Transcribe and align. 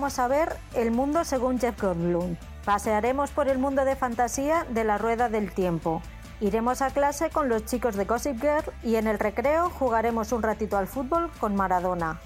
Vamos 0.00 0.18
a 0.18 0.28
ver 0.28 0.56
el 0.72 0.92
mundo 0.92 1.26
según 1.26 1.60
Jeff 1.60 1.78
Goldblum. 1.78 2.34
Pasearemos 2.64 3.32
por 3.32 3.48
el 3.48 3.58
mundo 3.58 3.84
de 3.84 3.96
fantasía 3.96 4.64
de 4.70 4.82
la 4.82 4.96
rueda 4.96 5.28
del 5.28 5.52
tiempo. 5.52 6.00
Iremos 6.40 6.80
a 6.80 6.88
clase 6.88 7.28
con 7.28 7.50
los 7.50 7.66
chicos 7.66 7.96
de 7.96 8.06
Gossip 8.06 8.40
Girl 8.40 8.64
y 8.82 8.96
en 8.96 9.06
el 9.06 9.18
recreo 9.18 9.68
jugaremos 9.68 10.32
un 10.32 10.42
ratito 10.42 10.78
al 10.78 10.86
fútbol 10.86 11.30
con 11.38 11.54
Maradona. 11.54 12.18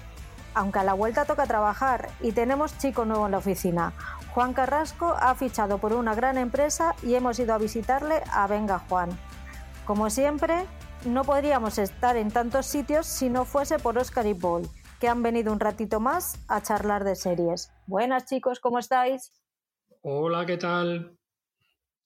Aunque 0.53 0.79
a 0.79 0.85
la 0.85 0.93
vuelta 0.93 1.25
toca 1.25 1.47
trabajar 1.47 2.07
y 2.21 2.31
tenemos 2.31 2.77
chico 2.77 3.03
nuevo 3.03 3.25
en 3.25 3.33
la 3.33 3.39
oficina. 3.39 3.91
Juan 4.33 4.53
Carrasco 4.53 5.13
ha 5.19 5.35
fichado 5.35 5.77
por 5.77 5.91
una 5.91 6.15
gran 6.15 6.37
empresa 6.37 6.95
y 7.03 7.15
hemos 7.15 7.37
ido 7.39 7.53
a 7.53 7.57
visitarle 7.57 8.23
a 8.31 8.47
Venga 8.47 8.79
Juan. 8.87 9.09
Como 9.83 10.09
siempre, 10.09 10.65
no 11.03 11.25
podríamos 11.25 11.77
estar 11.77 12.15
en 12.15 12.31
tantos 12.31 12.67
sitios 12.67 13.05
si 13.05 13.29
no 13.29 13.43
fuese 13.43 13.79
por 13.79 13.97
Oscar 13.97 14.25
y 14.27 14.33
Paul, 14.33 14.69
que 14.99 15.07
han 15.07 15.23
venido 15.23 15.51
un 15.51 15.59
ratito 15.59 15.99
más 15.99 16.39
a 16.47 16.61
charlar 16.61 17.03
de 17.03 17.15
series. 17.15 17.71
Buenas 17.87 18.25
chicos, 18.25 18.59
¿cómo 18.59 18.79
estáis? 18.79 19.33
Hola, 20.01 20.45
¿qué 20.45 20.57
tal? 20.57 21.17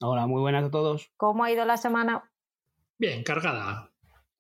Hola, 0.02 0.28
muy 0.28 0.42
buenas 0.42 0.66
a 0.66 0.72
todos. 0.72 1.12
¿Cómo 1.18 1.44
ha 1.44 1.52
ido 1.52 1.66
la 1.66 1.78
semana? 1.78 2.32
Bien, 2.98 3.24
cargada. 3.24 3.92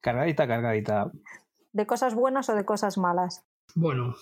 Cargadita, 0.01 0.47
cargadita. 0.47 1.11
¿De 1.73 1.85
cosas 1.85 2.15
buenas 2.15 2.49
o 2.49 2.55
de 2.55 2.65
cosas 2.65 2.97
malas? 2.97 3.45
Bueno, 3.75 4.15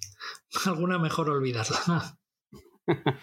alguna 0.66 0.98
mejor 0.98 1.30
olvidarla. 1.30 2.16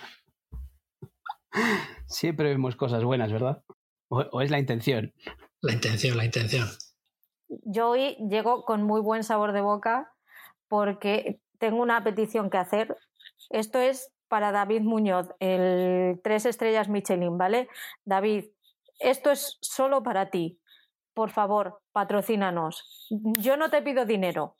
Siempre 2.07 2.49
vemos 2.49 2.75
cosas 2.75 3.03
buenas, 3.03 3.31
¿verdad? 3.31 3.63
O, 4.09 4.19
o 4.19 4.41
es 4.41 4.51
la 4.51 4.59
intención. 4.59 5.13
La 5.61 5.73
intención, 5.73 6.17
la 6.17 6.25
intención. 6.25 6.67
Yo 7.47 7.89
hoy 7.89 8.17
llego 8.29 8.65
con 8.65 8.83
muy 8.83 9.01
buen 9.01 9.23
sabor 9.23 9.53
de 9.53 9.61
boca 9.61 10.14
porque 10.75 11.39
tengo 11.57 11.81
una 11.81 12.03
petición 12.03 12.49
que 12.49 12.57
hacer. 12.57 12.97
Esto 13.49 13.79
es 13.79 14.11
para 14.27 14.51
David 14.51 14.81
Muñoz, 14.81 15.29
el 15.39 16.19
tres 16.21 16.45
estrellas 16.45 16.89
Michelin, 16.89 17.37
¿vale? 17.37 17.69
David, 18.03 18.43
esto 18.99 19.31
es 19.31 19.57
solo 19.61 20.03
para 20.03 20.29
ti. 20.31 20.59
Por 21.13 21.29
favor, 21.29 21.79
patrocínanos. 21.93 23.07
Yo 23.39 23.55
no 23.55 23.69
te 23.69 23.81
pido 23.81 24.03
dinero. 24.03 24.57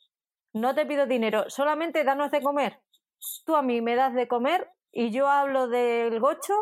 No 0.54 0.74
te 0.74 0.86
pido 0.86 1.04
dinero, 1.04 1.50
solamente 1.50 2.02
danos 2.02 2.30
de 2.30 2.40
comer. 2.40 2.80
Tú 3.44 3.54
a 3.54 3.60
mí 3.60 3.82
me 3.82 3.94
das 3.94 4.14
de 4.14 4.26
comer 4.26 4.70
y 4.90 5.10
yo 5.10 5.28
hablo 5.28 5.68
del 5.68 6.18
gocho 6.18 6.54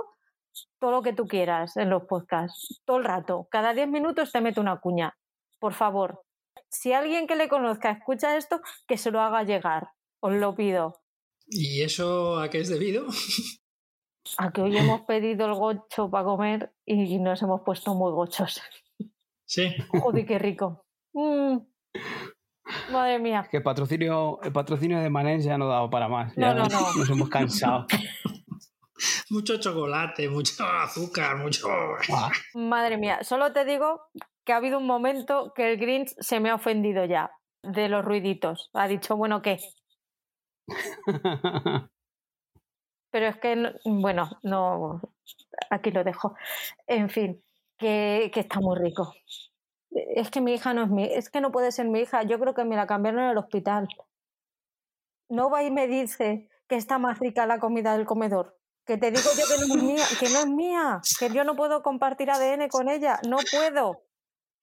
todo 0.81 0.91
lo 0.91 1.03
que 1.03 1.13
tú 1.13 1.29
quieras 1.29 1.77
en 1.77 1.91
los 1.91 2.03
podcasts, 2.07 2.83
todo 2.85 2.97
el 2.97 3.05
rato. 3.05 3.47
Cada 3.53 3.73
10 3.73 3.87
minutos 3.89 4.33
te 4.33 4.41
meto 4.41 4.61
una 4.61 4.81
cuña. 4.81 5.17
Por 5.61 5.75
favor, 5.75 6.25
si 6.75 6.93
alguien 6.93 7.27
que 7.27 7.37
le 7.37 7.49
conozca 7.49 7.91
escucha 7.93 8.37
esto, 8.37 8.61
que 8.87 8.99
se 8.99 9.11
lo 9.11 9.21
haga 9.21 9.45
llegar. 9.45 9.91
Os 10.21 10.33
lo 10.33 10.55
pido. 10.55 11.01
¿Y 11.47 11.83
eso 11.83 12.39
a 12.39 12.51
qué 12.51 12.61
es 12.61 12.69
debido? 12.69 13.07
A 14.39 14.51
que 14.51 14.63
hoy 14.63 14.75
hemos 14.75 15.03
pedido 15.03 15.45
el 15.45 15.53
gocho 15.53 16.11
para 16.11 16.25
comer 16.25 16.73
y 16.87 17.19
nos 17.19 17.43
hemos 17.43 17.61
puesto 17.61 17.95
muy 17.95 18.11
gochos. 18.11 18.59
Sí. 19.45 19.75
Joder, 20.01 20.25
qué 20.25 20.39
rico. 20.39 20.87
Mm. 21.13 21.59
Madre 22.91 23.19
mía. 23.19 23.47
Que 23.51 23.59
el 23.59 23.63
patrocinio, 23.63 24.41
el 24.43 24.51
patrocinio 24.51 24.99
de 24.99 25.11
Manens 25.11 25.45
ya 25.45 25.59
no 25.59 25.69
daba 25.69 25.91
para 25.91 26.09
más. 26.09 26.35
Ya 26.37 26.55
No, 26.55 26.63
no, 26.63 26.69
no. 26.69 26.95
Nos 26.95 27.11
hemos 27.11 27.29
cansado. 27.29 27.87
Mucho 29.29 29.59
chocolate, 29.59 30.29
mucho 30.31 30.65
azúcar, 30.65 31.37
mucho. 31.37 31.69
Madre 32.55 32.97
mía. 32.97 33.19
Solo 33.23 33.53
te 33.53 33.65
digo 33.65 34.01
que 34.45 34.53
ha 34.53 34.57
habido 34.57 34.79
un 34.79 34.87
momento 34.87 35.53
que 35.55 35.73
el 35.73 35.79
Grinch 35.79 36.15
se 36.19 36.41
me 36.41 36.51
ha 36.51 36.55
ofendido 36.57 37.05
ya 37.05 37.31
de 37.63 37.89
los 37.89 38.05
ruiditos. 38.05 38.71
Ha 38.75 38.89
dicho, 38.89 39.17
bueno, 39.17 39.43
¿qué? 39.43 39.59
Pero 43.11 43.27
es 43.27 43.37
que, 43.39 43.57
no- 43.57 43.71
bueno, 43.85 44.29
no, 44.43 45.01
aquí 45.71 45.91
lo 45.91 46.05
dejo. 46.05 46.35
En 46.87 47.09
fin, 47.11 47.43
que, 47.79 48.31
que 48.33 48.41
está 48.41 48.61
muy 48.61 48.79
rico. 48.79 49.13
Es 49.93 50.31
que 50.31 50.41
mi 50.43 50.55
hija 50.55 50.75
no 50.75 50.85
es 50.85 50.91
mi, 50.91 51.05
es 51.05 51.31
que 51.31 51.41
no 51.41 51.53
puede 51.53 51.73
ser 51.73 51.89
mi 51.89 52.01
hija. 52.01 52.23
Yo 52.25 52.39
creo 52.41 52.55
que 52.55 52.65
me 52.65 52.77
la 52.77 52.87
cambiaron 52.87 53.23
en 53.25 53.31
el 53.31 53.39
hospital. 53.39 53.89
No 55.29 55.51
va 55.51 55.63
y 55.63 55.71
me 55.71 55.87
dice 55.87 56.49
que 56.69 56.77
está 56.77 56.99
más 56.99 57.19
rica 57.19 57.47
la 57.47 57.59
comida 57.61 57.97
del 57.97 58.07
comedor. 58.07 58.59
Que 58.87 58.97
te 58.99 59.11
digo 59.11 59.23
yo 59.39 59.45
que 59.47 59.67
no 59.67 59.75
es 59.75 59.83
mía, 59.83 60.05
que 60.21 60.29
no 60.31 60.39
es 60.41 60.47
mía, 60.47 61.01
que 61.19 61.31
yo 61.31 61.45
no 61.45 61.57
puedo 61.57 61.83
compartir 61.83 62.31
ADN 62.31 62.69
con 62.69 62.89
ella, 62.89 63.19
no 63.29 63.39
puedo. 63.51 64.03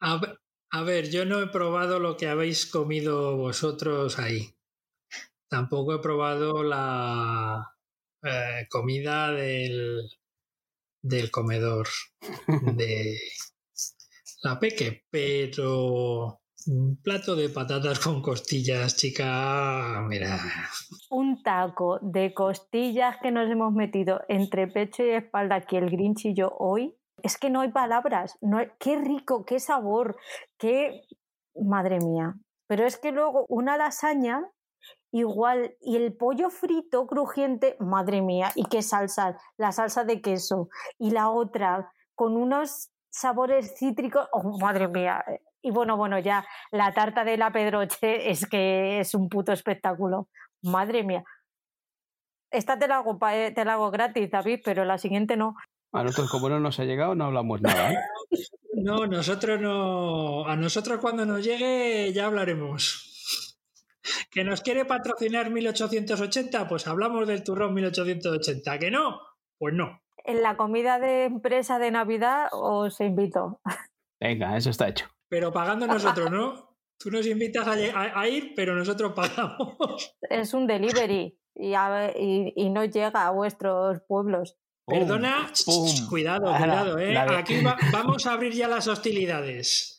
A 0.02 0.18
ver, 0.18 0.40
a 0.72 0.84
ver, 0.84 1.10
yo 1.10 1.26
no 1.26 1.42
he 1.42 1.48
probado 1.48 2.00
lo 2.00 2.18
que 2.18 2.28
habéis 2.28 2.66
comido 2.66 3.38
vosotros 3.38 4.18
ahí. 4.20 4.56
Tampoco 5.48 5.94
he 5.94 6.00
probado 6.00 6.64
la 6.64 7.76
eh, 8.24 8.68
comida 8.70 9.32
del, 9.32 10.10
del 11.04 11.30
comedor 11.30 11.88
de 12.76 13.20
la 14.44 14.60
peque, 14.60 15.04
pero 15.10 16.42
un 16.68 17.02
plato 17.02 17.36
de 17.36 17.50
patatas 17.50 18.00
con 18.00 18.22
costillas, 18.22 18.96
chica, 18.96 20.04
mira. 20.08 20.40
un 21.10 21.42
taco 21.44 22.00
de 22.02 22.34
costillas 22.34 23.18
que 23.22 23.32
nos 23.32 23.50
hemos 23.50 23.74
metido 23.74 24.22
entre 24.30 24.68
pecho 24.68 25.04
y 25.04 25.10
espalda 25.10 25.56
aquí 25.56 25.76
el 25.76 25.90
Grinch 25.90 26.26
y 26.26 26.34
yo 26.34 26.56
hoy, 26.58 26.96
es 27.24 27.38
que 27.38 27.50
no 27.50 27.62
hay 27.62 27.72
palabras. 27.72 28.38
No 28.42 28.58
hay- 28.58 28.72
Qué 28.80 28.98
rico, 28.98 29.46
qué 29.46 29.60
sabor, 29.60 30.18
qué... 30.58 31.02
Madre 31.56 32.00
mía. 32.00 32.34
Pero 32.68 32.86
es 32.86 32.98
que 32.98 33.12
luego 33.12 33.46
una 33.50 33.76
lasaña 33.76 34.50
igual 35.12 35.76
y 35.82 35.98
el 35.98 36.16
pollo 36.16 36.50
frito 36.50 37.06
crujiente, 37.08 37.76
madre 37.80 38.22
mía, 38.22 38.52
y 38.56 38.64
qué 38.66 38.82
salsa, 38.82 39.38
la 39.58 39.74
salsa 39.74 40.06
de 40.06 40.22
queso 40.22 40.70
y 40.98 41.12
la 41.12 41.30
otra 41.30 41.92
con 42.16 42.38
unos 42.38 42.90
sabores 43.10 43.76
cítricos, 43.78 44.28
oh, 44.32 44.58
madre 44.60 44.88
mía. 44.88 45.24
Y 45.62 45.72
bueno, 45.72 45.98
bueno, 45.98 46.18
ya 46.20 46.46
la 46.72 46.94
tarta 46.94 47.24
de 47.26 47.38
la 47.38 47.52
Pedroche 47.52 48.32
es 48.32 48.48
que 48.48 49.02
es 49.02 49.14
un 49.14 49.28
puto 49.28 49.52
espectáculo. 49.52 50.30
Madre 50.64 51.04
mía. 51.04 51.24
Esta 52.52 52.78
te 52.80 52.88
la 52.88 52.98
hago, 52.98 53.18
eh, 53.30 53.52
te 53.54 53.64
la 53.66 53.74
hago 53.74 53.92
gratis, 53.92 54.30
David, 54.32 54.62
pero 54.64 54.86
la 54.86 54.98
siguiente 54.98 55.38
no. 55.38 55.56
A 55.94 56.04
nosotros, 56.04 56.32
como 56.32 56.50
no 56.50 56.60
nos 56.60 56.80
ha 56.80 56.86
llegado, 56.86 57.16
no 57.16 57.26
hablamos 57.26 57.62
nada. 57.62 57.92
¿eh? 57.94 57.98
No, 58.74 59.06
nosotros 59.06 59.60
no. 59.62 60.46
A 60.48 60.56
nosotros 60.56 60.98
cuando 61.00 61.24
nos 61.26 61.44
llegue 61.44 62.12
ya 62.14 62.26
hablaremos. 62.26 63.08
¿Que 64.32 64.44
nos 64.44 64.62
quiere 64.62 64.86
patrocinar 64.86 65.52
1880? 65.52 66.68
Pues 66.68 66.88
hablamos 66.88 67.28
del 67.28 67.44
turrón 67.44 67.76
1880. 67.76 68.80
¿Que 68.80 68.90
no? 68.90 69.20
Pues 69.60 69.76
no. 69.76 70.02
En 70.24 70.42
la 70.42 70.58
comida 70.58 70.98
de 71.00 71.26
empresa 71.26 71.78
de 71.78 71.92
Navidad 71.92 72.48
os 72.54 73.00
invito. 73.02 73.60
Venga, 74.20 74.58
eso 74.58 74.72
está 74.72 74.88
hecho. 74.88 75.06
Pero 75.28 75.52
pagando 75.52 75.86
nosotros, 75.86 76.32
¿no? 76.32 76.76
Tú 76.98 77.12
nos 77.12 77.28
invitas 77.28 77.68
a, 77.68 77.76
lle- 77.76 77.94
a- 77.94 78.20
a 78.20 78.28
ir, 78.30 78.54
pero 78.56 78.74
nosotros 78.74 79.14
pagamos. 79.14 80.16
Es 80.22 80.54
un 80.56 80.66
delivery 80.66 81.38
y, 81.56 81.74
a- 81.76 82.12
y- 82.18 82.54
y 82.56 82.70
no 82.72 82.86
llega 82.86 83.28
a 83.28 83.32
vuestros 83.32 84.02
pueblos. 84.08 84.58
Pum, 84.86 85.00
Perdona, 85.00 85.52
pum. 85.66 86.08
cuidado, 86.10 86.54
cuidado, 86.58 86.98
¿eh? 87.00 87.18
Aquí 87.18 87.62
va- 87.64 87.78
vamos 87.92 88.26
a 88.26 88.34
abrir 88.34 88.54
ya 88.54 88.68
las 88.68 88.88
hostilidades. 88.88 89.98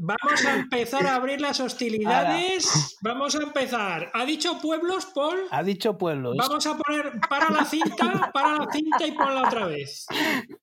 Vamos 0.00 0.44
a 0.44 0.54
empezar 0.54 1.06
a 1.06 1.16
abrir 1.16 1.40
las 1.40 1.58
hostilidades. 1.60 2.96
Vamos 3.00 3.34
a 3.34 3.42
empezar. 3.42 4.10
¿Ha 4.14 4.24
dicho 4.26 4.58
pueblos, 4.60 5.06
Paul? 5.06 5.38
Ha 5.50 5.62
dicho 5.64 5.96
pueblos. 5.98 6.36
Vamos 6.36 6.66
a 6.66 6.76
poner 6.76 7.12
para 7.28 7.50
la 7.50 7.64
cinta, 7.64 8.30
para 8.32 8.58
la 8.58 8.66
cinta 8.70 9.06
y 9.06 9.12
ponla 9.12 9.42
otra 9.48 9.66
vez. 9.66 10.06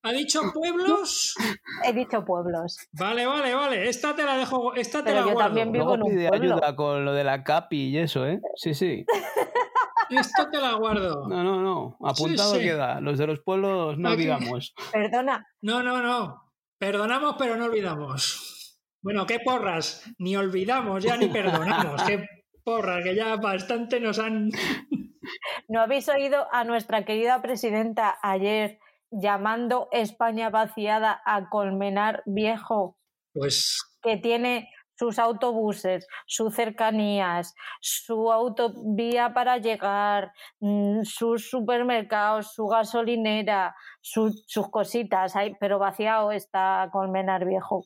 ¿Ha 0.04 0.12
dicho 0.14 0.42
pueblos? 0.54 1.36
He 1.84 1.92
dicho 1.92 2.24
pueblos. 2.24 2.78
Vale, 2.94 3.26
vale, 3.26 3.54
vale. 3.56 3.90
Esta 3.90 4.16
te 4.16 4.24
la 4.24 4.38
dejo, 4.38 4.74
esta 4.76 5.04
te 5.04 5.12
la 5.12 5.20
yo 5.22 5.24
guardo. 5.26 5.40
también 5.40 5.72
vivo 5.72 5.86
Luego 5.86 5.96
en 5.96 6.04
un 6.04 6.10
pide 6.12 6.30
pueblo. 6.30 6.54
ayuda 6.56 6.76
con 6.76 7.04
lo 7.04 7.14
de 7.14 7.24
la 7.24 7.44
CAPI 7.44 7.78
y 7.90 7.98
eso, 7.98 8.26
¿eh? 8.28 8.40
Sí, 8.56 8.74
sí. 8.74 9.06
Esta 10.10 10.50
te 10.50 10.60
la 10.60 10.74
guardo. 10.74 11.28
No, 11.28 11.44
no, 11.44 11.62
no. 11.62 11.98
Apuntado 12.06 12.54
Sí, 12.54 12.60
sí. 12.60 12.64
queda. 12.66 13.00
Los 13.02 13.18
de 13.18 13.28
los 13.28 13.40
pueblos 13.42 13.98
no 13.98 14.10
Aquí. 14.10 14.16
olvidamos. 14.30 14.74
Perdona, 14.92 15.48
No, 15.62 15.84
no, 15.84 16.02
no. 16.02 16.42
Perdonamos, 16.78 17.36
pero 17.40 17.56
no 17.56 17.66
olvidamos. 17.66 18.80
Bueno, 19.02 19.26
qué 19.26 19.40
porras. 19.40 20.04
Ni 20.18 20.36
olvidamos 20.36 21.04
ya 21.04 21.16
ni 21.18 21.28
perdonamos. 21.28 22.02
Qué 22.04 22.26
porras, 22.64 23.04
que 23.04 23.16
ya 23.16 23.36
bastante 23.38 24.00
nos 24.00 24.20
han. 24.20 24.50
¿no 25.70 25.82
habéis 25.82 26.08
oído 26.10 26.46
a 26.52 26.64
nuestra 26.66 27.04
querida 27.06 27.42
presidenta 27.42 28.16
ayer 28.22 28.78
llamando 29.10 29.88
España 29.92 30.50
vaciada 30.52 31.20
a 31.26 31.50
Colmenar 31.50 32.22
Viejo, 32.28 32.98
Pues 33.34 33.82
que 34.04 34.18
tiene 34.18 34.70
sus 34.98 35.20
autobuses, 35.20 36.08
sus 36.26 36.54
cercanías, 36.56 37.54
su 37.82 38.32
autovía 38.32 39.34
para 39.34 39.58
llegar, 39.58 40.32
mm, 40.60 41.04
sus 41.04 41.50
supermercados, 41.50 42.54
su 42.54 42.68
gasolinera, 42.68 43.76
su- 44.02 44.34
sus 44.48 44.70
cositas, 44.70 45.34
pero 45.60 45.80
vaciado 45.80 46.32
está 46.32 46.90
Colmenar 46.92 47.46
Viejo. 47.46 47.84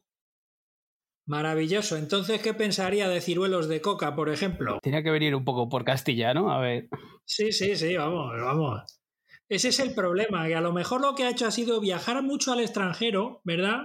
Maravilloso. 1.26 1.96
Entonces, 1.96 2.42
¿qué 2.42 2.54
pensaría 2.56 3.08
de 3.08 3.22
ciruelos 3.22 3.68
de 3.68 3.82
coca, 3.82 4.16
por 4.16 4.30
ejemplo? 4.30 4.80
Tenía 4.82 5.04
que 5.04 5.12
venir 5.12 5.36
un 5.36 5.46
poco 5.46 5.70
por 5.70 5.86
Castilla, 5.86 6.34
¿no? 6.34 6.52
A 6.52 6.60
ver. 6.60 6.88
Sí, 7.26 7.52
sí, 7.52 7.76
sí, 7.76 7.96
vamos, 7.96 8.32
vamos. 8.42 9.00
Ese 9.48 9.70
es 9.70 9.80
el 9.80 9.94
problema, 9.94 10.48
que 10.48 10.56
a 10.56 10.62
lo 10.62 10.74
mejor 10.74 11.02
lo 11.02 11.14
que 11.16 11.24
ha 11.24 11.30
hecho 11.30 11.46
ha 11.46 11.52
sido 11.52 11.80
viajar 11.80 12.24
mucho 12.24 12.52
al 12.52 12.60
extranjero, 12.62 13.42
¿verdad? 13.44 13.82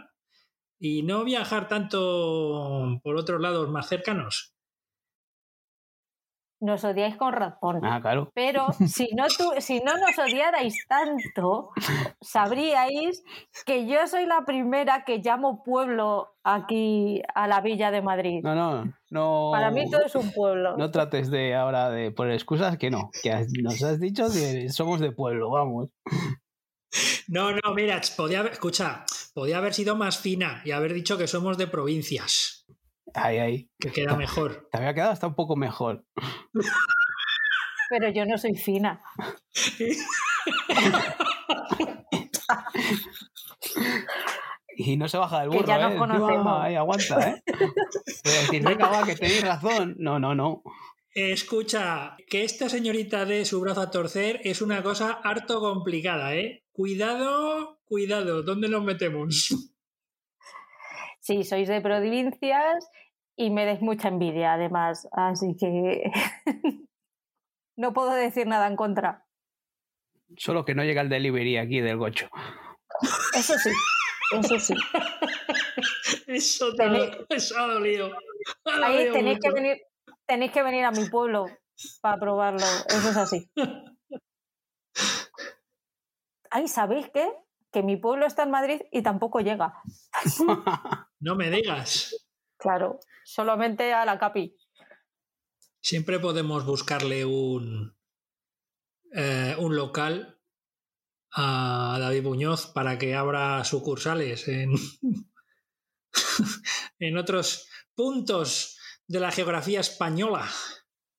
Y 0.78 1.02
no 1.02 1.24
viajar 1.24 1.68
tanto 1.68 3.00
por 3.02 3.16
otros 3.16 3.40
lados 3.40 3.70
más 3.70 3.88
cercanos 3.88 4.54
nos 6.64 6.82
odiáis 6.82 7.16
con 7.16 7.32
razón. 7.32 7.80
Ah, 7.84 8.00
claro. 8.00 8.30
Pero 8.34 8.72
si 8.86 9.08
no, 9.14 9.24
si 9.28 9.80
no 9.80 9.92
nos 9.98 10.18
odiarais 10.18 10.74
tanto, 10.88 11.70
sabríais 12.20 13.22
que 13.66 13.86
yo 13.86 14.06
soy 14.06 14.26
la 14.26 14.44
primera 14.46 15.04
que 15.04 15.18
llamo 15.18 15.62
pueblo 15.62 16.34
aquí 16.42 17.22
a 17.34 17.46
la 17.46 17.60
Villa 17.60 17.90
de 17.90 18.02
Madrid. 18.02 18.40
No, 18.42 18.54
no, 18.54 18.92
no. 19.10 19.50
Para 19.52 19.70
mí 19.70 19.88
todo 19.90 20.06
es 20.06 20.14
un 20.14 20.32
pueblo. 20.32 20.76
No 20.76 20.90
trates 20.90 21.30
de 21.30 21.54
ahora 21.54 21.90
de 21.90 22.10
poner 22.10 22.34
excusas 22.34 22.78
que 22.78 22.90
no, 22.90 23.10
que 23.22 23.46
nos 23.62 23.82
has 23.82 24.00
dicho 24.00 24.26
que 24.32 24.70
somos 24.70 25.00
de 25.00 25.12
pueblo, 25.12 25.50
vamos. 25.50 25.90
No, 27.28 27.52
no, 27.52 27.74
mira, 27.74 28.00
podía 28.16 28.42
escucha, 28.42 29.04
podía 29.32 29.58
haber 29.58 29.74
sido 29.74 29.96
más 29.96 30.18
fina 30.18 30.62
y 30.64 30.70
haber 30.72 30.92
dicho 30.92 31.18
que 31.18 31.26
somos 31.26 31.58
de 31.58 31.66
provincias. 31.66 32.66
Ahí, 33.14 33.38
ahí. 33.38 33.70
Que 33.78 33.92
queda 33.92 34.16
mejor. 34.16 34.68
Te 34.70 34.78
había 34.78 34.94
quedado 34.94 35.12
hasta 35.12 35.26
un 35.26 35.34
poco 35.34 35.56
mejor. 35.56 36.04
Pero 37.90 38.10
yo 38.10 38.24
no 38.26 38.36
soy 38.38 38.54
fina. 38.56 39.00
y 44.76 44.96
no 44.96 45.08
se 45.08 45.18
baja 45.18 45.40
del 45.40 45.50
burro, 45.50 45.62
que 45.62 45.68
ya 45.68 45.78
nos 45.78 45.94
¿eh? 45.94 45.98
conocemos. 45.98 46.60
ahí 46.60 46.74
aguanta, 46.74 47.30
¿eh? 47.30 47.42
decir, 48.24 48.64
venga, 48.64 48.88
va, 48.88 49.04
que 49.06 49.14
tenéis 49.14 49.42
razón. 49.42 49.94
No, 49.98 50.18
no, 50.18 50.34
no. 50.34 50.62
Escucha, 51.14 52.16
que 52.28 52.42
esta 52.42 52.68
señorita 52.68 53.24
dé 53.24 53.44
su 53.44 53.60
brazo 53.60 53.82
a 53.82 53.90
torcer 53.90 54.40
es 54.42 54.60
una 54.60 54.82
cosa 54.82 55.20
harto 55.22 55.60
complicada, 55.60 56.34
¿eh? 56.34 56.63
Cuidado, 56.74 57.78
cuidado, 57.84 58.42
¿dónde 58.42 58.68
nos 58.68 58.82
metemos? 58.82 59.48
Sí, 61.20 61.42
sois 61.42 61.68
de 61.68 61.80
provincias 61.80 62.86
y 63.34 63.48
me 63.48 63.64
des 63.64 63.80
mucha 63.80 64.08
envidia 64.08 64.52
además, 64.52 65.08
así 65.10 65.56
que 65.58 66.12
no 67.78 67.94
puedo 67.94 68.12
decir 68.12 68.46
nada 68.46 68.66
en 68.66 68.76
contra. 68.76 69.24
Solo 70.36 70.66
que 70.66 70.74
no 70.74 70.84
llega 70.84 71.00
el 71.00 71.08
delivery 71.08 71.56
aquí 71.56 71.80
del 71.80 71.96
gocho. 71.96 72.28
Eso 73.34 73.54
sí, 73.56 73.70
eso 74.38 74.58
sí. 74.58 74.74
eso, 76.26 76.74
eso 77.30 77.58
ha 77.58 77.72
dolido. 77.72 78.10
Ahí 78.66 79.10
tenéis 79.10 79.38
que, 79.40 79.50
venir, 79.50 79.80
tenéis 80.26 80.52
que 80.52 80.62
venir 80.62 80.84
a 80.84 80.90
mi 80.90 81.08
pueblo 81.08 81.46
para 82.02 82.18
probarlo, 82.18 82.66
eso 82.88 83.08
es 83.08 83.16
así. 83.16 83.50
Ay, 86.54 86.68
¿sabéis 86.68 87.10
qué? 87.12 87.28
Que 87.72 87.82
mi 87.82 87.96
pueblo 87.96 88.26
está 88.26 88.44
en 88.44 88.52
Madrid 88.52 88.80
y 88.92 89.02
tampoco 89.02 89.40
llega. 89.40 89.74
no 91.18 91.34
me 91.34 91.50
digas. 91.50 92.14
Claro, 92.56 93.00
solamente 93.24 93.92
a 93.92 94.04
la 94.04 94.20
CAPI. 94.20 94.56
Siempre 95.80 96.20
podemos 96.20 96.64
buscarle 96.64 97.24
un, 97.24 97.96
eh, 99.12 99.56
un 99.58 99.74
local 99.74 100.38
a 101.32 101.96
David 101.98 102.22
Muñoz 102.22 102.68
para 102.68 102.98
que 102.98 103.16
abra 103.16 103.64
sucursales 103.64 104.46
en, 104.46 104.74
en 107.00 107.18
otros 107.18 107.68
puntos 107.96 108.78
de 109.08 109.18
la 109.18 109.32
geografía 109.32 109.80
española. 109.80 110.44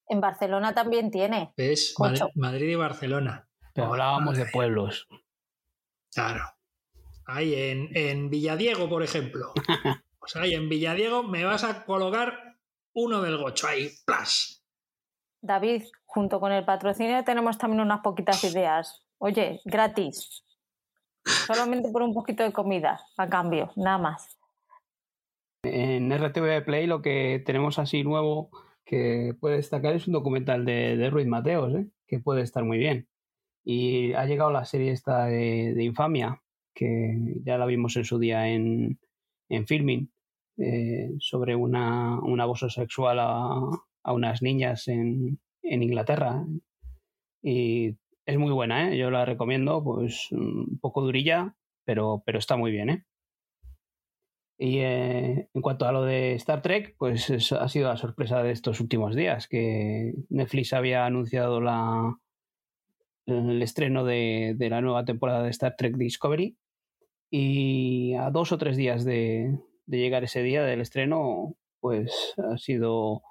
En 0.07 0.21
Barcelona 0.21 0.73
también 0.73 1.11
tiene. 1.11 1.53
¿Ves? 1.57 1.93
Madrid, 2.35 2.69
y 2.69 2.75
Barcelona. 2.75 3.49
Pero 3.73 3.87
hablábamos 3.87 4.37
de 4.37 4.45
pueblos. 4.45 5.09
Claro. 6.15 6.43
Ahí 7.27 7.53
en, 7.53 7.89
en 7.95 8.29
Villadiego, 8.29 8.89
por 8.89 9.03
ejemplo. 9.03 9.53
Pues 10.17 10.37
ahí 10.37 10.55
en 10.55 10.69
Villadiego 10.69 11.21
me 11.21 11.43
vas 11.45 11.63
a 11.63 11.85
colocar 11.85 12.57
uno 12.95 13.21
del 13.21 13.37
gocho 13.37 13.67
ahí, 13.67 13.91
plas. 14.07 14.65
David, 15.39 15.83
junto 16.05 16.39
con 16.39 16.51
el 16.51 16.65
patrocinio 16.65 17.23
tenemos 17.23 17.59
también 17.59 17.81
unas 17.81 17.99
poquitas 17.99 18.43
ideas. 18.43 19.05
Oye, 19.19 19.61
gratis. 19.65 20.43
Solamente 21.23 21.91
por 21.91 22.01
un 22.01 22.15
poquito 22.15 22.41
de 22.41 22.51
comida, 22.51 22.99
a 23.17 23.29
cambio, 23.29 23.71
nada 23.75 23.99
más. 23.99 24.39
En 25.61 26.11
RTV 26.11 26.65
Play 26.65 26.87
lo 26.87 27.03
que 27.03 27.43
tenemos 27.45 27.77
así 27.77 28.03
nuevo 28.03 28.49
que 28.83 29.35
puede 29.39 29.57
destacar 29.57 29.93
es 29.93 30.07
un 30.07 30.13
documental 30.13 30.65
de, 30.65 31.07
Ruiz 31.11 31.27
Mateos, 31.27 31.75
¿eh? 31.75 31.87
que 32.07 32.19
puede 32.19 32.41
estar 32.41 32.63
muy 32.63 32.79
bien. 32.79 33.07
Y 33.65 34.13
ha 34.13 34.25
llegado 34.25 34.51
la 34.51 34.63
serie 34.63 34.91
esta 34.91 35.25
de, 35.25 35.83
Infamia, 35.83 36.41
que 36.73 37.17
ya 37.43 37.57
la 37.57 37.65
vimos 37.65 37.97
en 37.97 38.05
su 38.05 38.19
día 38.19 38.47
en, 38.47 38.99
en 39.49 39.67
filming, 39.67 40.11
eh, 40.57 41.09
sobre 41.19 41.55
una, 41.55 42.19
un 42.21 42.39
abuso 42.39 42.69
sexual 42.69 43.19
a, 43.19 43.59
a 44.03 44.13
unas 44.13 44.43
niñas 44.43 44.87
en, 44.87 45.39
en, 45.63 45.83
Inglaterra. 45.83 46.45
Y 47.41 47.97
es 48.25 48.37
muy 48.37 48.51
buena, 48.51 48.91
¿eh? 48.91 48.97
yo 48.97 49.09
la 49.09 49.25
recomiendo, 49.25 49.83
pues 49.83 50.31
un 50.31 50.79
poco 50.79 51.01
durilla, 51.01 51.55
pero, 51.85 52.21
pero 52.23 52.37
está 52.37 52.55
muy 52.55 52.71
bien. 52.71 52.89
¿eh? 52.91 53.03
Y 54.57 54.77
eh, 54.79 55.49
en 55.53 55.61
cuanto 55.61 55.87
a 55.87 55.91
lo 55.91 56.03
de 56.03 56.33
Star 56.35 56.61
Trek, 56.61 56.95
pues 56.97 57.51
ha 57.51 57.67
sido 57.67 57.89
la 57.89 57.97
sorpresa 57.97 58.43
de 58.43 58.51
estos 58.51 58.79
últimos 58.79 59.15
días, 59.15 59.47
que 59.47 60.13
Netflix 60.29 60.71
había 60.73 61.05
anunciado 61.05 61.59
la, 61.61 62.15
el 63.25 63.61
estreno 63.61 64.03
de, 64.03 64.53
de 64.57 64.69
la 64.69 64.81
nueva 64.81 65.05
temporada 65.05 65.43
de 65.43 65.49
Star 65.49 65.75
Trek 65.77 65.95
Discovery 65.95 66.57
y 67.29 68.13
a 68.15 68.29
dos 68.29 68.51
o 68.51 68.57
tres 68.57 68.77
días 68.77 69.03
de, 69.03 69.59
llegar 69.87 70.23
ese 70.23 70.41
día 70.41 70.63
del 70.63 70.81
estreno, 70.81 71.55
pues 71.79 72.33
ha 72.37 72.57
sido 72.57 73.23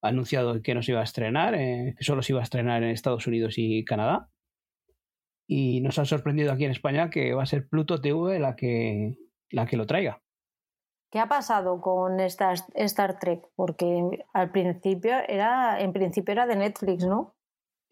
anunciado 0.00 0.60
que 0.60 0.74
no 0.74 0.82
se 0.82 0.92
iba 0.92 1.00
a 1.00 1.04
estrenar, 1.04 1.54
eh, 1.54 1.94
que 1.96 2.04
solo 2.04 2.22
se 2.22 2.32
iba 2.32 2.40
a 2.40 2.44
estrenar 2.44 2.82
en 2.82 2.90
Estados 2.90 3.26
Unidos 3.26 3.54
y 3.56 3.84
Canadá. 3.84 4.28
Y 5.46 5.80
nos 5.82 5.98
ha 5.98 6.04
sorprendido 6.04 6.52
aquí 6.52 6.64
en 6.64 6.70
España 6.70 7.10
que 7.10 7.34
va 7.34 7.42
a 7.42 7.46
ser 7.46 7.68
Pluto 7.68 8.00
TV 8.00 8.38
la 8.38 8.56
que, 8.56 9.16
la 9.50 9.66
que 9.66 9.76
lo 9.76 9.86
traiga. 9.86 10.20
¿Qué 11.10 11.18
ha 11.18 11.28
pasado 11.28 11.80
con 11.80 12.18
Star, 12.20 12.56
Star 12.74 13.18
Trek? 13.18 13.46
Porque 13.54 14.24
al 14.32 14.50
principio 14.50 15.12
era, 15.28 15.80
en 15.80 15.92
principio 15.92 16.32
era 16.32 16.46
de 16.46 16.56
Netflix, 16.56 17.04
¿no? 17.04 17.36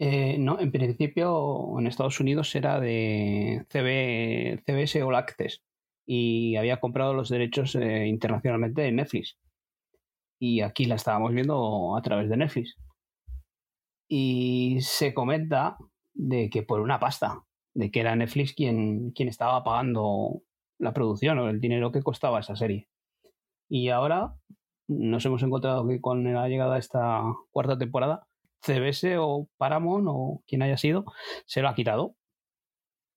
Eh, 0.02 0.38
no, 0.38 0.58
en 0.58 0.72
principio 0.72 1.78
en 1.78 1.86
Estados 1.86 2.20
Unidos 2.20 2.54
era 2.54 2.80
de 2.80 3.66
CB, 3.68 4.62
CBS 4.64 5.02
All 5.02 5.14
Access 5.14 5.62
y 6.06 6.56
había 6.56 6.80
comprado 6.80 7.12
los 7.12 7.28
derechos 7.28 7.74
eh, 7.74 8.06
internacionalmente 8.06 8.80
de 8.80 8.92
Netflix. 8.92 9.38
Y 10.40 10.62
aquí 10.62 10.86
la 10.86 10.94
estábamos 10.94 11.32
viendo 11.32 11.94
a 11.98 12.00
través 12.00 12.30
de 12.30 12.38
Netflix. 12.38 12.76
Y 14.08 14.78
se 14.80 15.12
comenta 15.12 15.76
de 16.14 16.48
que 16.48 16.62
por 16.62 16.80
una 16.80 16.98
pasta, 16.98 17.44
de 17.74 17.90
que 17.90 18.00
era 18.00 18.16
Netflix 18.16 18.54
quien, 18.54 19.10
quien 19.10 19.28
estaba 19.28 19.62
pagando 19.62 20.42
la 20.78 20.94
producción 20.94 21.38
o 21.40 21.50
el 21.50 21.60
dinero 21.60 21.92
que 21.92 22.02
costaba 22.02 22.40
esa 22.40 22.56
serie. 22.56 22.88
Y 23.68 23.90
ahora 23.90 24.34
nos 24.88 25.26
hemos 25.26 25.42
encontrado 25.42 25.86
que 25.86 26.00
con 26.00 26.24
la 26.24 26.48
llegada 26.48 26.74
de 26.74 26.80
esta 26.80 27.22
cuarta 27.50 27.76
temporada, 27.76 28.26
CBS 28.62 29.16
o 29.18 29.48
Paramount 29.56 30.06
o 30.08 30.42
quien 30.46 30.62
haya 30.62 30.76
sido, 30.76 31.04
se 31.46 31.62
lo 31.62 31.68
ha 31.68 31.74
quitado 31.74 32.16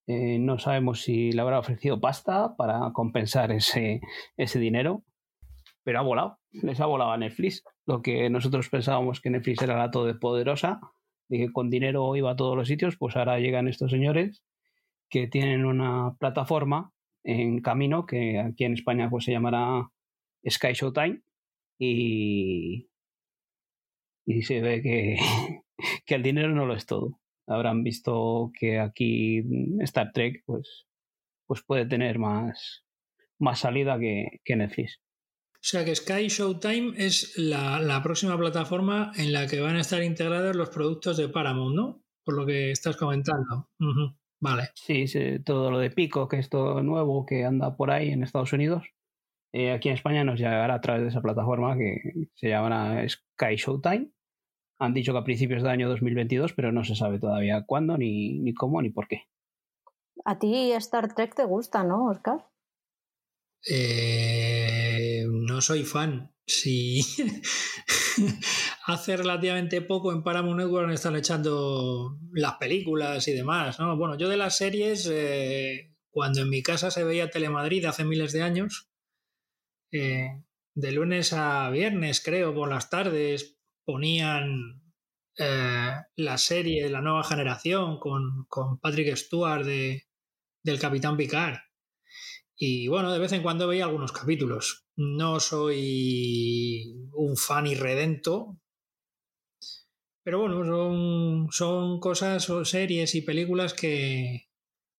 eh, 0.08 0.38
no 0.40 0.60
sabemos 0.60 1.02
si 1.02 1.32
le 1.32 1.42
habrá 1.42 1.60
ofrecido 1.60 2.00
pasta 2.02 2.56
para 2.58 2.92
compensar 2.94 3.52
ese, 3.52 4.02
ese 4.38 4.60
dinero, 4.60 5.04
pero 5.84 6.00
ha 6.00 6.02
volado. 6.02 6.40
Les 6.52 6.80
ha 6.82 6.86
volado 6.86 7.12
a 7.12 7.18
Netflix. 7.18 7.64
Lo 7.86 8.02
que 8.02 8.30
nosotros 8.30 8.70
pensábamos 8.70 9.22
que 9.22 9.30
Netflix 9.30 9.62
era 9.62 9.78
la 9.78 9.92
poderosa 9.92 10.82
y 11.30 11.40
que 11.40 11.52
con 11.52 11.70
dinero 11.70 12.16
iba 12.16 12.32
a 12.32 12.36
todos 12.36 12.58
los 12.58 12.68
sitios, 12.68 12.98
pues 12.98 13.16
ahora 13.16 13.40
llegan 13.40 13.68
estos 13.68 13.92
señores 13.92 14.44
que 15.10 15.28
tienen 15.28 15.66
una 15.66 16.16
plataforma 16.20 16.92
en 17.24 17.62
camino 17.62 18.06
que 18.06 18.40
aquí 18.40 18.66
en 18.66 18.74
España 18.74 19.10
pues 19.10 19.26
se 19.26 19.32
llamará 19.32 19.90
Sky 20.48 20.74
Showtime 20.74 21.22
y, 21.80 22.90
y 24.26 24.44
se 24.44 24.62
ve 24.62 24.82
que, 24.82 25.18
que 26.06 26.16
el 26.16 26.24
dinero 26.24 26.50
no 26.50 26.66
lo 26.66 26.76
es 26.76 26.86
todo 26.86 27.20
habrán 27.48 27.84
visto 27.84 28.52
que 28.58 28.80
aquí 28.80 29.44
Star 29.82 30.12
Trek 30.14 30.44
pues, 30.46 30.86
pues 31.46 31.64
puede 31.64 31.86
tener 31.86 32.20
más, 32.20 32.84
más 33.40 33.60
salida 33.60 34.00
que, 34.00 34.42
que 34.44 34.56
Netflix. 34.56 35.00
O 35.56 35.66
sea 35.66 35.86
que 35.86 35.96
Sky 35.96 36.28
Showtime 36.28 36.94
es 36.98 37.38
la, 37.38 38.02
próxima 38.04 38.38
plataforma 38.38 39.14
en 39.16 39.32
la 39.32 39.48
que 39.48 39.62
van 39.62 39.78
a 39.78 39.82
estar 39.82 40.04
integrados 40.04 40.56
los 40.56 40.70
productos 40.70 41.16
de 41.16 41.30
Paramount, 41.30 41.76
¿no? 41.76 42.04
Por 42.26 42.36
lo 42.36 42.46
que 42.46 42.72
estás 42.72 42.98
comentando. 42.98 43.70
Vale. 44.42 44.70
Sí, 44.76 45.06
todo 45.46 45.72
lo 45.72 45.80
de 45.80 45.90
Pico, 45.90 46.28
que 46.28 46.40
es 46.40 46.50
todo 46.50 46.84
nuevo 46.84 47.26
que 47.26 47.46
anda 47.46 47.78
por 47.78 47.92
ahí 47.92 48.10
en 48.10 48.24
Estados 48.24 48.52
Unidos, 48.52 48.84
eh, 49.54 49.72
aquí 49.72 49.90
en 49.90 49.96
España 49.96 50.24
nos 50.24 50.40
llegará 50.40 50.74
a 50.74 50.82
través 50.82 51.04
de 51.04 51.10
esa 51.10 51.22
plataforma 51.22 51.78
que 51.78 52.28
se 52.34 52.50
llamará 52.50 53.08
Sky 53.08 53.56
Showtime. 53.56 54.10
Han 54.80 54.94
dicho 54.96 55.14
que 55.14 55.20
a 55.20 55.24
principios 55.24 55.62
del 55.62 55.72
año 55.72 55.88
2022, 55.90 56.54
pero 56.54 56.72
no 56.72 56.84
se 56.84 56.96
sabe 56.96 57.20
todavía 57.20 57.64
cuándo, 57.66 57.96
ni, 57.98 58.40
ni 58.40 58.56
cómo, 58.56 58.82
ni 58.82 58.90
por 58.90 59.08
qué. 59.08 59.28
A 60.26 60.40
ti 60.40 60.72
Star 60.72 61.14
Trek 61.14 61.36
te 61.36 61.46
gusta, 61.46 61.84
¿no, 61.84 62.08
Oscar? 62.08 62.48
Eh, 63.70 65.24
no 65.30 65.62
soy 65.62 65.84
fan. 65.84 66.34
Sí. 66.48 67.02
Hace 68.88 69.18
relativamente 69.18 69.82
poco 69.82 70.12
en 70.12 70.24
Paramount 70.24 70.60
Network 70.60 70.92
están 70.92 71.16
echando 71.16 72.18
las 72.32 72.56
películas 72.56 73.28
y 73.28 73.34
demás, 73.34 73.80
¿no? 73.80 73.96
Bueno, 73.98 74.18
yo 74.18 74.28
de 74.30 74.38
las 74.38 74.58
series, 74.58 75.08
eh, 75.12 75.94
cuando 76.10 76.42
en 76.42 76.50
mi 76.50 76.64
casa 76.64 76.90
se 76.90 77.04
veía 77.04 77.30
Telemadrid 77.30 77.86
hace 77.86 78.04
miles 78.04 78.34
de 78.34 78.42
años, 78.42 78.90
eh, 79.94 80.44
de 80.74 80.92
lunes 80.92 81.34
a 81.34 81.70
viernes, 81.70 82.20
creo, 82.20 82.54
por 82.54 82.68
las 82.68 82.90
tardes, 82.90 83.60
ponían 83.86 84.82
eh, 85.38 85.92
la 86.16 86.38
serie 86.38 86.90
La 86.90 87.02
Nueva 87.02 87.24
Generación 87.24 88.00
con, 88.00 88.46
con 88.48 88.80
Patrick 88.80 89.16
Stewart 89.16 89.64
de, 89.64 90.08
del 90.64 90.80
Capitán 90.80 91.16
Picard. 91.16 91.60
Y 92.56 92.88
bueno, 92.88 93.12
de 93.12 93.20
vez 93.20 93.32
en 93.34 93.44
cuando 93.44 93.68
veía 93.68 93.86
algunos 93.86 94.12
capítulos. 94.12 94.88
No 94.96 95.40
soy 95.40 96.96
un 97.14 97.38
fan 97.38 97.68
irredento, 97.68 98.60
pero 100.24 100.40
bueno, 100.40 100.64
son, 100.66 101.48
son 101.52 102.00
cosas 102.00 102.50
o 102.50 102.66
series 102.66 103.14
y 103.14 103.22
películas 103.22 103.74
que, 103.74 104.50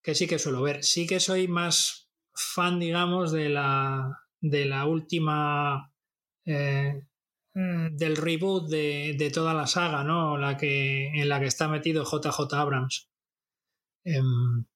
que 0.02 0.14
sí 0.14 0.26
que 0.28 0.38
suelo 0.38 0.62
ver. 0.62 0.84
Sí 0.84 1.06
que 1.06 1.18
soy 1.18 1.48
más 1.48 2.10
fan, 2.32 2.78
digamos, 2.78 3.32
de 3.32 3.48
la, 3.48 4.23
de 4.44 4.66
la 4.66 4.84
última 4.86 5.90
eh, 6.44 7.02
mm, 7.54 7.96
del 7.96 8.16
reboot 8.16 8.68
de, 8.68 9.30
toda 9.32 9.54
la 9.54 9.66
saga, 9.66 10.04
¿no? 10.04 10.36
La 10.36 10.56
que, 10.56 11.08
en 11.08 11.28
la 11.30 11.40
que 11.40 11.46
está 11.46 11.66
metido 11.66 12.04
JJ 12.04 12.52
Abrams. 12.52 13.08
Em, 14.04 14.66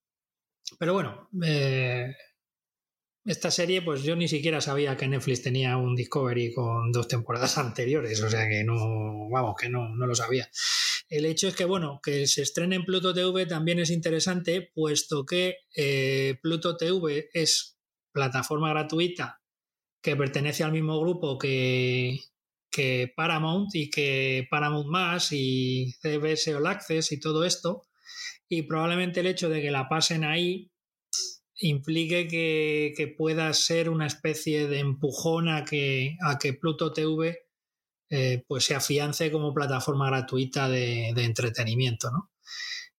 pero 0.79 0.95
bueno, 0.95 1.29
eh, 1.45 2.15
esta 3.27 3.51
serie, 3.51 3.83
pues 3.83 4.03
yo 4.05 4.17
ni 4.17 4.27
siquiera 4.27 4.63
sabía 4.63 4.97
que 4.97 5.07
Netflix 5.07 5.43
tenía 5.43 5.77
un 5.77 5.95
Discovery 5.95 6.55
con 6.55 6.91
dos 6.91 7.07
temporadas 7.09 7.59
anteriores, 7.59 8.23
o 8.23 8.31
sea 8.31 8.49
que 8.49 8.65
no, 8.65 9.29
vamos, 9.31 9.55
que 9.61 9.69
no, 9.69 9.91
no 9.95 10.07
lo 10.07 10.15
sabía. 10.15 10.49
El 11.11 11.27
hecho 11.27 11.49
es 11.49 11.55
que, 11.55 11.67
bueno, 11.67 12.01
que 12.03 12.27
se 12.27 12.41
estrene 12.41 12.77
en 12.77 12.87
Pluto 12.87 13.13
TV 13.13 13.45
también 13.45 13.81
es 13.81 13.91
interesante, 13.91 14.71
puesto 14.75 15.27
que 15.27 15.57
eh, 15.77 16.39
Pluto 16.41 16.77
TV 16.79 17.29
es 17.35 17.79
plataforma 18.13 18.71
gratuita 18.71 19.43
que 20.02 20.17
pertenece 20.17 20.64
al 20.64 20.73
mismo 20.73 21.00
grupo 21.00 21.38
que, 21.38 22.19
que 22.71 23.12
Paramount 23.17 23.75
y 23.75 23.90
que 23.90 24.47
Paramount 24.50 24.88
Más 24.88 25.33
y 25.33 25.93
CBS 26.00 26.55
All 26.55 26.67
Access 26.67 27.12
y 27.12 27.21
todo 27.21 27.45
esto. 27.45 27.87
Y 28.49 28.62
probablemente 28.62 29.21
el 29.21 29.26
hecho 29.26 29.49
de 29.49 29.61
que 29.61 29.71
la 29.71 29.88
pasen 29.88 30.25
ahí 30.25 30.71
implique 31.61 32.28
que, 32.28 33.14
pueda 33.17 33.52
ser 33.52 33.90
una 33.90 34.07
especie 34.07 34.69
de 34.69 34.78
empujón 34.78 35.49
a 35.49 35.64
que, 35.64 36.17
a 36.23 36.38
que 36.38 36.52
Pluto 36.52 36.93
TV 36.93 37.49
eh, 38.11 38.45
pues 38.47 38.64
se 38.64 38.75
afiance 38.75 39.31
como 39.31 39.52
plataforma 39.52 40.07
gratuita 40.07 40.69
de, 40.69 41.09
entretenimiento. 41.09 42.11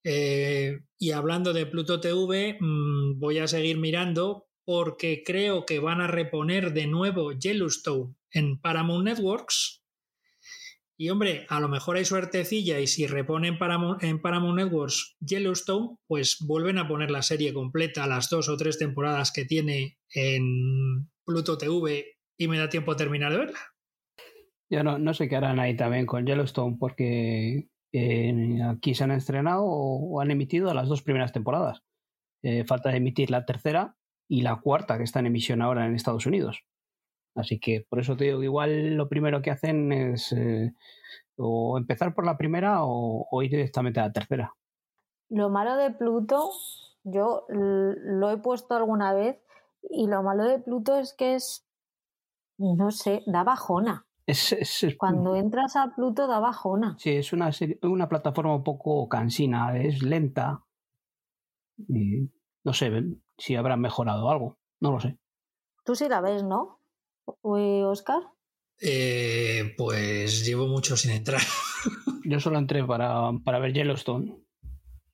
Eh, 0.03 0.79
y 0.97 1.11
hablando 1.11 1.53
de 1.53 1.65
Pluto 1.65 1.99
TV, 1.99 2.57
mm, 2.59 3.19
voy 3.19 3.39
a 3.39 3.47
seguir 3.47 3.77
mirando 3.77 4.48
porque 4.71 5.23
creo 5.25 5.65
que 5.65 5.79
van 5.79 5.99
a 5.99 6.05
reponer 6.05 6.73
de 6.73 6.85
nuevo 6.85 7.31
Yellowstone 7.31 8.13
en 8.29 8.61
Paramount 8.61 9.03
Networks. 9.03 9.83
Y 10.95 11.09
hombre, 11.09 11.47
a 11.49 11.59
lo 11.59 11.69
mejor 11.69 11.97
hay 11.97 12.05
suertecilla 12.05 12.79
y 12.79 12.85
si 12.85 13.07
reponen 13.07 13.57
en 14.01 14.21
Paramount 14.21 14.55
Networks 14.55 15.17
Yellowstone, 15.21 15.97
pues 16.05 16.37
vuelven 16.45 16.77
a 16.77 16.87
poner 16.87 17.09
la 17.09 17.23
serie 17.23 17.51
completa, 17.51 18.05
las 18.05 18.29
dos 18.29 18.47
o 18.47 18.57
tres 18.57 18.77
temporadas 18.77 19.31
que 19.31 19.43
tiene 19.43 19.97
en 20.13 21.09
Pluto 21.25 21.57
TV 21.57 22.05
y 22.37 22.47
me 22.47 22.59
da 22.59 22.69
tiempo 22.69 22.91
a 22.91 22.95
terminar 22.95 23.31
de 23.31 23.39
verla. 23.39 23.59
Yo 24.69 24.83
no, 24.83 25.13
sé 25.15 25.27
qué 25.27 25.35
harán 25.35 25.59
ahí 25.59 25.75
también 25.75 26.05
con 26.05 26.27
Yellowstone 26.27 26.77
porque 26.79 27.69
eh, 27.91 28.59
aquí 28.69 28.93
se 28.93 29.03
han 29.03 29.09
estrenado 29.09 29.63
o, 29.65 30.21
han 30.21 30.29
emitido 30.29 30.71
las 30.75 30.89
dos 30.89 31.01
primeras 31.01 31.31
temporadas. 31.31 31.81
Eh, 32.43 32.65
falta 32.65 32.91
de 32.91 32.97
emitir 32.97 33.31
la 33.31 33.45
tercera 33.45 33.95
y 34.29 34.43
la 34.43 34.61
cuarta 34.61 34.97
que 34.97 35.03
está 35.03 35.19
en 35.19 35.25
emisión 35.25 35.61
ahora 35.61 35.85
en 35.85 35.95
Estados 35.95 36.25
Unidos. 36.27 36.63
Así 37.35 37.59
que 37.59 37.85
por 37.89 37.99
eso 37.99 38.15
te 38.15 38.25
digo 38.25 38.39
que 38.39 38.45
igual 38.45 38.95
lo 38.95 39.09
primero 39.09 39.41
que 39.41 39.51
hacen 39.51 39.91
es 39.91 40.31
eh, 40.31 40.73
o 41.35 41.77
empezar 41.77 42.13
por 42.13 42.25
la 42.25 42.37
primera 42.37 42.83
o, 42.83 43.27
ir 43.41 43.49
directamente 43.49 43.99
a 43.99 44.07
la 44.07 44.13
tercera. 44.13 44.55
Lo 45.29 45.49
malo 45.49 45.75
de 45.75 45.91
Pluto, 45.91 46.51
yo 47.03 47.45
lo 47.49 48.31
he 48.31 48.37
puesto 48.37 48.75
alguna 48.75 49.13
vez 49.13 49.37
y 49.89 50.07
lo 50.07 50.21
malo 50.21 50.43
de 50.43 50.59
Pluto 50.59 50.97
es 50.97 51.13
que 51.13 51.35
es, 51.35 51.67
no 52.57 52.91
sé, 52.91 53.23
da 53.25 53.43
bajona. 53.43 54.05
Cuando 54.97 55.35
entras 55.35 55.75
a 55.75 55.93
Pluto 55.95 56.27
da 56.27 56.39
bajona. 56.39 56.95
Sí, 56.99 57.15
es 57.15 57.33
una, 57.33 57.49
una 57.81 58.07
plataforma 58.07 58.55
un 58.55 58.63
poco 58.63 59.07
cansina, 59.07 59.75
es 59.77 60.03
lenta. 60.03 60.63
Y 61.87 62.29
no 62.63 62.73
sé, 62.73 62.91
si 63.39 63.55
habrán 63.55 63.81
mejorado 63.81 64.29
algo. 64.29 64.59
No 64.79 64.91
lo 64.91 64.99
sé. 64.99 65.17
Tú 65.83 65.95
sí 65.95 66.07
la 66.07 66.21
ves, 66.21 66.43
¿no? 66.43 66.79
Oscar? 67.41 68.21
Eh, 68.81 69.73
pues 69.77 70.45
llevo 70.45 70.67
mucho 70.67 70.95
sin 70.95 71.11
entrar. 71.11 71.41
Yo 72.23 72.39
solo 72.39 72.59
entré 72.59 72.83
para, 72.83 73.31
para 73.43 73.59
ver 73.59 73.73
Yellowstone. 73.73 74.45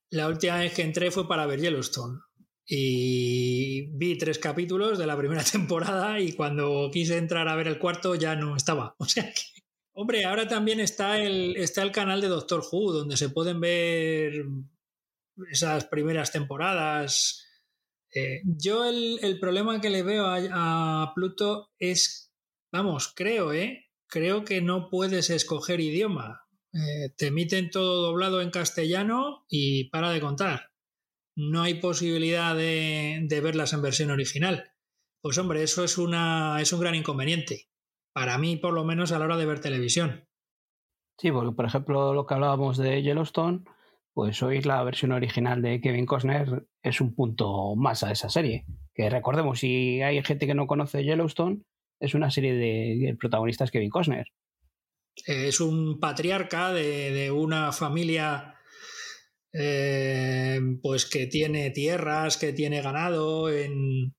La 0.10 0.28
última 0.28 0.58
vez 0.58 0.74
que 0.74 0.84
entré 0.84 1.12
fue 1.12 1.28
para 1.28 1.46
ver 1.46 1.60
Yellowstone. 1.60 2.20
Y 2.68 3.88
vi 3.96 4.18
tres 4.18 4.40
capítulos 4.40 4.98
de 4.98 5.08
la 5.08 5.18
primera 5.18 5.44
temporada 5.52 6.20
y 6.20 6.34
cuando 6.34 6.90
quise 6.92 7.18
entrar 7.18 7.48
a 7.48 7.56
ver 7.56 7.68
el 7.68 7.80
cuarto 7.80 8.16
ya 8.16 8.36
no 8.36 8.56
estaba. 8.56 8.96
O 9.00 9.06
sea 9.06 9.24
que... 9.24 9.42
Hombre, 9.98 10.26
ahora 10.26 10.46
también 10.46 10.82
está 10.82 11.22
el, 11.22 11.56
está 11.56 11.82
el 11.82 11.94
canal 11.94 12.20
de 12.20 12.28
Doctor 12.28 12.62
Who, 12.70 12.92
donde 12.92 13.16
se 13.16 13.30
pueden 13.30 13.62
ver 13.62 14.46
esas 15.50 15.86
primeras 15.86 16.34
temporadas 16.34 17.45
eh, 18.16 18.42
yo 18.46 18.86
el, 18.86 19.40
problema 19.40 19.82
que 19.82 19.90
le 19.90 20.02
veo 20.02 20.26
a, 20.26 21.12
Pluto 21.14 21.72
es, 21.78 22.34
vamos, 22.72 23.14
creo, 23.14 23.52
¿eh? 23.52 23.88
Creo 24.08 24.46
que 24.46 24.62
no 24.62 24.90
puedes 24.90 25.30
escoger 25.30 25.82
idioma. 25.82 26.48
Eh, 26.74 27.10
te 27.18 27.28
emiten 27.28 27.70
todo 27.70 28.08
doblado 28.08 28.42
en 28.42 28.52
castellano 28.52 29.46
y 29.50 29.90
para 29.90 30.12
de 30.12 30.22
contar. 30.22 30.72
No 31.36 31.62
hay 31.62 31.76
posibilidad 31.76 32.56
de, 32.56 33.28
verlas 33.44 33.74
en 33.74 33.82
versión 33.82 34.12
original. 34.12 34.72
Pues 35.22 35.38
hombre, 35.38 35.64
eso 35.64 35.84
es, 35.84 35.98
una, 35.98 36.62
es 36.62 36.72
un 36.72 36.80
gran 36.80 36.96
inconveniente. 36.96 37.68
Para 38.14 38.38
mí, 38.38 38.56
por 38.56 38.74
lo 38.74 38.86
menos 38.86 39.12
a 39.12 39.20
la 39.20 39.26
hora 39.26 39.38
de 39.38 39.46
ver 39.46 39.60
televisión. 39.60 40.26
Sí, 41.18 41.32
porque 41.32 41.54
por 41.54 41.66
ejemplo 41.66 42.14
lo 42.14 42.26
que 42.26 42.34
hablábamos 42.34 42.78
de 42.78 43.02
Yellowstone, 43.02 43.66
pues 44.16 44.42
oír 44.42 44.66
la 44.66 44.82
versión 44.82 45.12
original 45.12 45.62
de 45.62 45.82
Kevin 45.82 46.06
Costner 46.06 46.66
es 46.82 47.02
un 47.02 47.14
punto 47.14 47.76
más 47.76 48.02
a 48.02 48.14
esa 48.14 48.30
serie. 48.30 48.66
Que 48.94 49.10
recordemos, 49.10 49.60
si 49.60 50.02
hay 50.02 50.24
gente 50.24 50.48
que 50.48 50.56
no 50.56 50.68
conoce 50.68 51.04
Yellowstone, 51.04 51.64
es 52.00 52.14
una 52.14 52.32
serie 52.32 52.54
de 52.54 53.10
el 53.10 53.18
protagonista 53.18 53.66
es 53.66 53.72
Kevin 53.72 53.90
Costner. 53.90 54.28
Es 55.28 55.60
un 55.60 56.00
patriarca 56.00 56.72
de, 56.72 57.30
una 57.30 57.74
familia 57.74 58.56
eh, 59.52 60.62
pues 60.82 61.06
que 61.06 61.28
tiene 61.28 61.72
tierras, 61.72 62.38
que 62.38 62.54
tiene 62.54 62.82
ganado 62.82 63.52
en, 63.52 64.16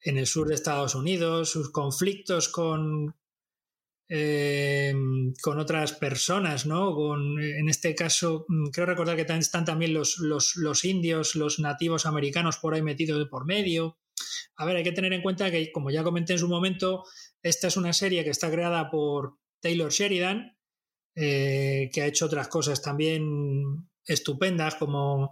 en 0.00 0.16
el 0.16 0.26
sur 0.26 0.48
de 0.48 0.54
Estados 0.54 0.94
Unidos, 0.94 1.50
sus 1.50 1.70
conflictos 1.70 2.48
con, 2.48 3.14
Em, 4.16 5.34
con 5.42 5.58
otras 5.58 5.92
personas, 5.94 6.66
¿no? 6.66 7.16
En 7.16 7.68
este 7.68 7.96
caso, 7.96 8.44
mm, 8.46 8.66
creo 8.70 8.86
recordar 8.86 9.16
que 9.16 9.22
están 9.22 9.64
también 9.64 9.92
los, 9.92 10.18
los, 10.18 10.84
indios, 10.84 11.34
los 11.34 11.58
nativos 11.58 12.06
americanos 12.06 12.58
por 12.58 12.74
ahí 12.74 12.82
metidos 12.82 13.26
por 13.28 13.44
medio. 13.44 13.98
A 14.54 14.66
ver, 14.66 14.76
hay 14.76 14.84
que 14.84 14.92
tener 14.92 15.12
en 15.14 15.20
cuenta 15.22 15.50
que, 15.50 15.72
como 15.72 15.90
ya 15.90 16.04
comenté 16.04 16.34
en 16.34 16.38
su 16.38 16.48
momento, 16.48 17.02
esta 17.42 17.66
es 17.66 17.76
una 17.76 17.92
serie 17.92 18.22
que 18.22 18.30
está 18.30 18.52
creada 18.52 18.88
por 18.88 19.38
Taylor 19.60 19.90
Sheridan, 19.90 20.56
eh, 21.16 21.90
que 21.92 22.02
ha 22.02 22.06
hecho 22.06 22.26
otras 22.26 22.46
cosas 22.46 22.82
también 22.82 23.88
estupendas, 24.06 24.76
como, 24.76 25.28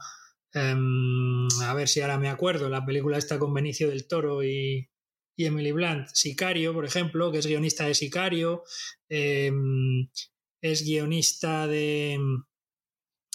em, 0.55 1.47
a 1.63 1.75
ver 1.75 1.87
si 1.87 2.01
ahora 2.01 2.19
me 2.19 2.29
acuerdo, 2.29 2.69
la 2.69 2.85
película 2.85 3.17
esta 3.17 3.39
con 3.39 3.55
Benicio 3.55 3.91
del 3.91 4.09
Toro 4.09 4.43
y, 4.43 4.89
y 5.37 5.47
Emily 5.47 5.73
Blunt. 5.73 6.09
Sicario, 6.13 6.73
por 6.73 6.85
ejemplo, 6.85 7.33
que 7.33 7.39
es 7.39 7.47
guionista 7.47 7.87
de 7.87 7.95
Sicario, 7.95 8.63
em, 9.09 10.09
es 10.61 10.85
guionista 10.85 11.67
de 11.67 12.19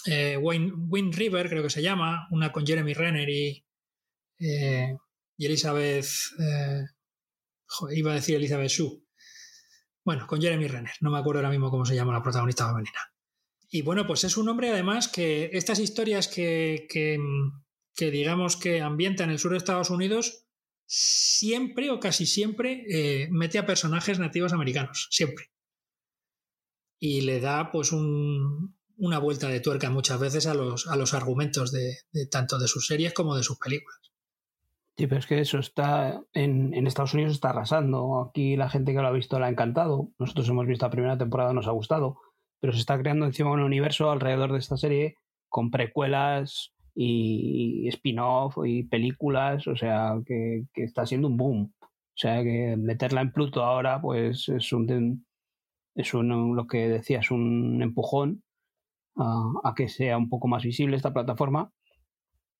eh, 0.06 0.36
Wind 0.36 1.14
River, 1.14 1.48
creo 1.48 1.62
que 1.62 1.70
se 1.70 1.82
llama, 1.82 2.28
una 2.30 2.52
con 2.52 2.66
Jeremy 2.66 2.94
Renner 2.94 3.28
y, 3.28 3.64
eh, 4.40 4.96
Elizabeth. 5.38 6.06
Eh, 6.40 6.84
iba 7.90 8.12
a 8.12 8.14
decir 8.14 8.36
Elizabeth 8.36 8.70
Shue. 8.70 9.04
Bueno, 10.04 10.26
con 10.26 10.40
Jeremy 10.40 10.68
Renner. 10.68 10.94
No 11.00 11.10
me 11.10 11.18
acuerdo 11.18 11.40
ahora 11.40 11.50
mismo 11.50 11.70
cómo 11.70 11.84
se 11.84 11.94
llama 11.94 12.14
la 12.14 12.22
protagonista 12.22 12.66
femenina. 12.66 13.12
Y 13.70 13.82
bueno, 13.82 14.06
pues 14.06 14.24
es 14.24 14.38
un 14.38 14.48
hombre 14.48 14.70
además 14.70 15.08
que 15.08 15.50
estas 15.52 15.78
historias 15.78 16.28
que, 16.28 16.86
que, 16.88 17.18
que 17.94 18.10
digamos 18.10 18.56
que 18.56 18.80
ambienta 18.80 19.24
en 19.24 19.30
el 19.30 19.38
sur 19.38 19.50
de 19.50 19.58
Estados 19.58 19.90
Unidos, 19.90 20.47
siempre 20.88 21.90
o 21.90 22.00
casi 22.00 22.24
siempre 22.24 22.84
eh, 22.88 23.28
mete 23.30 23.58
a 23.58 23.66
personajes 23.66 24.18
nativos 24.18 24.54
americanos. 24.54 25.08
Siempre. 25.10 25.50
Y 26.98 27.20
le 27.20 27.40
da 27.40 27.70
pues 27.70 27.92
un, 27.92 28.74
una 28.96 29.18
vuelta 29.18 29.48
de 29.48 29.60
tuerca 29.60 29.90
muchas 29.90 30.18
veces 30.18 30.46
a 30.46 30.54
los, 30.54 30.88
a 30.88 30.96
los 30.96 31.12
argumentos 31.12 31.70
de, 31.72 31.98
tanto 32.30 32.58
de 32.58 32.68
sus 32.68 32.86
series 32.86 33.12
como 33.12 33.36
de 33.36 33.42
sus 33.42 33.58
películas. 33.58 34.00
Sí, 34.96 35.06
pero 35.06 35.20
es 35.20 35.26
que 35.26 35.40
eso 35.40 35.58
está 35.58 36.20
en, 36.32 36.74
en, 36.74 36.86
Estados 36.88 37.14
Unidos 37.14 37.34
está 37.34 37.50
arrasando. 37.50 38.22
Aquí 38.22 38.56
la 38.56 38.70
gente 38.70 38.92
que 38.92 39.00
lo 39.00 39.06
ha 39.06 39.12
visto 39.12 39.38
le 39.38 39.44
ha 39.44 39.50
encantado. 39.50 40.10
Nosotros 40.18 40.48
hemos 40.48 40.66
visto 40.66 40.86
la 40.86 40.90
primera 40.90 41.18
temporada, 41.18 41.52
nos 41.52 41.68
ha 41.68 41.72
gustado. 41.72 42.16
Pero 42.60 42.72
se 42.72 42.80
está 42.80 42.98
creando 42.98 43.26
encima 43.26 43.52
un 43.52 43.60
universo 43.60 44.10
alrededor 44.10 44.52
de 44.52 44.58
esta 44.58 44.76
serie 44.76 45.16
con 45.48 45.70
precuelas 45.70 46.72
y, 47.00 47.84
y 47.84 47.88
spin-off 47.88 48.58
y 48.64 48.82
películas. 48.82 49.68
O 49.68 49.76
sea, 49.76 50.18
que, 50.26 50.64
que, 50.74 50.82
está 50.82 51.06
siendo 51.06 51.28
un 51.28 51.36
boom. 51.36 51.72
O 51.80 52.20
sea, 52.20 52.42
que 52.42 52.76
meterla 52.76 53.20
en 53.20 53.32
Pluto 53.32 53.62
ahora, 53.62 54.00
pues 54.00 54.48
es 54.48 54.72
un, 54.72 55.24
es 55.94 56.14
un 56.14 56.56
lo 56.56 56.66
que 56.66 56.88
decía, 56.88 57.20
es 57.20 57.30
un 57.30 57.80
empujón 57.80 58.42
a, 59.16 59.52
a 59.62 59.74
que 59.76 59.88
sea 59.88 60.18
un 60.18 60.28
poco 60.28 60.48
más 60.48 60.64
visible 60.64 60.96
esta 60.96 61.12
plataforma 61.12 61.72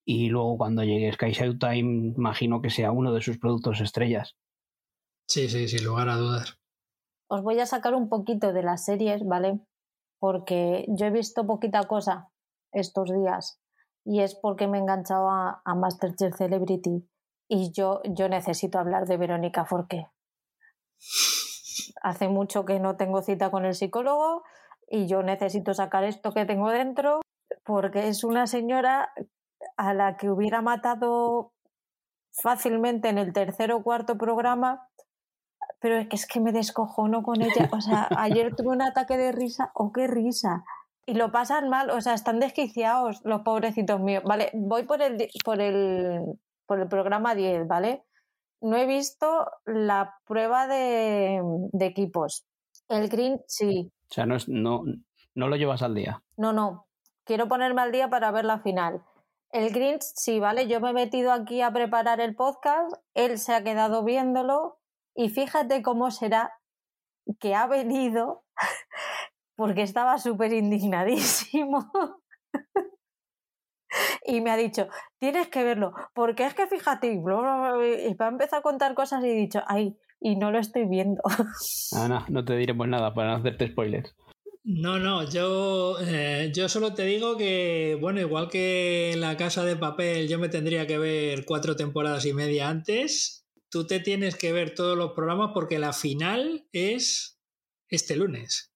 y 0.05 0.29
luego 0.29 0.57
cuando 0.57 0.85
llegue 0.85 1.13
Sky 1.13 1.33
Showtime 1.33 2.15
imagino 2.17 2.63
que 2.63 2.71
sea 2.71 2.93
uno 2.93 3.13
de 3.13 3.21
sus 3.21 3.39
productos 3.39 3.81
estrellas. 3.81 4.37
Sí, 5.29 5.49
sí, 5.49 5.69
sin 5.69 5.85
lugar 5.85 6.09
a 6.09 6.17
dudas. 6.17 6.59
Os 7.29 7.43
voy 7.43 7.59
a 7.59 7.67
sacar 7.67 7.95
un 7.95 8.09
poquito 8.09 8.53
de 8.53 8.63
las 8.63 8.85
series, 8.85 9.27
¿vale? 9.27 9.61
Porque 10.19 10.87
yo 10.89 11.07
he 11.07 11.11
visto 11.11 11.47
poquita 11.47 11.83
cosa 11.83 12.31
estos 12.73 13.13
días 13.13 13.61
y 14.09 14.21
es 14.23 14.35
porque 14.35 14.67
me 14.67 14.79
he 14.79 14.81
enganchado 14.81 15.29
a, 15.31 15.61
a 15.67 15.75
Masterchef 15.75 16.35
Celebrity 16.35 17.07
y 17.47 17.73
yo, 17.73 18.01
yo 18.05 18.31
necesito 18.31 18.79
hablar 18.79 19.07
de 19.07 19.19
Verónica 19.19 19.67
Forqué. 19.67 20.09
Hace 22.03 22.29
mucho 22.29 22.65
que 22.65 22.81
no 22.81 22.97
tengo 22.97 23.21
cita 23.21 23.51
con 23.51 23.67
el 23.67 23.75
psicólogo 23.75 24.45
y 24.89 25.09
yo 25.09 25.23
necesito 25.23 25.75
sacar 25.75 26.05
esto 26.05 26.33
que 26.33 26.47
tengo 26.47 26.71
dentro 26.71 27.21
porque 27.65 28.09
es 28.09 28.25
una 28.25 28.47
señora 28.47 29.13
a 29.77 29.93
la 29.93 30.17
que 30.17 30.31
hubiera 30.31 30.63
matado 30.63 31.53
fácilmente 32.33 33.11
en 33.11 33.19
el 33.19 33.35
tercer 33.35 33.73
o 33.73 33.83
cuarto 33.83 34.17
programa, 34.17 34.89
pero 35.81 35.99
es 35.99 36.09
que, 36.09 36.17
es 36.17 36.27
que 36.27 36.41
me 36.41 36.53
descojono 36.53 37.23
con 37.23 37.43
ella. 37.43 37.69
O 37.73 37.83
sea, 37.83 38.09
ayer 38.17 38.57
tuve 38.57 38.69
un 38.69 38.81
ataque 38.81 39.19
de 39.19 39.33
risa, 39.33 39.71
¡oh, 39.75 39.93
qué 39.93 40.07
risa! 40.07 40.65
Y 41.09 41.15
lo 41.15 41.33
pasan 41.33 41.71
mal, 41.71 41.89
o 41.89 42.03
sea, 42.03 42.13
están 42.13 42.39
desquiciados 42.39 43.23
los 43.25 43.41
pobrecitos 43.41 43.99
míos. 43.99 44.23
Vale, 44.27 44.51
voy 44.53 44.83
por 44.83 45.01
el, 45.01 45.31
por 45.43 45.59
el, 45.59 46.21
por 46.67 46.81
el 46.81 46.89
programa 46.89 47.35
10, 47.35 47.67
¿vale? 47.67 48.05
No 48.61 48.77
he 48.77 48.85
visto 48.85 49.51
la 49.65 50.19
prueba 50.27 50.67
de, 50.67 51.41
de 51.73 51.87
equipos. 51.87 52.45
El 52.89 53.09
Green, 53.09 53.41
sí. 53.47 53.91
O 54.11 54.13
sea, 54.13 54.27
no, 54.27 54.37
es, 54.37 54.51
no, 54.51 54.83
no 55.35 55.49
lo 55.49 55.57
llevas 55.57 55.81
al 55.81 55.95
día. 55.95 56.23
No, 56.37 56.53
no. 56.53 56.87
Quiero 57.25 57.49
ponerme 57.49 57.81
al 57.81 57.91
día 57.91 58.11
para 58.11 58.31
ver 58.31 58.45
la 58.45 58.59
final. 58.59 59.03
El 59.51 59.73
Grinch, 59.73 60.03
sí, 60.03 60.41
¿vale? 60.41 60.69
Yo 60.69 60.79
me 60.79 60.91
he 60.91 60.93
metido 60.93 61.33
aquí 61.33 61.63
a 61.63 61.73
preparar 61.73 62.21
el 62.21 62.37
podcast, 62.37 62.93
él 63.15 63.39
se 63.39 63.55
ha 63.55 63.65
quedado 63.65 64.05
viéndolo 64.05 64.79
y 65.15 65.31
fíjate 65.31 65.81
cómo 65.81 66.11
será 66.11 66.53
que 67.41 67.55
ha 67.55 67.67
venido 67.67 68.45
porque 69.59 69.83
estaba 69.83 70.19
súper 70.19 70.53
indignadísimo. 70.53 71.91
y 74.25 74.41
me 74.41 74.53
ha 74.53 74.57
dicho, 74.57 74.87
tienes 75.19 75.49
que 75.49 75.65
verlo, 75.65 75.93
porque 76.15 76.47
es 76.47 76.55
que 76.55 76.69
fíjate, 76.69 77.13
y 77.13 77.19
va 77.19 78.27
a 78.27 78.29
empezar 78.29 78.61
a 78.61 78.63
contar 78.63 78.95
cosas 78.95 79.25
y 79.25 79.31
he 79.31 79.35
dicho, 79.35 79.61
ay, 79.67 79.97
y 80.21 80.37
no 80.37 80.53
lo 80.53 80.61
estoy 80.61 80.87
viendo. 80.87 81.21
Ana, 81.93 82.25
no 82.29 82.45
te 82.45 82.57
diremos 82.57 82.87
nada 82.87 83.13
para 83.13 83.31
no 83.31 83.37
hacerte 83.39 83.67
spoilers. 83.67 84.15
No, 84.63 85.01
no, 85.01 85.29
yo, 85.29 85.97
eh, 86.03 86.53
yo 86.55 86.69
solo 86.69 86.95
te 86.95 87.05
digo 87.05 87.37
que, 87.37 87.99
bueno, 88.01 88.21
igual 88.21 88.49
que 88.49 89.11
en 89.13 89.21
la 89.21 89.37
casa 89.37 89.65
de 89.65 89.75
papel 89.75 90.29
yo 90.29 90.39
me 90.39 90.51
tendría 90.51 90.87
que 90.87 90.99
ver 90.99 91.45
cuatro 91.45 91.75
temporadas 91.75 92.27
y 92.27 92.33
media 92.33 92.69
antes, 92.69 93.45
tú 93.71 93.89
te 93.89 93.99
tienes 93.99 94.37
que 94.37 94.53
ver 94.53 94.77
todos 94.77 94.97
los 94.97 95.15
programas 95.15 95.51
porque 95.53 95.81
la 95.81 95.93
final 95.93 96.69
es 96.71 97.41
este 97.89 98.15
lunes. 98.15 98.69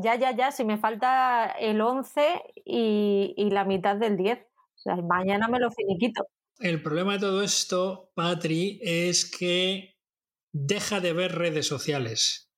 Ya, 0.00 0.14
ya, 0.16 0.34
ya, 0.34 0.52
si 0.52 0.64
me 0.64 0.78
falta 0.78 1.46
el 1.58 1.80
11 1.80 2.40
y, 2.64 3.34
y 3.36 3.50
la 3.50 3.64
mitad 3.64 3.96
del 3.96 4.16
10. 4.16 4.38
O 4.38 4.78
sea, 4.78 4.96
mañana 4.96 5.48
me 5.48 5.58
lo 5.58 5.70
finiquito. 5.70 6.26
El 6.58 6.82
problema 6.82 7.14
de 7.14 7.20
todo 7.20 7.42
esto, 7.42 8.12
Patri, 8.14 8.78
es 8.82 9.30
que 9.30 9.96
deja 10.52 11.00
de 11.00 11.12
ver 11.12 11.36
redes 11.36 11.66
sociales. 11.66 12.50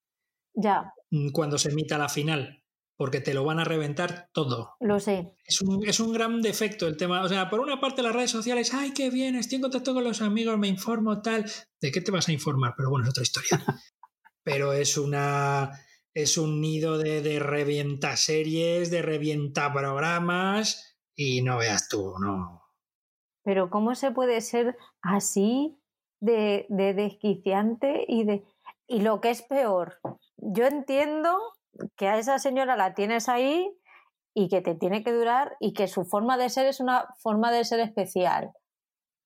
Ya. 0.55 0.93
Cuando 1.33 1.59
se 1.59 1.71
emita 1.71 1.99
la 1.99 2.09
final 2.09 2.61
porque 3.01 3.23
te 3.23 3.33
lo 3.33 3.45
van 3.45 3.59
a 3.59 3.65
reventar 3.65 4.29
todo. 4.35 4.77
Lo 4.79 5.01
sé. 5.01 5.35
Es 5.47 5.63
un, 5.63 5.89
es 5.89 6.01
un, 6.01 6.13
gran 6.13 6.43
defecto 6.43 6.87
el 6.87 6.99
tema. 6.99 7.23
O 7.23 7.29
sea, 7.31 7.49
por 7.49 7.61
una 7.61 7.81
parte 7.81 8.03
las 8.03 8.15
redes 8.15 8.31
sociales, 8.31 8.75
ay, 8.75 8.93
qué 8.93 9.09
bien, 9.09 9.37
estoy 9.37 9.57
en 9.57 9.63
contacto 9.63 9.95
con 9.95 10.05
los 10.05 10.21
amigos, 10.21 10.59
me 10.59 10.69
informo 10.69 11.23
tal. 11.23 11.51
¿De 11.81 11.91
qué 11.91 12.03
te 12.03 12.11
vas 12.11 12.29
a 12.29 12.33
informar? 12.33 12.75
Pero 12.77 12.91
bueno, 12.91 13.05
es 13.05 13.11
otra 13.13 13.23
historia. 13.23 13.49
Pero 14.45 14.75
es 14.75 14.99
una... 14.99 15.71
Es 16.15 16.39
un 16.39 16.61
nido 16.61 16.99
de, 16.99 17.23
de 17.23 17.39
revienta 17.39 18.17
series, 18.17 18.91
de 18.91 19.03
revienta 19.03 19.73
programas 19.73 20.99
y 21.15 21.43
no 21.43 21.59
veas 21.59 21.89
tú, 21.89 22.15
no. 22.19 22.63
Pero 23.43 23.71
¿cómo 23.71 23.95
se 23.95 24.11
puede 24.11 24.41
ser 24.41 24.77
así 25.03 25.79
de, 26.21 26.67
de 26.69 26.95
desquiciante 26.95 28.05
y 28.07 28.25
de... 28.25 28.45
Y 28.87 29.03
lo 29.03 29.21
que 29.21 29.31
es 29.31 29.43
peor, 29.43 30.01
yo 30.37 30.67
entiendo 30.67 31.39
que 31.97 32.09
a 32.09 32.19
esa 32.19 32.39
señora 32.39 32.77
la 32.77 32.95
tienes 32.95 33.29
ahí 33.29 33.71
y 34.35 34.49
que 34.49 34.61
te 34.61 34.75
tiene 34.75 35.05
que 35.05 35.13
durar 35.13 35.57
y 35.61 35.73
que 35.73 35.87
su 35.89 36.05
forma 36.05 36.37
de 36.37 36.49
ser 36.49 36.67
es 36.67 36.81
una 36.81 37.07
forma 37.23 37.53
de 37.53 37.65
ser 37.65 37.81
especial. 37.81 38.53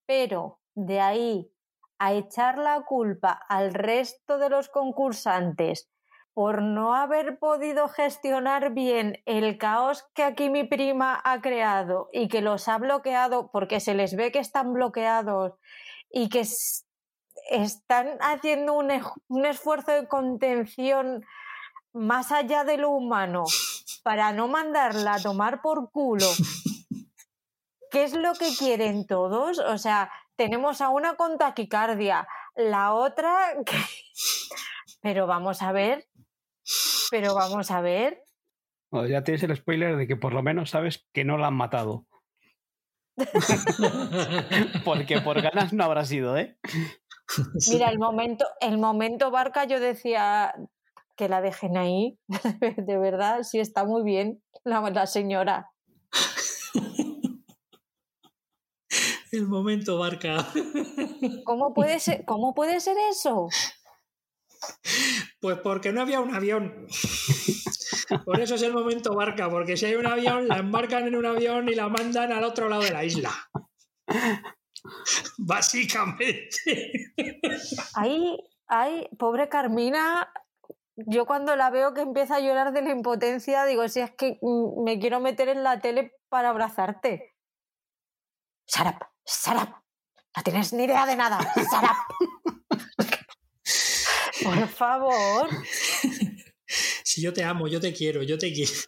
Pero 0.06 0.60
de 0.74 1.00
ahí 1.00 1.50
a 1.98 2.12
echar 2.12 2.58
la 2.58 2.84
culpa 2.84 3.40
al 3.48 3.72
resto 3.72 4.38
de 4.38 4.50
los 4.50 4.68
concursantes 4.68 5.90
por 6.34 6.62
no 6.62 6.96
haber 6.96 7.38
podido 7.38 7.88
gestionar 7.88 8.74
bien 8.74 9.22
el 9.24 9.56
caos 9.56 10.04
que 10.14 10.24
aquí 10.24 10.50
mi 10.50 10.64
prima 10.64 11.20
ha 11.24 11.40
creado 11.40 12.10
y 12.12 12.26
que 12.26 12.42
los 12.42 12.66
ha 12.68 12.76
bloqueado 12.78 13.50
porque 13.52 13.78
se 13.78 13.94
les 13.94 14.16
ve 14.16 14.32
que 14.32 14.40
están 14.40 14.72
bloqueados 14.72 15.52
y 16.10 16.28
que 16.28 16.44
están 17.50 18.18
haciendo 18.20 18.74
un, 18.74 18.90
un 19.28 19.46
esfuerzo 19.46 19.92
de 19.92 20.08
contención 20.08 21.24
más 21.92 22.32
allá 22.32 22.64
de 22.64 22.78
lo 22.78 22.90
humano 22.90 23.44
para 24.02 24.32
no 24.32 24.48
mandarla 24.48 25.14
a 25.14 25.22
tomar 25.22 25.62
por 25.62 25.92
culo. 25.92 26.26
¿Qué 27.92 28.02
es 28.02 28.12
lo 28.12 28.34
que 28.34 28.50
quieren 28.58 29.06
todos? 29.06 29.60
O 29.60 29.78
sea, 29.78 30.10
tenemos 30.34 30.80
a 30.80 30.88
una 30.88 31.14
con 31.14 31.38
taquicardia, 31.38 32.26
la 32.56 32.92
otra 32.92 33.54
que... 33.64 33.76
Pero 35.00 35.26
vamos 35.26 35.62
a 35.62 35.70
ver, 35.70 36.08
pero 37.14 37.32
vamos 37.32 37.70
a 37.70 37.80
ver. 37.80 38.24
Bueno, 38.90 39.06
ya 39.06 39.22
tienes 39.22 39.44
el 39.44 39.54
spoiler 39.54 39.96
de 39.96 40.08
que 40.08 40.16
por 40.16 40.34
lo 40.34 40.42
menos 40.42 40.70
sabes 40.70 41.06
que 41.12 41.24
no 41.24 41.38
la 41.38 41.46
han 41.46 41.54
matado. 41.54 42.08
Porque 44.84 45.20
por 45.20 45.40
ganas 45.40 45.72
no 45.72 45.84
habrá 45.84 46.04
sido, 46.04 46.36
¿eh? 46.36 46.58
Mira, 47.70 47.88
el 47.88 48.00
momento, 48.00 48.46
el 48.60 48.78
momento 48.78 49.30
Barca 49.30 49.64
yo 49.64 49.78
decía, 49.78 50.52
que 51.16 51.28
la 51.28 51.40
dejen 51.40 51.76
ahí. 51.76 52.18
De 52.76 52.98
verdad, 52.98 53.44
sí 53.44 53.60
está 53.60 53.84
muy 53.84 54.02
bien 54.02 54.42
la, 54.64 54.80
la 54.90 55.06
señora. 55.06 55.70
El 59.30 59.46
momento 59.46 59.98
barca. 59.98 60.48
¿Cómo 61.44 61.74
puede 61.74 62.00
ser, 62.00 62.24
cómo 62.24 62.54
puede 62.54 62.80
ser 62.80 62.96
eso? 63.10 63.48
Pues 65.40 65.58
porque 65.58 65.92
no 65.92 66.00
había 66.00 66.20
un 66.20 66.34
avión. 66.34 66.86
Por 68.24 68.40
eso 68.40 68.54
es 68.54 68.62
el 68.62 68.72
momento 68.72 69.14
barca, 69.14 69.48
porque 69.50 69.76
si 69.76 69.86
hay 69.86 69.94
un 69.94 70.06
avión, 70.06 70.48
la 70.48 70.58
embarcan 70.58 71.06
en 71.06 71.16
un 71.16 71.26
avión 71.26 71.68
y 71.68 71.74
la 71.74 71.88
mandan 71.88 72.32
al 72.32 72.44
otro 72.44 72.68
lado 72.68 72.82
de 72.82 72.90
la 72.90 73.04
isla. 73.04 73.30
Básicamente. 75.38 77.12
Ahí, 77.94 78.38
ay, 78.66 79.08
pobre 79.18 79.48
Carmina, 79.48 80.30
yo 80.96 81.26
cuando 81.26 81.56
la 81.56 81.70
veo 81.70 81.94
que 81.94 82.02
empieza 82.02 82.36
a 82.36 82.40
llorar 82.40 82.72
de 82.72 82.82
la 82.82 82.90
impotencia, 82.90 83.64
digo, 83.64 83.88
si 83.88 84.00
es 84.00 84.10
que 84.12 84.38
mm, 84.40 84.84
me 84.84 84.98
quiero 84.98 85.20
meter 85.20 85.48
en 85.48 85.62
la 85.62 85.80
tele 85.80 86.12
para 86.28 86.50
abrazarte. 86.50 87.34
Sarap, 88.66 89.02
Sarap, 89.24 89.70
no 90.36 90.42
tienes 90.42 90.72
ni 90.72 90.84
idea 90.84 91.06
de 91.06 91.16
nada, 91.16 91.38
Sarap. 91.70 91.96
Por 94.44 94.68
favor. 94.68 95.48
Si 97.04 97.22
yo 97.22 97.32
te 97.32 97.44
amo, 97.44 97.68
yo 97.68 97.80
te 97.80 97.92
quiero, 97.92 98.22
yo 98.22 98.38
te 98.38 98.52
quiero. 98.52 98.72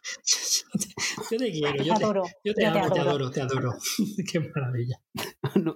Yo 1.31 1.39
te, 1.39 1.51
quiero, 1.51 1.83
yo 1.83 1.95
te, 1.97 2.05
adoro. 2.05 2.23
yo 2.45 2.55
te 2.55 2.63
yo 2.63 2.69
amo, 2.71 2.91
te 2.93 3.01
adoro, 3.01 3.31
te 3.31 3.41
adoro. 3.41 3.75
Qué 4.31 4.39
maravilla. 4.41 5.01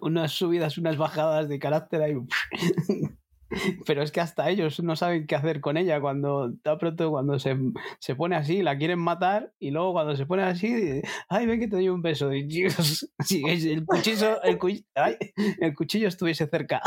Unas 0.00 0.32
subidas, 0.32 0.78
unas 0.78 0.96
bajadas 0.96 1.48
de 1.48 1.58
carácter 1.58 2.02
ahí. 2.02 2.14
Pero 3.84 4.02
es 4.02 4.12
que 4.12 4.20
hasta 4.20 4.48
ellos 4.48 4.80
no 4.80 4.94
saben 4.96 5.26
qué 5.26 5.34
hacer 5.34 5.60
con 5.60 5.76
ella 5.76 6.00
cuando 6.00 6.50
de 6.50 6.76
pronto 6.78 7.10
cuando 7.10 7.38
se, 7.38 7.56
se, 7.98 8.14
pone 8.14 8.36
así, 8.36 8.62
la 8.62 8.78
quieren 8.78 9.00
matar 9.00 9.52
y 9.58 9.70
luego 9.70 9.92
cuando 9.92 10.14
se 10.16 10.26
pone 10.26 10.42
así, 10.44 11.02
ay, 11.28 11.46
ven 11.46 11.58
que 11.58 11.66
te 11.68 11.76
doy 11.76 11.88
un 11.88 12.02
beso. 12.02 12.32
Y 12.32 12.44
Dios, 12.44 13.08
si 13.24 13.42
el 13.44 13.84
cuchillo, 13.84 14.40
el, 14.42 14.58
cu- 14.58 14.84
ay, 14.94 15.16
el 15.60 15.74
cuchillo 15.74 16.06
estuviese 16.08 16.46
cerca. 16.46 16.80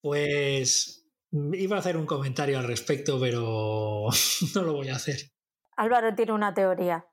Pues 0.00 0.99
iba 1.32 1.76
a 1.76 1.78
hacer 1.78 1.96
un 1.96 2.06
comentario 2.06 2.58
al 2.58 2.66
respecto, 2.66 3.18
pero 3.20 4.06
no 4.54 4.62
lo 4.62 4.72
voy 4.74 4.88
a 4.88 4.96
hacer. 4.96 5.16
Álvaro 5.76 6.14
tiene 6.14 6.32
una 6.32 6.52
teoría. 6.54 7.06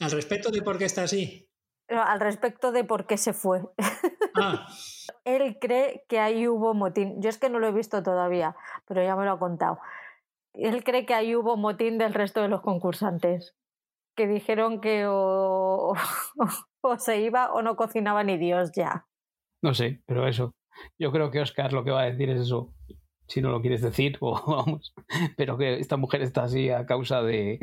¿Al 0.00 0.10
respecto 0.10 0.50
de 0.50 0.62
por 0.62 0.78
qué 0.78 0.84
está 0.84 1.04
así? 1.04 1.48
No, 1.88 2.02
Al 2.02 2.20
respecto 2.20 2.72
de 2.72 2.84
por 2.84 3.06
qué 3.06 3.16
se 3.16 3.32
fue. 3.32 3.62
Ah, 4.34 4.66
Él 5.24 5.58
cree 5.60 6.06
que 6.08 6.18
ahí 6.18 6.48
hubo 6.48 6.72
motín. 6.72 7.20
Yo 7.20 7.28
es 7.28 7.36
que 7.36 7.50
no 7.50 7.58
lo 7.58 7.66
he 7.68 7.72
visto 7.72 8.02
todavía, 8.02 8.56
pero 8.86 9.02
ya 9.02 9.14
me 9.14 9.26
lo 9.26 9.32
ha 9.32 9.38
contado. 9.38 9.78
Él 10.54 10.82
cree 10.84 11.04
que 11.04 11.12
ahí 11.12 11.36
hubo 11.36 11.58
motín 11.58 11.98
del 11.98 12.14
resto 12.14 12.40
de 12.40 12.48
los 12.48 12.62
concursantes. 12.62 13.54
Que 14.16 14.26
dijeron 14.26 14.80
que 14.80 15.04
o, 15.06 15.92
o 16.80 16.98
se 16.98 17.20
iba 17.20 17.52
o 17.52 17.60
no 17.60 17.76
cocinaba 17.76 18.24
ni 18.24 18.38
Dios 18.38 18.72
ya. 18.74 19.06
No 19.62 19.74
sé, 19.74 20.02
pero 20.06 20.26
eso. 20.26 20.54
Yo 20.98 21.12
creo 21.12 21.30
que 21.30 21.40
Oscar 21.42 21.74
lo 21.74 21.84
que 21.84 21.90
va 21.90 22.00
a 22.00 22.10
decir 22.10 22.30
es 22.30 22.40
eso. 22.40 22.72
Si 23.32 23.40
no 23.40 23.48
lo 23.50 23.62
quieres 23.62 23.80
decir, 23.80 24.18
o 24.20 24.34
vamos. 24.46 24.92
Pero 25.38 25.56
que 25.56 25.78
esta 25.78 25.96
mujer 25.96 26.20
está 26.20 26.44
así 26.44 26.68
a 26.68 26.84
causa 26.84 27.22
de, 27.22 27.60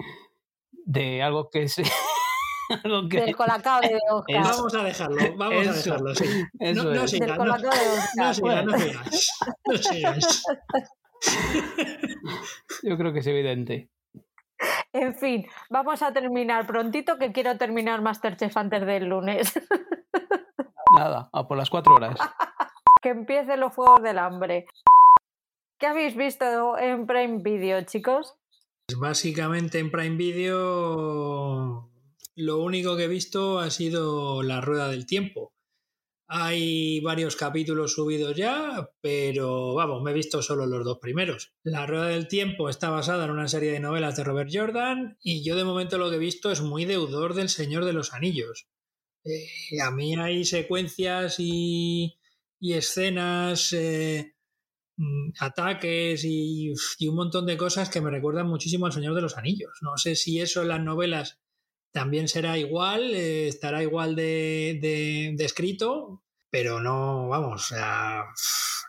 de 0.86 1.21
algo 1.21 1.51
que 1.51 1.63
es. 1.63 1.77
algo 2.84 3.08
que, 3.08 3.21
Del 3.21 3.36
colacao 3.36 3.79
de 3.82 3.99
Oscar. 4.10 4.43
vamos 4.43 4.73
a 4.73 4.84
dejarlo, 4.84 5.38
vamos 5.38 5.67
a 5.67 5.73
dejarlo, 5.73 6.15
sí. 6.15 6.25
eso 6.60 6.84
no, 6.84 6.91
no 6.91 7.03
es. 7.03 7.12
sigas, 7.12 7.38
Del 7.38 7.38
no, 7.38 7.58
no 7.58 7.60
sigas, 7.60 8.15
no 8.15 8.34
sigas. 8.34 9.05
No 9.67 9.77
sigas. 9.77 10.43
Yo 12.84 12.97
creo 12.97 13.13
que 13.13 13.19
es 13.19 13.27
evidente. 13.27 13.89
En 14.91 15.13
fin, 15.13 15.45
vamos 15.69 16.01
a 16.01 16.12
terminar 16.12 16.65
prontito 16.65 17.19
que 17.19 17.32
quiero 17.32 17.58
terminar 17.58 18.01
Masterchef 18.01 18.58
antes 18.58 18.84
del 18.88 19.05
lunes. 19.05 19.53
Nada, 20.97 21.29
a 21.32 21.47
por 21.47 21.58
las 21.58 21.69
cuatro 21.69 21.93
horas. 21.93 22.17
que 23.03 23.10
empiecen 23.10 23.60
los 23.60 23.73
Juegos 23.73 24.01
del 24.01 24.17
Hambre. 24.17 24.65
¿Qué 25.80 25.86
habéis 25.88 26.18
visto 26.18 26.78
en 26.78 27.08
Prime 27.08 27.42
Video, 27.42 27.82
chicos? 27.86 28.34
Básicamente 28.98 29.80
en 29.80 29.89
Prime 29.89 30.18
Video 30.18 31.89
lo 32.36 32.58
único 32.58 32.98
que 32.98 33.06
he 33.06 33.08
visto 33.08 33.60
ha 33.60 33.72
sido 33.72 34.44
la 34.44 34.60
rueda 34.60 34.89
del 34.89 35.06
tiempo. 35.06 35.54
Hay 36.28 37.00
varios 37.00 37.38
capítulos 37.38 37.94
subidos 37.94 38.36
ya, 38.36 38.89
pero 39.00 39.74
vamos, 39.74 40.04
me 40.04 40.12
he 40.12 40.13
visto 40.13 40.42
solo 40.42 40.65
los 40.65 40.84
dos 40.84 41.00
primeros. 41.00 41.54
La 41.63 41.88
Rueda 41.88 42.08
del 42.08 42.28
Tiempo 42.28 42.70
está 42.70 42.89
basada 42.89 43.26
en 43.26 43.32
una 43.32 43.48
serie 43.48 43.72
de 43.72 43.80
novelas 43.80 44.15
de 44.15 44.26
Robert 44.26 44.52
Jordan 44.54 45.18
y 45.22 45.44
yo 45.44 45.56
de 45.56 45.63
momento 45.63 45.98
lo 45.98 46.10
que 46.10 46.18
he 46.18 46.20
visto 46.20 46.52
es 46.52 46.62
muy 46.62 46.86
deudor 46.86 47.34
del 47.34 47.50
Señor 47.50 47.86
de 47.86 47.94
los 47.94 48.13
Anillos. 48.13 48.68
Eh, 49.24 49.82
a 49.82 49.92
mí 49.92 50.15
hay 50.18 50.46
secuencias 50.46 51.38
y, 51.39 52.20
escenas, 52.60 53.74
eh, 53.74 54.36
ataques 55.40 56.24
y, 56.26 56.74
un 57.08 57.16
montón 57.16 57.46
de 57.46 57.58
cosas 57.58 57.90
que 57.90 58.02
me 58.02 58.12
recuerdan 58.12 58.48
muchísimo 58.48 58.86
al 58.86 58.94
Señor 58.94 59.16
de 59.16 59.22
los 59.22 59.38
Anillos. 59.38 59.72
No 59.82 59.98
sé 59.98 60.16
si 60.16 60.40
eso 60.40 60.62
en 60.62 60.70
las 60.70 60.82
novelas 60.82 61.40
también 61.92 62.28
será 62.28 62.58
igual, 62.58 63.14
eh, 63.16 63.48
estará 63.48 63.82
igual 63.82 64.16
de, 64.16 64.80
de, 65.36 65.46
escrito, 65.46 66.24
pero 66.50 66.80
no, 66.82 67.28
vamos, 67.28 67.68
sea, 67.68 68.26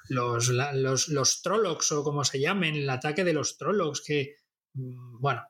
los, 0.08 0.48
la, 0.48 0.74
los, 0.74 1.08
los 1.08 1.42
Trollocs 1.42 1.92
o 1.92 2.04
como 2.04 2.24
se 2.24 2.40
llamen, 2.40 2.74
el 2.74 2.90
ataque 2.90 3.24
de 3.24 3.32
los 3.32 3.56
Trollocs, 3.56 4.02
que, 4.02 4.34
mm, 4.74 5.20
bueno, 5.20 5.42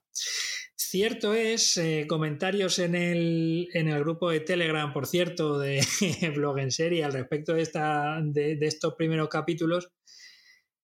cierto 0.77 1.35
es, 1.35 1.77
eh, 1.77 2.07
comentarios 2.09 2.79
en 2.79 2.95
el, 2.95 3.69
en 3.75 3.89
el 3.89 4.01
grupo 4.01 4.31
de 4.31 4.41
Telegram, 4.41 4.93
por 4.93 5.07
cierto, 5.07 5.59
de 5.59 5.81
Blog 6.37 6.59
en 6.59 6.71
Serie 6.71 7.05
al 7.05 7.13
respecto 7.13 7.55
de, 7.55 7.63
esta, 7.63 8.21
de 8.23 8.59
estos 8.61 8.95
primeros 8.95 9.29
capítulos, 9.29 9.91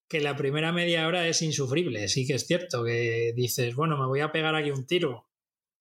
que 0.07 0.21
la 0.21 0.35
primera 0.35 0.71
media 0.71 1.07
hora 1.07 1.27
es 1.27 1.41
insufrible, 1.41 2.07
sí 2.07 2.25
que 2.25 2.35
es 2.35 2.47
cierto, 2.47 2.83
que 2.83 3.33
dices, 3.35 3.75
bueno, 3.75 3.97
me 3.97 4.05
voy 4.05 4.21
a 4.21 4.31
pegar 4.31 4.55
aquí 4.55 4.71
un 4.71 4.85
tiro, 4.85 5.27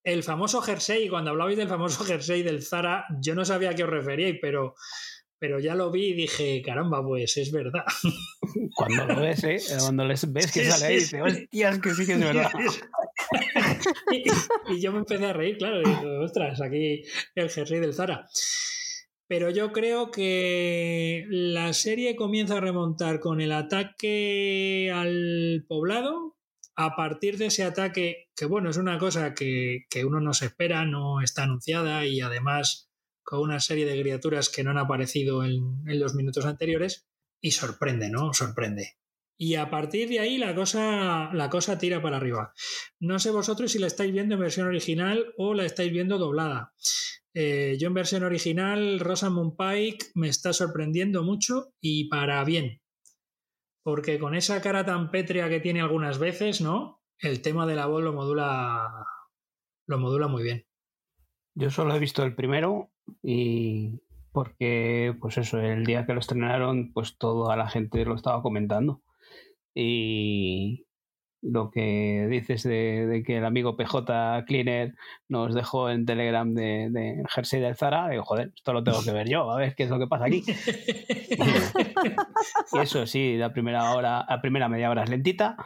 el 0.07 0.23
famoso 0.23 0.63
jersey, 0.63 1.09
cuando 1.09 1.31
hablabais 1.31 1.59
del 1.59 1.69
famoso 1.69 2.05
jersey 2.05 2.43
del 2.43 2.63
Zara, 2.63 3.07
yo 3.21 3.35
no 3.35 3.45
sabía 3.45 3.71
a 3.71 3.75
qué 3.75 3.83
os 3.83 3.91
referíais, 3.91 4.39
pero, 4.41 4.77
pero 5.39 5.59
ya 5.59 5.75
lo 5.75 5.91
vi 5.91 6.11
y 6.11 6.15
dije, 6.15 6.63
caramba, 6.65 7.03
pues 7.03 7.37
es 7.37 7.51
verdad. 7.51 7.85
Cuando 8.77 9.05
lo 9.05 9.21
ves, 9.21 9.43
¿eh? 9.45 9.59
Cuando 9.81 10.05
les 10.05 10.33
ves 10.33 10.53
que 10.53 10.65
sale 10.65 10.87
ahí, 10.87 11.01
sí, 11.01 11.17
dices, 11.17 11.23
hostias, 11.23 11.79
que 11.81 11.95
sí 11.95 12.07
que 12.07 12.13
es 12.13 12.21
verdad. 12.21 12.51
y, 14.13 14.75
y 14.75 14.81
yo 14.81 14.93
me 14.93 14.99
empecé 14.99 15.27
a 15.27 15.33
reír, 15.33 15.59
claro, 15.59 15.83
y 15.83 15.85
digo, 15.85 16.21
ostras, 16.25 16.61
aquí 16.61 17.03
el 17.35 17.51
jersey 17.51 17.81
del 17.81 17.93
Zara. 17.93 18.29
Pero 19.29 19.51
yo 19.51 19.73
creo 19.73 20.11
que 20.11 21.27
la 21.29 21.73
serie 21.73 22.15
comienza 22.15 22.59
a 22.59 22.61
remontar 22.61 23.19
con 23.19 23.41
el 23.41 23.53
ataque 23.53 24.93
al 24.95 25.65
poblado, 25.69 26.37
a 26.77 26.95
partir 26.95 27.39
de 27.39 27.47
ese 27.47 27.65
ataque, 27.65 28.29
que 28.37 28.47
bueno, 28.47 28.71
es 28.71 28.77
una 28.77 28.99
cosa 28.99 29.35
que, 29.35 29.87
que, 29.91 30.05
uno 30.05 30.21
no 30.21 30.33
se 30.35 30.47
espera, 30.47 30.85
no 30.85 31.21
está 31.23 31.45
anunciada 31.45 32.07
y 32.07 32.21
además 32.21 32.91
con 33.23 33.41
una 33.41 33.59
serie 33.59 33.87
de 33.87 34.01
criaturas 34.01 34.49
que 34.49 34.63
no 34.63 34.71
han 34.71 34.79
aparecido 34.79 35.45
en, 35.45 35.83
en 35.87 35.99
los 35.99 36.15
minutos 36.15 36.45
anteriores, 36.45 37.09
y 37.41 37.53
sorprende, 37.53 38.11
¿no? 38.11 38.33
Sorprende. 38.33 38.97
Y 39.39 39.57
a 39.57 39.69
partir 39.71 40.09
de 40.09 40.21
ahí 40.21 40.39
la 40.39 40.55
cosa, 40.55 41.31
la 41.35 41.51
cosa 41.51 41.79
tira 41.79 42.01
para 42.01 42.17
arriba. 42.17 42.55
No 42.99 43.19
sé 43.19 43.31
vosotros 43.31 43.71
si 43.73 43.79
la 43.79 43.87
estáis 43.87 44.13
viendo 44.13 44.35
en 44.35 44.41
versión 44.41 44.67
original 44.67 45.35
o 45.37 45.55
la 45.55 45.67
estáis 45.67 45.93
viendo 45.93 46.19
doblada. 46.19 46.73
Eh, 47.39 47.77
yo 47.79 47.89
en 47.89 47.95
versión 47.95 48.23
original, 48.23 48.99
Rosamund 48.99 49.57
Pike 49.57 50.07
me 50.15 50.29
está 50.29 50.55
sorprendiendo 50.55 51.23
mucho 51.23 51.75
y 51.81 52.09
para 52.09 52.43
bien 52.45 52.81
porque 53.87 54.19
con 54.19 54.35
esa 54.35 54.61
cara 54.61 54.85
tan 54.85 55.13
pétrea 55.13 55.49
que 55.49 55.61
tiene 55.61 55.81
algunas 55.81 56.19
veces, 56.19 56.61
¿no? 56.61 57.01
El 57.21 57.41
tema 57.41 57.67
de 57.67 57.77
la 57.77 57.87
voz 57.87 58.03
lo 58.03 58.13
modula, 58.13 59.07
lo 59.87 59.99
modula 59.99 60.27
muy 60.27 60.43
bien. 60.43 60.67
Yo 61.55 61.71
solo 61.71 61.95
he 61.95 62.01
visto 62.01 62.25
el 62.25 62.35
primero 62.35 62.91
y 63.23 64.01
porque, 64.33 65.15
pues 65.21 65.39
eso, 65.39 65.61
el 65.61 65.87
día 65.87 66.05
que 66.05 66.15
lo 66.15 66.19
estrenaron, 66.19 66.93
pues 66.93 67.17
toda 67.17 67.57
la 67.57 67.69
gente 67.69 68.05
lo 68.05 68.17
estaba 68.17 68.43
comentando. 68.43 69.05
Y 69.73 70.86
lo 71.43 71.71
que 71.71 72.27
dices 72.31 72.63
de, 72.63 73.07
de 73.07 73.23
que 73.23 73.39
el 73.39 73.45
amigo 73.45 73.77
PJ 73.77 74.45
Cleaner 74.47 74.95
nos 75.29 75.55
dejó 75.55 75.91
en 75.91 76.07
Telegram 76.07 76.53
de, 76.55 76.89
de 76.91 77.23
Jersey 77.29 77.61
del 77.61 77.77
Zara, 77.77 78.09
digo, 78.09 78.25
joder, 78.25 78.53
esto 78.55 78.73
lo 78.73 78.83
tengo 78.83 79.03
que 79.03 79.13
ver 79.13 79.29
yo, 79.29 79.51
a 79.51 79.57
ver 79.57 79.75
qué 79.75 79.85
es 79.85 79.91
lo 79.91 79.99
que 79.99 80.07
pasa 80.07 80.27
aquí. 80.27 80.43
y 82.73 82.79
eso 82.79 83.07
sí, 83.07 83.37
la 83.37 83.53
primera 83.53 83.95
hora, 83.95 84.25
la 84.29 84.41
primera 84.41 84.69
media 84.69 84.91
hora 84.91 85.05
es 85.05 85.11
lentita, 85.11 85.57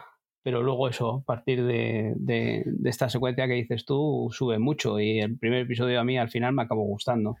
pero 0.43 0.63
luego 0.63 0.89
eso, 0.89 1.21
a 1.21 1.23
partir 1.23 1.63
de, 1.63 2.13
de, 2.15 2.63
de, 2.65 2.89
esta 2.89 3.09
secuencia 3.09 3.47
que 3.47 3.53
dices 3.53 3.85
tú, 3.85 4.29
sube 4.31 4.59
mucho 4.59 4.99
y 4.99 5.19
el 5.19 5.37
primer 5.37 5.61
episodio 5.61 5.99
a 5.99 6.03
mí 6.03 6.17
al 6.17 6.29
final 6.29 6.53
me 6.53 6.63
acabó 6.63 6.83
gustando. 6.83 7.35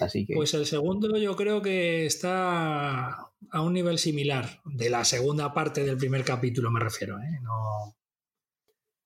Así 0.00 0.26
que... 0.26 0.34
Pues 0.34 0.54
el 0.54 0.66
segundo 0.66 1.16
yo 1.16 1.36
creo 1.36 1.62
que 1.62 2.06
está 2.06 3.08
a 3.50 3.62
un 3.62 3.72
nivel 3.72 3.98
similar, 3.98 4.60
de 4.64 4.90
la 4.90 5.04
segunda 5.04 5.52
parte 5.52 5.84
del 5.84 5.96
primer 5.96 6.24
capítulo 6.24 6.70
me 6.70 6.80
refiero, 6.80 7.18
¿eh? 7.18 7.40
No... 7.42 7.96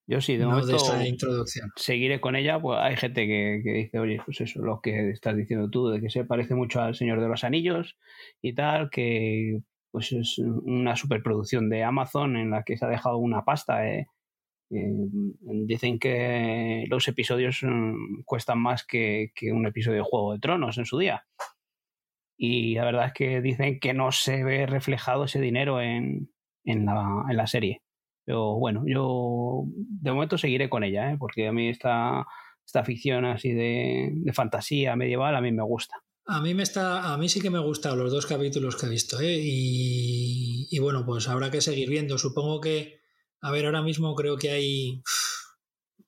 Yo 0.06 0.20
sí, 0.20 0.36
de 0.36 0.44
no 0.44 0.50
momento 0.50 0.72
de 0.72 0.76
esta 0.76 1.06
introducción. 1.06 1.70
seguiré 1.76 2.20
con 2.20 2.36
ella, 2.36 2.60
pues 2.60 2.78
hay 2.78 2.94
gente 2.96 3.26
que, 3.26 3.62
que, 3.64 3.72
dice, 3.72 3.98
oye, 3.98 4.20
pues 4.22 4.38
eso, 4.42 4.60
lo 4.60 4.80
que 4.82 5.10
estás 5.10 5.34
diciendo 5.34 5.70
tú, 5.70 5.88
de 5.88 6.00
que 6.00 6.10
se 6.10 6.24
parece 6.24 6.54
mucho 6.54 6.82
al 6.82 6.94
Señor 6.94 7.22
de 7.22 7.28
los 7.28 7.42
Anillos 7.42 7.96
y 8.42 8.54
tal, 8.54 8.90
que 8.90 9.62
pues 9.94 10.10
es 10.10 10.38
una 10.38 10.96
superproducción 10.96 11.70
de 11.70 11.84
Amazon 11.84 12.36
en 12.36 12.50
la 12.50 12.64
que 12.64 12.76
se 12.76 12.84
ha 12.84 12.88
dejado 12.88 13.16
una 13.18 13.44
pasta. 13.44 13.88
Eh. 13.88 14.08
Eh, 14.70 14.92
dicen 15.66 15.98
que 15.98 16.84
los 16.88 17.06
episodios 17.08 17.62
um, 17.62 18.22
cuestan 18.24 18.58
más 18.58 18.84
que, 18.84 19.32
un 19.52 19.66
episodio 19.66 19.98
de 19.98 20.08
Juego 20.08 20.32
de 20.32 20.40
Tronos 20.40 20.78
en 20.78 20.86
su 20.86 20.98
día. 20.98 21.24
Y 22.36 22.74
la 22.74 22.84
verdad 22.84 23.06
es 23.06 23.12
que 23.12 23.40
dicen 23.40 23.78
que 23.78 23.94
no 23.94 24.10
se 24.10 24.42
ve 24.42 24.66
reflejado 24.66 25.24
ese 25.24 25.40
dinero 25.40 25.80
en, 25.80 26.30
en, 26.64 26.84
la, 26.84 27.24
en 27.28 27.36
la 27.36 27.46
serie. 27.46 27.82
Pero 28.24 28.58
bueno, 28.58 28.84
yo 28.86 29.64
de 29.66 30.12
momento 30.12 30.38
seguiré 30.38 30.68
con 30.68 30.82
ella, 30.82 31.12
¿eh? 31.12 31.16
porque 31.18 31.46
a 31.46 31.52
mí 31.52 31.68
esta, 31.68 32.26
esta 32.66 32.82
ficción 32.84 33.24
así 33.24 33.52
de, 33.52 34.10
de, 34.14 34.32
fantasía 34.32 34.96
medieval 34.96 35.36
a 35.36 35.40
mí 35.40 35.52
me 35.52 35.62
gusta. 35.62 35.96
A 36.26 36.40
mí 36.40 36.54
me 36.54 36.62
está, 36.62 37.12
a 37.12 37.18
mí 37.18 37.28
sí 37.28 37.40
que 37.40 37.50
me 37.50 37.58
han 37.58 37.64
gustado 37.64 37.96
los 37.96 38.10
dos 38.10 38.24
capítulos 38.24 38.76
que 38.76 38.86
he 38.86 38.88
visto, 38.88 39.20
¿eh? 39.20 39.36
y, 39.38 40.66
y, 40.70 40.78
bueno, 40.78 41.04
pues 41.04 41.28
habrá 41.28 41.50
que 41.50 41.60
seguir 41.60 41.90
viendo. 41.90 42.16
Supongo 42.16 42.62
que, 42.62 43.03
a 43.44 43.50
ver, 43.50 43.66
ahora 43.66 43.82
mismo 43.82 44.14
creo 44.14 44.38
que 44.38 44.50
hay, 44.50 45.02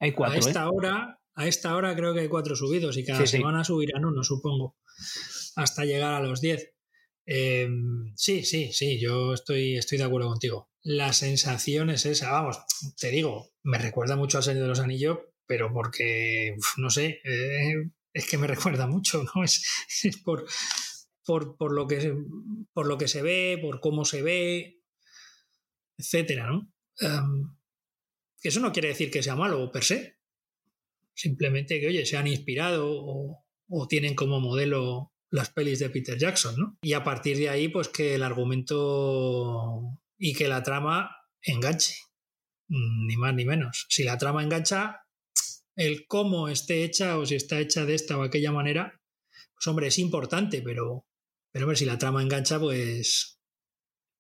hay 0.01 0.13
cuatro, 0.13 0.37
a 0.37 0.39
esta 0.39 0.65
¿eh? 0.65 0.71
hora, 0.73 1.21
a 1.35 1.47
esta 1.47 1.77
hora 1.77 1.95
creo 1.95 2.15
que 2.15 2.21
hay 2.21 2.29
cuatro 2.29 2.57
subidos 2.57 2.97
y 2.97 3.05
cada 3.05 3.21
Sí, 3.21 3.27
sí. 3.27 3.37
semana 3.37 3.63
subirán 3.63 4.07
uno, 4.07 4.23
supongo, 4.23 4.79
hasta 5.55 5.85
llegar 5.85 6.15
a 6.15 6.23
los 6.23 6.41
diez. 6.41 6.73
Eh, 7.27 7.69
sí, 8.15 8.43
sí, 8.43 8.73
sí, 8.73 8.99
yo 8.99 9.35
estoy, 9.35 9.77
estoy 9.77 9.99
de 9.99 10.05
acuerdo 10.05 10.29
contigo. 10.29 10.71
La 10.83 11.13
sensación 11.13 11.91
es 11.91 12.07
esa, 12.07 12.31
vamos, 12.31 12.59
te 12.99 13.11
digo, 13.11 13.51
me 13.63 13.77
recuerda 13.77 14.17
mucho 14.17 14.39
al 14.39 14.45
Señor 14.45 14.63
de 14.63 14.69
los 14.69 14.81
Anillos, 14.81 15.19
pero 15.45 15.71
porque, 15.75 16.55
uf, 16.57 16.79
no 16.79 16.89
sé, 16.89 17.21
eh, 17.23 17.91
es 18.15 18.31
que 18.31 18.39
me 18.39 18.47
recuerda 18.47 18.87
mucho, 18.87 19.23
¿no? 19.25 19.45
Es, 19.45 19.63
es 20.05 20.17
por, 20.23 20.47
por, 21.23 21.59
por, 21.59 21.73
lo 21.75 21.87
que, 21.87 22.17
por 22.73 22.87
lo 22.87 22.97
que 22.97 23.09
se 23.09 23.21
ve, 23.21 23.59
por 23.61 23.81
cómo 23.81 24.07
se 24.07 24.23
ve, 24.23 24.81
etcétera, 25.99 26.47
¿no? 26.47 26.73
Que 26.99 28.49
eso 28.49 28.61
no 28.61 28.73
quiere 28.73 28.89
decir 28.89 29.11
que 29.11 29.23
sea 29.23 29.37
malo 29.37 29.71
per 29.73 29.85
se. 29.85 30.19
Simplemente 31.15 31.81
que, 31.81 31.89
oye, 31.89 32.05
se 32.05 32.17
han 32.17 32.27
inspirado 32.27 32.89
o, 32.91 33.45
o 33.69 33.89
tienen 33.89 34.15
como 34.15 34.41
modelo 34.41 35.13
las 35.31 35.51
pelis 35.51 35.79
de 35.79 35.91
Peter 35.91 36.19
Jackson, 36.19 36.57
¿no? 36.59 36.79
Y 36.83 36.93
a 36.93 37.03
partir 37.03 37.37
de 37.37 37.49
ahí, 37.49 37.69
pues 37.69 37.89
que 37.89 38.15
el 38.15 38.23
argumento 38.23 39.99
y 40.19 40.35
que 40.35 40.49
la 40.49 40.63
trama 40.63 41.17
enganche. 41.43 41.95
Mm, 42.69 43.07
Ni 43.07 43.17
más 43.17 43.35
ni 43.35 43.45
menos. 43.45 43.87
Si 43.89 44.05
la 44.05 44.19
trama 44.19 44.43
engancha, 44.43 45.07
el 45.75 46.07
cómo 46.07 46.49
esté 46.49 46.85
hecha 46.85 47.19
o 47.19 47.27
si 47.27 47.35
está 47.35 47.61
hecha 47.61 47.85
de 47.85 47.95
esta 47.95 48.19
o 48.19 48.23
aquella 48.23 48.53
manera, 48.53 49.01
pues 49.55 49.67
hombre, 49.67 49.89
es 49.89 49.99
importante, 49.99 50.63
pero, 50.63 51.07
pero 51.51 51.67
hombre, 51.67 51.77
si 51.77 51.85
la 51.85 51.99
trama 51.99 52.23
engancha, 52.23 52.59
pues 52.59 53.41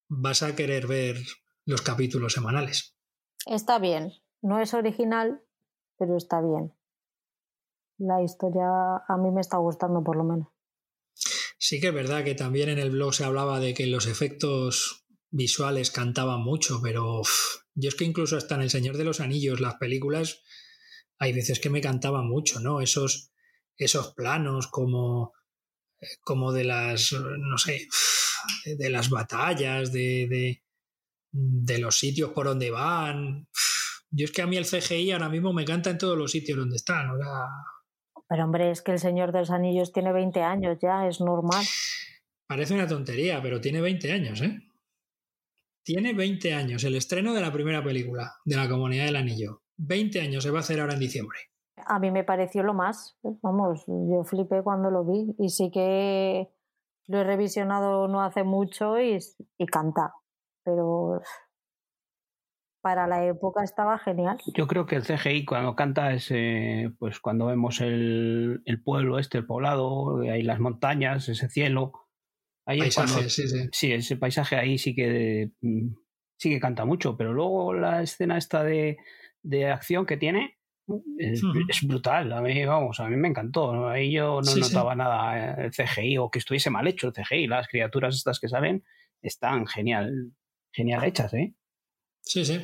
vas 0.08 0.42
a 0.42 0.54
querer 0.54 0.86
ver 0.86 1.22
los 1.66 1.83
capítulos 1.83 2.33
semanales. 2.33 2.96
Está 3.44 3.79
bien. 3.79 4.12
No 4.40 4.61
es 4.61 4.72
original, 4.72 5.42
pero 5.98 6.16
está 6.16 6.40
bien. 6.40 6.72
La 7.98 8.22
historia 8.22 8.96
a 9.09 9.16
mí 9.18 9.31
me 9.31 9.40
está 9.40 9.59
gustando 9.59 10.02
por 10.02 10.16
lo 10.16 10.24
menos. 10.24 10.48
Sí 11.59 11.81
que 11.81 11.88
es 11.88 11.94
verdad 11.94 12.24
que 12.24 12.35
también 12.35 12.68
en 12.68 12.79
el 12.79 12.90
blog 12.90 13.14
se 13.14 13.24
hablaba 13.24 13.59
de 13.61 13.74
que 13.74 13.87
los 13.87 14.07
efectos 14.07 15.07
visuales 15.31 15.90
cantaban 15.90 16.40
mucho, 16.40 16.81
pero 16.83 17.22
yo 17.74 17.88
es 17.88 17.94
que 17.94 18.05
incluso 18.05 18.37
hasta 18.37 18.55
en 18.55 18.62
El 18.62 18.70
Señor 18.70 18.96
de 18.96 19.05
los 19.05 19.20
Anillos, 19.20 19.61
las 19.61 19.76
películas, 19.76 20.42
hay 21.18 21.33
veces 21.33 21.59
que 21.59 21.70
me 21.70 21.81
cantaban 21.81 22.29
mucho, 22.29 22.61
¿no? 22.61 22.81
Esos, 22.81 23.33
esos 23.76 24.12
planos 24.14 24.68
como, 24.68 25.33
como 26.20 26.52
de 26.52 26.64
las, 26.64 27.12
no 27.12 27.59
sé, 27.59 27.88
de 28.64 28.90
las 28.90 29.11
batallas, 29.11 29.92
de, 29.92 30.26
de, 30.29 30.65
de 31.37 31.79
los 31.79 31.99
sitios 31.99 32.31
por 32.31 32.46
donde 32.46 32.70
van. 32.70 33.46
Yo 34.11 34.25
es 34.25 34.33
que 34.33 34.42
a 34.42 34.46
mí 34.46 34.57
el 34.57 34.64
CGI 34.64 35.12
ahora 35.12 35.29
mismo 35.29 35.53
me 35.53 35.64
canta 35.64 35.90
en 35.90 35.99
todos 35.99 36.16
los 36.16 36.31
sitios 36.31 36.59
donde 36.59 36.77
están. 36.77 37.11
O 37.11 37.18
sea, 37.18 37.46
Pero 38.29 38.44
hombre, 38.44 38.70
es 38.70 38.83
que 38.83 38.92
el 38.92 38.99
Señor 38.99 39.33
de 39.33 39.40
los 39.40 39.51
Anillos 39.51 39.92
tiene 39.92 40.12
20 40.12 40.42
años 40.42 40.79
ya, 40.81 41.07
es 41.07 41.20
normal. 41.20 41.64
Parece 42.46 42.75
una 42.75 42.87
tontería, 42.87 43.42
pero 43.42 43.61
tiene 43.61 43.81
20 43.81 44.12
años, 44.12 44.40
¿eh? 44.40 44.59
Tiene 45.85 46.14
20 46.14 46.55
años, 46.55 46.83
el 46.85 46.96
estreno 46.96 47.35
de 47.35 47.40
la 47.40 47.53
primera 47.53 47.83
película 47.83 48.35
de 48.44 48.57
la 48.57 48.68
Comunidad 48.68 49.05
del 49.05 49.16
Anillo. 49.16 49.62
20 49.77 50.20
años 50.20 50.42
se 50.42 50.51
va 50.51 50.59
a 50.59 50.61
hacer 50.61 50.81
ahora 50.81 50.94
en 50.94 51.01
diciembre. 51.01 51.38
A 51.77 51.99
mí 51.99 52.11
me 52.11 52.25
pareció 52.25 52.62
lo 52.62 52.75
más. 52.75 53.16
Vamos, 53.42 53.85
yo 53.87 54.25
flipé 54.25 54.62
cuando 54.62 54.90
lo 54.90 55.05
vi 55.05 55.35
y 55.38 55.51
sí 55.51 55.70
que 55.70 56.49
lo 57.07 57.18
he 57.18 57.25
revisionado 57.25 58.09
no 58.09 58.22
hace 58.22 58.42
mucho 58.42 58.99
y, 58.99 59.18
y 59.59 59.66
canta. 59.66 60.14
Pero 60.66 61.22
para 62.83 63.07
la 63.07 63.24
época 63.24 63.62
estaba 63.62 63.98
genial. 63.98 64.37
Yo 64.55 64.66
creo 64.66 64.85
que 64.87 64.96
el 64.96 65.05
CGI 65.05 65.44
cuando 65.44 65.74
canta 65.74 66.12
es 66.12 66.29
eh, 66.31 66.92
pues 66.98 67.20
cuando 67.20 67.46
vemos 67.46 67.81
el, 67.81 68.62
el 68.64 68.83
pueblo 68.83 69.18
este, 69.18 69.38
el 69.38 69.46
poblado, 69.46 70.20
ahí 70.20 70.42
las 70.42 70.61
montañas, 70.61 71.29
ese 71.29 71.48
cielo. 71.48 71.92
Ahí 72.66 72.81
es 72.81 72.94
cuando- 72.96 73.14
sí, 73.29 73.48
sí. 73.48 73.68
sí, 73.72 73.92
ese 73.92 74.16
paisaje 74.16 74.57
ahí 74.57 74.76
sí 74.79 74.94
que 74.94 75.52
mm, 75.61 75.88
sí 76.37 76.50
que 76.50 76.61
canta 76.61 76.85
mucho, 76.85 77.16
pero 77.16 77.33
luego 77.33 77.72
la 77.74 78.02
escena 78.02 78.38
esta 78.38 78.62
de, 78.64 78.98
de 79.42 79.70
acción 79.70 80.05
que 80.05 80.16
tiene 80.16 80.59
es, 81.18 81.42
brutal. 81.87 82.33
A 82.33 82.40
mí, 82.40 82.64
vamos, 82.64 83.00
a 83.00 83.09
mí 83.09 83.16
me 83.16 83.29
encantó. 83.29 83.88
Ahí 83.88 84.12
yo 84.12 84.37
no 84.37 84.42
Sí, 84.42 84.62
sí. 84.62 84.74
notaba 84.74 84.94
nada 84.94 85.62
eh, 85.62 85.66
el 85.66 85.72
CGI 85.72 86.18
o 86.18 86.31
que 86.31 86.38
estuviese 86.40 86.70
mal 86.70 86.87
hecho 86.87 87.09
el 87.09 87.14
CGI. 87.14 87.46
Las 87.46 87.68
criaturas 87.68 88.14
estas 88.14 88.38
que 88.38 88.48
salen 88.48 88.85
están 89.22 89.66
genial, 89.66 90.33
genial 90.76 91.02
hechas, 91.04 91.32
¿eh? 91.34 91.54
Sí, 92.20 92.44
sí. 92.44 92.60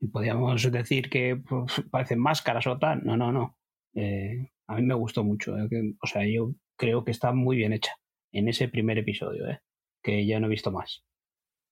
Y 0.00 0.08
podríamos 0.08 0.70
decir 0.70 1.10
que 1.10 1.36
pues, 1.36 1.82
parecen 1.90 2.20
máscaras 2.20 2.66
o 2.68 2.78
tal. 2.78 3.04
No, 3.04 3.16
no, 3.16 3.32
no. 3.32 3.58
Eh, 3.94 4.52
a 4.68 4.76
mí 4.76 4.82
me 4.82 4.94
gustó 4.94 5.24
mucho. 5.24 5.56
eh, 5.58 5.66
que- 5.68 5.94
o 6.00 6.06
sea, 6.06 6.22
yo 6.24 6.52
creo 6.76 7.04
que 7.04 7.10
está 7.10 7.32
muy 7.32 7.56
bien 7.56 7.72
hecha 7.72 7.92
en 8.32 8.48
ese 8.48 8.68
primer 8.68 8.98
episodio, 8.98 9.48
¿eh? 9.48 9.60
que 10.02 10.24
ya 10.26 10.38
no 10.38 10.46
he 10.46 10.50
visto 10.50 10.70
más. 10.70 11.04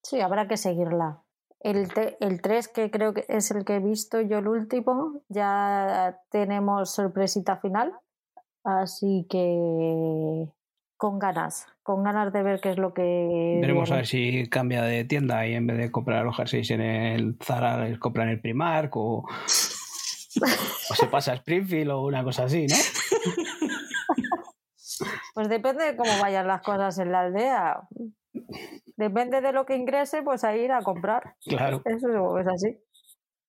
Sí, 0.03 0.21
habrá 0.21 0.49
que 0.49 0.57
seguirla. 0.57 1.23
El, 1.61 1.89
el 2.21 2.41
3, 2.43 2.69
que 2.69 2.91
creo 2.91 3.15
que 3.15 3.25
es 3.29 3.51
el 3.51 3.65
que 3.65 3.77
he 3.77 3.81
visto 3.81 4.21
yo 4.21 4.39
el 4.39 4.49
último, 4.49 5.23
ya 5.29 6.19
tenemos 6.31 6.93
sorpresita 6.95 7.57
final. 7.59 7.93
Así 8.65 9.27
que 9.31 10.49
con 10.97 11.19
ganas, 11.19 11.67
con 11.83 12.03
ganas 12.03 12.33
de 12.33 12.43
ver 12.43 12.61
qué 12.61 12.71
es 12.71 12.79
lo 12.79 12.95
que... 12.95 13.59
Veremos 13.61 13.91
a 13.91 13.97
ver 13.97 14.07
si 14.07 14.49
cambia 14.49 14.83
de 14.83 15.05
tienda 15.05 15.47
y 15.47 15.55
en 15.55 15.67
vez 15.67 15.79
de 15.79 15.91
comprar 15.91 16.25
los 16.25 16.37
jerseys 16.37 16.71
en 16.71 16.81
el 16.81 17.37
Zara, 17.43 17.85
les 17.85 17.99
compran 17.99 18.29
el 18.29 18.41
Primark 18.41 18.97
o, 18.97 19.25
o 19.29 20.95
se 20.95 21.07
pasa 21.07 21.33
a 21.33 21.37
Springfield 21.37 21.91
o 21.91 22.05
una 22.05 22.25
cosa 22.25 22.45
así, 22.45 22.67
¿no? 22.67 22.77
Pues 25.35 25.51
depende 25.51 25.85
de 25.85 25.97
cómo 25.97 26.11
vayan 26.19 26.47
las 26.47 26.63
cosas 26.63 26.99
en 26.99 27.13
la 27.13 27.21
aldea. 27.21 27.83
Depende 28.97 29.43
de 29.43 29.53
lo 29.53 29.67
que 29.67 29.77
ingrese, 29.77 30.23
pues 30.23 30.45
a 30.45 30.57
ir 30.57 30.73
a 30.73 30.81
comprar. 30.81 31.35
Claro. 31.45 31.83
Eso 31.85 32.39
es 32.39 32.47
así. 32.47 32.79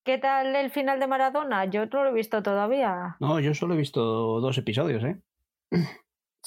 ¿Qué 0.03 0.17
tal 0.17 0.53
el 0.53 0.69
final 0.69 0.99
de 0.99 1.07
Maradona? 1.07 1.63
Yo 1.63 1.85
no 1.85 2.03
lo 2.03 2.09
he 2.09 2.13
visto 2.13 2.43
todavía. 2.43 3.15
No, 3.21 3.39
yo 3.39 3.53
solo 3.53 3.73
he 3.73 3.77
visto 3.77 4.01
dos 4.41 4.57
episodios, 4.57 5.01
¿eh? 5.05 5.21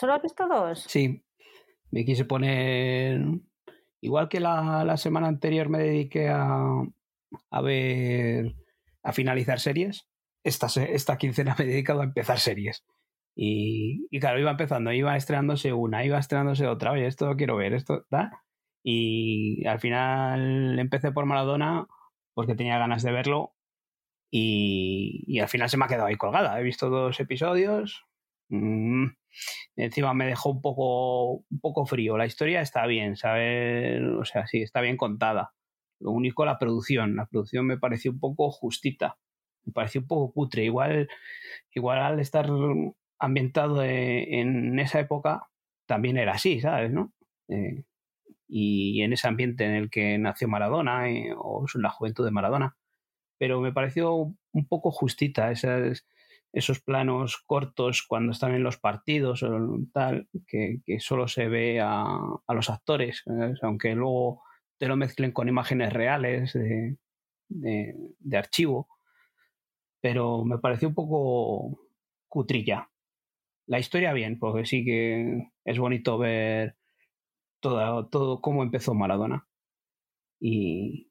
¿Solo 0.00 0.14
has 0.14 0.22
visto 0.22 0.48
dos? 0.48 0.82
Sí, 0.88 1.22
me 1.90 2.06
quise 2.06 2.24
poner. 2.24 3.20
Igual 4.00 4.30
que 4.30 4.40
la, 4.40 4.82
la 4.82 4.96
semana 4.96 5.28
anterior 5.28 5.68
me 5.68 5.76
dediqué 5.76 6.30
a, 6.30 6.64
a 7.50 7.60
ver. 7.60 8.54
a 9.02 9.12
finalizar 9.12 9.60
series. 9.60 10.08
Esta, 10.42 10.68
esta 10.84 11.18
quincena 11.18 11.54
me 11.58 11.66
he 11.66 11.68
dedicado 11.68 12.00
a 12.00 12.04
empezar 12.04 12.38
series. 12.38 12.82
Y, 13.36 14.06
y 14.10 14.20
claro, 14.20 14.40
iba 14.40 14.50
empezando, 14.52 14.90
iba 14.90 15.14
estrenándose 15.18 15.74
una, 15.74 16.02
iba 16.02 16.18
estrenándose 16.18 16.66
otra. 16.66 16.92
Oye, 16.92 17.06
esto 17.06 17.36
quiero 17.36 17.56
ver, 17.56 17.74
esto 17.74 18.06
tal. 18.08 18.30
Y 18.82 19.66
al 19.66 19.80
final 19.80 20.78
empecé 20.78 21.12
por 21.12 21.26
Maradona 21.26 21.86
porque 22.32 22.54
tenía 22.54 22.78
ganas 22.78 23.02
de 23.02 23.12
verlo. 23.12 23.52
Y, 24.30 25.24
y 25.26 25.40
al 25.40 25.48
final 25.48 25.68
se 25.68 25.76
me 25.76 25.84
ha 25.84 25.88
quedado 25.88 26.06
ahí 26.06 26.16
colgada. 26.16 26.58
He 26.58 26.62
visto 26.62 26.88
dos 26.88 27.20
episodios. 27.20 28.06
Mm, 28.50 29.06
encima 29.76 30.14
me 30.14 30.26
dejó 30.26 30.50
un 30.50 30.60
poco, 30.62 31.34
un 31.50 31.60
poco 31.60 31.86
frío. 31.86 32.18
La 32.18 32.26
historia 32.26 32.60
está 32.60 32.86
bien, 32.86 33.16
¿sabes? 33.16 34.02
O 34.02 34.24
sea, 34.24 34.46
sí, 34.46 34.62
está 34.62 34.80
bien 34.80 34.96
contada. 34.96 35.54
Lo 36.00 36.12
único, 36.12 36.44
la 36.44 36.58
producción. 36.58 37.16
La 37.16 37.26
producción 37.26 37.66
me 37.66 37.78
pareció 37.78 38.12
un 38.12 38.20
poco 38.20 38.50
justita. 38.50 39.18
Me 39.64 39.72
pareció 39.72 40.00
un 40.02 40.08
poco 40.08 40.32
cutre. 40.32 40.64
Igual, 40.64 41.08
igual 41.74 41.98
al 42.00 42.20
estar 42.20 42.48
ambientado 43.18 43.84
en 43.84 44.78
esa 44.80 45.00
época, 45.00 45.50
también 45.86 46.18
era 46.18 46.32
así, 46.34 46.60
¿sabes? 46.60 46.90
¿No? 46.92 47.12
Eh, 47.48 47.84
y 48.48 49.02
en 49.02 49.12
ese 49.12 49.28
ambiente 49.28 49.64
en 49.64 49.74
el 49.74 49.90
que 49.90 50.18
nació 50.18 50.48
Maradona, 50.48 51.10
eh, 51.10 51.32
o 51.36 51.66
la 51.74 51.90
juventud 51.90 52.24
de 52.24 52.30
Maradona. 52.32 52.76
Pero 53.38 53.60
me 53.60 53.72
pareció 53.72 54.14
un 54.14 54.68
poco 54.68 54.90
justita 54.92 55.50
esas, 55.52 56.06
esos 56.52 56.80
planos 56.80 57.42
cortos 57.46 58.04
cuando 58.06 58.32
están 58.32 58.54
en 58.54 58.62
los 58.62 58.78
partidos 58.78 59.42
o 59.42 59.50
tal, 59.92 60.28
que, 60.46 60.80
solo 60.98 61.28
se 61.28 61.48
ve 61.48 61.80
a, 61.80 62.18
a 62.46 62.54
los 62.54 62.70
actores, 62.70 63.22
aunque 63.62 63.94
luego 63.94 64.42
te 64.78 64.88
lo 64.88 64.96
mezclen 64.96 65.32
con 65.32 65.48
imágenes 65.48 65.92
reales 65.92 66.54
de, 66.54 66.96
de, 67.50 68.36
archivo. 68.36 68.88
Pero 70.00 70.44
me 70.44 70.58
pareció 70.58 70.88
un 70.88 70.94
poco 70.94 71.78
cutrilla. 72.28 72.90
La 73.66 73.78
historia 73.78 74.12
bien, 74.12 74.38
porque 74.38 74.64
sí 74.64 74.84
que 74.84 75.50
es 75.64 75.78
bonito 75.78 76.18
ver 76.18 76.76
todo, 77.60 78.08
todo 78.08 78.40
cómo 78.40 78.62
empezó 78.62 78.94
Maradona. 78.94 79.46
Y, 80.40 81.10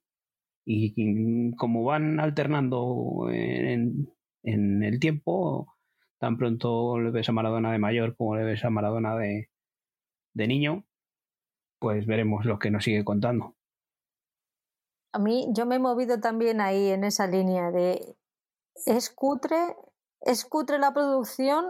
y 0.66 1.56
como 1.56 1.84
van 1.84 2.20
alternando 2.20 3.28
en 3.32 4.10
el 4.44 5.00
tiempo, 5.00 5.76
tan 6.20 6.38
pronto 6.38 7.00
le 7.00 7.12
ves 7.12 7.30
a 7.30 7.32
Maradona 7.32 7.72
de 7.72 7.80
mayor 7.80 8.16
como 8.16 8.36
le 8.36 8.44
ves 8.44 8.64
a 8.66 8.70
Maradona 8.70 9.16
de, 9.16 9.50
de 10.34 10.48
niño, 10.48 10.86
pues 11.80 12.06
veremos 12.06 12.46
lo 12.46 12.60
que 12.60 12.72
nos 12.72 12.84
sigue 12.84 13.04
contando. 13.04 13.56
A 15.12 15.20
mí, 15.20 15.48
yo 15.54 15.66
me 15.66 15.76
he 15.76 15.80
movido 15.80 16.20
también 16.20 16.62
ahí 16.62 16.90
en 16.90 17.04
esa 17.04 17.26
línea 17.26 17.72
de 17.72 18.16
¿es 18.86 19.10
cutre? 19.10 19.76
¿Es 20.22 20.46
cutre 20.46 20.78
la 20.78 20.94
producción 20.94 21.66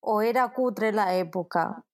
o 0.00 0.22
era 0.22 0.52
cutre 0.52 0.92
la 0.92 1.16
época? 1.16 1.84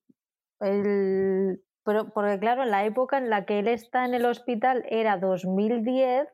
El, 0.60 1.62
pero, 1.84 2.10
porque 2.14 2.38
claro, 2.38 2.62
en 2.62 2.70
la 2.70 2.84
época 2.86 3.18
en 3.18 3.28
la 3.28 3.44
que 3.44 3.58
él 3.58 3.68
está 3.68 4.06
en 4.06 4.14
el 4.14 4.24
hospital 4.24 4.84
era 4.88 5.18
2010 5.18 6.28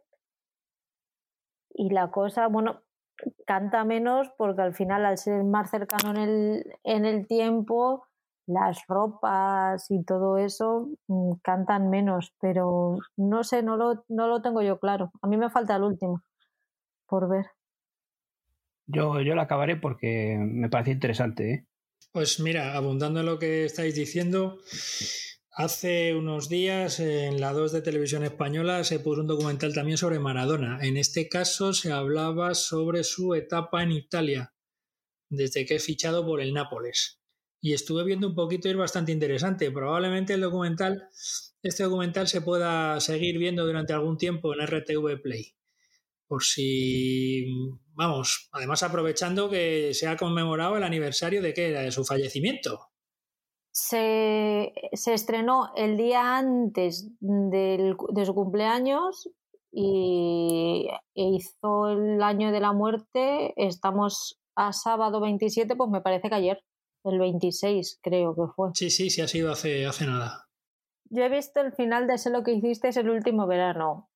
y 1.74 1.90
la 1.90 2.10
cosa, 2.10 2.46
bueno, 2.46 2.82
canta 3.46 3.84
menos 3.84 4.28
porque 4.36 4.62
al 4.62 4.74
final 4.74 5.04
al 5.04 5.18
ser 5.18 5.44
más 5.44 5.70
cercano 5.70 6.10
en 6.10 6.16
el, 6.16 6.64
en 6.84 7.04
el 7.04 7.26
tiempo, 7.26 8.04
las 8.46 8.84
ropas 8.88 9.90
y 9.90 10.04
todo 10.04 10.38
eso 10.38 10.88
mm, 11.08 11.34
cantan 11.42 11.88
menos, 11.88 12.34
pero 12.40 12.98
no 13.16 13.44
sé, 13.44 13.62
no 13.62 13.76
lo, 13.76 14.04
no 14.08 14.26
lo 14.26 14.42
tengo 14.42 14.62
yo 14.62 14.78
claro. 14.78 15.12
A 15.22 15.28
mí 15.28 15.36
me 15.36 15.50
falta 15.50 15.76
el 15.76 15.82
último 15.82 16.22
por 17.06 17.28
ver. 17.28 17.46
Yo, 18.86 19.20
yo 19.20 19.34
la 19.34 19.42
acabaré 19.42 19.76
porque 19.76 20.36
me 20.38 20.68
parece 20.68 20.90
interesante. 20.90 21.52
¿eh? 21.52 21.66
Pues 22.12 22.40
mira, 22.40 22.74
abundando 22.74 23.20
en 23.20 23.26
lo 23.26 23.38
que 23.38 23.64
estáis 23.64 23.94
diciendo, 23.94 24.58
hace 25.52 26.14
unos 26.14 26.48
días 26.48 27.00
en 27.00 27.40
la 27.40 27.52
2 27.52 27.72
de 27.72 27.82
televisión 27.82 28.24
española 28.24 28.84
se 28.84 28.98
puso 28.98 29.20
un 29.20 29.26
documental 29.26 29.74
también 29.74 29.98
sobre 29.98 30.18
Maradona. 30.18 30.78
En 30.82 30.96
este 30.96 31.28
caso 31.28 31.72
se 31.72 31.92
hablaba 31.92 32.54
sobre 32.54 33.04
su 33.04 33.34
etapa 33.34 33.82
en 33.82 33.92
Italia, 33.92 34.54
desde 35.28 35.66
que 35.66 35.76
he 35.76 35.80
fichado 35.80 36.24
por 36.24 36.40
el 36.40 36.52
Nápoles. 36.52 37.20
Y 37.60 37.74
estuve 37.74 38.04
viendo 38.04 38.28
un 38.28 38.34
poquito 38.34 38.68
y 38.68 38.70
es 38.70 38.76
bastante 38.76 39.12
interesante. 39.12 39.70
Probablemente 39.70 40.34
el 40.34 40.40
documental, 40.40 41.08
este 41.62 41.82
documental 41.82 42.28
se 42.28 42.40
pueda 42.40 42.98
seguir 43.00 43.38
viendo 43.38 43.66
durante 43.66 43.92
algún 43.92 44.16
tiempo 44.16 44.54
en 44.54 44.66
RTV 44.66 45.20
Play 45.22 45.54
por 46.30 46.44
si, 46.44 47.44
vamos, 47.94 48.50
además 48.52 48.84
aprovechando 48.84 49.50
que 49.50 49.92
se 49.94 50.06
ha 50.06 50.16
conmemorado 50.16 50.76
el 50.76 50.84
aniversario 50.84 51.42
de 51.42 51.52
qué, 51.52 51.72
de 51.72 51.90
su 51.90 52.04
fallecimiento. 52.04 52.89
Se, 53.72 54.72
estrenó 54.92 55.72
el 55.76 55.96
día 55.96 56.38
antes 56.38 57.08
de 57.20 58.24
su 58.24 58.34
cumpleaños 58.34 59.28
y 59.72 60.88
e 61.14 61.22
hizo 61.22 61.90
el 61.90 62.22
año 62.22 62.52
de 62.52 62.60
la 62.60 62.72
muerte. 62.72 63.54
Estamos 63.56 64.40
a 64.56 64.72
sábado 64.72 65.20
27, 65.20 65.76
pues 65.76 65.90
me 65.90 66.00
parece 66.00 66.28
que 66.28 66.34
ayer, 66.34 66.64
el 67.04 67.18
26 67.18 68.00
creo 68.02 68.34
que 68.34 68.52
fue. 68.54 68.70
Sí, 68.74 68.90
sí, 68.90 69.10
sí 69.10 69.20
ha 69.20 69.28
sido 69.28 69.52
hace, 69.52 69.86
hace 69.86 70.06
nada. 70.06 70.48
Yo 71.04 71.24
he 71.24 71.28
visto 71.28 71.60
el 71.60 71.72
final 71.72 72.06
de 72.06 72.18
Sé 72.18 72.30
lo 72.30 72.42
que 72.42 72.52
hiciste 72.52 72.88
es 72.88 72.96
el 72.96 73.10
último 73.10 73.46
verano. 73.46 74.10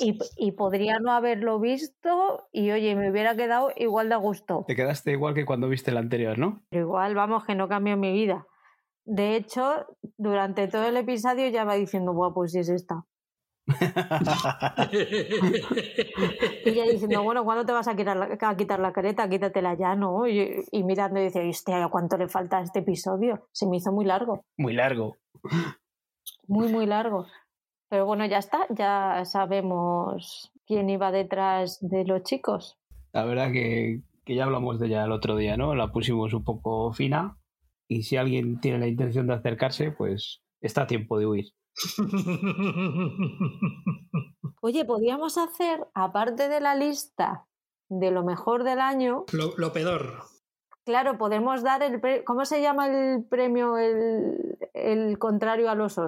Y, 0.00 0.52
podría 0.52 0.98
no 0.98 1.12
haberlo 1.12 1.58
visto 1.60 2.46
y 2.52 2.70
oye, 2.70 2.94
me 2.96 3.10
hubiera 3.10 3.34
quedado 3.36 3.70
igual 3.76 4.08
de 4.08 4.14
a 4.14 4.18
gusto. 4.18 4.64
Te 4.66 4.76
quedaste 4.76 5.12
igual 5.12 5.34
que 5.34 5.44
cuando 5.46 5.68
viste 5.68 5.90
el 5.90 5.96
anterior, 5.96 6.38
¿no? 6.38 6.62
igual, 6.70 7.14
vamos, 7.14 7.44
que 7.44 7.54
no 7.54 7.68
cambió 7.68 7.96
mi 7.96 8.12
vida. 8.12 8.46
De 9.04 9.36
hecho, 9.36 9.86
durante 10.16 10.68
todo 10.68 10.86
el 10.86 10.96
episodio 10.96 11.48
ya 11.48 11.64
va 11.64 11.74
diciendo, 11.74 12.12
guau, 12.12 12.34
pues 12.34 12.52
sí 12.52 12.58
es 12.58 12.68
esta. 12.68 13.04
y 16.64 16.72
ya 16.72 16.84
diciendo, 16.84 17.22
bueno, 17.22 17.44
¿cuándo 17.44 17.66
te 17.66 17.72
vas 17.72 17.88
a 17.88 17.96
quitar 17.96 18.16
la, 18.16 18.38
a 18.40 18.56
quitar 18.56 18.78
la 18.80 18.92
careta? 18.92 19.28
Quítatela 19.28 19.74
ya, 19.74 19.96
¿no? 19.96 20.26
Y, 20.26 20.64
y 20.70 20.84
mirando 20.84 21.20
y 21.20 21.24
dice, 21.24 21.48
hostia, 21.48 21.88
¿cuánto 21.90 22.16
le 22.16 22.28
falta 22.28 22.58
a 22.58 22.62
este 22.62 22.80
episodio? 22.80 23.48
Se 23.52 23.66
me 23.66 23.76
hizo 23.78 23.92
muy 23.92 24.04
largo. 24.04 24.44
Muy 24.56 24.72
largo. 24.74 25.16
Muy, 26.48 26.68
muy 26.68 26.86
largo. 26.86 27.26
Pero 27.88 28.06
bueno, 28.06 28.26
ya 28.26 28.38
está, 28.38 28.66
ya 28.70 29.24
sabemos 29.24 30.52
quién 30.66 30.90
iba 30.90 31.12
detrás 31.12 31.78
de 31.80 32.04
los 32.04 32.24
chicos. 32.24 32.76
La 33.12 33.24
verdad 33.24 33.52
que, 33.52 34.02
ya 34.26 34.44
hablamos 34.44 34.80
de 34.80 34.88
ella 34.88 35.04
el 35.04 35.12
otro 35.12 35.36
día, 35.36 35.56
¿no? 35.56 35.74
La 35.74 35.92
pusimos 35.92 36.34
un 36.34 36.44
poco 36.44 36.92
fina 36.92 37.38
y 37.88 38.02
si 38.02 38.16
alguien 38.16 38.60
tiene 38.60 38.78
la 38.78 38.88
intención 38.88 39.28
de 39.28 39.34
acercarse, 39.34 39.92
pues 39.92 40.42
está 40.60 40.82
a 40.82 40.86
tiempo 40.86 41.18
de 41.18 41.26
huir. 41.26 41.46
Oye, 44.60 44.84
podríamos 44.84 45.38
hacer, 45.38 45.86
aparte 45.94 46.48
de 46.48 46.60
la 46.60 46.74
lista 46.74 47.46
de 47.88 48.10
lo 48.10 48.24
mejor 48.24 48.64
del 48.64 48.80
año... 48.80 49.26
Lo, 49.32 49.72
peor. 49.72 50.24
Claro, 50.84 51.16
podemos 51.18 51.62
dar 51.62 51.84
el... 51.84 52.00
¿Cómo 52.24 52.44
se 52.44 52.60
llama 52.60 52.88
el 52.88 53.24
premio, 53.24 53.78
el, 53.78 54.58
el 54.74 55.18
contrario 55.18 55.70
a 55.70 55.76
los 55.76 55.98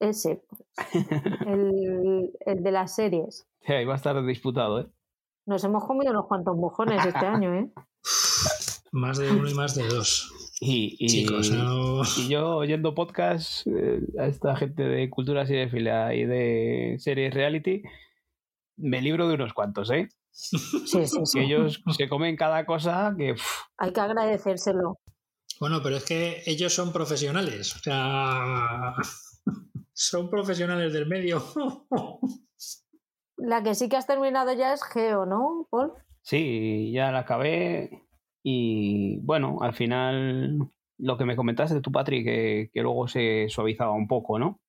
Ese, 0.00 0.42
el, 1.46 2.32
el, 2.40 2.62
de 2.62 2.72
las 2.72 2.94
series. 2.94 3.46
Sí, 3.60 3.72
ahí 3.72 3.84
va 3.84 3.92
a 3.92 3.96
estar 3.96 4.24
disputado, 4.24 4.80
¿eh? 4.80 4.86
Nos 5.46 5.62
hemos 5.64 5.84
comido 5.84 6.10
unos 6.10 6.26
cuantos 6.26 6.56
mojones 6.56 7.04
este 7.04 7.26
año, 7.26 7.54
¿eh? 7.54 7.70
Más 8.92 9.18
de 9.18 9.30
uno 9.30 9.48
y 9.48 9.54
más 9.54 9.74
de 9.74 9.86
dos. 9.88 10.32
Y, 10.60 10.96
y, 11.00 12.28
yo 12.28 12.56
oyendo 12.56 12.94
podcast 12.94 13.66
eh, 13.66 14.00
a 14.18 14.26
esta 14.26 14.54
gente 14.54 14.84
de 14.84 15.10
cultura 15.10 15.44
fila 15.44 16.14
y 16.14 16.24
de 16.24 16.96
series 16.98 17.34
reality, 17.34 17.82
me 18.76 19.02
libro 19.02 19.26
de 19.28 19.34
unos 19.34 19.54
cuantos, 19.54 19.90
¿eh? 19.90 20.08
Sí, 20.30 20.58
sí, 20.86 21.06
sí. 21.06 21.38
Que 21.38 21.44
ellos 21.44 21.82
se 21.96 22.08
comen 22.08 22.36
cada 22.36 22.64
cosa 22.64 23.14
que... 23.18 23.34
Hay 23.76 23.92
que 23.92 24.00
agradecérselo. 24.00 24.98
Bueno, 25.62 25.78
pero 25.80 25.98
es 25.98 26.04
que 26.04 26.42
ellos 26.46 26.74
son 26.74 26.92
profesionales, 26.92 27.76
o 27.76 27.78
sea, 27.78 28.96
son 29.92 30.28
profesionales 30.28 30.92
del 30.92 31.06
medio. 31.06 31.40
La 33.36 33.62
que 33.62 33.76
sí 33.76 33.88
que 33.88 33.94
has 33.94 34.08
terminado 34.08 34.52
ya 34.54 34.72
es 34.72 34.82
Geo, 34.82 35.24
¿no, 35.24 35.68
Paul? 35.70 35.92
Sí, 36.20 36.90
ya 36.92 37.12
la 37.12 37.20
acabé 37.20 38.08
y 38.42 39.20
bueno, 39.20 39.58
al 39.60 39.72
final 39.72 40.68
lo 40.98 41.16
que 41.16 41.24
me 41.24 41.36
comentaste 41.36 41.76
de 41.76 41.80
tu 41.80 41.92
Patri, 41.92 42.24
que, 42.24 42.70
que 42.74 42.82
luego 42.82 43.06
se 43.06 43.48
suavizaba 43.48 43.92
un 43.92 44.08
poco, 44.08 44.40
¿no? 44.40 44.60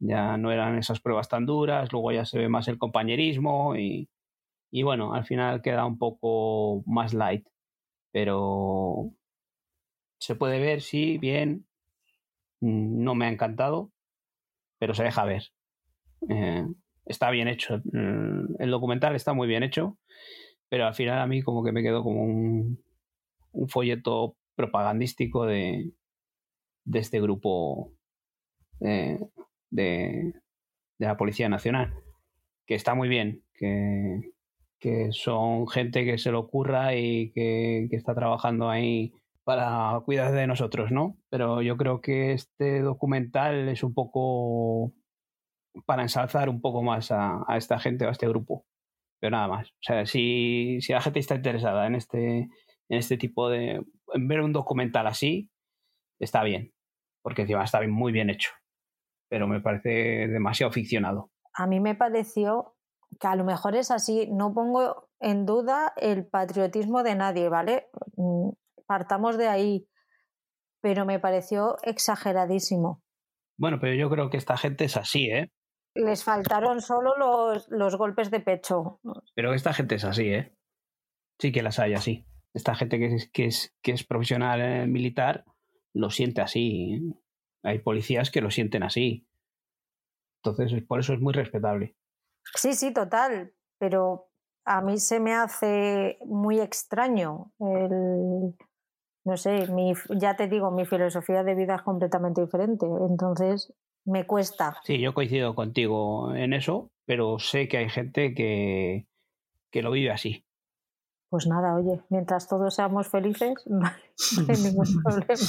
Ya 0.00 0.36
no 0.36 0.52
eran 0.52 0.76
esas 0.76 1.00
pruebas 1.00 1.30
tan 1.30 1.46
duras, 1.46 1.90
luego 1.92 2.12
ya 2.12 2.26
se 2.26 2.38
ve 2.38 2.50
más 2.50 2.68
el 2.68 2.76
compañerismo 2.76 3.74
y, 3.74 4.10
y 4.70 4.82
bueno, 4.82 5.14
al 5.14 5.24
final 5.24 5.62
queda 5.62 5.86
un 5.86 5.96
poco 5.96 6.82
más 6.84 7.14
light. 7.14 7.48
Pero 8.12 9.14
se 10.18 10.34
puede 10.36 10.58
ver, 10.58 10.80
sí, 10.80 11.18
bien. 11.18 11.66
Mm, 12.60 13.02
no 13.04 13.14
me 13.14 13.26
ha 13.26 13.30
encantado, 13.30 13.92
pero 14.78 14.94
se 14.94 15.04
deja 15.04 15.24
ver. 15.24 15.44
Eh, 16.28 16.66
está 17.04 17.30
bien 17.30 17.48
hecho. 17.48 17.82
El 18.58 18.70
documental 18.70 19.14
está 19.14 19.34
muy 19.34 19.46
bien 19.46 19.62
hecho, 19.62 19.98
pero 20.68 20.86
al 20.86 20.94
final 20.94 21.18
a 21.18 21.26
mí 21.26 21.42
como 21.42 21.64
que 21.64 21.72
me 21.72 21.82
quedó 21.82 22.02
como 22.02 22.22
un, 22.24 22.82
folleto 23.68 24.36
propagandístico 24.56 25.46
de, 25.46 25.92
de 26.84 26.98
este 26.98 27.20
grupo 27.20 27.92
eh, 28.80 29.18
de, 29.70 30.32
de, 30.98 31.06
la 31.06 31.16
Policía 31.16 31.48
Nacional, 31.48 31.94
que 32.66 32.74
está 32.74 32.94
muy 32.94 33.08
bien, 33.08 33.44
que, 33.54 34.32
que 34.80 35.12
son 35.12 35.68
gente 35.68 36.04
que 36.04 36.18
se 36.18 36.32
lo 36.32 36.40
ocurra 36.40 36.96
y 36.96 37.30
que 37.32 37.88
está 37.92 38.14
trabajando 38.14 38.68
ahí 38.68 39.12
para 39.44 40.00
cuidar 40.04 40.32
de 40.32 40.46
nosotros, 40.46 40.90
¿no? 40.90 41.18
Pero 41.30 41.62
yo 41.62 41.76
creo 41.76 42.00
que 42.00 42.32
este 42.32 42.80
documental 42.80 43.68
es 43.68 43.82
un 43.82 43.94
poco 43.94 44.92
para 45.86 46.02
ensalzar 46.02 46.48
un 46.48 46.60
poco 46.60 46.82
más 46.82 47.10
a, 47.10 47.44
esta 47.56 47.78
gente 47.78 48.04
o 48.04 48.08
a 48.08 48.12
este 48.12 48.28
grupo. 48.28 48.64
Pero 49.20 49.32
nada 49.32 49.48
más. 49.48 49.68
O 49.68 49.82
sea, 49.82 50.06
si, 50.06 50.78
si 50.80 50.92
la 50.92 51.00
gente 51.00 51.18
está 51.18 51.34
interesada 51.34 51.86
en 51.86 51.94
este, 51.94 52.38
en 52.38 52.98
este 52.98 53.16
tipo 53.16 53.48
de. 53.48 53.84
en 54.12 54.28
ver 54.28 54.40
un 54.40 54.52
documental 54.52 55.06
así, 55.06 55.50
está 56.18 56.42
bien. 56.42 56.72
Porque 57.22 57.42
encima 57.42 57.64
está 57.64 57.80
muy 57.86 58.12
bien 58.12 58.30
hecho. 58.30 58.50
Pero 59.28 59.46
me 59.46 59.60
parece 59.60 60.28
demasiado 60.28 60.72
ficcionado. 60.72 61.30
A 61.54 61.66
mí 61.66 61.80
me 61.80 61.94
pareció 61.94 62.76
que 63.20 63.26
a 63.26 63.36
lo 63.36 63.44
mejor 63.44 63.76
es 63.76 63.90
así. 63.90 64.28
No 64.30 64.52
pongo 64.52 65.08
en 65.20 65.46
duda 65.46 65.92
el 65.96 66.26
patriotismo 66.26 67.02
de 67.02 67.14
nadie, 67.14 67.48
¿vale? 67.48 67.88
Partamos 68.86 69.38
de 69.38 69.48
ahí, 69.48 69.88
pero 70.80 71.04
me 71.04 71.18
pareció 71.18 71.76
exageradísimo. 71.82 73.02
Bueno, 73.56 73.78
pero 73.80 73.94
yo 73.94 74.10
creo 74.10 74.30
que 74.30 74.36
esta 74.36 74.56
gente 74.56 74.84
es 74.84 74.96
así, 74.96 75.30
¿eh? 75.30 75.50
Les 75.94 76.24
faltaron 76.24 76.80
solo 76.80 77.16
los, 77.16 77.68
los 77.70 77.96
golpes 77.96 78.30
de 78.30 78.40
pecho. 78.40 79.00
Pero 79.34 79.54
esta 79.54 79.72
gente 79.72 79.94
es 79.94 80.04
así, 80.04 80.28
¿eh? 80.28 80.56
Sí 81.38 81.52
que 81.52 81.62
las 81.62 81.78
hay 81.78 81.94
así. 81.94 82.26
Esta 82.52 82.74
gente 82.74 82.98
que 82.98 83.14
es, 83.14 83.30
que 83.30 83.46
es, 83.46 83.74
que 83.82 83.92
es 83.92 84.04
profesional 84.04 84.60
eh, 84.60 84.86
militar 84.86 85.44
lo 85.92 86.10
siente 86.10 86.40
así. 86.40 86.94
¿eh? 86.94 87.14
Hay 87.62 87.78
policías 87.78 88.30
que 88.30 88.40
lo 88.40 88.50
sienten 88.50 88.82
así. 88.82 89.26
Entonces, 90.42 90.82
por 90.86 91.00
eso 91.00 91.14
es 91.14 91.20
muy 91.20 91.32
respetable. 91.32 91.96
Sí, 92.54 92.74
sí, 92.74 92.92
total. 92.92 93.54
Pero 93.78 94.28
a 94.64 94.82
mí 94.82 94.98
se 94.98 95.20
me 95.20 95.32
hace 95.34 96.18
muy 96.26 96.60
extraño 96.60 97.52
el, 97.58 98.54
no 99.24 99.36
sé, 99.36 99.66
mi, 99.72 99.94
ya 100.20 100.36
te 100.36 100.48
digo, 100.48 100.70
mi 100.70 100.84
filosofía 100.84 101.42
de 101.42 101.54
vida 101.54 101.76
es 101.76 101.82
completamente 101.82 102.42
diferente, 102.42 102.86
entonces 103.08 103.72
me 104.04 104.26
cuesta. 104.26 104.76
Sí, 104.84 105.00
yo 105.00 105.14
coincido 105.14 105.54
contigo 105.54 106.34
en 106.34 106.52
eso, 106.52 106.90
pero 107.06 107.38
sé 107.38 107.68
que 107.68 107.78
hay 107.78 107.88
gente 107.88 108.34
que, 108.34 109.06
que 109.70 109.82
lo 109.82 109.90
vive 109.90 110.10
así. 110.10 110.44
Pues 111.30 111.46
nada, 111.46 111.74
oye, 111.74 112.02
mientras 112.10 112.48
todos 112.48 112.74
seamos 112.74 113.08
felices, 113.08 113.54
no 113.66 113.82
hay 113.86 114.56
ningún 114.58 114.86
problema. 115.02 115.42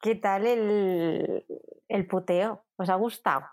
¿Qué 0.00 0.14
tal 0.14 0.46
el, 0.46 1.44
el 1.88 2.06
puteo? 2.06 2.64
¿Os 2.76 2.88
ha 2.88 2.94
gustado? 2.94 3.44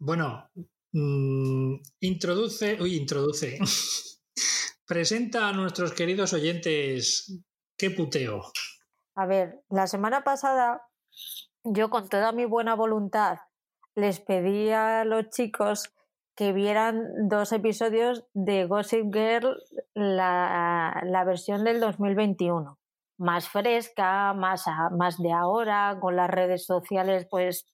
Bueno, 0.00 0.50
mmm, 0.92 1.76
introduce, 2.00 2.80
uy, 2.80 2.96
introduce. 2.96 3.58
Presenta 4.86 5.48
a 5.48 5.52
nuestros 5.52 5.92
queridos 5.92 6.32
oyentes 6.32 7.40
qué 7.76 7.90
puteo. 7.90 8.42
A 9.14 9.26
ver, 9.26 9.62
la 9.68 9.86
semana 9.86 10.24
pasada 10.24 10.82
yo 11.64 11.90
con 11.90 12.08
toda 12.08 12.32
mi 12.32 12.44
buena 12.44 12.74
voluntad 12.74 13.38
les 13.94 14.20
pedí 14.20 14.70
a 14.70 15.04
los 15.04 15.28
chicos 15.28 15.92
que 16.34 16.52
vieran 16.52 17.28
dos 17.28 17.52
episodios 17.52 18.24
de 18.32 18.64
Gossip 18.64 19.12
Girl, 19.12 19.58
la, 19.94 21.02
la 21.04 21.24
versión 21.24 21.62
del 21.64 21.78
2021. 21.78 22.78
Más 23.18 23.48
fresca, 23.48 24.32
más, 24.32 24.64
más 24.96 25.18
de 25.18 25.30
ahora, 25.30 25.98
con 26.00 26.16
las 26.16 26.30
redes 26.30 26.64
sociales, 26.64 27.26
pues 27.30 27.66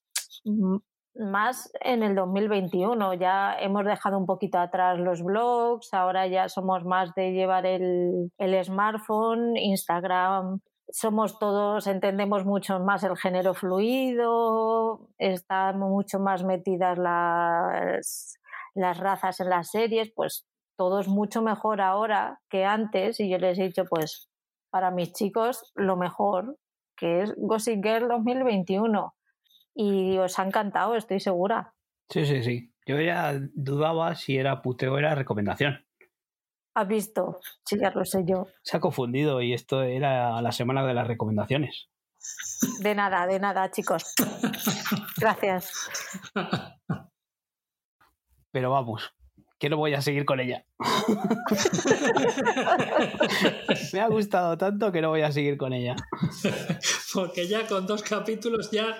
más 1.15 1.71
en 1.79 2.03
el 2.03 2.15
2021. 2.15 3.13
Ya 3.13 3.55
hemos 3.57 3.85
dejado 3.85 4.17
un 4.17 4.25
poquito 4.25 4.59
atrás 4.59 4.99
los 4.99 5.23
blogs, 5.23 5.93
ahora 5.93 6.27
ya 6.27 6.49
somos 6.49 6.83
más 6.83 7.15
de 7.15 7.31
llevar 7.31 7.65
el, 7.65 8.31
el 8.37 8.65
smartphone, 8.65 9.55
Instagram, 9.55 10.59
somos 10.91 11.39
todos, 11.39 11.87
entendemos 11.87 12.45
mucho 12.45 12.79
más 12.79 13.03
el 13.03 13.17
género 13.17 13.53
fluido, 13.53 15.09
están 15.17 15.79
mucho 15.79 16.19
más 16.19 16.43
metidas 16.43 16.97
las, 16.97 18.39
las 18.73 18.97
razas 18.97 19.39
en 19.39 19.49
las 19.49 19.69
series, 19.71 20.11
pues 20.15 20.47
todo 20.77 20.99
es 20.99 21.07
mucho 21.07 21.41
mejor 21.41 21.81
ahora 21.81 22.39
que 22.49 22.65
antes 22.65 23.19
y 23.19 23.29
yo 23.29 23.37
les 23.37 23.59
he 23.59 23.63
dicho 23.63 23.85
pues 23.85 24.29
para 24.69 24.91
mis 24.91 25.13
chicos 25.13 25.71
lo 25.75 25.97
mejor 25.97 26.57
que 26.95 27.21
es 27.21 27.33
Gossip 27.37 27.83
Girl 27.83 28.07
2021 28.07 29.13
y 29.75 30.17
os 30.17 30.37
ha 30.39 30.43
encantado, 30.43 30.95
estoy 30.95 31.19
segura. 31.19 31.73
Sí, 32.09 32.25
sí, 32.25 32.43
sí. 32.43 32.73
Yo 32.85 32.99
ya 32.99 33.39
dudaba 33.53 34.15
si 34.15 34.37
era 34.37 34.61
puteo 34.61 34.93
o 34.93 34.97
era 34.97 35.15
recomendación. 35.15 35.85
¿Has 36.73 36.87
visto? 36.87 37.39
Sí, 37.65 37.77
ya 37.79 37.91
lo 37.91 38.05
sé 38.05 38.23
yo. 38.25 38.47
Se 38.63 38.77
ha 38.77 38.79
confundido 38.79 39.41
y 39.41 39.53
esto 39.53 39.83
era 39.83 40.41
la 40.41 40.51
semana 40.51 40.85
de 40.85 40.93
las 40.93 41.07
recomendaciones. 41.07 41.89
De 42.81 42.95
nada, 42.95 43.27
de 43.27 43.39
nada, 43.39 43.69
chicos. 43.71 44.13
Gracias. 45.17 45.71
Pero 48.51 48.71
vamos, 48.71 49.13
que 49.57 49.69
no 49.69 49.77
voy 49.77 49.93
a 49.93 50.01
seguir 50.01 50.25
con 50.25 50.39
ella. 50.39 50.65
Me 53.93 53.99
ha 53.99 54.07
gustado 54.07 54.57
tanto 54.57 54.91
que 54.91 55.01
no 55.01 55.09
voy 55.09 55.21
a 55.21 55.31
seguir 55.31 55.57
con 55.57 55.73
ella. 55.73 55.95
Porque 57.13 57.47
ya 57.47 57.67
con 57.67 57.85
dos 57.85 58.03
capítulos 58.03 58.71
ya 58.71 58.97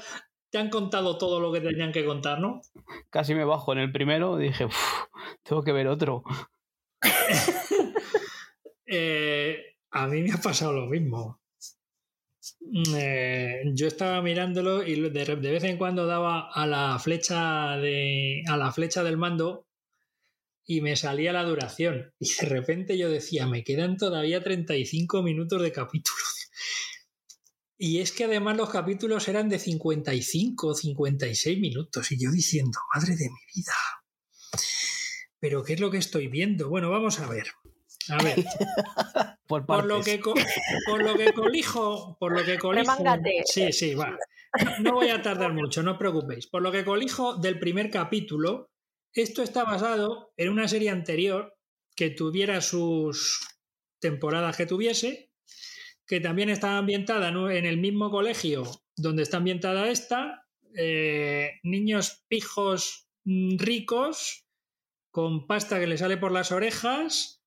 te 0.49 0.57
han 0.57 0.69
contado 0.69 1.17
todo 1.17 1.39
lo 1.39 1.51
que 1.51 1.61
tenían 1.61 1.91
que 1.91 2.05
contar, 2.05 2.39
¿no? 2.39 2.61
Casi 3.09 3.35
me 3.35 3.45
bajo 3.45 3.71
en 3.73 3.79
el 3.79 3.91
primero, 3.91 4.37
dije, 4.37 4.67
tengo 5.43 5.63
que 5.63 5.71
ver 5.71 5.87
otro. 5.87 6.23
eh, 8.85 9.75
a 9.91 10.07
mí 10.07 10.21
me 10.21 10.33
ha 10.33 10.37
pasado 10.37 10.73
lo 10.73 10.87
mismo. 10.87 11.39
Eh, 12.95 13.63
yo 13.73 13.87
estaba 13.87 14.21
mirándolo 14.21 14.85
y 14.85 14.99
de, 15.09 15.09
de, 15.09 15.51
vez 15.51 15.63
en 15.63 15.77
cuando 15.77 16.05
daba 16.05 16.51
a 16.51 16.65
la 16.67 16.97
flecha 16.99 17.77
de 17.77 18.43
a 18.47 18.57
la 18.57 18.71
flecha 18.71 19.03
del 19.03 19.17
mando 19.17 19.67
y 20.65 20.81
me 20.81 20.95
salía 20.95 21.33
la 21.33 21.43
duración. 21.43 22.13
Y 22.19 22.33
de 22.33 22.47
repente 22.47 22.97
yo 22.97 23.09
decía 23.09 23.47
me 23.47 23.63
quedan 23.63 23.97
todavía 23.97 24.43
35 24.43 25.23
minutos 25.23 25.61
de 25.61 25.71
capítulo 25.71 26.17
y 27.77 27.99
es 27.99 28.11
que 28.11 28.25
además 28.25 28.57
los 28.57 28.69
capítulos 28.69 29.27
eran 29.27 29.49
de 29.49 29.59
55 29.59 30.75
56 30.75 31.59
minutos. 31.59 32.11
Y 32.11 32.23
yo 32.23 32.31
diciendo 32.31 32.79
madre 32.93 33.15
de 33.15 33.29
mi 33.29 33.39
vida 33.55 33.73
pero 35.39 35.63
¿qué 35.63 35.73
es 35.73 35.79
lo 35.79 35.91
que 35.91 35.97
estoy 35.97 36.27
viendo? 36.27 36.69
Bueno, 36.69 36.89
vamos 36.89 37.19
a 37.19 37.27
ver. 37.27 37.47
A 38.09 38.23
ver. 38.23 38.35
por, 39.47 39.65
por, 39.65 39.85
lo 39.85 40.01
que 40.01 40.19
por 40.19 41.03
lo 41.03 41.15
que 41.15 41.33
colijo, 41.33 42.17
por 42.19 42.37
lo 42.37 42.45
que 42.45 42.57
colijo. 42.57 42.93
Sí, 43.45 43.71
sí, 43.71 43.95
va. 43.95 44.17
No 44.81 44.93
voy 44.93 45.09
a 45.09 45.21
tardar 45.21 45.53
mucho, 45.53 45.83
no 45.83 45.91
os 45.91 45.97
preocupéis. 45.97 46.47
Por 46.47 46.61
lo 46.61 46.71
que 46.71 46.83
colijo 46.83 47.35
del 47.35 47.59
primer 47.59 47.89
capítulo, 47.89 48.71
esto 49.13 49.43
está 49.43 49.63
basado 49.63 50.33
en 50.37 50.49
una 50.49 50.67
serie 50.67 50.89
anterior 50.89 51.55
que 51.95 52.09
tuviera 52.09 52.61
sus 52.61 53.39
temporadas 53.99 54.57
que 54.57 54.65
tuviese, 54.65 55.31
que 56.07 56.19
también 56.19 56.49
estaba 56.49 56.77
ambientada 56.77 57.29
en 57.29 57.65
el 57.65 57.77
mismo 57.77 58.09
colegio 58.09 58.63
donde 58.95 59.23
está 59.23 59.37
ambientada 59.37 59.89
esta, 59.89 60.45
eh, 60.75 61.59
niños 61.63 62.23
pijos 62.27 63.07
mm, 63.23 63.57
ricos 63.57 64.45
con 65.11 65.47
pasta 65.47 65.79
que 65.79 65.87
le 65.87 65.97
sale 65.97 66.17
por 66.17 66.31
las 66.31 66.51
orejas 66.51 67.43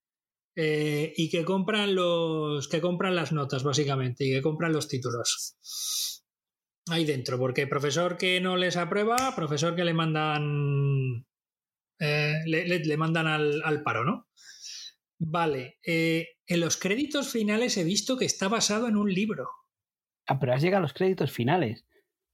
eh, 0.55 1.15
y 1.17 1.31
que 1.31 1.45
compran 1.45 1.95
los 1.95 2.69
que 2.69 2.81
compran 2.81 3.15
las 3.15 3.33
notas 3.33 3.63
básicamente 3.65 4.25
y 4.25 4.33
que 4.33 4.43
compran 4.43 4.73
los 4.73 4.89
títulos. 4.89 5.57
Ahí 6.89 7.05
dentro 7.05 7.39
porque 7.39 7.67
profesor 7.67 8.19
que 8.19 8.41
no 8.41 8.57
les 8.57 8.77
aprueba 8.77 9.35
profesor 9.37 9.77
que 9.77 9.85
le 9.85 9.95
mandan 9.95 11.27
eh, 11.99 12.35
le, 12.45 12.67
le, 12.67 12.81
le, 12.81 12.97
mandan 12.97 13.29
al, 13.29 13.63
al, 13.65 13.83
paro 13.83 14.05
no 14.05 14.29
vale 15.19 15.79
eh, 15.87 16.27
en 16.47 16.61
los 16.61 16.77
créditos 16.77 17.31
finales 17.31 17.77
he 17.77 17.85
visto 17.85 18.19
que 18.19 18.25
está 18.25 18.49
basado 18.49 18.89
en 18.89 18.97
un 18.97 19.13
libro. 19.13 19.49
Ah 20.27 20.39
pero 20.39 20.55
has 20.55 20.63
llegado 20.63 20.81
a 20.81 20.83
los 20.83 20.93
créditos 20.93 21.31
finales. 21.31 21.87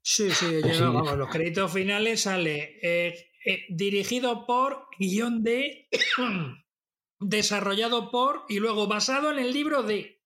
Sí 0.02 0.30
sí, 0.30 0.46
he 0.46 0.62
llegado, 0.62 0.74
sí. 0.74 0.82
Vamos, 0.82 1.18
los 1.18 1.28
créditos 1.28 1.72
finales 1.72 2.22
sale 2.22 2.78
eh, 2.82 3.27
eh, 3.48 3.64
dirigido 3.70 4.44
por, 4.44 4.88
guion 4.98 5.42
de, 5.42 5.88
desarrollado 7.18 8.10
por 8.10 8.44
y 8.46 8.58
luego 8.58 8.86
basado 8.86 9.32
en 9.32 9.38
el 9.38 9.54
libro 9.54 9.82
de... 9.82 10.22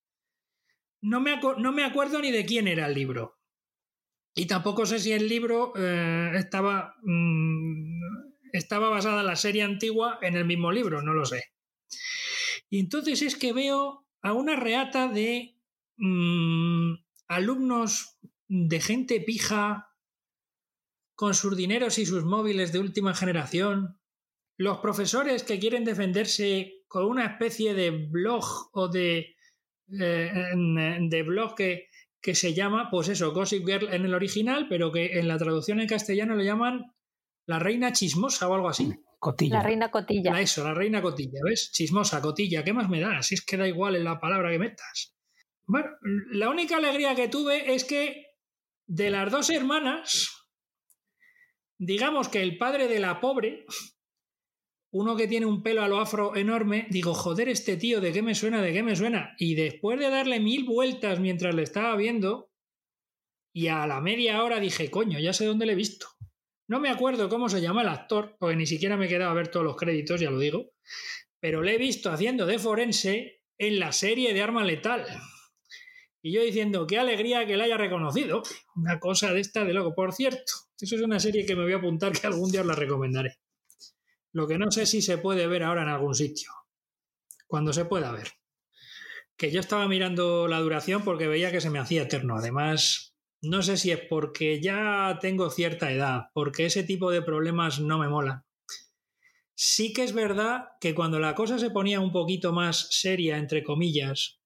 No 1.00 1.20
me, 1.20 1.40
no 1.58 1.70
me 1.70 1.84
acuerdo 1.84 2.20
ni 2.20 2.32
de 2.32 2.44
quién 2.44 2.66
era 2.66 2.86
el 2.86 2.94
libro. 2.94 3.38
Y 4.34 4.46
tampoco 4.46 4.86
sé 4.86 4.98
si 4.98 5.12
el 5.12 5.28
libro 5.28 5.72
eh, 5.76 6.32
estaba, 6.34 6.96
mmm, 7.02 8.32
estaba 8.52 8.88
basada 8.88 9.20
en 9.20 9.26
la 9.26 9.36
serie 9.36 9.62
antigua 9.62 10.18
en 10.20 10.36
el 10.36 10.44
mismo 10.44 10.72
libro, 10.72 11.00
no 11.00 11.14
lo 11.14 11.24
sé. 11.24 11.44
Y 12.70 12.80
entonces 12.80 13.22
es 13.22 13.36
que 13.36 13.52
veo 13.52 14.04
a 14.20 14.32
una 14.32 14.56
reata 14.56 15.06
de 15.06 15.60
mmm, 15.96 16.94
alumnos 17.28 18.18
de 18.48 18.80
gente 18.80 19.20
pija 19.20 19.91
con 21.22 21.34
sus 21.34 21.56
dineros 21.56 22.00
y 22.00 22.04
sus 22.04 22.24
móviles 22.24 22.72
de 22.72 22.80
última 22.80 23.14
generación, 23.14 23.96
los 24.56 24.78
profesores 24.78 25.44
que 25.44 25.60
quieren 25.60 25.84
defenderse 25.84 26.82
con 26.88 27.04
una 27.04 27.24
especie 27.26 27.74
de 27.74 27.92
blog 27.92 28.44
o 28.72 28.88
de, 28.88 29.36
eh, 30.00 30.32
de 30.56 31.22
blog 31.22 31.54
que, 31.54 31.86
que, 32.20 32.34
se 32.34 32.54
llama, 32.54 32.88
pues 32.90 33.06
eso, 33.06 33.32
Gossip 33.32 33.64
Girl 33.64 33.94
en 33.94 34.04
el 34.04 34.14
original, 34.14 34.66
pero 34.68 34.90
que 34.90 35.20
en 35.20 35.28
la 35.28 35.38
traducción 35.38 35.78
en 35.78 35.86
castellano 35.86 36.34
lo 36.34 36.42
llaman 36.42 36.92
la 37.46 37.60
reina 37.60 37.92
chismosa 37.92 38.48
o 38.48 38.54
algo 38.54 38.68
así. 38.68 38.92
Cotilla. 39.20 39.58
La 39.58 39.62
reina 39.62 39.92
cotilla. 39.92 40.32
La 40.32 40.40
eso, 40.40 40.64
la 40.64 40.74
reina 40.74 41.00
cotilla, 41.00 41.38
¿ves? 41.44 41.70
Chismosa, 41.70 42.20
cotilla, 42.20 42.64
¿qué 42.64 42.72
más 42.72 42.88
me 42.88 42.98
da? 42.98 43.22
Si 43.22 43.36
es 43.36 43.42
que 43.42 43.56
da 43.56 43.68
igual 43.68 43.94
en 43.94 44.02
la 44.02 44.18
palabra 44.18 44.50
que 44.50 44.58
metas. 44.58 45.14
Bueno, 45.68 45.86
la 46.32 46.50
única 46.50 46.78
alegría 46.78 47.14
que 47.14 47.28
tuve 47.28 47.72
es 47.72 47.84
que 47.84 48.26
de 48.88 49.10
las 49.10 49.30
dos 49.30 49.50
hermanas, 49.50 50.41
digamos 51.84 52.28
que 52.28 52.42
el 52.42 52.58
padre 52.58 52.86
de 52.86 53.00
la 53.00 53.20
pobre, 53.20 53.66
uno 54.92 55.16
que 55.16 55.26
tiene 55.26 55.46
un 55.46 55.64
pelo 55.64 55.82
a 55.82 55.88
lo 55.88 55.98
afro 55.98 56.36
enorme, 56.36 56.86
digo, 56.90 57.12
joder, 57.12 57.48
este 57.48 57.76
tío, 57.76 58.00
¿de 58.00 58.12
qué 58.12 58.22
me 58.22 58.36
suena? 58.36 58.62
¿De 58.62 58.72
qué 58.72 58.84
me 58.84 58.94
suena? 58.94 59.34
Y 59.36 59.56
después 59.56 59.98
de 59.98 60.08
darle 60.08 60.38
mil 60.38 60.64
vueltas 60.64 61.18
mientras 61.18 61.54
le 61.56 61.64
estaba 61.64 61.96
viendo, 61.96 62.52
y 63.52 63.66
a 63.66 63.84
la 63.88 64.00
media 64.00 64.44
hora 64.44 64.60
dije, 64.60 64.92
coño, 64.92 65.18
ya 65.18 65.32
sé 65.32 65.44
dónde 65.44 65.66
le 65.66 65.72
he 65.72 65.76
visto. 65.76 66.06
No 66.68 66.78
me 66.78 66.88
acuerdo 66.88 67.28
cómo 67.28 67.48
se 67.48 67.60
llama 67.60 67.82
el 67.82 67.88
actor, 67.88 68.36
porque 68.38 68.56
ni 68.56 68.66
siquiera 68.66 68.96
me 68.96 69.06
he 69.06 69.08
quedado 69.08 69.32
a 69.32 69.34
ver 69.34 69.48
todos 69.48 69.66
los 69.66 69.76
créditos, 69.76 70.20
ya 70.20 70.30
lo 70.30 70.38
digo, 70.38 70.70
pero 71.40 71.62
le 71.62 71.74
he 71.74 71.78
visto 71.78 72.10
haciendo 72.10 72.46
de 72.46 72.60
forense 72.60 73.42
en 73.58 73.80
la 73.80 73.90
serie 73.90 74.32
de 74.32 74.40
Arma 74.40 74.64
Letal. 74.64 75.04
Y 76.22 76.32
yo 76.32 76.42
diciendo, 76.42 76.86
qué 76.86 76.98
alegría 76.98 77.44
que 77.44 77.56
la 77.56 77.64
haya 77.64 77.76
reconocido. 77.76 78.44
Una 78.76 79.00
cosa 79.00 79.32
de 79.32 79.40
esta 79.40 79.64
de 79.64 79.72
loco. 79.74 79.92
Por 79.96 80.12
cierto, 80.12 80.52
eso 80.82 80.96
es 80.96 81.02
una 81.02 81.20
serie 81.20 81.46
que 81.46 81.54
me 81.54 81.62
voy 81.62 81.72
a 81.72 81.76
apuntar 81.76 82.12
que 82.12 82.26
algún 82.26 82.50
día 82.50 82.62
os 82.62 82.66
la 82.66 82.74
recomendaré. 82.74 83.38
Lo 84.32 84.48
que 84.48 84.58
no 84.58 84.70
sé 84.70 84.84
si 84.84 85.00
se 85.00 85.16
puede 85.18 85.46
ver 85.46 85.62
ahora 85.62 85.82
en 85.82 85.88
algún 85.88 86.14
sitio. 86.14 86.50
cuando 87.46 87.72
se 87.72 87.84
pueda 87.84 88.10
ver. 88.12 88.28
Que 89.36 89.50
yo 89.50 89.60
estaba 89.60 89.86
mirando 89.86 90.48
la 90.48 90.58
duración 90.60 91.04
porque 91.04 91.28
veía 91.28 91.52
que 91.52 91.60
se 91.60 91.68
me 91.68 91.78
hacía 91.78 92.02
eterno. 92.02 92.36
Además, 92.36 93.14
no 93.42 93.62
sé 93.62 93.76
si 93.76 93.90
es 93.90 94.00
porque 94.08 94.60
ya 94.60 95.18
tengo 95.20 95.50
cierta 95.50 95.92
edad, 95.92 96.30
porque 96.32 96.64
ese 96.64 96.82
tipo 96.82 97.10
de 97.10 97.22
problemas 97.22 97.78
no 97.78 97.98
me 97.98 98.08
molan. 98.08 98.44
Sí 99.54 99.92
que 99.92 100.02
es 100.02 100.14
verdad 100.14 100.64
que 100.80 100.94
cuando 100.94 101.20
la 101.20 101.34
cosa 101.34 101.58
se 101.58 101.70
ponía 101.70 102.00
un 102.00 102.10
poquito 102.10 102.52
más 102.52 102.88
seria, 102.90 103.36
entre 103.36 103.62
comillas, 103.62 104.41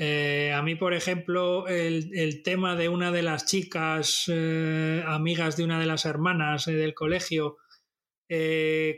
eh, 0.00 0.52
a 0.54 0.62
mí, 0.62 0.76
por 0.76 0.94
ejemplo, 0.94 1.66
el, 1.66 2.42
tema 2.44 2.76
de 2.76 2.88
una 2.88 3.10
de 3.10 3.22
las 3.22 3.46
chicas, 3.46 4.24
eh, 4.28 5.02
amigas 5.04 5.56
de 5.56 5.64
una 5.64 5.80
de 5.80 5.86
las 5.86 6.04
hermanas 6.04 6.68
eh, 6.68 6.72
del 6.72 6.94
colegio, 6.94 7.56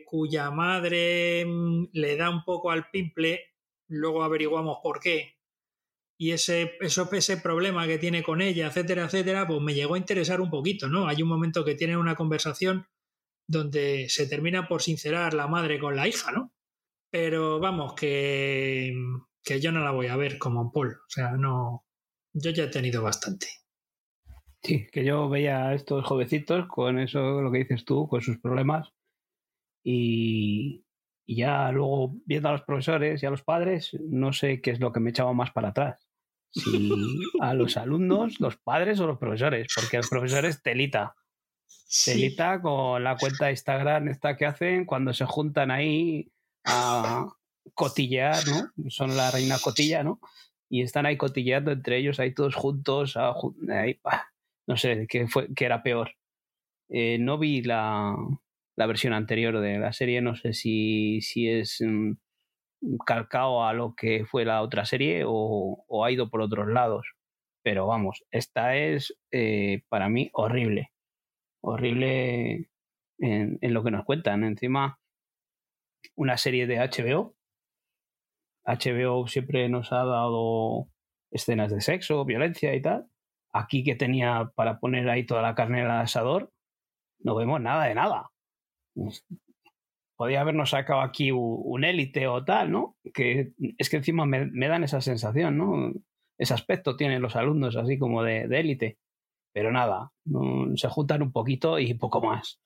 cuya 0.07 0.51
madre 0.51 1.45
mm, 1.47 1.89
le 1.93 2.17
da 2.17 2.29
un 2.31 2.45
poco 2.45 2.71
al 2.71 2.91
pimple, 2.91 3.55
luego 3.89 4.23
averiguamos 4.23 4.79
por 4.83 5.01
qué, 5.01 5.39
y 6.19 6.33
ese, 6.33 6.77
eso, 6.81 7.09
ese 7.13 7.39
problema 7.39 7.87
que 7.87 7.99
tiene 7.99 8.23
con 8.23 8.43
ella, 8.43 8.67
etcétera, 8.67 9.07
etcétera, 9.07 9.47
pues 9.47 9.63
me 9.63 9.73
llegó 9.73 9.95
a 9.95 9.99
interesar 9.99 10.43
un 10.43 10.51
poquito, 10.51 10.87
¿no? 10.89 11.09
Hay 11.09 11.23
un 11.23 11.29
momento 11.29 11.65
que 11.65 11.75
tienen 11.75 11.97
una 11.97 12.15
conversación 12.15 12.87
donde 13.49 14.09
se 14.11 14.27
termina 14.27 14.69
por 14.69 14.83
sincerar 14.83 15.33
la 15.33 15.47
madre 15.47 15.79
con 15.79 15.97
la 15.97 16.09
hija, 16.09 16.31
¿no? 16.31 16.53
Pero 17.11 17.59
vamos, 17.59 17.95
que 17.95 18.93
que 19.43 19.61
yo 19.61 19.73
no 19.73 19.81
la 19.81 19.91
voy 19.91 20.09
a 20.09 20.17
ver 20.17 20.39
como 20.39 20.73
Paul. 20.73 20.95
O 20.95 21.11
sea, 21.11 21.33
no. 21.33 21.87
Yo 22.33 22.51
ya 22.51 22.65
he 22.65 22.69
tenido 22.69 23.03
bastante. 23.03 23.49
Sí, 24.63 24.87
que 24.93 25.05
yo 25.05 25.29
veía 25.29 25.69
a 25.69 25.75
estos 25.75 26.05
jovencitos 26.05 26.67
con 26.69 26.99
eso, 26.99 27.41
lo 27.41 27.51
que 27.51 27.59
dices 27.59 27.85
tú, 27.85 28.07
con 28.09 28.21
sus 28.21 28.39
problemas. 28.39 28.93
Y, 29.83 30.85
ya 31.27 31.71
luego 31.71 32.17
viendo 32.27 32.49
a 32.49 32.53
los 32.53 32.63
profesores 32.63 33.23
y 33.23 33.27
a 33.27 33.31
los 33.31 33.43
padres, 33.43 33.97
no 34.01 34.33
sé 34.33 34.61
qué 34.61 34.73
es 34.73 34.81
lo 34.81 34.93
que 34.93 35.01
me 35.01 35.11
echaba 35.11 35.33
más 35.33 35.53
para 35.53 35.69
atrás. 35.69 36.09
Si 36.51 36.91
a 37.41 37.55
los 37.55 37.77
alumnos, 37.77 38.41
los 38.41 38.57
padres 38.57 39.01
o 39.01 39.07
los 39.07 39.19
profesores, 39.19 39.69
porque 39.75 39.99
los 39.99 40.09
profesores 40.09 40.63
telita. 40.63 41.15
Telita 42.05 42.61
con 42.61 43.03
la 43.03 43.17
cuenta 43.17 43.47
de 43.47 43.53
Instagram 43.53 44.09
esta 44.09 44.37
que 44.37 44.47
hacen 44.47 44.85
cuando 44.85 45.13
se 45.13 45.25
juntan 45.25 45.71
ahí 45.71 46.31
a, 46.65 47.33
cotillear, 47.75 48.43
¿no? 48.47 48.91
Son 48.91 49.17
la 49.17 49.31
reina 49.31 49.57
cotilla, 49.63 50.03
¿no? 50.03 50.21
Y 50.69 50.83
están 50.83 51.07
ahí 51.07 51.17
cotilleando 51.17 51.73
entre 51.73 51.99
ellos, 51.99 52.21
ahí 52.21 52.33
todos 52.33 52.55
juntos, 52.55 53.17
ahí, 53.17 54.01
no 54.67 54.77
sé 54.77 55.07
qué, 55.09 55.27
fue, 55.29 55.49
qué 55.55 55.65
era 55.65 55.83
peor. 55.83 56.13
Eh, 56.89 57.19
no 57.19 57.39
vi 57.39 57.63
la, 57.63 58.17
la, 58.77 58.87
versión 58.87 59.13
anterior 59.13 59.61
de 59.61 59.79
la 59.79 59.93
serie, 59.93 60.21
no 60.21 60.35
sé 60.37 60.55
si, 60.55 61.21
si 61.23 61.49
es 61.49 61.81
mm, 61.81 62.13
calcado 63.07 63.65
a 63.65 63.73
lo 63.73 63.95
que 63.95 64.25
fue 64.25 64.45
la 64.45 64.63
otra 64.63 64.85
serie 64.85 65.25
o, 65.27 66.05
ha 66.05 66.11
ido 66.11 66.31
por 66.31 66.41
otros 66.43 66.69
lados. 66.69 67.07
Pero 67.63 67.87
vamos, 67.87 68.25
esta 68.31 68.77
es 68.77 69.17
eh, 69.33 69.83
para 69.89 70.09
mí 70.09 70.31
horrible. 70.33 70.93
Horrible 71.63 72.71
en, 73.19 73.59
lo 73.61 73.85
que 73.85 73.91
nos 73.91 74.05
cuentan. 74.05 74.45
Encima, 74.45 74.99
una 76.17 76.37
serie 76.39 76.67
de 76.67 76.79
HBO 76.79 77.37
HBO 78.77 79.27
siempre 79.27 79.69
nos 79.69 79.93
ha 79.93 80.05
dado 80.05 80.89
escenas 81.31 81.73
de 81.73 81.81
sexo, 81.81 82.25
violencia 82.25 82.75
y 82.75 82.83
tal. 82.83 83.07
Aquí 83.53 83.83
que 83.83 83.95
tenía 83.95 84.53
para 84.55 84.79
poner 84.79 85.09
ahí 85.09 85.25
toda 85.27 85.43
la 85.43 85.55
carne 85.55 85.83
al 85.83 85.91
asador, 85.91 86.53
no 87.19 87.35
vemos 87.35 87.61
nada 87.61 87.87
de 87.87 87.95
nada. 87.95 88.31
Podía 90.17 90.41
habernos 90.43 90.71
sacado 90.71 91.01
aquí 91.01 91.31
un 91.33 91.85
élite 91.85 92.27
o 92.29 92.45
tal, 92.45 92.71
¿no? 92.71 92.97
Que 93.15 93.53
es 93.79 93.91
que 93.91 93.97
encima 93.97 94.27
me, 94.27 94.69
dan 94.69 94.85
esa 94.85 95.01
sensación, 95.01 95.57
¿no? 95.59 95.93
Ese 96.39 96.55
aspecto 96.55 96.97
tienen 96.97 97.23
los 97.23 97.37
alumnos 97.37 97.77
así 97.77 97.99
como 97.99 98.23
de 98.23 98.45
élite. 98.45 98.99
Pero 99.53 99.73
nada, 99.73 100.13
se 100.77 100.89
juntan 100.89 101.23
un 101.23 101.33
poquito 101.33 101.79
y 101.79 101.95
poco 101.95 102.21
más. 102.21 102.61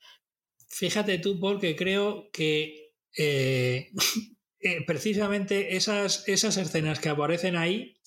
Fíjate 0.69 1.19
tú, 1.19 1.39
porque 1.41 1.77
creo 1.77 2.31
que 2.33 2.93
eh, 3.17 3.91
Eh, 4.67 4.83
precisamente 4.87 5.77
esas, 5.77 6.27
esas 6.27 6.57
escenas 6.57 6.99
que 6.99 7.11
aparecen 7.11 7.55
ahí 7.55 8.01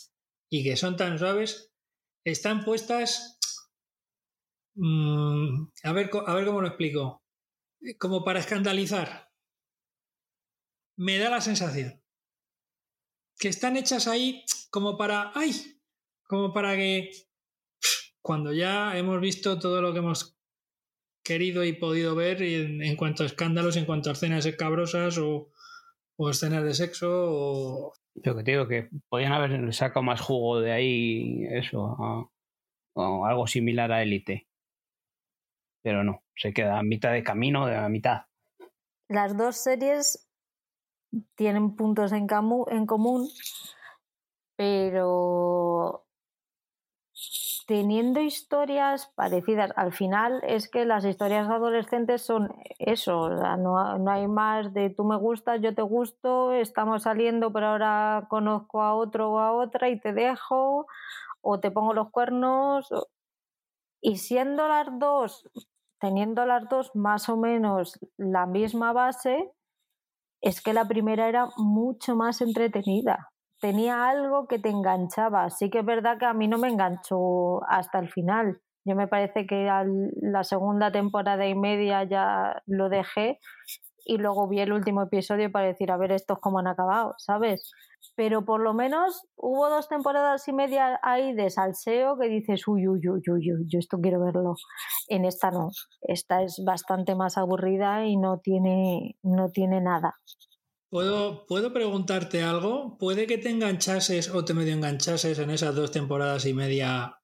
y 0.49 0.64
que 0.64 0.76
son 0.76 0.97
tan 0.97 1.20
suaves, 1.20 1.72
están 2.26 2.66
puestas... 2.66 3.38
Mm, 4.74 5.68
a, 5.84 5.91
ver, 5.91 6.10
a 6.26 6.34
ver 6.34 6.45
cómo 6.45 6.62
lo 6.62 6.68
explico. 6.68 7.24
Como 7.99 8.24
para 8.24 8.39
escandalizar. 8.39 9.30
Me 10.97 11.20
da 11.20 11.30
la 11.30 11.41
sensación. 11.41 12.01
Que 13.38 13.49
están 13.49 13.78
hechas 13.78 14.08
ahí 14.08 14.43
como 14.72 14.97
para... 14.97 15.32
¡Ay! 15.36 15.80
Como 16.24 16.53
para 16.53 16.76
que... 16.76 17.12
Cuando 18.20 18.51
ya 18.51 18.97
hemos 18.97 19.22
visto 19.22 19.60
todo 19.60 19.80
lo 19.80 19.93
que 19.93 19.99
hemos 19.99 20.36
querido 21.24 21.64
y 21.64 21.74
podido 21.74 22.16
ver 22.16 22.41
en, 22.41 22.82
en 22.82 22.95
cuanto 22.95 23.22
a 23.22 23.28
escándalos, 23.28 23.78
en 23.78 23.86
cuanto 23.86 24.10
a 24.10 24.14
escenas 24.14 24.45
escabrosas 24.47 25.20
o, 25.20 25.51
o 26.18 26.30
escenas 26.30 26.63
de 26.63 26.74
sexo 26.74 27.07
o... 27.09 27.93
Yo 28.15 28.36
que 28.36 28.43
te 28.43 28.51
digo 28.51 28.68
que 28.68 28.89
podían 29.09 29.34
haber 29.34 29.74
sacado 29.74 30.01
más 30.01 30.20
jugo 30.20 30.59
de 30.59 30.72
ahí, 30.72 31.45
eso, 31.51 31.95
o 32.93 33.26
algo 33.26 33.45
similar 33.45 33.91
a 33.91 34.01
Élite. 34.01 34.47
Pero 35.84 36.03
no, 36.03 36.24
se 36.36 36.51
queda 36.51 36.80
a 36.80 36.84
mitad 36.84 37.11
de 37.11 37.24
camino, 37.24 37.68
de 37.68 37.76
la 37.76 37.89
mitad. 37.89 38.24
Las 39.07 39.38
dos 39.38 39.57
series 39.57 40.28
tienen 41.36 41.76
puntos 41.76 42.11
en, 42.11 42.28
en 42.72 42.86
común, 42.88 43.30
pero 44.55 46.07
teniendo 47.68 48.22
historias 48.22 49.07
parecidas. 49.15 49.72
Al 49.76 49.91
final 49.91 50.41
es 50.43 50.70
que 50.70 50.86
las 50.86 51.05
historias 51.05 51.49
adolescentes 51.49 52.22
son 52.22 52.55
eso, 52.80 53.30
no, 53.30 53.97
no, 53.97 54.11
hay 54.11 54.28
más 54.28 54.74
de 54.74 54.89
tú 54.89 55.03
me 55.03 55.18
gustas, 55.18 55.61
yo 55.61 55.76
te 55.76 55.82
gusto, 55.82 56.53
estamos 56.53 57.03
saliendo, 57.03 57.51
pero 57.51 57.68
ahora 57.68 58.26
conozco 58.30 58.82
a 58.82 58.95
otro 58.95 59.34
o 59.34 59.39
a 59.39 59.51
otra 59.51 59.89
y 59.89 59.99
te 59.99 60.13
dejo, 60.13 60.88
o 61.41 61.59
te 61.59 61.70
pongo 61.70 61.93
los 61.93 62.09
cuernos. 62.09 62.89
Y 64.01 64.18
siendo 64.18 64.68
las 64.70 64.88
dos, 64.97 65.49
teniendo 65.99 66.45
las 66.45 66.70
dos 66.70 66.95
más 66.95 67.28
o 67.28 67.36
menos 67.36 67.99
la 68.15 68.45
misma 68.45 68.93
base, 68.93 69.51
es 70.41 70.61
que 70.61 70.74
la 70.74 70.88
primera 70.88 71.28
era 71.28 71.49
mucho 71.57 72.15
más 72.15 72.41
entretenida 72.41 73.32
tenía 73.60 74.10
algo 74.10 74.47
que 74.47 74.60
te 74.60 74.70
enganchaba. 74.70 75.49
Sí 75.49 75.70
que 75.70 75.80
es 75.80 75.86
verdad 75.86 76.18
que 76.18 76.26
a 76.26 76.34
mí 76.34 76.47
no 76.47 76.58
me 76.58 76.70
enganchó 76.70 77.64
hasta 77.68 77.99
el 77.99 78.10
final. 78.10 78.62
Yo 78.86 78.95
me 78.95 79.08
parece 79.08 79.45
que 79.45 79.70
la 80.22 80.43
segunda 80.43 80.91
temporada 80.91 81.45
y 81.45 81.55
media 81.55 82.05
ya 82.05 82.62
lo 82.66 82.88
dejé 82.88 83.39
y 84.05 84.18
luego 84.18 84.47
vi 84.47 84.62
el 84.62 84.72
último 84.72 85.01
episodio 85.01 85.51
para 85.51 85.68
decir, 85.68 85.91
a 85.91 85.97
ver, 85.97 86.14
estos 86.14 86.39
cómo 86.39 86.60
han 86.60 86.68
acabado, 86.68 87.14
¿sabes? 87.18 87.70
Pero 88.16 88.45
por 88.45 88.62
lo 88.62 88.74
menos 88.74 89.28
hubo 89.36 89.70
dos 89.70 89.89
temporadas 89.89 90.47
y 90.47 90.53
media 90.53 90.99
ahí 91.03 91.34
de 91.34 91.49
salseo 91.49 92.18
que 92.18 92.30
dices, 92.30 92.66
uy, 92.68 92.88
uy, 92.88 93.01
uy, 93.10 93.22
uy, 93.30 93.53
uy, 93.53 93.66
yo 93.68 93.80
esto 93.80 93.99
quiero 93.99 94.24
verlo. 94.24 94.55
En 95.10 95.26
esta 95.26 95.51
no. 95.51 95.72
Esta 96.01 96.41
es 96.43 96.64
bastante 96.66 97.16
más 97.16 97.38
aburrida 97.38 98.05
y 98.05 98.16
no 98.16 98.39
tiene, 98.39 99.18
no 99.24 99.49
tiene 99.49 99.82
nada. 99.82 100.16
¿Puedo, 100.89 101.45
¿Puedo 101.47 101.73
preguntarte 101.73 102.43
algo? 102.43 102.97
¿Puede 102.97 103.27
que 103.27 103.38
te 103.38 103.49
enganchases 103.49 104.33
o 104.33 104.45
te 104.45 104.53
medio 104.53 104.73
enganchases 104.73 105.38
en 105.39 105.49
esas 105.49 105.75
dos 105.75 105.91
temporadas 105.91 106.45
y 106.45 106.53
media 106.53 107.19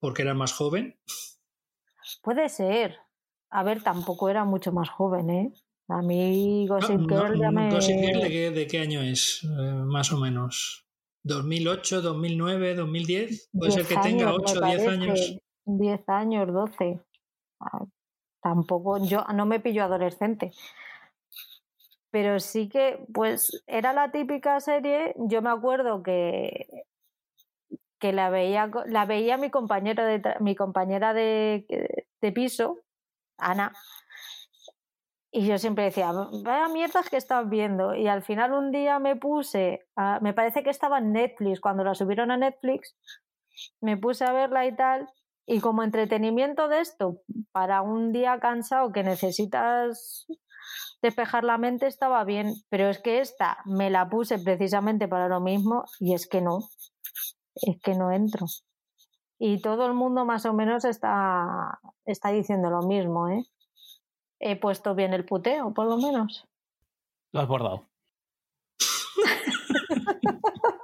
porque 0.00 0.22
eras 0.22 0.36
más 0.36 0.52
joven? 0.52 0.98
Puede 2.22 2.48
ser. 2.50 2.98
A 3.48 3.62
ver, 3.62 3.82
tampoco 3.82 4.28
era 4.28 4.44
mucho 4.44 4.70
más 4.70 4.90
joven, 4.90 5.30
¿eh? 5.30 5.52
A 5.88 6.02
mí 6.02 6.66
Gossip 6.68 7.08
Girl 7.08 7.40
ya 7.40 7.50
me... 7.50 7.70
¿Gossip 7.70 7.96
Girl 7.96 8.20
de 8.20 8.28
qué, 8.28 8.50
de 8.50 8.66
qué 8.66 8.78
año 8.80 9.00
es, 9.00 9.42
eh, 9.44 9.72
más 9.86 10.12
o 10.12 10.18
menos? 10.18 10.86
¿2008, 11.24 12.02
2009, 12.02 12.74
2010? 12.74 13.50
Puede 13.52 13.72
ser 13.72 13.86
que 13.86 13.96
tenga 13.96 14.34
8 14.34 14.58
o 14.58 14.66
10 14.66 14.88
años. 14.88 15.38
10 15.64 16.08
años, 16.08 16.52
12. 16.52 17.00
Ah, 17.60 17.84
tampoco, 18.42 19.04
yo 19.06 19.24
no 19.32 19.46
me 19.46 19.58
pillo 19.58 19.84
adolescente 19.84 20.52
pero 22.16 22.40
sí 22.40 22.70
que, 22.70 22.98
pues, 23.12 23.62
era 23.66 23.92
la 23.92 24.10
típica 24.10 24.58
serie. 24.60 25.12
Yo 25.18 25.42
me 25.42 25.50
acuerdo 25.50 26.02
que, 26.02 26.66
que 28.00 28.14
la 28.14 28.30
veía, 28.30 28.70
la 28.86 29.04
veía 29.04 29.36
mi 29.36 29.50
compañera 29.50 30.06
de 30.06 30.22
mi 30.40 30.56
compañera 30.56 31.12
de, 31.12 31.66
de 32.22 32.32
piso, 32.32 32.78
Ana. 33.36 33.74
Y 35.30 35.46
yo 35.46 35.58
siempre 35.58 35.84
decía, 35.84 36.10
vaya 36.42 36.68
mierdas 36.68 37.10
que 37.10 37.18
estás 37.18 37.50
viendo. 37.50 37.94
Y 37.94 38.08
al 38.08 38.22
final 38.22 38.54
un 38.54 38.70
día 38.70 38.98
me 38.98 39.16
puse, 39.16 39.86
me 40.22 40.32
parece 40.32 40.62
que 40.62 40.70
estaba 40.70 40.96
en 40.96 41.12
Netflix, 41.12 41.60
cuando 41.60 41.84
la 41.84 41.94
subieron 41.94 42.30
a 42.30 42.38
Netflix, 42.38 42.96
me 43.82 43.98
puse 43.98 44.24
a 44.24 44.32
verla 44.32 44.64
y 44.64 44.74
tal. 44.74 45.06
Y 45.44 45.60
como 45.60 45.82
entretenimiento 45.82 46.68
de 46.68 46.80
esto, 46.80 47.20
para 47.52 47.82
un 47.82 48.10
día 48.10 48.40
cansado 48.40 48.90
que 48.90 49.02
necesitas 49.02 50.26
despejar 51.02 51.44
la 51.44 51.58
mente 51.58 51.86
estaba 51.86 52.24
bien, 52.24 52.54
pero 52.68 52.88
es 52.88 53.00
que 53.00 53.20
esta 53.20 53.58
me 53.64 53.90
la 53.90 54.08
puse 54.08 54.38
precisamente 54.38 55.08
para 55.08 55.28
lo 55.28 55.40
mismo 55.40 55.84
y 56.00 56.14
es 56.14 56.26
que 56.28 56.40
no, 56.40 56.60
es 57.54 57.80
que 57.82 57.94
no 57.94 58.12
entro. 58.12 58.46
Y 59.38 59.60
todo 59.60 59.86
el 59.86 59.92
mundo 59.92 60.24
más 60.24 60.46
o 60.46 60.52
menos 60.52 60.84
está, 60.84 61.78
está 62.04 62.30
diciendo 62.30 62.70
lo 62.70 62.82
mismo, 62.82 63.28
¿eh? 63.28 63.44
He 64.38 64.56
puesto 64.56 64.94
bien 64.94 65.14
el 65.14 65.24
puteo, 65.24 65.72
por 65.72 65.86
lo 65.86 65.96
menos. 65.96 66.46
Lo 67.32 67.40
has 67.40 67.48
bordado. 67.48 67.86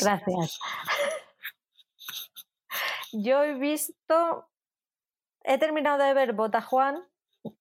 Gracias. 0.00 0.58
Yo 3.16 3.44
he 3.44 3.54
visto, 3.54 4.48
he 5.44 5.58
terminado 5.58 6.02
de 6.02 6.14
ver 6.14 6.32
Bota 6.32 6.60
Juan, 6.60 7.04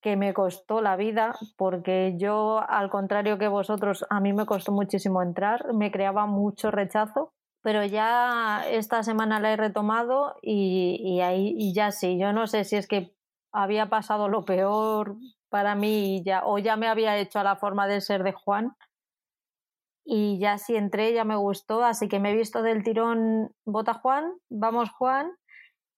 que 0.01 0.15
me 0.15 0.33
costó 0.33 0.81
la 0.81 0.95
vida, 0.95 1.35
porque 1.57 2.15
yo, 2.17 2.63
al 2.67 2.89
contrario 2.89 3.37
que 3.37 3.47
vosotros, 3.47 4.03
a 4.09 4.19
mí 4.19 4.33
me 4.33 4.47
costó 4.47 4.71
muchísimo 4.71 5.21
entrar, 5.21 5.73
me 5.75 5.91
creaba 5.91 6.25
mucho 6.25 6.71
rechazo, 6.71 7.33
pero 7.61 7.85
ya 7.85 8.65
esta 8.67 9.03
semana 9.03 9.39
la 9.39 9.53
he 9.53 9.57
retomado 9.57 10.37
y, 10.41 11.19
ahí 11.21 11.71
ya 11.73 11.91
sí, 11.91 12.17
yo 12.19 12.33
no 12.33 12.47
sé 12.47 12.63
si 12.63 12.77
es 12.77 12.87
que 12.87 13.15
había 13.51 13.89
pasado 13.89 14.29
lo 14.29 14.45
peor 14.45 15.17
para 15.49 15.75
mí 15.75 16.23
o 16.45 16.57
ya 16.57 16.77
me 16.77 16.87
había 16.87 17.17
hecho 17.17 17.39
a 17.39 17.43
la 17.43 17.57
forma 17.57 17.87
de 17.87 18.01
ser 18.01 18.23
de 18.23 18.31
Juan. 18.31 18.75
Y 20.05 20.39
ya 20.39 20.57
sí 20.57 20.75
entré, 20.75 21.13
ya 21.13 21.23
me 21.23 21.37
gustó, 21.37 21.83
así 21.83 22.09
que 22.09 22.19
me 22.19 22.31
he 22.31 22.35
visto 22.35 22.61
del 22.61 22.83
tirón 22.83 23.55
Bota 23.63 23.93
Juan, 23.93 24.33
Vamos 24.49 24.89
Juan 24.89 25.31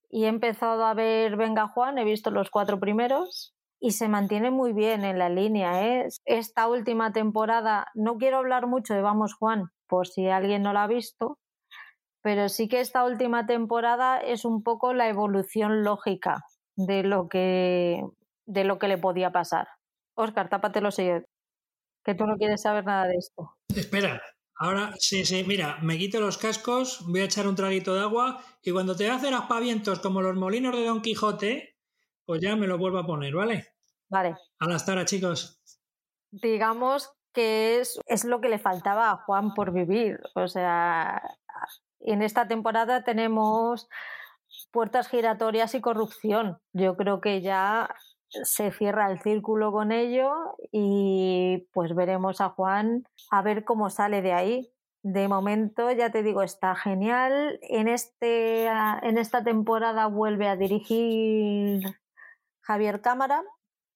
y 0.10 0.26
he 0.26 0.28
empezado 0.28 0.86
a 0.86 0.94
ver 0.94 1.36
Venga 1.38 1.68
Juan, 1.68 1.98
he 1.98 2.04
visto 2.04 2.32
los 2.32 2.50
cuatro 2.50 2.80
primeros 2.80 3.54
y 3.80 3.92
se 3.92 4.08
mantiene 4.08 4.52
muy 4.52 4.74
bien 4.74 5.04
en 5.04 5.20
la 5.20 5.30
línea. 5.30 5.86
¿eh? 5.86 6.08
Esta 6.26 6.68
última 6.68 7.12
temporada, 7.12 7.88
no 7.94 8.18
quiero 8.18 8.38
hablar 8.38 8.68
mucho 8.68 8.94
de 8.94 9.02
Vamos 9.02 9.34
Juan, 9.34 9.70
por 9.88 10.08
si 10.08 10.28
alguien 10.28 10.64
no 10.64 10.74
la 10.74 10.84
ha 10.84 10.88
visto, 10.88 11.38
pero 12.22 12.50
sí 12.50 12.68
que 12.68 12.80
esta 12.80 13.06
última 13.06 13.46
temporada 13.46 14.20
es 14.20 14.46
un 14.46 14.64
poco 14.64 14.94
la 14.94 15.08
evolución 15.10 15.84
lógica 15.84 16.44
de 16.76 17.04
lo 17.04 17.28
que, 17.30 18.02
de 18.46 18.64
lo 18.64 18.80
que 18.80 18.88
le 18.88 18.98
podía 18.98 19.32
pasar. 19.32 19.68
Oscar, 20.16 20.50
tápate 20.50 20.82
los 20.82 20.96
que 20.96 22.16
tú 22.16 22.26
no 22.26 22.38
quieres 22.38 22.62
saber 22.62 22.86
nada 22.86 23.08
de 23.08 23.16
esto. 23.18 23.56
Espera, 23.76 24.22
ahora 24.56 24.94
sí, 24.98 25.26
sí, 25.26 25.44
mira, 25.48 25.78
me 25.82 25.98
quito 25.98 26.20
los 26.20 26.38
cascos, 26.38 27.06
voy 27.08 27.22
a 27.22 27.26
echar 27.26 27.48
un 27.48 27.56
traguito 27.56 27.94
de 27.94 28.02
agua 28.02 28.42
y 28.62 28.72
cuando 28.72 28.96
te 28.96 29.10
hacen 29.10 29.34
aspavientos 29.34 30.00
como 30.00 30.22
los 30.22 30.36
molinos 30.36 30.76
de 30.76 30.86
Don 30.86 31.02
Quijote, 31.02 31.76
pues 32.26 32.42
ya 32.42 32.56
me 32.56 32.68
lo 32.68 32.78
vuelvo 32.78 33.00
a 33.00 33.06
poner, 33.06 33.34
¿vale? 33.34 33.68
Vale. 34.10 34.36
A 34.60 34.68
las 34.68 34.86
taras, 34.86 35.06
chicos. 35.06 35.62
Digamos 36.32 37.12
que 37.34 37.80
es, 37.80 38.00
es 38.08 38.24
lo 38.24 38.42
que 38.42 38.50
le 38.50 38.60
faltaba 38.60 39.12
a 39.12 39.18
Juan 39.18 39.54
por 39.54 39.72
vivir. 39.72 40.20
O 40.36 40.48
sea, 40.48 41.22
en 42.00 42.22
esta 42.22 42.48
temporada 42.48 43.04
tenemos 43.04 43.88
puertas 44.72 45.08
giratorias 45.08 45.76
y 45.76 45.82
corrupción. 45.82 46.58
Yo 46.74 46.96
creo 46.96 47.22
que 47.22 47.42
ya 47.42 47.94
se 48.30 48.72
cierra 48.72 49.12
el 49.12 49.22
círculo 49.22 49.72
con 49.72 49.92
ello 49.92 50.32
y 50.72 51.68
pues 51.74 51.96
veremos 51.96 52.42
a 52.42 52.50
Juan 52.50 53.04
a 53.32 53.42
ver 53.42 53.64
cómo 53.64 53.90
sale 53.90 54.22
de 54.22 54.34
ahí. 54.34 54.72
De 55.04 55.28
momento, 55.28 55.92
ya 55.92 56.12
te 56.12 56.24
digo, 56.24 56.42
está 56.42 56.76
genial. 56.76 57.60
En, 57.62 57.88
este, 57.88 58.66
en 58.66 59.18
esta 59.18 59.44
temporada 59.44 60.08
vuelve 60.08 60.48
a 60.48 60.56
dirigir 60.56 61.82
Javier 62.62 63.02
Cámara, 63.02 63.44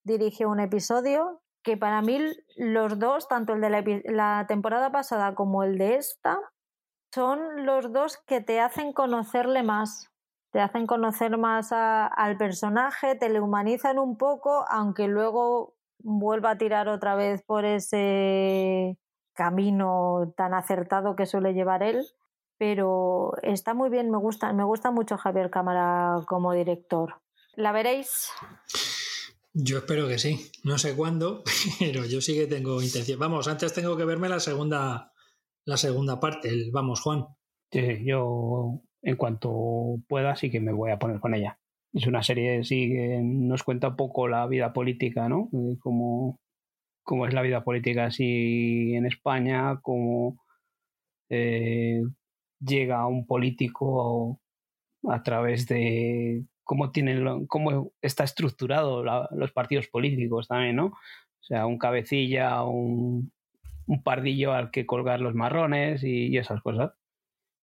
dirige 0.03 0.45
un 0.45 0.59
episodio 0.59 1.41
que 1.63 1.77
para 1.77 2.01
mí 2.01 2.19
los 2.55 2.99
dos, 2.99 3.27
tanto 3.27 3.53
el 3.53 3.61
de 3.61 3.69
la, 3.69 3.83
la 4.05 4.45
temporada 4.47 4.91
pasada 4.91 5.35
como 5.35 5.63
el 5.63 5.77
de 5.77 5.95
esta, 5.95 6.39
son 7.13 7.65
los 7.65 7.91
dos 7.91 8.17
que 8.27 8.39
te 8.39 8.59
hacen 8.59 8.93
conocerle 8.93 9.63
más 9.63 10.11
te 10.51 10.59
hacen 10.59 10.87
conocer 10.87 11.37
más 11.37 11.71
al 11.71 12.37
personaje, 12.37 13.15
te 13.15 13.29
le 13.29 13.39
humanizan 13.39 13.99
un 13.99 14.17
poco, 14.17 14.65
aunque 14.69 15.07
luego 15.07 15.75
vuelva 15.99 16.51
a 16.51 16.57
tirar 16.57 16.87
otra 16.87 17.15
vez 17.15 17.43
por 17.43 17.65
ese 17.65 18.97
camino 19.33 20.33
tan 20.35 20.53
acertado 20.53 21.15
que 21.15 21.25
suele 21.25 21.53
llevar 21.53 21.83
él. 21.83 22.05
Pero 22.57 23.33
está 23.41 23.73
muy 23.73 23.89
bien, 23.89 24.11
me 24.11 24.17
gusta, 24.17 24.51
me 24.51 24.65
gusta 24.65 24.91
mucho 24.91 25.17
Javier 25.17 25.49
Cámara 25.49 26.17
como 26.27 26.53
director. 26.53 27.21
¿La 27.55 27.71
veréis? 27.71 28.31
Yo 29.53 29.77
espero 29.77 30.07
que 30.07 30.19
sí. 30.19 30.51
No 30.63 30.77
sé 30.77 30.95
cuándo, 30.95 31.43
pero 31.79 32.05
yo 32.05 32.21
sí 32.21 32.33
que 32.33 32.47
tengo 32.47 32.81
intención. 32.81 33.19
Vamos, 33.19 33.47
antes 33.47 33.73
tengo 33.73 33.95
que 33.95 34.05
verme 34.05 34.27
la 34.27 34.39
segunda, 34.39 35.13
la 35.65 35.77
segunda 35.77 36.19
parte, 36.19 36.49
el 36.49 36.71
Vamos 36.71 37.01
Juan. 37.01 37.27
Sí, 37.71 38.03
yo 38.05 38.81
en 39.01 39.15
cuanto 39.15 39.97
pueda 40.07 40.35
sí 40.35 40.49
que 40.49 40.59
me 40.59 40.73
voy 40.73 40.91
a 40.91 40.99
poner 40.99 41.19
con 41.19 41.33
ella. 41.33 41.59
Es 41.93 42.05
una 42.07 42.23
serie 42.23 42.63
sí 42.63 42.89
que 42.89 43.19
nos 43.23 43.63
cuenta 43.63 43.89
un 43.89 43.95
poco 43.95 44.27
la 44.27 44.45
vida 44.47 44.73
política, 44.73 45.27
¿no? 45.29 45.49
Cómo, 45.79 46.39
cómo 47.03 47.25
es 47.25 47.33
la 47.33 47.41
vida 47.41 47.63
política 47.63 48.05
así 48.05 48.93
en 48.93 49.05
España, 49.05 49.79
cómo 49.81 50.37
eh, 51.29 52.01
llega 52.59 53.07
un 53.07 53.25
político 53.25 54.39
a 55.07 55.23
través 55.23 55.67
de 55.67 56.43
cómo 56.63 56.91
tienen 56.91 57.47
cómo 57.47 57.91
está 58.01 58.23
estructurado 58.25 59.03
los 59.31 59.51
partidos 59.51 59.87
políticos 59.87 60.47
también, 60.47 60.75
¿no? 60.75 60.87
O 60.87 61.43
sea, 61.43 61.65
un 61.65 61.79
cabecilla, 61.79 62.63
un, 62.63 63.31
un 63.87 64.03
pardillo 64.03 64.53
al 64.53 64.69
que 64.69 64.85
colgar 64.85 65.21
los 65.21 65.33
marrones 65.33 66.03
y 66.03 66.37
esas 66.37 66.61
cosas 66.61 66.91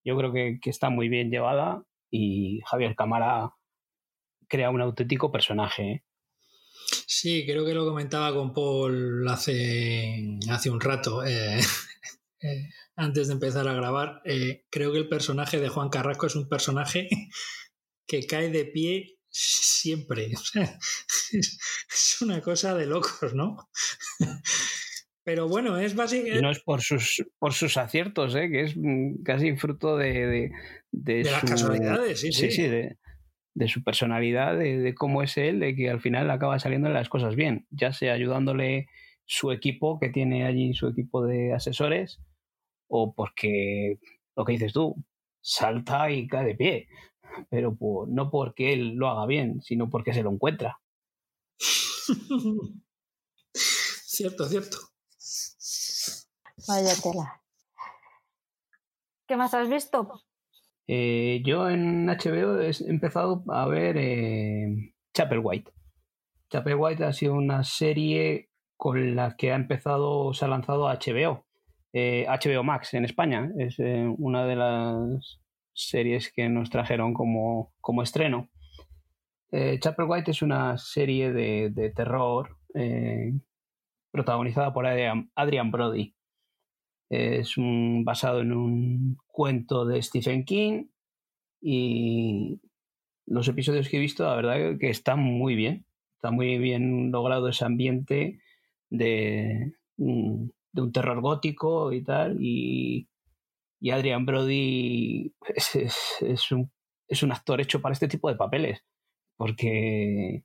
yo 0.07 0.17
creo 0.17 0.33
que, 0.33 0.61
está 0.71 0.89
muy 0.89 1.09
bien 1.09 1.31
llevada 1.31 1.83
y 2.11 2.61
Javier 2.65 2.95
Cámara 2.95 3.51
crea 4.49 4.71
un 4.71 4.81
auténtico 4.81 5.33
personaje. 5.33 5.83
¿eh? 5.83 6.05
Sí, 7.09 7.45
creo 7.45 7.65
que 7.65 7.75
lo 7.75 7.85
comentaba 7.85 8.33
con 8.33 8.55
Paul 8.55 9.27
hace, 9.29 10.39
hace 10.49 10.71
un 10.71 10.81
rato, 10.81 11.25
eh, 11.25 11.59
eh, 12.41 12.69
antes 12.95 13.27
de 13.27 13.33
empezar 13.33 13.67
a 13.67 13.75
grabar. 13.75 14.23
creo 14.71 14.93
que 14.93 14.99
el 14.99 15.09
personaje 15.09 15.59
de 15.59 15.69
Juan 15.69 15.89
Carrasco 15.89 16.27
es 16.27 16.37
un 16.37 16.49
personaje 16.49 17.09
que 18.07 18.25
cae 18.29 18.51
de 18.51 18.65
pie 18.65 19.19
siempre. 19.29 20.31
es 21.33 22.19
una 22.21 22.41
cosa 22.41 22.77
de 22.77 22.87
locos, 22.87 23.35
¿no? 23.35 23.69
Pero 25.27 25.49
bueno, 25.49 25.77
es 25.77 25.97
básicamente. 25.97 26.41
No 26.41 26.53
es 26.53 26.61
por 26.61 26.83
sus, 26.83 27.27
por 27.41 27.53
sus 27.53 27.77
aciertos, 27.77 28.37
¿eh? 28.37 28.49
que 28.49 28.61
es 28.61 28.77
mm, 28.77 29.25
casi 29.25 29.57
fruto 29.57 29.97
de. 29.97 30.53
De, 30.93 31.25
las 31.25 31.43
casualidades, 31.43 32.21
sí, 32.21 32.33
sí. 32.33 32.53
sí, 32.53 32.69
de, 32.69 32.97
su 33.67 33.83
personalidad, 33.83 34.57
de, 34.57 34.95
cómo 34.95 35.25
es 35.25 35.37
él, 35.37 35.59
de 35.59 35.75
que 35.75 35.91
al 35.91 36.01
final 36.01 36.31
acaba 36.31 36.61
saliendo 36.61 36.89
las 36.91 37.09
cosas 37.09 37.35
bien, 37.35 37.67
ya 37.71 37.93
sea 37.93 38.15
ayudándole 38.15 38.87
su 39.25 39.51
equipo, 39.51 39.99
que 39.99 40.11
tiene 40.11 40.47
allí 40.47 40.73
su 40.75 40.87
equipo 40.87 41.27
de 41.27 41.53
asesores, 41.53 42.21
o 42.89 43.13
porque 43.13 43.99
lo 44.37 44.45
que 44.45 44.53
dices 44.53 44.73
tú, 44.73 44.95
salta 45.41 46.09
y 46.09 46.29
cae 46.29 46.47
de 46.47 46.55
pie, 46.55 46.89
pero 47.51 47.77
no 48.09 48.31
porque 48.31 48.73
él 48.73 48.95
lo 48.95 49.09
haga 49.09 49.27
bien, 49.27 49.61
sino 49.61 49.91
porque 49.91 50.15
se 50.15 50.23
lo 50.23 50.31
encuentra. 50.31 50.79
cierto, 53.53 54.49
cierto. 54.49 54.96
Vaya 56.69 56.95
tela. 57.03 57.41
¿Qué 59.27 59.37
más 59.37 59.55
has 59.55 59.69
visto? 59.69 60.23
Eh, 60.89 61.43
yo 61.45 61.69
en 61.69 62.07
HBO 62.07 62.61
he 62.61 62.71
empezado 62.89 63.45
a 63.49 63.67
ver 63.67 63.97
eh, 63.99 64.95
Chapel 65.13 65.41
White. 65.43 65.73
Chapel 66.51 66.77
White 66.77 67.05
ha 67.05 67.13
sido 67.13 67.35
una 67.35 67.65
serie 67.65 68.51
con 68.77 69.17
la 69.17 69.37
que 69.37 69.53
ha 69.53 69.57
empezado, 69.57 70.33
se 70.33 70.45
ha 70.45 70.49
lanzado 70.49 70.85
HBO. 70.85 71.45
HBO 71.93 72.61
eh, 72.61 72.63
Max 72.63 72.95
en 72.95 73.05
España. 73.05 73.51
Es 73.59 73.79
una 73.79 74.47
de 74.47 74.57
las 74.57 75.41
series 75.73 76.33
que 76.33 76.49
nos 76.49 76.71
trajeron 76.71 77.15
como, 77.15 77.73
como 77.81 78.03
estreno. 78.03 78.49
Chapel 79.51 80.07
White 80.07 80.33
es 80.33 80.43
una 80.43 80.77
serie 80.77 81.33
de, 81.33 81.71
de 81.71 81.91
terror 81.91 82.59
protagonizada 84.11 84.73
por 84.73 84.87
Adrian 84.87 85.71
Brody. 85.71 86.16
Es 87.09 87.57
un, 87.57 88.05
basado 88.05 88.41
en 88.41 88.53
un 88.53 89.17
cuento 89.27 89.85
de 89.85 90.03
Stephen 90.03 90.45
King 90.45 90.87
y 91.61 92.61
los 93.27 93.49
episodios 93.49 93.89
que 93.89 93.97
he 93.97 94.01
visto, 94.01 94.25
la 94.25 94.37
verdad 94.37 94.79
que 94.79 94.91
están 94.91 95.21
muy 95.21 95.55
bien. 95.55 95.87
Está 96.17 96.31
muy 96.31 96.59
bien 96.59 97.11
logrado 97.11 97.49
ese 97.49 97.65
ambiente 97.65 98.41
de, 98.91 99.75
mm, 99.97 100.47
de 100.73 100.83
un 100.83 100.93
terror 100.93 101.21
gótico 101.21 101.93
y 101.93 102.03
tal. 102.03 102.39
Y, 102.41 103.09
y 103.81 103.91
Adrian 103.91 104.27
Brody 104.27 105.35
es, 105.55 105.77
es, 106.21 106.53
un 106.53 106.71
es 107.09 107.23
un 107.23 107.33
actor 107.33 107.61
hecho 107.61 107.81
para 107.81 107.93
este 107.93 108.09
tipo 108.09 108.29
de 108.29 108.37
papeles. 108.37 108.85
Porque, 109.37 110.45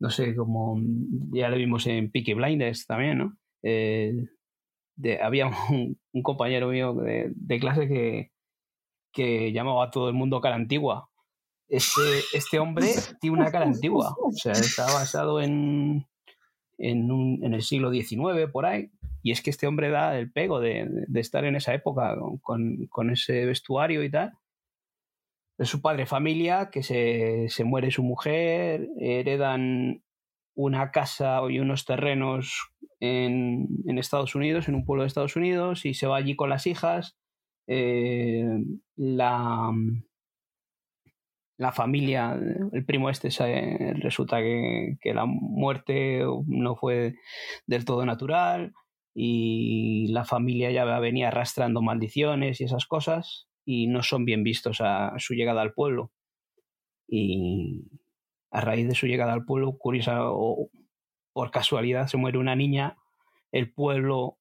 no 0.00 0.10
sé, 0.10 0.34
como 0.36 0.80
ya 1.32 1.48
lo 1.48 1.56
vimos 1.56 1.86
en 1.86 2.10
Peaky 2.10 2.34
Blinders 2.34 2.86
también, 2.86 3.18
¿no? 3.18 3.38
Eh, 3.62 4.28
había 5.22 5.46
un, 5.70 5.98
compañero 6.22 6.68
mío 6.68 6.94
de, 6.94 7.60
clase 7.60 7.88
que, 7.88 8.32
que, 9.12 9.52
llamaba 9.52 9.84
a 9.84 9.90
todo 9.90 10.08
el 10.08 10.14
mundo 10.14 10.40
cara 10.40 10.56
antigua. 10.56 11.08
Este, 11.68 12.00
este 12.32 12.58
hombre 12.58 12.86
tiene 13.20 13.38
una 13.38 13.50
cara 13.50 13.66
antigua. 13.66 14.14
O 14.20 14.32
sea, 14.32 14.52
está 14.52 14.84
basado 14.84 15.40
en, 15.40 16.06
en, 16.78 17.42
en 17.42 17.54
el 17.54 17.62
siglo 17.62 17.90
XIX, 17.90 18.50
por 18.52 18.66
ahí. 18.66 18.90
Y 19.22 19.32
es 19.32 19.42
que 19.42 19.50
este 19.50 19.66
hombre 19.66 19.90
da 19.90 20.18
el 20.18 20.30
pego 20.30 20.60
de, 20.60 20.86
de 20.88 21.20
estar 21.20 21.44
en 21.44 21.56
esa 21.56 21.74
época 21.74 22.16
con, 22.40 22.86
con, 22.86 23.10
ese 23.10 23.44
vestuario 23.44 24.02
y 24.02 24.10
tal. 24.10 24.32
Es 25.58 25.68
su 25.68 25.82
padre 25.82 26.06
familia, 26.06 26.70
que 26.70 26.82
se, 26.82 27.48
se 27.48 27.64
muere 27.64 27.90
su 27.90 28.02
mujer, 28.04 28.88
heredan 28.98 30.02
una 30.58 30.90
casa 30.90 31.40
y 31.48 31.60
unos 31.60 31.84
terrenos 31.84 32.72
en, 32.98 33.68
Estados 33.96 34.34
Unidos, 34.34 34.66
en 34.66 34.74
un 34.74 34.84
pueblo 34.84 35.04
de 35.04 35.06
Estados 35.06 35.36
Unidos, 35.36 35.86
y 35.86 35.94
se 35.94 36.08
va 36.08 36.16
allí 36.16 36.34
con 36.34 36.50
las 36.50 36.66
hijas. 36.66 37.16
Eh, 37.68 38.44
la, 38.96 39.70
la 41.58 41.72
familia, 41.72 42.36
el 42.72 42.84
primo 42.84 43.08
este, 43.08 43.28
resulta 44.00 44.38
que, 44.40 44.96
que, 45.00 45.14
la 45.14 45.26
muerte 45.26 46.24
no 46.46 46.74
fue 46.74 47.14
del 47.68 47.84
todo 47.84 48.04
natural 48.04 48.72
y 49.14 50.08
la 50.08 50.24
familia 50.24 50.72
ya 50.72 50.84
venía 50.98 51.28
arrastrando 51.28 51.82
maldiciones 51.82 52.60
y 52.60 52.64
esas 52.64 52.86
cosas 52.86 53.46
y 53.64 53.86
no 53.86 54.02
son 54.02 54.24
bien 54.24 54.42
vistos 54.42 54.80
a 54.80 55.14
su 55.18 55.34
llegada 55.34 55.62
al 55.62 55.72
pueblo. 55.72 56.10
Y 57.06 57.84
a 58.50 58.60
raíz 58.60 58.88
de 58.88 58.94
su 58.94 59.06
llegada 59.06 59.32
al 59.32 59.44
pueblo, 59.44 59.76
curiosa 59.78 60.30
o 60.30 60.70
por 61.32 61.50
casualidad 61.50 62.06
se 62.08 62.16
muere 62.16 62.38
una 62.38 62.56
niña, 62.56 62.96
el 63.52 63.72
pueblo 63.72 64.38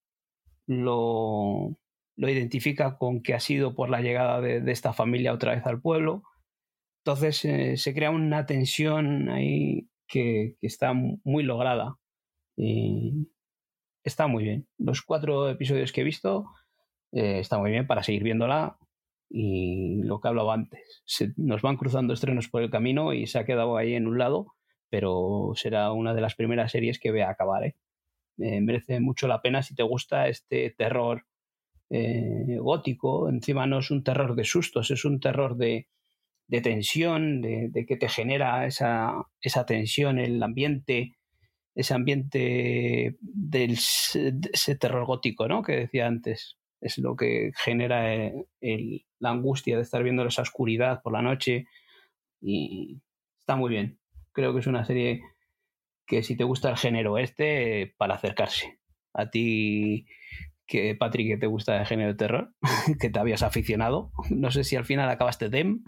lo, 0.66 1.78
lo 2.16 2.30
identifica 2.30 2.98
con 2.98 3.22
que 3.22 3.34
ha 3.34 3.40
sido 3.40 3.76
por 3.76 3.90
la 3.90 4.02
llegada 4.02 4.42
de, 4.42 4.72
esta 4.72 4.94
familia 4.94 5.34
otra 5.34 5.56
vez 5.56 5.66
al 5.66 5.82
pueblo 5.82 6.24
entonces 7.08 7.46
eh, 7.46 7.78
se 7.78 7.94
crea 7.94 8.12
una 8.12 8.46
tensión 8.46 9.30
ahí 9.30 9.88
que, 10.10 10.58
está 10.62 10.92
muy 10.94 11.44
lograda. 11.44 11.96
Y 12.58 13.30
está 14.04 14.28
muy 14.28 14.44
bien. 14.44 14.68
Los 14.78 15.04
cuatro 15.04 15.50
episodios 15.50 15.94
que 15.94 16.02
he 16.02 16.04
visto 16.04 16.48
eh, 17.14 17.40
está 17.40 17.60
muy 17.60 17.72
bien 17.72 17.88
para 17.88 18.04
seguir 18.04 18.24
viéndola. 18.24 18.78
Y 19.30 20.02
lo 20.04 20.20
que 20.20 20.28
hablaba 20.30 20.54
antes, 20.54 21.04
nos 21.36 21.62
van 21.62 21.78
cruzando 21.78 22.14
estrenos 22.14 22.48
por 22.48 22.62
el 22.64 22.70
camino 22.70 23.14
y 23.14 23.28
se 23.28 23.40
ha 23.40 23.46
quedado 23.46 23.78
ahí 23.78 23.94
en 23.94 24.08
un 24.08 24.18
lado, 24.18 24.54
pero 24.90 25.52
será 25.56 25.92
una 25.92 26.14
de 26.14 26.22
las 26.22 26.36
primeras 26.36 26.72
series 26.72 27.00
que 27.00 27.12
vea 27.12 27.30
acabar. 27.30 27.66
¿eh? 27.66 27.76
merece 28.38 29.00
mucho 29.00 29.28
la 29.28 29.42
pena 29.42 29.64
si 29.64 29.76
te 29.76 29.84
gusta 29.84 30.28
este 30.28 30.70
terror 30.78 31.26
gótico. 31.90 33.30
Encima 33.30 33.68
no 33.68 33.80
es 33.80 33.92
un 33.92 34.04
terror 34.04 34.36
de 34.36 34.44
sustos, 34.46 34.92
es 34.92 35.04
un 35.06 35.20
terror 35.20 35.58
de, 35.58 35.88
de 36.48 36.62
tensión, 36.62 37.42
de, 37.42 37.86
que 37.88 37.98
te 37.98 38.10
genera 38.10 38.66
esa, 38.66 39.28
esa 39.42 39.66
tensión, 39.66 40.18
el 40.18 40.42
ambiente, 40.42 41.16
ese 41.76 41.94
ambiente 41.94 43.18
del 43.20 43.74
ese 43.74 44.76
terror 44.80 45.06
gótico, 45.06 45.48
¿no? 45.48 45.62
Que 45.62 45.74
decía 45.74 46.08
antes. 46.08 46.57
Es 46.82 46.98
lo 46.98 47.16
que 47.16 47.52
genera 47.56 48.16
eh, 48.16 49.06
la 49.20 49.32
angustia 49.32 49.76
de 49.76 49.82
estar 49.82 50.04
viendo 50.04 50.26
esa 50.26 50.44
oscuridad 50.44 51.02
por 51.02 51.14
la 51.14 51.22
noche. 51.22 51.68
Y 52.42 53.02
está 53.40 53.56
muy 53.56 53.70
bien. 53.70 54.00
Creo 54.32 54.54
que 54.54 54.60
es 54.60 54.68
una 54.68 54.86
serie 54.86 55.22
que 56.06 56.24
si 56.24 56.38
te 56.38 56.44
gusta 56.44 56.70
el 56.70 56.78
género 56.78 57.18
este, 57.18 57.96
para 57.98 58.16
acercarse. 58.16 58.80
A 59.14 59.30
ti, 59.30 60.06
que 60.68 60.96
Patrick, 60.96 61.28
que 61.28 61.38
te 61.38 61.48
gusta 61.48 61.80
el 61.80 61.88
género 61.88 62.10
de 62.10 62.18
terror, 62.18 62.54
que 63.02 63.10
te 63.10 63.20
habías 63.20 63.44
aficionado. 63.44 64.12
No 64.30 64.52
sé 64.52 64.64
si 64.64 64.76
al 64.76 64.86
final 64.86 65.10
acabaste 65.10 65.50
Dem 65.50 65.84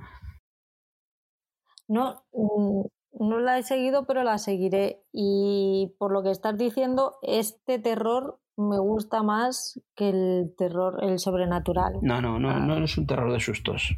no, 1.90 2.24
mm, 2.34 2.82
no 3.20 3.40
la 3.40 3.58
he 3.58 3.64
seguido, 3.64 4.06
pero 4.06 4.24
la 4.24 4.38
seguiré. 4.38 5.04
Y 5.12 5.96
por 5.98 6.14
lo 6.14 6.24
que 6.24 6.32
estás 6.32 6.58
diciendo, 6.58 7.18
este 7.24 7.80
terror 7.80 8.40
me 8.60 8.80
gusta 8.80 9.24
más 9.24 9.82
que 9.95 10.10
el 10.10 10.53
terror, 10.57 11.03
el 11.03 11.20
sobrenatural. 11.20 11.93
No, 12.01 12.22
no, 12.22 12.39
no, 12.39 12.49
ah. 12.49 12.60
no 12.60 12.84
es 12.84 12.97
un 12.97 13.07
terror 13.07 13.32
de 13.32 13.39
sustos. 13.39 13.95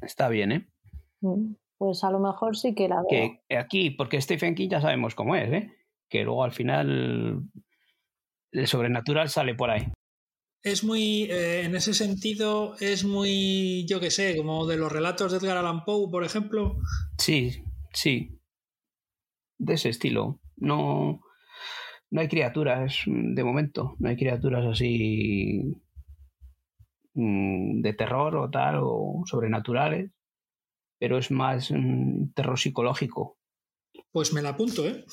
Está 0.00 0.28
bien, 0.28 0.52
¿eh? 0.52 0.68
Mm, 1.20 1.54
pues 1.76 2.04
a 2.04 2.10
lo 2.10 2.20
mejor 2.20 2.56
sí 2.56 2.74
que 2.74 2.88
la 2.88 2.96
veo. 2.96 3.40
Que 3.48 3.56
aquí, 3.56 3.90
porque 3.90 4.20
Stephen 4.20 4.54
King 4.54 4.68
ya 4.68 4.80
sabemos 4.80 5.14
cómo 5.14 5.36
es, 5.36 5.52
¿eh? 5.52 5.72
Que 6.08 6.24
luego 6.24 6.44
al 6.44 6.52
final 6.52 7.42
el 8.52 8.66
sobrenatural 8.66 9.28
sale 9.28 9.54
por 9.54 9.70
ahí 9.70 9.92
es 10.66 10.82
muy, 10.82 11.24
eh, 11.24 11.62
en 11.62 11.76
ese 11.76 11.94
sentido, 11.94 12.74
es 12.80 13.04
muy, 13.04 13.86
yo 13.86 14.00
qué 14.00 14.10
sé, 14.10 14.36
como 14.36 14.66
de 14.66 14.76
los 14.76 14.90
relatos 14.90 15.30
de 15.30 15.38
Edgar 15.38 15.56
Allan 15.56 15.84
Poe, 15.84 16.10
por 16.10 16.24
ejemplo. 16.24 16.78
Sí, 17.18 17.62
sí. 17.92 18.40
De 19.58 19.74
ese 19.74 19.90
estilo. 19.90 20.40
No, 20.56 21.20
no 22.10 22.20
hay 22.20 22.28
criaturas, 22.28 23.02
de 23.06 23.44
momento, 23.44 23.96
no 23.98 24.08
hay 24.08 24.16
criaturas 24.16 24.64
así 24.66 25.62
mm, 27.14 27.80
de 27.80 27.92
terror 27.94 28.36
o 28.36 28.50
tal, 28.50 28.80
o 28.82 29.22
sobrenaturales, 29.26 30.10
pero 30.98 31.18
es 31.18 31.30
más 31.30 31.70
un 31.70 32.32
terror 32.34 32.58
psicológico. 32.58 33.38
Pues 34.12 34.32
me 34.32 34.42
la 34.42 34.50
apunto, 34.50 34.86
¿eh? 34.86 35.04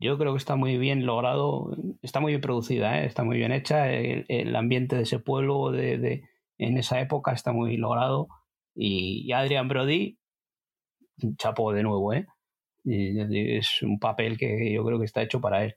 yo 0.00 0.16
creo 0.16 0.32
que 0.32 0.38
está 0.38 0.56
muy 0.56 0.78
bien 0.78 1.04
logrado, 1.04 1.76
está 2.00 2.20
muy 2.20 2.32
bien 2.32 2.40
producida, 2.40 3.02
¿eh? 3.02 3.06
está 3.06 3.22
muy 3.22 3.36
bien 3.36 3.52
hecha, 3.52 3.92
el, 3.92 4.56
ambiente 4.56 4.96
de 4.96 5.02
ese 5.02 5.18
pueblo 5.18 5.70
de, 5.70 6.22
en 6.58 6.78
esa 6.78 7.00
época 7.00 7.32
está 7.32 7.52
muy 7.52 7.76
logrado 7.76 8.28
y, 8.74 9.30
Adrian 9.32 9.68
Brody, 9.68 10.18
chapo 11.36 11.72
de 11.72 11.82
nuevo, 11.82 12.14
¿eh? 12.14 12.26
Es 12.84 13.82
un 13.82 13.98
papel 13.98 14.36
que 14.36 14.72
yo 14.72 14.84
creo 14.84 14.98
que 14.98 15.06
está 15.06 15.22
hecho 15.22 15.40
para 15.40 15.64
él. 15.64 15.76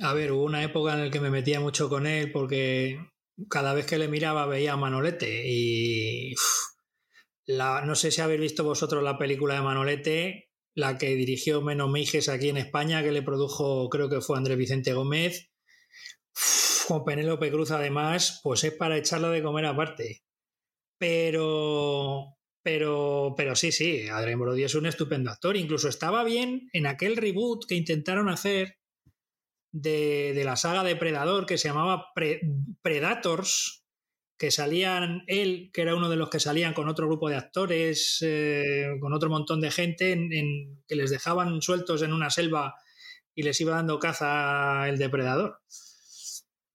A 0.00 0.14
ver, 0.14 0.32
hubo 0.32 0.44
una 0.44 0.62
época 0.62 0.94
en 0.94 1.04
la 1.04 1.10
que 1.10 1.20
me 1.20 1.30
metía 1.30 1.60
mucho 1.60 1.88
con 1.88 2.06
él 2.06 2.30
porque 2.30 2.98
cada 3.48 3.74
vez 3.74 3.86
que 3.86 3.98
le 3.98 4.08
miraba 4.08 4.46
veía 4.46 4.74
a 4.74 4.76
Manolete 4.76 5.42
y 5.46 6.34
la, 7.46 7.82
no 7.84 7.94
sé 7.94 8.10
si 8.10 8.20
habéis 8.20 8.40
visto 8.40 8.62
vosotros 8.62 9.02
la 9.02 9.18
película 9.18 9.54
de 9.54 9.62
Manolete, 9.62 10.50
la 10.74 10.98
que 10.98 11.14
dirigió 11.14 11.62
Menos 11.62 11.90
Meijes 11.90 12.28
aquí 12.28 12.48
en 12.50 12.58
España, 12.58 13.02
que 13.02 13.10
le 13.10 13.22
produjo, 13.22 13.88
creo 13.88 14.08
que 14.08 14.20
fue 14.20 14.36
Andrés 14.36 14.58
Vicente 14.58 14.92
Gómez. 14.92 15.50
con 16.88 17.04
Penélope 17.04 17.50
Cruz, 17.50 17.70
además, 17.70 18.40
pues 18.42 18.64
es 18.64 18.72
para 18.72 18.96
echarla 18.96 19.30
de 19.30 19.42
comer 19.42 19.66
aparte. 19.66 20.22
Pero, 20.98 22.37
pero, 22.68 23.32
pero 23.34 23.56
sí, 23.56 23.72
sí, 23.72 24.10
Adrián 24.10 24.40
Brody 24.40 24.62
es 24.62 24.74
un 24.74 24.84
estupendo 24.84 25.30
actor. 25.30 25.56
Incluso 25.56 25.88
estaba 25.88 26.22
bien 26.22 26.68
en 26.74 26.86
aquel 26.86 27.16
reboot 27.16 27.64
que 27.66 27.76
intentaron 27.76 28.28
hacer 28.28 28.76
de, 29.72 30.34
de 30.34 30.44
la 30.44 30.54
saga 30.54 30.84
de 30.84 30.94
Predador 30.94 31.46
que 31.46 31.56
se 31.56 31.68
llamaba 31.68 32.12
Predators, 32.82 33.86
que 34.36 34.50
salían 34.50 35.22
él, 35.28 35.70
que 35.72 35.80
era 35.80 35.94
uno 35.94 36.10
de 36.10 36.16
los 36.16 36.28
que 36.28 36.40
salían 36.40 36.74
con 36.74 36.90
otro 36.90 37.06
grupo 37.06 37.30
de 37.30 37.36
actores, 37.36 38.18
eh, 38.20 38.98
con 39.00 39.14
otro 39.14 39.30
montón 39.30 39.62
de 39.62 39.70
gente, 39.70 40.12
en, 40.12 40.82
que 40.86 40.94
les 40.94 41.08
dejaban 41.08 41.62
sueltos 41.62 42.02
en 42.02 42.12
una 42.12 42.28
selva 42.28 42.74
y 43.34 43.44
les 43.44 43.58
iba 43.62 43.76
dando 43.76 43.98
caza 43.98 44.86
el 44.90 44.98
depredador. 44.98 45.62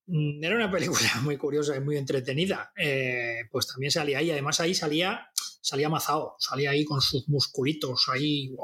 Mm, 0.06 0.42
era 0.42 0.56
una 0.56 0.72
película 0.72 0.98
muy 1.22 1.36
curiosa 1.36 1.76
y 1.76 1.80
muy 1.80 1.96
entretenida. 1.96 2.72
Eh, 2.76 3.42
pues 3.48 3.68
también 3.68 3.92
salía 3.92 4.18
ahí. 4.18 4.32
Además, 4.32 4.58
ahí 4.58 4.74
salía, 4.74 5.28
salía 5.64 5.88
Mazao, 5.88 6.36
salía 6.38 6.70
ahí 6.70 6.84
con 6.84 7.00
sus 7.00 7.26
musculitos, 7.28 8.04
ahí. 8.12 8.54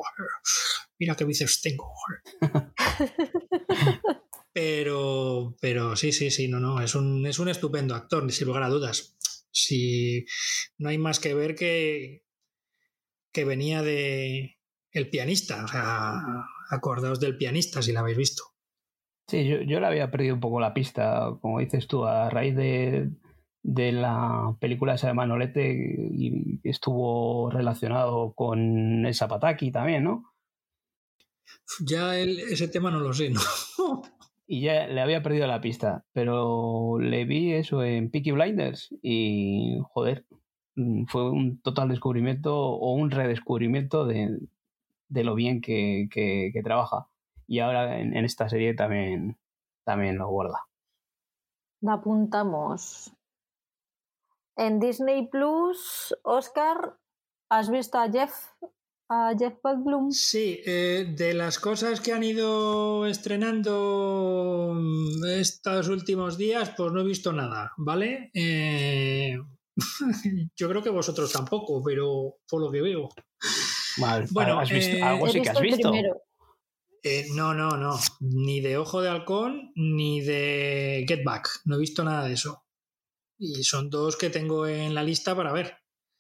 Mira 0.99 1.17
qué 1.17 1.25
bíceps 1.25 1.63
tengo. 1.63 1.93
Pero, 4.53 5.55
pero 5.61 5.95
sí, 5.95 6.11
sí, 6.11 6.29
sí, 6.33 6.49
no, 6.49 6.59
no, 6.59 6.81
es 6.81 6.97
un, 6.97 7.25
es 7.25 7.39
un 7.39 7.49
estupendo 7.49 7.95
actor, 7.95 8.31
sin 8.33 8.49
lugar 8.49 8.65
a 8.65 8.69
dudas. 8.69 9.17
Si 9.53 10.27
no 10.77 10.89
hay 10.89 10.99
más 10.99 11.21
que 11.21 11.35
ver 11.35 11.55
que, 11.55 12.25
que 13.33 13.45
venía 13.45 13.81
de 13.83 14.59
el 14.91 15.09
pianista, 15.09 15.65
o 15.65 15.69
sea, 15.69 16.21
acordaos 16.69 17.21
del 17.21 17.37
pianista 17.37 17.81
si 17.81 17.93
la 17.93 18.01
habéis 18.01 18.19
visto. 18.19 18.43
Sí, 19.29 19.47
yo, 19.47 19.63
yo 19.63 19.79
le 19.79 19.87
había 19.87 20.11
perdido 20.11 20.35
un 20.35 20.41
poco 20.41 20.59
la 20.59 20.75
pista, 20.75 21.31
como 21.41 21.61
dices 21.61 21.87
tú, 21.87 22.05
a 22.05 22.29
raíz 22.29 22.57
de, 22.57 23.09
de 23.63 23.93
la 23.93 24.57
película 24.61 24.95
esa 24.95 25.09
de 25.09 25.15
Manolete 25.15 25.73
y 26.13 26.61
estuvo 26.65 27.51
relacionado 27.51 28.33
con 28.33 29.05
el 29.05 29.15
Zapataki 29.15 29.71
también, 29.71 30.05
¿no? 30.05 30.33
Ya 31.85 32.17
ese 32.19 32.69
tema 32.69 32.91
no 32.91 33.01
lo 33.01 33.13
sé, 33.13 33.31
¿no? 33.31 33.41
y 34.53 34.63
ya 34.63 34.89
le 34.89 35.01
había 35.01 35.23
perdido 35.23 35.47
la 35.47 35.61
pista, 35.61 36.05
pero 36.13 36.99
le 36.99 37.25
vi 37.25 37.53
eso 37.53 37.85
en 37.85 38.11
Peaky 38.11 38.33
Blinders 38.33 38.93
y 39.01 39.79
joder, 39.91 40.27
mm, 40.75 41.05
fue 41.05 41.31
un 41.31 41.61
total 41.61 41.89
descubrimiento 41.89 42.57
o 42.57 42.95
un 42.95 43.13
redescubrimiento 43.13 44.07
de, 44.07 44.41
lo 45.09 45.35
bien 45.37 45.61
que, 45.61 46.51
trabaja. 46.65 47.07
Y 47.47 47.61
ahora 47.61 48.01
en, 48.01 48.17
esta 48.25 48.49
serie 48.49 48.75
también, 48.75 49.39
también 49.85 50.19
lo 50.19 50.29
guarda. 50.29 50.59
Apuntamos. 51.87 53.13
En 54.61 54.79
Disney 54.79 55.27
Plus, 55.27 56.15
Oscar, 56.23 56.99
¿has 57.51 57.71
visto 57.71 57.97
a 57.97 58.11
Jeff 58.13 58.31
a 59.09 59.35
Jeff 59.37 59.55
Goldblum. 59.63 60.13
Sí, 60.13 60.61
eh, 60.65 61.15
de 61.17 61.33
las 61.35 61.59
cosas 61.59 62.01
que 62.01 62.13
han 62.13 62.23
ido 62.23 63.07
estrenando 63.07 64.73
mm, 64.75 65.25
estos 65.41 65.89
últimos 65.89 66.37
días, 66.37 66.75
pues 66.77 66.93
no 66.93 67.01
he 67.01 67.05
visto 67.05 67.33
nada, 67.33 67.73
¿vale? 67.79 68.31
Eh, 68.35 69.37
yo 70.57 70.69
creo 70.69 70.83
que 70.83 70.91
vosotros 70.91 71.33
tampoco, 71.33 71.83
pero 71.83 72.37
por 72.47 72.61
lo 72.61 72.71
que 72.71 72.83
veo. 72.83 73.09
bueno, 74.31 74.61
¿has 74.61 74.71
visto? 74.71 74.97
Eh, 74.97 75.03
algo 75.03 75.27
sí 75.27 75.41
que 75.41 75.49
has 75.49 75.61
visto. 75.61 75.91
no, 77.35 77.55
no, 77.55 77.79
no. 77.79 77.99
Ni 78.21 78.61
de 78.61 78.77
Ojo 78.77 79.01
de 79.01 79.09
Halcón 79.09 79.73
ni 79.75 80.21
de 80.21 81.07
Get 81.09 81.25
Back. 81.25 81.49
No 81.65 81.77
he 81.77 81.81
visto 81.81 82.05
nada 82.05 82.29
de 82.29 82.35
eso. 82.35 82.63
Y 83.43 83.65
son 83.65 83.89
dos 83.89 84.17
que 84.17 84.29
tengo 84.29 84.67
en 84.67 84.95
la 84.95 85.03
lista 85.03 85.35
para 85.35 85.53
ver. 85.53 85.79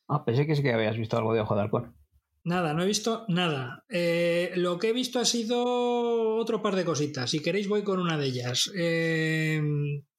Ah, 0.09 0.25
pensé 0.25 0.47
que 0.47 0.57
sí 0.57 0.62
que 0.62 0.73
habías 0.73 0.97
visto 0.97 1.18
algo 1.18 1.35
de 1.35 1.41
Ojo 1.41 1.55
de 1.55 1.61
Halcón. 1.61 1.95
Nada, 2.43 2.73
no 2.73 2.83
he 2.83 2.87
visto 2.87 3.27
nada. 3.29 3.85
Eh, 3.91 4.53
lo 4.57 4.79
que 4.79 4.89
he 4.89 4.93
visto 4.95 5.18
ha 5.18 5.27
sido 5.27 6.37
otro 6.37 6.62
par 6.62 6.75
de 6.77 6.87
cositas. 6.87 7.31
Si 7.31 7.41
queréis 7.41 7.68
voy 7.68 7.83
con 7.83 8.01
una 8.01 8.16
de 8.16 8.27
ellas. 8.27 8.73
Eh, 8.75 9.61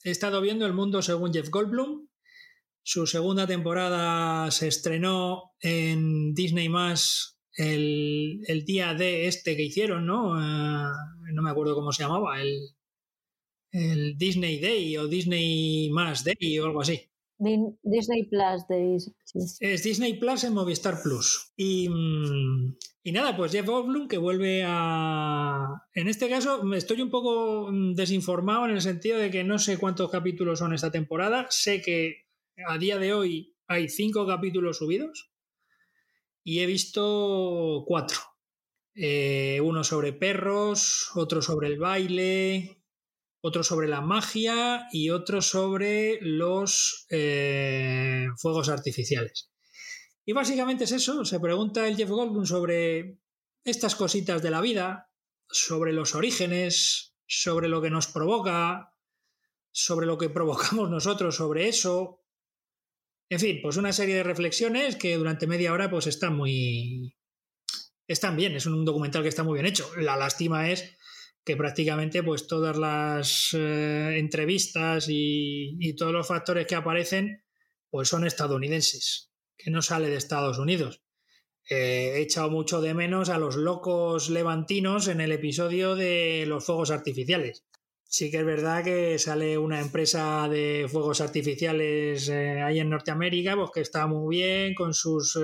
he 0.04 0.12
estado 0.12 0.42
viendo 0.42 0.68
El 0.68 0.74
Mundo 0.74 1.02
según 1.02 1.34
Jeff 1.34 1.50
Goldblum. 1.50 2.08
Su 2.84 3.08
segunda 3.08 3.48
temporada 3.48 4.52
se 4.52 4.68
estrenó 4.68 5.54
en 5.60 6.36
Disney 6.36 6.70
más 6.70 7.40
el, 7.56 8.64
día 8.66 8.94
de 8.94 9.28
este 9.28 9.58
que 9.58 9.64
hicieron, 9.64 10.06
¿no? 10.06 10.40
Eh, 10.40 10.92
no 11.34 11.42
me 11.42 11.50
acuerdo 11.50 11.74
cómo 11.74 11.92
se 11.92 12.04
llamaba, 12.04 12.40
el, 12.42 12.76
el 13.72 14.18
Disney 14.18 14.60
Day 14.60 14.98
o 14.98 15.08
Disney 15.08 15.90
más 15.90 16.24
Day 16.24 16.60
o 16.60 16.66
algo 16.66 16.82
así. 16.82 17.02
Disney 17.84 18.26
Plus 18.26 18.68
de 18.68 18.98
Es 19.60 19.84
Disney 19.84 20.14
Plus 20.20 20.44
en 20.44 20.54
Movistar 20.54 21.02
Plus. 21.02 21.52
Y, 21.56 21.90
mm, 21.90 22.78
y, 23.04 23.12
nada, 23.12 23.36
pues 23.36 23.52
Jeff 23.52 23.66
Goldblum 23.66 24.08
que 24.08 24.20
vuelve 24.20 24.64
a... 24.66 25.88
En 25.96 26.08
este 26.08 26.30
caso 26.30 26.62
estoy 26.74 27.02
un 27.02 27.10
poco 27.10 27.72
mm, 27.72 27.96
desinformado 27.96 28.66
en 28.66 28.72
el 28.72 28.82
sentido 28.82 29.18
de 29.18 29.32
que 29.32 29.44
no 29.44 29.58
sé 29.58 29.80
cuántos 29.80 30.12
capítulos 30.12 30.60
son 30.60 30.74
esta 30.74 30.92
temporada. 30.92 31.48
Sé 31.50 31.82
que 31.82 32.28
a 32.68 32.78
día 32.78 33.00
de 33.00 33.14
hoy 33.14 33.56
hay 33.68 33.90
cinco 33.90 34.28
capítulos 34.28 34.78
subidos 34.78 35.32
y 36.44 36.60
he 36.60 36.68
visto 36.68 37.84
cuatro. 37.88 38.20
Eh, 38.94 39.60
uno 39.64 39.84
sobre 39.84 40.14
perros, 40.14 41.10
otro 41.16 41.42
sobre 41.42 41.70
el 41.70 41.80
baile, 41.80 42.81
otro 43.42 43.64
sobre 43.64 43.88
la 43.88 44.02
magia 44.02 44.88
y 44.92 45.10
otro 45.10 45.42
sobre 45.42 46.20
los 46.22 47.06
eh, 47.10 48.28
fuegos 48.38 48.70
artificiales. 48.70 49.52
Y 50.26 50.34
básicamente 50.34 50.84
es 50.84 50.92
eso, 50.92 51.26
se 51.26 51.40
pregunta 51.40 51.88
el 51.88 51.98
Jeff 51.98 52.10
Goldblum 52.10 52.46
sobre 52.46 53.18
estas 53.64 53.96
cositas 53.96 54.42
de 54.42 54.52
la 54.52 54.62
vida, 54.62 55.10
sobre 55.50 55.92
los 55.92 56.16
orígenes, 56.16 57.16
sobre 57.26 57.68
lo 57.68 57.82
que 57.82 57.90
nos 57.90 58.08
provoca, 58.08 58.94
sobre 59.72 60.06
lo 60.06 60.18
que 60.18 60.30
provocamos 60.30 60.90
nosotros 60.90 61.36
sobre 61.36 61.68
eso. 61.68 62.20
En 63.30 63.40
fin, 63.40 63.60
pues 63.62 63.78
una 63.78 63.94
serie 63.94 64.16
de 64.16 64.24
reflexiones 64.24 64.96
que 64.98 65.18
durante 65.18 65.48
media 65.48 65.74
hora 65.74 65.90
pues 65.90 66.06
están 66.06 66.36
muy... 66.36 67.16
están 68.08 68.36
bien, 68.36 68.56
es 68.56 68.66
un 68.66 68.86
documental 68.86 69.24
que 69.24 69.30
está 69.30 69.44
muy 69.44 69.56
bien 69.56 69.66
hecho. 69.66 69.90
La 69.98 70.18
lástima 70.18 70.70
es 70.70 70.98
que 71.44 71.58
prácticamente 71.58 72.24
pues 72.24 72.48
todas 72.48 72.78
las 72.78 73.50
eh, 73.54 74.18
entrevistas 74.18 75.06
y, 75.10 75.96
todos 75.98 76.14
los 76.14 76.28
factores 76.28 76.68
que 76.68 76.76
aparecen 76.76 77.44
pues 77.90 78.10
son 78.10 78.26
estadounidenses, 78.26 79.32
que 79.58 79.72
no 79.72 79.82
sale 79.82 80.10
de 80.10 80.16
Estados 80.16 80.60
Unidos. 80.60 81.04
Eh, 81.70 82.14
he 82.16 82.22
echado 82.22 82.50
mucho 82.50 82.82
de 82.82 82.94
menos 82.94 83.30
a 83.30 83.38
los 83.38 83.56
locos 83.56 84.30
levantinos 84.30 85.08
en 85.08 85.22
el 85.22 85.32
episodio 85.32 85.96
de 85.96 86.46
los 86.48 86.66
fuegos 86.66 86.92
artificiales. 86.92 87.66
Sí 88.04 88.30
que 88.30 88.40
es 88.40 88.46
verdad 88.46 88.84
que 88.84 89.18
sale 89.20 89.58
una 89.58 89.80
empresa 89.80 90.48
de 90.50 90.88
fuegos 90.92 91.22
artificiales 91.22 92.28
eh, 92.30 92.62
ahí 92.62 92.80
en 92.80 92.90
Norteamérica, 92.90 93.56
pues 93.56 93.72
que 93.74 93.82
está 93.82 94.08
muy 94.08 94.38
bien, 94.38 94.74
con 94.74 94.94
sus... 94.94 95.38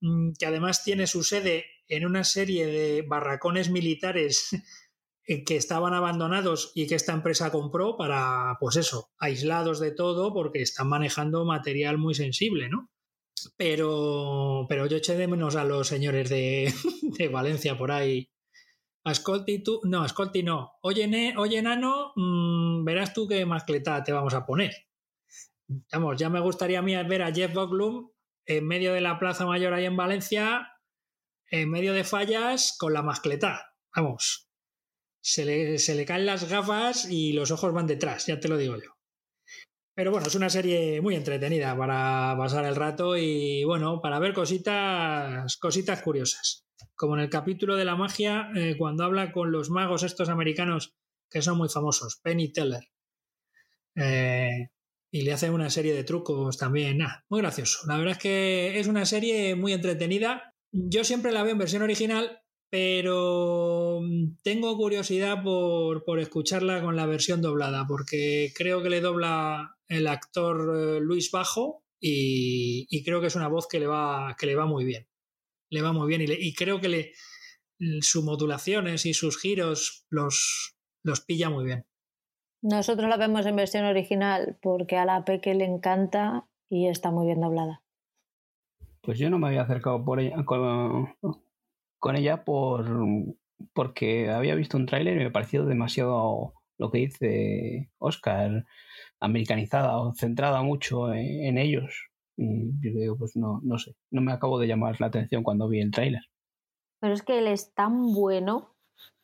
Mm, 0.00 0.32
que 0.38 0.46
además 0.46 0.82
tiene 0.82 1.06
su 1.06 1.22
sede 1.22 1.64
en 1.88 2.06
una 2.06 2.24
serie 2.24 2.66
de 2.66 3.02
barracones 3.02 3.70
militares 3.70 4.48
eh, 4.52 4.58
que 5.24 5.56
estaban 5.56 5.94
abandonados 5.94 6.72
y 6.74 6.86
que 6.86 6.96
esta 6.96 7.12
empresa 7.12 7.52
compró 7.52 7.96
para, 7.96 8.56
pues 8.58 8.76
eso, 8.76 9.10
aislados 9.18 9.78
de 9.78 9.92
todo 9.92 10.32
porque 10.32 10.62
están 10.62 10.88
manejando 10.88 11.44
material 11.44 11.98
muy 11.98 12.14
sensible, 12.14 12.68
¿no? 12.68 12.90
Pero, 13.56 14.66
pero 14.68 14.86
yo 14.86 14.96
eché 14.96 15.16
de 15.16 15.28
menos 15.28 15.56
a 15.56 15.64
los 15.64 15.88
señores 15.88 16.28
de, 16.28 16.72
Valencia 17.32 17.76
por 17.78 17.92
ahí. 17.92 18.28
Ascolti 19.04 19.62
tú, 19.62 19.80
no, 19.84 20.02
Ascolti 20.02 20.42
no. 20.42 20.72
Oye, 20.82 21.34
oye 21.36 21.62
Nano, 21.62 22.12
mm, 22.14 22.84
verás 22.84 23.12
tú 23.12 23.26
qué 23.26 23.44
mascleta 23.46 24.02
te 24.04 24.12
vamos 24.12 24.34
a 24.34 24.46
poner. 24.46 24.72
Vamos, 25.92 26.16
ya 26.18 26.28
me 26.28 26.40
gustaría 26.40 26.80
a 26.80 26.82
mí 26.82 26.94
ver 27.04 27.22
a 27.22 27.32
Jeff 27.32 27.54
Goldblum 27.54 28.10
en 28.46 28.66
medio 28.66 28.92
de 28.92 29.00
la 29.00 29.18
Plaza 29.18 29.46
Mayor 29.46 29.72
ahí 29.72 29.86
en 29.86 29.96
Valencia, 29.96 30.72
en 31.50 31.70
medio 31.70 31.92
de 31.94 32.04
fallas, 32.04 32.76
con 32.78 32.92
la 32.92 33.02
mascleta. 33.02 33.74
Vamos, 33.94 34.51
se 35.22 35.44
le, 35.94 36.04
caen 36.04 36.26
las 36.26 36.48
gafas 36.48 37.08
y 37.08 37.32
los 37.32 37.50
ojos 37.52 37.72
van 37.72 37.86
detrás, 37.86 38.26
ya 38.26 38.40
te 38.40 38.48
lo 38.48 38.56
digo 38.56 38.76
yo. 38.76 38.96
Pero 39.94 40.10
bueno, 40.10 40.26
es 40.26 40.34
una 40.34 40.50
serie 40.50 41.00
muy 41.00 41.14
entretenida 41.14 41.76
para 41.76 42.34
pasar 42.36 42.64
el 42.64 42.76
rato 42.76 43.16
y 43.16 43.62
bueno, 43.64 44.00
para 44.00 44.18
ver 44.18 44.32
cositas, 44.32 45.56
cositas 45.58 46.02
curiosas. 46.02 46.64
Como 46.94 47.14
en 47.14 47.22
el 47.22 47.30
capítulo 47.30 47.76
de 47.76 47.84
la 47.84 47.94
magia, 47.94 48.50
eh, 48.56 48.74
cuando 48.78 49.04
habla 49.04 49.32
con 49.32 49.52
los 49.52 49.70
magos 49.70 50.02
estos 50.02 50.28
americanos 50.28 50.94
que 51.30 51.42
son 51.42 51.58
muy 51.58 51.68
famosos, 51.68 52.20
Penny 52.22 52.52
Teller. 52.52 52.88
Eh, 53.94 54.68
y 55.10 55.22
le 55.22 55.32
hace 55.32 55.50
una 55.50 55.68
serie 55.68 55.94
de 55.94 56.04
trucos 56.04 56.56
también. 56.56 56.98
muy 57.28 57.42
gracioso. 57.42 57.86
La 57.86 57.98
verdad 57.98 58.12
es 58.12 58.18
que 58.18 58.80
es 58.80 58.86
una 58.86 59.04
serie 59.04 59.54
muy 59.54 59.72
entretenida. 59.74 60.54
Yo 60.72 61.04
siempre 61.04 61.32
la 61.32 61.42
veo 61.42 61.52
en 61.52 61.58
versión 61.58 61.82
original 61.82 62.41
pero 62.72 64.00
mm, 64.00 64.38
tengo 64.42 64.74
curiosidad 64.78 65.42
por, 65.42 66.18
escucharla 66.18 66.80
con 66.80 66.96
la 66.96 67.04
versión 67.04 67.42
doblada, 67.42 67.86
porque 67.86 68.50
creo 68.56 68.82
que 68.82 68.88
le 68.88 69.02
dobla 69.02 69.76
el 69.88 70.06
actor 70.06 70.74
eh, 70.74 71.00
Luis 71.02 71.30
Bajo 71.30 71.84
y, 72.00 73.04
creo 73.04 73.20
que 73.20 73.26
es 73.26 73.36
una 73.36 73.48
voz 73.48 73.68
que 73.68 73.78
le 73.78 73.86
va, 73.86 74.34
que 74.38 74.46
le 74.46 74.54
va 74.54 74.64
muy 74.64 74.86
bien. 74.86 75.06
Le 75.68 75.82
va 75.82 75.92
muy 75.92 76.08
bien 76.08 76.22
y, 76.26 76.54
creo 76.54 76.80
que 76.80 76.88
le, 76.88 77.12
sus 78.00 78.24
modulaciones 78.24 79.04
y 79.04 79.12
sus 79.12 79.38
giros 79.38 80.06
los, 80.08 80.78
los 81.02 81.20
pilla 81.20 81.50
muy 81.50 81.66
bien. 81.66 81.84
Nosotros 82.62 83.06
la 83.10 83.18
vemos 83.18 83.44
en 83.44 83.56
versión 83.56 83.84
original 83.84 84.58
porque 84.62 84.96
a 84.96 85.04
la 85.04 85.26
Peque 85.26 85.54
le 85.54 85.66
encanta 85.66 86.48
y 86.70 86.88
está 86.88 87.10
muy 87.10 87.26
bien 87.26 87.42
doblada. 87.42 87.82
Pues 89.02 89.18
yo 89.18 89.28
no 89.28 89.38
me 89.38 89.48
había 89.48 89.62
acercado 89.62 90.02
por 90.02 90.20
ella, 90.20 90.42
con 90.46 91.14
ella 92.10 92.44
por 92.44 92.86
porque 93.74 94.30
había 94.30 94.54
visto 94.54 94.76
un 94.76 94.86
tráiler 94.86 95.20
y 95.20 95.24
me 95.24 95.30
pareció 95.30 95.64
demasiado 95.64 96.54
lo 96.78 96.90
que 96.90 96.98
dice 96.98 97.90
Oscar, 97.98 98.64
americanizada 99.20 99.98
o 99.98 100.14
centrada 100.14 100.62
mucho 100.62 101.12
en, 101.14 101.58
ellos. 101.58 102.08
Y 102.36 102.72
yo 102.80 102.98
digo, 102.98 103.16
pues 103.16 103.36
no, 103.36 103.60
no 103.62 103.78
sé, 103.78 103.94
no 104.10 104.20
me 104.20 104.32
acabo 104.32 104.58
de 104.58 104.66
llamar 104.66 105.00
la 105.00 105.06
atención 105.06 105.42
cuando 105.42 105.68
vi 105.68 105.80
el 105.80 105.90
tráiler. 105.90 106.22
Pero 107.00 107.14
es 107.14 107.22
que 107.22 107.38
él 107.38 107.46
es 107.46 107.72
tan 107.74 108.12
bueno 108.14 108.74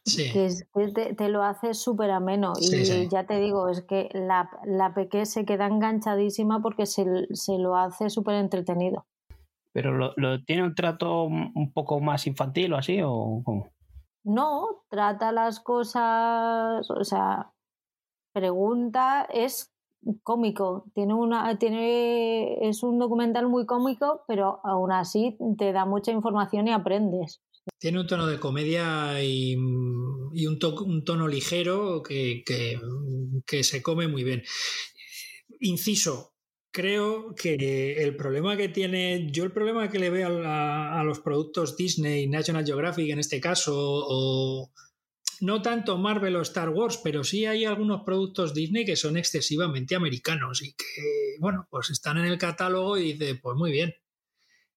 que, 0.05 1.15
te, 1.17 1.29
lo 1.29 1.43
hace 1.43 1.75
súper 1.75 2.11
ameno. 2.11 2.53
y 2.61 3.09
ya 3.09 3.27
te 3.27 3.41
digo, 3.41 3.69
es 3.69 3.83
que 3.83 4.09
la, 4.13 4.51
la 4.65 4.95
peque 4.95 5.27
se 5.27 5.45
queda 5.45 5.67
enganchadísima 5.67 6.61
porque 6.63 6.87
se, 6.87 7.05
se 7.33 7.59
lo 7.59 7.77
hace 7.77 8.11
súper 8.11 8.37
entretenido. 8.37 9.07
¿Pero 9.73 10.15
lo, 10.17 10.45
tiene 10.45 10.65
un 10.65 10.75
trato 10.75 11.25
un 11.25 11.73
poco 11.73 12.01
más 12.01 12.27
infantil 12.27 12.73
o 12.73 12.79
así? 12.79 13.01
¿O 13.05 13.43
No, 14.25 14.85
trata 14.89 15.31
las 15.33 15.61
cosas, 15.61 16.91
o 16.91 17.05
sea, 17.05 17.53
pregunta, 18.33 19.29
es 19.33 19.73
cómico, 20.23 20.85
tiene 20.95 21.15
una, 21.15 21.59
tiene, 21.59 22.69
es 22.69 22.83
un 22.83 22.99
documental 22.99 23.49
muy 23.49 23.67
cómico, 23.67 24.23
pero 24.27 24.61
aún 24.65 24.93
así 24.93 25.37
te 25.59 25.73
da 25.73 25.85
mucha 25.85 26.13
información 26.13 26.69
y 26.69 26.73
aprendes. 26.73 27.43
Tiene 27.79 28.01
un 28.01 28.07
tono 28.07 28.27
de 28.27 28.41
comedia 28.41 29.23
y, 29.23 29.53
y 29.53 30.47
un, 30.47 30.59
un, 30.87 31.05
tono 31.05 31.29
ligero 31.29 32.03
que, 32.03 32.43
que, 32.47 32.81
que 33.47 33.63
se 33.63 33.83
come 33.83 34.09
muy 34.09 34.25
bien. 34.25 34.43
Inciso, 35.61 36.33
creo 36.71 37.35
que 37.35 38.03
el 38.03 38.17
problema 38.17 38.57
que 38.57 38.69
tiene, 38.69 39.31
yo 39.31 39.45
el 39.45 39.53
problema 39.53 39.91
que 39.91 39.99
le 39.99 40.11
veo 40.11 40.43
a, 40.45 41.03
los 41.05 41.21
productos 41.21 41.77
Disney, 41.77 42.29
National 42.29 42.65
Geographic 42.65 43.11
en 43.11 43.19
este 43.19 43.41
caso, 43.41 43.75
o 43.77 44.71
no 45.41 45.63
tanto 45.63 45.99
Marvel 45.99 46.37
o 46.37 46.43
Star 46.43 46.71
Wars, 46.71 47.01
pero 47.03 47.25
sí 47.25 47.47
hay 47.47 47.65
algunos 47.65 48.03
productos 48.05 48.55
Disney 48.55 48.85
que 48.85 48.97
son 48.97 49.17
excesivamente 49.17 49.95
americanos 49.95 50.63
y 50.63 50.73
que, 50.73 51.37
bueno, 51.41 51.67
pues 51.71 51.91
están 51.91 52.19
en 52.19 52.27
el 52.27 52.39
catálogo 52.39 52.99
y 52.99 53.13
dice, 53.13 53.37
pues 53.37 53.57
muy 53.57 53.71
bien. 53.71 53.95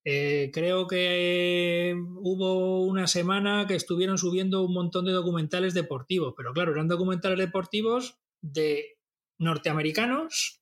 Eh, 0.03 0.49
creo 0.51 0.87
que 0.87 1.95
hubo 1.95 2.83
una 2.85 3.05
semana 3.05 3.65
que 3.67 3.75
estuvieron 3.75 4.17
subiendo 4.17 4.63
un 4.63 4.73
montón 4.73 5.05
de 5.05 5.11
documentales 5.11 5.75
deportivos, 5.75 6.33
pero 6.35 6.53
claro, 6.53 6.71
eran 6.71 6.87
documentales 6.87 7.37
deportivos 7.37 8.19
de 8.41 8.97
norteamericanos 9.37 10.60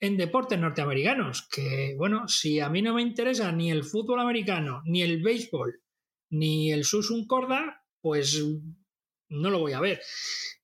en 0.00 0.16
deportes 0.16 0.58
norteamericanos, 0.58 1.46
que 1.48 1.94
bueno, 1.96 2.26
si 2.26 2.58
a 2.58 2.70
mí 2.70 2.80
no 2.80 2.94
me 2.94 3.02
interesa 3.02 3.52
ni 3.52 3.70
el 3.70 3.84
fútbol 3.84 4.20
americano, 4.20 4.82
ni 4.86 5.02
el 5.02 5.22
béisbol, 5.22 5.82
ni 6.30 6.72
el 6.72 6.84
susun 6.84 7.26
corda, 7.26 7.84
pues 8.00 8.42
no 9.28 9.50
lo 9.50 9.58
voy 9.58 9.72
a 9.72 9.80
ver. 9.80 10.00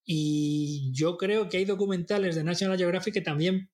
Y 0.04 0.90
yo 0.94 1.16
creo 1.16 1.48
que 1.48 1.58
hay 1.58 1.64
documentales 1.64 2.34
de 2.34 2.44
National 2.44 2.78
Geographic 2.78 3.14
que 3.14 3.20
también 3.20 3.70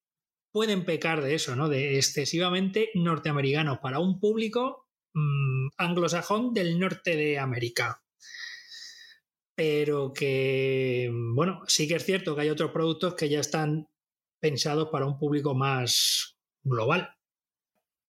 pueden 0.51 0.85
pecar 0.85 1.23
de 1.23 1.35
eso, 1.35 1.55
¿no? 1.55 1.69
De 1.69 1.97
excesivamente 1.97 2.91
norteamericanos 2.95 3.79
para 3.79 4.01
un 4.01 4.19
público 4.19 4.89
mmm, 5.15 5.69
anglosajón 5.77 6.53
del 6.55 6.79
norte 6.79 7.17
de 7.17 7.39
América. 7.39 8.03
Pero 9.55 10.13
que, 10.13 11.11
bueno, 11.35 11.61
sí 11.69 11.87
que 11.87 11.97
es 11.97 12.05
cierto 12.05 12.35
que 12.35 12.43
hay 12.43 12.51
otros 12.51 12.73
productos 12.73 13.15
que 13.15 13.29
ya 13.29 13.41
están 13.41 13.89
pensados 14.43 14.89
para 14.91 15.07
un 15.07 15.19
público 15.19 15.55
más 15.55 16.37
global. 16.65 17.09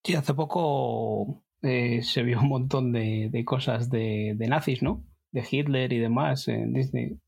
Sí, 0.04 0.16
hace 0.16 0.34
poco 0.34 1.46
eh, 1.62 2.02
se 2.02 2.24
vio 2.24 2.42
un 2.42 2.50
montón 2.50 2.92
de, 2.92 3.30
de 3.32 3.46
cosas 3.46 3.90
de, 3.90 4.34
de, 4.36 4.48
nazis, 4.48 4.82
¿no? 4.82 5.06
De 5.32 5.46
Hitler 5.50 5.94
y 5.94 6.00
demás 6.00 6.48
en 6.48 6.74
Disney. 6.74 7.20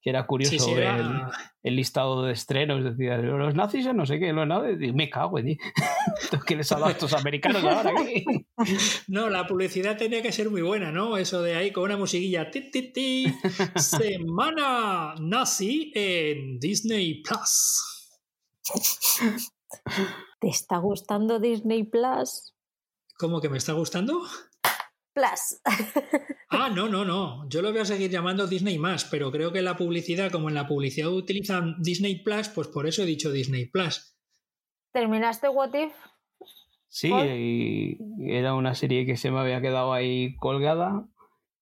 Que 0.00 0.10
era 0.10 0.26
curioso 0.26 0.52
sí, 0.52 0.58
sí, 0.58 0.70
era... 0.72 0.96
El, 0.96 1.20
el, 1.64 1.76
listado 1.76 2.22
de 2.22 2.32
estrenos. 2.32 2.82
Decía, 2.84 3.18
los 3.18 3.54
nazis 3.54 3.92
no 3.94 4.06
sé 4.06 4.18
qué, 4.18 4.32
los 4.32 4.46
nazis. 4.46 4.94
Me 4.94 5.10
cago 5.10 5.38
en. 5.38 5.58
¿Qué 6.46 6.56
les 6.56 6.70
ha 6.72 6.76
dado 6.76 6.86
a 6.86 6.92
estos 6.92 7.12
americanos 7.12 7.62
ahora? 7.64 7.92
no, 9.08 9.28
la 9.28 9.46
publicidad 9.46 9.96
tenía 9.96 10.22
que 10.22 10.32
ser 10.32 10.50
muy 10.50 10.62
buena, 10.62 10.90
¿no? 10.90 11.16
Eso 11.18 11.42
de 11.42 11.54
ahí 11.54 11.72
con 11.72 11.84
una 11.84 11.96
musiquilla. 11.96 12.50
Ti, 12.50 12.70
ti, 12.70 12.92
ti, 12.92 13.34
Semana 13.76 15.14
nazi 15.20 15.92
en 15.94 16.58
Disney 16.58 17.22
Plus. 17.22 17.91
¿Te 20.40 20.48
está 20.48 20.78
gustando 20.78 21.38
Disney 21.38 21.84
Plus? 21.84 22.54
¿Cómo 23.18 23.40
que 23.40 23.48
me 23.48 23.58
está 23.58 23.72
gustando? 23.72 24.22
Plus. 25.14 25.60
ah, 26.50 26.70
no, 26.70 26.88
no, 26.88 27.04
no. 27.04 27.48
Yo 27.48 27.62
lo 27.62 27.70
voy 27.70 27.80
a 27.80 27.84
seguir 27.84 28.10
llamando 28.10 28.46
Disney 28.46 28.78
más, 28.78 29.04
pero 29.04 29.30
creo 29.30 29.52
que 29.52 29.58
en 29.58 29.66
la 29.66 29.76
publicidad, 29.76 30.30
como 30.30 30.48
en 30.48 30.54
la 30.54 30.66
publicidad 30.66 31.10
utilizan 31.10 31.76
Disney 31.80 32.22
Plus, 32.22 32.48
pues 32.48 32.68
por 32.68 32.86
eso 32.86 33.02
he 33.02 33.06
dicho 33.06 33.30
Disney 33.30 33.66
Plus. 33.66 34.16
¿Terminaste 34.92 35.48
What 35.48 35.74
If? 35.74 35.92
Sí, 36.88 37.98
era 38.20 38.54
una 38.54 38.74
serie 38.74 39.06
que 39.06 39.16
se 39.16 39.30
me 39.30 39.38
había 39.38 39.62
quedado 39.62 39.94
ahí 39.94 40.36
colgada 40.36 41.06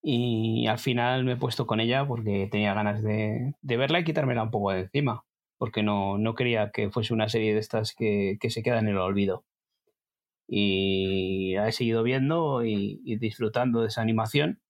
y 0.02 0.66
al 0.66 0.78
final 0.78 1.24
me 1.24 1.32
he 1.32 1.36
puesto 1.36 1.68
con 1.68 1.78
ella 1.78 2.06
porque 2.06 2.48
tenía 2.50 2.74
ganas 2.74 3.02
de, 3.02 3.54
de 3.60 3.76
verla 3.76 4.00
y 4.00 4.04
quitármela 4.04 4.42
un 4.42 4.50
poco 4.50 4.72
de 4.72 4.80
encima 4.80 5.24
porque 5.60 5.82
no, 5.82 6.16
no 6.16 6.34
quería 6.34 6.70
que 6.70 6.90
fuese 6.90 7.12
una 7.12 7.28
serie 7.28 7.52
de 7.52 7.60
estas 7.60 7.94
que, 7.94 8.38
que 8.40 8.48
se 8.48 8.62
queda 8.62 8.78
en 8.78 8.88
el 8.88 8.96
olvido. 8.96 9.44
Y 10.48 11.54
he 11.54 11.70
seguido 11.72 12.02
viendo 12.02 12.64
y, 12.64 13.02
y, 13.04 13.16
disfrutando 13.18 13.82
de 13.82 13.88
esa 13.88 14.00
animación. 14.00 14.62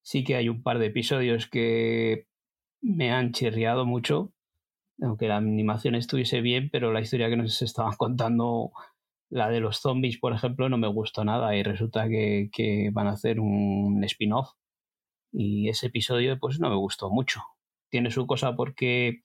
Sí 0.00 0.24
que 0.24 0.36
hay 0.36 0.48
un 0.48 0.62
par 0.62 0.78
de 0.78 0.86
episodios 0.86 1.46
que 1.46 2.26
me 2.80 3.12
han 3.12 3.32
chirriado 3.32 3.84
mucho, 3.84 4.32
aunque 5.02 5.28
la 5.28 5.36
animación 5.36 5.94
estuviese 5.94 6.40
bien, 6.40 6.70
pero 6.72 6.90
la 6.90 7.02
historia 7.02 7.28
que 7.28 7.36
nos 7.36 7.60
estaban 7.60 7.92
contando, 7.98 8.72
la 9.28 9.50
de 9.50 9.60
los 9.60 9.80
zombies, 9.82 10.16
por 10.18 10.32
ejemplo, 10.32 10.70
no 10.70 10.78
me 10.78 10.88
gustó 10.88 11.26
nada 11.26 11.54
y 11.54 11.62
resulta 11.62 12.08
que, 12.08 12.48
que 12.50 12.88
van 12.94 13.08
a 13.08 13.12
hacer 13.12 13.40
un 13.40 14.02
spin-off. 14.04 14.52
Y 15.32 15.68
ese 15.68 15.88
episodio, 15.88 16.38
pues 16.38 16.60
no 16.60 16.70
me 16.70 16.76
gustó 16.76 17.10
mucho. 17.10 17.42
Tiene 17.90 18.10
su 18.10 18.26
cosa 18.26 18.56
porque 18.56 19.20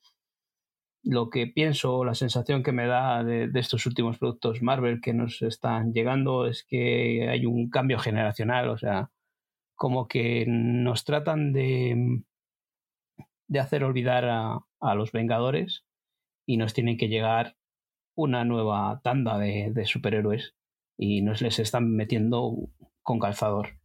lo 1.02 1.30
que 1.30 1.46
pienso, 1.46 2.04
la 2.04 2.14
sensación 2.14 2.62
que 2.62 2.72
me 2.72 2.86
da 2.86 3.24
de, 3.24 3.50
estos 3.54 3.86
últimos 3.86 4.18
productos 4.18 4.62
Marvel 4.62 5.00
que 5.00 5.14
nos 5.14 5.40
están 5.42 5.92
llegando 5.92 6.46
es 6.46 6.64
que 6.64 7.28
hay 7.28 7.46
un 7.46 7.70
cambio 7.70 7.98
generacional, 7.98 8.68
o 8.68 8.78
sea, 8.78 9.10
como 9.74 10.08
que 10.08 10.44
nos 10.46 11.04
tratan 11.04 11.52
de, 11.52 12.22
de 13.48 13.60
hacer 13.60 13.82
olvidar 13.84 14.26
a, 14.26 14.58
a 14.80 14.94
los 14.94 15.12
Vengadores 15.12 15.84
y 16.46 16.58
nos 16.58 16.74
tienen 16.74 16.98
que 16.98 17.08
llegar 17.08 17.56
una 18.14 18.44
nueva 18.44 19.00
tanda 19.02 19.38
de, 19.38 19.72
de 19.72 19.86
superhéroes 19.86 20.54
y 20.98 21.22
nos 21.22 21.40
les 21.40 21.58
están 21.58 21.90
metiendo 21.90 22.56
con 23.02 23.18
calzador. 23.18 23.78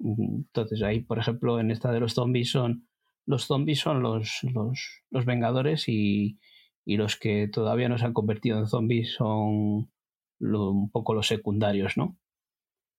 Entonces 0.00 0.82
ahí, 0.82 1.00
por 1.00 1.18
ejemplo, 1.18 1.60
en 1.60 1.70
esta 1.70 1.92
de 1.92 2.00
los 2.00 2.14
zombies 2.14 2.50
son 2.50 2.88
los 3.26 3.44
zombies 3.44 3.78
son 3.78 4.02
los, 4.02 4.40
los, 4.42 5.04
los 5.10 5.24
Vengadores 5.24 5.88
y, 5.88 6.38
y 6.84 6.96
los 6.96 7.16
que 7.16 7.48
todavía 7.48 7.88
no 7.88 7.98
se 7.98 8.04
han 8.04 8.12
convertido 8.12 8.58
en 8.58 8.66
zombies 8.66 9.12
son 9.14 9.90
lo, 10.38 10.70
un 10.70 10.90
poco 10.90 11.14
los 11.14 11.28
secundarios, 11.28 11.96
¿no? 11.96 12.18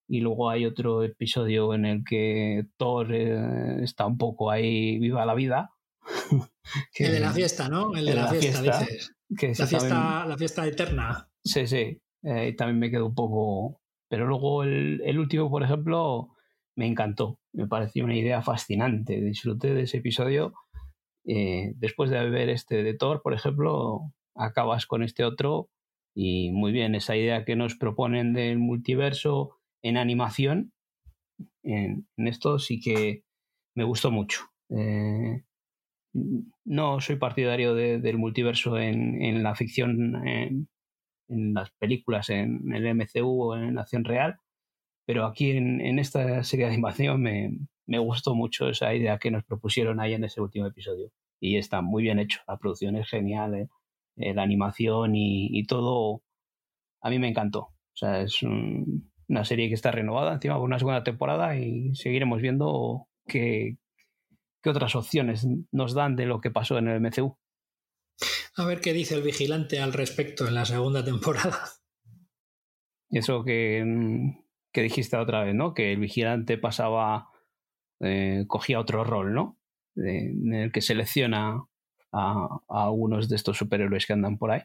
Y 0.07 0.21
luego 0.21 0.49
hay 0.49 0.65
otro 0.65 1.03
episodio 1.03 1.73
en 1.73 1.86
el 1.86 2.03
que 2.03 2.65
Thor 2.77 3.13
eh, 3.13 3.84
está 3.84 4.05
un 4.05 4.17
poco 4.17 4.51
ahí 4.51 4.99
viva 4.99 5.25
la 5.25 5.34
vida. 5.34 5.71
que, 6.93 7.05
el 7.05 7.11
de 7.13 7.19
la 7.19 7.31
fiesta, 7.31 7.69
¿no? 7.69 7.95
El 7.95 8.05
de, 8.05 8.15
la, 8.15 8.23
la, 8.23 8.27
fiesta, 8.29 8.61
fiesta 8.61 8.79
dices. 8.79 9.15
Que 9.38 9.47
la, 9.47 9.67
fiesta 9.67 9.77
también... 9.77 10.29
la 10.29 10.38
fiesta 10.38 10.67
eterna. 10.67 11.29
Sí, 11.43 11.67
sí. 11.67 12.01
Eh, 12.23 12.53
también 12.57 12.79
me 12.79 12.91
quedo 12.91 13.05
un 13.07 13.15
poco... 13.15 13.81
Pero 14.09 14.27
luego 14.27 14.63
el, 14.63 15.01
el 15.03 15.17
último, 15.17 15.49
por 15.49 15.63
ejemplo, 15.63 16.29
me 16.75 16.86
encantó. 16.86 17.39
Me 17.51 17.67
pareció 17.67 18.03
una 18.03 18.15
idea 18.15 18.41
fascinante. 18.41 19.19
Disfruté 19.19 19.73
de 19.73 19.84
ese 19.84 19.97
episodio 19.97 20.53
eh, 21.26 21.74
después 21.76 22.09
de 22.09 22.30
ver 22.30 22.49
este 22.49 22.84
de 22.84 22.93
Thor, 22.93 23.21
por 23.21 23.34
ejemplo, 23.34 24.11
acabas 24.36 24.86
con 24.86 25.03
este 25.03 25.24
otro 25.24 25.69
y 26.15 26.51
muy 26.51 26.71
bien, 26.71 26.95
esa 26.95 27.15
idea 27.15 27.45
que 27.45 27.55
nos 27.55 27.76
proponen 27.76 28.34
del 28.34 28.59
multiverso 28.59 29.57
en 29.82 29.97
animación, 29.97 30.71
en, 31.63 32.07
esto 32.17 32.59
sí 32.59 32.80
que 32.80 33.24
me 33.76 33.84
gustó 33.84 34.11
mucho. 34.11 34.41
Eh, 34.69 35.43
no 36.65 37.01
soy 37.01 37.15
partidario 37.15 37.74
de, 37.74 37.99
del 37.99 38.17
multiverso 38.17 38.78
en, 38.78 39.41
la 39.41 39.55
ficción, 39.55 40.28
en, 40.28 40.67
las 41.28 41.71
películas, 41.80 42.30
en 42.30 42.71
el 42.74 42.95
MCU 42.95 43.43
o 43.43 43.57
en 43.57 43.80
acción 43.80 44.03
real, 44.03 44.38
pero 45.07 45.26
aquí 45.26 45.51
en, 45.51 45.82
en 45.82 45.97
esta 45.97 46.43
serie 46.43 46.65
de 46.65 46.74
animación 46.74 47.21
me, 47.21 47.57
me 47.86 47.99
gustó 47.99 48.36
mucho 48.36 48.69
esa 48.69 48.93
idea 48.93 49.17
que 49.17 49.31
nos 49.31 49.43
propusieron 49.43 49.99
ahí 49.99 50.13
en 50.13 50.23
ese 50.23 50.41
último 50.41 50.67
episodio. 50.67 51.11
Y 51.39 51.57
está 51.57 51.81
muy 51.81 52.03
bien 52.03 52.19
hecho, 52.19 52.39
la 52.47 52.57
producción 52.57 52.95
es 52.95 53.09
genial, 53.09 53.55
¿eh? 53.55 53.69
Eh, 54.15 54.34
la 54.34 54.43
animación 54.43 55.15
y, 55.15 55.47
y, 55.51 55.65
todo, 55.65 56.21
a 57.01 57.09
mí 57.09 57.19
me 57.19 57.27
encantó. 57.27 57.59
O 57.59 57.95
sea, 57.95 58.21
es 58.21 58.43
un, 58.43 59.11
una 59.27 59.43
serie 59.43 59.67
que 59.67 59.73
está 59.73 59.91
renovada 59.91 60.34
encima 60.34 60.55
por 60.55 60.65
una 60.65 60.79
segunda 60.79 61.03
temporada 61.03 61.57
y 61.57 61.95
seguiremos 61.95 62.41
viendo 62.41 63.07
qué, 63.27 63.77
qué 64.61 64.69
otras 64.69 64.95
opciones 64.95 65.47
nos 65.71 65.93
dan 65.93 66.15
de 66.15 66.25
lo 66.25 66.41
que 66.41 66.51
pasó 66.51 66.77
en 66.77 66.88
el 66.88 67.01
MCU. 67.01 67.38
A 68.55 68.65
ver 68.65 68.81
qué 68.81 68.93
dice 68.93 69.15
el 69.15 69.23
vigilante 69.23 69.79
al 69.79 69.93
respecto 69.93 70.47
en 70.47 70.53
la 70.53 70.65
segunda 70.65 71.03
temporada. 71.03 71.59
Eso 73.09 73.43
que, 73.43 74.34
que 74.71 74.81
dijiste 74.81 75.17
otra 75.17 75.43
vez, 75.43 75.55
¿no? 75.55 75.73
Que 75.73 75.93
el 75.93 75.99
vigilante 75.99 76.57
pasaba 76.57 77.29
eh, 77.99 78.45
cogía 78.47 78.79
otro 78.79 79.03
rol, 79.03 79.33
¿no? 79.33 79.57
En 79.95 80.53
el 80.53 80.71
que 80.71 80.81
selecciona 80.81 81.65
a, 82.11 82.47
a, 82.69 82.83
algunos 82.85 83.29
de 83.29 83.35
estos 83.35 83.57
superhéroes 83.57 84.05
que 84.05 84.13
andan 84.13 84.37
por 84.37 84.51
ahí. 84.51 84.61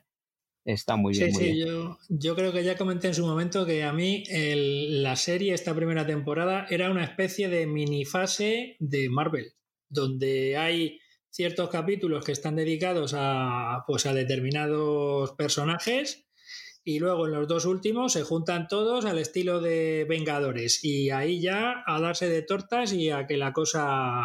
Está 0.65 0.97
muy 0.97 1.15
bien. 1.17 1.33
Sí, 1.33 1.39
muy 1.39 1.45
sí, 1.45 1.53
bien. 1.53 1.67
Yo, 1.67 1.99
yo, 2.09 2.37
creo 2.37 2.53
que 2.53 2.63
ya 2.63 2.77
comenté 2.77 3.09
en 3.09 3.15
su 3.15 3.27
momento 3.27 3.65
que 3.65 3.85
a 3.85 3.93
mí 3.93 4.25
el, 4.29 5.03
la 5.03 5.17
serie, 5.17 5.55
esta 5.55 5.75
primera 5.75 6.07
temporada, 6.07 6.67
era 6.69 6.91
una 6.91 7.05
especie 7.05 7.49
de 7.49 7.67
mini 7.67 8.05
fase 8.05 8.77
de 8.79 9.09
Marvel, 9.09 9.55
donde 9.89 10.57
hay 10.59 11.01
ciertos 11.31 11.71
capítulos 11.71 12.25
que 12.25 12.33
están 12.33 12.57
dedicados 12.57 13.15
a, 13.17 13.85
pues, 13.87 14.05
a 14.07 14.13
determinados 14.13 15.33
personajes 15.33 16.28
y 16.89 17.01
luego 17.01 17.27
en 17.27 17.33
los 17.33 17.47
dos 17.47 17.67
últimos 17.67 18.15
se 18.15 18.23
juntan 18.23 18.67
todos 18.67 19.05
al 19.05 19.19
estilo 19.19 19.61
de 19.61 20.07
Vengadores 20.09 20.83
y 20.83 21.11
ahí 21.11 21.39
ya 21.39 21.85
a 21.87 22.01
darse 22.01 22.31
de 22.31 22.41
tortas 22.41 22.95
y 22.95 23.11
a 23.11 23.27
que 23.27 23.37
la 23.37 23.53
cosa 23.53 24.25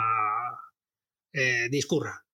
eh, 1.34 1.68
discurra. 1.70 2.26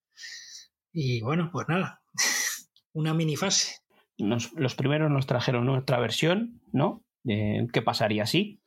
Y 0.93 1.21
bueno, 1.21 1.49
pues 1.51 1.67
nada, 1.67 2.03
una 2.93 3.15
mini 3.15 3.37
fase. 3.37 3.77
los 4.19 4.75
primeros 4.75 5.09
nos 5.09 5.25
trajeron 5.25 5.65
nuestra 5.65 5.99
versión, 5.99 6.61
¿no? 6.71 7.03
¿Qué 7.25 7.81
pasaría 7.83 8.21
así? 8.21 8.61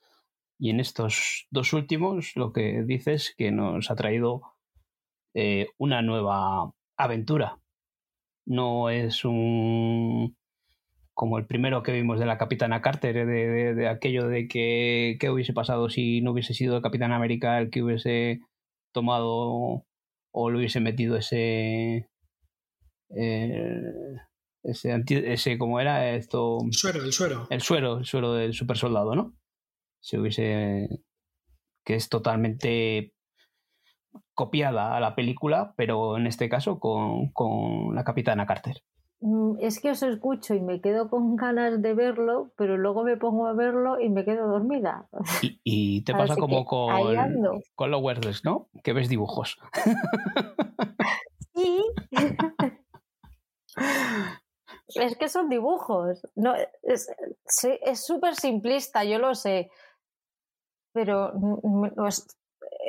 Y 0.59 0.71
en 0.71 0.81
estos 0.81 1.47
dos 1.51 1.73
últimos 1.75 2.33
lo 2.35 2.53
que 2.53 2.83
dice 2.85 3.13
es 3.13 3.37
que 3.39 3.53
nos 3.53 3.89
ha 3.89 3.95
traído 3.95 4.43
eh, 5.33 5.69
una 5.79 6.03
nueva 6.03 6.75
aventura. 6.97 7.61
No 8.47 8.91
es 8.91 9.25
un 9.25 10.37
como 11.15 11.39
el 11.39 11.47
primero 11.47 11.83
que 11.83 11.93
vimos 11.93 12.19
de 12.19 12.27
la 12.27 12.39
Capitana 12.39 12.81
Carter, 12.81 13.27
de, 13.27 13.89
aquello 13.89 14.29
de 14.29 14.49
que 14.49 15.17
qué 15.21 15.31
hubiese 15.31 15.53
pasado 15.53 15.91
si 15.91 16.21
no 16.23 16.33
hubiese 16.33 16.55
sido 16.55 16.77
el 16.77 16.83
Capitán 16.83 17.13
América 17.13 17.59
el 17.59 17.71
que 17.71 17.83
hubiese 17.83 18.41
tomado 18.93 19.85
o 20.33 20.51
le 20.51 20.59
hubiese 20.59 20.81
metido 20.81 21.17
ese 21.17 22.09
eh, 23.15 23.83
ese, 24.63 25.03
ese 25.07 25.59
como 25.59 25.81
era 25.81 26.15
esto 26.15 26.59
suero 26.71 27.03
el 27.03 27.13
suero. 27.13 27.47
el 27.51 27.61
suero 27.61 27.99
el 27.99 28.05
suero 28.07 28.33
del 28.35 28.55
super 28.55 28.79
soldado 28.79 29.15
no 29.15 29.35
se 30.01 30.19
hubiese 30.19 30.89
que 31.85 31.95
es 31.95 32.09
totalmente 32.09 33.13
copiada 34.35 34.97
a 34.97 35.01
la 35.01 35.15
película 35.15 35.75
pero 35.77 36.17
en 36.17 36.27
este 36.27 36.49
caso 36.49 36.79
con, 36.79 37.31
con 37.33 37.95
la 37.95 38.05
capitana 38.05 38.47
Carter 38.47 38.83
es 39.61 39.81
que 39.81 39.91
os 39.91 40.03
escucho 40.03 40.55
y 40.55 40.61
me 40.61 40.81
quedo 40.81 41.09
con 41.09 41.37
ganas 41.37 41.81
de 41.81 41.95
verlo, 41.95 42.53
pero 42.57 42.77
luego 42.77 43.05
me 43.05 43.17
pongo 43.17 43.47
a 43.47 43.53
verlo 43.53 44.01
y 44.01 44.09
me 44.09 44.25
quedo 44.25 44.49
dormida. 44.49 45.07
Y, 45.41 46.03
te 46.03 46.13
pasa 46.13 46.35
como 46.37 46.65
con, 46.65 46.91
con 47.75 47.91
los 47.91 48.03
Words, 48.03 48.45
¿no? 48.45 48.69
Que 48.83 48.93
ves 48.93 49.09
dibujos. 49.09 49.59
Sí. 51.55 51.85
es 54.97 55.17
que 55.17 55.29
son 55.29 55.49
dibujos. 55.49 56.27
No, 56.35 56.55
es 56.83 57.07
súper 58.05 58.35
simplista, 58.35 59.05
yo 59.05 59.19
lo 59.19 59.37
sé. 59.37 59.71
Pero 60.93 61.33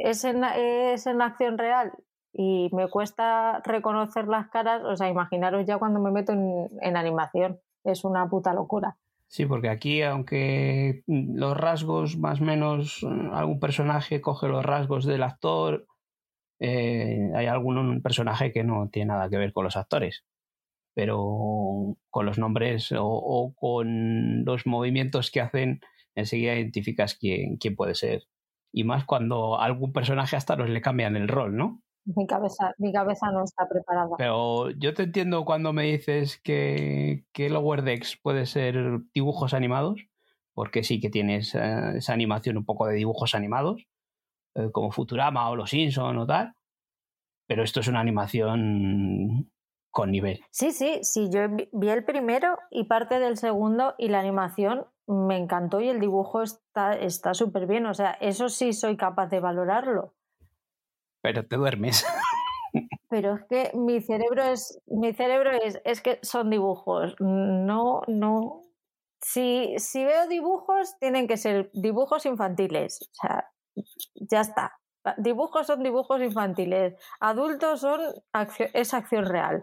es 0.03 0.23
en, 0.23 0.43
es 0.43 1.05
en 1.05 1.21
acción 1.21 1.57
real 1.57 1.93
y 2.33 2.69
me 2.71 2.87
cuesta 2.87 3.61
reconocer 3.63 4.27
las 4.27 4.49
caras, 4.49 4.83
o 4.83 4.95
sea, 4.97 5.07
imaginaros 5.07 5.65
ya 5.67 5.77
cuando 5.77 5.99
me 5.99 6.11
meto 6.11 6.33
en, 6.33 6.97
animación, 6.97 7.59
es 7.83 8.03
una 8.03 8.27
puta 8.27 8.53
locura. 8.53 8.97
Sí, 9.27 9.45
porque 9.45 9.69
aquí, 9.69 10.01
aunque 10.01 11.03
los 11.07 11.55
rasgos, 11.55 12.17
más 12.17 12.41
o 12.41 12.43
menos, 12.43 13.05
algún 13.31 13.59
personaje 13.59 14.21
coge 14.21 14.47
los 14.47 14.65
rasgos 14.65 15.05
del 15.05 15.23
actor, 15.23 15.85
eh, 16.59 17.31
hay 17.35 17.45
algún 17.45 18.01
personaje 18.01 18.51
que 18.51 18.63
no 18.63 18.89
tiene 18.91 19.09
nada 19.09 19.29
que 19.29 19.37
ver 19.37 19.53
con 19.53 19.63
los 19.63 19.77
actores, 19.77 20.23
pero 20.95 21.97
con 22.09 22.25
los 22.25 22.37
nombres 22.39 22.93
o, 22.97 23.53
con 23.55 24.43
los 24.45 24.65
movimientos 24.65 25.29
que 25.29 25.41
hacen, 25.41 25.81
enseguida 26.15 26.55
identificas 26.55 27.15
quién, 27.15 27.57
quién 27.57 27.75
puede 27.75 27.95
ser. 27.95 28.23
Y 28.71 28.85
más 28.85 29.05
cuando 29.05 29.59
algún 29.59 29.93
personaje 29.93 30.35
hasta 30.35 30.55
los 30.55 30.69
le 30.69 30.81
cambian 30.81 31.15
el 31.15 31.27
rol, 31.27 31.55
¿no? 31.55 31.82
Mi 32.05 32.27
cabeza, 32.27 32.73
mi 32.77 32.91
cabeza 32.91 33.31
no 33.31 33.43
está 33.43 33.67
preparada. 33.67 34.15
Pero 34.17 34.71
yo 34.71 34.93
te 34.93 35.03
entiendo 35.03 35.45
cuando 35.45 35.71
me 35.71 35.83
dices 35.83 36.39
que, 36.43 37.25
que 37.31 37.49
Lower 37.49 37.83
Decks 37.83 38.17
puede 38.17 38.45
ser 38.45 38.99
dibujos 39.13 39.53
animados, 39.53 40.05
porque 40.53 40.83
sí 40.83 40.99
que 40.99 41.09
tienes 41.09 41.55
eh, 41.55 41.97
esa 41.97 42.13
animación 42.13 42.57
un 42.57 42.65
poco 42.65 42.87
de 42.87 42.95
dibujos 42.95 43.35
animados, 43.35 43.87
eh, 44.55 44.69
como 44.71 44.91
Futurama 44.91 45.49
o 45.49 45.55
Los 45.55 45.69
Simpson 45.69 46.17
o 46.17 46.27
tal, 46.27 46.55
pero 47.47 47.63
esto 47.63 47.79
es 47.79 47.87
una 47.87 48.01
animación 48.01 49.49
con 49.89 50.11
nivel. 50.11 50.41
Sí, 50.51 50.71
sí, 50.71 50.99
sí, 51.03 51.29
yo 51.31 51.47
vi 51.71 51.89
el 51.89 52.03
primero 52.03 52.57
y 52.69 52.83
parte 52.85 53.19
del 53.19 53.37
segundo 53.37 53.95
y 53.97 54.09
la 54.09 54.19
animación 54.19 54.87
me 55.07 55.37
encantó 55.37 55.79
y 55.79 55.87
el 55.87 55.99
dibujo 55.99 56.41
está 56.41 57.33
súper 57.33 57.65
bien, 57.67 57.85
o 57.85 57.93
sea, 57.93 58.11
eso 58.19 58.49
sí 58.49 58.73
soy 58.73 58.97
capaz 58.97 59.27
de 59.27 59.39
valorarlo 59.39 60.13
pero 61.23 61.45
te 61.47 61.55
duermes. 61.55 62.05
Pero 63.09 63.35
es 63.35 63.43
que 63.47 63.77
mi 63.77 64.01
cerebro 64.01 64.41
es, 64.41 64.81
mi 64.87 65.13
cerebro 65.13 65.51
es, 65.51 65.79
es 65.85 66.01
que 66.01 66.17
son 66.23 66.49
dibujos. 66.49 67.15
No, 67.19 68.01
no. 68.07 68.61
Si, 69.21 69.75
si 69.77 70.03
veo 70.03 70.27
dibujos, 70.27 70.97
tienen 70.99 71.27
que 71.27 71.37
ser 71.37 71.69
dibujos 71.73 72.25
infantiles. 72.25 72.99
O 73.03 73.13
sea, 73.13 73.51
ya 74.15 74.41
está. 74.41 74.79
Dibujos 75.17 75.67
son 75.67 75.83
dibujos 75.83 76.19
infantiles. 76.23 76.95
Adultos 77.19 77.81
son 77.81 78.01
es 78.73 78.93
acción 78.95 79.25
real. 79.25 79.61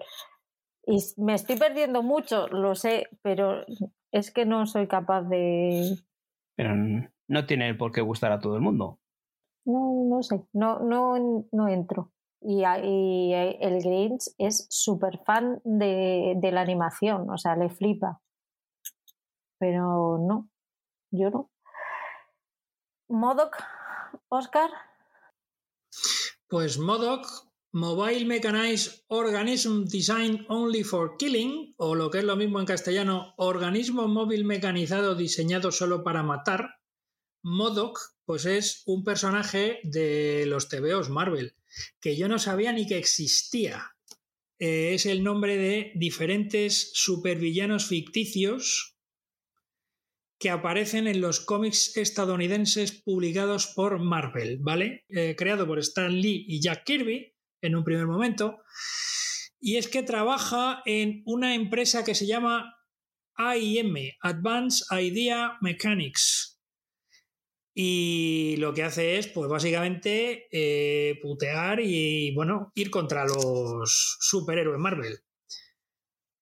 Y 0.86 0.98
me 1.16 1.34
estoy 1.34 1.56
perdiendo 1.56 2.04
mucho, 2.04 2.46
lo 2.46 2.76
sé, 2.76 3.08
pero 3.22 3.64
es 4.12 4.30
que 4.30 4.46
no 4.46 4.66
soy 4.66 4.86
capaz 4.86 5.22
de. 5.22 5.96
Pero 6.54 6.76
no 7.26 7.46
tiene 7.46 7.74
por 7.74 7.90
qué 7.90 8.02
gustar 8.02 8.30
a 8.30 8.38
todo 8.38 8.54
el 8.54 8.62
mundo. 8.62 8.99
No, 9.70 10.04
no 10.08 10.22
sé, 10.22 10.42
no, 10.52 10.80
no, 10.80 11.46
no 11.52 11.68
entro. 11.68 12.12
Y, 12.42 12.62
y 12.62 13.32
el 13.34 13.82
Grinch 13.82 14.30
es 14.38 14.66
súper 14.70 15.18
fan 15.24 15.60
de, 15.64 16.34
de 16.36 16.52
la 16.52 16.62
animación, 16.62 17.28
o 17.30 17.36
sea, 17.36 17.56
le 17.56 17.68
flipa. 17.68 18.20
Pero 19.58 20.18
no, 20.18 20.48
yo 21.12 21.30
no. 21.30 21.50
Modoc, 23.08 23.56
Oscar. 24.28 24.70
Pues 26.48 26.78
Modoc, 26.78 27.26
Mobile 27.72 28.24
Mechanized 28.24 29.04
Organism 29.08 29.84
Designed 29.84 30.46
Only 30.48 30.82
for 30.82 31.16
Killing, 31.16 31.74
o 31.76 31.94
lo 31.94 32.10
que 32.10 32.18
es 32.18 32.24
lo 32.24 32.36
mismo 32.36 32.58
en 32.58 32.66
castellano, 32.66 33.34
organismo 33.36 34.08
móvil 34.08 34.44
mecanizado 34.44 35.14
diseñado 35.14 35.70
solo 35.70 36.02
para 36.02 36.22
matar. 36.22 36.80
Modoc 37.44 37.98
pues 38.30 38.46
es 38.46 38.84
un 38.86 39.02
personaje 39.02 39.80
de 39.82 40.44
los 40.46 40.68
TVOs 40.68 41.08
Marvel, 41.10 41.56
que 42.00 42.16
yo 42.16 42.28
no 42.28 42.38
sabía 42.38 42.72
ni 42.72 42.86
que 42.86 42.96
existía. 42.96 43.96
Eh, 44.60 44.94
es 44.94 45.04
el 45.04 45.24
nombre 45.24 45.56
de 45.56 45.90
diferentes 45.96 46.92
supervillanos 46.94 47.86
ficticios 47.86 48.96
que 50.38 50.48
aparecen 50.48 51.08
en 51.08 51.20
los 51.20 51.40
cómics 51.40 51.96
estadounidenses 51.96 52.92
publicados 52.92 53.66
por 53.66 53.98
Marvel, 53.98 54.58
¿vale? 54.60 55.06
Eh, 55.08 55.34
creado 55.36 55.66
por 55.66 55.80
Stan 55.80 56.14
Lee 56.14 56.44
y 56.46 56.60
Jack 56.62 56.84
Kirby 56.84 57.34
en 57.62 57.74
un 57.74 57.82
primer 57.82 58.06
momento. 58.06 58.58
Y 59.58 59.74
es 59.74 59.88
que 59.88 60.04
trabaja 60.04 60.82
en 60.86 61.24
una 61.26 61.56
empresa 61.56 62.04
que 62.04 62.14
se 62.14 62.28
llama 62.28 62.76
AIM, 63.34 64.12
Advanced 64.22 64.86
Idea 64.96 65.58
Mechanics, 65.60 66.49
y 67.74 68.56
lo 68.58 68.74
que 68.74 68.82
hace 68.82 69.18
es, 69.18 69.28
pues 69.28 69.48
básicamente, 69.48 70.48
eh, 70.50 71.18
putear 71.22 71.80
y, 71.80 72.34
bueno, 72.34 72.72
ir 72.74 72.90
contra 72.90 73.24
los 73.24 74.18
superhéroes 74.20 74.78
Marvel. 74.78 75.20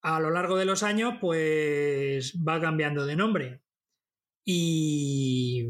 A 0.03 0.21
lo 0.21 0.31
largo 0.31 0.57
de 0.57 0.65
los 0.65 0.83
años, 0.83 1.15
pues 1.21 2.35
va 2.37 2.61
cambiando 2.61 3.05
de 3.05 3.17
nombre. 3.17 3.63
Y, 4.45 5.69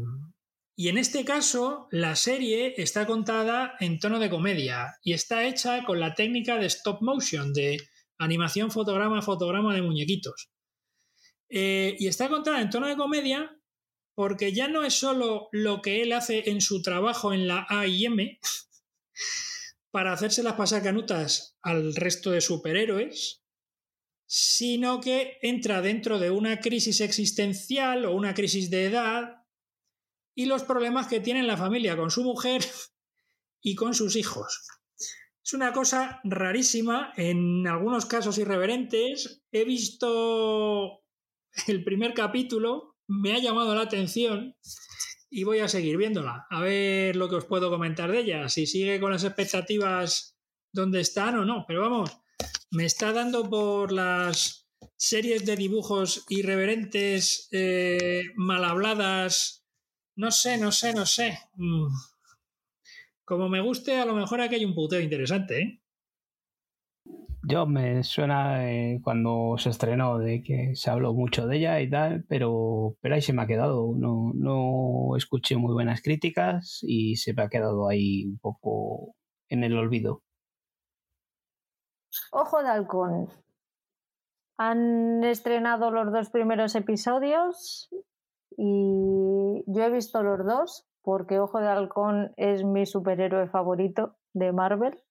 y 0.75 0.87
en 0.87 0.97
este 0.97 1.25
caso, 1.25 1.87
la 1.91 2.15
serie 2.15 2.75
está 2.77 3.05
contada 3.05 3.75
en 3.81 3.99
tono 3.99 4.19
de 4.19 4.29
comedia 4.29 4.95
y 5.03 5.11
está 5.13 5.45
hecha 5.45 5.83
con 5.83 5.99
la 5.99 6.15
técnica 6.15 6.57
de 6.57 6.67
stop 6.67 7.01
motion, 7.01 7.51
de 7.51 7.77
animación 8.17 8.71
fotograma 8.71 9.21
fotograma 9.21 9.73
de 9.75 9.81
muñequitos. 9.81 10.49
Eh, 11.49 11.97
y 11.99 12.07
está 12.07 12.29
contada 12.29 12.61
en 12.61 12.69
tono 12.69 12.87
de 12.87 12.95
comedia 12.95 13.58
porque 14.19 14.51
ya 14.51 14.67
no 14.67 14.83
es 14.83 14.95
solo 14.95 15.47
lo 15.53 15.81
que 15.81 16.01
él 16.01 16.11
hace 16.11 16.49
en 16.49 16.59
su 16.59 16.81
trabajo 16.81 17.31
en 17.31 17.47
la 17.47 17.65
AIM 17.69 18.37
para 19.91 20.11
hacerse 20.11 20.43
las 20.43 20.55
pasar 20.55 20.83
canutas 20.83 21.57
al 21.61 21.95
resto 21.95 22.31
de 22.31 22.41
superhéroes, 22.41 23.45
sino 24.25 24.99
que 24.99 25.37
entra 25.41 25.81
dentro 25.81 26.19
de 26.19 26.31
una 26.31 26.59
crisis 26.59 26.99
existencial 26.99 28.03
o 28.03 28.13
una 28.13 28.33
crisis 28.33 28.69
de 28.69 28.87
edad 28.87 29.45
y 30.35 30.47
los 30.47 30.63
problemas 30.63 31.07
que 31.07 31.21
tiene 31.21 31.43
la 31.43 31.55
familia 31.55 31.95
con 31.95 32.11
su 32.11 32.25
mujer 32.25 32.61
y 33.61 33.75
con 33.75 33.93
sus 33.93 34.17
hijos. 34.17 34.67
Es 35.41 35.53
una 35.53 35.71
cosa 35.71 36.19
rarísima, 36.25 37.13
en 37.15 37.65
algunos 37.67 38.05
casos 38.05 38.37
irreverentes. 38.37 39.45
He 39.53 39.63
visto 39.63 41.05
el 41.67 41.85
primer 41.85 42.13
capítulo 42.13 42.88
me 43.09 43.33
ha 43.33 43.39
llamado 43.39 43.73
la 43.73 43.81
atención 43.81 44.55
y 45.31 45.43
voy 45.43 45.59
a 45.59 45.67
seguir 45.67 45.97
viéndola, 45.97 46.45
a 46.49 46.61
ver 46.61 47.15
lo 47.15 47.27
que 47.27 47.35
os 47.35 47.45
puedo 47.45 47.69
comentar 47.69 48.11
de 48.11 48.19
ella, 48.19 48.49
si 48.49 48.67
sigue 48.67 48.99
con 48.99 49.11
las 49.11 49.23
expectativas 49.23 50.37
donde 50.71 51.01
están 51.01 51.37
o 51.37 51.45
no, 51.45 51.65
pero 51.67 51.81
vamos, 51.81 52.17
me 52.69 52.85
está 52.85 53.11
dando 53.11 53.49
por 53.49 53.91
las 53.91 54.69
series 54.95 55.45
de 55.45 55.55
dibujos 55.55 56.25
irreverentes, 56.29 57.47
eh, 57.51 58.25
mal 58.35 58.63
habladas, 58.63 59.65
no 60.15 60.29
sé, 60.31 60.57
no 60.57 60.71
sé, 60.71 60.93
no 60.93 61.05
sé. 61.05 61.39
Mm. 61.55 61.87
Como 63.25 63.49
me 63.49 63.61
guste, 63.61 63.97
a 63.97 64.05
lo 64.05 64.13
mejor 64.13 64.41
aquí 64.41 64.55
hay 64.55 64.65
un 64.65 64.75
puteo 64.75 64.99
interesante, 64.99 65.61
¿eh? 65.61 65.81
Yo 67.49 67.65
me 67.65 68.03
suena 68.03 68.69
eh, 68.69 69.01
cuando 69.03 69.55
se 69.57 69.71
estrenó 69.71 70.19
de 70.19 70.43
que 70.43 70.75
se 70.75 70.91
habló 70.91 71.15
mucho 71.15 71.47
de 71.47 71.57
ella 71.57 71.81
y 71.81 71.89
tal, 71.89 72.23
pero, 72.29 72.95
pero 73.01 73.15
ahí 73.15 73.23
se 73.23 73.33
me 73.33 73.41
ha 73.41 73.47
quedado. 73.47 73.91
No, 73.97 74.31
no 74.35 75.15
escuché 75.17 75.57
muy 75.57 75.73
buenas 75.73 76.03
críticas 76.03 76.79
y 76.83 77.15
se 77.15 77.33
me 77.33 77.41
ha 77.41 77.49
quedado 77.49 77.89
ahí 77.89 78.25
un 78.25 78.37
poco 78.37 79.15
en 79.47 79.63
el 79.63 79.75
olvido. 79.75 80.21
Ojo 82.31 82.61
de 82.61 82.69
halcón. 82.69 83.29
Han 84.59 85.23
estrenado 85.23 85.89
los 85.89 86.13
dos 86.13 86.29
primeros 86.29 86.75
episodios 86.75 87.89
y 88.55 89.63
yo 89.65 89.83
he 89.83 89.89
visto 89.89 90.21
los 90.21 90.45
dos 90.45 90.85
porque 91.01 91.39
Ojo 91.39 91.59
de 91.59 91.67
Halcón 91.67 92.33
es 92.37 92.63
mi 92.63 92.85
superhéroe 92.85 93.47
favorito 93.47 94.17
de 94.33 94.51
Marvel. 94.51 95.01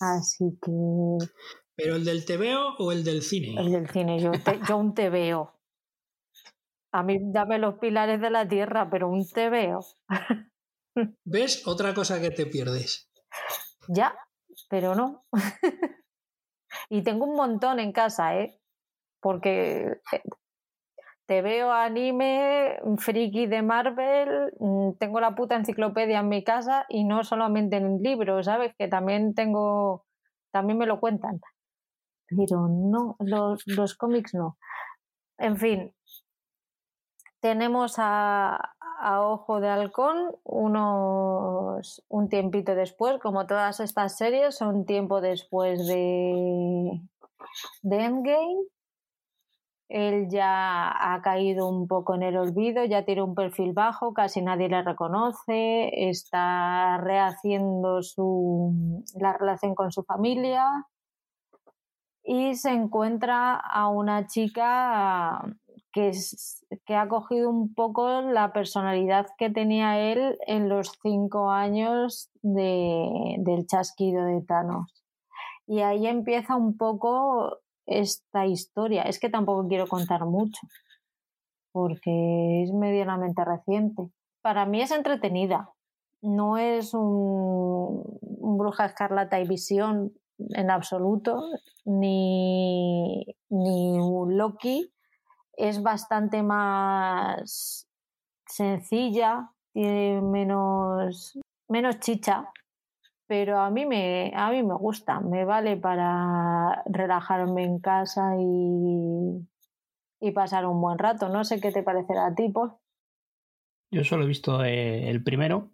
Así 0.00 0.58
que. 0.62 0.72
¿Pero 1.76 1.96
el 1.96 2.04
del 2.04 2.24
TVO 2.24 2.76
o 2.78 2.92
el 2.92 3.04
del 3.04 3.22
cine? 3.22 3.60
El 3.60 3.72
del 3.72 3.88
cine, 3.88 4.18
yo, 4.18 4.32
yo 4.68 4.76
un 4.76 4.94
TVO. 4.94 5.52
A 6.92 7.02
mí 7.02 7.18
dame 7.32 7.58
los 7.58 7.78
pilares 7.78 8.20
de 8.20 8.30
la 8.30 8.48
tierra, 8.48 8.90
pero 8.90 9.08
un 9.08 9.26
TVO. 9.26 9.84
¿Ves? 11.24 11.66
Otra 11.66 11.94
cosa 11.94 12.20
que 12.20 12.30
te 12.30 12.46
pierdes. 12.46 13.10
Ya, 13.88 14.14
pero 14.68 14.94
no. 14.94 15.24
y 16.90 17.02
tengo 17.02 17.26
un 17.26 17.36
montón 17.36 17.78
en 17.78 17.92
casa, 17.92 18.36
¿eh? 18.36 18.60
Porque 19.20 20.00
eh, 20.12 20.22
te 21.30 21.42
veo 21.42 21.70
anime, 21.70 22.80
friki 22.98 23.46
de 23.46 23.62
Marvel, 23.62 24.52
mm, 24.58 24.94
tengo 24.98 25.20
la 25.20 25.36
puta 25.36 25.54
enciclopedia 25.54 26.18
en 26.18 26.28
mi 26.28 26.42
casa 26.42 26.86
y 26.88 27.04
no 27.04 27.22
solamente 27.22 27.76
en 27.76 28.02
libros, 28.02 28.46
¿sabes? 28.46 28.74
Que 28.76 28.88
también 28.88 29.32
tengo, 29.32 30.06
también 30.50 30.76
me 30.76 30.86
lo 30.86 30.98
cuentan. 30.98 31.40
Pero 32.26 32.66
no, 32.66 33.14
los, 33.20 33.62
los 33.66 33.94
cómics 33.94 34.34
no. 34.34 34.58
En 35.38 35.56
fin, 35.56 35.94
tenemos 37.38 37.94
a, 37.98 38.74
a, 38.98 39.22
Ojo 39.22 39.60
de 39.60 39.68
Halcón 39.68 40.34
unos, 40.42 42.04
un 42.08 42.28
tiempito 42.28 42.74
después, 42.74 43.20
como 43.20 43.46
todas 43.46 43.78
estas 43.78 44.16
series, 44.16 44.56
son 44.56 44.84
tiempo 44.84 45.20
después 45.20 45.86
de, 45.86 47.00
de 47.82 48.04
Endgame 48.04 48.64
él 49.90 50.28
ya 50.30 50.88
ha 50.88 51.20
caído 51.20 51.68
un 51.68 51.88
poco 51.88 52.14
en 52.14 52.22
el 52.22 52.36
olvido, 52.36 52.84
ya 52.84 53.04
tiene 53.04 53.22
un 53.22 53.34
perfil 53.34 53.72
bajo, 53.72 54.14
casi 54.14 54.40
nadie 54.40 54.68
le 54.68 54.82
reconoce, 54.82 56.08
está 56.08 56.96
rehaciendo 56.98 58.00
su, 58.00 59.02
la 59.18 59.36
relación 59.36 59.74
con 59.74 59.90
su 59.90 60.04
familia 60.04 60.64
y 62.22 62.54
se 62.54 62.70
encuentra 62.70 63.56
a 63.56 63.88
una 63.88 64.28
chica 64.28 65.42
que, 65.92 66.12
que 66.86 66.94
ha 66.94 67.08
cogido 67.08 67.50
un 67.50 67.74
poco 67.74 68.20
la 68.20 68.52
personalidad 68.52 69.26
que 69.38 69.50
tenía 69.50 69.98
él 69.98 70.38
en 70.46 70.68
los 70.68 70.92
cinco 71.02 71.50
años 71.50 72.30
de, 72.42 73.34
del 73.38 73.66
chasquido 73.66 74.24
de 74.24 74.40
Thanos. 74.42 75.04
Y 75.66 75.80
ahí 75.80 76.06
empieza 76.06 76.54
un 76.54 76.76
poco 76.76 77.58
esta 77.90 78.46
historia. 78.46 79.02
Es 79.02 79.18
que 79.18 79.28
tampoco 79.28 79.66
quiero 79.68 79.86
contar 79.86 80.24
mucho, 80.24 80.60
porque 81.72 82.62
es 82.62 82.72
medianamente 82.72 83.44
reciente. 83.44 84.08
Para 84.42 84.64
mí 84.64 84.80
es 84.80 84.90
entretenida. 84.90 85.70
No 86.22 86.56
es 86.56 86.94
un, 86.94 88.18
Bruja 88.22 88.86
Escarlata 88.86 89.40
y 89.40 89.48
Visión 89.48 90.12
en 90.38 90.70
absoluto, 90.70 91.42
ni, 91.84 93.26
ni 93.50 93.98
un 93.98 94.38
Loki. 94.38 94.92
Es 95.56 95.82
bastante 95.82 96.42
más 96.42 97.86
sencilla, 98.46 99.50
tiene 99.72 100.20
menos, 100.22 101.38
menos 101.68 102.00
chicha, 102.00 102.50
pero 103.30 103.60
a 103.60 103.70
mí 103.70 103.86
me, 103.86 104.32
a 104.34 104.50
mí 104.50 104.64
me 104.64 104.74
gusta, 104.74 105.20
me 105.20 105.44
vale 105.44 105.76
para 105.76 106.82
relajarme 106.86 107.62
en 107.62 107.78
casa 107.78 108.34
y, 108.36 109.46
y 110.20 110.32
pasar 110.32 110.66
un 110.66 110.80
buen 110.80 110.98
rato. 110.98 111.28
No 111.28 111.44
sé 111.44 111.60
qué 111.60 111.70
te 111.70 111.84
parecerá 111.84 112.26
a 112.26 112.34
ti, 112.34 112.48
Paul. 112.48 112.72
Yo 113.92 114.02
solo 114.02 114.24
he 114.24 114.26
visto 114.26 114.64
eh, 114.64 115.08
el 115.08 115.22
primero 115.22 115.70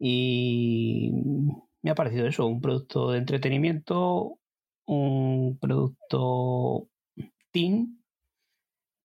y 0.00 1.12
me 1.82 1.90
ha 1.90 1.94
parecido 1.94 2.26
eso, 2.26 2.46
un 2.46 2.62
producto 2.62 3.10
de 3.10 3.18
entretenimiento, 3.18 4.38
un 4.86 5.58
producto 5.60 6.88
teen, 7.50 8.02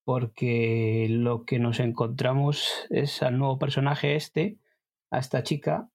porque 0.05 1.07
lo 1.09 1.43
que 1.43 1.59
nos 1.59 1.81
encontramos 1.81 2.87
es 2.89 3.21
al 3.21 3.37
nuevo 3.37 3.59
personaje 3.59 4.15
este, 4.15 4.57
a 5.09 5.19
esta 5.19 5.43
chica, 5.43 5.89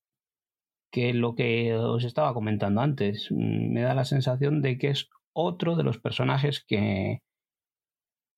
que 0.90 1.14
lo 1.14 1.34
que 1.34 1.74
os 1.74 2.04
estaba 2.04 2.34
comentando 2.34 2.80
antes. 2.80 3.28
Mm, 3.30 3.72
me 3.72 3.82
da 3.82 3.94
la 3.94 4.04
sensación 4.04 4.62
de 4.62 4.78
que 4.78 4.88
es 4.90 5.08
otro 5.32 5.76
de 5.76 5.82
los 5.84 5.98
personajes 5.98 6.64
que, 6.66 7.22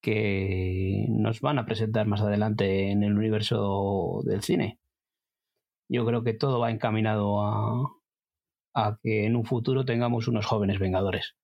que 0.03 1.07
nos 1.11 1.41
van 1.41 1.59
a 1.59 1.67
presentar 1.67 2.07
más 2.07 2.21
adelante 2.23 2.91
en 2.91 3.03
el 3.03 3.17
universo 3.17 4.21
del 4.25 4.43
cine. 4.43 4.79
Yo 5.89 6.05
creo 6.07 6.23
que 6.23 6.35
todo 6.35 6.61
va 6.61 6.71
encaminado 6.71 7.41
a, 7.43 7.91
a 8.75 8.99
que 9.03 9.27
en 9.27 9.37
un 9.37 9.45
futuro 9.45 9.85
tengamos 9.85 10.29
unos 10.29 10.47
jóvenes 10.47 10.79
vengadores. 10.79 11.37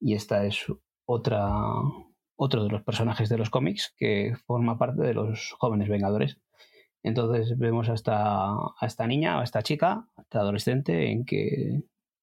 Y 0.00 0.14
esta 0.14 0.46
es 0.46 0.64
otra, 1.04 1.50
otro 2.36 2.64
de 2.64 2.70
los 2.70 2.82
personajes 2.82 3.28
de 3.28 3.38
los 3.38 3.50
cómics 3.50 3.94
que 3.96 4.34
forma 4.46 4.78
parte 4.78 5.02
de 5.02 5.14
los 5.14 5.54
jóvenes 5.58 5.88
vengadores. 5.88 6.40
Entonces 7.02 7.56
vemos 7.58 7.88
a 7.88 7.94
esta, 7.94 8.52
a 8.52 8.86
esta 8.86 9.06
niña, 9.06 9.40
a 9.40 9.44
esta 9.44 9.62
chica, 9.62 10.08
a 10.16 10.22
esta 10.22 10.40
adolescente, 10.40 11.10
en 11.10 11.24
que, 11.24 11.82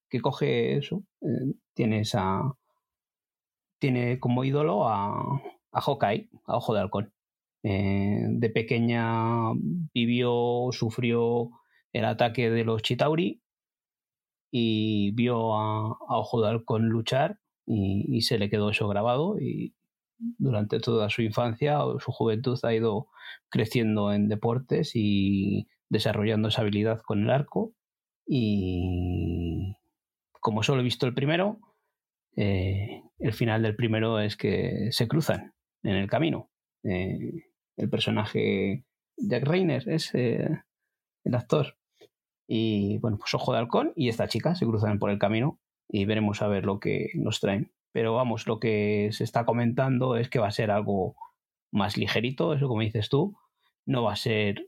que 0.10 0.22
coge 0.22 0.78
eso, 0.78 1.04
eh, 1.22 1.54
tiene 1.74 2.02
esa. 2.02 2.42
Tiene 3.80 4.20
como 4.20 4.44
ídolo 4.44 4.88
a, 4.88 5.42
a 5.72 5.82
Hawkeye, 5.82 6.30
a 6.46 6.58
Ojo 6.58 6.74
de 6.74 6.80
Halcón. 6.82 7.14
Eh, 7.64 8.26
de 8.30 8.50
pequeña 8.50 9.52
vivió, 9.94 10.70
sufrió 10.72 11.50
el 11.94 12.06
ataque 12.06 12.50
de 12.50 12.64
los 12.64 12.82
Chitauri 12.82 13.42
y 14.52 15.12
vio 15.12 15.56
a, 15.56 15.98
Ojo 16.10 16.42
de 16.42 16.50
Halcón 16.50 16.90
luchar 16.90 17.40
y, 17.66 18.06
y, 18.16 18.22
se 18.22 18.38
le 18.40 18.50
quedó 18.50 18.70
eso 18.70 18.88
grabado 18.88 19.40
y 19.40 19.74
durante 20.18 20.80
toda 20.80 21.10
su 21.10 21.22
infancia 21.22 21.84
o 21.84 22.00
su 22.00 22.12
juventud 22.12 22.60
ha 22.64 22.74
ido 22.74 23.08
creciendo 23.50 24.14
en 24.14 24.28
deportes 24.28 24.92
y 24.96 25.68
desarrollando 25.90 26.50
esa 26.50 26.62
habilidad 26.62 27.02
con 27.02 27.24
el 27.24 27.30
arco. 27.30 27.74
Y 28.26 29.76
como 30.40 30.64
solo 30.64 30.82
he 30.82 30.84
visto 30.84 31.06
el 31.06 31.14
primero, 31.14 31.60
eh, 32.36 33.04
el 33.20 33.34
final 33.34 33.64
del 33.64 33.76
primero 33.76 34.20
es 34.20 34.38
que 34.38 34.90
se 34.92 35.08
cruzan 35.08 35.54
en 35.84 35.96
el 35.96 36.10
camino. 36.10 36.50
Eh, 36.84 37.46
el 37.78 37.90
personaje 37.90 38.86
Jack 39.18 39.44
Reiner 39.44 39.88
es 39.90 40.14
eh, 40.14 40.50
el 41.24 41.36
actor. 41.36 41.78
Y 42.48 42.98
bueno, 43.00 43.18
pues 43.18 43.34
Ojo 43.34 43.52
de 43.52 43.60
Halcón 43.60 43.94
y 43.96 44.10
esta 44.10 44.28
chica 44.28 44.56
se 44.56 44.66
cruzan 44.66 45.00
por 45.00 45.10
el 45.10 45.20
camino 45.20 45.60
y 45.90 46.06
veremos 46.06 46.42
a 46.42 46.48
ver 46.48 46.66
lo 46.66 46.80
que 46.80 47.10
nos 47.16 47.40
traen. 47.40 47.72
Pero 47.98 48.14
vamos, 48.14 48.46
lo 48.46 48.60
que 48.60 49.10
se 49.12 49.24
está 49.24 49.44
comentando 49.44 50.18
es 50.18 50.30
que 50.30 50.38
va 50.38 50.50
a 50.50 50.52
ser 50.52 50.70
algo 50.70 51.16
más 51.72 51.98
ligerito, 51.98 52.54
eso 52.54 52.68
como 52.68 52.82
dices 52.82 53.10
tú, 53.10 53.36
no 53.88 54.04
va 54.04 54.14
a 54.14 54.16
ser 54.16 54.68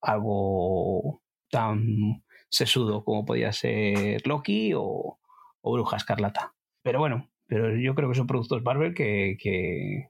algo 0.00 1.20
tan 1.50 2.24
sesudo 2.48 3.04
como 3.04 3.26
podía 3.26 3.52
ser 3.52 4.26
Loki 4.26 4.72
o, 4.74 5.18
Bruja 5.62 5.98
Escarlata. 5.98 6.54
Pero 6.82 7.00
bueno, 7.00 7.28
pero 7.46 7.76
yo 7.76 7.94
creo 7.94 8.08
que 8.08 8.14
son 8.14 8.26
productos 8.26 8.62
Marvel 8.62 8.94
que, 8.94 9.36
que, 9.38 10.08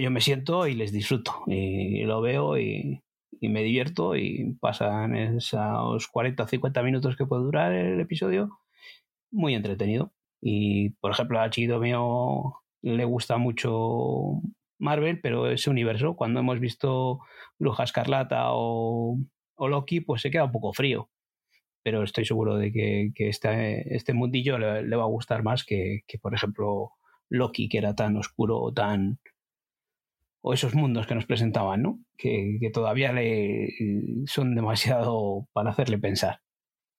yo 0.00 0.12
me 0.12 0.20
siento 0.20 0.68
y 0.68 0.74
les 0.74 0.92
disfruto. 0.92 1.42
Y 1.48 2.04
lo 2.04 2.20
veo 2.20 2.58
y, 2.58 3.02
y 3.40 3.48
me 3.48 3.64
divierto 3.64 4.14
y 4.14 4.56
pasan 4.60 5.16
esos 5.16 6.06
40 6.06 6.44
o 6.44 6.46
50 6.46 6.80
minutos 6.84 7.16
que 7.16 7.26
puede 7.26 7.42
durar 7.42 7.72
el 7.72 7.98
episodio 7.98 8.60
muy 9.32 9.56
entretenido. 9.56 10.12
Y, 10.40 10.90
por 11.00 11.12
ejemplo, 11.12 11.40
a 11.40 11.50
Chido 11.50 11.80
mío 11.80 12.54
le 12.82 13.04
gusta 13.04 13.38
mucho 13.38 14.40
Marvel, 14.78 15.20
pero 15.20 15.50
ese 15.50 15.70
universo, 15.70 16.14
cuando 16.16 16.40
hemos 16.40 16.60
visto 16.60 17.20
Bruja 17.58 17.84
Escarlata 17.84 18.46
o, 18.50 19.18
Loki, 19.58 20.00
pues 20.00 20.22
se 20.22 20.30
queda 20.30 20.44
un 20.44 20.52
poco 20.52 20.72
frío. 20.72 21.10
Pero 21.82 22.02
estoy 22.02 22.24
seguro 22.24 22.56
de 22.56 22.72
que, 22.72 23.10
que 23.14 23.28
este, 23.28 23.94
este 23.94 24.12
mundillo 24.12 24.58
le, 24.58 24.82
le, 24.82 24.96
va 24.96 25.04
a 25.04 25.06
gustar 25.06 25.42
más 25.42 25.64
que, 25.64 26.00
que, 26.06 26.18
por 26.18 26.34
ejemplo, 26.34 26.92
Loki, 27.28 27.68
que 27.68 27.78
era 27.78 27.94
tan 27.94 28.16
oscuro 28.16 28.60
o 28.60 28.72
tan. 28.72 29.18
o 30.42 30.52
esos 30.52 30.74
mundos 30.74 31.06
que 31.06 31.14
nos 31.14 31.26
presentaban, 31.26 31.82
¿no? 31.82 31.98
Que, 32.16 32.58
que 32.60 32.70
todavía 32.70 33.12
le 33.12 33.68
son 34.26 34.54
demasiado 34.54 35.48
para 35.52 35.70
hacerle 35.70 35.98
pensar. 35.98 36.40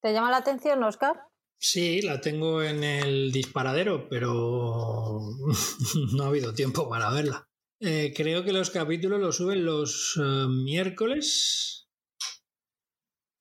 ¿Te 0.02 0.14
llama 0.14 0.32
la 0.32 0.38
atención, 0.38 0.84
Oscar? 0.84 1.29
Sí, 1.62 2.02
la 2.02 2.22
tengo 2.22 2.64
en 2.64 2.86
el 2.86 3.34
disparadero, 3.34 4.08
pero 4.08 5.20
no 6.16 6.24
ha 6.24 6.28
habido 6.28 6.54
tiempo 6.54 6.90
para 6.90 7.12
verla. 7.12 7.50
Eh, 7.82 8.14
creo 8.16 8.46
que 8.46 8.54
los 8.54 8.70
capítulos 8.70 9.20
los 9.20 9.36
suben 9.36 9.66
los 9.66 10.18
eh, 10.22 10.48
miércoles. 10.48 11.90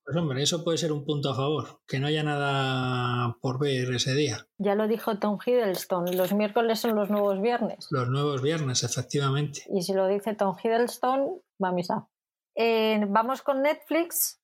Pues 0.04 0.16
hombre, 0.16 0.42
eso 0.42 0.64
puede 0.64 0.78
ser 0.78 0.90
un 0.90 1.04
punto 1.04 1.30
a 1.30 1.36
favor, 1.36 1.80
que 1.86 2.00
no 2.00 2.08
haya 2.08 2.24
nada 2.24 3.36
por 3.40 3.60
ver 3.60 3.94
ese 3.94 4.14
día. 4.14 4.48
Ya 4.56 4.74
lo 4.74 4.88
dijo 4.88 5.18
Tom 5.18 5.38
Hiddleston, 5.44 6.16
los 6.16 6.32
miércoles 6.32 6.80
son 6.80 6.96
los 6.96 7.10
nuevos 7.10 7.40
viernes. 7.40 7.86
Los 7.90 8.08
nuevos 8.08 8.42
viernes, 8.42 8.82
efectivamente. 8.82 9.62
Y 9.72 9.82
si 9.82 9.92
lo 9.92 10.08
dice 10.08 10.34
Tom 10.34 10.56
Hiddleston, 10.60 11.40
va 11.62 11.68
a 11.68 11.72
misa. 11.72 12.08
Eh, 12.56 13.00
vamos 13.08 13.42
con 13.42 13.62
Netflix, 13.62 14.40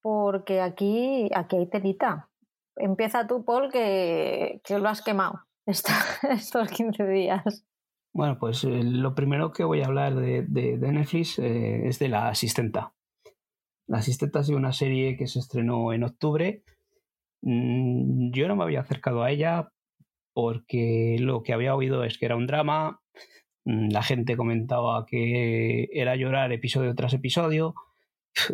porque 0.00 0.60
aquí, 0.60 1.28
aquí 1.34 1.56
hay 1.56 1.70
telita 1.70 2.28
empieza 2.78 3.26
tú, 3.26 3.44
Paul, 3.44 3.70
que, 3.70 4.60
lo 4.70 4.88
has 4.88 5.02
quemado 5.02 5.40
estos 5.66 6.70
15 6.70 7.06
días. 7.08 7.66
Bueno, 8.12 8.38
pues 8.38 8.64
eh, 8.64 8.82
lo 8.82 9.14
primero 9.14 9.52
que 9.52 9.64
voy 9.64 9.82
a 9.82 9.86
hablar 9.86 10.14
de, 10.14 10.44
Netflix 10.78 11.38
eh, 11.38 11.86
es 11.88 11.98
de 11.98 12.08
La 12.08 12.28
Asistenta. 12.28 12.94
La 13.86 13.98
Asistenta 13.98 14.40
ha 14.40 14.44
sido 14.44 14.58
una 14.58 14.72
serie 14.72 15.16
que 15.16 15.26
se 15.26 15.38
estrenó 15.38 15.92
en 15.92 16.04
octubre. 16.04 16.62
Mm, 17.42 18.30
yo 18.32 18.48
no 18.48 18.56
me 18.56 18.64
había 18.64 18.80
acercado 18.80 19.22
a 19.22 19.30
ella 19.30 19.70
porque 20.32 21.16
lo 21.20 21.42
que 21.42 21.52
había 21.52 21.74
oído 21.74 22.04
es 22.04 22.18
que 22.18 22.26
era 22.26 22.36
un 22.36 22.46
drama. 22.46 23.00
Mm, 23.64 23.90
la 23.90 24.02
gente 24.02 24.36
comentaba 24.36 25.06
que 25.06 25.88
era 25.92 26.16
llorar 26.16 26.52
episodio 26.52 26.94
tras 26.94 27.14
episodio. 27.14 27.74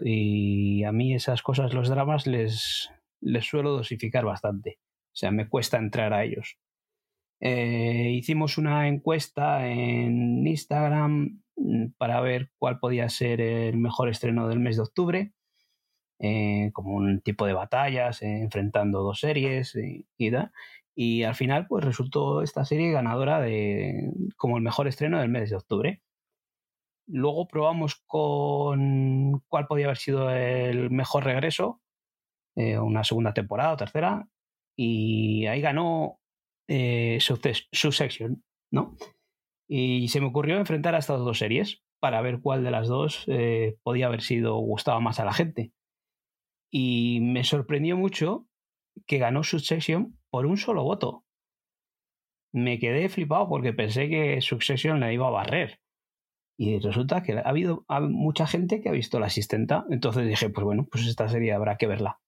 Y 0.03 0.85
a 0.85 0.93
mí 0.93 1.15
esas 1.15 1.43
cosas, 1.43 1.75
los 1.75 1.89
dramas, 1.89 2.27
les, 2.27 2.91
les 3.25 3.45
suelo 3.47 3.73
dosificar 3.73 4.25
bastante. 4.25 4.79
O 5.13 5.17
sea, 5.17 5.31
me 5.31 5.49
cuesta 5.49 5.79
entrar 5.79 6.13
a 6.13 6.25
ellos. 6.25 6.59
Eh, 7.41 8.11
hicimos 8.13 8.59
una 8.59 8.89
encuesta 8.89 9.69
en 9.69 10.47
Instagram 10.47 11.43
mm, 11.57 11.87
para 11.99 12.21
ver 12.21 12.51
cuál 12.59 12.79
podía 12.79 13.09
ser 13.09 13.41
el 13.41 13.77
mejor 13.77 14.09
estreno 14.09 14.49
del 14.49 14.61
mes 14.61 14.77
de 14.77 14.83
octubre, 14.83 15.33
eh, 16.21 16.71
como 16.73 16.95
un 16.97 17.21
tipo 17.21 17.47
de 17.47 17.55
batallas, 17.55 18.23
eh, 18.23 18.41
enfrentando 18.43 19.03
dos 19.03 19.21
series 19.21 19.75
y, 19.77 20.07
y, 20.97 21.23
al 21.25 21.35
final, 21.35 21.67
pues 21.69 21.85
resultó 21.85 22.43
esta 22.43 22.65
serie 22.65 22.93
ganadora 22.93 23.41
de 23.41 24.11
como 24.37 24.57
el 24.57 24.63
mejor 24.63 24.89
estreno 24.89 25.21
del 25.21 25.29
mes 25.31 25.51
de 25.51 25.57
octubre. 25.57 26.03
Luego 27.07 27.49
probamos 27.49 27.97
con 28.07 29.43
cuál 29.49 29.67
podía 29.67 29.87
haber 29.87 29.99
sido 29.99 30.31
el 30.31 30.91
mejor 30.91 31.25
regreso 31.25 31.83
eh, 32.57 32.79
una 32.79 33.05
segunda 33.05 33.35
temporada 33.35 33.73
o 33.73 33.77
tercera, 33.77 34.29
y 34.77 35.47
ahí 35.47 35.61
ganó 35.61 36.21
eh, 36.69 37.19
Subsection, 37.21 38.43
¿no? 38.73 38.97
Y 39.69 40.09
se 40.09 40.21
me 40.21 40.27
ocurrió 40.27 40.57
enfrentar 40.57 40.95
a 40.95 40.99
estas 40.99 41.21
dos 41.21 41.39
series 41.39 41.83
para 42.01 42.21
ver 42.21 42.41
cuál 42.41 42.65
de 42.65 42.71
las 42.71 42.89
dos 42.89 43.25
eh, 43.29 43.77
podía 43.83 44.07
haber 44.07 44.21
sido 44.21 44.57
gustaba 44.59 45.01
más 45.01 45.21
a 45.21 45.25
la 45.25 45.33
gente. 45.33 45.73
Y 46.71 47.21
me 47.23 47.45
sorprendió 47.45 47.97
mucho 47.97 48.47
que 49.07 49.19
ganó 49.19 49.43
Succession 49.43 50.19
por 50.31 50.47
un 50.47 50.57
solo 50.57 50.83
voto. 50.83 51.25
Me 52.53 52.79
quedé 52.79 53.09
flipado 53.09 53.49
porque 53.49 53.73
pensé 53.73 54.09
que 54.09 54.41
Succession 54.41 55.01
la 55.01 55.13
iba 55.13 55.27
a 55.27 55.31
barrer. 55.31 55.81
Y 56.57 56.79
resulta 56.79 57.23
que 57.23 57.33
ha 57.33 57.49
habido 57.49 57.85
mucha 58.03 58.47
gente 58.47 58.81
que 58.81 58.89
ha 58.89 58.93
visto 58.93 59.19
la 59.19 59.27
asistenta. 59.27 59.87
Entonces 59.91 60.29
dije, 60.29 60.51
pues 60.51 60.65
bueno, 60.65 60.87
pues 60.91 61.07
esta 61.07 61.29
serie 61.29 61.53
habrá 61.53 61.77
que 61.77 61.87
verla 61.87 62.21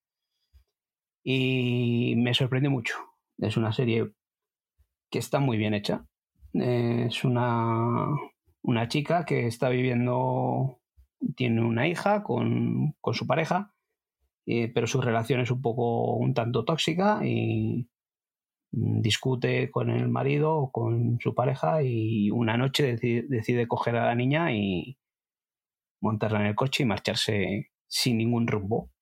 y 1.28 2.14
me 2.16 2.34
sorprendió 2.34 2.70
mucho. 2.70 2.94
Es 3.38 3.56
una 3.56 3.72
serie 3.72 4.12
que 5.10 5.18
está 5.18 5.40
muy 5.40 5.56
bien 5.56 5.74
hecha. 5.74 6.06
Es 6.52 7.24
una, 7.24 8.06
una 8.62 8.86
chica 8.86 9.24
que 9.24 9.48
está 9.48 9.68
viviendo, 9.68 10.80
tiene 11.34 11.64
una 11.64 11.88
hija 11.88 12.22
con, 12.22 12.94
con 13.00 13.14
su 13.14 13.26
pareja, 13.26 13.74
eh, 14.46 14.70
pero 14.72 14.86
su 14.86 15.00
relación 15.00 15.40
es 15.40 15.50
un 15.50 15.60
poco 15.60 16.14
un 16.14 16.32
tanto 16.32 16.64
tóxica 16.64 17.20
y 17.24 17.88
discute 18.70 19.72
con 19.72 19.90
el 19.90 20.08
marido 20.08 20.56
o 20.56 20.70
con 20.70 21.18
su 21.18 21.34
pareja 21.34 21.82
y 21.82 22.30
una 22.30 22.56
noche 22.56 22.84
decide, 22.84 23.24
decide 23.28 23.66
coger 23.66 23.96
a 23.96 24.06
la 24.06 24.14
niña 24.14 24.52
y 24.52 24.96
montarla 26.00 26.38
en 26.38 26.46
el 26.46 26.54
coche 26.54 26.84
y 26.84 26.86
marcharse 26.86 27.72
sin 27.88 28.18
ningún 28.18 28.46
rumbo. 28.46 28.92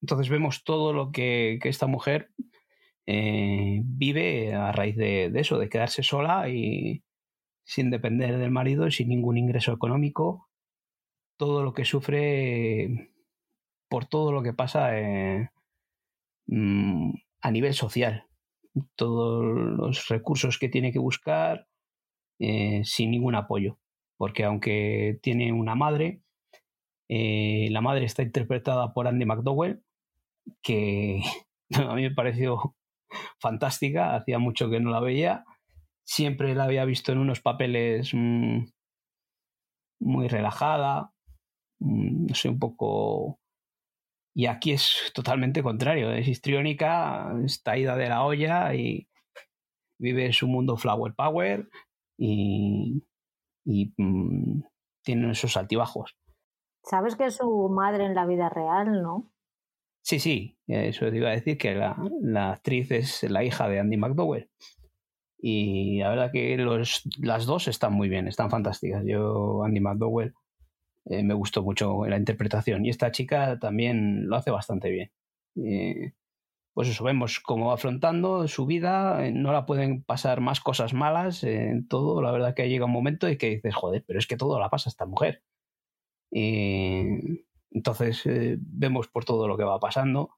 Entonces 0.00 0.28
vemos 0.28 0.64
todo 0.64 0.92
lo 0.92 1.10
que, 1.10 1.58
esta 1.64 1.86
mujer 1.86 2.30
eh, 3.06 3.80
vive 3.84 4.54
a 4.54 4.72
raíz 4.72 4.96
de, 4.96 5.32
eso, 5.34 5.58
de 5.58 5.68
quedarse 5.68 6.02
sola 6.02 6.48
y 6.48 7.02
sin 7.64 7.90
depender 7.90 8.38
del 8.38 8.50
marido 8.50 8.86
y 8.86 8.92
sin 8.92 9.08
ningún 9.08 9.38
ingreso 9.38 9.72
económico. 9.72 10.48
Todo 11.36 11.62
lo 11.62 11.72
que 11.72 11.84
sufre 11.84 13.12
por 13.88 14.06
todo 14.06 14.32
lo 14.32 14.42
que 14.42 14.52
pasa 14.52 14.98
eh, 14.98 15.50
mm, 16.46 17.12
a 17.40 17.50
nivel 17.50 17.74
social. 17.74 18.26
Todos 18.94 19.44
los 19.44 20.08
recursos 20.08 20.58
que 20.58 20.68
tiene 20.68 20.92
que 20.92 20.98
buscar 20.98 21.66
eh, 22.38 22.82
sin 22.84 23.10
ningún 23.10 23.34
apoyo. 23.34 23.78
Porque 24.16 24.44
aunque 24.44 25.18
tiene 25.22 25.52
una 25.52 25.74
madre, 25.74 26.22
la 27.08 27.80
madre 27.80 28.04
está 28.04 28.22
interpretada 28.22 28.92
por 28.92 29.06
Andy 29.06 29.24
McDowell, 29.24 29.82
que 30.62 31.20
a 31.74 31.94
mí 31.94 32.02
me 32.02 32.14
pareció 32.14 32.76
fantástica, 33.40 34.14
hacía 34.14 34.38
mucho 34.38 34.68
que 34.70 34.80
no 34.80 34.90
la 34.90 35.00
veía, 35.00 35.44
siempre 36.04 36.54
la 36.54 36.64
había 36.64 36.84
visto 36.84 37.12
en 37.12 37.18
unos 37.18 37.40
papeles 37.40 38.10
mm, 38.12 38.64
muy 40.00 40.28
relajada, 40.28 41.12
mm, 41.80 42.26
no 42.26 42.34
sé, 42.34 42.48
un 42.48 42.58
poco... 42.58 43.38
Y 44.34 44.46
aquí 44.46 44.72
es 44.72 45.10
totalmente 45.14 45.62
contrario, 45.64 46.12
es 46.12 46.28
histriónica, 46.28 47.32
está 47.44 47.76
ida 47.76 47.96
de 47.96 48.08
la 48.08 48.22
olla 48.22 48.72
y 48.72 49.08
vive 49.98 50.32
su 50.32 50.46
mundo 50.46 50.76
flower 50.76 51.12
power 51.14 51.68
y, 52.16 53.02
y 53.64 53.92
mm, 53.96 54.62
tiene 55.04 55.32
esos 55.32 55.56
altibajos. 55.56 56.16
Sabes 56.84 57.16
que 57.16 57.26
es 57.26 57.36
su 57.36 57.68
madre 57.68 58.04
en 58.06 58.14
la 58.14 58.26
vida 58.26 58.48
real, 58.48 59.02
¿no? 59.02 59.32
Sí, 60.02 60.18
sí, 60.18 60.56
eso 60.66 61.10
te 61.10 61.16
iba 61.16 61.28
a 61.28 61.32
decir 61.32 61.58
que 61.58 61.74
la, 61.74 61.96
actriz 62.50 62.90
es 62.90 63.22
la 63.24 63.44
hija 63.44 63.68
de 63.68 63.80
Andy 63.80 63.96
McDowell. 63.96 64.48
Y 65.40 65.98
la 66.00 66.10
verdad 66.10 66.30
que 66.32 66.56
los, 66.56 67.02
las 67.20 67.46
dos 67.46 67.68
están 67.68 67.92
muy 67.92 68.08
bien, 68.08 68.26
están 68.26 68.50
fantásticas. 68.50 69.04
Yo, 69.06 69.62
Andy 69.64 69.80
McDowell, 69.80 70.34
eh, 71.06 71.22
me 71.22 71.34
gustó 71.34 71.62
mucho 71.62 72.06
la 72.06 72.16
interpretación. 72.16 72.84
Y 72.84 72.90
esta 72.90 73.10
chica 73.12 73.58
también 73.58 74.28
lo 74.28 74.36
hace 74.36 74.50
bastante 74.50 74.90
bien. 74.90 75.10
Eh, 75.56 76.12
pues 76.74 76.88
eso, 76.88 77.04
vemos 77.04 77.40
cómo 77.40 77.68
va 77.68 77.74
afrontando 77.74 78.46
su 78.46 78.66
vida, 78.66 79.26
eh, 79.26 79.32
no 79.32 79.52
la 79.52 79.66
pueden 79.66 80.04
pasar 80.04 80.40
más 80.40 80.60
cosas 80.60 80.94
malas 80.94 81.44
en 81.44 81.88
todo. 81.88 82.22
La 82.22 82.30
verdad 82.30 82.54
que 82.54 82.68
llega 82.68 82.84
un 82.86 82.92
momento 82.92 83.26
en 83.26 83.38
que 83.38 83.50
dices, 83.50 83.74
joder, 83.74 84.04
pero 84.06 84.18
es 84.18 84.26
que 84.26 84.36
todo 84.36 84.60
la 84.60 84.70
pasa 84.70 84.90
esta 84.90 85.06
mujer. 85.06 85.42
Entonces 87.70 88.24
eh, 88.26 88.56
vemos 88.60 89.08
por 89.08 89.24
todo 89.24 89.46
lo 89.48 89.56
que 89.56 89.64
va 89.64 89.78
pasando. 89.78 90.30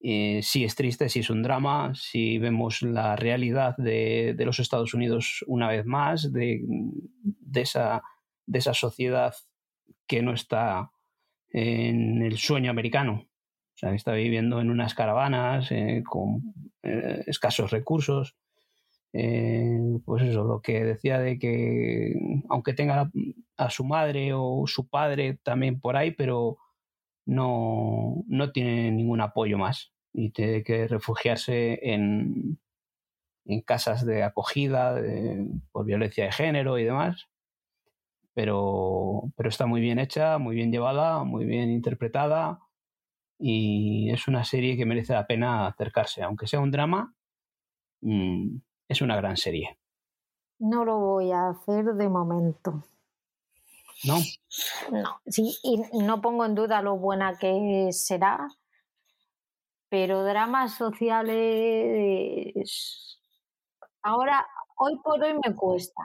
Eh, 0.00 0.40
si 0.42 0.64
es 0.64 0.76
triste, 0.76 1.08
si 1.08 1.20
es 1.20 1.30
un 1.30 1.42
drama, 1.42 1.92
si 1.94 2.38
vemos 2.38 2.82
la 2.82 3.16
realidad 3.16 3.76
de, 3.78 4.36
los 4.38 4.60
Estados 4.60 4.94
Unidos 4.94 5.44
una 5.48 5.68
vez 5.68 5.84
más, 5.86 6.32
de, 6.32 6.62
esa, 7.54 8.02
de 8.46 8.58
esa 8.58 8.74
sociedad 8.74 9.34
que 10.06 10.22
no 10.22 10.32
está 10.32 10.90
en 11.50 12.22
el 12.22 12.38
sueño 12.38 12.70
americano. 12.70 13.24
O 13.24 13.78
sea, 13.78 13.94
está 13.94 14.12
viviendo 14.12 14.60
en 14.60 14.70
unas 14.70 14.94
caravanas 14.94 15.70
eh, 15.72 16.02
con 16.04 16.54
escasos 16.82 17.70
recursos. 17.70 18.36
Pues 19.12 20.22
eso, 20.22 20.44
lo 20.44 20.60
que 20.60 20.84
decía 20.84 21.18
de 21.18 21.38
que 21.38 22.14
aunque 22.48 22.74
tenga 22.74 23.10
a 23.56 23.70
su 23.70 23.84
madre 23.84 24.32
o 24.34 24.64
su 24.66 24.88
padre 24.88 25.38
también 25.42 25.80
por 25.80 25.96
ahí, 25.96 26.12
pero 26.12 26.58
no, 27.26 28.24
no 28.26 28.52
tiene 28.52 28.90
ningún 28.90 29.20
apoyo 29.20 29.58
más 29.58 29.92
y 30.12 30.30
tiene 30.30 30.62
que 30.62 30.88
refugiarse 30.88 31.78
en, 31.82 32.58
en 33.44 33.60
casas 33.62 34.04
de 34.06 34.22
acogida 34.22 35.00
por 35.72 35.86
violencia 35.86 36.24
de 36.24 36.32
género 36.32 36.78
y 36.78 36.84
demás. 36.84 37.28
Pero, 38.34 39.32
pero 39.36 39.48
está 39.48 39.66
muy 39.66 39.80
bien 39.80 39.98
hecha, 39.98 40.38
muy 40.38 40.54
bien 40.54 40.70
llevada, 40.70 41.24
muy 41.24 41.44
bien 41.44 41.70
interpretada 41.70 42.60
y 43.38 44.10
es 44.10 44.28
una 44.28 44.44
serie 44.44 44.76
que 44.76 44.86
merece 44.86 45.12
la 45.12 45.26
pena 45.26 45.66
acercarse. 45.66 46.22
Aunque 46.22 46.46
sea 46.46 46.60
un 46.60 46.70
drama, 46.70 47.14
mm, 48.00 48.58
es 48.88 49.02
una 49.02 49.16
gran 49.16 49.36
serie. 49.36 49.78
No 50.58 50.84
lo 50.84 50.98
voy 50.98 51.30
a 51.30 51.50
hacer 51.50 51.84
de 51.84 52.08
momento. 52.08 52.84
¿no? 54.04 54.18
No, 54.92 55.20
sí, 55.26 55.56
y 55.62 55.82
no 56.04 56.20
pongo 56.20 56.44
en 56.44 56.54
duda 56.54 56.82
lo 56.82 56.96
buena 56.96 57.36
que 57.38 57.88
será, 57.92 58.48
pero 59.88 60.22
dramas 60.24 60.76
sociales 60.76 61.18
ahora, 64.02 64.46
hoy 64.76 64.98
por 65.02 65.22
hoy 65.22 65.34
me 65.34 65.54
cuesta. 65.54 66.02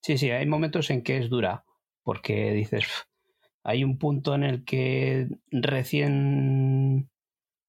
Sí, 0.00 0.18
sí, 0.18 0.30
hay 0.30 0.46
momentos 0.46 0.90
en 0.90 1.02
que 1.02 1.18
es 1.18 1.30
dura, 1.30 1.64
porque 2.02 2.52
dices, 2.52 2.86
hay 3.62 3.84
un 3.84 3.98
punto 3.98 4.34
en 4.34 4.42
el 4.42 4.64
que 4.64 5.28
recién, 5.50 7.10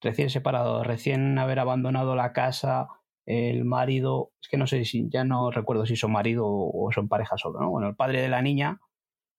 recién 0.02 0.30
separado, 0.30 0.84
recién 0.84 1.38
haber 1.38 1.60
abandonado 1.60 2.16
la 2.16 2.34
casa, 2.34 2.88
el 3.26 3.66
marido, 3.66 4.32
es 4.41 4.50
que 4.50 4.58
no 4.58 4.68
sé 4.68 4.86
si, 4.86 5.10
ya 5.10 5.24
no 5.24 5.52
recuerdo 5.52 5.86
si 5.86 5.95
son 5.95 6.12
marido 6.12 6.45
o 6.48 6.91
son 6.94 7.08
pareja 7.08 7.38
solo, 7.38 7.60
¿no? 7.60 7.70
Bueno, 7.70 7.88
el 7.88 7.95
padre 7.95 8.22
de 8.22 8.30
la 8.30 8.41
niña 8.41 8.80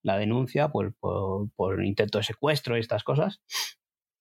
la 0.02 0.18
denuncia 0.18 0.68
por, 0.68 0.94
por, 1.00 1.84
intento 1.84 2.18
de 2.18 2.24
secuestro 2.24 2.76
y 2.76 2.80
estas 2.80 3.02
cosas 3.02 3.42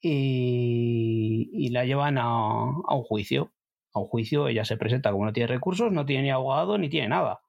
y, 0.02 1.70
la 1.70 1.86
llevan 1.86 2.18
a, 2.18 2.24
a, 2.24 2.96
un 2.96 3.04
juicio. 3.04 3.54
A 3.94 4.00
un 4.00 4.08
juicio 4.08 4.48
ella 4.48 4.66
se 4.66 4.78
presenta 4.78 5.12
como 5.12 5.26
no 5.26 5.34
tiene 5.34 5.48
recursos, 5.48 5.92
no 5.92 6.06
tiene 6.06 6.24
ni 6.24 6.30
abogado 6.32 6.78
ni 6.78 6.90
tiene 6.90 7.10
nada. 7.10 7.42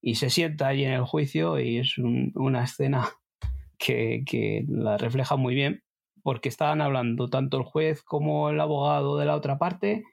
Y 0.00 0.14
se 0.16 0.30
sienta 0.30 0.68
allí 0.68 0.84
en 0.84 0.92
el 0.92 1.04
juicio 1.04 1.58
y 1.58 1.78
es 1.78 1.98
una 1.98 2.64
escena 2.64 3.08
que, 3.78 4.24
que 4.26 4.64
la 4.68 4.96
refleja 4.96 5.36
muy 5.36 5.54
bien 5.54 5.82
porque 6.22 6.48
estaban 6.48 6.80
hablando 6.80 7.28
tanto 7.28 7.56
el 7.56 7.64
juez 7.64 8.02
como 8.02 8.50
el 8.50 8.60
abogado 8.60 9.16
de 9.16 9.26
la 9.26 9.36
otra 9.36 9.58
parte 9.58 10.04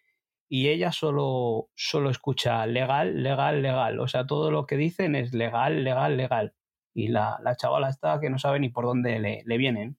y 0.49 0.70
ella 0.70 0.91
solo, 0.91 1.70
solo 1.76 2.10
escucha 2.10 2.65
legal, 2.65 3.24
legal, 3.24 3.61
legal. 3.61 3.99
O 3.99 4.07
sea, 4.07 4.26
todo 4.28 4.52
lo 4.52 4.65
que 4.65 4.78
dicen 4.78 5.15
es 5.15 5.34
legal, 5.34 5.84
legal, 5.84 6.18
legal. 6.18 6.53
Y 6.94 7.07
la, 7.07 7.40
la 7.44 7.56
chavala 7.56 7.90
está 7.90 8.20
que 8.20 8.30
no 8.30 8.38
sabe 8.38 8.60
ni 8.60 8.70
por 8.70 8.86
dónde 8.86 9.20
le, 9.20 9.44
le 9.45 9.57
vienen. 9.57 9.98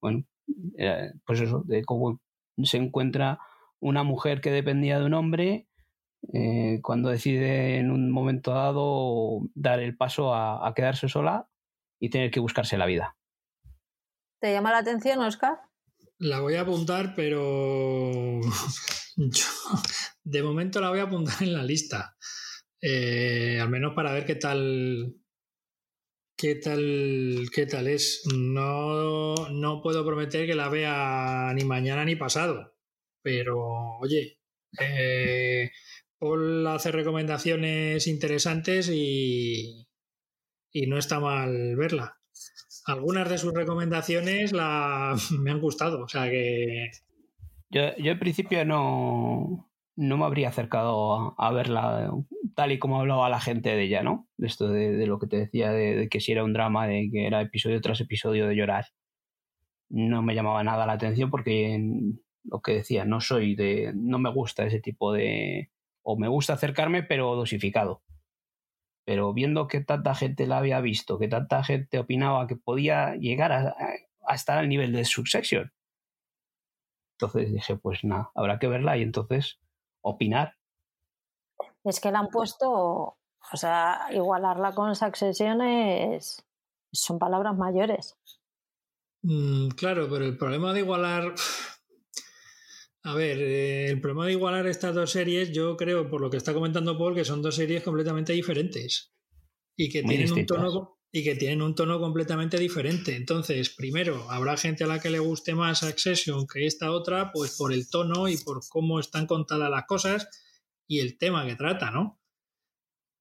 Bueno, 0.00 0.24
eh, 0.78 1.12
pues 1.26 1.40
eso, 1.40 1.62
de 1.64 1.84
cómo 1.84 2.20
se 2.62 2.78
encuentra 2.78 3.38
una 3.80 4.02
mujer 4.02 4.40
que 4.40 4.50
dependía 4.50 4.98
de 4.98 5.06
un 5.06 5.14
hombre 5.14 5.68
eh, 6.32 6.80
cuando 6.82 7.10
decide 7.10 7.78
en 7.78 7.90
un 7.90 8.10
momento 8.10 8.52
dado 8.52 9.40
dar 9.54 9.80
el 9.80 9.96
paso 9.96 10.32
a, 10.32 10.66
a 10.66 10.74
quedarse 10.74 11.08
sola 11.08 11.48
y 12.00 12.10
tener 12.10 12.30
que 12.30 12.40
buscarse 12.40 12.78
la 12.78 12.86
vida. 12.86 13.16
¿Te 14.40 14.52
llama 14.52 14.72
la 14.72 14.78
atención, 14.78 15.20
Oscar? 15.20 15.60
La 16.22 16.38
voy 16.38 16.54
a 16.54 16.60
apuntar, 16.60 17.14
pero 17.16 18.40
yo 19.16 19.44
de 20.22 20.42
momento 20.44 20.80
la 20.80 20.90
voy 20.90 21.00
a 21.00 21.04
apuntar 21.04 21.42
en 21.42 21.52
la 21.52 21.64
lista. 21.64 22.16
Eh, 22.80 23.58
al 23.60 23.68
menos 23.68 23.92
para 23.94 24.12
ver 24.12 24.24
qué 24.24 24.36
tal. 24.36 25.16
qué 26.36 26.54
tal. 26.54 27.48
qué 27.52 27.66
tal 27.66 27.88
es. 27.88 28.22
No, 28.36 29.34
no 29.50 29.82
puedo 29.82 30.06
prometer 30.06 30.46
que 30.46 30.54
la 30.54 30.68
vea 30.68 31.52
ni 31.56 31.64
mañana 31.64 32.04
ni 32.04 32.14
pasado. 32.14 32.76
Pero, 33.20 33.98
oye, 34.00 34.38
eh, 34.78 35.72
Paul 36.20 36.64
hace 36.68 36.92
recomendaciones 36.92 38.06
interesantes 38.06 38.88
y, 38.88 39.88
y 40.70 40.86
no 40.86 40.98
está 40.98 41.18
mal 41.18 41.74
verla. 41.74 42.21
Algunas 42.86 43.28
de 43.28 43.38
sus 43.38 43.54
recomendaciones 43.54 44.52
la, 44.52 45.14
me 45.38 45.50
han 45.50 45.60
gustado, 45.60 46.02
o 46.02 46.08
sea 46.08 46.28
que 46.28 46.90
yo, 47.72 47.96
yo 47.96 48.12
al 48.12 48.18
principio 48.18 48.66
no, 48.66 49.70
no 49.96 50.16
me 50.18 50.24
habría 50.26 50.50
acercado 50.50 51.34
a, 51.40 51.52
verla 51.52 52.12
tal 52.54 52.70
y 52.70 52.78
como 52.78 53.00
hablaba 53.00 53.30
la 53.30 53.40
gente 53.40 53.74
de 53.74 53.84
ella, 53.84 54.02
¿no? 54.02 54.28
De 54.36 54.46
esto 54.46 54.68
de, 54.68 55.06
lo 55.06 55.18
que 55.18 55.26
te 55.26 55.38
decía, 55.38 55.72
de, 55.72 56.08
que 56.10 56.20
si 56.20 56.32
era 56.32 56.44
un 56.44 56.52
drama, 56.52 56.86
de 56.86 57.08
que 57.10 57.26
era 57.26 57.40
episodio 57.40 57.80
tras 57.80 58.00
episodio 58.02 58.46
de 58.46 58.56
llorar. 58.56 58.86
No 59.88 60.22
me 60.22 60.34
llamaba 60.34 60.62
nada 60.62 60.86
la 60.86 60.94
atención 60.94 61.30
porque 61.30 61.80
lo 62.44 62.60
que 62.60 62.74
decía, 62.74 63.06
no 63.06 63.22
soy 63.22 63.54
de. 63.54 63.92
no 63.94 64.18
me 64.18 64.30
gusta 64.30 64.66
ese 64.66 64.80
tipo 64.80 65.12
de. 65.12 65.70
o 66.02 66.18
me 66.18 66.28
gusta 66.28 66.54
acercarme, 66.54 67.02
pero 67.02 67.34
dosificado. 67.36 68.02
Pero 69.04 69.32
viendo 69.32 69.66
que 69.66 69.80
tanta 69.80 70.14
gente 70.14 70.46
la 70.46 70.58
había 70.58 70.80
visto, 70.80 71.18
que 71.18 71.28
tanta 71.28 71.64
gente 71.64 71.98
opinaba 71.98 72.46
que 72.46 72.56
podía 72.56 73.16
llegar 73.16 73.52
a, 73.52 73.74
a 74.26 74.34
estar 74.34 74.58
al 74.58 74.68
nivel 74.68 74.92
de 74.92 75.04
Succession, 75.04 75.72
entonces 77.22 77.52
dije, 77.52 77.76
pues 77.76 78.02
nada, 78.02 78.30
habrá 78.34 78.58
que 78.58 78.66
verla 78.66 78.96
y 78.96 79.02
entonces 79.02 79.60
opinar. 80.00 80.56
Es 81.84 82.00
que 82.00 82.10
la 82.10 82.18
han 82.20 82.28
puesto, 82.28 82.68
o 82.70 83.56
sea, 83.56 84.08
igualarla 84.12 84.74
con 84.74 84.94
Succession 84.96 85.60
es, 85.62 86.44
son 86.92 87.18
palabras 87.18 87.56
mayores. 87.56 88.18
Mm, 89.22 89.68
claro, 89.68 90.08
pero 90.10 90.24
el 90.24 90.36
problema 90.36 90.72
de 90.72 90.80
igualar. 90.80 91.34
A 93.04 93.14
ver, 93.14 93.38
eh, 93.40 93.86
el 93.88 94.00
problema 94.00 94.26
de 94.26 94.32
igualar 94.32 94.66
estas 94.66 94.94
dos 94.94 95.10
series, 95.10 95.50
yo 95.52 95.76
creo, 95.76 96.08
por 96.08 96.20
lo 96.20 96.30
que 96.30 96.36
está 96.36 96.54
comentando 96.54 96.96
Paul, 96.96 97.14
que 97.14 97.24
son 97.24 97.42
dos 97.42 97.56
series 97.56 97.82
completamente 97.82 98.32
diferentes. 98.32 99.12
Y 99.76 99.88
que 99.88 100.02
tienen 100.02 100.30
un 100.32 100.46
tono 100.46 100.98
y 101.14 101.22
que 101.22 101.34
tienen 101.34 101.60
un 101.60 101.74
tono 101.74 102.00
completamente 102.00 102.58
diferente. 102.58 103.14
Entonces, 103.14 103.68
primero, 103.68 104.30
habrá 104.30 104.56
gente 104.56 104.84
a 104.84 104.86
la 104.86 104.98
que 104.98 105.10
le 105.10 105.18
guste 105.18 105.54
más 105.54 105.82
Accession 105.82 106.46
que 106.46 106.66
esta 106.66 106.90
otra, 106.90 107.32
pues 107.32 107.54
por 107.56 107.72
el 107.74 107.88
tono 107.90 108.28
y 108.28 108.38
por 108.38 108.60
cómo 108.70 108.98
están 108.98 109.26
contadas 109.26 109.70
las 109.70 109.84
cosas 109.84 110.26
y 110.88 111.00
el 111.00 111.18
tema 111.18 111.44
que 111.46 111.54
trata, 111.54 111.90
¿no? 111.90 112.18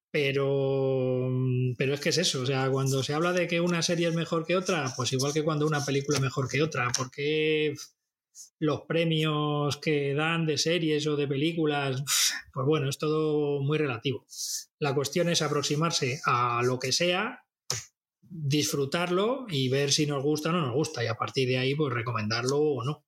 Pero, 0.10 1.30
pero 1.78 1.94
es 1.94 2.00
que 2.00 2.10
es 2.10 2.18
eso, 2.18 2.42
o 2.42 2.46
sea, 2.46 2.70
cuando 2.70 3.02
se 3.04 3.14
habla 3.14 3.32
de 3.34 3.48
que 3.48 3.62
una 3.62 3.82
serie 3.82 4.10
es 4.10 4.16
mejor 4.16 4.46
que 4.46 4.58
otra, 4.58 4.94
pues 4.96 5.12
igual 5.14 5.34
que 5.34 5.44
cuando 5.44 5.66
una 5.68 5.86
película 5.86 6.18
es 6.18 6.22
mejor 6.22 6.50
que 6.50 6.62
otra, 6.62 6.92
porque 6.98 7.76
los 8.60 8.82
premios 8.82 9.78
que 9.78 10.14
dan 10.14 10.46
de 10.46 10.58
series 10.58 11.08
o 11.08 11.16
de 11.16 11.28
películas, 11.28 12.04
pues 12.54 12.66
bueno, 12.66 12.90
es 12.90 12.98
todo 12.98 13.62
muy 13.62 13.78
relativo. 13.78 14.26
La 14.80 14.94
cuestión 14.96 15.30
es 15.30 15.42
aproximarse 15.42 16.20
a 16.26 16.62
lo 16.64 16.80
que 16.80 16.92
sea 16.92 17.44
disfrutarlo 18.32 19.46
y 19.50 19.68
ver 19.68 19.92
si 19.92 20.06
nos 20.06 20.24
gusta 20.24 20.50
o 20.50 20.52
no 20.54 20.62
nos 20.62 20.74
gusta 20.74 21.04
y 21.04 21.08
a 21.08 21.16
partir 21.16 21.50
de 21.50 21.58
ahí 21.58 21.76
pues 21.76 21.94
recomendarlo 21.94 22.58
o 22.58 22.84
no. 22.84 23.06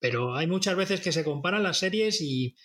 Pero 0.00 0.34
hay 0.34 0.46
muchas 0.46 0.74
veces 0.76 1.00
que 1.00 1.12
se 1.12 1.24
comparan 1.24 1.62
las 1.62 1.78
series 1.78 2.20
y 2.22 2.56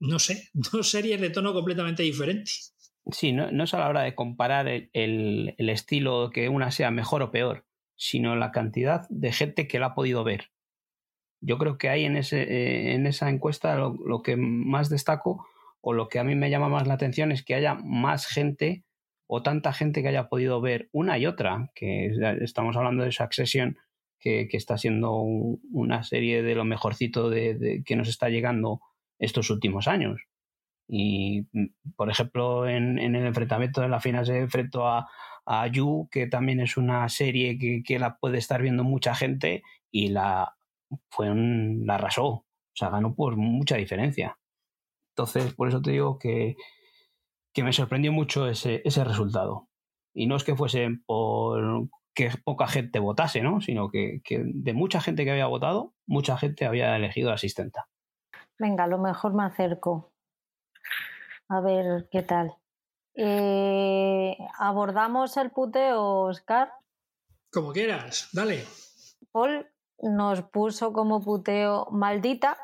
no 0.00 0.18
sé, 0.18 0.48
dos 0.52 0.90
series 0.90 1.20
de 1.20 1.30
tono 1.30 1.52
completamente 1.52 2.02
diferente. 2.02 2.50
Sí, 3.10 3.32
no, 3.32 3.50
no 3.52 3.64
es 3.64 3.74
a 3.74 3.78
la 3.78 3.88
hora 3.88 4.02
de 4.02 4.14
comparar 4.14 4.66
el, 4.66 4.90
el, 4.92 5.68
estilo 5.68 6.30
que 6.32 6.48
una 6.48 6.70
sea 6.70 6.90
mejor 6.90 7.22
o 7.22 7.30
peor, 7.30 7.66
sino 7.96 8.34
la 8.34 8.50
cantidad 8.50 9.06
de 9.10 9.32
gente 9.32 9.68
que 9.68 9.78
la 9.78 9.86
ha 9.86 9.94
podido 9.94 10.24
ver. 10.24 10.53
Yo 11.44 11.58
creo 11.58 11.78
que 11.78 11.88
hay 11.88 12.04
en, 12.04 12.16
ese, 12.16 12.42
eh, 12.42 12.94
en 12.94 13.06
esa 13.06 13.28
encuesta 13.28 13.76
lo, 13.76 13.96
lo 14.04 14.22
que 14.22 14.36
más 14.36 14.88
destaco 14.88 15.46
o 15.80 15.92
lo 15.92 16.08
que 16.08 16.18
a 16.18 16.24
mí 16.24 16.34
me 16.34 16.50
llama 16.50 16.68
más 16.68 16.86
la 16.86 16.94
atención 16.94 17.30
es 17.30 17.44
que 17.44 17.54
haya 17.54 17.74
más 17.74 18.26
gente 18.26 18.84
o 19.26 19.42
tanta 19.42 19.72
gente 19.72 20.02
que 20.02 20.08
haya 20.08 20.28
podido 20.28 20.60
ver 20.60 20.88
una 20.92 21.18
y 21.18 21.26
otra, 21.26 21.70
que 21.74 22.12
estamos 22.40 22.76
hablando 22.76 23.04
de 23.04 23.12
Succession, 23.12 23.78
que, 24.18 24.48
que 24.48 24.56
está 24.56 24.78
siendo 24.78 25.12
una 25.18 26.02
serie 26.02 26.42
de 26.42 26.54
lo 26.54 26.64
mejorcito 26.64 27.30
de, 27.30 27.82
que 27.84 27.96
nos 27.96 28.08
está 28.08 28.28
llegando 28.28 28.80
estos 29.18 29.50
últimos 29.50 29.88
años. 29.88 30.22
Y, 30.86 31.46
por 31.96 32.10
ejemplo, 32.10 32.68
en, 32.68 32.98
el 32.98 33.26
enfrentamiento 33.26 33.80
de 33.80 33.88
la 33.88 34.00
final 34.00 34.26
se 34.26 34.38
enfrentó 34.38 34.86
a, 34.86 35.08
a 35.46 35.66
You, 35.66 36.08
que 36.10 36.26
también 36.26 36.60
es 36.60 36.76
una 36.76 37.08
serie 37.08 37.58
que, 37.58 37.82
que, 37.82 37.98
la 37.98 38.16
puede 38.16 38.38
estar 38.38 38.60
viendo 38.62 38.84
mucha 38.84 39.14
gente 39.14 39.62
y 39.90 40.08
la, 40.08 40.53
fue 41.10 41.30
un, 41.30 41.86
la 41.86 41.96
arrasó. 41.96 42.26
O 42.26 42.76
sea, 42.76 42.90
ganó 42.90 43.14
por 43.14 43.36
mucha 43.36 43.76
diferencia. 43.76 44.38
Entonces, 45.12 45.54
por 45.54 45.68
eso 45.68 45.80
te 45.80 45.92
digo 45.92 46.18
que, 46.18 46.56
que 47.52 47.62
me 47.62 47.72
sorprendió 47.72 48.12
mucho 48.12 48.48
ese, 48.48 48.82
ese 48.84 49.04
resultado. 49.04 49.68
Y 50.12 50.26
no 50.26 50.36
es 50.36 50.44
que 50.44 50.56
fuese 50.56 50.88
por 51.06 51.88
que 52.14 52.30
poca 52.44 52.66
gente 52.68 53.00
votase, 53.00 53.42
¿no? 53.42 53.60
Sino 53.60 53.90
que, 53.90 54.22
de 54.28 54.72
mucha 54.72 55.00
gente 55.00 55.24
que 55.24 55.32
había 55.32 55.46
votado, 55.46 55.92
mucha 56.06 56.36
gente 56.38 56.64
había 56.64 56.96
elegido 56.96 57.32
asistenta. 57.32 57.88
Venga, 58.58 58.84
a 58.84 58.88
lo 58.88 58.98
mejor 58.98 59.34
me 59.34 59.44
acerco. 59.44 60.12
A 61.48 61.60
ver 61.60 62.08
qué 62.10 62.22
tal. 62.22 62.54
Eh, 63.16 64.36
¿Abordamos 64.58 65.36
el 65.36 65.50
puteo, 65.50 66.20
Oscar? 66.22 66.72
Como 67.52 67.72
quieras, 67.72 68.28
dale. 68.32 68.64
Paul 69.32 69.66
nos 70.04 70.42
puso 70.42 70.92
como 70.92 71.20
puteo 71.20 71.86
maldita 71.90 72.58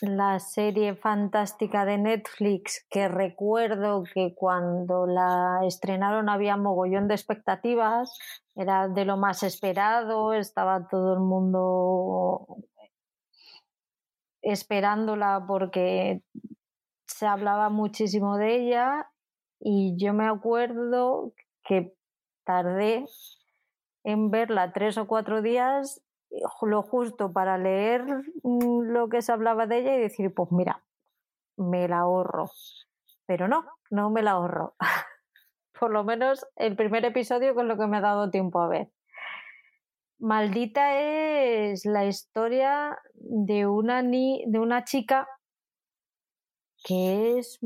la 0.00 0.38
serie 0.38 0.94
fantástica 0.94 1.84
de 1.84 1.98
Netflix 1.98 2.86
que 2.88 3.08
recuerdo 3.08 4.04
que 4.14 4.34
cuando 4.34 5.06
la 5.06 5.60
estrenaron 5.66 6.28
había 6.28 6.56
mogollón 6.56 7.08
de 7.08 7.14
expectativas, 7.14 8.16
era 8.54 8.88
de 8.88 9.04
lo 9.04 9.16
más 9.16 9.42
esperado, 9.42 10.32
estaba 10.32 10.86
todo 10.88 11.14
el 11.14 11.20
mundo 11.20 12.46
esperándola 14.40 15.44
porque 15.46 16.22
se 17.06 17.26
hablaba 17.26 17.68
muchísimo 17.68 18.36
de 18.36 18.56
ella 18.56 19.10
y 19.60 19.96
yo 19.98 20.14
me 20.14 20.28
acuerdo 20.28 21.32
que 21.64 21.92
tardé 22.44 23.04
en 24.04 24.30
verla 24.30 24.72
tres 24.72 24.96
o 24.96 25.08
cuatro 25.08 25.42
días 25.42 26.00
lo 26.62 26.82
justo 26.82 27.32
para 27.32 27.58
leer 27.58 28.04
mm, 28.42 28.82
lo 28.82 29.08
que 29.08 29.22
se 29.22 29.32
hablaba 29.32 29.66
de 29.66 29.78
ella 29.78 29.96
y 29.96 30.00
decir, 30.00 30.32
pues 30.34 30.50
mira, 30.52 30.84
me 31.56 31.88
la 31.88 32.00
ahorro. 32.00 32.50
Pero 33.26 33.48
no, 33.48 33.64
no 33.90 34.10
me 34.10 34.22
la 34.22 34.32
ahorro. 34.32 34.74
Por 35.78 35.90
lo 35.90 36.04
menos 36.04 36.46
el 36.56 36.76
primer 36.76 37.04
episodio 37.04 37.54
con 37.54 37.68
lo 37.68 37.76
que 37.76 37.86
me 37.86 37.98
ha 37.98 38.00
dado 38.00 38.30
tiempo 38.30 38.60
a 38.60 38.68
ver. 38.68 38.90
Maldita 40.18 40.98
es 41.00 41.84
la 41.84 42.04
historia 42.04 42.98
de 43.14 43.66
una, 43.66 44.02
ni 44.02 44.44
de 44.48 44.58
una 44.58 44.82
chica 44.82 45.28
que 46.84 47.38
es 47.38 47.60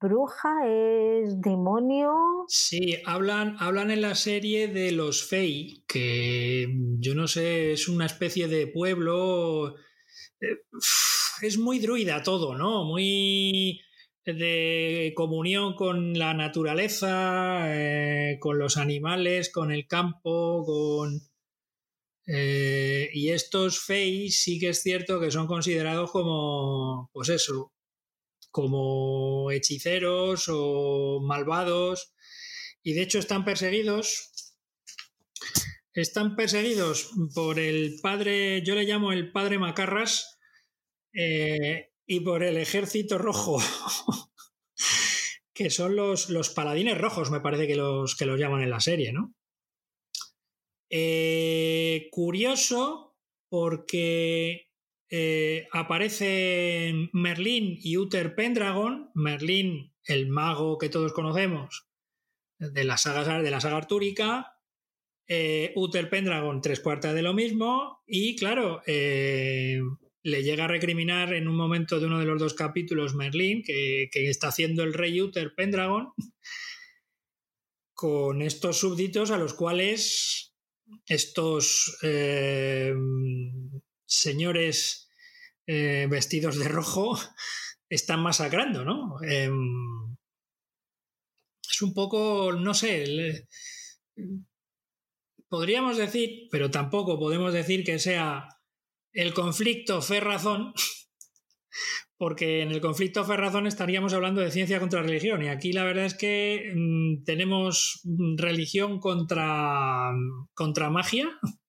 bruja, 0.00 0.66
es 0.66 1.40
demonio. 1.40 2.12
Sí, 2.48 2.98
hablan, 3.04 3.56
hablan 3.58 3.90
en 3.90 4.02
la 4.02 4.14
serie 4.14 4.68
de 4.68 4.92
los 4.92 5.24
Fey, 5.26 5.84
que 5.86 6.68
yo 6.98 7.14
no 7.14 7.28
sé, 7.28 7.72
es 7.72 7.88
una 7.88 8.06
especie 8.06 8.48
de 8.48 8.66
pueblo. 8.66 9.76
Eh, 10.40 10.62
es 11.42 11.58
muy 11.58 11.78
druida 11.78 12.22
todo, 12.22 12.56
¿no? 12.56 12.84
Muy 12.84 13.80
de 14.24 15.12
comunión 15.16 15.74
con 15.74 16.18
la 16.18 16.34
naturaleza, 16.34 17.64
eh, 17.74 18.38
con 18.40 18.58
los 18.58 18.76
animales, 18.76 19.50
con 19.50 19.72
el 19.72 19.86
campo, 19.86 20.64
con... 20.64 21.20
Eh, 22.30 23.08
y 23.14 23.30
estos 23.30 23.80
Fey 23.80 24.30
sí 24.30 24.58
que 24.58 24.68
es 24.70 24.82
cierto 24.82 25.18
que 25.18 25.30
son 25.30 25.46
considerados 25.46 26.10
como, 26.10 27.08
pues 27.14 27.30
eso, 27.30 27.72
como 28.58 29.52
hechiceros 29.52 30.46
o 30.48 31.20
malvados. 31.22 32.12
Y 32.82 32.94
de 32.94 33.02
hecho 33.02 33.20
están 33.20 33.44
perseguidos 33.44 34.32
están 35.94 36.34
perseguidos 36.34 37.10
por 37.34 37.60
el 37.60 38.00
padre 38.02 38.62
yo 38.64 38.74
le 38.74 38.84
llamo 38.84 39.12
el 39.12 39.30
padre 39.32 39.58
Macarras 39.58 40.38
eh, 41.12 41.92
y 42.06 42.20
por 42.20 42.42
el 42.42 42.56
ejército 42.56 43.18
rojo 43.18 43.60
que 45.54 45.70
son 45.70 45.96
los, 45.96 46.28
los, 46.30 46.50
paladines 46.50 46.98
rojos 46.98 47.30
me 47.32 47.40
parece 47.40 47.66
que 47.66 47.74
los 47.74 48.16
que 48.16 48.26
los 48.26 48.38
llaman 48.38 48.62
en 48.62 48.70
la 48.70 48.80
serie 48.80 49.12
no 49.12 49.34
eh, 50.90 52.08
curioso 52.12 53.16
porque 53.48 54.67
eh, 55.10 55.68
aparecen 55.72 57.08
Merlín 57.12 57.78
y 57.80 57.96
Uther 57.96 58.34
Pendragon. 58.34 59.10
Merlín, 59.14 59.94
el 60.04 60.28
mago 60.28 60.78
que 60.78 60.88
todos 60.88 61.12
conocemos 61.12 61.86
de 62.58 62.84
la 62.84 62.96
saga, 62.98 63.42
de 63.42 63.50
la 63.50 63.60
saga 63.60 63.76
artúrica. 63.76 64.54
Eh, 65.26 65.72
Uther 65.76 66.10
Pendragon, 66.10 66.60
tres 66.60 66.80
cuartas 66.80 67.14
de 67.14 67.22
lo 67.22 67.32
mismo. 67.32 68.02
Y 68.06 68.36
claro, 68.36 68.82
eh, 68.86 69.80
le 70.22 70.42
llega 70.42 70.64
a 70.64 70.68
recriminar 70.68 71.32
en 71.32 71.48
un 71.48 71.56
momento 71.56 72.00
de 72.00 72.06
uno 72.06 72.18
de 72.18 72.26
los 72.26 72.38
dos 72.38 72.54
capítulos 72.54 73.14
Merlín, 73.14 73.62
que, 73.62 74.08
está 74.12 74.48
haciendo 74.48 74.82
el 74.82 74.92
rey 74.92 75.20
Uther 75.20 75.54
Pendragon, 75.54 76.12
con 77.94 78.42
estos 78.42 78.78
súbditos 78.78 79.30
a 79.30 79.38
los 79.38 79.54
cuales 79.54 80.54
estos 81.06 81.98
señores 84.08 85.10
eh, 85.66 86.06
vestidos 86.10 86.58
de 86.58 86.66
rojo 86.66 87.18
están 87.88 88.20
masacrando, 88.20 88.84
¿no? 88.84 89.22
Em, 89.22 90.16
es 91.70 91.82
un 91.82 91.94
poco, 91.94 92.52
no 92.52 92.74
sé, 92.74 93.46
podríamos 95.48 95.96
decir, 95.96 96.48
pero 96.50 96.70
tampoco 96.70 97.18
podemos 97.18 97.52
decir 97.52 97.84
que 97.84 97.98
sea 97.98 98.48
el 99.12 99.34
conflicto 99.34 100.02
fe-razón, 100.02 100.72
porque 102.16 102.62
en 102.62 102.72
el 102.72 102.80
conflicto 102.80 103.24
fe-razón 103.24 103.66
estaríamos 103.66 104.12
hablando 104.14 104.40
de 104.40 104.50
ciencia 104.50 104.80
contra 104.80 105.02
religión, 105.02 105.42
y 105.42 105.48
aquí 105.48 105.72
la 105.72 105.84
verdad 105.84 106.06
es 106.06 106.14
que 106.14 106.72
mm, 106.74 107.24
tenemos 107.24 108.00
religión 108.36 108.98
contra, 109.00 110.12
contra 110.54 110.90
magia, 110.90 111.28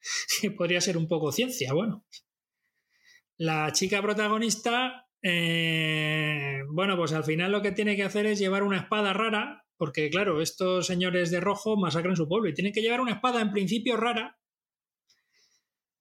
podría 0.56 0.80
ser 0.80 0.96
un 0.96 1.08
poco 1.08 1.32
ciencia. 1.32 1.72
Bueno, 1.72 2.04
la 3.36 3.72
chica 3.72 4.02
protagonista, 4.02 5.08
eh, 5.22 6.60
bueno, 6.68 6.96
pues 6.96 7.12
al 7.12 7.24
final 7.24 7.52
lo 7.52 7.62
que 7.62 7.72
tiene 7.72 7.96
que 7.96 8.04
hacer 8.04 8.26
es 8.26 8.38
llevar 8.38 8.62
una 8.62 8.78
espada 8.78 9.12
rara, 9.12 9.66
porque 9.76 10.10
claro, 10.10 10.42
estos 10.42 10.86
señores 10.86 11.30
de 11.30 11.40
rojo 11.40 11.76
masacran 11.76 12.16
su 12.16 12.28
pueblo 12.28 12.50
y 12.50 12.54
tienen 12.54 12.72
que 12.72 12.82
llevar 12.82 13.00
una 13.00 13.12
espada 13.14 13.40
en 13.40 13.52
principio 13.52 13.96
rara. 13.96 14.38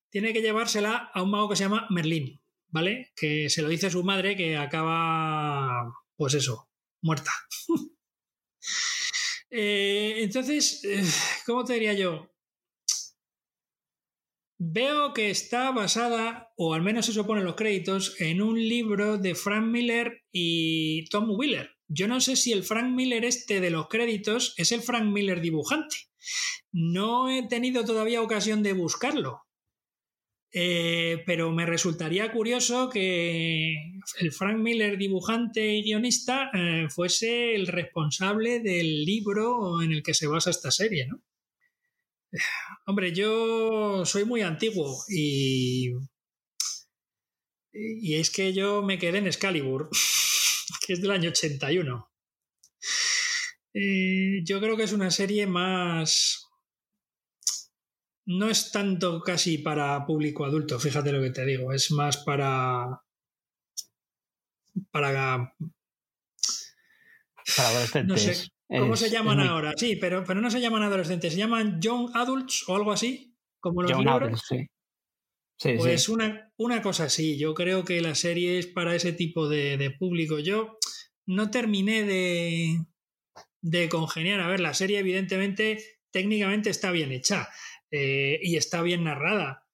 Tiene 0.10 0.34
que 0.34 0.42
llevársela 0.42 1.12
a 1.14 1.22
un 1.22 1.32
mago 1.32 1.50
que 1.50 1.56
se 1.56 1.64
llama 1.64 1.88
Merlín, 1.90 2.42
¿vale? 2.68 3.12
Que 3.16 3.50
se 3.50 3.62
lo 3.62 3.70
dice 3.70 3.88
a 3.88 3.92
su 3.92 4.04
madre 4.04 4.36
que 4.36 4.58
acaba, 4.58 5.94
pues 6.16 6.34
eso, 6.34 6.70
muerta. 7.02 7.32
Eh, 9.52 10.22
entonces, 10.22 10.84
eh, 10.84 11.04
¿cómo 11.48 11.66
te 11.66 11.74
diría 11.74 11.94
yo? 11.94 12.30
Veo 14.62 15.14
que 15.14 15.30
está 15.30 15.72
basada, 15.72 16.52
o 16.58 16.74
al 16.74 16.82
menos 16.82 17.08
eso 17.08 17.26
pone 17.26 17.44
los 17.44 17.56
créditos, 17.56 18.20
en 18.20 18.42
un 18.42 18.60
libro 18.60 19.18
de 19.18 19.34
Frank 19.34 19.66
Miller 19.66 20.26
y 20.34 21.06
Tom 21.06 21.30
Wheeler. 21.32 21.72
Yo 21.88 22.10
no 22.10 22.20
sé 22.20 22.36
si 22.36 22.52
el 22.52 22.66
Frank 22.66 22.92
Miller 22.94 23.24
este 23.24 23.62
de 23.62 23.70
los 23.70 23.88
créditos 23.88 24.54
es 24.58 24.74
el 24.74 24.82
Frank 24.82 25.06
Miller 25.06 25.40
dibujante. 25.40 25.96
No 26.74 27.30
he 27.30 27.48
tenido 27.48 27.86
todavía 27.86 28.22
ocasión 28.22 28.62
de 28.62 28.74
buscarlo. 28.74 29.44
Eh, 30.52 31.24
pero 31.26 31.52
me 31.52 31.66
resultaría 31.66 32.30
curioso 32.32 32.90
que 32.90 33.76
el 34.20 34.32
Frank 34.34 34.58
Miller 34.58 34.98
dibujante 34.98 35.74
y 35.74 35.84
guionista 35.84 36.50
eh, 36.54 36.88
fuese 36.90 37.56
el 37.56 37.68
responsable 37.68 38.60
del 38.60 39.06
libro 39.06 39.82
en 39.82 39.94
el 39.94 40.04
que 40.04 40.14
se 40.14 40.28
basa 40.28 40.50
esta 40.50 40.70
serie, 40.70 41.08
¿no? 41.08 41.22
Hombre, 42.90 43.14
yo 43.14 44.04
soy 44.04 44.26
muy 44.26 44.42
antiguo 44.42 45.04
y. 45.08 45.92
Y 47.72 48.16
es 48.16 48.32
que 48.32 48.52
yo 48.52 48.82
me 48.82 48.98
quedé 48.98 49.20
en 49.20 49.28
Excalibur, 49.28 49.92
que 50.88 50.94
es 50.94 51.02
del 51.02 51.12
año 51.12 51.30
81. 51.30 52.12
Eh, 53.76 54.42
yo 54.44 54.60
creo 54.60 54.76
que 54.76 54.86
es 54.86 54.92
una 54.92 55.12
serie 55.12 55.46
más. 55.46 56.48
No 58.26 58.50
es 58.50 58.72
tanto 58.72 59.22
casi 59.22 59.60
para 59.60 60.04
público 60.08 60.44
adulto, 60.44 60.80
fíjate 60.80 61.12
lo 61.12 61.22
que 61.22 61.30
te 61.30 61.46
digo, 61.46 61.72
es 61.72 61.92
más 61.92 62.18
para. 62.18 63.04
para. 64.90 65.54
Para 67.56 67.70
adolescentes. 67.70 68.52
¿Cómo 68.70 68.96
se 68.96 69.10
llaman 69.10 69.40
ahora? 69.40 69.74
Sí, 69.76 69.96
pero, 69.96 70.24
pero 70.24 70.42
no 70.42 70.52
se 70.52 70.62
llaman 70.62 70.84
adolescentes, 70.84 71.34
se 71.34 71.40
llaman 71.40 71.82
young 71.82 72.12
adults 72.14 72.64
o 72.68 72.76
algo 72.76 72.92
así, 72.92 73.36
como 73.60 73.82
los 73.82 73.92
young 73.92 74.08
Adults, 74.08 74.44
sí. 74.48 74.68
Sí, 75.58 75.74
pues 75.76 76.08
Una, 76.08 76.54
una 76.58 76.82
cosa 76.82 77.06
así, 77.06 77.38
yo 77.38 77.54
creo 77.54 77.84
que 77.84 78.00
la 78.00 78.16
serie 78.16 78.60
es 78.60 78.68
para 78.68 78.96
ese 78.96 79.12
tipo 79.12 79.50
de, 79.50 79.94
público. 80.00 80.40
Yo 80.40 80.78
no 81.26 81.52
terminé 81.52 82.04
de, 82.04 82.78
de, 83.62 83.90
congeniar. 83.90 84.40
A 84.40 84.48
ver, 84.48 84.62
la 84.62 84.74
serie 84.74 85.00
evidentemente 85.00 85.84
técnicamente 86.12 86.70
está 86.70 86.92
bien 86.92 87.12
hecha 87.12 87.50
eh, 87.92 88.40
y 88.42 88.56
está 88.56 88.82
bien 88.82 89.04
narrada. 89.04 89.68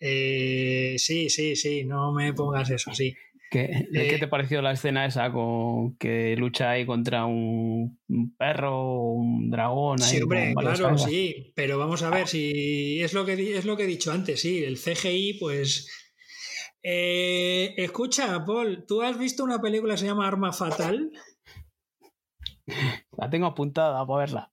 Eh, 0.00 0.96
sí, 0.98 1.30
sí, 1.30 1.56
sí, 1.56 1.84
no 1.84 2.12
me 2.12 2.34
pongas 2.34 2.68
eso, 2.68 2.92
sí. 2.92 3.14
¿Qué, 3.52 3.86
¿Qué, 3.92 4.16
te 4.18 4.24
eh, 4.24 4.28
pareció 4.28 4.62
la 4.62 4.72
escena 4.72 5.04
esa 5.04 5.30
con 5.30 5.94
que 5.98 6.34
lucha 6.38 6.70
ahí 6.70 6.86
contra 6.86 7.26
un, 7.26 8.00
perro, 8.38 9.10
un 9.12 9.50
dragón? 9.50 9.98
sí, 9.98 10.22
hombre, 10.22 10.54
claro, 10.58 10.96
sí, 10.96 11.52
pero 11.54 11.76
vamos 11.76 12.02
a 12.02 12.08
ver 12.08 12.26
si 12.26 13.02
es 13.02 13.12
lo 13.12 13.26
que 13.26 13.58
es 13.58 13.66
lo 13.66 13.76
que 13.76 13.82
he 13.82 13.86
dicho 13.86 14.10
antes, 14.10 14.40
sí, 14.40 14.64
el 14.64 14.78
CGI, 14.78 15.34
pues. 15.34 15.86
Eh, 16.82 17.74
escucha, 17.76 18.42
Paul, 18.42 18.86
¿tú 18.88 19.02
has 19.02 19.18
visto 19.18 19.44
una 19.44 19.60
película 19.60 19.94
que 19.94 19.98
se 19.98 20.06
llama 20.06 20.26
Arma 20.26 20.54
Fatal? 20.54 21.12
La 23.18 23.28
tengo 23.28 23.44
apuntada 23.44 24.06
para 24.06 24.18
verla. 24.18 24.51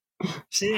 Sí, 0.50 0.72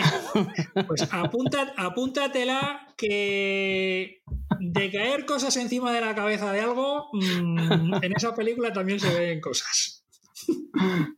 pues 0.88 1.08
apúntatela 1.12 2.88
que 2.96 4.22
de 4.60 4.92
caer 4.92 5.26
cosas 5.26 5.58
encima 5.58 5.92
de 5.92 6.02
la 6.02 6.14
cabeza 6.14 6.52
de 6.54 6.62
algo, 6.62 7.10
mm, 7.14 8.04
en 8.04 8.16
esa 8.16 8.36
película 8.36 8.72
también 8.72 9.00
se 9.00 9.14
ven 9.18 9.42
cosas. 9.42 10.06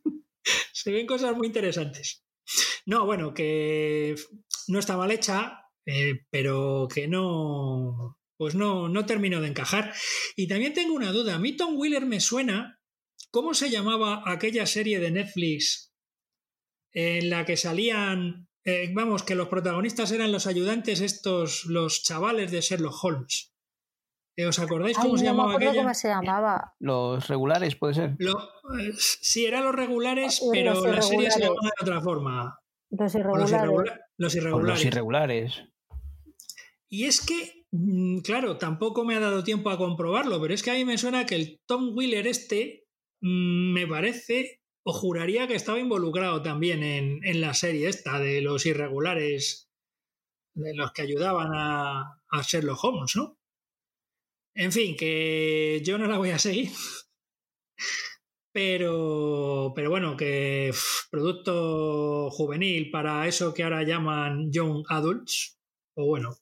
se 0.73 0.91
ven 0.91 1.05
cosas 1.05 1.35
muy 1.35 1.47
interesantes. 1.47 2.23
No, 2.85 3.05
bueno, 3.05 3.33
que 3.33 4.15
no 4.67 4.79
está 4.79 4.95
mal 4.95 5.11
hecha, 5.11 5.65
eh, 5.85 6.21
pero 6.29 6.87
que 6.93 7.07
no, 7.07 8.17
pues 8.37 8.55
no, 8.55 8.87
no 8.87 9.05
termino 9.05 9.41
de 9.41 9.49
encajar. 9.49 9.93
Y 10.35 10.47
también 10.47 10.73
tengo 10.73 10.93
una 10.93 11.11
duda. 11.11 11.35
A 11.35 11.39
mí 11.39 11.55
Tom 11.55 11.75
Wheeler 11.77 12.05
me 12.05 12.19
suena. 12.19 12.79
¿Cómo 13.31 13.53
se 13.53 13.69
llamaba 13.69 14.21
aquella 14.25 14.65
serie 14.65 14.99
de 14.99 15.11
Netflix 15.11 15.92
en 16.93 17.29
la 17.29 17.45
que 17.45 17.57
salían 17.57 18.47
eh, 18.65 18.89
vamos, 18.93 19.23
que 19.23 19.35
los 19.35 19.49
protagonistas 19.49 20.11
eran 20.13 20.31
los 20.31 20.47
ayudantes, 20.47 21.01
estos, 21.01 21.65
los 21.65 22.01
chavales 22.03 22.49
de 22.51 22.61
Sherlock 22.61 22.95
Holmes. 23.03 23.53
Eh, 24.37 24.45
¿Os 24.45 24.57
acordáis 24.57 24.97
cómo 24.97 25.13
Ay, 25.15 25.19
se 25.19 25.25
no 25.25 25.31
llamaba 25.31 25.55
aquella? 25.55 25.81
cómo 25.81 25.93
se 25.93 26.07
llamaba. 26.07 26.73
Los 26.79 27.27
regulares, 27.27 27.75
puede 27.75 27.93
ser. 27.93 28.15
Lo- 28.19 28.39
eh, 28.79 28.93
sí, 28.97 29.45
eran 29.45 29.65
los 29.65 29.75
regulares, 29.75 30.39
Los 30.41 30.49
pero 30.51 30.85
la 30.85 31.01
serie 31.01 31.29
se 31.29 31.41
llamaba 31.41 31.59
de 31.61 31.83
otra 31.83 32.01
forma. 32.01 32.59
Los 32.89 32.99
los, 33.01 33.15
irregulares. 33.15 33.51
irregula- 33.51 33.99
los 34.17 34.33
O 34.33 34.37
irregulares. 34.37 34.69
los 34.69 34.85
irregulares. 34.85 35.63
Y 36.89 37.05
es 37.05 37.25
que, 37.25 37.65
mm, 37.71 38.19
claro, 38.19 38.57
tampoco 38.57 39.03
me 39.03 39.15
ha 39.15 39.19
dado 39.19 39.43
tiempo 39.43 39.69
a 39.71 39.77
comprobarlo, 39.77 40.39
pero 40.41 40.53
es 40.53 40.63
que 40.63 40.71
a 40.71 40.75
mí 40.75 40.85
me 40.85 40.97
suena 40.97 41.25
que 41.25 41.35
el 41.35 41.59
Tom 41.65 41.91
Wheeler 41.95 42.27
este 42.27 42.85
mm, 43.21 43.73
me 43.73 43.87
parece, 43.87 44.61
o 44.85 44.93
juraría 44.93 45.47
que 45.47 45.55
estaba 45.55 45.79
involucrado 45.79 46.41
también 46.41 46.83
en, 46.83 47.23
en 47.25 47.41
la 47.41 47.53
serie 47.53 47.87
esta 47.87 48.19
de 48.19 48.41
los 48.41 48.65
irregulares, 48.65 49.69
de 50.55 50.75
los 50.75 50.91
que 50.91 51.01
ayudaban 51.03 51.51
a, 51.53 52.19
a 52.29 52.41
Sherlock 52.41 52.83
Holmes, 52.83 53.15
¿no? 53.15 53.37
En 54.55 54.71
fin, 54.71 54.95
que 54.95 55.81
yo 55.83 55.97
no 55.97 56.05
la 56.07 56.17
voy 56.17 56.29
a 56.31 56.37
seguir. 56.39 56.69
Pero, 58.53 59.73
pero 59.75 59.89
bueno, 59.89 60.15
que 60.15 60.69
pff, 60.71 61.09
producto 61.09 62.29
juvenil 62.29 62.91
para 62.91 63.27
eso 63.27 63.51
que 63.53 63.63
ahora 63.63 63.81
llaman 63.83 64.51
young 64.51 64.83
adults, 64.89 65.57
o 65.97 66.05
bueno, 66.05 66.35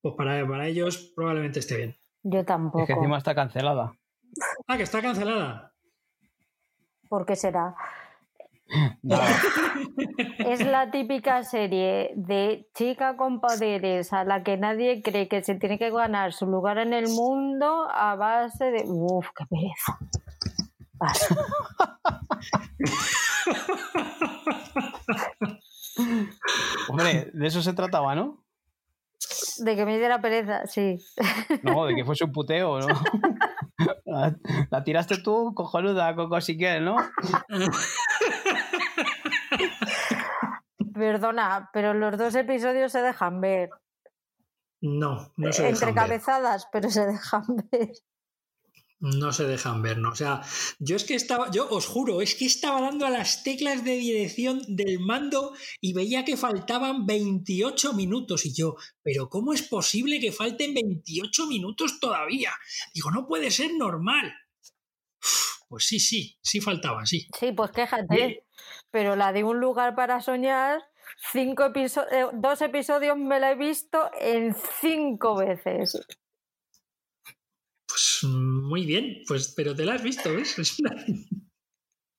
pues 0.00 0.14
para, 0.16 0.46
para 0.46 0.68
ellos 0.68 1.12
probablemente 1.16 1.58
esté 1.58 1.76
bien. 1.78 1.96
Yo 2.22 2.38
Es 2.40 2.44
que 2.44 2.46
tampoco. 2.46 2.92
encima 2.92 3.18
está 3.18 3.34
cancelada. 3.34 3.92
Ah, 4.68 4.76
que 4.76 4.84
está 4.84 5.02
cancelada. 5.02 5.74
¿Por 7.08 7.26
qué 7.26 7.36
será? 7.36 7.74
Es 10.38 10.64
la 10.64 10.90
típica 10.90 11.42
serie 11.42 12.12
de 12.16 12.68
chica 12.74 13.16
con 13.16 13.40
poderes 13.40 14.12
a 14.12 14.24
la 14.24 14.42
que 14.42 14.56
nadie 14.56 15.02
cree 15.02 15.28
que 15.28 15.42
se 15.42 15.54
tiene 15.54 15.78
que 15.78 15.90
ganar 15.90 16.32
su 16.32 16.46
lugar 16.46 16.78
en 16.78 16.92
el 16.92 17.08
mundo 17.08 17.88
a 17.90 18.16
base 18.16 18.70
de. 18.70 18.84
Uf, 18.86 19.28
qué 19.36 19.44
pereza. 19.46 19.98
Paso. 20.98 21.34
Hombre, 26.88 27.30
de 27.32 27.46
eso 27.46 27.62
se 27.62 27.72
trataba, 27.72 28.14
¿no? 28.14 28.44
De 29.58 29.74
que 29.74 29.84
me 29.84 29.98
diera 29.98 30.20
pereza, 30.20 30.66
sí. 30.66 30.98
No, 31.62 31.86
de 31.86 31.94
que 31.94 32.04
fuese 32.04 32.24
un 32.24 32.32
puteo, 32.32 32.78
¿no? 32.78 32.86
La, 34.70 34.84
tiraste 34.84 35.18
tú, 35.18 35.52
cojonuda, 35.54 36.14
Coco, 36.14 36.40
si 36.40 36.56
quieres, 36.56 36.82
¿no? 36.82 36.96
Perdona, 40.94 41.70
pero 41.72 41.94
los 41.94 42.16
dos 42.16 42.34
episodios 42.34 42.92
se 42.92 43.02
dejan 43.02 43.40
ver. 43.40 43.70
No, 44.80 45.32
no 45.36 45.52
se 45.52 45.68
Entre 45.68 45.88
dejan 45.88 45.94
ver. 45.94 45.94
cabezadas, 45.94 46.68
pero 46.72 46.88
se 46.90 47.06
dejan 47.06 47.44
ver. 47.70 47.90
No 49.00 49.32
se 49.32 49.44
dejan 49.46 49.80
ver, 49.80 49.98
¿no? 49.98 50.10
O 50.10 50.14
sea, 50.16 50.42
yo 50.80 50.96
es 50.96 51.04
que 51.04 51.14
estaba, 51.14 51.50
yo 51.52 51.68
os 51.70 51.86
juro, 51.86 52.20
es 52.20 52.34
que 52.34 52.46
estaba 52.46 52.80
dando 52.80 53.06
a 53.06 53.10
las 53.10 53.44
teclas 53.44 53.84
de 53.84 53.92
dirección 53.92 54.60
del 54.66 54.98
mando 54.98 55.52
y 55.80 55.92
veía 55.92 56.24
que 56.24 56.36
faltaban 56.36 57.06
28 57.06 57.92
minutos 57.92 58.44
y 58.44 58.52
yo, 58.54 58.74
pero 59.02 59.28
¿cómo 59.28 59.52
es 59.52 59.62
posible 59.62 60.18
que 60.18 60.32
falten 60.32 60.74
28 60.74 61.46
minutos 61.46 62.00
todavía? 62.00 62.52
Digo, 62.92 63.12
no 63.12 63.26
puede 63.28 63.52
ser 63.52 63.72
normal. 63.74 64.32
Pues 65.68 65.84
sí, 65.84 66.00
sí, 66.00 66.38
sí 66.42 66.60
faltaba, 66.60 67.04
sí. 67.06 67.28
Sí, 67.38 67.52
pues 67.52 67.70
quéjate. 67.70 68.06
Bien. 68.14 68.36
Pero 68.90 69.14
la 69.16 69.32
de 69.32 69.44
un 69.44 69.60
lugar 69.60 69.94
para 69.94 70.20
soñar, 70.20 70.82
cinco 71.30 71.64
episo- 71.66 72.06
eh, 72.10 72.26
dos 72.32 72.60
episodios 72.62 73.16
me 73.18 73.38
la 73.38 73.52
he 73.52 73.54
visto 73.54 74.10
en 74.20 74.56
cinco 74.80 75.36
veces. 75.36 76.00
Pues 77.98 78.32
muy 78.32 78.86
bien, 78.86 79.22
pues, 79.26 79.52
pero 79.56 79.74
te 79.74 79.84
la 79.84 79.94
has 79.94 80.02
visto, 80.04 80.32
¿ves? 80.32 80.56
Es 80.58 80.78
una- 80.78 80.94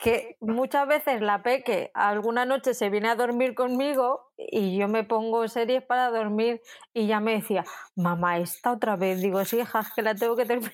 Que 0.01 0.37
muchas 0.39 0.87
veces 0.87 1.21
la 1.21 1.43
peque 1.43 1.91
alguna 1.93 2.45
noche 2.45 2.73
se 2.73 2.89
viene 2.89 3.09
a 3.09 3.15
dormir 3.15 3.53
conmigo 3.53 4.31
y 4.37 4.77
yo 4.77 4.87
me 4.87 5.03
pongo 5.03 5.45
series 5.49 5.83
para 5.83 6.09
dormir 6.09 6.61
y 6.93 7.05
ya 7.07 7.19
me 7.19 7.33
decía, 7.33 7.65
mamá, 7.97 8.39
esta 8.39 8.71
otra 8.71 8.95
vez. 8.95 9.21
Digo, 9.21 9.43
sí, 9.43 9.59
hija, 9.59 9.85
que 9.93 10.01
la 10.01 10.15
tengo 10.15 10.37
que 10.37 10.45
terminar. 10.45 10.71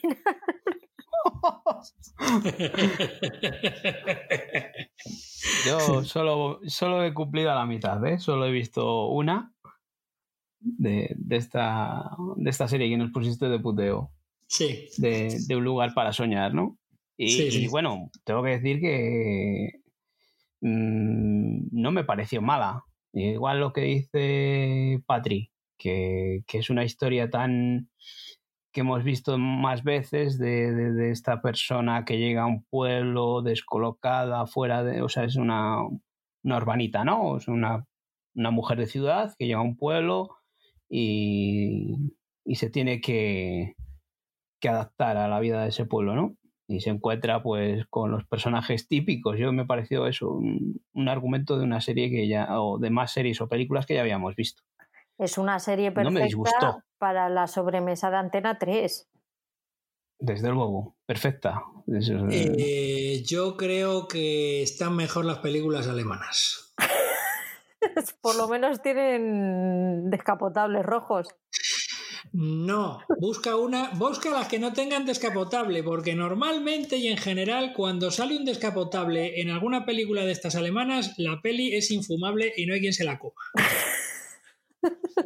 Yo 5.65 6.03
solo, 6.03 6.59
solo 6.67 7.03
he 7.03 7.13
cumplido 7.13 7.51
a 7.51 7.55
la 7.55 7.65
mitad, 7.65 8.03
¿eh? 8.05 8.19
Solo 8.19 8.45
he 8.45 8.51
visto 8.51 9.07
una 9.07 9.53
de, 10.59 11.13
de 11.17 11.35
esta, 11.35 12.11
de 12.35 12.49
esta 12.49 12.67
serie 12.67 12.89
que 12.89 12.97
nos 12.97 13.11
pusiste 13.11 13.47
de 13.49 13.59
puteo, 13.59 14.11
Sí, 14.57 14.87
de, 14.97 15.37
de 15.47 15.55
un 15.55 15.63
lugar 15.63 15.93
para 15.93 16.13
soñar, 16.13 16.53
¿no? 16.53 16.77
Y, 17.17 17.29
Sí, 17.29 17.51
sí. 17.51 17.63
y 17.63 17.67
bueno, 17.67 18.09
tengo 18.23 18.43
que 18.43 18.51
decir 18.51 18.79
que 18.79 19.81
mm, 20.61 21.67
no 21.71 21.91
me 21.91 22.03
pareció 22.03 22.41
mala. 22.41 22.83
Igual 23.13 23.59
lo 23.59 23.71
que 23.71 23.81
dice 23.81 25.01
Patri, 25.05 25.51
que, 25.77 26.43
que 26.47 26.57
es 26.59 26.69
una 26.69 26.83
historia 26.83 27.29
tan 27.29 27.89
que 28.73 28.81
hemos 28.81 29.05
visto 29.05 29.37
más 29.37 29.83
veces 29.85 30.37
de, 30.37 30.73
de- 30.73 30.91
de 30.91 31.11
esta 31.11 31.41
persona 31.41 32.03
que 32.03 32.17
llega 32.17 32.43
a 32.43 32.47
un 32.47 32.65
pueblo 32.65 33.41
descolocada, 33.41 34.45
fuera 34.47 34.83
de, 34.83 35.01
o 35.01 35.07
sea, 35.07 35.23
es 35.23 35.37
una, 35.37 35.77
una 36.43 36.57
urbanita, 36.57 37.05
¿no? 37.05 37.37
Es 37.37 37.47
una, 37.47 37.85
una 38.35 38.51
mujer 38.51 38.77
de 38.79 38.87
ciudad 38.87 39.33
que 39.39 39.45
llega 39.47 39.59
a 39.59 39.61
un 39.61 39.77
pueblo 39.77 40.29
y, 40.89 41.95
y 42.43 42.55
se 42.55 42.69
tiene 42.69 42.99
que, 42.99 43.75
que 44.65 44.69
adaptar 44.69 45.17
a 45.17 45.27
la 45.27 45.39
vida 45.39 45.61
de 45.63 45.69
ese 45.69 45.85
pueblo, 45.85 46.15
¿no? 46.15 46.35
Y 46.67 46.79
se 46.79 46.89
encuentra 46.89 47.43
pues 47.43 47.85
con 47.91 48.09
los 48.09 48.25
personajes 48.25 48.87
típicos. 48.87 49.37
Yo 49.37 49.53
me 49.53 49.65
pareció 49.65 50.07
eso, 50.07 50.29
un, 50.31 50.81
un 50.93 51.09
argumento 51.09 51.57
de 51.59 51.63
una 51.63 51.79
serie 51.81 52.09
que 52.09 52.27
ya, 52.27 52.59
o 52.59 52.79
de 52.79 52.89
más 52.89 53.11
series 53.13 53.39
o 53.41 53.47
películas 53.47 53.85
que 53.85 53.93
ya 53.93 54.01
habíamos 54.01 54.35
visto. 54.35 54.63
Es 55.19 55.37
una 55.37 55.59
serie 55.59 55.91
No 55.91 55.95
me 56.09 56.19
perfecta 56.21 56.25
disgustó. 56.25 56.83
para 56.97 57.29
la 57.29 57.45
sobremesa 57.47 58.09
de 58.09 58.17
Antena 58.17 58.57
3. 58.57 59.07
Desde 60.19 60.49
luego, 60.49 60.95
perfecta. 61.05 61.61
Es- 61.87 62.11
Eh, 62.31 63.21
yo 63.25 63.57
creo 63.57 64.07
que 64.07 64.63
están 64.63 64.95
mejor 64.95 65.25
las 65.25 65.37
películas 65.39 65.87
alemanas. 65.87 66.73
Por 68.21 68.35
lo 68.35 68.47
menos 68.47 68.81
tienen 68.81 70.09
descapotables 70.09 70.83
rojos. 70.83 71.27
No, 72.33 72.99
busca 73.19 73.55
una, 73.55 73.91
busca 73.91 74.29
las 74.29 74.47
que 74.47 74.59
no 74.59 74.73
tengan 74.73 75.05
descapotable, 75.05 75.83
porque 75.83 76.15
normalmente 76.15 76.97
y 76.97 77.07
en 77.07 77.17
general 77.17 77.73
cuando 77.73 78.11
sale 78.11 78.37
un 78.37 78.45
descapotable 78.45 79.41
en 79.41 79.49
alguna 79.49 79.85
película 79.85 80.25
de 80.25 80.31
estas 80.31 80.55
alemanas, 80.55 81.13
la 81.17 81.41
peli 81.41 81.73
es 81.73 81.91
infumable 81.91 82.53
y 82.57 82.65
no 82.65 82.73
hay 82.73 82.81
quien 82.81 82.93
se 82.93 83.05
la 83.05 83.19
coma. 83.19 83.41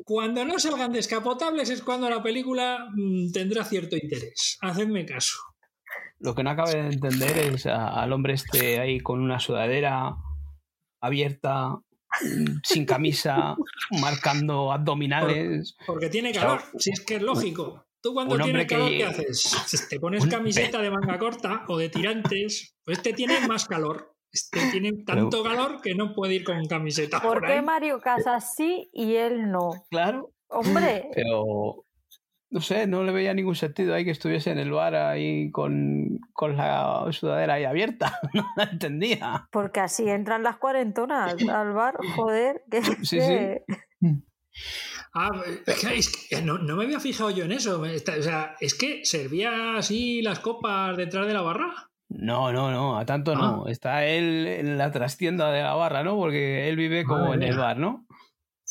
Cuando 0.06 0.46
no 0.46 0.60
salgan 0.60 0.92
descapotables 0.92 1.70
es 1.70 1.82
cuando 1.82 2.10
la 2.10 2.24
película 2.24 2.90
mm, 2.96 3.32
tendrá 3.32 3.64
cierto 3.66 3.96
interés. 3.96 4.58
Hacedme 4.62 5.06
caso. 5.06 5.38
Lo 6.20 6.36
que 6.36 6.44
no 6.44 6.50
acabo 6.50 6.72
de 6.72 6.80
entender 6.80 7.38
es 7.38 7.66
al 7.66 8.12
hombre 8.12 8.34
este 8.34 8.80
ahí 8.80 9.00
con 9.00 9.22
una 9.22 9.40
sudadera 9.40 10.16
abierta, 11.02 11.80
sin 12.64 12.86
camisa, 12.86 13.56
marcando 14.02 14.72
abdominales. 14.72 15.76
Porque 15.86 16.10
tiene 16.10 16.32
Claro. 16.32 16.58
calor, 16.58 16.64
si 16.80 16.92
es 16.92 17.02
que 17.02 17.16
es 17.16 17.22
lógico. 17.22 17.86
Tú 18.02 18.14
cuando 18.14 18.38
tienes 18.40 18.66
calor, 18.68 18.90
que- 18.90 18.98
¿qué 18.98 19.06
haces? 19.06 19.88
Te 19.90 20.00
pones 20.00 20.24
Un- 20.24 20.30
camiseta 20.30 20.82
de 20.82 20.90
manga 20.90 21.20
corta 21.20 21.66
o 21.68 21.78
de 21.78 21.90
tirantes, 21.90 22.76
pues 22.86 22.98
este 22.98 23.14
tiene 23.14 23.46
más 23.48 23.66
calor. 23.68 24.16
Este 24.32 24.60
tiene 24.72 24.94
tanto 25.06 25.44
calor 25.44 25.82
que 25.82 25.96
no 25.96 26.14
puede 26.14 26.36
ir 26.36 26.44
con 26.44 26.64
camiseta. 26.68 27.20
¿Por 27.20 27.40
por 27.40 27.48
qué 27.48 27.54
ahí. 27.54 27.62
Mario 27.62 28.00
Casas 28.00 28.54
sí 28.56 28.90
y 28.94 29.16
él 29.16 29.52
no? 29.52 29.72
Claro, 29.90 30.32
Hombre, 30.52 31.10
pero 31.14 31.84
no 32.52 32.62
sé, 32.62 32.88
no 32.88 33.04
le 33.04 33.12
veía 33.12 33.34
ningún 33.34 33.56
sentido 33.56 33.94
ahí 33.94 34.04
que 34.06 34.12
estuviese 34.12 34.52
en 34.52 34.58
el 34.58 34.72
bar 34.72 34.96
ahí 34.96 35.52
con, 35.52 36.20
con 36.34 36.58
la 36.58 37.06
sudadera 37.12 37.56
ahí 37.56 37.66
abierta. 37.66 38.20
No 38.34 38.46
la 38.56 38.64
entendía. 38.64 39.48
porque 39.52 39.80
así 39.80 40.10
entran 40.10 40.44
las 40.44 40.58
cuarentonas 40.58 41.36
al 41.50 41.74
bar, 41.74 41.98
joder. 42.16 42.64
Que, 42.72 42.82
Sí, 43.04 43.18
que- 43.18 43.64
Ah, 45.14 45.30
es 45.88 46.28
que- 46.30 46.42
no, 46.42 46.58
no 46.58 46.76
me 46.76 46.84
había 46.86 47.00
fijado 47.00 47.30
yo 47.32 47.46
en 47.46 47.52
eso. 47.52 47.82
O 47.82 48.22
sea, 48.22 48.56
es 48.60 48.74
que 48.76 49.04
servía 49.06 49.78
así 49.78 50.22
las 50.22 50.40
copas 50.40 50.96
detrás 50.98 51.26
de 51.28 51.34
la 51.34 51.42
barra. 51.42 51.90
No, 52.10 52.52
no, 52.52 52.72
no, 52.72 52.98
a 52.98 53.06
tanto 53.06 53.36
no. 53.36 53.68
Está 53.68 54.06
él 54.06 54.48
en 54.48 54.78
la 54.78 54.92
trastienda 54.92 55.52
de 55.52 55.62
la 55.62 55.76
barra, 55.76 56.04
¿no? 56.04 56.16
Porque 56.16 56.68
él 56.68 56.76
vive 56.76 57.04
como 57.06 57.26
Madre 57.26 57.36
en 57.36 57.44
el 57.44 57.58
bar, 57.58 57.78
¿no? 57.78 58.06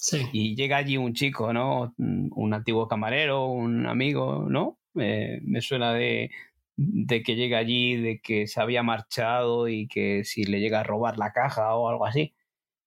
Sí. 0.00 0.28
Y 0.32 0.54
llega 0.54 0.76
allí 0.76 0.96
un 0.96 1.12
chico, 1.12 1.52
¿no? 1.52 1.94
Un 1.98 2.54
antiguo 2.54 2.86
camarero, 2.86 3.46
un 3.46 3.86
amigo, 3.86 4.46
¿no? 4.48 4.78
Eh, 4.94 5.40
me 5.42 5.60
suena 5.60 5.92
de, 5.92 6.30
de 6.76 7.22
que 7.24 7.34
llega 7.34 7.58
allí, 7.58 7.96
de 7.96 8.20
que 8.20 8.46
se 8.46 8.60
había 8.60 8.84
marchado 8.84 9.68
y 9.68 9.88
que 9.88 10.22
si 10.24 10.44
le 10.44 10.60
llega 10.60 10.80
a 10.80 10.84
robar 10.84 11.18
la 11.18 11.32
caja 11.32 11.74
o 11.74 11.88
algo 11.88 12.06
así. 12.06 12.34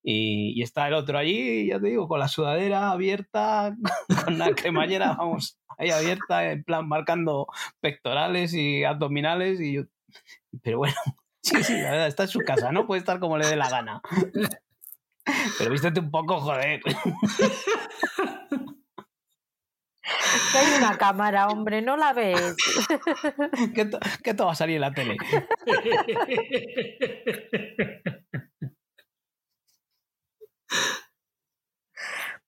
Y, 0.03 0.61
está 0.63 0.87
el 0.87 0.95
otro 0.95 1.17
allí, 1.17 1.67
ya 1.67 1.79
te 1.79 1.87
digo, 1.87 2.07
con 2.07 2.19
la 2.19 2.27
sudadera 2.27 2.91
abierta, 2.91 3.75
con 4.25 4.39
la 4.39 4.53
cremallera, 4.55 5.13
vamos, 5.13 5.59
ahí 5.77 5.89
abierta, 5.91 6.51
en 6.51 6.63
plan 6.63 6.87
marcando 6.87 7.47
pectorales 7.81 8.53
y 8.53 8.83
abdominales. 8.83 9.59
Y 9.61 9.73
yo... 9.73 9.83
Pero 10.63 10.79
bueno, 10.79 10.95
sí, 11.41 11.63
sí, 11.63 11.73
la 11.73 11.91
verdad, 11.91 12.07
está 12.07 12.23
en 12.23 12.29
su 12.29 12.39
casa, 12.39 12.71
no 12.71 12.87
puede 12.87 12.99
estar 12.99 13.19
como 13.19 13.37
le 13.37 13.47
dé 13.47 13.55
la 13.55 13.69
gana. 13.69 14.01
Pero 15.57 15.71
vístete 15.71 15.99
un 15.99 16.11
poco, 16.11 16.39
joder. 16.39 16.81
Que 20.51 20.57
hay 20.57 20.77
una 20.77 20.97
cámara, 20.97 21.47
hombre, 21.47 21.81
no 21.81 21.97
la 21.97 22.13
ves. 22.13 22.55
que, 23.75 23.89
que 24.23 24.33
todo 24.33 24.47
va 24.47 24.53
a 24.53 24.55
salir 24.55 24.75
en 24.75 24.81
la 24.81 24.91
tele. 24.93 25.17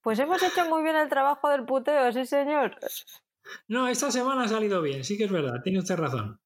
Pues 0.02 0.20
hemos 0.20 0.44
hecho 0.44 0.66
muy 0.70 0.84
bien 0.84 0.98
el 0.98 1.08
trabajo 1.08 1.50
del 1.50 1.64
puteo, 1.64 2.12
sí, 2.12 2.26
señor. 2.26 2.78
No, 3.68 3.88
esta 3.88 4.12
semana 4.12 4.44
ha 4.44 4.48
salido 4.50 4.82
bien, 4.82 5.06
sí 5.06 5.18
que 5.18 5.24
es 5.24 5.32
verdad, 5.32 5.62
tiene 5.64 5.80
usted 5.80 5.96
razón. 5.96 6.42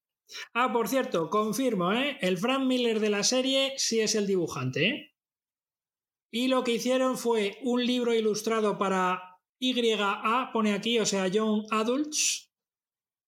Ah, 0.54 0.72
por 0.72 0.88
cierto, 0.88 1.30
confirmo, 1.30 1.92
¿eh? 1.94 2.18
El 2.22 2.38
Frank 2.38 2.66
Miller 2.66 3.00
de 3.00 3.10
la 3.10 3.24
serie 3.24 3.74
sí 3.78 4.00
es 4.00 4.14
el 4.14 4.28
dibujante, 4.28 4.88
¿eh? 4.88 5.16
Y 6.32 6.48
lo 6.48 6.64
que 6.64 6.74
hicieron 6.74 7.18
fue 7.18 7.58
un 7.64 7.86
libro 7.86 8.14
ilustrado 8.14 8.78
para 8.78 9.40
YA, 9.60 10.50
pone 10.54 10.74
aquí, 10.74 11.00
o 11.00 11.06
sea, 11.06 11.28
Young 11.28 11.66
Adults, 11.72 12.52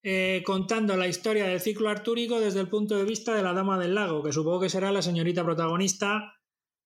eh, 0.03 0.43
contando 0.45 0.95
la 0.95 1.07
historia 1.07 1.45
del 1.45 1.59
ciclo 1.59 1.89
artúrico 1.89 2.39
desde 2.39 2.59
el 2.59 2.69
punto 2.69 2.97
de 2.97 3.03
vista 3.03 3.33
de 3.33 3.43
la 3.43 3.53
Dama 3.53 3.79
del 3.79 3.95
Lago, 3.95 4.23
que 4.23 4.31
supongo 4.31 4.61
que 4.61 4.69
será 4.69 4.91
la 4.91 5.01
señorita 5.01 5.43
protagonista 5.43 6.39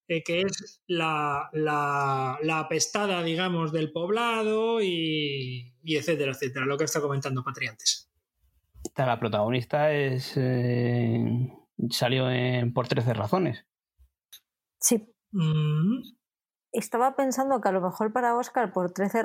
eh, 0.08 0.22
que 0.22 0.42
es 0.42 0.82
la, 0.88 1.50
la, 1.54 2.60
apestada, 2.60 3.24
digamos, 3.24 3.72
del 3.72 3.92
poblado 3.92 4.82
y, 4.82 5.74
etcétera, 5.84 6.34
etcétera, 6.34 6.66
lo 6.66 6.78
que 6.78 6.84
está 6.84 7.00
comentando 7.00 7.44
Patriantes. 7.44 8.12
La 8.98 9.18
protagonista 9.18 9.94
es 9.94 10.34
eh, 10.36 11.50
salió 11.90 12.30
en, 12.30 12.74
por 12.74 12.88
13 12.90 13.14
razones. 13.14 13.66
Sí. 14.78 15.13
Mm. 15.34 16.04
Estaba 16.72 17.16
pensando 17.16 17.62
que 17.62 17.70
a 17.70 17.72
lo 17.72 17.82
mejor 17.82 18.14
para 18.14 18.36
Oscar 18.36 18.72
por 18.74 18.94
13 18.94 19.22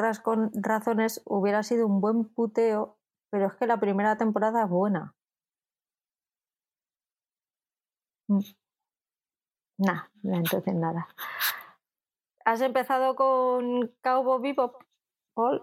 razones 0.55 1.22
hubiera 1.24 1.62
sido 1.62 1.86
un 1.86 2.01
buen 2.01 2.24
puteo, 2.24 2.98
pero 3.30 3.47
es 3.47 3.55
que 3.55 3.66
la 3.66 3.80
primera 3.80 4.16
temporada 4.18 4.64
es 4.64 4.70
buena. 4.70 5.14
Mm. 8.28 8.40
Nah, 9.78 10.02
entonces 10.24 10.74
nada. 10.74 11.09
¿Has 12.44 12.60
empezado 12.60 13.14
con 13.14 13.93
Cowboy 14.02 14.43
Bebop, 14.43 14.82
Paul? 15.35 15.62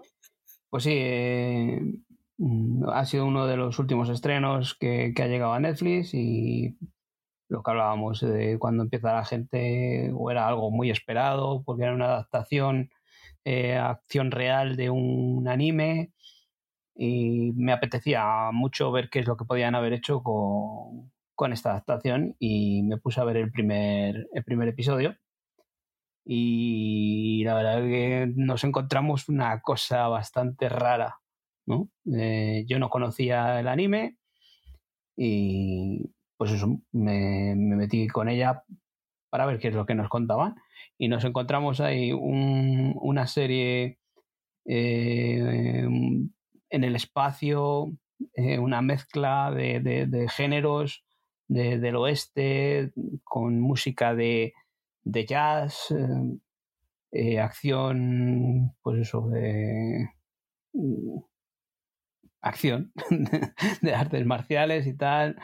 Pues 0.70 0.84
sí, 0.84 0.92
eh, 0.94 1.80
mm, 2.38 2.88
ha 2.88 3.04
sido 3.04 3.26
uno 3.26 3.46
de 3.46 3.56
los 3.56 3.78
últimos 3.78 4.08
estrenos 4.08 4.76
que, 4.78 5.12
ha 5.16 5.26
llegado 5.26 5.52
a 5.52 5.60
Netflix 5.60 6.14
y 6.14 6.78
lo 7.48 7.62
que 7.62 7.70
hablábamos 7.70 8.20
de 8.20 8.58
cuando 8.58 8.82
empieza 8.82 9.14
la 9.14 9.24
gente, 9.24 10.10
o 10.14 10.30
era 10.30 10.48
algo 10.48 10.70
muy 10.70 10.90
esperado, 10.90 11.62
porque 11.64 11.84
era 11.84 11.94
una 11.94 12.06
adaptación, 12.06 12.90
eh, 13.44 13.76
acción 13.76 14.30
real 14.30 14.76
de 14.76 14.90
un 14.90 15.46
anime 15.48 16.12
y 16.94 17.52
me 17.54 17.72
apetecía 17.72 18.50
mucho 18.52 18.90
ver 18.92 19.10
qué 19.10 19.20
es 19.20 19.26
lo 19.26 19.36
que 19.36 19.44
podían 19.44 19.74
haber 19.74 19.92
hecho 19.92 20.22
con, 20.22 21.12
con 21.34 21.52
esta 21.52 21.70
adaptación 21.70 22.34
y 22.38 22.82
me 22.82 22.98
puse 22.98 23.20
a 23.20 23.24
ver 23.24 23.36
el 23.36 23.52
primer, 23.52 24.28
el 24.32 24.44
primer 24.44 24.68
episodio. 24.68 25.16
Y 26.24 27.44
la 27.44 27.54
verdad 27.54 27.84
es 27.84 27.90
que 27.90 28.32
nos 28.34 28.64
encontramos 28.64 29.28
una 29.28 29.60
cosa 29.60 30.08
bastante 30.08 30.68
rara. 30.68 31.20
¿no? 31.66 31.88
Eh, 32.16 32.64
yo 32.66 32.78
no 32.78 32.88
conocía 32.90 33.60
el 33.60 33.68
anime 33.68 34.16
y 35.16 36.10
pues 36.36 36.52
eso, 36.52 36.80
me, 36.92 37.54
metí 37.56 38.08
con 38.08 38.28
ella 38.28 38.64
para 39.30 39.46
ver 39.46 39.58
qué 39.58 39.68
es 39.68 39.74
lo 39.74 39.86
que 39.86 39.94
nos 39.94 40.08
contaban. 40.08 40.54
Y 40.98 41.08
nos 41.08 41.24
encontramos 41.24 41.80
ahí 41.80 42.12
una 42.12 43.26
serie 43.26 43.98
eh, 44.64 45.86
en 46.70 46.84
el 46.84 46.96
espacio, 46.96 47.92
eh, 48.34 48.58
una 48.58 48.82
mezcla 48.82 49.50
de, 49.50 50.26
géneros 50.30 51.04
del 51.48 51.96
oeste, 51.96 52.92
con 53.24 53.60
música 53.60 54.14
de, 54.14 54.54
jazz, 55.04 55.94
eh, 57.12 57.40
acción, 57.40 58.74
pues 58.82 59.00
eso, 59.00 59.28
de 59.28 60.10
mm, 60.72 61.18
acción, 62.40 62.92
de 63.82 63.94
artes 63.94 64.26
marciales 64.26 64.86
y 64.86 64.94
tal. 64.94 65.36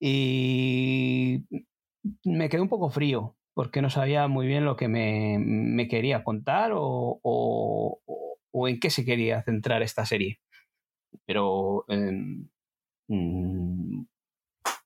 Y 0.00 1.44
me 2.24 2.48
quedé 2.48 2.60
un 2.60 2.68
poco 2.68 2.90
frío, 2.90 3.36
porque 3.54 3.82
no 3.82 3.90
sabía 3.90 4.28
muy 4.28 4.46
bien 4.46 4.64
lo 4.64 4.76
que 4.76 4.88
me, 4.88 5.88
quería 5.88 6.24
contar 6.24 6.72
o, 6.74 7.20
o, 7.22 8.68
en 8.68 8.80
qué 8.80 8.90
se 8.90 9.04
quería 9.04 9.42
centrar 9.42 9.82
esta 9.82 10.06
serie. 10.06 10.40
Pero 11.26 11.84
em, 11.88 12.48
mm, 13.08 14.04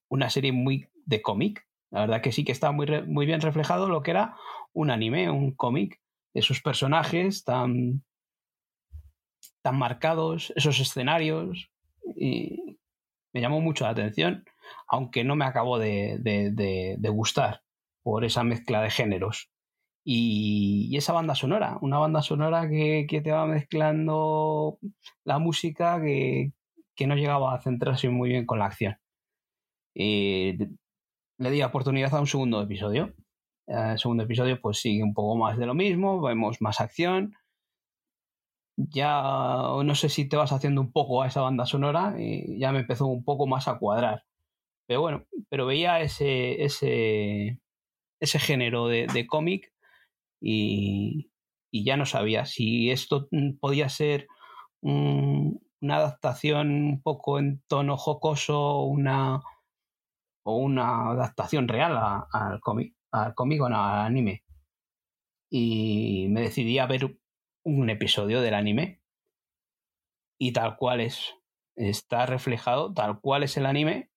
una 0.08 0.30
serie 0.30 0.52
muy 0.52 0.88
de 1.06 1.22
cómic. 1.22 1.66
La 1.90 2.00
verdad 2.00 2.22
que 2.22 2.32
sí 2.32 2.44
que 2.44 2.52
está 2.52 2.72
muy, 2.72 2.86
muy 3.06 3.26
bien 3.26 3.40
reflejado 3.40 3.88
lo 3.88 4.02
que 4.02 4.12
era 4.12 4.36
un 4.72 4.90
anime, 4.90 5.30
un 5.30 5.52
cómic, 5.52 6.00
esos 6.34 6.62
personajes 6.62 7.44
tan, 7.44 8.02
tan 9.62 9.78
marcados, 9.78 10.52
esos 10.56 10.80
escenarios. 10.80 11.70
Y 12.16 12.78
me 13.34 13.40
llamó 13.40 13.60
mucho 13.60 13.84
la 13.84 13.90
atención, 13.90 14.44
aunque 14.88 15.24
no 15.24 15.36
me 15.36 15.44
acabó 15.44 15.78
de, 15.78 16.18
de, 16.20 17.08
gustar 17.10 17.62
por 18.02 18.24
esa 18.24 18.44
mezcla 18.44 18.82
de 18.82 18.90
géneros. 18.90 19.50
Y, 20.04 20.96
esa 20.96 21.12
banda 21.12 21.34
sonora, 21.34 21.78
una 21.80 21.98
banda 21.98 22.22
sonora 22.22 22.68
que, 22.68 23.06
que, 23.08 23.20
te 23.20 23.32
va 23.32 23.46
mezclando 23.46 24.78
la 25.24 25.38
música 25.38 26.00
que, 26.02 26.52
que 26.94 27.06
no 27.06 27.16
llegaba 27.16 27.54
a 27.54 27.60
centrarse 27.62 28.08
muy 28.08 28.30
bien 28.30 28.46
con 28.46 28.58
la 28.58 28.66
acción. 28.66 28.96
Y 29.94 30.56
le 31.38 31.50
di 31.50 31.62
oportunidad 31.62 32.14
a 32.14 32.20
un 32.20 32.26
segundo 32.26 32.62
episodio. 32.62 33.14
El 33.66 33.98
segundo 33.98 34.24
episodio 34.24 34.60
pues 34.60 34.80
sigue 34.80 35.02
un 35.02 35.14
poco 35.14 35.36
más 35.36 35.58
de 35.58 35.66
lo 35.66 35.74
mismo, 35.74 36.20
vemos 36.20 36.60
más 36.60 36.80
acción. 36.80 37.34
Ya 38.76 39.22
no 39.84 39.94
sé 39.94 40.08
si 40.08 40.28
te 40.28 40.36
vas 40.36 40.52
haciendo 40.52 40.80
un 40.80 40.92
poco 40.92 41.22
a 41.22 41.26
esa 41.26 41.42
banda 41.42 41.66
sonora 41.66 42.14
y 42.18 42.58
ya 42.58 42.72
me 42.72 42.80
empezó 42.80 43.06
un 43.06 43.24
poco 43.24 43.46
más 43.46 43.68
a 43.68 43.78
cuadrar. 43.78 44.24
Pero 44.92 45.00
bueno, 45.00 45.24
pero 45.48 45.64
veía 45.64 46.02
ese, 46.02 46.68
género 48.20 48.88
de, 48.88 49.26
cómic 49.26 49.72
y, 50.38 51.30
ya 51.72 51.96
no 51.96 52.04
sabía 52.04 52.44
si 52.44 52.90
esto 52.90 53.26
podía 53.58 53.88
ser 53.88 54.28
una 54.82 55.96
adaptación 55.96 56.68
un 56.84 57.00
poco 57.00 57.38
en 57.38 57.62
tono 57.68 57.96
jocoso, 57.96 58.82
una, 58.82 59.40
o 60.44 60.58
una 60.58 61.12
adaptación 61.12 61.68
real 61.68 61.98
al 62.30 62.60
cómic, 62.60 62.94
al 63.10 63.34
cómic 63.34 63.62
o 63.62 63.66
al 63.68 63.74
anime. 63.74 64.44
Y 65.50 66.26
me 66.28 66.42
decidí 66.42 66.78
a 66.78 66.86
ver 66.86 67.16
un 67.64 67.88
episodio 67.88 68.42
del 68.42 68.52
anime 68.52 69.00
y 70.38 70.52
tal 70.52 70.76
cual 70.76 71.00
es. 71.00 71.34
Está 71.76 72.26
reflejado 72.26 72.92
tal 72.92 73.22
cual 73.22 73.44
es 73.44 73.56
el 73.56 73.64
anime. 73.64 74.11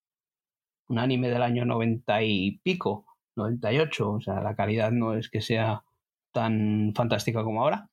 Un 0.88 1.00
anime 1.00 1.30
del 1.30 1.42
año 1.42 1.66
90 1.66 2.24
y 2.24 2.60
pico, 2.64 3.06
98. 3.36 4.12
O 4.12 4.22
sea, 4.22 4.42
la 4.42 4.56
calidad 4.56 4.92
no 4.92 5.14
es 5.14 5.30
que 5.30 5.42
sea 5.42 5.84
tan 6.32 6.94
fantástica 6.96 7.44
como 7.44 7.64
ahora. 7.64 7.90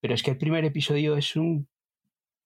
Pero 0.00 0.14
es 0.14 0.22
que 0.22 0.32
el 0.32 0.38
primer 0.38 0.64
episodio 0.64 1.16
es 1.16 1.36
un. 1.36 1.68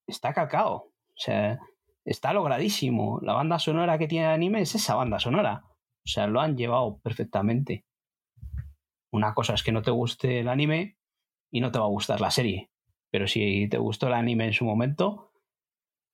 está 0.07 0.33
cacao. 0.33 0.75
O 0.77 1.17
sea, 1.17 1.59
está 2.05 2.33
logradísimo. 2.33 3.21
La 3.23 3.35
banda 3.35 3.59
sonora 3.59 3.99
que 3.99 4.09
tiene 4.09 4.27
el 4.27 4.33
anime 4.33 4.63
es 4.63 4.75
esa 4.75 4.95
banda 4.95 5.19
sonora. 5.19 5.65
O 6.05 6.09
sea, 6.09 6.27
lo 6.27 6.41
han 6.41 6.57
llevado 6.57 6.99
perfectamente. 6.99 7.85
Una 9.11 9.35
cosa 9.35 9.55
es 9.55 9.63
que 9.63 9.73
no 9.73 9.83
te 9.83 9.91
guste 9.91 10.41
el 10.41 10.49
anime 10.49 10.97
y 11.51 11.61
no 11.61 11.73
te 11.73 11.79
va 11.79 11.87
a 11.87 11.89
gustar 11.89 12.21
la 12.21 12.31
serie. 12.31 12.71
Pero 13.11 13.27
si 13.27 13.69
te 13.69 13.79
gustó 13.79 14.07
el 14.07 14.15
anime 14.15 14.47
en 14.47 14.53
su 14.53 14.65
momento, 14.65 15.33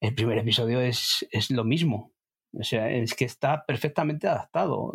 el 0.01 0.15
primer 0.15 0.39
episodio 0.39 0.81
es, 0.81 1.27
es 1.31 1.51
lo 1.51 1.65
mismo. 1.65 2.13
O 2.59 2.65
sea, 2.65 2.91
es 2.91 3.15
que 3.15 3.25
está 3.25 3.65
perfectamente 3.67 4.29
adaptado. 4.29 4.93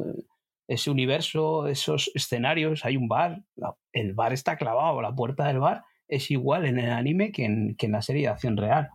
Ese 0.67 0.89
universo, 0.89 1.67
esos 1.67 2.11
escenarios, 2.15 2.85
hay 2.85 2.97
un 2.97 3.07
bar, 3.07 3.43
el 3.91 4.13
bar 4.13 4.33
está 4.33 4.57
clavado, 4.57 5.01
la 5.01 5.13
puerta 5.13 5.47
del 5.47 5.59
bar 5.59 5.83
es 6.07 6.29
igual 6.29 6.65
en 6.65 6.79
el 6.79 6.91
anime 6.91 7.31
que 7.31 7.45
en, 7.45 7.75
que 7.75 7.87
en 7.87 7.93
la 7.93 8.01
serie 8.01 8.23
de 8.23 8.27
acción 8.29 8.57
real. 8.57 8.89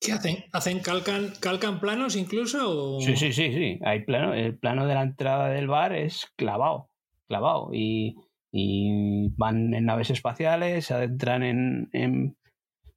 ¿Qué 0.00 0.12
hacen? 0.12 0.44
¿Hacen 0.52 0.78
calcan, 0.78 1.32
calcan 1.40 1.78
planos 1.78 2.16
incluso? 2.16 3.00
Sí, 3.00 3.16
sí, 3.16 3.32
sí, 3.34 3.52
sí. 3.52 3.78
Hay 3.84 4.04
plano, 4.04 4.32
el 4.32 4.58
plano 4.58 4.86
de 4.86 4.94
la 4.94 5.02
entrada 5.02 5.50
del 5.50 5.68
bar 5.68 5.92
es 5.92 6.26
clavado. 6.36 6.88
clavado. 7.28 7.70
Y, 7.72 8.16
van 9.36 9.74
en 9.74 9.84
naves 9.84 10.10
espaciales, 10.10 10.86
se 10.86 10.94
adentran 10.94 11.42
en, 11.42 12.36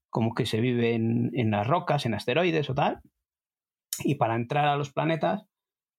como 0.10 0.34
que 0.34 0.46
se 0.46 0.62
viven 0.62 1.30
en 1.34 1.52
las 1.52 1.68
rocas, 1.68 2.06
en 2.06 2.14
asteroides 2.14 2.70
o 2.70 2.74
tal. 2.74 3.02
Y 4.04 4.16
para 4.16 4.36
entrar 4.36 4.66
a 4.66 4.76
los 4.76 4.92
planetas, 4.92 5.46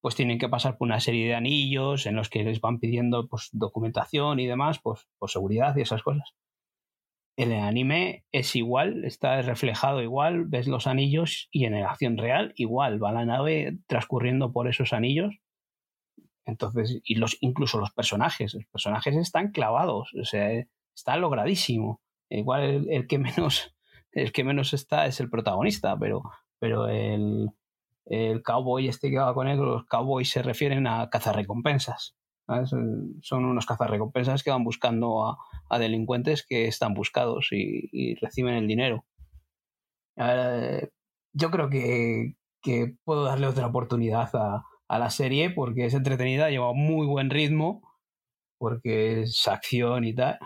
pues 0.01 0.15
tienen 0.15 0.37
que 0.37 0.49
pasar 0.49 0.77
por 0.77 0.85
una 0.85 0.99
serie 0.99 1.27
de 1.27 1.33
anillos 1.33 2.05
en 2.05 2.15
los 2.15 2.29
que 2.29 2.43
les 2.43 2.61
van 2.61 2.79
pidiendo 2.79 3.27
pues, 3.27 3.49
documentación 3.51 4.39
y 4.39 4.45
demás, 4.45 4.79
pues 4.83 5.07
por 5.17 5.31
seguridad 5.31 5.75
y 5.75 5.81
esas 5.81 6.03
cosas. 6.03 6.35
En 7.37 7.51
el 7.51 7.63
anime 7.63 8.23
es 8.31 8.55
igual, 8.55 9.03
está 9.03 9.41
reflejado 9.41 10.03
igual, 10.03 10.45
ves 10.45 10.67
los 10.67 10.87
anillos 10.87 11.49
y 11.51 11.65
en 11.65 11.73
la 11.73 11.89
acción 11.89 12.17
real 12.17 12.53
igual, 12.55 13.03
va 13.03 13.11
la 13.11 13.25
nave 13.25 13.79
transcurriendo 13.87 14.53
por 14.53 14.67
esos 14.67 14.93
anillos. 14.93 15.35
Entonces, 16.45 17.01
y 17.03 17.15
los, 17.15 17.37
incluso 17.41 17.79
los 17.79 17.91
personajes, 17.91 18.53
los 18.53 18.65
personajes 18.67 19.15
están 19.15 19.51
clavados, 19.51 20.13
o 20.13 20.23
sea, 20.23 20.51
está 20.95 21.17
logradísimo. 21.17 21.99
Igual 22.29 22.87
el, 22.89 23.07
que 23.07 23.17
menos, 23.17 23.75
el 24.11 24.31
que 24.31 24.43
menos 24.43 24.73
está 24.73 25.07
es 25.07 25.19
el 25.19 25.31
protagonista, 25.31 25.97
pero, 25.97 26.21
pero 26.59 26.87
el, 26.87 27.49
el 28.05 28.43
cowboy 28.43 28.87
este 28.87 29.09
que 29.09 29.17
va 29.17 29.33
con 29.33 29.47
él, 29.47 29.57
los 29.57 29.85
cowboys 29.85 30.29
se 30.29 30.43
refieren 30.43 30.87
a 30.87 31.09
cazarrecompensas. 31.09 32.15
Son 32.47 33.45
unos 33.45 33.65
cazarrecompensas 33.65 34.43
que 34.43 34.51
van 34.51 34.63
buscando 34.63 35.37
a, 35.69 35.79
delincuentes 35.79 36.45
que 36.45 36.67
están 36.67 36.93
buscados 36.93 37.47
y, 37.51 38.15
reciben 38.21 38.55
el 38.55 38.67
dinero. 38.67 39.05
yo 41.33 41.51
creo 41.51 41.69
que, 41.69 42.35
puedo 43.03 43.23
darle 43.23 43.47
otra 43.47 43.67
oportunidad 43.67 44.29
a, 44.35 44.63
la 44.99 45.09
serie 45.09 45.49
porque 45.49 45.85
es 45.85 45.95
entretenida, 45.95 46.49
lleva 46.49 46.73
muy 46.73 47.07
buen 47.07 47.31
ritmo, 47.31 47.81
porque 48.59 49.21
es 49.21 49.47
acción 49.47 50.05
y 50.05 50.13
tal. 50.13 50.37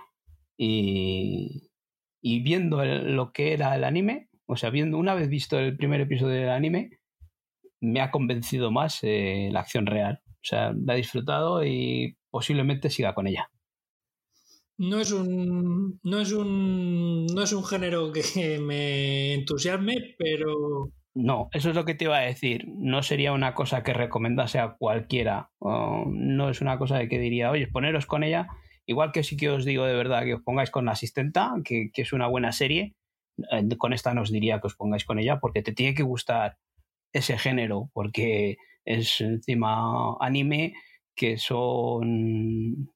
Y, 0.58 1.70
y 2.22 2.42
viendo 2.44 2.84
lo 2.84 3.32
que 3.34 3.54
era 3.54 3.76
el 3.76 3.84
anime, 3.84 4.30
o 4.46 4.56
sea, 4.56 4.70
viendo 4.70 4.98
una 4.98 5.14
vez 5.14 5.30
visto 5.30 5.60
el 5.60 5.78
primer 5.78 6.02
episodio 6.02 6.36
del 6.36 6.50
anime, 6.50 6.99
me 7.82 8.02
ha 8.02 8.12
convencido 8.12 8.72
más 8.72 9.00
eh, 9.04 9.50
la 9.52 9.62
acción 9.62 9.86
real. 9.86 10.22
O 10.26 10.44
sea, 10.44 10.74
la 10.74 10.94
he 10.94 10.98
disfrutado 10.98 11.64
y 11.66 12.18
posiblemente 12.30 12.90
siga 12.90 13.14
con 13.14 13.28
ella. 13.28 13.50
No 14.78 15.00
es 15.00 15.12
un. 15.12 16.00
No 16.04 16.20
es 16.20 16.32
un. 16.32 17.26
No 17.28 17.44
es 17.44 17.52
un 17.52 17.66
género 17.66 18.12
que 18.14 18.24
me 18.60 19.34
entusiasme, 19.34 20.16
pero. 20.18 20.92
No, 21.16 21.50
eso 21.52 21.70
es 21.70 21.76
lo 21.76 21.84
que 21.84 21.96
te 21.96 22.06
iba 22.06 22.18
a 22.18 22.22
decir. 22.22 22.66
No 22.68 23.04
sería 23.04 23.34
una 23.34 23.54
cosa 23.54 23.84
que 23.84 23.94
recomendase 23.94 24.60
a 24.60 24.76
cualquiera. 24.78 25.52
no 25.60 26.50
es 26.50 26.62
una 26.62 26.78
cosa 26.78 26.98
de 26.98 27.10
que 27.10 27.20
diría, 27.20 27.52
oye, 27.52 27.68
poneros 27.68 28.06
con 28.06 28.24
ella. 28.24 28.48
Igual 28.86 29.12
que 29.12 29.24
sí 29.24 29.36
que 29.36 29.50
os 29.50 29.66
digo 29.66 29.86
de 29.86 29.94
verdad 29.94 30.24
que 30.24 30.36
os 30.36 30.42
pongáis 30.42 30.72
con 30.72 30.86
la 30.86 30.94
asistenta, 30.94 31.54
que, 31.64 31.92
que 31.94 32.02
es 32.04 32.14
una 32.14 32.28
buena 32.28 32.52
serie. 32.52 32.96
Eh, 33.52 33.68
con 33.78 33.94
esta 33.94 34.14
nos 34.14 34.32
diría 34.32 34.60
que 34.62 34.68
os 34.68 34.76
pongáis 34.76 35.06
con 35.06 35.20
ella 35.20 35.40
porque 35.40 35.62
te 35.62 35.74
tiene 35.74 35.94
que 35.94 36.04
gustar 36.04 36.58
ese 37.14 37.38
género, 37.38 37.90
porque 37.94 38.58
es 38.86 39.22
encima 39.22 40.16
anime 40.20 40.74
que 41.16 41.38
son 41.38 42.92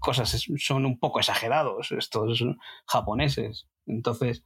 cosas, 0.00 0.46
son 0.56 0.86
un 0.86 0.98
poco 0.98 1.20
exagerados 1.20 1.92
estos 1.92 2.44
japoneses. 2.86 3.68
Entonces, 3.86 4.44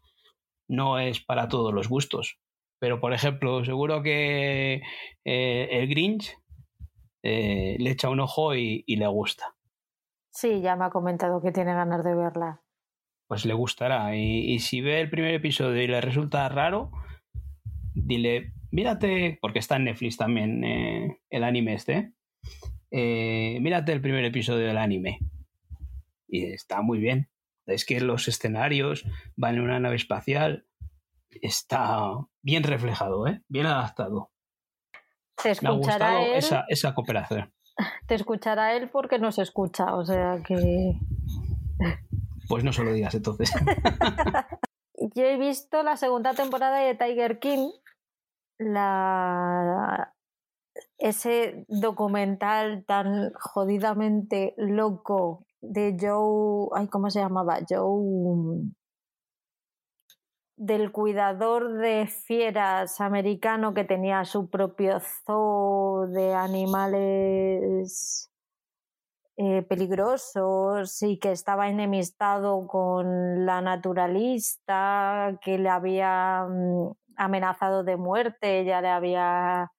no 0.69 0.99
es 0.99 1.21
para 1.21 1.49
todos 1.49 1.73
los 1.73 1.89
gustos. 1.89 2.39
Pero, 2.81 3.01
por 3.01 3.15
ejemplo, 3.15 3.65
seguro 3.65 4.03
que 4.03 4.83
eh, 5.25 5.69
el 5.71 5.89
Grinch 5.89 6.37
eh, 7.23 7.77
le 7.79 7.91
echa 7.91 8.11
un 8.11 8.21
ojo 8.21 8.55
y, 8.55 8.85
le 8.87 9.07
gusta. 9.07 9.55
Sí, 10.31 10.61
ya 10.61 10.77
me 10.77 10.85
ha 10.85 10.91
comentado 10.91 11.41
que 11.41 11.53
tiene 11.53 11.73
ganas 11.73 12.05
de 12.05 12.15
verla. 12.15 12.61
Pues 13.27 13.47
le 13.47 13.55
gustará. 13.55 14.15
y 14.17 14.59
si 14.59 14.83
ve 14.83 15.01
el 15.01 15.09
primer 15.09 15.35
episodio 15.35 15.81
y 15.81 15.87
le 15.87 16.01
resulta 16.01 16.47
raro, 16.49 16.91
dile, 17.95 18.53
mírate, 18.75 19.39
porque 19.41 19.61
está 19.61 19.77
en 19.77 19.85
Netflix 19.85 20.17
también 20.17 20.65
eh, 20.65 21.21
el 21.31 21.45
anime 21.45 21.75
este, 21.75 22.13
eh, 22.91 23.59
mírate 23.61 23.93
el 23.93 24.01
primer 24.01 24.25
episodio 24.25 24.67
del 24.67 24.79
anime. 24.79 25.21
Y 26.27 26.47
está 26.47 26.83
muy 26.83 26.99
bien. 26.99 27.31
Es 27.67 27.85
que 27.85 28.01
los 28.01 28.27
escenarios 28.27 29.05
van 29.37 29.55
en 29.55 29.61
una 29.63 29.79
nave 29.79 29.95
espacial, 29.95 30.67
está 31.31 32.19
bien 32.43 32.65
reflejado, 32.65 33.29
¿eh? 33.29 33.43
bien 33.49 33.67
adaptado. 33.67 34.33
Te 35.41 35.53
escuchará 35.53 36.25
él, 36.25 36.35
esa, 36.35 36.65
esa 36.69 36.95
cooperación. 36.95 37.53
Te 38.09 38.17
escuchará 38.17 38.77
él 38.77 38.91
porque 38.91 39.21
no 39.21 39.31
se 39.31 39.43
escucha, 39.43 39.95
o 39.95 40.05
sea 40.05 40.43
que... 40.45 40.99
Pues 42.49 42.65
no 42.65 42.73
se 42.73 42.83
lo 42.83 42.93
digas 42.93 43.15
entonces. 43.15 43.53
Yo 45.15 45.25
he 45.25 45.39
visto 45.39 45.83
la 45.83 45.97
segunda 45.97 46.35
temporada 46.35 46.81
de 46.81 46.95
Tiger 46.95 47.39
King 47.39 47.71
la, 48.59 50.15
ese 50.99 51.65
documental 51.69 52.85
tan 52.87 53.33
jodidamente 53.35 54.55
loco 54.57 55.47
de 55.61 55.97
Joe, 56.01 56.69
ay, 56.75 56.89
¿cómo 56.89 57.11
se 57.11 57.21
llamaba? 57.21 57.59
Joe 57.69 58.75
del 60.57 60.93
cuidador 60.93 61.79
de 61.79 62.07
fieras 62.07 63.01
americano 63.01 63.75
que 63.75 63.85
tenía 63.85 64.25
su 64.25 64.49
propio 64.49 65.01
zoo 65.01 66.07
de 66.07 66.35
animales 66.35 68.31
eh, 69.37 69.63
peligrosos 69.63 71.03
y 71.03 71.19
que 71.19 71.33
estaba 71.33 71.69
enemistado 71.69 72.69
con 72.69 73.45
la 73.45 73.61
naturalista 73.63 75.39
que 75.43 75.59
le 75.59 75.69
había 75.69 76.47
mm, 76.49 76.93
amenazado 77.17 77.85
de 77.85 77.97
muerte, 77.97 78.65
ya 78.65 78.81
le 78.81 78.89
había 78.89 79.71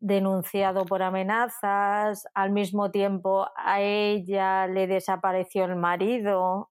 denunciado 0.00 0.84
por 0.84 1.02
amenazas, 1.02 2.26
al 2.34 2.50
mismo 2.50 2.90
tiempo 2.90 3.48
a 3.56 3.80
ella 3.80 4.66
le 4.66 4.86
desapareció 4.86 5.64
el 5.64 5.76
marido. 5.76 6.70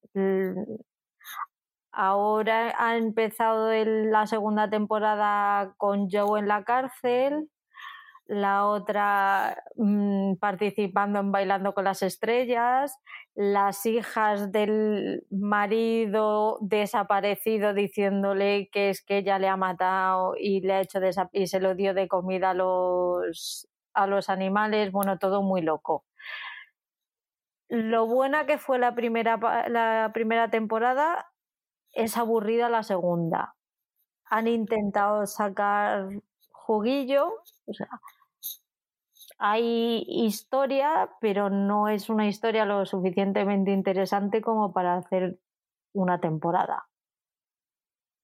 Ahora 1.92 2.74
ha 2.78 2.98
empezado 2.98 3.72
la 3.74 4.28
segunda 4.28 4.70
temporada 4.70 5.74
con 5.78 6.10
Joe 6.12 6.40
en 6.40 6.48
la 6.48 6.64
cárcel 6.64 7.50
la 8.28 8.66
otra 8.68 9.64
mm, 9.76 10.36
participando 10.36 11.20
en 11.20 11.32
Bailando 11.32 11.74
con 11.74 11.84
las 11.86 12.02
Estrellas, 12.02 12.98
las 13.36 13.86
hijas 13.86 14.52
del 14.52 15.26
marido 15.30 16.58
desaparecido 16.62 17.74
diciéndole 17.74 18.70
que 18.72 18.90
es 18.90 19.04
que 19.04 19.18
ella 19.20 19.40
le 19.40 19.48
ha 19.48 19.58
matado 19.58 20.36
y 20.38 20.62
le 20.62 20.74
ha 20.74 20.82
hecho 20.82 21.00
y 21.32 21.48
se 21.48 21.60
lo 21.60 21.76
dio 21.76 21.94
de 21.94 22.08
comida 22.08 22.52
a 22.52 22.54
los, 22.54 23.68
a 23.94 24.08
los 24.08 24.30
animales, 24.30 24.92
bueno, 24.92 25.18
todo 25.20 25.42
muy 25.42 25.62
loco. 25.62 26.06
Lo 27.70 28.06
buena 28.06 28.46
que 28.46 28.58
fue 28.58 28.78
la 28.80 28.94
primera, 28.96 29.38
la 29.68 30.12
primera 30.14 30.50
temporada 30.50 31.26
es 31.92 32.18
aburrida 32.18 32.70
la 32.70 32.84
segunda. 32.84 33.56
Han 34.26 34.48
intentado 34.48 35.26
sacar 35.28 36.10
juguillo, 36.52 37.34
hay 39.46 40.06
historia, 40.08 41.10
pero 41.20 41.50
no 41.50 41.90
es 41.90 42.10
una 42.10 42.28
historia 42.30 42.64
lo 42.64 42.86
suficientemente 42.86 43.72
interesante 43.72 44.42
como 44.42 44.72
para 44.72 44.96
hacer 44.96 45.38
una 45.94 46.22
temporada. 46.22 46.88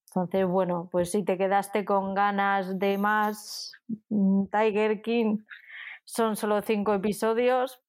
Entonces, 0.06 0.46
bueno, 0.46 0.88
pues 0.90 1.10
si 1.10 1.22
te 1.22 1.36
quedaste 1.36 1.84
con 1.84 2.14
ganas 2.14 2.78
de 2.78 2.96
más 2.96 3.72
mm, 4.08 4.46
Tiger 4.46 5.02
King, 5.02 5.40
son 6.06 6.36
solo 6.36 6.62
cinco 6.62 6.94
episodios. 6.94 7.82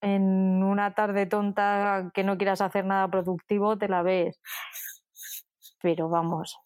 En 0.00 0.62
una 0.62 0.94
tarde 0.94 1.26
tonta 1.26 2.12
que 2.14 2.22
no 2.22 2.38
quieras 2.38 2.60
hacer 2.60 2.84
nada 2.84 3.08
productivo, 3.10 3.78
te 3.78 3.88
la 3.88 4.02
ves. 4.02 4.40
Pero 5.82 6.08
vamos, 6.08 6.56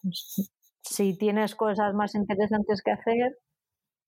si 0.83 1.17
tienes 1.17 1.55
cosas 1.55 1.95
más 1.95 2.15
interesantes 2.15 2.83
que 2.83 2.91
hacer, 2.93 3.39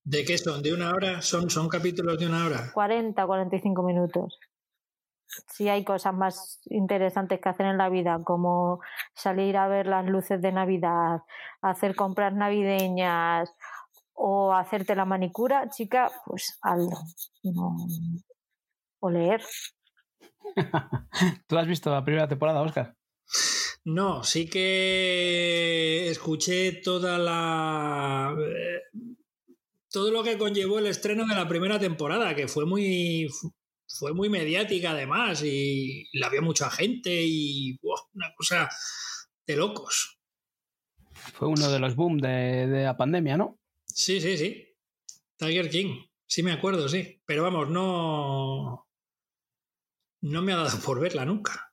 ¿De 0.07 0.23
qué 0.23 0.37
son? 0.37 0.63
¿De 0.63 0.73
una 0.73 0.91
hora? 0.91 1.21
¿Son, 1.21 1.49
son 1.49 1.67
capítulos 1.67 2.17
de 2.17 2.27
una 2.27 2.45
hora? 2.45 2.71
40, 2.73 3.25
45 3.25 3.83
minutos. 3.83 4.39
Si 5.49 5.67
hay 5.67 5.83
cosas 5.83 6.13
más 6.13 6.61
interesantes 6.69 7.41
que 7.41 7.49
hacer 7.49 7.65
en 7.65 7.77
la 7.77 7.89
vida, 7.89 8.17
como 8.23 8.79
salir 9.13 9.57
a 9.57 9.67
ver 9.67 9.85
las 9.85 10.05
luces 10.05 10.41
de 10.41 10.53
Navidad, 10.53 11.23
hacer 11.61 11.93
compras 11.93 12.33
navideñas 12.33 13.53
o 14.13 14.53
hacerte 14.53 14.95
la 14.95 15.03
manicura, 15.03 15.69
chica, 15.69 16.09
pues 16.25 16.57
hazlo. 16.61 16.99
O 19.01 19.09
leer. 19.09 19.41
¿Tú 21.47 21.57
has 21.57 21.67
visto 21.67 21.91
la 21.91 22.05
primera 22.05 22.29
temporada, 22.29 22.61
Oscar? 22.61 22.95
No, 23.83 24.23
sí 24.23 24.49
que 24.49 26.09
escuché 26.09 26.81
toda 26.81 27.17
la 27.17 28.33
todo 29.89 30.11
lo 30.11 30.23
que 30.23 30.37
conllevó 30.37 30.79
el 30.79 30.87
estreno 30.87 31.25
de 31.25 31.35
la 31.35 31.47
primera 31.47 31.79
temporada, 31.79 32.35
que 32.35 32.47
fue 32.47 32.65
muy, 32.65 33.27
fue 33.87 34.13
muy 34.13 34.29
mediática 34.29 34.91
además 34.91 35.43
y 35.43 36.07
la 36.13 36.29
vio 36.29 36.41
mucha 36.41 36.69
gente 36.69 37.23
y 37.25 37.79
una 38.13 38.33
cosa 38.35 38.69
de 39.45 39.55
locos. 39.55 40.19
Fue 41.33 41.47
uno 41.47 41.69
de 41.69 41.79
los 41.79 41.95
boom 41.95 42.17
de, 42.17 42.67
de, 42.67 42.83
la 42.83 42.97
pandemia, 42.97 43.37
¿no? 43.37 43.59
Sí, 43.85 44.21
sí, 44.21 44.37
sí. 44.37 44.65
Tiger 45.37 45.69
King. 45.69 46.03
Sí 46.27 46.43
me 46.43 46.51
acuerdo, 46.51 46.87
sí. 46.89 47.21
Pero 47.25 47.43
vamos, 47.43 47.69
no... 47.69 48.87
No 50.21 50.41
me 50.41 50.53
ha 50.53 50.57
dado 50.57 50.79
por 50.79 50.99
verla 50.99 51.25
nunca. 51.25 51.71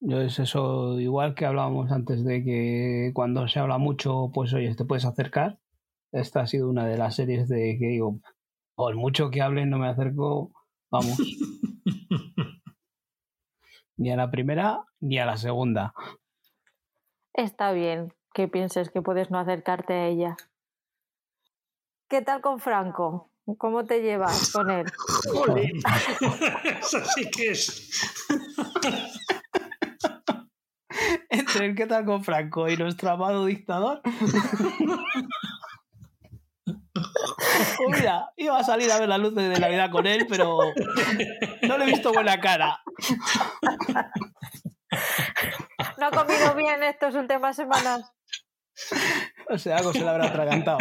Yo 0.00 0.20
es 0.20 0.38
eso, 0.38 0.98
igual 0.98 1.34
que 1.34 1.46
hablábamos 1.46 1.92
antes 1.92 2.24
de 2.24 2.42
que 2.42 3.12
cuando 3.14 3.46
se 3.46 3.60
habla 3.60 3.78
mucho, 3.78 4.30
pues 4.34 4.52
oye, 4.52 4.74
te 4.74 4.84
puedes 4.84 5.04
acercar. 5.04 5.60
Esta 6.12 6.42
ha 6.42 6.46
sido 6.46 6.68
una 6.68 6.86
de 6.86 6.98
las 6.98 7.16
series 7.16 7.48
de 7.48 7.78
que 7.78 7.86
digo, 7.86 8.20
por 8.74 8.94
mucho 8.96 9.30
que 9.30 9.40
hablen, 9.40 9.70
no 9.70 9.78
me 9.78 9.88
acerco, 9.88 10.52
vamos. 10.90 11.18
ni 13.96 14.12
a 14.12 14.16
la 14.16 14.30
primera 14.30 14.84
ni 15.00 15.18
a 15.18 15.26
la 15.26 15.38
segunda. 15.38 15.94
Está 17.32 17.72
bien 17.72 18.12
que 18.34 18.48
pienses 18.48 18.90
que 18.90 19.00
puedes 19.00 19.30
no 19.30 19.38
acercarte 19.38 19.94
a 19.94 20.06
ella. 20.06 20.36
¿Qué 22.08 22.20
tal 22.20 22.42
con 22.42 22.60
Franco? 22.60 23.30
¿Cómo 23.58 23.84
te 23.84 24.02
llevas 24.02 24.52
con 24.52 24.70
él? 24.70 24.86
Eso 26.80 26.98
sí 27.14 27.30
que 27.30 27.52
es. 27.52 28.02
Entre 31.30 31.66
el 31.66 31.74
qué 31.74 31.86
tal 31.86 32.04
con 32.04 32.22
Franco 32.22 32.68
y 32.68 32.76
nuestro 32.76 33.10
amado 33.10 33.46
dictador. 33.46 34.02
Mira, 37.90 38.30
iba 38.36 38.58
a 38.58 38.64
salir 38.64 38.90
a 38.90 38.98
ver 38.98 39.08
la 39.08 39.18
luz 39.18 39.34
de 39.34 39.58
Navidad 39.58 39.90
con 39.90 40.06
él, 40.06 40.26
pero 40.28 40.58
no 41.62 41.78
le 41.78 41.84
he 41.84 41.86
visto 41.86 42.12
buena 42.12 42.40
cara. 42.40 42.80
No 45.98 46.06
ha 46.06 46.10
comido 46.10 46.54
bien 46.54 46.82
estas 46.82 47.14
últimas 47.14 47.56
semanas. 47.56 48.12
O 49.48 49.58
sea, 49.58 49.78
algo 49.78 49.92
se 49.92 50.00
le 50.00 50.08
habrá 50.08 50.26
atragantado. 50.26 50.78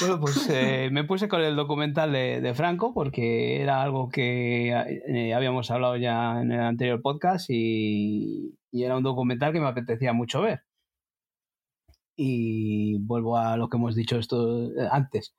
Bueno, 0.00 0.20
pues 0.20 0.48
eh, 0.50 0.88
me 0.90 1.04
puse 1.04 1.28
con 1.28 1.42
el 1.42 1.56
documental 1.56 2.12
de, 2.12 2.52
Franco 2.54 2.92
porque 2.92 3.60
era 3.60 3.82
algo 3.82 4.08
que 4.08 4.70
eh, 4.70 5.34
habíamos 5.34 5.70
hablado 5.70 5.96
ya 5.96 6.40
en 6.40 6.52
el 6.52 6.60
anterior 6.60 7.00
podcast 7.02 7.46
y, 7.50 8.56
era 8.72 8.96
un 8.96 9.02
documental 9.02 9.52
que 9.52 9.60
me 9.60 9.68
apetecía 9.68 10.12
mucho 10.12 10.42
ver. 10.42 10.62
Y 12.22 12.98
vuelvo 12.98 13.38
a 13.38 13.56
lo 13.56 13.70
que 13.70 13.78
hemos 13.78 13.94
dicho 13.94 14.18
esto 14.18 14.66
eh, 14.72 14.88
antes. 14.90 15.34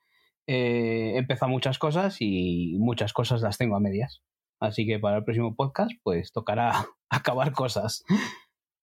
empezado 0.48 1.52
muchas 1.52 1.78
cosas 1.78 2.18
y 2.20 2.76
muchas 2.80 3.14
cosas 3.14 3.42
las 3.44 3.60
tengo 3.60 3.76
a 3.76 3.80
medias. 3.80 4.24
Así 4.60 4.88
que 4.88 4.98
para 4.98 5.18
el 5.18 5.24
próximo 5.24 5.56
podcast, 5.56 5.92
pues 6.02 6.32
tocará 6.32 6.72
acabar 7.10 7.52
cosas. 7.52 8.04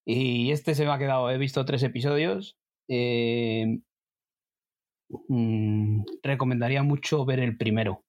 Y 0.05 0.53
este 0.53 0.77
se 0.77 0.85
me 0.85 0.93
ha 0.93 0.99
quedado, 0.99 1.29
he 1.29 1.39
visto 1.39 1.65
tres 1.65 1.83
episodios. 1.83 2.57
Eh, 2.89 3.81
mm, 5.29 6.03
recomendaría 6.23 6.85
mucho 6.85 7.25
ver 7.25 7.41
el 7.41 7.57
primero, 7.57 8.05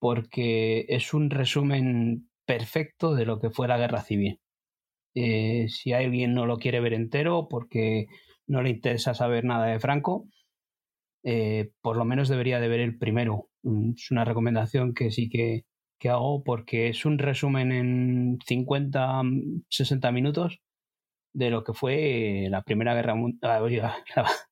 porque 0.00 0.86
es 0.88 1.14
un 1.14 1.30
resumen 1.30 2.28
perfecto 2.44 3.14
de 3.14 3.26
lo 3.26 3.40
que 3.40 3.50
fue 3.50 3.68
la 3.68 3.78
guerra 3.78 4.02
civil. 4.02 4.40
Eh, 5.14 5.68
si 5.68 5.92
alguien 5.92 6.34
no 6.34 6.46
lo 6.46 6.58
quiere 6.58 6.80
ver 6.80 6.94
entero 6.94 7.48
porque 7.48 8.06
no 8.46 8.62
le 8.62 8.70
interesa 8.70 9.14
saber 9.14 9.44
nada 9.44 9.66
de 9.66 9.80
Franco, 9.80 10.28
eh, 11.24 11.70
por 11.82 11.96
lo 11.96 12.04
menos 12.04 12.28
debería 12.28 12.60
de 12.60 12.68
ver 12.68 12.80
el 12.80 12.98
primero. 12.98 13.48
Mm, 13.62 13.92
es 13.96 14.10
una 14.10 14.24
recomendación 14.24 14.94
que 14.94 15.10
sí 15.10 15.28
que, 15.28 15.64
que 15.98 16.08
hago 16.08 16.44
porque 16.44 16.88
es 16.88 17.04
un 17.04 17.18
resumen 17.18 17.72
en 17.72 18.38
50, 18.46 19.22
60 19.68 20.12
minutos 20.12 20.60
de 21.34 21.50
lo 21.50 21.64
que 21.64 21.74
fue 21.74 22.46
la 22.50 22.62
Primera 22.62 22.94
Guerra 22.94 23.14
la, 23.42 23.94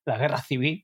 la, 0.05 0.17
Guerra 0.17 0.37
Civil 0.37 0.83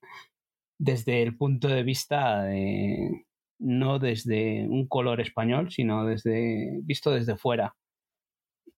desde 0.80 1.22
el 1.22 1.38
punto 1.38 1.68
de 1.68 1.84
vista 1.84 2.44
de, 2.44 3.26
no 3.60 4.00
desde 4.00 4.68
un 4.68 4.88
color 4.88 5.22
español, 5.22 5.72
sino 5.72 6.06
desde 6.06 6.80
visto 6.84 7.12
desde 7.12 7.38
fuera. 7.38 7.76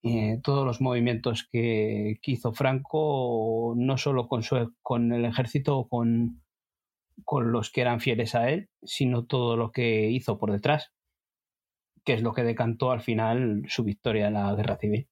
Eh, 0.03 0.39
todos 0.43 0.65
los 0.65 0.81
movimientos 0.81 1.47
que, 1.49 2.19
hizo 2.23 2.53
Franco, 2.53 3.73
no 3.77 3.97
solo 3.97 4.27
con, 4.27 4.43
su, 4.43 4.73
con 4.81 5.13
el 5.13 5.25
ejército 5.25 5.87
con, 5.89 6.43
con 7.23 7.51
los 7.51 7.71
que 7.71 7.81
eran 7.81 8.01
fieles 8.01 8.35
a 8.35 8.49
él, 8.49 8.69
sino 8.83 9.25
todo 9.25 9.55
lo 9.55 9.71
que 9.71 10.09
hizo 10.09 10.37
por 10.37 10.51
detrás 10.51 10.93
que 12.03 12.13
es 12.13 12.21
lo 12.21 12.33
que 12.33 12.43
decantó 12.43 12.91
al 12.91 13.01
final 13.01 13.63
su 13.67 13.83
victoria 13.83 14.27
en 14.27 14.33
la 14.33 14.53
guerra 14.55 14.77
civil. 14.77 15.07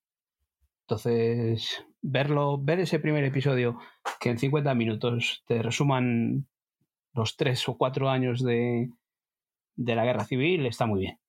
Entonces, 0.82 1.86
verlo, 2.02 2.58
ver 2.62 2.80
ese 2.80 3.00
primer 3.00 3.24
episodio 3.24 3.80
que 4.20 4.30
en 4.30 4.40
50 4.40 4.74
minutos 4.76 5.44
te 5.48 5.62
resuman 5.62 6.48
los 7.14 7.38
tres 7.38 7.68
o 7.70 7.78
cuatro 7.78 8.10
años 8.10 8.44
de, 8.44 8.90
de 9.76 9.96
la 9.96 10.06
guerra 10.06 10.26
civil 10.26 10.66
está 10.66 10.86
muy 10.86 11.02
bien. 11.02 11.20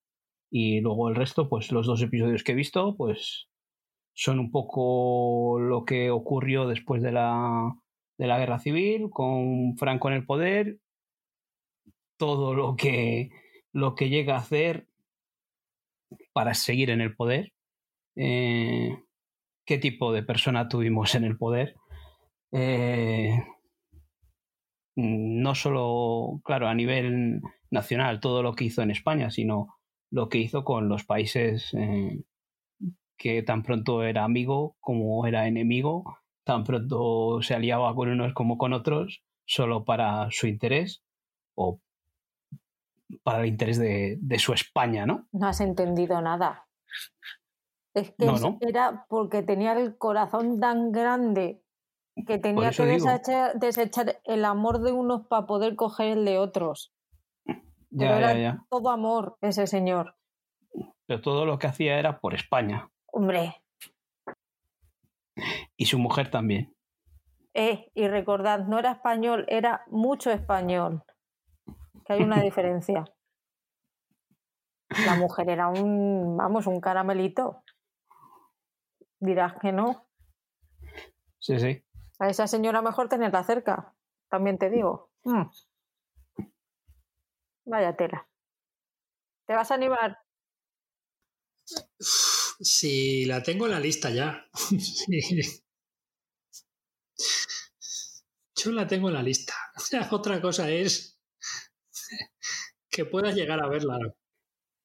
Y 0.51 0.80
luego 0.80 1.09
el 1.09 1.14
resto, 1.14 1.48
pues 1.48 1.72
los 1.72 1.86
dos 1.86 2.02
episodios 2.02 2.43
que 2.43 2.52
he 2.52 2.56
visto, 2.56 2.97
pues 2.97 3.48
son 4.14 4.39
un 4.39 4.51
poco 4.51 5.59
lo 5.60 5.84
que 5.84 6.10
ocurrió 6.10 6.66
después 6.66 7.02
de 7.02 7.12
la, 7.12 7.74
de 8.18 8.26
la 8.26 8.39
guerra 8.39 8.59
civil, 8.59 9.10
con 9.10 9.76
Franco 9.76 10.09
en 10.09 10.14
el 10.14 10.26
poder, 10.26 10.78
todo 12.16 12.55
lo 12.55 12.76
que, 12.76 13.30
lo 13.72 13.94
que 13.94 14.09
llega 14.09 14.34
a 14.34 14.40
hacer 14.40 14.86
para 16.32 16.55
seguir 16.55 16.90
en 16.90 17.01
el 17.01 17.16
poder, 17.16 17.52
eh, 18.16 18.97
qué 19.64 19.78
tipo 19.78 20.12
de 20.12 20.22
persona 20.22 20.68
tuvimos 20.68 21.14
en 21.14 21.24
el 21.24 21.36
poder. 21.36 21.74
Eh, 22.52 23.43
no 24.94 25.55
solo, 25.55 26.40
claro, 26.44 26.68
a 26.68 26.74
nivel 26.74 27.40
nacional, 27.70 28.20
todo 28.20 28.43
lo 28.43 28.55
que 28.55 28.64
hizo 28.64 28.82
en 28.82 28.90
España, 28.90 29.30
sino 29.30 29.78
lo 30.10 30.28
que 30.28 30.39
hizo 30.39 30.62
con 30.64 30.89
los 30.89 31.05
países 31.05 31.72
eh, 31.72 32.22
que 33.22 33.40
tan 33.44 33.62
pronto 33.62 34.02
era 34.02 34.24
amigo 34.24 34.74
como 34.80 35.24
era 35.28 35.46
enemigo, 35.46 36.18
tan 36.42 36.64
pronto 36.64 37.40
se 37.40 37.54
aliaba 37.54 37.94
con 37.94 38.08
unos 38.08 38.34
como 38.34 38.58
con 38.58 38.72
otros, 38.72 39.22
solo 39.44 39.84
para 39.84 40.26
su 40.32 40.48
interés 40.48 41.04
o 41.54 41.80
para 43.22 43.42
el 43.42 43.46
interés 43.46 43.78
de, 43.78 44.18
su 44.38 44.52
España, 44.52 45.06
¿no? 45.06 45.28
No 45.30 45.46
has 45.46 45.60
entendido 45.60 46.20
nada. 46.20 46.66
Es 47.94 48.10
que 48.10 48.26
era 48.60 49.06
porque 49.08 49.44
tenía 49.44 49.74
el 49.74 49.96
corazón 49.96 50.58
tan 50.58 50.90
grande 50.90 51.62
que 52.26 52.38
tenía 52.38 52.70
que 52.72 53.52
desechar, 53.54 54.20
el 54.24 54.44
amor 54.44 54.80
de 54.80 54.90
unos 54.90 55.28
para 55.28 55.46
poder 55.46 55.76
coger 55.76 56.18
el 56.18 56.24
de 56.24 56.38
otros. 56.38 56.92
Ya, 57.90 58.18
era 58.18 58.34
ya, 58.34 58.66
todo 58.68 58.90
amor 58.90 59.36
ese 59.42 59.68
señor. 59.68 60.16
Pero 61.06 61.20
todo 61.20 61.46
lo 61.46 61.58
que 61.58 61.68
hacía 61.68 62.00
era 62.00 62.18
por 62.18 62.34
España. 62.34 62.88
Hombre. 63.12 63.62
Y 65.76 65.86
su 65.86 65.98
mujer 65.98 66.30
también. 66.30 66.74
Eh, 67.55 67.90
y 67.94 68.09
recordad, 68.09 68.60
no 68.66 68.78
era 68.78 68.93
español, 68.93 69.44
era 69.48 69.84
mucho 69.89 70.30
español 70.30 71.05
que 72.05 72.14
hay 72.14 72.22
una 72.22 72.40
diferencia. 72.43 73.05
La 75.06 75.14
mujer 75.14 75.48
era 75.48 75.68
un, 75.68 76.36
vamos, 76.36 76.66
un 76.66 76.80
caramelito. 76.80 77.62
Dirás 79.20 79.55
que 79.60 79.72
no. 79.72 80.06
Sí, 81.39 81.59
sí. 81.59 81.84
A 82.18 82.28
esa 82.28 82.47
señora 82.47 82.82
mejor 82.82 83.09
tenerla 83.09 83.43
cerca, 83.43 83.94
también 84.28 84.59
te 84.59 84.70
digo. 84.70 85.10
Mm. 85.24 85.44
Vaya 87.64 87.97
tela. 87.97 88.28
¿Te 89.47 89.55
vas 89.55 89.70
a 89.70 89.74
animar? 89.74 90.18
Sí, 92.62 93.24
la 93.24 93.43
tengo 93.43 93.66
en 93.66 93.72
la 93.72 93.80
lista 93.80 94.10
ya. 94.10 94.48
Yo 98.56 98.70
la 98.70 98.86
tengo 98.86 99.09
en 99.09 99.14
la 99.14 99.22
lista. 99.22 99.55
Otra 100.12 100.40
cosa 100.40 100.70
es 100.70 101.18
que 102.90 103.05
puedas 103.05 103.34
llegar 103.34 103.60
a 103.60 103.68
verla. 103.68 103.98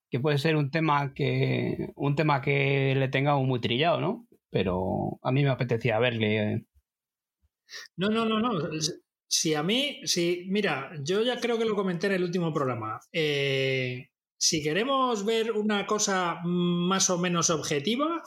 Que 0.09 0.19
puede 0.19 0.39
ser 0.39 0.55
un 0.55 0.71
tema 0.71 1.13
que 1.13 1.91
un 1.95 2.15
tema 2.15 2.41
que 2.41 2.95
le 2.95 3.09
tenga 3.09 3.35
un 3.35 3.47
muy 3.47 3.59
trillado, 3.61 4.01
¿no? 4.01 4.27
Pero 4.49 5.19
a 5.21 5.31
mí 5.31 5.43
me 5.43 5.49
apetecía 5.49 5.99
verle. 5.99 6.65
No, 7.97 8.09
no, 8.09 8.25
no, 8.25 8.39
no. 8.39 8.69
Si 9.29 9.53
a 9.53 9.61
mí, 9.61 9.99
si, 10.05 10.45
mira, 10.47 10.93
yo 11.03 11.21
ya 11.21 11.37
creo 11.39 11.59
que 11.59 11.65
lo 11.65 11.75
comenté 11.75 12.07
en 12.07 12.13
el 12.13 12.23
último 12.23 12.53
programa. 12.53 12.99
Eh, 13.11 14.09
si 14.37 14.61
queremos 14.61 15.25
ver 15.25 15.51
una 15.51 15.87
cosa 15.87 16.39
más 16.43 17.09
o 17.09 17.17
menos 17.17 17.49
objetiva, 17.49 18.21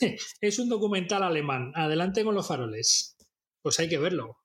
es 0.40 0.58
un 0.58 0.68
documental 0.68 1.22
alemán. 1.22 1.72
Adelante 1.74 2.24
con 2.24 2.34
los 2.34 2.48
faroles. 2.48 3.16
Pues 3.62 3.78
hay 3.78 3.88
que 3.88 3.98
verlo. 3.98 4.38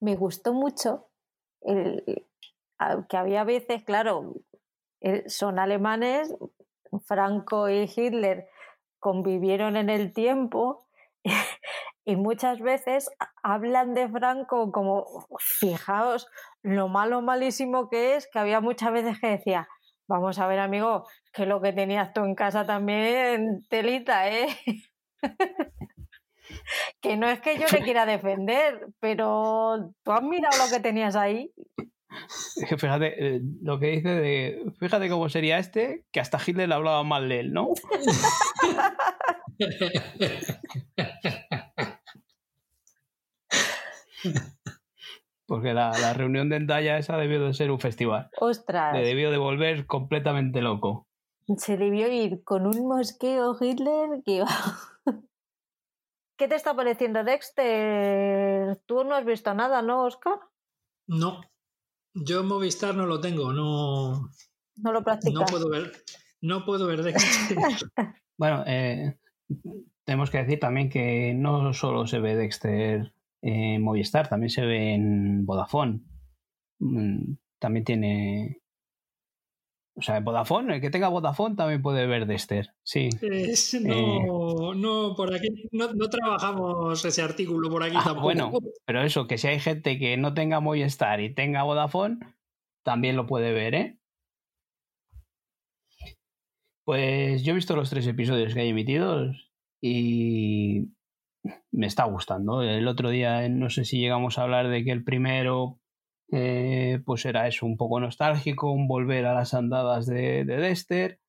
Me 0.00 0.16
gustó 0.16 0.52
mucho 0.52 1.08
el, 1.62 2.04
que 3.08 3.16
había 3.16 3.44
veces, 3.44 3.82
claro, 3.84 4.34
eh, 5.00 5.28
son 5.28 5.58
alemanes, 5.58 6.34
Franco 7.04 7.68
y 7.68 7.90
Hitler 7.94 8.48
convivieron 8.98 9.76
en 9.76 9.90
el 9.90 10.12
tiempo 10.12 10.88
y 12.04 12.16
muchas 12.16 12.60
veces 12.60 13.10
hablan 13.42 13.94
de 13.94 14.08
Franco 14.08 14.70
como, 14.72 15.26
fijaos 15.38 16.28
lo 16.62 16.88
malo, 16.88 17.22
malísimo 17.22 17.88
que 17.88 18.16
es, 18.16 18.28
que 18.30 18.38
había 18.38 18.60
muchas 18.60 18.92
veces 18.92 19.18
que 19.20 19.28
decía, 19.28 19.68
vamos 20.06 20.38
a 20.38 20.46
ver 20.46 20.58
amigo, 20.58 21.06
que 21.32 21.46
lo 21.46 21.60
que 21.60 21.72
tenías 21.72 22.12
tú 22.12 22.24
en 22.24 22.34
casa 22.34 22.64
también, 22.64 23.64
telita, 23.68 24.30
¿eh? 24.30 24.48
que 27.00 27.16
no 27.16 27.28
es 27.28 27.40
que 27.40 27.58
yo 27.58 27.66
le 27.72 27.80
quiera 27.84 28.06
defender, 28.06 28.86
pero 29.00 29.92
tú 30.02 30.12
has 30.12 30.22
mirado 30.22 30.64
lo 30.64 30.70
que 30.70 30.80
tenías 30.80 31.16
ahí. 31.16 31.52
Fíjate, 32.78 33.36
eh, 33.36 33.40
lo 33.62 33.78
que 33.78 33.88
dice 33.88 34.08
de. 34.08 34.72
Fíjate 34.78 35.10
cómo 35.10 35.28
sería 35.28 35.58
este, 35.58 36.04
que 36.10 36.20
hasta 36.20 36.40
Hitler 36.44 36.68
le 36.68 36.74
hablaba 36.74 37.02
mal 37.02 37.28
de 37.28 37.40
él, 37.40 37.52
¿no? 37.52 37.74
Porque 45.46 45.74
la, 45.74 46.12
reunión 46.12 46.48
de 46.48 46.56
Endaya 46.56 46.98
esa 46.98 47.16
debió 47.16 47.40
de 47.44 47.54
ser 47.54 47.70
un 47.70 47.78
festival. 47.78 48.30
¡Ostras! 48.40 48.94
Le 48.94 49.04
debió 49.04 49.30
de 49.30 49.38
volver 49.38 49.86
completamente 49.86 50.60
loco. 50.60 51.06
Se 51.56 51.76
debió 51.76 52.08
ir 52.08 52.42
con 52.42 52.66
un 52.66 52.88
mosqueo 52.88 53.56
Hitler 53.60 54.22
que 54.24 54.32
iba. 54.32 54.48
¿Qué 56.36 56.48
te 56.48 56.56
está 56.56 56.74
pareciendo 56.74 57.22
Dexter? 57.22 58.76
Tú 58.86 59.04
no 59.04 59.14
has 59.14 59.24
visto 59.24 59.54
nada, 59.54 59.82
¿no, 59.82 60.04
Oscar? 60.04 60.38
No. 61.06 61.40
Yo 62.14 62.42
Movistar 62.42 62.94
no 62.94 63.06
lo 63.06 63.20
tengo, 63.20 63.52
no. 63.52 64.30
No 64.76 64.92
lo 64.92 65.04
practicas. 65.04 65.34
No 65.34 65.46
puedo 65.46 65.70
ver, 65.70 65.92
no 66.40 66.64
puedo 66.64 66.86
ver 66.86 67.02
Dexter. 67.02 67.56
bueno, 68.38 68.64
eh, 68.66 69.16
tenemos 70.04 70.30
que 70.30 70.38
decir 70.38 70.58
también 70.58 70.90
que 70.90 71.34
no 71.34 71.72
solo 71.72 72.06
se 72.06 72.18
ve 72.18 72.34
Dexter 72.34 73.12
en 73.42 73.82
Movistar, 73.82 74.28
también 74.28 74.50
se 74.50 74.64
ve 74.64 74.94
en 74.94 75.46
Vodafone. 75.46 76.00
Mm, 76.78 77.34
también 77.58 77.84
tiene 77.84 78.60
o 79.98 80.02
sea, 80.02 80.20
Vodafone, 80.20 80.74
el 80.74 80.80
que 80.82 80.90
tenga 80.90 81.08
Vodafone 81.08 81.56
también 81.56 81.80
puede 81.80 82.06
ver 82.06 82.26
Dexter, 82.26 82.74
sí. 82.82 83.08
no, 83.80 84.72
eh, 84.72 84.76
no, 84.76 85.14
por 85.16 85.34
aquí 85.34 85.48
no, 85.72 85.88
trabajamos 86.10 87.02
ese 87.02 87.22
artículo 87.22 87.70
por 87.70 87.82
aquí 87.82 87.96
ah, 87.98 88.02
tampoco. 88.04 88.24
Bueno, 88.24 88.52
pero 88.84 89.02
eso, 89.02 89.26
que 89.26 89.38
si 89.38 89.48
hay 89.48 89.58
gente 89.58 89.98
que 89.98 90.18
no 90.18 90.34
tenga 90.34 90.60
Movistar 90.60 91.20
y 91.20 91.32
tenga 91.32 91.62
Vodafone, 91.62 92.18
también 92.84 93.16
lo 93.16 93.26
puede 93.26 93.52
ver, 93.54 93.74
¿eh? 93.74 93.98
Pues 96.84 97.42
yo 97.42 97.52
he 97.52 97.56
visto 97.56 97.74
los 97.74 97.88
tres 97.88 98.06
episodios 98.06 98.52
que 98.52 98.60
hay 98.60 98.68
emitidos 98.68 99.50
y 99.82 100.90
me 101.70 101.86
está 101.86 102.04
gustando. 102.04 102.62
El 102.62 102.88
otro 102.88 103.10
día 103.10 103.48
no 103.48 103.70
sé 103.70 103.84
si 103.84 103.98
llegamos 103.98 104.38
a 104.38 104.42
hablar 104.42 104.68
de 104.68 104.84
que 104.84 104.92
el 104.92 105.04
primero 105.04 105.80
eh, 106.32 107.00
pues 107.04 107.24
era 107.24 107.46
eso, 107.46 107.66
un 107.66 107.76
poco 107.76 108.00
nostálgico, 108.00 108.72
un 108.72 108.88
volver 108.88 109.26
a 109.26 109.34
las 109.34 109.54
andadas 109.54 110.06
de, 110.06 110.44
de 110.44 110.56
Dexter 110.56 111.20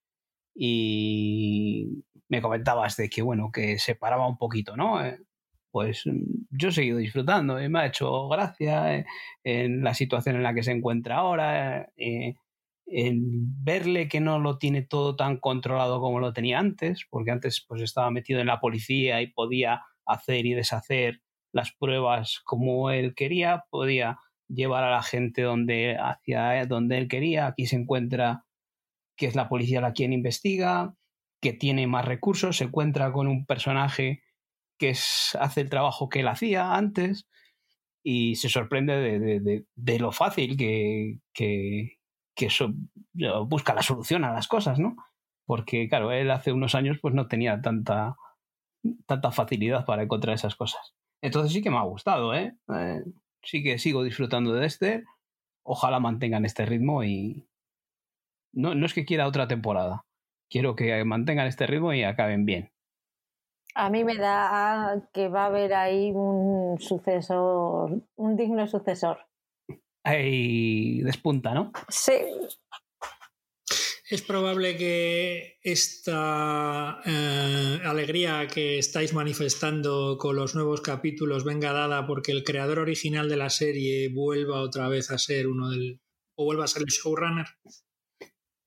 y 0.55 2.03
me 2.29 2.41
comentabas 2.41 2.97
de 2.97 3.09
que, 3.09 3.21
bueno, 3.21 3.51
que 3.51 3.77
se 3.79 3.95
paraba 3.95 4.27
un 4.27 4.37
poquito, 4.37 4.75
¿no? 4.75 5.03
Eh, 5.05 5.19
pues 5.71 6.03
mm, 6.07 6.47
yo 6.49 6.69
he 6.69 6.71
seguido 6.71 6.97
disfrutando 6.97 7.61
y 7.61 7.69
me 7.69 7.79
ha 7.79 7.87
hecho 7.87 8.27
gracia 8.27 8.97
eh, 8.97 9.05
en 9.43 9.83
la 9.83 9.93
situación 9.93 10.35
en 10.37 10.43
la 10.43 10.53
que 10.55 10.63
se 10.63 10.71
encuentra 10.71 11.17
ahora, 11.17 11.89
en 12.87 13.63
verle 13.63 14.07
que 14.07 14.19
no 14.21 14.39
lo 14.39 14.57
tiene 14.57 14.81
todo 14.81 15.15
tan 15.15 15.37
controlado 15.37 15.99
como 16.01 16.19
lo 16.19 16.33
tenía 16.33 16.59
antes, 16.59 17.05
porque 17.09 17.31
antes 17.31 17.63
pues 17.67 17.81
estaba 17.81 18.09
metido 18.11 18.39
en 18.39 18.47
la 18.47 18.59
policía 18.59 19.21
y 19.21 19.27
podía 19.27 19.81
hacer 20.07 20.45
y 20.45 20.53
deshacer 20.53 21.21
las 21.51 21.71
pruebas 21.71 22.41
como 22.43 22.91
él 22.91 23.15
quería, 23.15 23.65
podía 23.69 24.19
llevar 24.47 24.83
a 24.83 24.91
la 24.91 25.03
gente 25.03 25.41
donde, 25.41 25.97
hacia 25.99 26.65
donde 26.65 26.97
él 26.97 27.07
quería. 27.07 27.47
Aquí 27.47 27.65
se 27.65 27.75
encuentra 27.75 28.45
que 29.15 29.25
es 29.25 29.35
la 29.35 29.49
policía 29.49 29.81
la 29.81 29.93
quien 29.93 30.13
investiga, 30.13 30.95
que 31.41 31.53
tiene 31.53 31.87
más 31.87 32.05
recursos, 32.05 32.57
se 32.57 32.65
encuentra 32.65 33.11
con 33.11 33.27
un 33.27 33.45
personaje 33.45 34.23
que 34.77 34.91
hace 34.91 35.61
el 35.61 35.69
trabajo 35.69 36.07
que 36.07 36.19
él 36.19 36.27
hacía 36.27 36.75
antes 36.75 37.27
y 38.03 38.35
se 38.35 38.47
sorprende 38.47 39.65
de, 39.75 39.99
lo 39.99 40.11
fácil 40.11 40.55
que, 40.55 41.19
que, 41.33 41.97
eso, 42.35 42.73
busca 43.47 43.73
la 43.73 43.81
solución 43.81 44.23
a 44.23 44.31
las 44.31 44.47
cosas, 44.47 44.79
¿no? 44.79 44.95
Porque, 45.45 45.89
claro, 45.89 46.11
él 46.11 46.29
hace 46.31 46.51
unos 46.51 46.75
años 46.75 46.99
pues 47.01 47.13
no 47.13 47.27
tenía 47.27 47.59
tanta, 47.61 48.15
tanta 49.05 49.31
facilidad 49.31 49.85
para 49.85 50.03
encontrar 50.03 50.35
esas 50.35 50.55
cosas. 50.55 50.95
Entonces 51.21 51.53
sí 51.53 51.61
que 51.61 51.69
me 51.69 51.77
ha 51.77 51.83
gustado, 51.83 52.33
¿eh? 52.33 52.55
eh 52.73 53.03
sí 53.43 53.63
que 53.63 53.79
sigo 53.79 54.03
disfrutando 54.03 54.53
de 54.53 54.65
este. 54.65 55.03
Ojalá 55.63 55.99
mantengan 55.99 56.45
este 56.45 56.65
ritmo 56.65 57.03
y. 57.03 57.47
No, 58.53 58.75
no 58.75 58.85
es 58.85 58.93
que 58.93 59.05
quiera 59.05 59.27
otra 59.27 59.47
temporada. 59.47 60.05
Quiero 60.49 60.75
que 60.75 61.03
mantengan 61.03 61.47
este 61.47 61.67
ritmo 61.67 61.93
y 61.93 62.03
acaben 62.03 62.45
bien. 62.45 62.71
A 63.75 63.89
mí 63.89 64.03
me 64.03 64.15
da 64.15 65.07
que 65.13 65.27
va 65.27 65.43
a 65.43 65.45
haber 65.47 65.73
ahí 65.73 66.11
un 66.11 66.79
sucesor, 66.79 68.01
un 68.15 68.35
digno 68.35 68.65
sucesor. 68.67 69.19
Ahí 70.03 71.01
despunta, 71.01 71.53
¿no? 71.53 71.71
Sí, 71.89 72.13
es 74.09 74.21
probable 74.21 74.77
que 74.77 75.59
esta 75.61 77.01
eh, 77.05 77.79
alegría 77.83 78.47
que 78.47 78.77
estáis 78.77 79.13
manifestando 79.13 80.17
con 80.17 80.37
los 80.37 80.55
nuevos 80.55 80.79
capítulos 80.79 81.43
venga 81.43 81.73
dada 81.73 82.07
porque 82.07 82.31
el 82.31 82.43
creador 82.43 82.79
original 82.79 83.27
de 83.27 83.35
la 83.35 83.49
serie 83.49 84.09
vuelva 84.13 84.61
otra 84.61 84.87
vez 84.87 85.11
a 85.11 85.17
ser 85.17 85.47
uno 85.47 85.69
del. 85.69 85.99
o 86.35 86.45
vuelva 86.45 86.63
a 86.63 86.67
ser 86.67 86.83
el 86.83 86.87
showrunner. 86.87 87.47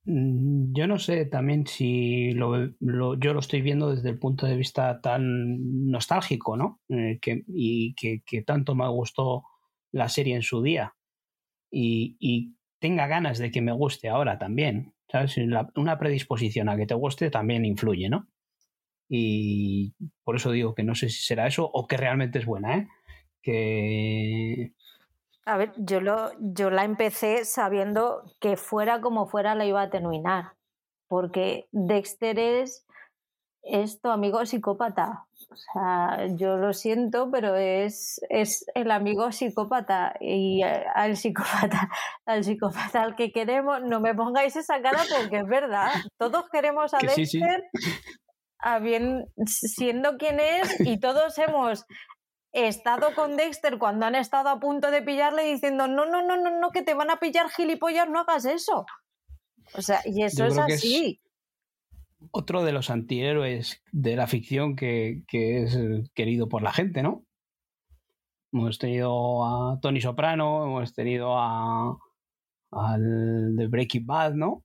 Mm, 0.05 0.75
yo 0.75 0.87
no 0.87 0.99
sé 0.99 1.25
también 1.25 1.67
si 1.67 2.33
lo, 2.33 2.67
yo 2.79 3.33
lo 3.33 3.41
estoy 3.41 3.62
viendo 3.62 3.95
desde 3.95 4.11
el 4.11 4.19
punto 4.19 4.47
de 4.47 4.57
vista 4.57 5.01
tan 5.01 5.91
nostálgico, 5.91 6.59
¿no? 6.59 6.83
Eh, 6.91 7.19
que, 7.21 7.45
y 7.47 7.95
que, 7.95 8.43
tanto 8.43 8.75
me 8.75 8.89
gustó 8.89 9.45
la 9.91 10.11
serie 10.11 10.35
en 10.37 10.43
su 10.43 10.61
día. 10.62 10.95
Y 11.73 12.57
tenga 12.81 13.07
ganas 13.07 13.39
de 13.39 13.51
que 13.51 13.62
me 13.62 13.73
guste 13.73 14.09
ahora 14.09 14.39
también. 14.39 14.93
Una 15.77 15.99
predisposición 15.99 16.69
a 16.69 16.77
que 16.77 16.87
te 16.87 16.95
guste 16.95 17.31
también 17.31 17.65
influye, 17.65 18.09
¿no? 18.09 18.28
Y 19.09 19.95
por 20.23 20.37
eso 20.37 20.53
digo 20.53 20.74
que 20.74 20.85
no 20.85 20.95
sé 20.95 21.09
si 21.09 21.23
será 21.23 21.49
eso 21.49 21.69
o 21.73 21.89
que 21.89 21.97
realmente 21.97 22.39
es 22.39 22.47
buena, 22.47 22.77
¿eh? 22.77 22.89
Que. 23.43 24.73
A 25.45 25.57
ver, 25.57 25.73
yo, 25.77 26.01
lo, 26.01 26.31
yo 26.39 26.70
la 26.70 26.85
empecé 26.85 27.45
sabiendo 27.45 28.23
que 28.39 28.57
fuera 28.57 29.01
como 29.01 29.27
fuera 29.27 29.57
la 29.57 29.66
iba 29.66 29.82
a 29.82 29.91
terminar. 29.91 30.53
Porque 31.09 31.66
Dexter 31.73 32.39
es, 32.39 32.87
es 33.62 34.01
tu 34.01 34.11
amigo 34.11 34.47
psicópata. 34.47 35.27
O 35.52 35.56
sea, 35.56 36.28
yo 36.36 36.56
lo 36.56 36.72
siento, 36.72 37.28
pero 37.31 37.56
es, 37.56 38.20
es 38.28 38.64
el 38.74 38.93
amigo 38.93 39.32
psicópata 39.32 40.14
y 40.20 40.62
al 40.62 41.16
psicópata, 41.16 41.90
al 42.24 42.44
psicópata 42.44 43.02
al 43.02 43.16
que 43.16 43.32
queremos, 43.32 43.82
no 43.82 44.01
me 44.01 44.14
pongáis 44.14 44.55
esa 44.55 44.81
cara 44.81 45.02
porque 45.16 45.39
es 45.39 45.47
verdad. 45.47 45.90
Todos 46.18 46.48
queremos 46.51 46.94
a 46.94 46.98
Dexter 46.98 47.64
siendo 49.47 50.18
quien 50.18 50.39
es 50.39 50.81
y 50.81 51.01
todos 51.01 51.36
hemos 51.39 51.85
estado 52.52 53.12
con 53.16 53.36
Dexter 53.36 53.78
cuando 53.78 54.06
han 54.06 54.14
estado 54.14 54.51
a 54.51 54.60
punto 54.60 54.93
de 54.93 55.02
pillarle 55.02 55.44
diciendo 55.44 55.89
no, 55.89 56.06
no, 56.06 56.22
no, 56.22 56.36
no, 56.36 56.60
no, 56.60 56.70
que 56.70 56.82
te 56.82 56.94
van 56.94 57.10
a 57.10 57.18
pillar 57.18 57.48
gilipollas, 57.51 58.09
no 58.09 58.20
hagas 58.20 58.44
eso. 58.44 58.86
O 59.74 59.82
sea, 59.82 60.01
y 60.05 60.22
eso 60.22 60.44
es 60.44 60.59
así 60.59 61.20
otro 62.31 62.63
de 62.63 62.73
los 62.73 62.91
antihéroes 62.91 63.83
de 63.93 64.17
la 64.17 64.27
ficción 64.27 64.77
que, 64.77 65.25
es 65.33 65.79
querido 66.15 66.49
por 66.49 66.63
la 66.63 66.73
gente, 66.73 67.03
¿no? 67.03 67.25
Hemos 68.53 68.79
tenido 68.79 69.45
a 69.45 69.81
Tony 69.81 70.01
Soprano, 70.01 70.65
hemos 70.65 70.93
tenido 70.93 71.39
a 71.39 71.99
al 72.73 73.57
de 73.57 73.67
Breaking 73.67 74.07
Bad, 74.07 74.35
¿no? 74.35 74.65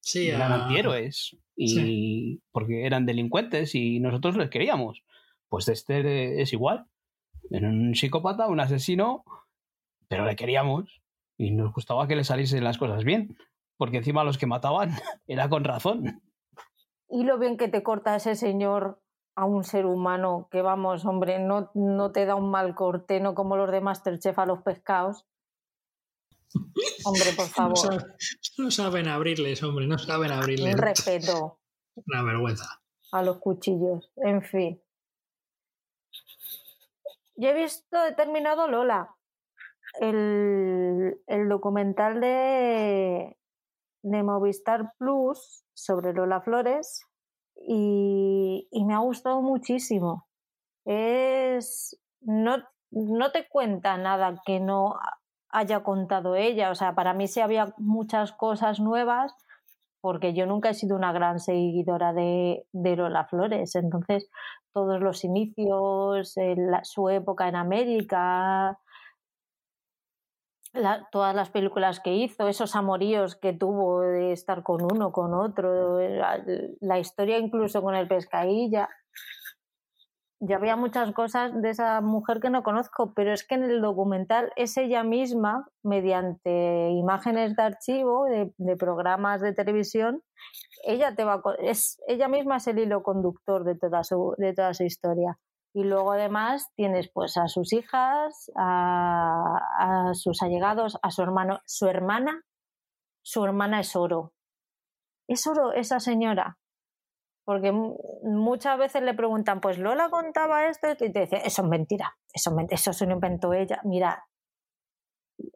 Sí, 0.00 0.28
eran 0.28 0.52
antihéroes 0.52 1.36
y 1.56 2.40
porque 2.52 2.86
eran 2.86 3.06
delincuentes 3.06 3.74
y 3.74 4.00
nosotros 4.00 4.36
les 4.36 4.50
queríamos. 4.50 5.02
Pues 5.48 5.68
este 5.68 6.40
es 6.40 6.52
igual. 6.52 6.86
Era 7.50 7.68
un 7.68 7.94
psicópata, 7.94 8.48
un 8.48 8.60
asesino, 8.60 9.24
pero 10.08 10.24
le 10.24 10.36
queríamos 10.36 11.02
y 11.36 11.50
nos 11.50 11.72
gustaba 11.72 12.08
que 12.08 12.16
le 12.16 12.24
saliesen 12.24 12.64
las 12.64 12.78
cosas 12.78 13.04
bien, 13.04 13.36
porque 13.76 13.98
encima 13.98 14.24
los 14.24 14.38
que 14.38 14.46
mataban 14.46 14.90
era 15.26 15.48
con 15.48 15.64
razón 15.64 16.22
y 17.08 17.24
lo 17.24 17.38
bien 17.38 17.56
que 17.56 17.68
te 17.68 17.82
corta 17.82 18.16
ese 18.16 18.34
señor 18.34 19.00
a 19.34 19.44
un 19.44 19.64
ser 19.64 19.86
humano, 19.86 20.48
que 20.50 20.62
vamos, 20.62 21.04
hombre, 21.04 21.38
no, 21.38 21.70
no 21.74 22.10
te 22.10 22.24
da 22.24 22.34
un 22.34 22.50
mal 22.50 22.74
corte, 22.74 23.20
no 23.20 23.34
como 23.34 23.56
los 23.56 23.70
de 23.70 23.82
Masterchef 23.82 24.38
a 24.38 24.46
los 24.46 24.62
pescados. 24.62 25.26
Hombre, 27.04 27.32
por 27.36 27.46
favor. 27.48 28.16
No, 28.56 28.70
saben 28.70 29.08
abrirles, 29.08 29.62
hombre, 29.62 29.86
no 29.86 29.98
saben 29.98 30.32
abrirles. 30.32 30.74
Un 30.74 30.80
respeto. 30.80 31.60
Una 32.06 32.22
vergüenza. 32.22 32.82
A 33.12 33.22
los 33.22 33.38
cuchillos, 33.38 34.10
en 34.16 34.42
fin. 34.42 34.82
Yo 37.36 37.50
he 37.50 37.54
visto, 37.54 38.04
he 38.06 38.14
terminado 38.14 38.68
Lola, 38.68 39.14
el, 40.00 41.20
el 41.26 41.48
documental 41.48 42.20
de, 42.20 43.36
de 44.06 44.22
Movistar 44.22 44.92
Plus 44.98 45.64
sobre 45.74 46.12
Lola 46.12 46.40
Flores 46.40 47.04
y, 47.56 48.68
y 48.70 48.84
me 48.84 48.94
ha 48.94 48.98
gustado 48.98 49.42
muchísimo. 49.42 50.26
Es. 50.84 51.98
No, 52.20 52.58
no 52.90 53.32
te 53.32 53.48
cuenta 53.48 53.96
nada 53.98 54.40
que 54.44 54.60
no 54.60 54.94
haya 55.50 55.82
contado 55.82 56.36
ella. 56.36 56.70
O 56.70 56.74
sea, 56.74 56.94
para 56.94 57.14
mí 57.14 57.26
sí 57.26 57.40
había 57.40 57.74
muchas 57.78 58.32
cosas 58.32 58.78
nuevas, 58.78 59.34
porque 60.00 60.34
yo 60.34 60.46
nunca 60.46 60.70
he 60.70 60.74
sido 60.74 60.96
una 60.96 61.12
gran 61.12 61.40
seguidora 61.40 62.12
de, 62.12 62.64
de 62.72 62.96
Lola 62.96 63.26
Flores. 63.26 63.74
Entonces, 63.74 64.28
todos 64.72 65.00
los 65.00 65.24
inicios, 65.24 66.34
su 66.82 67.08
época 67.08 67.48
en 67.48 67.56
América, 67.56 68.78
todas 71.10 71.34
las 71.34 71.50
películas 71.50 72.00
que 72.00 72.14
hizo, 72.14 72.48
esos 72.48 72.76
amoríos 72.76 73.36
que 73.36 73.52
tuvo 73.52 74.00
de 74.00 74.32
estar 74.32 74.62
con 74.62 74.82
uno, 74.82 75.12
con 75.12 75.34
otro, 75.34 76.00
la, 76.00 76.42
la 76.80 76.98
historia 76.98 77.38
incluso 77.38 77.82
con 77.82 77.94
el 77.94 78.08
pescadilla 78.08 78.88
yo 80.40 80.56
había 80.56 80.76
muchas 80.76 81.12
cosas 81.12 81.50
de 81.62 81.70
esa 81.70 82.00
mujer 82.02 82.40
que 82.40 82.50
no 82.50 82.62
conozco, 82.62 83.14
pero 83.14 83.32
es 83.32 83.46
que 83.46 83.54
en 83.54 83.64
el 83.64 83.80
documental 83.80 84.52
es 84.56 84.76
ella 84.76 85.02
misma, 85.02 85.66
mediante 85.82 86.90
imágenes 86.90 87.56
de 87.56 87.62
archivo, 87.62 88.26
de, 88.26 88.76
programas 88.76 89.40
de 89.40 89.54
televisión, 89.54 90.22
ella 90.84 91.14
te 91.14 91.24
va 91.24 91.42
es 91.60 91.98
ella 92.06 92.28
misma 92.28 92.58
es 92.58 92.66
el 92.66 92.78
hilo 92.78 93.02
conductor 93.02 93.64
de 93.64 93.76
toda 93.76 94.04
su, 94.04 94.34
de 94.36 94.52
toda 94.52 94.74
su 94.74 94.84
historia. 94.84 95.38
Y 95.76 95.84
luego 95.84 96.12
además 96.12 96.72
tienes 96.74 97.10
pues 97.12 97.36
a 97.36 97.48
sus 97.48 97.74
hijas, 97.74 98.50
a, 98.56 100.10
sus 100.14 100.40
allegados, 100.40 100.98
a 101.02 101.10
su 101.10 101.20
hermano, 101.20 101.60
su 101.66 101.86
hermana, 101.86 102.40
su 103.22 103.44
hermana 103.44 103.80
es 103.80 103.94
oro. 103.94 104.32
Es 105.28 105.46
oro 105.46 105.74
esa 105.74 106.00
señora 106.00 106.56
porque 107.44 107.72
muchas 107.72 108.78
veces 108.78 109.02
le 109.02 109.12
preguntan, 109.12 109.60
pues 109.60 109.78
Lola 109.78 110.08
contaba 110.08 110.66
esto, 110.66 110.88
y 110.90 111.12
te 111.12 111.20
dice, 111.20 111.42
eso 111.44 111.62
es 111.62 111.68
mentira, 111.68 112.16
eso, 112.32 112.56
eso 112.70 112.92
se 112.92 113.06
lo 113.06 113.12
inventó 113.12 113.52
ella. 113.52 113.80
Mira, 113.84 114.26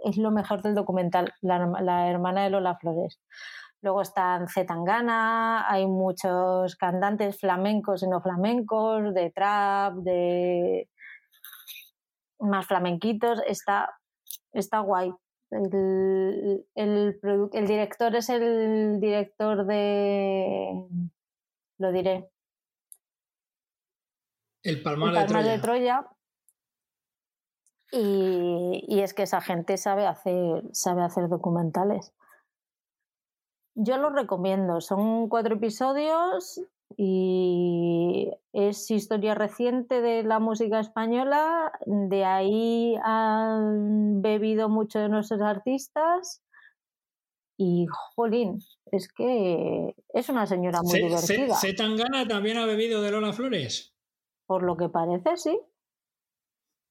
es 0.05 0.18
lo 0.18 0.30
mejor 0.30 0.62
del 0.62 0.74
documental, 0.74 1.32
la, 1.40 2.09
hermana 2.10 2.44
de 2.44 2.51
Lola 2.51 2.76
Flores. 2.76 3.18
Luego 3.82 4.02
están 4.02 4.47
Zetangana, 4.48 5.70
hay 5.70 5.86
muchos 5.86 6.77
cantantes 6.77 7.39
flamencos 7.39 8.02
y 8.02 8.09
no 8.09 8.20
flamencos, 8.20 9.15
de 9.15 9.31
trap, 9.31 9.94
de 9.94 10.90
más 12.40 12.66
flamenquitos, 12.66 13.43
está, 13.47 13.98
está 14.52 14.81
guay. 14.81 15.12
El, 15.51 16.66
el 16.74 17.66
director 17.66 18.15
es 18.15 18.28
el 18.28 19.01
director 19.01 19.66
de 19.66 20.86
lo 21.81 21.93
diré. 21.93 22.31
El 24.62 24.82
Palmar, 24.82 25.27
de, 25.27 25.59
Troya. 25.59 26.07
Y, 27.90 29.01
es 29.01 29.15
que 29.15 29.23
esa 29.23 29.40
gente 29.40 29.78
sabe 29.78 30.07
hacer, 30.07 30.62
sabe 30.73 31.02
hacer 31.02 31.28
documentales. 31.28 32.12
Yo 33.74 33.98
lo 33.98 34.10
recomiendo. 34.10 34.80
Son 34.80 35.28
cuatro 35.28 35.55
episodios 35.56 36.60
y 36.97 38.30
es 38.52 38.90
historia 38.90 39.34
reciente 39.34 40.01
de 40.01 40.22
la 40.22 40.38
música 40.38 40.80
española. 40.80 41.72
De 41.86 42.24
ahí 42.24 42.97
han 43.02 44.22
bebido 44.22 44.68
muchos 44.68 45.02
de 45.02 45.09
nuestros 45.09 45.40
artistas 45.40 46.42
y, 47.56 47.86
jolín, 48.16 48.59
es 48.90 49.12
que 49.12 49.94
es 50.14 50.28
una 50.30 50.47
señora 50.47 50.80
muy 50.82 50.98
divertida. 50.98 51.55
¿C 51.55 51.74
Tangana 51.74 52.26
también 52.26 52.56
ha 52.56 52.64
bebido 52.64 53.02
de 53.02 53.10
Lola 53.10 53.34
Flores? 53.34 53.94
Por 54.47 54.62
lo 54.62 54.76
que 54.76 54.88
parece, 54.88 55.36
sí. 55.36 55.60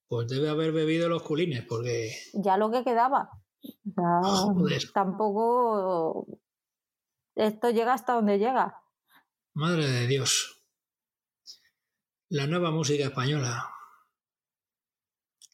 Pues 0.07 0.27
debe 0.27 0.49
haber 0.49 0.71
bebido 0.71 1.09
los 1.09 1.23
culines, 1.23 1.65
porque. 1.67 2.11
Ya 2.33 2.57
lo 2.57 2.69
que 2.71 2.83
quedaba. 2.83 3.29
Tampoco. 4.93 6.27
Esto 7.39 7.69
llega 7.69 7.93
hasta 7.93 8.13
donde 8.15 8.37
llega. 8.37 8.83
Madre 9.53 9.87
de 9.87 10.07
Dios. 10.07 10.61
La 12.27 12.47
nueva 12.47 12.69
música 12.69 13.05
española. 13.05 13.73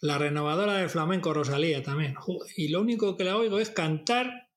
La 0.01 0.17
renovadora 0.17 0.77
del 0.77 0.89
flamenco 0.89 1.31
Rosalía 1.31 1.83
también. 1.83 2.15
Y 2.57 2.69
lo 2.69 2.81
único 2.81 3.15
que 3.15 3.23
la 3.23 3.37
oigo 3.37 3.59
es 3.59 3.69
cantar 3.69 4.49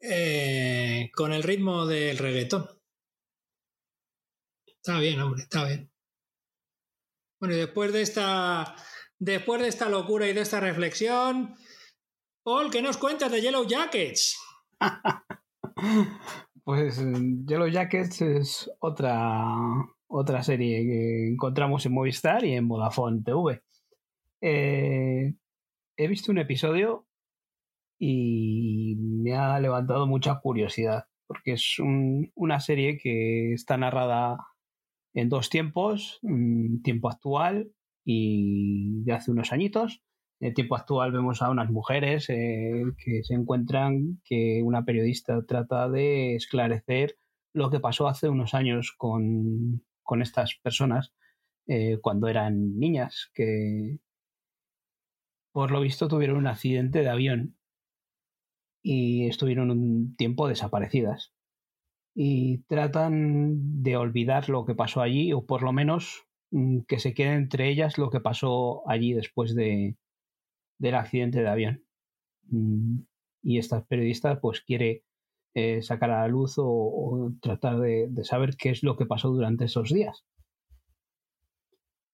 eh, 0.00 1.10
con 1.14 1.34
el 1.34 1.42
ritmo 1.42 1.84
del 1.84 2.16
reggaetón. 2.16 2.66
Está 4.64 4.98
bien, 5.00 5.20
hombre, 5.20 5.42
está 5.42 5.66
bien. 5.66 5.92
Bueno, 7.40 7.54
y 7.54 7.58
después 7.58 7.92
de 7.92 8.00
esta, 8.00 8.74
después 9.18 9.60
de 9.60 9.68
esta 9.68 9.90
locura 9.90 10.26
y 10.26 10.32
de 10.32 10.40
esta 10.40 10.60
reflexión, 10.60 11.58
Paul, 12.42 12.70
¿qué 12.70 12.80
nos 12.80 12.96
cuentas 12.96 13.30
de 13.30 13.42
Yellow 13.42 13.66
Jackets? 13.68 14.38
pues 16.64 17.02
Yellow 17.46 17.68
Jackets 17.68 18.22
es 18.22 18.70
otra, 18.80 19.56
otra 20.06 20.42
serie 20.42 20.84
que 20.84 21.28
encontramos 21.32 21.86
en 21.86 21.92
Movistar 21.92 22.44
y 22.44 22.54
en 22.54 22.68
Vodafone 22.68 23.22
TV. 23.22 23.62
Eh, 24.40 25.34
he 25.96 26.08
visto 26.08 26.32
un 26.32 26.38
episodio 26.38 27.06
y 27.98 28.96
me 28.98 29.34
ha 29.34 29.58
levantado 29.60 30.06
mucha 30.06 30.38
curiosidad, 30.40 31.04
porque 31.26 31.52
es 31.52 31.76
una 32.34 32.60
serie 32.60 32.98
que 32.98 33.52
está 33.52 33.76
narrada 33.76 34.38
en 35.14 35.28
dos 35.28 35.50
tiempos, 35.50 36.20
tiempo 36.84 37.08
actual 37.08 37.72
y 38.04 39.02
de 39.02 39.12
hace 39.12 39.30
unos 39.30 39.52
añitos. 39.52 40.02
En 40.40 40.48
el 40.48 40.54
tiempo 40.54 40.76
actual 40.76 41.10
vemos 41.10 41.42
a 41.42 41.50
unas 41.50 41.70
mujeres 41.70 42.30
eh, 42.30 42.84
que 42.96 43.24
se 43.24 43.34
encuentran 43.34 44.20
que 44.24 44.62
una 44.62 44.84
periodista 44.84 45.44
trata 45.44 45.88
de 45.88 46.36
esclarecer 46.36 47.16
lo 47.52 47.70
que 47.70 47.80
pasó 47.80 48.06
hace 48.06 48.28
unos 48.28 48.54
años 48.54 48.94
con, 48.96 49.82
estas 50.20 50.54
personas 50.62 51.12
eh, 51.66 51.98
cuando 52.00 52.28
eran 52.28 52.78
niñas, 52.78 53.30
que 53.34 53.98
por 55.52 55.72
lo 55.72 55.80
visto 55.80 56.06
tuvieron 56.08 56.36
un 56.36 56.46
accidente 56.46 57.00
de 57.00 57.08
avión 57.08 57.56
y 58.82 59.26
estuvieron 59.26 59.70
un 59.70 60.14
tiempo 60.16 60.46
desaparecidas. 60.46 61.32
Y 62.14 62.58
tratan 62.68 63.82
de 63.82 63.96
olvidar 63.96 64.48
lo 64.48 64.64
que 64.64 64.74
pasó 64.74 65.02
allí, 65.02 65.32
o 65.32 65.46
por 65.46 65.62
lo 65.62 65.72
menos 65.72 66.26
mm, 66.50 66.80
que 66.86 66.98
se 67.00 67.12
quede 67.12 67.34
entre 67.34 67.68
ellas 67.68 67.98
lo 67.98 68.10
que 68.10 68.20
pasó 68.20 68.88
allí 68.88 69.12
después 69.12 69.54
de, 69.54 69.96
del 70.78 70.94
accidente 70.94 71.40
de 71.40 71.48
avión. 71.48 71.84
Mm, 72.50 73.00
y 73.42 73.58
esta 73.58 73.84
periodista 73.84 74.40
pues 74.40 74.60
quiere 74.62 75.04
eh, 75.54 75.82
sacar 75.82 76.10
a 76.10 76.22
la 76.22 76.28
luz 76.28 76.54
o, 76.58 77.32
tratar 77.40 77.78
de, 77.78 78.10
saber 78.24 78.56
qué 78.56 78.70
es 78.70 78.82
lo 78.82 78.96
que 78.96 79.06
pasó 79.06 79.30
durante 79.30 79.64
esos 79.64 79.90
días. 79.90 80.24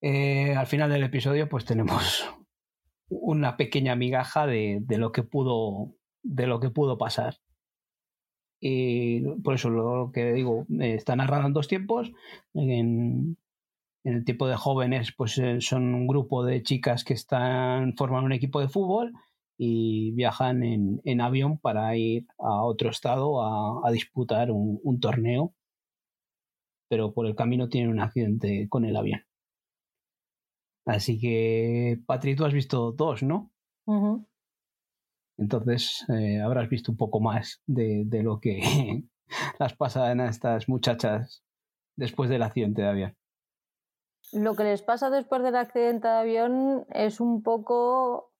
Eh, 0.00 0.54
al 0.54 0.66
final 0.66 0.90
del 0.90 1.04
episodio 1.04 1.48
pues 1.48 1.64
tenemos 1.64 2.28
una 3.08 3.56
pequeña 3.56 3.96
migaja 3.96 4.46
de, 4.46 4.78
de 4.82 4.98
lo 4.98 5.12
que 5.12 5.22
pudo 5.22 5.94
de 6.24 6.46
lo 6.46 6.58
que 6.58 6.70
pudo 6.70 6.98
pasar. 6.98 7.36
Y 8.60 9.20
por 9.42 9.54
eso 9.54 9.68
lo 9.68 10.10
que 10.12 10.32
digo, 10.32 10.66
eh, 10.80 10.94
está 10.94 11.14
narrado 11.14 11.46
en 11.46 11.52
dos 11.52 11.68
tiempos. 11.68 12.10
En, 12.54 13.36
el 14.04 14.24
tiempo 14.24 14.46
de 14.46 14.56
jóvenes, 14.56 15.12
pues 15.16 15.38
eh, 15.38 15.60
son 15.60 15.94
un 15.94 16.06
grupo 16.06 16.44
de 16.44 16.62
chicas 16.62 17.04
que 17.04 17.14
están, 17.14 17.94
forman 17.96 18.24
un 18.24 18.32
equipo 18.32 18.60
de 18.60 18.68
fútbol 18.68 19.12
y 19.56 20.12
viajan 20.12 20.62
en, 20.62 21.20
avión 21.20 21.58
para 21.58 21.96
ir 21.96 22.26
a 22.38 22.64
otro 22.64 22.90
estado 22.90 23.42
a, 23.84 23.90
disputar 23.92 24.50
un, 24.50 25.00
torneo. 25.00 25.54
Pero 26.88 27.14
por 27.14 27.26
el 27.26 27.34
camino 27.34 27.68
tienen 27.68 27.90
un 27.90 28.00
accidente 28.00 28.68
con 28.68 28.84
el 28.84 28.96
avión. 28.96 29.22
Así 30.86 31.18
que, 31.18 31.98
Patri, 32.06 32.36
tú 32.36 32.44
has 32.44 32.52
visto 32.52 32.92
dos, 32.92 33.22
¿no? 33.22 33.50
Entonces 35.38 36.04
eh, 36.10 36.40
habrás 36.40 36.68
visto 36.68 36.92
un 36.92 36.98
poco 36.98 37.20
más 37.20 37.62
de, 37.66 38.06
lo 38.22 38.38
que 38.38 38.60
las 39.58 39.74
pasan 39.74 40.20
a 40.20 40.28
estas 40.28 40.68
muchachas 40.68 41.42
después 41.96 42.28
del 42.28 42.42
accidente 42.42 42.82
de 42.82 42.88
avión. 42.88 43.16
Lo 44.34 44.54
que 44.54 44.64
les 44.64 44.82
pasa 44.82 45.10
después 45.10 45.42
del 45.42 45.56
accidente 45.56 46.08
de 46.08 46.14
avión 46.14 46.86
es 46.90 47.20
un 47.20 47.42
poco 47.42 48.34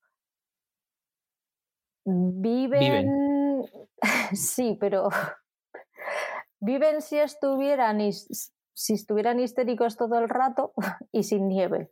Viven, 2.06 3.64
sí, 4.34 4.76
pero 4.78 5.08
viven 6.60 7.00
si 7.00 7.18
estuvieran 7.18 7.98
si 8.12 8.92
estuvieran 8.92 9.40
histéricos 9.40 9.96
todo 9.96 10.18
el 10.18 10.28
rato 10.28 10.74
y 11.12 11.22
sin 11.22 11.48
nieve. 11.48 11.90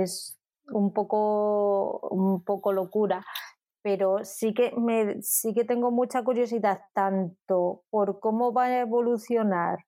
Es 0.00 0.38
un 0.66 0.92
poco, 0.92 1.98
un 2.10 2.44
poco 2.44 2.72
locura. 2.72 3.24
Pero 3.82 4.24
sí 4.24 4.52
que, 4.54 4.72
me, 4.76 5.22
sí 5.22 5.54
que 5.54 5.64
tengo 5.64 5.90
mucha 5.90 6.22
curiosidad 6.22 6.82
tanto 6.92 7.84
por 7.90 8.20
cómo 8.20 8.52
va 8.52 8.64
a 8.64 8.80
evolucionar 8.80 9.78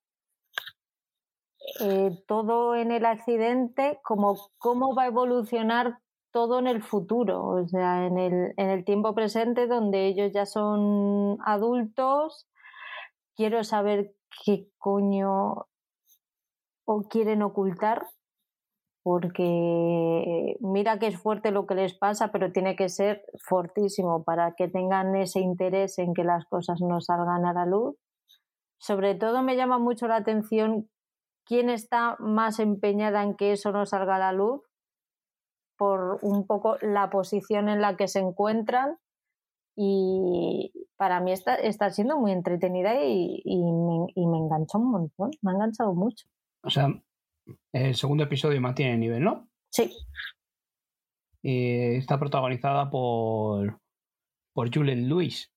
eh, 1.79 2.11
todo 2.27 2.75
en 2.75 2.91
el 2.91 3.05
accidente 3.05 3.99
como 4.03 4.37
cómo 4.57 4.93
va 4.93 5.03
a 5.03 5.07
evolucionar 5.07 5.99
todo 6.31 6.59
en 6.59 6.67
el 6.67 6.81
futuro, 6.81 7.45
o 7.45 7.67
sea, 7.67 8.05
en 8.05 8.17
el, 8.17 8.53
en 8.57 8.69
el 8.69 8.85
tiempo 8.85 9.13
presente 9.13 9.67
donde 9.67 10.07
ellos 10.07 10.31
ya 10.33 10.45
son 10.45 11.37
adultos. 11.45 12.47
Quiero 13.35 13.63
saber 13.63 14.13
qué 14.45 14.67
coño 14.77 15.67
o 16.85 17.01
quieren 17.09 17.41
ocultar, 17.41 18.05
porque 19.03 20.57
mira 20.59 20.99
que 20.99 21.07
es 21.07 21.17
fuerte 21.17 21.51
lo 21.51 21.65
que 21.65 21.75
les 21.75 21.97
pasa, 21.97 22.31
pero 22.31 22.51
tiene 22.51 22.75
que 22.75 22.89
ser 22.89 23.23
fortísimo 23.43 24.23
para 24.23 24.53
que 24.55 24.67
tengan 24.67 25.15
ese 25.15 25.39
interés 25.39 25.97
en 25.99 26.13
que 26.13 26.23
las 26.23 26.45
cosas 26.45 26.81
no 26.81 27.01
salgan 27.01 27.45
a 27.45 27.53
la 27.53 27.65
luz. 27.65 27.95
Sobre 28.77 29.15
todo 29.15 29.43
me 29.43 29.55
llama 29.55 29.79
mucho 29.79 30.07
la 30.07 30.17
atención 30.17 30.89
quién 31.45 31.69
está 31.69 32.15
más 32.19 32.59
empeñada 32.59 33.23
en 33.23 33.35
que 33.35 33.51
eso 33.53 33.71
no 33.71 33.85
salga 33.85 34.15
a 34.15 34.19
la 34.19 34.33
luz, 34.33 34.61
por 35.77 36.19
un 36.21 36.45
poco 36.45 36.77
la 36.81 37.09
posición 37.09 37.67
en 37.67 37.81
la 37.81 37.97
que 37.97 38.07
se 38.07 38.19
encuentran 38.19 38.97
y 39.75 40.71
para 40.95 41.19
mí 41.21 41.31
está, 41.31 41.55
está 41.55 41.89
siendo 41.89 42.19
muy 42.19 42.31
entretenida 42.31 43.03
y, 43.03 43.41
me, 43.45 44.05
y 44.13 44.27
me 44.27 44.37
enganchó 44.37 44.77
un 44.77 44.91
montón, 44.91 45.31
me 45.41 45.51
ha 45.51 45.55
enganchado 45.55 45.95
mucho. 45.95 46.27
O 46.61 46.69
sea, 46.69 46.87
el 47.73 47.95
segundo 47.95 48.23
episodio 48.25 48.61
mantiene 48.61 48.93
el 48.93 48.99
nivel, 48.99 49.23
¿no? 49.23 49.49
Sí. 49.69 49.91
Y 51.41 51.95
está 51.95 52.19
protagonizada 52.19 52.91
por, 52.91 53.79
por 54.53 54.71
Julian 54.71 55.09
Lewis, 55.09 55.51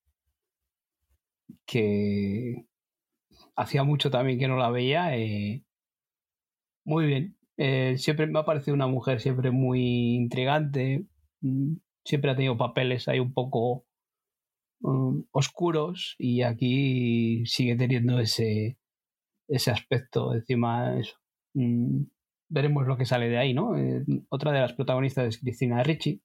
que 1.67 2.67
hacía 3.57 3.85
mucho 3.85 4.11
también 4.11 4.39
que 4.39 4.49
no 4.49 4.57
la 4.57 4.71
veía. 4.71 5.17
Eh, 5.17 5.65
muy 6.85 7.07
bien. 7.07 7.37
Eh, 7.57 7.97
siempre 7.99 8.27
me 8.27 8.39
ha 8.39 8.45
parecido 8.45 8.75
una 8.75 8.87
mujer 8.87 9.21
siempre 9.21 9.51
muy 9.51 10.15
intrigante. 10.15 11.07
Mm, 11.41 11.77
siempre 12.05 12.31
ha 12.31 12.37
tenido 12.37 12.57
papeles 12.57 13.09
ahí 13.09 13.21
un 13.21 13.33
poco 13.33 13.87
mm, 14.81 15.21
oscuros 15.33 16.17
y 16.19 16.43
aquí 16.43 17.45
sigue 17.47 17.77
teniendo 17.77 18.19
ese, 18.19 18.79
ese 19.49 19.71
aspecto. 19.71 20.35
Encima, 20.35 20.99
eso. 20.99 21.17
Mm, 21.55 22.05
veremos 22.49 22.87
lo 22.87 22.97
que 22.97 23.07
sale 23.07 23.29
de 23.29 23.39
ahí, 23.39 23.55
¿no? 23.55 23.77
Eh, 23.77 24.05
otra 24.29 24.53
de 24.53 24.61
las 24.61 24.75
protagonistas 24.75 25.27
es 25.29 25.39
Cristina 25.39 25.83
Ricci. 25.83 26.23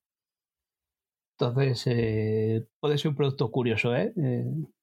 Entonces, 1.39 1.87
eh, 1.87 2.67
puede 2.81 2.97
ser 2.97 3.11
un 3.11 3.15
producto 3.15 3.49
curioso, 3.49 3.95
¿eh? 3.95 4.13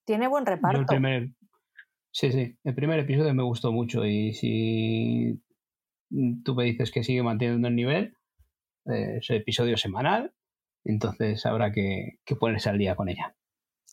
Tiene 0.06 0.26
buen 0.26 0.46
reparto. 0.46 0.86
primer, 0.86 1.28
sí, 2.10 2.32
sí. 2.32 2.56
El 2.64 2.74
primer 2.74 2.98
episodio 3.00 3.34
me 3.34 3.42
gustó 3.42 3.72
mucho 3.72 4.06
y 4.06 4.32
si 4.32 5.38
tú 6.44 6.54
me 6.54 6.64
dices 6.64 6.90
que 6.90 7.04
sigue 7.04 7.22
manteniendo 7.22 7.68
el 7.68 7.76
nivel, 7.76 8.16
eh, 8.86 9.18
es 9.18 9.30
el 9.30 9.36
episodio 9.36 9.76
semanal, 9.76 10.32
entonces 10.84 11.44
habrá 11.46 11.72
que, 11.72 12.18
ponerse 12.38 12.68
al 12.68 12.78
día 12.78 12.94
con 12.94 13.08
ella. 13.08 13.34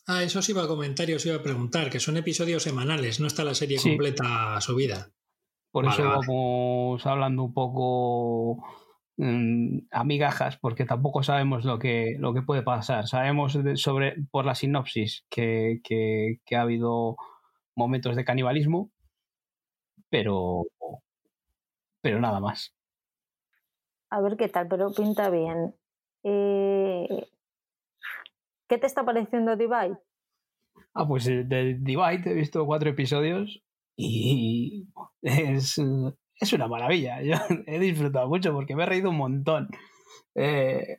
Ah, 0.06 0.22
eso 0.22 0.42
sí 0.42 0.52
iba 0.52 0.64
a 0.64 0.68
comentar 0.68 1.08
y 1.08 1.14
os 1.14 1.24
iba 1.26 1.36
a 1.36 1.42
preguntar, 1.42 1.90
que 1.90 2.00
son 2.00 2.16
episodios 2.16 2.62
semanales, 2.62 3.20
no 3.20 3.26
está 3.26 3.42
la 3.42 3.54
serie 3.54 3.78
completa 3.82 4.60
subida. 4.60 5.10
Por 5.72 5.86
eso 5.86 6.04
vamos 6.04 7.04
hablando 7.04 7.42
un 7.42 7.52
poco 7.52 8.62
mm, 9.16 9.78
a 9.90 10.04
migajas, 10.04 10.56
porque 10.58 10.84
tampoco 10.84 11.22
sabemos 11.24 11.64
lo 11.64 11.78
que, 11.78 12.16
lo 12.18 12.32
que 12.32 12.42
puede 12.42 12.62
pasar. 12.62 13.08
Sabemos 13.08 13.58
sobre, 13.76 14.14
por 14.30 14.44
la 14.44 14.54
sinopsis 14.54 15.26
que, 15.28 15.80
que 15.82 16.56
ha 16.56 16.60
habido 16.60 17.16
momentos 17.74 18.14
de 18.14 18.24
canibalismo, 18.24 18.92
pero 20.10 20.64
pero 22.04 22.20
nada 22.20 22.38
más. 22.38 22.76
A 24.10 24.20
ver 24.20 24.36
qué 24.36 24.50
tal, 24.50 24.68
pero 24.68 24.92
pinta 24.92 25.30
bien. 25.30 25.74
Eh, 26.22 27.08
¿Qué 28.68 28.76
te 28.76 28.86
está 28.86 29.06
pareciendo 29.06 29.56
Divide? 29.56 29.96
Ah, 30.92 31.08
pues 31.08 31.26
eh, 31.28 31.44
de 31.44 31.78
Divide 31.80 32.30
he 32.30 32.34
visto 32.34 32.66
cuatro 32.66 32.90
episodios 32.90 33.64
y 33.96 34.86
es, 35.22 35.80
es 36.38 36.52
una 36.52 36.68
maravilla. 36.68 37.22
Yo 37.22 37.36
he 37.66 37.78
disfrutado 37.78 38.28
mucho 38.28 38.52
porque 38.52 38.76
me 38.76 38.82
he 38.82 38.86
reído 38.86 39.08
un 39.08 39.16
montón. 39.16 39.70
Eh, 40.34 40.98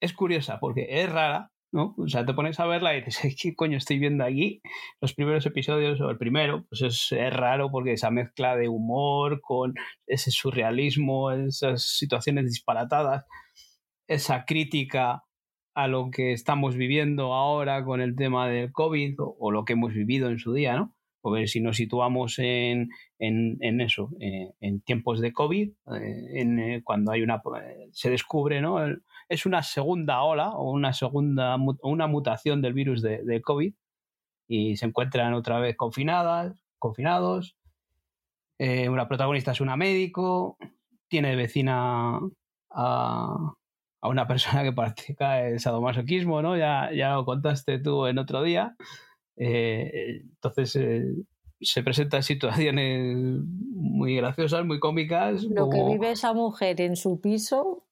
es 0.00 0.12
curiosa 0.12 0.60
porque 0.60 0.86
es 0.88 1.10
rara, 1.12 1.50
¿no? 1.72 1.94
O 1.98 2.08
sea, 2.08 2.24
te 2.24 2.34
pones 2.34 2.58
a 2.60 2.66
verla 2.66 2.96
y 2.96 3.02
dices, 3.02 3.36
¿qué 3.40 3.54
coño 3.54 3.76
estoy 3.76 3.98
viendo 3.98 4.24
aquí? 4.24 4.60
Los 5.00 5.14
primeros 5.14 5.44
episodios, 5.46 6.00
o 6.00 6.10
el 6.10 6.18
primero, 6.18 6.64
pues 6.68 6.82
es, 6.82 7.10
raro 7.32 7.70
porque 7.70 7.92
esa 7.92 8.10
mezcla 8.10 8.56
de 8.56 8.68
humor 8.68 9.40
con 9.40 9.74
ese 10.06 10.30
surrealismo, 10.30 11.30
esas 11.32 11.82
situaciones 11.82 12.46
disparatadas, 12.46 13.24
esa 14.06 14.44
crítica 14.44 15.24
a 15.74 15.86
lo 15.86 16.10
que 16.10 16.32
estamos 16.32 16.76
viviendo 16.76 17.34
ahora 17.34 17.84
con 17.84 18.00
el 18.00 18.16
tema 18.16 18.48
del 18.48 18.72
COVID 18.72 19.14
o, 19.18 19.52
lo 19.52 19.64
que 19.64 19.74
hemos 19.74 19.94
vivido 19.94 20.28
en 20.28 20.38
su 20.38 20.52
día, 20.52 20.74
¿no? 20.74 20.94
Porque 21.20 21.46
si 21.46 21.60
nos 21.60 21.76
situamos 21.76 22.38
en, 22.38 22.88
en, 23.18 23.80
eso, 23.80 24.10
eh, 24.20 24.50
en 24.60 24.80
tiempos 24.80 25.20
de 25.20 25.32
COVID, 25.32 25.68
eh, 25.68 26.40
en, 26.40 26.58
eh, 26.58 26.80
cuando 26.82 27.12
hay 27.12 27.22
una 27.22 27.42
se 27.92 28.10
descubre, 28.10 28.60
¿no? 28.60 28.78
Es 29.28 29.46
una 29.46 29.62
segunda 29.62 30.22
ola 30.22 30.50
o 30.50 30.70
una 30.70 30.92
segunda 30.92 31.56
una 31.82 32.06
mutación 32.06 32.62
del 32.62 32.72
virus 32.72 33.02
de, 33.02 33.42
COVID 33.42 33.74
y 34.48 34.76
se 34.76 34.86
encuentran 34.86 35.34
otra 35.34 35.60
vez 35.60 35.76
confinadas, 35.76 36.64
confinados. 36.78 37.56
Eh, 38.58 38.88
una 38.88 39.06
protagonista 39.06 39.52
es 39.52 39.60
una 39.60 39.76
médico, 39.76 40.56
tiene 41.08 41.30
de 41.30 41.36
vecina 41.36 42.18
a, 42.70 43.52
una 44.02 44.26
persona 44.26 44.62
que 44.62 44.72
practica 44.72 45.46
el 45.46 45.60
sadomasoquismo, 45.60 46.40
¿no? 46.40 46.56
Ya, 46.56 46.90
ya 46.94 47.14
lo 47.14 47.24
contaste 47.24 47.78
tú 47.78 48.06
en 48.06 48.18
otro 48.18 48.42
día. 48.42 48.74
Eh, 49.36 50.22
entonces 50.22 50.74
eh, 50.76 51.04
se 51.60 51.82
presentan 51.82 52.22
situaciones 52.22 53.16
muy 53.44 54.16
graciosas, 54.16 54.64
muy 54.64 54.80
cómicas. 54.80 55.44
Lo 55.44 55.68
que 55.68 55.84
vive 55.84 56.12
esa 56.12 56.32
mujer 56.32 56.80
en 56.80 56.96
su 56.96 57.20
piso 57.20 57.87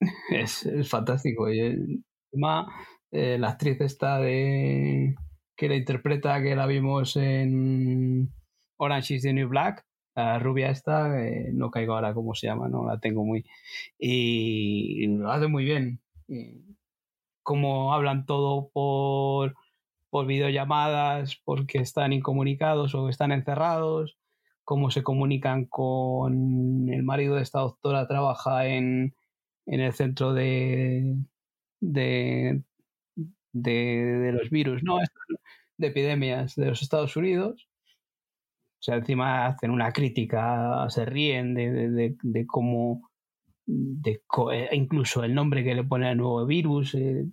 es, 0.30 0.68
fantástico. 0.88 1.50
Y 1.52 1.60
encima, 1.60 2.66
eh, 3.10 3.38
la 3.38 3.50
actriz 3.50 3.80
esta 3.80 4.18
de 4.18 5.14
que 5.56 5.68
la 5.68 5.76
interpreta, 5.76 6.42
que 6.42 6.54
la 6.56 6.66
vimos 6.66 7.16
en 7.16 8.32
Orange 8.78 9.14
is 9.14 9.22
the 9.22 9.32
New 9.32 9.48
Black, 9.48 9.84
la 10.14 10.38
rubia 10.38 10.70
esta, 10.70 11.20
eh, 11.22 11.50
no 11.52 11.70
caigo 11.70 11.94
ahora 11.94 12.14
cómo 12.14 12.34
se 12.34 12.46
llama, 12.48 12.68
no 12.68 12.86
la 12.86 12.98
tengo 13.00 13.24
muy. 13.24 13.44
Y, 13.98 15.06
lo 15.08 15.30
hace 15.30 15.48
muy 15.48 15.64
bien. 15.64 16.00
como 17.42 17.94
hablan 17.94 18.26
todo 18.26 18.70
por, 18.72 19.54
por 20.10 20.26
videollamadas, 20.26 21.40
porque 21.44 21.78
están 21.78 22.12
incomunicados 22.12 22.94
o 22.94 23.08
están 23.08 23.32
encerrados, 23.32 24.18
cómo 24.64 24.90
se 24.90 25.02
comunican 25.02 25.64
con 25.66 26.88
el 26.90 27.02
marido 27.02 27.36
de 27.36 27.42
esta 27.42 27.60
doctora, 27.60 28.06
trabaja 28.06 28.66
en, 28.66 29.14
en 29.68 29.80
el 29.80 29.92
centro 29.92 30.32
de, 30.32 31.14
de, 31.80 32.62
de, 33.52 34.32
los 34.32 34.50
virus, 34.50 34.82
¿no? 34.82 34.98
De 35.76 35.86
epidemias 35.86 36.56
de 36.56 36.66
los 36.66 36.82
Estados 36.82 37.16
Unidos. 37.16 37.68
O 38.80 38.82
sea, 38.82 38.96
encima 38.96 39.46
hacen 39.46 39.70
una 39.70 39.92
crítica, 39.92 40.86
se 40.88 41.04
ríen 41.04 41.54
de, 41.54 42.16
de, 42.22 42.46
cómo, 42.46 43.10
de, 43.66 44.22
eh, 44.52 44.68
incluso 44.72 45.22
el 45.24 45.34
nombre 45.34 45.64
que 45.64 45.74
le 45.74 45.84
pone 45.84 46.08
al 46.08 46.16
nuevo 46.16 46.46
virus, 46.46 46.94
eh, 46.94 47.26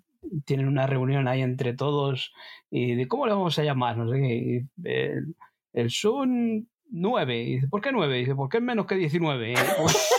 tienen 0.44 0.68
una 0.68 0.88
reunión 0.88 1.28
ahí 1.28 1.42
entre 1.42 1.74
todos 1.74 2.34
y 2.72 2.96
de 2.96 3.08
cómo 3.08 3.28
le 3.28 3.34
vamos 3.34 3.58
a 3.60 3.64
llamar, 3.64 3.96
no 3.98 4.10
sé 4.10 4.66
el, 4.84 5.36
el 5.74 5.90
Sun 5.90 6.68
9. 6.90 7.44
Y 7.44 7.56
dice, 7.56 7.68
¿por 7.68 7.82
qué 7.82 7.92
9? 7.92 8.18
dice, 8.18 8.36
¿por 8.36 8.50
qué 8.50 8.60
menos 8.60 8.88
que 8.88 8.96
19? 8.96 9.54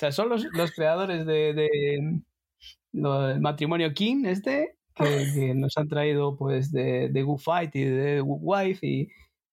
sea, 0.00 0.12
son 0.12 0.30
los, 0.30 0.46
creadores 0.74 1.26
de, 1.26 1.52
del 1.54 3.40
matrimonio 3.40 3.92
King, 3.92 4.24
este, 4.24 4.78
que, 4.94 5.54
nos 5.54 5.76
han 5.76 5.88
traído 5.88 6.36
pues 6.36 6.72
de, 6.72 7.10
de 7.10 7.22
Good 7.22 7.40
Fight 7.40 7.76
y 7.76 7.84
de 7.84 8.20
Good 8.20 8.40
Wife 8.40 8.86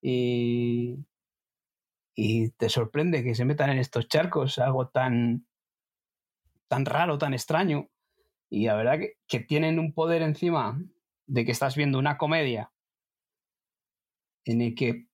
y, 0.02 0.98
y, 2.16 2.50
te 2.52 2.70
sorprende 2.70 3.24
que 3.24 3.36
se 3.36 3.46
metan 3.46 3.72
en 3.72 3.80
estos 3.80 4.08
charcos 4.08 4.58
algo 4.60 4.88
tan 4.88 5.46
tan 6.70 6.86
raro, 6.86 7.18
tan 7.18 7.34
extraño. 7.34 7.90
Y 8.50 8.68
la 8.68 8.76
verdad 8.76 9.00
que, 9.00 9.14
que 9.28 9.40
tienen 9.40 9.80
un 9.80 9.94
poder 9.94 10.22
encima 10.22 10.82
de 11.26 11.46
que 11.46 11.52
estás 11.52 11.76
viendo 11.76 12.00
una 12.00 12.18
comedia 12.18 12.72
en 14.46 14.62
el 14.62 14.76
que 14.76 15.08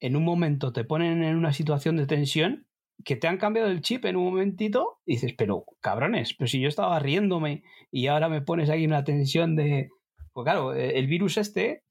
en 0.00 0.16
un 0.16 0.24
momento 0.24 0.72
te 0.72 0.84
ponen 0.84 1.22
en 1.22 1.36
una 1.36 1.52
situación 1.52 1.96
de 1.96 2.06
tensión 2.06 2.66
que 3.04 3.16
te 3.16 3.28
han 3.28 3.38
cambiado 3.38 3.68
el 3.68 3.80
chip 3.80 4.04
en 4.04 4.16
un 4.16 4.24
momentito 4.24 4.98
y 5.06 5.14
dices, 5.14 5.34
pero 5.36 5.64
cabrones, 5.80 6.34
pero 6.34 6.48
si 6.48 6.60
yo 6.60 6.68
estaba 6.68 6.98
riéndome 6.98 7.62
y 7.90 8.06
ahora 8.06 8.28
me 8.28 8.42
pones 8.42 8.70
aquí 8.70 8.84
una 8.84 9.04
tensión 9.04 9.56
de... 9.56 9.90
Pues 10.32 10.44
claro, 10.44 10.74
e, 10.74 10.98
el 10.98 11.06
virus 11.06 11.36
este 11.36 11.84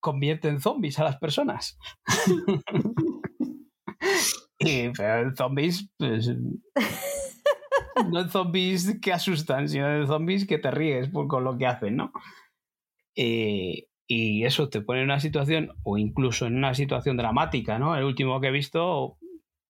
convierte 0.00 0.48
en 0.48 0.60
zombies 0.60 0.98
a 0.98 1.04
las 1.04 1.18
personas. 1.18 1.78
y 4.58 4.88
pero 4.90 5.34
zombies, 5.36 5.88
pues... 5.96 6.30
No 8.10 8.28
zombies 8.28 8.98
que 9.00 9.12
asustan, 9.12 9.68
sino 9.68 10.06
zombies 10.06 10.46
que 10.46 10.58
te 10.58 10.70
ríes 10.70 11.10
con 11.10 11.44
lo 11.44 11.56
que 11.56 11.66
hacen, 11.66 11.96
¿no? 11.96 12.12
Eh, 13.14 13.86
y 14.06 14.44
eso 14.44 14.68
te 14.68 14.80
pone 14.80 15.00
en 15.00 15.06
una 15.06 15.20
situación, 15.20 15.72
o 15.84 15.98
incluso 15.98 16.46
en 16.46 16.56
una 16.56 16.74
situación 16.74 17.16
dramática, 17.16 17.78
¿no? 17.78 17.96
El 17.96 18.04
último 18.04 18.40
que 18.40 18.48
he 18.48 18.52
visto, 18.52 19.18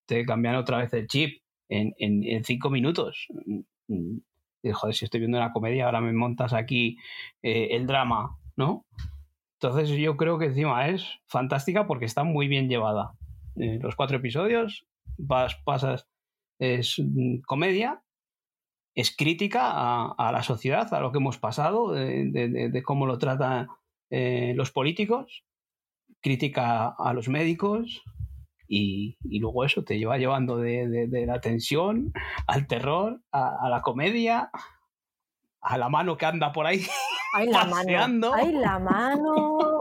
te 0.07 0.25
cambian 0.25 0.57
otra 0.57 0.79
vez 0.79 0.93
el 0.95 1.07
chip 1.07 1.43
en, 1.69 1.95
en, 1.99 2.45
cinco 2.45 2.71
minutos. 2.71 3.27
Y, 3.89 4.71
joder, 4.71 4.95
si 4.95 5.05
estoy 5.05 5.21
viendo 5.21 5.39
una 5.39 5.53
comedia, 5.53 5.87
ahora 5.87 6.01
me 6.01 6.13
montas 6.13 6.53
aquí 6.53 6.97
eh, 7.43 7.69
el 7.73 7.87
drama, 7.87 8.39
¿no? 8.57 8.87
Entonces 9.61 9.91
yo 9.91 10.17
creo 10.17 10.39
que 10.39 10.47
encima 10.47 10.89
es 10.89 11.07
fantástica 11.27 11.87
porque 11.87 12.05
está 12.05 12.25
muy 12.25 12.49
bien 12.49 12.69
llevada. 12.69 13.13
Eh, 13.57 13.79
los 13.81 13.97
cuatro 13.97 14.17
episodios, 14.17 14.87
vas, 15.17 15.57
pasas, 15.65 16.09
es 16.59 17.01
comedia, 17.47 18.03
es 18.95 19.15
crítica 19.17 19.71
a, 20.13 20.33
la 20.33 20.43
sociedad, 20.43 20.93
a 20.93 21.01
lo 21.01 21.13
que 21.13 21.19
hemos 21.19 21.39
pasado, 21.39 21.93
de, 21.93 22.83
cómo 22.85 23.07
lo 23.07 23.19
tratan 23.19 23.69
eh, 24.11 24.53
los 24.55 24.71
políticos, 24.71 25.45
crítica 26.21 26.89
a 26.89 27.13
los 27.15 27.29
médicos 27.29 28.03
y, 28.75 29.39
luego 29.39 29.65
eso 29.65 29.85
te 29.85 29.99
lleva 29.99 30.17
llevando 30.17 30.57
de, 30.57 31.09
la 31.27 31.41
tensión 31.41 32.13
al 32.47 32.67
terror, 32.67 33.21
a, 33.31 33.69
la 33.69 33.83
comedia, 33.83 34.51
a 35.61 35.77
la 35.77 35.91
mano 35.91 36.17
que 36.17 36.25
anda 36.25 36.53
por 36.53 36.67
ahí. 36.67 36.81
¡Ay, 37.35 37.49
la 37.49 37.65
mano! 37.67 38.33
¡Ay, 38.35 38.53
la 38.53 38.79
mano! 38.79 39.81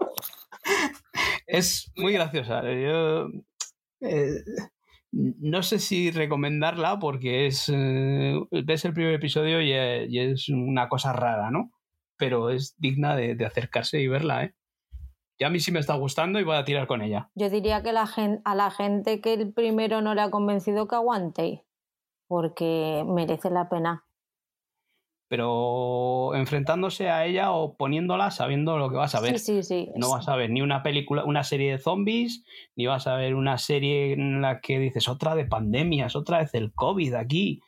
es 1.47 1.91
muy 1.95 2.13
graciosa. 2.13 2.63
Yo, 2.63 3.29
eh, 4.01 4.43
no 5.11 5.63
sé 5.63 5.79
si 5.79 6.11
recomendarla 6.11 6.99
porque 6.99 7.47
es 7.47 7.71
eh, 7.73 8.35
ves 8.51 8.85
el 8.85 8.93
primer 8.93 9.13
episodio 9.13 9.61
y, 9.61 9.71
es 10.17 10.49
una 10.49 10.89
cosa 10.89 11.13
rara, 11.13 11.49
¿no? 11.49 11.71
Pero 12.17 12.49
es 12.49 12.75
digna 12.77 13.15
de, 13.15 13.37
acercarse 13.45 14.01
y 14.01 14.07
verla, 14.07 14.43
¿eh? 14.43 14.53
Ya 15.41 15.47
a 15.47 15.49
mí 15.49 15.59
sí 15.59 15.71
me 15.71 15.79
está 15.79 15.95
gustando 15.95 16.39
y 16.39 16.43
voy 16.43 16.55
a 16.55 16.63
tirar 16.63 16.85
con 16.85 17.01
ella. 17.01 17.31
Yo 17.33 17.49
diría 17.49 17.81
que 17.81 17.91
la 17.91 18.07
a 18.45 18.55
la 18.55 18.69
gente 18.69 19.21
que 19.21 19.33
el 19.33 19.51
primero 19.51 19.99
no 20.01 20.13
le 20.13 20.21
ha 20.21 20.29
convencido 20.29 20.87
que 20.87 20.93
aguante, 20.93 21.65
porque 22.27 23.03
merece 23.07 23.49
la 23.49 23.67
pena 23.67 24.05
pero 25.31 26.35
enfrentándose 26.35 27.09
a 27.09 27.25
ella 27.25 27.53
o 27.53 27.77
poniéndola 27.77 28.31
sabiendo 28.31 28.77
lo 28.77 28.89
que 28.89 28.97
vas 28.97 29.15
a 29.15 29.21
ver. 29.21 29.39
Sí, 29.39 29.63
sí, 29.63 29.63
sí. 29.63 29.89
No 29.95 30.11
vas 30.11 30.27
a 30.27 30.35
ver 30.35 30.49
ni 30.49 30.61
una 30.61 30.83
película, 30.83 31.23
una 31.23 31.45
serie 31.45 31.71
de 31.71 31.77
zombies, 31.77 32.43
ni 32.75 32.85
vas 32.85 33.07
a 33.07 33.15
ver 33.15 33.35
una 33.35 33.57
serie 33.57 34.11
en 34.11 34.41
la 34.41 34.59
que 34.59 34.77
dices 34.77 35.07
otra 35.07 35.33
de 35.35 35.45
pandemias, 35.45 36.17
otra 36.17 36.39
vez 36.39 36.53
el 36.53 36.73
COVID 36.73 37.13
aquí. 37.13 37.61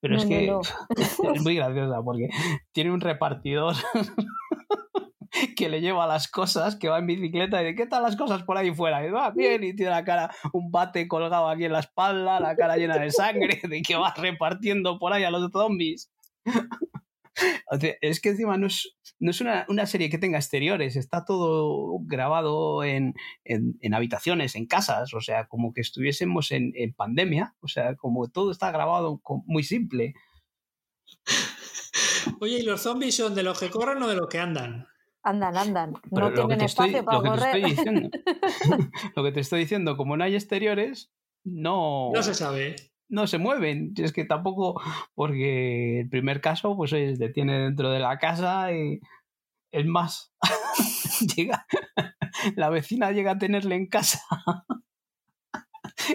Pero 0.00 0.16
es 0.16 0.24
que 0.26 0.52
es 1.36 1.40
muy 1.40 1.54
graciosa 1.54 2.02
porque 2.02 2.30
tiene 2.72 2.90
un 2.90 3.00
repartidor 3.00 3.76
que 5.56 5.68
le 5.68 5.80
lleva 5.80 6.06
las 6.06 6.28
cosas, 6.28 6.76
que 6.76 6.88
va 6.88 6.98
en 6.98 7.06
bicicleta 7.06 7.60
y 7.62 7.66
dice, 7.66 7.76
¿qué 7.76 7.86
tal 7.86 8.02
las 8.02 8.16
cosas 8.16 8.42
por 8.42 8.56
ahí 8.56 8.74
fuera? 8.74 9.06
Y 9.06 9.10
va 9.10 9.30
bien 9.30 9.64
y 9.64 9.74
tiene 9.74 9.90
la 9.90 10.04
cara, 10.04 10.30
un 10.52 10.70
bate 10.70 11.06
colgado 11.08 11.48
aquí 11.48 11.64
en 11.64 11.72
la 11.72 11.80
espalda, 11.80 12.40
la 12.40 12.56
cara 12.56 12.76
llena 12.76 12.98
de 12.98 13.10
sangre, 13.10 13.60
de 13.68 13.82
que 13.82 13.96
va 13.96 14.14
repartiendo 14.16 14.98
por 14.98 15.12
ahí 15.12 15.24
a 15.24 15.30
los 15.30 15.50
zombies. 15.52 16.10
es 18.00 18.20
que 18.20 18.30
encima 18.30 18.56
no 18.56 18.66
es, 18.68 18.96
no 19.18 19.30
es 19.30 19.40
una, 19.40 19.86
serie 19.86 20.08
que 20.08 20.18
tenga 20.18 20.38
exteriores, 20.38 20.96
está 20.96 21.24
todo 21.24 21.98
grabado 22.02 22.82
en, 22.82 23.14
habitaciones, 23.92 24.54
en 24.54 24.66
casas, 24.66 25.12
o 25.12 25.20
sea, 25.20 25.46
como 25.46 25.72
que 25.74 25.82
estuviésemos 25.82 26.50
en, 26.52 26.72
pandemia, 26.96 27.54
o 27.60 27.68
sea, 27.68 27.94
como 27.96 28.28
todo 28.28 28.50
está 28.50 28.70
grabado 28.70 29.20
muy 29.44 29.64
simple. 29.64 30.14
Oye, 32.40 32.58
¿y 32.58 32.62
los 32.62 32.82
zombies 32.82 33.16
son 33.16 33.34
de 33.34 33.42
los 33.42 33.58
que 33.60 33.70
corren 33.70 34.02
o 34.02 34.08
de 34.08 34.16
los 34.16 34.28
que 34.28 34.38
andan? 34.38 34.86
Andan, 35.26 35.56
andan. 35.56 35.94
no 36.10 36.32
tienen 36.32 36.60
espacio 36.60 37.04
para 37.04 37.18
correr. 37.18 37.62
lo 39.16 39.24
que 39.24 39.32
te 39.32 39.40
estoy 39.40 39.60
diciendo, 39.60 39.96
como 39.96 40.16
no 40.16 40.22
hay 40.22 40.34
exteriores, 40.34 41.10
no. 41.44 42.10
No 42.14 42.22
se 42.22 42.34
sabe 42.34 42.76
no 43.08 43.26
se 43.26 43.38
mueven. 43.38 43.94
Es 43.96 44.12
que 44.12 44.24
tampoco, 44.24 44.80
porque 45.14 46.00
el 46.00 46.08
primer 46.08 46.40
caso, 46.40 46.76
pues 46.76 46.90
se 46.90 47.16
detiene 47.16 47.60
dentro 47.60 47.90
de 47.90 48.00
la 48.00 48.18
casa 48.18 48.72
y 48.72 49.00
es 49.72 49.86
más, 49.86 50.32
llega, 51.36 51.66
la 52.56 52.70
vecina 52.70 53.12
llega 53.12 53.32
a 53.32 53.38
tenerle 53.38 53.76
en 53.76 53.86
casa 53.86 54.20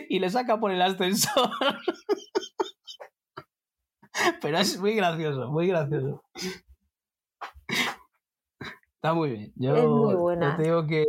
y 0.09 0.19
le 0.19 0.29
saca 0.29 0.59
por 0.59 0.71
el 0.71 0.81
ascensor. 0.81 1.51
Pero 4.41 4.57
es 4.57 4.79
muy 4.79 4.95
gracioso, 4.95 5.51
muy 5.51 5.67
gracioso. 5.67 6.23
Está 9.01 9.15
muy 9.15 9.31
bien. 9.31 9.51
Yo 9.55 9.75
es 9.75 9.87
muy 9.87 10.13
buena. 10.13 10.55
te 10.55 10.61
digo 10.61 10.85
que, 10.85 11.05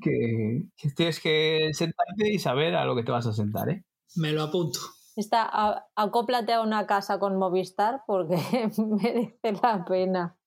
que, 0.00 0.62
que, 0.74 0.90
tienes 0.96 1.20
que 1.20 1.68
sentarte 1.74 2.32
y 2.32 2.38
saber 2.38 2.74
a 2.74 2.86
lo 2.86 2.96
que 2.96 3.02
te 3.02 3.12
vas 3.12 3.26
a 3.26 3.34
sentar, 3.34 3.68
¿eh? 3.68 3.84
Me 4.16 4.32
lo 4.32 4.42
apunto. 4.42 4.78
Está, 5.16 5.84
acóplate 5.96 6.54
a 6.54 6.62
una 6.62 6.86
casa 6.86 7.18
con 7.18 7.36
Movistar 7.36 8.04
porque 8.06 8.36
merece 9.02 9.52
la 9.62 9.84
pena. 9.84 10.38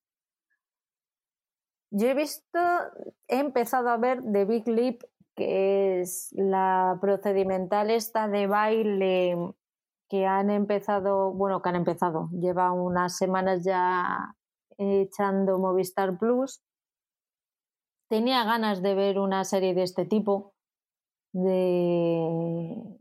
Yo 1.91 2.07
he 2.07 2.15
visto, 2.15 2.59
he 3.27 3.37
empezado 3.37 3.89
a 3.89 3.97
ver 3.97 4.23
The 4.23 4.45
Big 4.45 4.67
Leap, 4.67 5.03
que 5.35 6.01
es 6.01 6.29
la 6.31 6.97
procedimental 6.99 7.91
esta 7.91 8.27
de 8.27 8.47
baile 8.47 9.37
que 10.09 10.25
han 10.25 10.49
empezado, 10.49 11.33
bueno, 11.33 11.61
que 11.61 11.69
han 11.69 11.75
empezado, 11.75 12.29
lleva 12.31 12.71
unas 12.71 13.15
semanas 13.15 13.63
ya 13.63 14.35
echando 14.77 15.59
Movistar 15.59 16.17
Plus. 16.17 16.61
Tenía 18.09 18.43
ganas 18.43 18.81
de 18.81 18.95
ver 18.95 19.19
una 19.19 19.43
serie 19.43 19.73
de 19.73 19.83
este 19.83 20.05
tipo, 20.05 20.53
de 21.33 22.99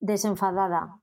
desenfadada, 0.00 1.00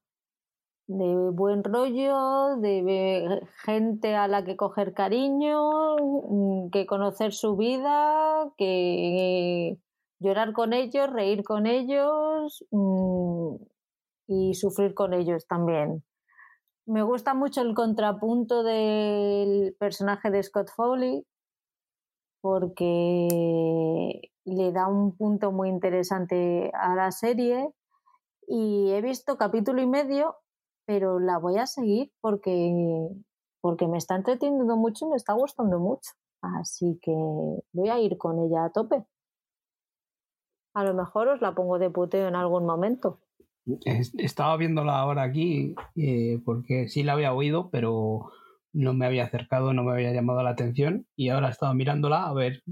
de 0.88 1.30
buen 1.32 1.64
rollo, 1.64 2.58
de 2.58 3.42
gente 3.66 4.16
a 4.16 4.28
la 4.28 4.44
que 4.44 4.56
coger 4.56 4.94
cariño, 4.94 5.98
mm, 6.30 6.70
que 6.72 6.86
conocer 6.86 7.34
su 7.34 7.56
vida, 7.58 8.52
que 8.58 9.78
llorar 10.20 10.54
con 10.54 10.74
ellos, 10.74 11.12
reír 11.12 11.44
con 11.44 11.66
ellos 11.66 12.66
mm, 12.72 13.56
y 14.28 14.54
sufrir 14.56 14.94
con 14.94 15.14
ellos 15.14 15.48
también. 15.48 16.04
Me 16.88 17.02
gusta 17.02 17.34
mucho 17.34 17.62
el 17.62 17.74
contrapunto 17.74 18.62
del 18.62 19.76
personaje 19.80 20.30
de 20.30 20.44
Scott 20.44 20.70
Foley 20.70 21.26
porque 22.41 24.22
le 24.44 24.72
da 24.72 24.88
un 24.88 25.18
punto 25.18 25.52
muy 25.52 25.70
interesante 25.70 26.72
a 26.76 26.94
la 26.94 27.12
serie 27.12 27.74
y 28.48 28.91
he 28.91 29.02
visto 29.02 29.36
capítulo 29.36 29.82
y 29.82 29.88
medio, 29.88 30.36
pero 30.86 31.20
la 31.20 31.40
voy 31.40 31.57
a 31.57 31.66
seguir 31.66 32.12
porque, 32.22 33.10
porque 33.62 33.88
me 33.88 33.98
está 33.98 34.16
entreteniendo 34.16 34.78
mucho 34.78 35.07
y 35.07 35.10
me 35.10 35.16
está 35.16 35.34
gustando 35.34 35.80
mucho. 35.80 36.12
Así 36.41 36.99
que 37.02 37.12
voy 37.74 37.90
a 37.90 37.98
ir 37.98 38.20
con 38.20 38.38
ella 38.38 38.66
a 38.66 38.72
tope. 38.72 39.03
A 40.76 40.84
lo 40.84 40.94
mejor 40.94 41.30
os 41.30 41.41
la 41.41 41.56
pongo 41.56 41.80
de 41.80 41.90
puteo 41.90 42.28
en 42.28 42.36
algún 42.36 42.68
momento. 42.68 43.22
Estaba 44.18 44.58
viéndola 44.58 45.00
ahora 45.00 45.24
aquí 45.24 45.74
eh, 45.96 46.40
porque 46.46 46.88
sí 46.88 47.04
la 47.04 47.14
había 47.14 47.34
oído, 47.34 47.70
pero 47.72 48.32
no 48.74 48.94
me 48.94 49.06
había 49.06 49.24
acercado, 49.24 49.74
no 49.74 49.84
me 49.84 49.94
había 49.94 50.14
llamado 50.14 50.44
la 50.44 50.52
atención 50.52 51.08
y 51.16 51.30
ahora 51.30 51.50
estaba 51.50 51.74
mirándola 51.74 52.28
a 52.28 52.34
ver 52.34 52.64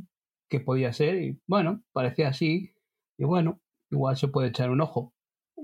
qué 0.49 0.59
podía 0.59 0.93
ser 0.93 1.15
y 1.15 1.39
bueno, 1.47 1.81
parecía 1.93 2.29
así 2.29 2.75
y 3.17 3.23
bueno, 3.23 3.59
igual 3.89 4.17
se 4.17 4.27
puede 4.27 4.49
echar 4.49 4.69
un 4.69 4.81
ojo. 4.81 5.13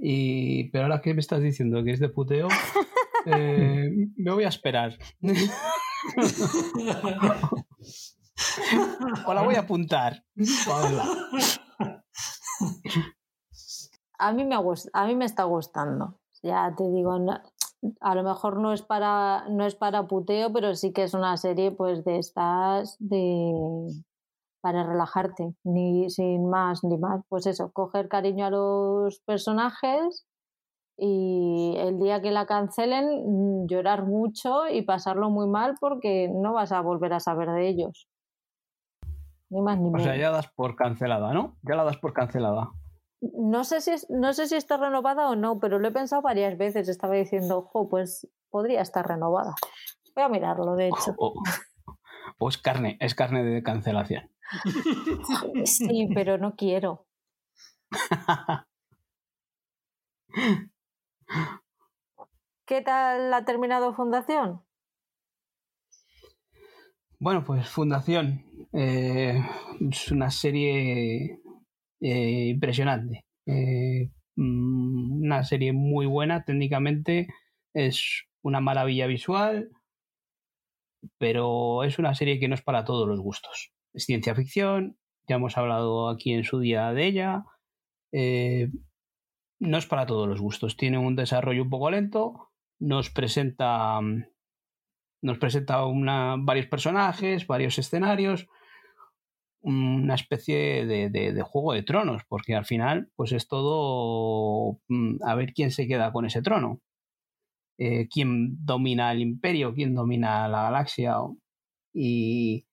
Y, 0.01 0.69
pero 0.69 0.85
ahora 0.85 1.01
que 1.01 1.13
me 1.13 1.19
estás 1.19 1.41
diciendo 1.41 1.83
que 1.83 1.91
es 1.91 1.99
de 1.99 2.09
puteo, 2.09 2.47
eh, 3.25 3.91
me 4.15 4.31
voy 4.31 4.45
a 4.45 4.49
esperar. 4.49 4.97
o 9.25 9.33
la 9.33 9.41
voy 9.41 9.55
a 9.55 9.59
apuntar. 9.61 10.23
A 14.19 14.33
mí 14.33 14.45
me, 14.45 14.55
a 14.55 15.05
mí 15.07 15.15
me 15.15 15.25
está 15.25 15.43
gustando. 15.45 16.15
Ya 16.43 16.73
te 16.77 16.83
digo, 16.89 17.17
a 18.01 18.15
lo 18.15 18.23
mejor 18.23 18.59
no 18.59 18.73
es 18.73 18.81
para 18.81 19.45
no 19.49 19.65
es 19.65 19.75
para 19.75 20.07
puteo, 20.07 20.51
pero 20.53 20.75
sí 20.75 20.93
que 20.93 21.03
es 21.03 21.13
una 21.13 21.35
serie 21.37 21.71
pues 21.71 22.03
de 22.03 22.19
estas 22.19 22.97
de 22.99 23.53
para 24.61 24.83
relajarte, 24.83 25.55
ni 25.63 26.09
sin 26.09 26.49
más 26.49 26.83
ni 26.83 26.97
más. 26.97 27.21
Pues 27.29 27.47
eso, 27.47 27.71
coger 27.71 28.09
cariño 28.09 28.45
a 28.45 28.49
los 28.49 29.21
personajes 29.21 30.25
y 30.97 31.75
el 31.77 31.97
día 31.97 32.21
que 32.21 32.31
la 32.31 32.45
cancelen 32.45 33.23
mm, 33.25 33.67
llorar 33.67 34.05
mucho 34.05 34.67
y 34.67 34.81
pasarlo 34.81 35.29
muy 35.29 35.47
mal 35.47 35.75
porque 35.79 36.29
no 36.29 36.53
vas 36.53 36.73
a 36.73 36.81
volver 36.81 37.13
a 37.13 37.21
saber 37.21 37.49
de 37.51 37.69
ellos. 37.69 38.09
Ni 39.49 39.61
más 39.61 39.79
ni 39.79 39.89
menos. 39.89 40.01
O 40.01 40.03
sea, 40.03 40.17
ya 40.17 40.29
das 40.29 40.49
por 40.49 40.75
cancelada, 40.75 41.33
¿no? 41.33 41.55
Ya 41.63 41.75
la 41.75 41.85
das 41.85 41.97
por 41.97 42.11
cancelada. 42.11 42.71
No 43.21 43.63
sé 43.63 43.81
si 43.81 43.91
no 44.09 44.33
sé 44.33 44.47
si 44.47 44.55
está 44.55 44.77
renovada 44.77 45.29
o 45.29 45.35
no, 45.35 45.59
pero 45.59 45.77
lo 45.79 45.87
he 45.87 45.91
pensado 45.91 46.21
varias 46.21 46.57
veces. 46.57 46.87
Estaba 46.87 47.15
diciendo, 47.15 47.57
ojo, 47.59 47.89
pues 47.89 48.27
podría 48.49 48.81
estar 48.81 49.07
renovada. 49.07 49.55
Voy 50.15 50.23
a 50.23 50.29
mirarlo, 50.29 50.75
de 50.75 50.87
hecho. 50.87 51.15
O, 51.17 52.49
es 52.49 52.57
carne, 52.57 52.97
es 52.99 53.15
carne 53.15 53.43
de 53.43 53.63
cancelación. 53.63 54.29
Sí, 55.65 56.09
pero 56.13 56.37
no 56.37 56.55
quiero. 56.55 57.05
¿Qué 62.65 62.81
tal 62.81 63.33
ha 63.33 63.45
terminado 63.45 63.93
Fundación? 63.93 64.63
Bueno, 67.19 67.43
pues 67.43 67.69
Fundación 67.69 68.45
eh, 68.73 69.43
es 69.89 70.11
una 70.11 70.31
serie 70.31 71.41
eh, 72.01 72.47
impresionante. 72.49 73.25
Eh, 73.45 74.09
mm, 74.35 75.23
una 75.23 75.43
serie 75.43 75.73
muy 75.73 76.05
buena 76.05 76.43
técnicamente, 76.43 77.27
es 77.73 78.25
una 78.41 78.61
maravilla 78.61 79.07
visual, 79.07 79.69
pero 81.17 81.83
es 81.83 81.99
una 81.99 82.15
serie 82.15 82.39
que 82.39 82.47
no 82.47 82.55
es 82.55 82.61
para 82.61 82.85
todos 82.85 83.07
los 83.07 83.19
gustos. 83.19 83.71
Es 83.93 84.05
ciencia 84.05 84.35
ficción, 84.35 84.97
ya 85.29 85.35
hemos 85.35 85.57
hablado 85.57 86.09
aquí 86.09 86.33
en 86.33 86.43
su 86.43 86.59
día 86.59 86.91
de 86.91 87.05
ella. 87.05 87.45
Eh, 88.11 88.69
no 89.59 89.77
es 89.77 89.85
para 89.85 90.07
todos 90.07 90.27
los 90.27 90.41
gustos. 90.41 90.75
Tiene 90.75 90.97
un 90.97 91.15
desarrollo 91.15 91.63
un 91.63 91.69
poco 91.69 91.91
lento. 91.91 92.49
Nos 92.79 93.11
presenta. 93.11 93.99
Nos 95.21 95.37
presenta 95.37 95.85
una, 95.85 96.35
varios 96.39 96.65
personajes, 96.65 97.45
varios 97.45 97.77
escenarios. 97.77 98.47
Una 99.61 100.15
especie 100.15 100.85
de, 100.85 101.41
juego 101.43 101.73
de 101.73 101.83
tronos, 101.83 102.23
porque 102.27 102.55
al 102.55 102.65
final, 102.65 103.09
pues 103.15 103.31
es 103.33 103.47
todo 103.47 104.79
mm, 104.87 105.17
a 105.23 105.35
ver 105.35 105.53
quién 105.53 105.71
se 105.71 105.87
queda 105.87 106.11
con 106.13 106.25
ese 106.25 106.41
trono. 106.41 106.81
Eh, 107.77 108.07
quién 108.09 108.65
domina 108.65 109.11
el 109.11 109.21
imperio, 109.21 109.73
quién 109.73 109.95
domina 109.95 110.47
la 110.47 110.63
galaxia. 110.63 111.15
Y, 111.93 112.65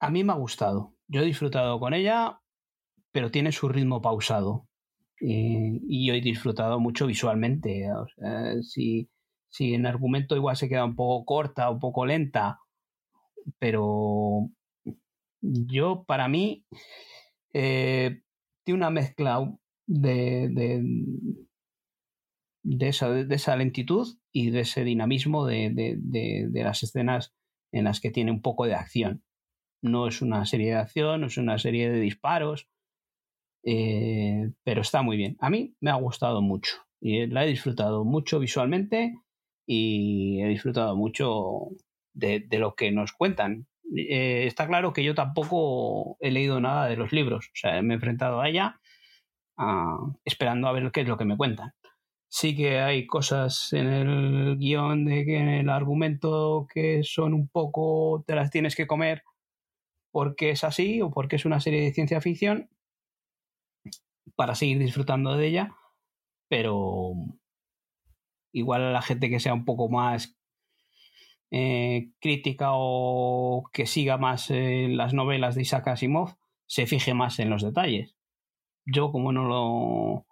a 0.00 0.10
mí 0.10 0.24
me 0.24 0.32
ha 0.32 0.36
gustado. 0.36 0.94
Yo 1.08 1.22
he 1.22 1.24
disfrutado 1.26 1.78
con 1.78 1.94
ella, 1.94 2.40
pero 3.12 3.30
tiene 3.30 3.52
su 3.52 3.68
ritmo 3.68 4.00
pausado. 4.02 4.66
y 5.20 6.06
yo 6.06 6.14
he 6.14 6.20
disfrutado 6.20 6.80
mucho 6.80 7.06
visualmente. 7.06 7.88
si, 8.62 9.10
si 9.50 9.74
en 9.74 9.86
argumento 9.86 10.36
igual 10.36 10.56
se 10.56 10.68
queda 10.68 10.84
un 10.84 10.96
poco 10.96 11.24
corta, 11.24 11.70
un 11.70 11.80
poco 11.80 12.06
lenta, 12.06 12.60
pero 13.58 14.50
yo, 15.40 16.04
para 16.04 16.28
mí, 16.28 16.64
eh, 17.52 18.22
tiene 18.64 18.78
una 18.78 18.90
mezcla 18.90 19.52
de, 19.86 20.48
de, 20.50 20.82
de, 22.62 22.88
esa, 22.88 23.10
de, 23.10 23.34
esa, 23.34 23.56
lentitud 23.56 24.18
y 24.32 24.50
de 24.50 24.60
ese 24.60 24.84
dinamismo 24.84 25.46
de, 25.46 26.50
las 26.52 26.82
escenas 26.82 27.34
en 27.72 27.84
las 27.84 28.00
que 28.00 28.10
tiene 28.10 28.30
un 28.30 28.42
poco 28.42 28.66
de 28.66 28.74
acción. 28.74 29.24
No 29.82 30.06
es 30.06 30.22
una 30.22 30.44
serie 30.44 30.68
de 30.68 30.78
acción, 30.78 31.22
no 31.22 31.26
es 31.28 31.38
una 31.38 31.58
serie 31.58 31.90
de 31.90 32.00
disparos, 32.00 32.68
eh, 33.64 34.52
pero 34.62 34.82
está 34.82 35.02
muy 35.02 35.16
bien. 35.16 35.36
A 35.40 35.50
mí 35.50 35.74
me 35.80 35.90
ha 35.90 35.94
gustado 35.94 36.42
mucho 36.42 36.76
y 37.00 37.26
la 37.26 37.44
he 37.44 37.48
disfrutado 37.48 38.04
mucho 38.04 38.38
visualmente 38.38 39.14
y 39.66 40.40
he 40.42 40.48
disfrutado 40.48 40.96
mucho 40.96 41.70
de, 42.12 42.46
lo 42.52 42.74
que 42.74 42.90
nos 42.92 43.12
cuentan. 43.12 43.66
Eh, 43.96 44.44
está 44.46 44.66
claro 44.66 44.92
que 44.92 45.04
yo 45.04 45.14
tampoco 45.14 46.16
he 46.20 46.30
leído 46.30 46.60
nada 46.60 46.86
de 46.86 46.96
los 46.96 47.12
libros, 47.12 47.46
o 47.46 47.56
sea, 47.56 47.82
me 47.82 47.94
he 47.94 47.96
enfrentado 47.96 48.40
a 48.40 48.48
ella 48.48 48.80
esperando 50.24 50.68
a 50.68 50.72
ver 50.72 50.90
qué 50.90 51.02
es 51.02 51.08
lo 51.08 51.18
que 51.18 51.24
me 51.24 51.36
cuentan. 51.36 51.72
Sí 52.28 52.56
que 52.56 52.80
hay 52.80 53.06
cosas 53.06 53.72
en 53.72 53.88
el 53.88 54.56
guion, 54.56 55.04
de 55.04 55.24
que 55.24 55.36
en 55.36 55.48
el 55.48 55.68
argumento 55.68 56.66
que 56.72 57.02
son 57.02 57.34
un 57.34 57.48
poco, 57.48 58.24
te 58.26 58.34
las 58.36 58.50
tienes 58.50 58.76
que 58.76 58.86
comer 58.86 59.22
porque 60.12 60.50
es 60.50 60.64
así 60.64 61.02
o 61.02 61.10
porque 61.10 61.36
es 61.36 61.44
una 61.44 61.60
serie 61.60 61.82
de 61.82 61.92
ciencia 61.92 62.20
ficción 62.20 62.70
para 64.36 64.54
seguir 64.54 64.78
disfrutando 64.78 65.36
de 65.36 65.46
ella, 65.46 65.76
pero 66.48 67.14
igual 68.52 68.82
a 68.82 68.92
la 68.92 69.02
gente 69.02 69.28
que 69.28 69.40
sea 69.40 69.54
un 69.54 69.64
poco 69.64 69.88
más 69.88 70.39
eh, 71.50 72.12
crítica 72.20 72.68
o 72.72 73.64
que 73.72 73.86
siga 73.86 74.18
más 74.18 74.50
eh, 74.50 74.88
las 74.88 75.14
novelas 75.14 75.54
de 75.54 75.62
Isaac 75.62 75.88
Asimov 75.88 76.36
se 76.66 76.86
fije 76.86 77.14
más 77.14 77.38
en 77.38 77.50
los 77.50 77.62
detalles. 77.62 78.16
Yo 78.86 79.10
como 79.12 79.32
no 79.32 79.44
lo 79.44 80.26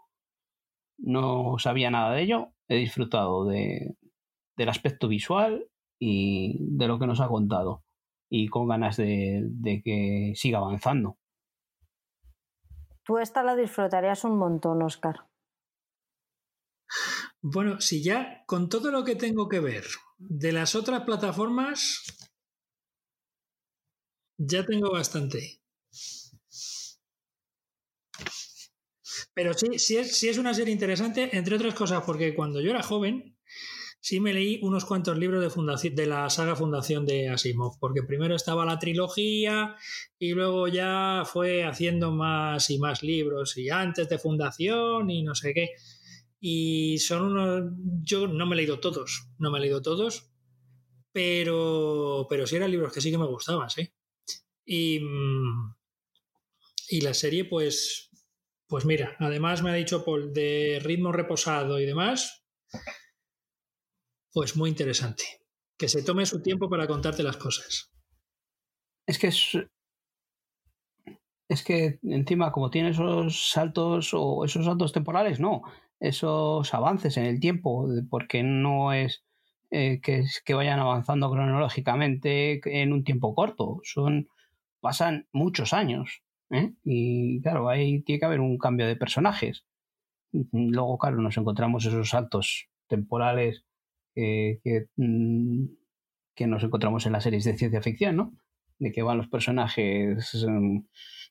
no 0.99 1.59
sabía 1.59 1.91
nada 1.91 2.13
de 2.13 2.23
ello, 2.23 2.53
he 2.69 2.77
disfrutado 2.77 3.45
de, 3.45 3.97
del 4.57 4.69
aspecto 4.69 5.09
visual 5.09 5.69
y 5.99 6.59
de 6.77 6.89
lo 6.89 6.99
que 6.99 7.07
nos 7.07 7.21
ha 7.21 7.29
contado 7.29 7.85
y 8.29 8.49
con 8.49 8.69
ganas 8.69 8.97
de, 8.97 9.81
que 9.85 10.33
siga 10.35 10.59
avanzando. 10.59 11.17
Tú 13.05 13.19
esta 13.19 13.43
la 13.43 13.57
disfrutarías 13.57 14.25
un 14.25 14.37
montón, 14.37 14.83
Oscar. 14.83 15.27
Bueno, 17.55 17.81
si 17.81 18.03
ya 18.03 18.45
con 18.47 18.69
todo 18.69 18.91
lo 18.91 19.03
que 19.05 19.17
tengo 19.17 19.49
que 19.49 19.61
ver 19.61 19.85
de 20.19 20.53
las 20.53 20.75
otras 20.75 21.03
plataformas, 21.05 22.03
ya 24.39 24.65
tengo 24.67 24.91
bastante. 24.91 25.61
Pero 29.35 29.55
sí, 29.55 29.79
sí 29.79 29.97
es, 29.97 30.17
sí 30.17 30.29
es 30.29 30.39
una 30.39 30.55
serie 30.55 30.73
interesante, 30.73 31.37
entre 31.37 31.57
otras 31.57 31.75
cosas, 31.75 32.03
porque 32.05 32.35
cuando 32.35 32.61
yo 32.61 32.71
era 32.71 32.83
joven, 32.83 33.37
sí 34.01 34.21
me 34.21 34.35
leí 34.35 34.61
unos 34.63 34.85
cuantos 34.85 35.19
libros 35.19 35.43
de, 35.55 35.91
de 35.91 36.07
la 36.07 36.31
saga 36.31 36.57
Fundación 36.57 37.07
de 37.07 37.29
Asimov, 37.29 37.79
porque 37.81 38.03
primero 38.03 38.35
estaba 38.37 38.65
la 38.67 38.79
trilogía 38.79 39.77
y 40.19 40.33
luego 40.33 40.69
ya 40.69 41.25
fue 41.27 41.65
haciendo 41.65 42.13
más 42.13 42.71
y 42.71 42.79
más 42.79 43.03
libros 43.03 43.57
y 43.57 43.71
antes 43.71 44.09
de 44.09 44.19
Fundación 44.19 45.11
y 45.11 45.23
no 45.23 45.35
sé 45.35 45.55
qué. 45.55 45.71
Y 46.41 46.99
son 46.99 47.23
unos, 47.23 47.73
yo 48.03 48.29
no 48.29 48.47
me 48.47 48.55
he 48.55 48.59
leído 48.59 48.81
todos, 48.81 49.29
no 49.39 49.51
me 49.51 49.59
he 49.59 49.63
leído 49.63 49.83
todos, 49.83 50.31
pero, 51.13 52.27
pero 52.29 52.47
sí 52.47 52.57
eran 52.57 52.71
libros 52.71 52.93
que 52.93 53.01
sí 53.01 53.11
que 53.11 53.19
me 53.19 53.27
gustaban, 53.27 53.69
sí. 53.71 53.93
Y, 54.65 55.01
y 56.91 57.01
la 57.01 57.15
serie, 57.15 57.45
pues, 57.45 58.11
pues 58.69 58.85
mira, 58.85 59.17
además 59.19 59.63
me 59.63 59.71
ha 59.71 59.75
dicho 59.75 60.05
Paul 60.05 60.33
de 60.33 60.79
ritmo 60.83 61.11
reposado 61.11 61.81
y 61.81 61.87
demás, 61.87 62.45
pues 64.33 64.57
muy 64.57 64.71
interesante. 64.71 65.25
Que 65.79 65.89
se 65.89 66.03
tome 66.03 66.27
su 66.27 66.43
tiempo 66.43 66.69
para 66.69 66.87
contarte 66.87 67.23
las 67.23 67.37
cosas. 67.37 67.93
Es 69.07 69.19
que 69.19 69.29
es. 69.29 69.59
Es 71.49 71.65
que 71.65 71.99
encima, 72.03 72.53
como 72.53 72.71
tiene 72.71 72.91
esos 72.91 73.51
saltos 73.51 74.11
o 74.13 74.45
esos 74.45 74.67
saltos 74.67 74.93
temporales, 74.93 75.41
no. 75.41 75.63
Esos 76.01 76.73
avances 76.75 77.17
en 77.17 77.25
el 77.25 77.41
tiempo, 77.41 77.89
porque 78.11 78.43
no 78.43 78.93
es 78.93 79.25
eh, 79.71 80.01
que, 80.01 80.25
que 80.45 80.55
vayan 80.55 80.79
avanzando 80.79 81.31
cronológicamente 81.31 82.61
en 82.65 82.93
un 82.93 83.05
tiempo 83.05 83.35
corto. 83.35 83.81
Son. 83.85 84.29
pasan 84.81 85.29
muchos 85.33 85.73
años. 85.73 86.23
¿eh? 86.51 86.73
Y 86.85 87.41
claro, 87.43 87.69
ahí 87.69 88.03
tiene 88.03 88.21
que 88.21 88.27
haber 88.27 88.41
un 88.41 88.59
cambio 88.59 88.87
de 88.87 88.97
personajes. 88.97 89.65
Luego, 90.53 90.99
claro, 90.99 91.19
nos 91.21 91.37
encontramos 91.37 91.85
esos 91.87 92.11
saltos 92.11 92.69
temporales 92.89 93.65
Mm, 94.97 95.67
que, 96.35 96.47
nos 96.47 96.63
encontramos 96.65 97.07
en 97.07 97.13
las 97.13 97.23
series 97.25 97.45
de 97.45 97.57
ciencia 97.57 97.83
ficción, 97.83 98.17
¿no? 98.17 98.33
De 98.79 98.93
que 98.93 99.03
van 99.03 99.19
los 99.19 99.29
personajes 99.29 100.35
mm, 100.47 100.81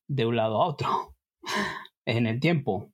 de 0.07 0.26
un 0.26 0.35
lado 0.35 0.61
a 0.61 0.68
otro 0.68 1.15
en 2.06 2.27
el 2.27 2.39
tiempo. 2.39 2.91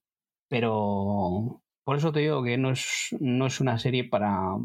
Pero 0.49 1.62
por 1.84 1.97
eso 1.97 2.11
te 2.11 2.22
digo 2.22 2.43
que 2.43 2.57
no 2.57 2.72
es, 2.72 3.15
no 3.19 3.47
es 3.47 3.60
una 3.60 3.77
serie 3.77 4.03
para 4.03 4.55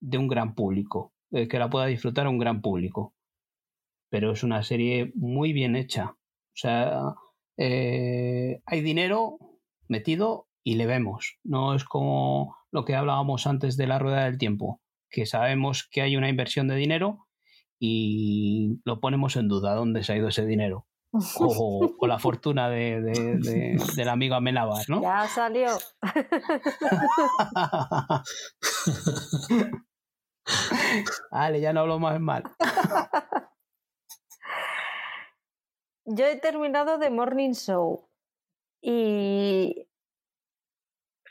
de 0.00 0.18
un 0.18 0.28
gran 0.28 0.54
público, 0.54 1.12
que 1.30 1.58
la 1.58 1.70
pueda 1.70 1.86
disfrutar 1.86 2.26
un 2.26 2.38
gran 2.38 2.60
público. 2.62 3.14
Pero 4.10 4.32
es 4.32 4.42
una 4.42 4.62
serie 4.62 5.12
muy 5.14 5.52
bien 5.52 5.76
hecha. 5.76 6.16
O 6.16 6.56
sea, 6.56 7.14
eh, 7.56 8.60
hay 8.64 8.80
dinero 8.80 9.38
metido 9.86 10.48
y 10.64 10.74
le 10.74 10.86
vemos. 10.86 11.38
No 11.44 11.74
es 11.74 11.84
como 11.84 12.56
lo 12.72 12.84
que 12.84 12.96
hablábamos 12.96 13.46
antes 13.46 13.76
de 13.76 13.86
la 13.86 13.98
rueda 13.98 14.24
del 14.24 14.38
tiempo, 14.38 14.80
que 15.10 15.26
sabemos 15.26 15.88
que 15.90 16.02
hay 16.02 16.16
una 16.16 16.28
inversión 16.28 16.68
de 16.68 16.76
dinero 16.76 17.26
y 17.78 18.80
lo 18.84 19.00
ponemos 19.00 19.36
en 19.36 19.48
duda 19.48 19.74
dónde 19.74 20.02
se 20.02 20.12
ha 20.12 20.16
ido 20.16 20.28
ese 20.28 20.46
dinero. 20.46 20.86
O, 21.12 22.06
la 22.06 22.18
fortuna 22.18 22.68
de, 22.68 23.00
del 23.96 24.08
amigo 24.08 24.36
Amenabar, 24.36 24.88
¿no? 24.88 25.02
Ya 25.02 25.26
salió. 25.28 25.76
vale, 31.30 31.60
ya 31.60 31.72
no 31.72 31.80
hablo 31.80 31.98
más 31.98 32.20
mal. 32.20 32.44
Yo 36.06 36.24
he 36.26 36.36
terminado 36.36 36.98
The 36.98 37.10
Morning 37.10 37.52
Show 37.52 38.08
y 38.80 39.86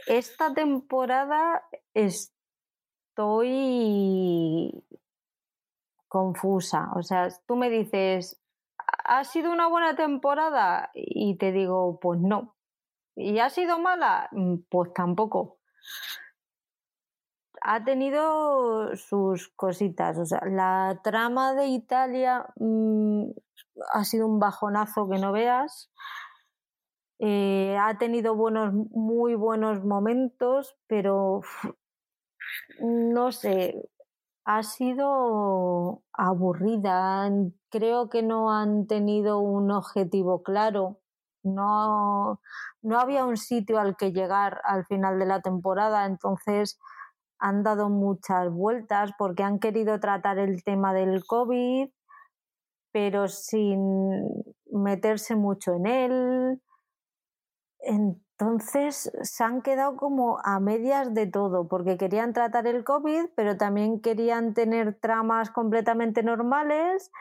esta 0.08 0.54
temporada 0.54 1.68
estoy 1.94 2.32
confusa. 6.08 6.92
O 6.96 7.04
sea, 7.04 7.28
tú 7.46 7.58
me 7.58 7.70
dices, 7.70 8.40
¿ha 9.04 9.24
sido 9.24 9.52
una 9.52 9.68
buena 9.68 9.96
temporada? 9.96 10.92
Y 10.94 11.38
te 11.38 11.52
digo, 11.52 12.00
pues 12.00 12.20
no. 12.20 12.56
¿Y 13.16 13.40
ha 13.40 13.50
sido 13.50 13.80
mala? 13.80 14.30
Mm, 14.32 14.58
pues 14.70 14.94
tampoco. 14.94 15.60
Ha 17.62 17.84
tenido 17.84 18.96
sus 18.96 19.50
cositas. 19.50 20.18
O 20.18 20.26
sea, 20.26 20.42
la 20.46 21.02
trama 21.04 21.54
de 21.54 21.68
Italia 21.68 22.46
mm, 22.56 23.32
ha 23.94 24.04
sido 24.06 24.28
un 24.28 24.40
bajonazo 24.40 25.10
que 25.10 25.18
no 25.18 25.32
veas. 25.32 25.92
Eh, 27.20 27.78
ha 27.78 27.98
tenido 27.98 28.36
buenos, 28.36 28.74
muy 28.92 29.36
buenos 29.36 29.84
momentos, 29.84 30.78
pero 30.88 31.42
no 32.80 33.32
sé, 33.34 33.90
ha 34.50 34.64
sido 34.64 36.02
aburrida. 36.12 37.30
Creo 37.70 38.10
que 38.10 38.24
no 38.24 38.52
han 38.52 38.88
tenido 38.88 39.38
un 39.38 39.70
objetivo 39.70 40.42
claro. 40.42 41.00
No, 41.44 42.42
no 42.82 43.00
había 43.00 43.26
un 43.26 43.38
sitio 43.38 43.80
al 43.80 43.96
que 43.96 44.12
llegar 44.12 44.60
al 44.64 44.86
final 44.86 45.20
de 45.20 45.28
la 45.28 45.42
temporada, 45.42 46.08
entonces 46.08 46.80
han 47.38 47.62
dado 47.62 47.90
muchas 47.90 48.52
vueltas 48.52 49.12
porque 49.20 49.44
han 49.44 49.60
querido 49.60 50.00
tratar 50.00 50.40
el 50.40 50.64
tema 50.64 50.96
del 50.96 51.24
COVID, 51.26 51.90
pero 52.92 53.28
sin 53.28 54.44
meterse 54.72 55.36
mucho 55.36 55.76
en 55.76 55.86
él. 55.86 56.62
Entonces 58.40 59.12
se 59.22 59.44
han 59.44 59.62
quedado 59.62 59.98
como 59.98 60.40
a 60.46 60.62
medias 60.62 61.14
de 61.14 61.28
todo, 61.28 61.68
porque 61.68 61.98
querían 61.98 62.32
tratar 62.32 62.68
el 62.68 62.86
COVID, 62.86 63.26
pero 63.36 63.58
también 63.58 64.00
querían 64.00 64.54
tener 64.54 64.98
tramas 64.98 65.52
completamente 65.52 66.24
normales, 66.24 67.12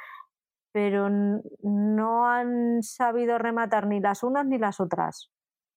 pero 0.70 1.08
no 1.10 2.28
han 2.28 2.84
sabido 2.84 3.36
rematar 3.36 3.88
ni 3.88 3.98
las 3.98 4.22
unas 4.22 4.46
ni 4.46 4.58
las 4.58 4.78
otras. 4.78 5.32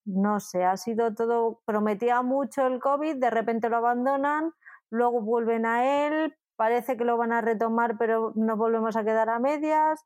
No 0.05 0.39
sé, 0.39 0.63
ha 0.63 0.77
sido 0.77 1.15
todo, 1.15 1.61
prometía 1.65 2.21
mucho 2.21 2.67
el 2.67 2.79
COVID, 2.79 3.15
de 3.15 3.29
repente 3.31 3.69
lo 3.69 3.77
abandonan, 3.77 4.53
luego 4.91 5.21
vuelven 5.21 5.65
a 5.65 6.05
él, 6.05 6.35
parece 6.55 6.97
que 6.97 7.05
lo 7.05 7.17
van 7.17 7.31
a 7.31 7.41
retomar, 7.41 7.97
pero 7.97 8.31
nos 8.35 8.59
volvemos 8.59 8.95
a 8.95 9.03
quedar 9.03 9.29
a 9.29 9.39
medias. 9.39 10.03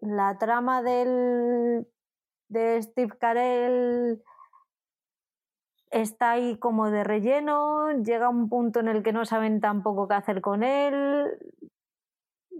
La 0.00 0.38
trama 0.38 0.80
del 0.82 1.88
de 2.48 2.82
Steve 2.82 3.16
Carell 3.18 4.22
está 5.90 6.32
ahí 6.32 6.58
como 6.58 6.90
de 6.90 7.04
relleno, 7.04 7.90
llega 8.02 8.28
un 8.28 8.48
punto 8.48 8.80
en 8.80 8.88
el 8.88 9.02
que 9.02 9.12
no 9.12 9.24
saben 9.24 9.60
tampoco 9.60 10.08
qué 10.08 10.14
hacer 10.14 10.40
con 10.40 10.62
él, 10.62 11.38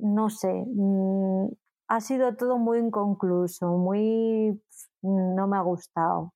no 0.01 0.31
sé, 0.31 0.65
mm, 0.67 1.49
ha 1.89 2.01
sido 2.01 2.37
todo 2.37 2.59
muy 2.59 2.79
inconcluso, 2.79 3.77
muy... 3.77 4.61
no 5.03 5.47
me 5.47 5.57
ha 5.57 5.63
gustado. 5.63 6.33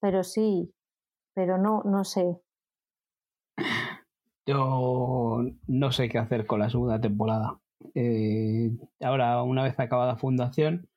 Pero 0.00 0.22
sí, 0.22 0.72
pero 1.34 1.58
no, 1.58 1.82
no 1.84 2.04
sé. 2.04 2.40
Yo 4.46 5.40
no 5.66 5.92
sé 5.92 6.08
qué 6.08 6.18
hacer 6.18 6.46
con 6.46 6.60
la 6.60 6.70
segunda 6.70 7.00
temporada. 7.00 7.58
Eh, 7.94 8.70
ahora, 9.00 9.42
una 9.42 9.64
vez 9.64 9.78
acabada 9.80 10.16
Fundación, 10.16 10.88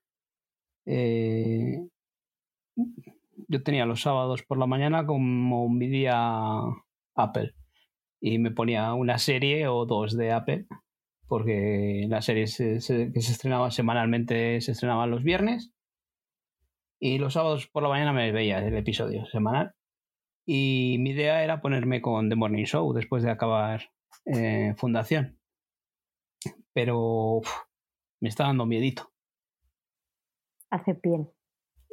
eh, 0.86 1.88
yo 3.48 3.64
tenía 3.64 3.86
los 3.86 4.02
sábados 4.02 4.44
por 4.44 4.58
la 4.58 4.68
mañana 4.68 5.06
como 5.06 5.70
mi 5.70 5.88
día 5.88 6.16
Apple 7.16 7.54
y 8.22 8.38
me 8.40 8.52
ponía 8.52 8.94
una 8.94 9.18
serie 9.18 9.68
o 9.68 9.86
dos 9.86 10.16
de 10.16 10.32
Apple 10.32 10.68
porque 11.28 12.06
la 12.10 12.22
serie 12.22 12.46
que 12.46 12.82
se 12.82 13.12
estrenaba 13.14 13.72
semanalmente 13.72 14.62
se 14.62 14.72
estrenaban 14.72 15.12
los 15.12 15.24
viernes 15.24 15.72
y 17.00 17.18
los 17.18 17.34
sábados 17.34 17.68
por 17.68 17.84
la 17.84 17.90
mañana 17.90 18.12
me 18.12 18.32
veía 18.32 18.60
el 18.60 18.76
episodio 18.76 19.26
semanal. 19.28 19.74
Y 20.46 20.98
mi 21.00 21.12
idea 21.12 21.44
era 21.44 21.62
ponerme 21.62 22.02
con 22.02 22.30
The 22.30 22.36
Morning 22.36 22.66
Show 22.66 22.92
después 22.94 23.24
de 23.24 23.32
acabar 23.32 23.92
eh, 24.26 24.74
Fundación. 24.78 25.40
Pero 26.74 27.42
me 28.20 28.30
está 28.30 28.46
dando 28.46 28.66
miedito 28.66 29.12
hace 30.70 30.94
bien. 30.94 31.32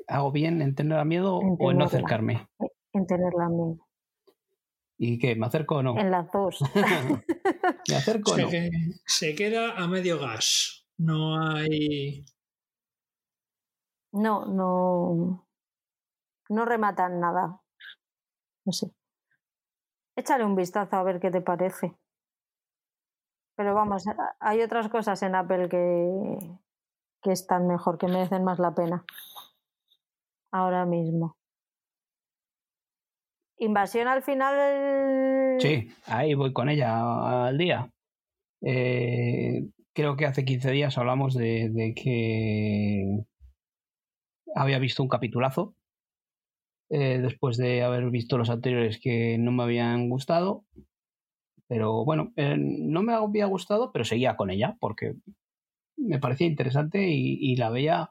¿Hago 0.08 0.30
bien 0.32 0.62
en 0.62 0.74
tener 0.74 1.04
miedo 1.04 1.38
o 1.38 1.70
en 1.70 1.78
no 1.78 1.84
acercarme? 1.84 2.48
En 2.92 3.06
tenerla 3.06 3.48
miedo. 3.48 3.86
¿Y 4.98 5.18
qué? 5.18 5.36
¿Me 5.36 5.46
acerco 5.46 5.76
o 5.76 5.82
no? 5.82 5.98
En 5.98 6.10
las 6.10 6.30
dos. 6.32 6.60
¿Me 7.88 7.96
acerco 7.96 8.32
o 8.32 8.36
no? 8.36 8.48
se 9.04 9.34
queda 9.34 9.76
a 9.76 9.86
medio 9.86 10.18
gas. 10.18 10.86
No 10.98 11.38
hay. 11.38 12.24
No, 14.12 14.46
no. 14.46 15.46
No 16.48 16.64
rematan 16.64 17.20
nada. 17.20 17.60
No 18.64 18.72
sé. 18.72 18.90
Échale 20.16 20.44
un 20.44 20.56
vistazo 20.56 20.96
a 20.96 21.02
ver 21.02 21.20
qué 21.20 21.30
te 21.30 21.42
parece. 21.42 21.94
Pero 23.56 23.74
vamos, 23.74 24.04
hay 24.40 24.62
otras 24.62 24.88
cosas 24.88 25.22
en 25.22 25.34
Apple 25.34 25.68
que, 25.68 26.38
que 27.26 27.32
están 27.32 27.66
mejor, 27.66 27.98
que 27.98 28.06
merecen 28.06 28.44
más 28.44 28.60
la 28.60 28.72
pena. 28.72 29.04
Ahora 30.52 30.86
mismo. 30.86 31.36
Invasión 33.58 34.06
al 34.06 34.22
final. 34.22 35.60
Sí, 35.60 35.90
ahí 36.06 36.34
voy 36.34 36.52
con 36.52 36.68
ella 36.68 37.48
al 37.48 37.58
día. 37.58 37.90
Eh, 38.62 39.68
creo 39.92 40.16
que 40.16 40.26
hace 40.26 40.44
15 40.44 40.70
días 40.70 40.96
hablamos 40.98 41.34
de, 41.34 41.94
que 42.00 43.24
había 44.54 44.78
visto 44.78 45.02
un 45.02 45.08
capitulazo. 45.08 45.74
Eh, 46.90 47.18
después 47.18 47.56
de 47.56 47.82
haber 47.82 48.08
visto 48.10 48.38
los 48.38 48.50
anteriores 48.50 49.00
que 49.00 49.36
no 49.36 49.50
me 49.50 49.64
habían 49.64 50.08
gustado. 50.08 50.64
Pero 51.66 52.04
bueno, 52.04 52.32
eh, 52.36 52.54
no 52.56 53.02
me 53.02 53.14
había 53.14 53.46
gustado, 53.46 53.90
pero 53.90 54.04
seguía 54.04 54.36
con 54.36 54.50
ella 54.50 54.76
porque 54.78 55.16
me 55.96 56.18
parecía 56.18 56.46
interesante 56.46 57.08
y, 57.08 57.56
la 57.56 57.70
veía 57.70 58.10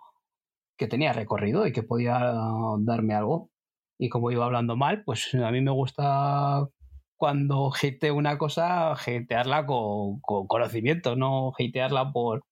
que 0.77 0.87
tenía 0.87 1.13
recorrido 1.13 1.67
y 1.67 1.71
que 1.71 1.83
podía 1.83 2.33
darme 2.79 3.13
algo. 3.13 3.51
Y 3.97 4.09
como 4.09 4.31
iba 4.31 4.45
hablando 4.45 4.75
mal, 4.75 5.03
pues 5.03 5.33
a 5.35 5.51
mí 5.51 5.61
me 5.61 5.71
gusta 5.71 6.67
cuando 7.15 7.71
hate 7.71 8.11
una 8.11 8.37
cosa, 8.37 8.91
hatearla 8.93 9.65
con, 9.65 10.19
conocimiento, 10.19 11.15
no 11.15 11.53
hatearla 11.57 12.11
por, 12.11 12.43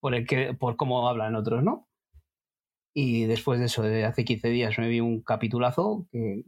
por, 0.00 0.14
el 0.14 0.26
que, 0.26 0.54
por 0.54 0.76
cómo 0.76 1.08
hablan 1.08 1.36
otros, 1.36 1.62
¿no? 1.62 1.88
Y 2.94 3.24
después 3.26 3.58
de 3.60 3.66
eso, 3.66 3.82
de 3.82 4.04
hace 4.04 4.24
15 4.24 4.48
días 4.48 4.78
me 4.78 4.88
vi 4.88 5.00
un 5.00 5.22
capitulazo 5.22 6.06
que, 6.12 6.44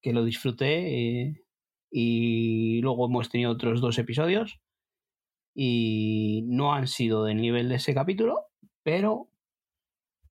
que 0.00 0.12
lo 0.12 0.24
disfruté 0.24 1.26
eh, 1.26 1.44
y 1.90 2.80
luego 2.82 3.06
hemos 3.06 3.28
tenido 3.28 3.50
otros 3.50 3.80
dos 3.80 3.98
episodios 3.98 4.60
y 5.60 6.44
no 6.46 6.72
han 6.72 6.86
sido 6.86 7.24
del 7.24 7.40
nivel 7.40 7.68
de 7.68 7.74
ese 7.74 7.92
capítulo, 7.92 8.46
pero 8.84 9.28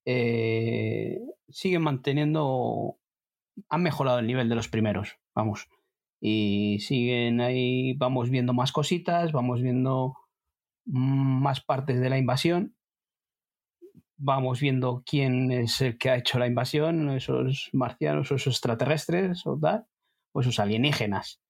eh, 0.06 1.20
siguen 1.50 1.82
manteniendo, 1.82 2.96
han 3.68 3.82
mejorado 3.82 4.20
el 4.20 4.26
nivel 4.26 4.48
de 4.48 4.54
los 4.54 4.68
primeros, 4.68 5.18
vamos, 5.34 5.68
y 6.18 6.78
siguen 6.80 7.42
ahí, 7.42 7.92
vamos 7.92 8.30
viendo 8.30 8.54
más 8.54 8.72
cositas, 8.72 9.32
vamos 9.32 9.60
viendo 9.60 10.14
más 10.86 11.60
partes 11.60 12.00
de 12.00 12.08
la 12.08 12.16
invasión, 12.16 12.74
vamos 14.16 14.60
viendo 14.60 15.02
quién 15.04 15.52
es 15.52 15.82
el 15.82 15.98
que 15.98 16.08
ha 16.08 16.16
hecho 16.16 16.38
la 16.38 16.46
invasión, 16.46 17.10
esos 17.10 17.68
marcianos 17.74 18.32
esos 18.32 18.46
extraterrestres 18.46 19.46
o 19.46 19.58
tal, 19.58 19.84
o 20.32 20.40
esos 20.40 20.58
alienígenas 20.58 21.42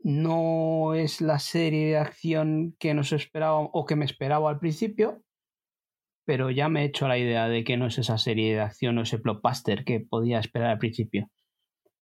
no 0.00 0.94
es 0.94 1.20
la 1.20 1.38
serie 1.38 1.88
de 1.88 1.98
acción 1.98 2.76
que 2.78 2.94
nos 2.94 3.12
esperaba 3.12 3.58
o 3.58 3.86
que 3.86 3.96
me 3.96 4.04
esperaba 4.04 4.50
al 4.50 4.58
principio, 4.58 5.22
pero 6.24 6.50
ya 6.50 6.68
me 6.68 6.82
he 6.82 6.86
hecho 6.86 7.08
la 7.08 7.18
idea 7.18 7.48
de 7.48 7.64
que 7.64 7.76
no 7.76 7.86
es 7.86 7.98
esa 7.98 8.18
serie 8.18 8.54
de 8.54 8.60
acción 8.60 8.98
o 8.98 9.02
ese 9.02 9.16
blockbuster 9.16 9.84
que 9.84 10.00
podía 10.00 10.40
esperar 10.40 10.70
al 10.70 10.78
principio. 10.78 11.30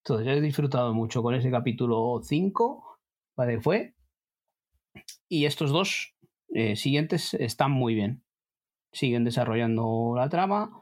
Entonces 0.05 0.27
he 0.27 0.41
disfrutado 0.41 0.93
mucho 0.93 1.21
con 1.21 1.35
ese 1.35 1.51
capítulo 1.51 2.19
5, 2.21 2.99
¿vale? 3.37 3.61
Fue. 3.61 3.93
Y 5.29 5.45
estos 5.45 5.71
dos 5.71 6.15
eh, 6.53 6.75
siguientes 6.75 7.33
están 7.33 7.71
muy 7.71 7.95
bien. 7.95 8.23
Siguen 8.91 9.23
desarrollando 9.23 10.13
la 10.15 10.29
trama. 10.29 10.81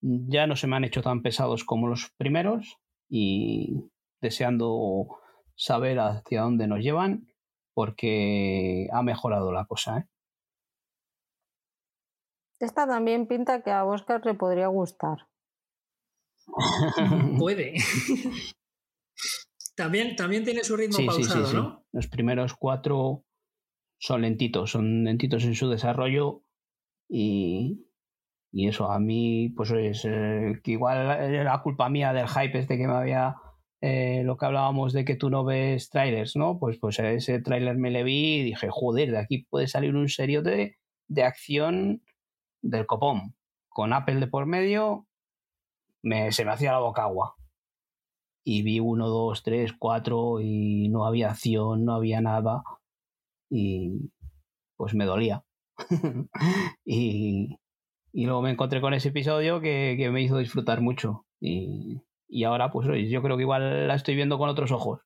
Ya 0.00 0.46
no 0.46 0.56
se 0.56 0.66
me 0.66 0.76
han 0.76 0.84
hecho 0.84 1.02
tan 1.02 1.22
pesados 1.22 1.64
como 1.64 1.86
los 1.86 2.12
primeros 2.16 2.78
y 3.08 3.90
deseando 4.20 5.21
saber 5.56 5.98
hacia 5.98 6.42
dónde 6.42 6.66
nos 6.66 6.80
llevan 6.80 7.28
porque 7.74 8.88
ha 8.92 9.02
mejorado 9.02 9.52
la 9.52 9.64
cosa. 9.64 9.98
¿eh? 9.98 10.08
Esta 12.60 12.86
también 12.86 13.26
pinta 13.26 13.62
que 13.62 13.70
a 13.70 13.84
Oscar 13.84 14.24
le 14.24 14.34
podría 14.34 14.68
gustar. 14.68 15.28
Puede. 17.38 17.74
también, 19.74 20.16
también 20.16 20.44
tiene 20.44 20.64
su 20.64 20.76
ritmo 20.76 20.98
pausado, 21.06 21.52
¿no? 21.52 21.84
Los 21.92 22.08
primeros 22.08 22.54
cuatro 22.54 23.24
son 23.98 24.22
lentitos, 24.22 24.70
son 24.70 25.04
lentitos 25.04 25.44
en 25.44 25.54
su 25.54 25.68
desarrollo 25.68 26.44
y, 27.08 27.86
y 28.50 28.68
eso 28.68 28.90
a 28.90 28.98
mí, 28.98 29.50
pues 29.56 29.70
es 29.70 30.04
eh, 30.04 30.60
que 30.62 30.72
igual 30.72 30.96
era 31.20 31.62
culpa 31.62 31.88
mía 31.88 32.12
del 32.12 32.28
hype 32.28 32.58
este 32.58 32.78
que 32.78 32.86
me 32.86 32.94
había 32.94 33.36
eh, 33.82 34.22
lo 34.24 34.36
que 34.36 34.46
hablábamos 34.46 34.92
de 34.92 35.04
que 35.04 35.16
tú 35.16 35.28
no 35.28 35.44
ves 35.44 35.90
trailers, 35.90 36.36
¿no? 36.36 36.60
Pues, 36.60 36.78
pues 36.78 37.00
ese 37.00 37.40
trailer 37.40 37.76
me 37.76 37.90
le 37.90 38.04
vi 38.04 38.36
y 38.36 38.42
dije, 38.44 38.68
joder, 38.70 39.10
de 39.10 39.18
aquí 39.18 39.44
puede 39.50 39.66
salir 39.66 39.96
un 39.96 40.08
serio 40.08 40.40
de, 40.42 40.78
de 41.08 41.24
acción 41.24 42.00
del 42.62 42.86
copón. 42.86 43.34
Con 43.68 43.92
Apple 43.92 44.20
de 44.20 44.28
por 44.28 44.46
medio, 44.46 45.08
me, 46.00 46.30
se 46.30 46.44
me 46.44 46.52
hacía 46.52 46.70
la 46.70 46.78
boca 46.78 47.02
agua. 47.02 47.34
Y 48.44 48.62
vi 48.62 48.78
uno, 48.78 49.08
dos, 49.08 49.42
tres, 49.42 49.72
cuatro 49.72 50.40
y 50.40 50.88
no 50.88 51.04
había 51.04 51.30
acción, 51.30 51.84
no 51.84 51.94
había 51.94 52.20
nada. 52.20 52.62
Y 53.50 54.12
pues 54.76 54.94
me 54.94 55.06
dolía. 55.06 55.44
y, 56.84 57.58
y, 58.12 58.26
luego 58.26 58.42
me 58.42 58.50
encontré 58.52 58.80
con 58.80 58.94
ese 58.94 59.08
episodio 59.08 59.60
que, 59.60 59.96
que 59.98 60.10
me 60.10 60.22
hizo 60.22 60.38
disfrutar 60.38 60.80
mucho. 60.80 61.26
Y, 61.40 62.00
y 62.32 62.44
ahora, 62.44 62.70
pues 62.70 62.88
yo 63.10 63.22
creo 63.22 63.36
que 63.36 63.42
igual 63.42 63.86
la 63.86 63.94
estoy 63.94 64.14
viendo 64.14 64.38
con 64.38 64.48
otros 64.48 64.72
ojos. 64.72 65.00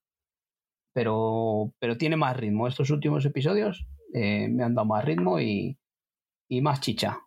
Pero, 0.92 1.72
pero 1.80 1.98
tiene 1.98 2.16
más 2.16 2.36
ritmo. 2.36 2.68
Estos 2.68 2.90
últimos 2.90 3.24
episodios 3.26 3.84
eh, 4.14 4.48
me 4.48 4.62
han 4.62 4.76
dado 4.76 4.86
más 4.86 5.04
ritmo 5.04 5.40
y, 5.40 5.76
y, 6.48 6.60
más 6.60 6.80
chicha. 6.80 7.18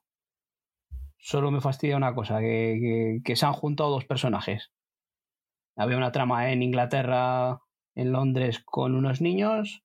Solo 1.17 1.51
me 1.51 1.59
fastidia 1.59 1.97
una 1.97 2.15
cosa, 2.15 2.39
que, 2.39 3.19
que, 3.25 3.35
se 3.35 3.45
han 3.45 3.51
juntado 3.51 3.89
dos 3.89 4.05
personajes. 4.05 4.71
Había 5.75 5.97
una 5.97 6.13
trama 6.13 6.53
en 6.53 6.63
Inglaterra, 6.63 7.59
en 7.93 8.13
Londres, 8.13 8.61
con 8.63 8.95
unos 8.95 9.19
niños, 9.19 9.83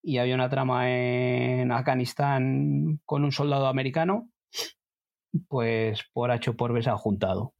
y 0.00 0.18
había 0.18 0.36
una 0.36 0.48
trama 0.48 0.88
en 0.92 1.72
Afganistán 1.72 3.00
con 3.04 3.24
un 3.24 3.32
soldado 3.32 3.66
americano. 3.66 4.30
Pues 5.48 6.04
por 6.12 6.30
H 6.30 6.52
por 6.52 6.72
B 6.72 6.82
se 6.82 6.90
han 6.90 6.98
juntado 6.98 7.54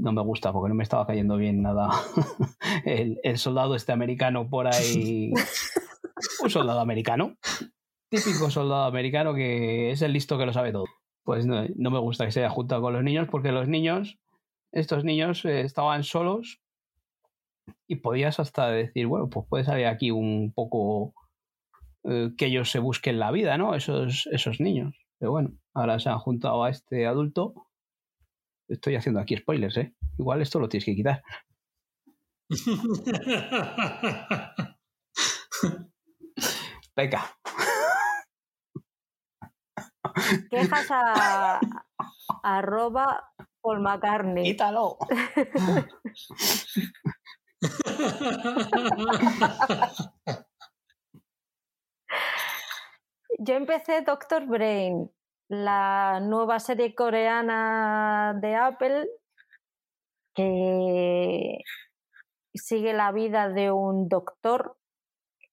no 0.00 0.12
me 0.12 0.22
gusta 0.22 0.52
porque 0.52 0.68
no 0.68 0.74
me 0.74 0.82
estaba 0.82 1.06
cayendo 1.06 1.36
bien 1.36 1.62
nada 1.62 1.90
el, 2.84 3.38
soldado 3.38 3.74
este 3.74 3.92
americano 3.92 4.48
por 4.48 4.66
ahí. 4.66 5.32
Un 6.42 6.50
soldado 6.50 6.80
americano. 6.80 7.36
Típico 8.10 8.50
soldado 8.50 8.84
americano 8.84 9.34
que 9.34 9.90
es 9.90 10.02
el 10.02 10.12
listo 10.12 10.38
que 10.38 10.46
lo 10.46 10.52
sabe 10.52 10.72
todo. 10.72 10.86
Pues 11.24 11.46
no, 11.46 11.66
me 11.76 11.98
gusta 11.98 12.24
que 12.24 12.32
se 12.32 12.40
haya 12.40 12.50
juntado 12.50 12.82
con 12.82 12.92
los 12.92 13.04
niños 13.04 13.28
porque 13.30 13.52
los 13.52 13.68
niños, 13.68 14.18
estos 14.72 15.04
niños 15.04 15.44
eh, 15.44 15.60
estaban 15.60 16.02
solos 16.02 16.60
y 17.86 17.96
podías 17.96 18.40
hasta 18.40 18.68
decir, 18.68 19.06
bueno, 19.06 19.28
pues 19.28 19.46
puede 19.48 19.64
salir 19.64 19.86
aquí 19.86 20.10
un 20.10 20.52
poco 20.54 21.14
eh, 22.04 22.30
que 22.36 22.46
ellos 22.46 22.70
se 22.70 22.80
busquen 22.80 23.18
la 23.18 23.30
vida, 23.30 23.58
¿no? 23.58 23.74
Esos, 23.74 24.28
esos 24.32 24.60
niños. 24.60 24.96
Pero 25.18 25.32
bueno, 25.32 25.52
ahora 25.74 26.00
se 26.00 26.08
han 26.08 26.18
juntado 26.18 26.64
a 26.64 26.70
este 26.70 27.06
adulto 27.06 27.69
Estoy 28.70 28.94
haciendo 28.94 29.20
aquí 29.20 29.36
spoilers, 29.36 29.76
¿eh? 29.78 29.94
Igual 30.16 30.42
esto 30.42 30.60
lo 30.60 30.68
tienes 30.68 30.84
que 30.84 30.94
quitar. 30.94 31.22
Venga. 36.94 37.36
Quejas 40.50 40.90
a 40.90 41.58
arroba 42.44 43.32
Paul 43.60 43.80
McCartney. 43.80 44.44
Quítalo. 44.44 44.98
Yo 53.38 53.54
empecé 53.54 54.02
Doctor 54.02 54.46
Brain 54.46 55.10
la 55.50 56.20
nueva 56.22 56.60
serie 56.60 56.94
coreana 56.94 58.38
de 58.40 58.54
Apple 58.54 59.08
que 60.32 61.58
sigue 62.54 62.92
la 62.92 63.10
vida 63.10 63.48
de 63.48 63.72
un 63.72 64.08
doctor. 64.08 64.76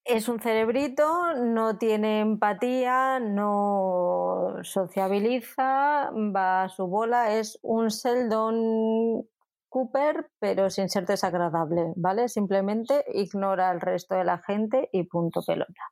Es 0.06 0.30
un 0.30 0.40
cerebrito, 0.40 1.34
no 1.34 1.80
tiene 1.80 2.22
empatía, 2.22 3.20
no 3.20 4.58
sociabiliza, 4.62 6.12
va 6.14 6.64
a 6.64 6.70
su 6.70 6.86
bola, 6.86 7.36
es 7.36 7.60
un 7.64 7.88
Sheldon 7.88 9.28
Cooper, 9.68 10.30
pero 10.40 10.70
sin 10.70 10.90
ser 10.90 11.08
desagradable, 11.08 11.94
¿vale? 11.96 12.30
Simplemente 12.30 13.04
ignora 13.14 13.72
al 13.72 13.82
resto 13.82 14.14
de 14.14 14.26
la 14.26 14.38
gente 14.38 14.90
y 14.94 15.04
punto 15.08 15.42
pelota. 15.46 15.92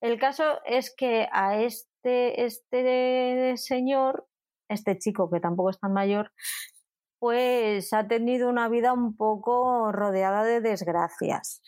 El 0.00 0.18
caso 0.18 0.60
es 0.64 0.94
que 0.94 1.28
a 1.32 1.56
este 1.56 1.95
este, 2.06 2.44
este, 2.44 3.56
señor, 3.56 4.26
este 4.68 4.96
chico 4.98 5.30
que 5.30 5.40
tampoco 5.40 5.70
es 5.70 5.80
tan 5.80 5.92
mayor, 5.92 6.32
pues 7.18 7.92
ha 7.92 8.06
tenido 8.06 8.48
una 8.48 8.68
vida 8.68 8.92
un 8.92 9.16
poco 9.16 9.90
rodeada 9.92 10.44
de 10.44 10.60
desgracias. 10.60 11.62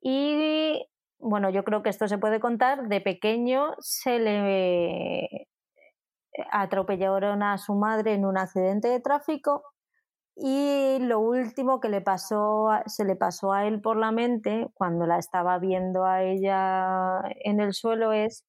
Y 0.00 0.86
bueno, 1.18 1.50
yo 1.50 1.64
creo 1.64 1.82
que 1.82 1.90
esto 1.90 2.08
se 2.08 2.18
puede 2.18 2.40
contar. 2.40 2.88
De 2.88 3.00
pequeño 3.00 3.74
se 3.80 4.18
le 4.18 5.48
atropellaron 6.50 7.42
a 7.42 7.58
su 7.58 7.74
madre 7.74 8.14
en 8.14 8.24
un 8.24 8.38
accidente 8.38 8.88
de 8.88 9.00
tráfico 9.00 9.62
y 10.36 10.98
lo 11.00 11.20
último 11.20 11.80
que 11.80 11.88
le 11.88 12.02
pasó, 12.02 12.68
se 12.86 13.04
le 13.04 13.16
pasó 13.16 13.52
a 13.52 13.66
él 13.66 13.80
por 13.80 13.96
la 13.96 14.12
mente 14.12 14.68
cuando 14.74 15.06
la 15.06 15.18
estaba 15.18 15.58
viendo 15.58 16.04
a 16.04 16.22
ella 16.22 17.22
en 17.42 17.60
el 17.60 17.72
suelo 17.72 18.12
es 18.12 18.44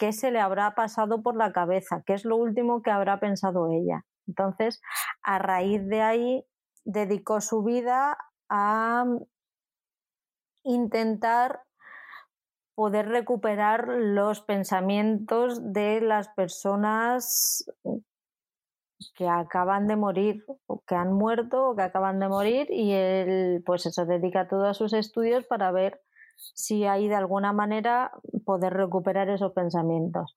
qué 0.00 0.12
se 0.12 0.30
le 0.30 0.40
habrá 0.40 0.74
pasado 0.74 1.22
por 1.22 1.36
la 1.36 1.52
cabeza, 1.52 2.02
qué 2.06 2.14
es 2.14 2.24
lo 2.24 2.36
último 2.36 2.82
que 2.82 2.90
habrá 2.90 3.20
pensado 3.20 3.70
ella. 3.70 4.06
Entonces, 4.26 4.80
a 5.22 5.38
raíz 5.38 5.86
de 5.86 6.00
ahí, 6.00 6.44
dedicó 6.84 7.42
su 7.42 7.62
vida 7.62 8.16
a 8.48 9.04
intentar 10.64 11.60
poder 12.74 13.08
recuperar 13.08 13.88
los 13.88 14.40
pensamientos 14.40 15.72
de 15.72 16.00
las 16.00 16.28
personas 16.28 17.66
que 19.14 19.28
acaban 19.28 19.86
de 19.86 19.96
morir 19.96 20.44
o 20.66 20.82
que 20.86 20.94
han 20.94 21.12
muerto 21.12 21.68
o 21.68 21.76
que 21.76 21.82
acaban 21.82 22.18
de 22.20 22.28
morir 22.28 22.68
y 22.70 22.92
él 22.92 23.62
pues 23.66 23.84
eso 23.84 24.06
dedica 24.06 24.48
todos 24.48 24.78
sus 24.78 24.94
estudios 24.94 25.44
para 25.44 25.70
ver 25.72 26.00
si 26.54 26.84
hay 26.84 27.08
de 27.08 27.16
alguna 27.16 27.52
manera 27.52 28.12
poder 28.44 28.74
recuperar 28.74 29.28
esos 29.28 29.52
pensamientos. 29.52 30.34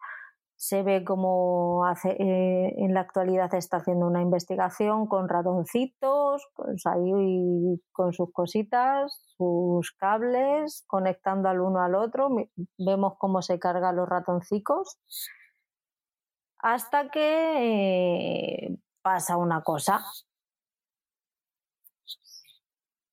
Se 0.55 0.83
ve 0.83 1.03
como 1.03 1.85
hace, 1.85 2.11
eh, 2.11 2.73
en 2.77 2.93
la 2.93 3.01
actualidad 3.01 3.53
está 3.53 3.77
haciendo 3.77 4.07
una 4.07 4.21
investigación 4.21 5.07
con 5.07 5.27
ratoncitos, 5.27 6.47
ahí 6.85 7.81
con 7.91 8.13
sus 8.13 8.31
cositas, 8.31 9.35
sus 9.37 9.91
cables, 9.93 10.85
conectando 10.87 11.49
al 11.49 11.59
uno 11.59 11.81
al 11.81 11.95
otro. 11.95 12.29
Vemos 12.77 13.13
cómo 13.17 13.41
se 13.41 13.59
cargan 13.59 13.97
los 13.97 14.07
ratoncicos. 14.07 14.99
Hasta 16.59 17.09
que 17.09 18.67
eh, 18.67 18.77
pasa 19.01 19.37
una 19.37 19.61
cosa. 19.63 20.01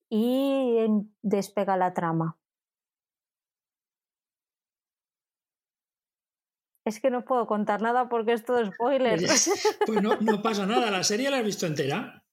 Y 0.09 0.87
despega 1.23 1.77
la 1.77 1.93
trama. 1.95 2.40
Es 6.91 6.99
que 6.99 7.09
no 7.09 7.25
puedo 7.25 7.47
contar 7.47 7.81
nada 7.81 8.09
porque 8.09 8.33
es 8.33 8.45
todo 8.45 8.67
spoiler. 8.67 9.21
Pues 9.87 10.03
no, 10.03 10.43
pasa 10.43 10.67
nada, 10.67 10.91
¿la 10.91 11.05
serie 11.05 11.31
la 11.31 11.39
has 11.39 11.45
visto 11.45 11.67
entera? 11.67 12.25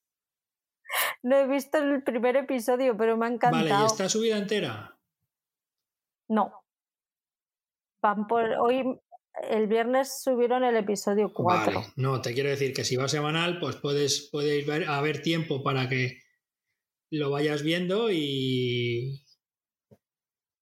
No 1.21 1.35
he 1.35 1.47
visto 1.47 1.77
el 1.77 2.01
primer 2.01 2.37
episodio, 2.37 2.95
pero 2.97 3.17
me 3.17 3.25
ha 3.25 3.29
encantado. 3.29 3.69
Vale, 3.69 3.83
¿y 3.83 3.85
está 3.85 4.07
subida 4.07 4.37
entera? 4.37 4.97
No. 6.29 6.63
Van 8.01 8.25
por. 8.25 8.45
Hoy 8.59 8.99
el 9.49 9.67
viernes 9.67 10.21
subieron 10.23 10.63
el 10.63 10.77
episodio 10.77 11.31
4. 11.33 11.73
Vale. 11.73 11.87
No, 11.97 12.21
te 12.21 12.33
quiero 12.33 12.49
decir 12.49 12.73
que 12.73 12.85
si 12.85 12.95
va 12.95 13.07
semanal, 13.09 13.59
pues 13.59 13.75
puedes, 13.75 14.29
puedes 14.31 14.67
haber 14.87 15.21
tiempo 15.21 15.61
para 15.61 15.89
que 15.89 16.21
lo 17.11 17.29
vayas 17.29 17.61
viendo 17.61 18.09
y, 18.09 19.25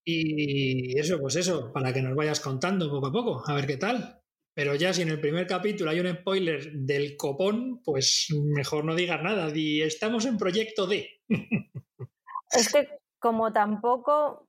y 0.08 0.96
eso, 0.98 1.18
pues 1.20 1.34
eso, 1.34 1.72
para 1.72 1.92
que 1.92 2.00
nos 2.00 2.14
vayas 2.14 2.38
contando 2.38 2.88
poco 2.88 3.08
a 3.08 3.12
poco, 3.12 3.42
a 3.44 3.54
ver 3.54 3.66
qué 3.66 3.76
tal. 3.76 4.22
Pero 4.54 4.76
ya 4.76 4.94
si 4.94 5.02
en 5.02 5.08
el 5.08 5.20
primer 5.20 5.48
capítulo 5.48 5.90
hay 5.90 5.98
un 5.98 6.14
spoiler 6.14 6.72
del 6.72 7.16
copón, 7.16 7.82
pues 7.82 8.28
mejor 8.30 8.84
no 8.84 8.94
digas 8.94 9.20
nada. 9.20 9.50
Di, 9.50 9.82
estamos 9.82 10.24
en 10.24 10.38
proyecto 10.38 10.86
D. 10.86 11.08
Es 12.52 12.72
que 12.72 12.88
como 13.18 13.52
tampoco 13.52 14.48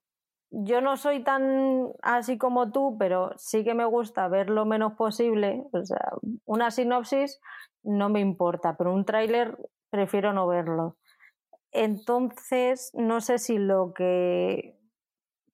yo 0.52 0.80
no 0.80 0.96
soy 0.96 1.24
tan 1.24 1.92
así 2.04 2.38
como 2.38 2.72
tú, 2.72 2.96
pero 3.00 3.34
sí 3.38 3.64
que 3.64 3.74
me 3.74 3.86
gusta 3.86 4.28
ver 4.28 4.52
lo 4.52 4.66
menos 4.66 4.94
posible. 4.94 5.64
O 5.74 5.84
sea, 5.84 6.14
una 6.46 6.70
sinopsis 6.70 7.40
no 7.84 8.10
me 8.10 8.20
importa, 8.20 8.78
pero 8.78 8.94
un 8.94 9.04
tráiler 9.04 9.58
prefiero 9.90 10.32
no 10.32 10.48
verlo. 10.48 10.98
Entonces, 11.72 12.92
no 12.94 13.20
sé 13.20 13.40
si 13.40 13.58
lo 13.58 13.94
que 13.94 14.78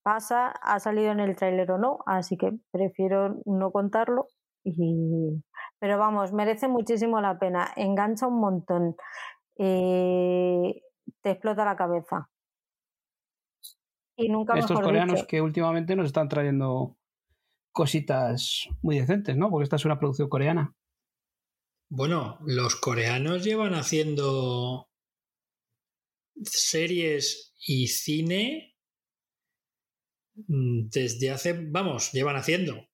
pasa 0.04 0.48
ha 0.50 0.80
salido 0.80 1.12
en 1.12 1.20
el 1.20 1.36
tráiler 1.36 1.72
o 1.72 1.78
no, 1.78 2.00
así 2.06 2.38
que 2.38 2.52
prefiero 2.72 3.42
no 3.46 3.72
contarlo. 3.72 4.28
Y... 4.64 5.44
Pero 5.80 5.98
vamos, 5.98 6.32
merece 6.32 6.68
muchísimo 6.68 7.20
la 7.20 7.38
pena, 7.40 7.72
engancha 7.76 8.28
un 8.28 8.40
montón, 8.40 8.96
eh, 9.58 10.82
te 11.22 11.32
explota 11.32 11.66
la 11.66 11.76
cabeza. 11.76 12.30
Y 14.16 14.30
nunca 14.30 14.54
Estos 14.58 14.80
coreanos 14.80 15.26
que 15.26 15.42
últimamente 15.42 15.96
nos 15.96 16.06
están 16.06 16.30
trayendo 16.30 16.98
cositas 17.72 18.70
muy 18.82 19.00
decentes, 19.00 19.36
¿no? 19.36 19.50
Porque 19.50 19.64
esta 19.64 19.76
es 19.78 19.86
una 19.86 20.00
producción 20.00 20.30
coreana. 20.30 20.74
Bueno, 21.90 22.38
los 22.46 22.76
coreanos 22.76 23.44
llevan 23.44 23.74
haciendo 23.74 24.88
series 26.44 27.54
y 27.68 27.88
cine 27.88 28.73
desde 30.36 31.32
hace, 31.32 31.54
vamos, 31.54 32.12
llevan 32.12 32.36
haciendo. 32.36 32.88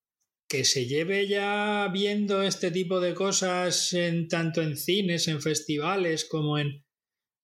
Que 0.48 0.66
se 0.66 0.88
lleve 0.88 1.28
ya 1.28 1.88
viendo 1.94 2.42
este 2.42 2.72
tipo 2.72 3.00
de 3.00 3.14
cosas 3.14 3.94
en 3.94 4.28
tanto 4.28 4.62
en 4.62 4.76
cines, 4.76 5.28
en 5.28 5.42
festivales, 5.42 6.26
como 6.26 6.58
en, 6.58 6.84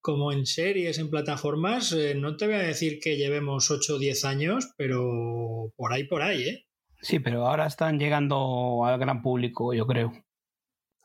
como 0.02 0.32
en 0.32 0.46
series, 0.46 1.00
en 1.00 1.10
plataformas, 1.10 1.92
eh, 1.92 2.14
no 2.16 2.38
te 2.38 2.46
voy 2.46 2.56
a 2.56 2.60
decir 2.60 3.00
que 3.00 3.18
llevemos 3.18 3.72
8 3.72 3.96
o 3.96 4.00
10 4.00 4.26
años, 4.26 4.70
pero 4.78 5.72
por 5.76 5.94
ahí, 5.94 6.04
por 6.04 6.22
ahí, 6.22 6.44
¿eh? 6.44 6.66
Sí, 7.02 7.20
pero 7.20 7.48
ahora 7.48 7.68
están 7.68 8.00
llegando 8.00 8.86
al 8.86 9.00
gran 9.00 9.22
público, 9.22 9.74
yo 9.74 9.86
creo. 9.86 10.12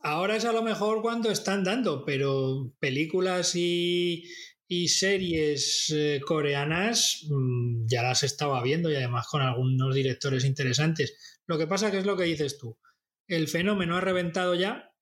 Ahora 0.03 0.37
es 0.37 0.45
a 0.45 0.53
lo 0.53 0.63
mejor 0.63 1.03
cuando 1.03 1.31
están 1.31 1.65
dando, 1.65 2.05
pero 2.05 2.73
películas 2.79 3.55
y, 3.55 4.25
y 4.73 4.87
series 4.87 5.93
eh, 5.93 6.21
coreanas 6.25 7.27
mm, 7.29 7.87
ya 7.87 8.05
las 8.05 8.23
estaba 8.23 8.63
viendo 8.63 8.89
y 8.89 8.95
además 8.95 9.27
con 9.27 9.43
algunos 9.43 9.93
directores 9.93 10.45
interesantes. 10.45 11.41
Lo 11.47 11.59
que 11.59 11.67
pasa 11.67 11.91
que 11.91 11.99
es 11.99 12.07
lo 12.07 12.17
que 12.17 12.23
dices 12.23 12.57
tú. 12.57 12.79
El 13.27 13.49
fenómeno 13.49 13.97
ha 13.97 14.01
reventado 14.01 14.55
ya 14.55 14.95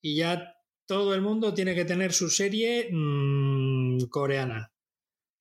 y 0.00 0.18
ya 0.18 0.54
todo 0.86 1.16
el 1.16 1.20
mundo 1.20 1.52
tiene 1.52 1.74
que 1.74 1.84
tener 1.84 2.12
su 2.12 2.30
serie 2.30 2.90
mm, 2.92 4.04
coreana. 4.08 4.72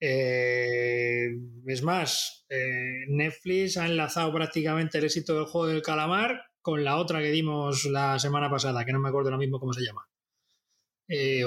Eh, 0.02 1.28
es 1.68 1.84
más, 1.84 2.48
eh, 2.50 3.06
Netflix 3.10 3.78
ha 3.78 3.86
enlazado 3.86 4.34
prácticamente 4.34 4.98
el 4.98 5.04
éxito 5.04 5.36
del 5.36 5.46
juego 5.46 5.68
del 5.68 5.84
calamar 5.84 6.42
con 6.64 6.84
la 6.84 6.98
otra 6.98 7.22
que 7.22 7.30
dimos 7.30 7.86
la 7.86 8.18
semana 8.18 8.50
pasada, 8.50 8.84
que 8.84 8.92
no 8.92 9.00
me 9.00 9.10
acuerdo 9.10 9.30
lo 9.30 9.38
mismo 9.38 9.60
cómo 9.60 9.74
se 9.74 9.86
llama. 9.86 10.08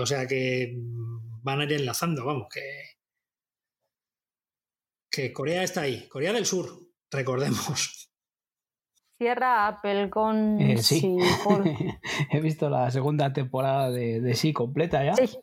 o 0.01 0.07
sea 0.07 0.29
que 0.29 0.77
van 1.47 1.61
a 1.61 1.65
ir 1.65 1.75
enlazando, 1.75 2.27
vamos, 2.27 2.49
que, 2.53 2.61
que 5.11 5.33
Corea 5.33 5.63
está 5.63 5.83
ahí, 5.83 6.09
Corea 6.09 6.33
del 6.33 6.45
Sur, 6.45 6.69
recordemos. 7.11 8.11
Cierra 9.17 9.69
Apple 9.69 10.11
con 10.11 10.61
eh, 10.61 10.77
sí. 10.79 11.17
He 12.31 12.41
visto 12.41 12.69
la 12.69 12.91
segunda 12.91 13.33
temporada 13.33 13.91
de, 13.91 14.35
sí 14.35 14.53
completa 14.53 15.05
ya. 15.05 15.15
Sí. 15.15 15.39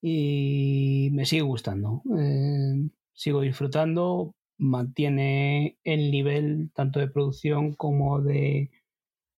Y 0.00 1.10
me 1.12 1.26
sigue 1.26 1.42
gustando. 1.42 2.02
Eh, 2.16 2.88
sigo 3.12 3.42
disfrutando. 3.42 4.34
Mantiene 4.58 5.76
el 5.84 6.10
nivel 6.10 6.70
tanto 6.72 7.00
de 7.00 7.08
producción 7.08 7.74
como 7.74 8.22
de, 8.22 8.70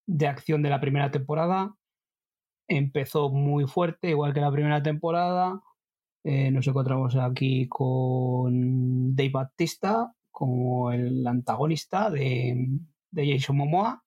de 0.07 0.27
acción 0.29 0.63
de 0.63 0.71
la 0.71 0.81
primera 0.81 1.11
temporada. 1.11 1.75
Empezó 2.69 3.31
muy 3.31 3.67
fuerte, 3.67 4.11
igual 4.11 4.35
que 4.35 4.41
la 4.41 4.53
primera 4.53 4.83
temporada. 4.83 5.63
Eh, 6.25 6.51
nos 6.51 6.67
encontramos 6.67 7.15
aquí 7.17 7.69
con 7.69 9.15
Dave 9.15 9.31
Batista 9.31 10.15
como 10.31 10.91
el 10.91 11.27
antagonista 11.27 12.11
de, 12.11 12.67
Jason 13.15 13.59
Momoa. 13.59 14.03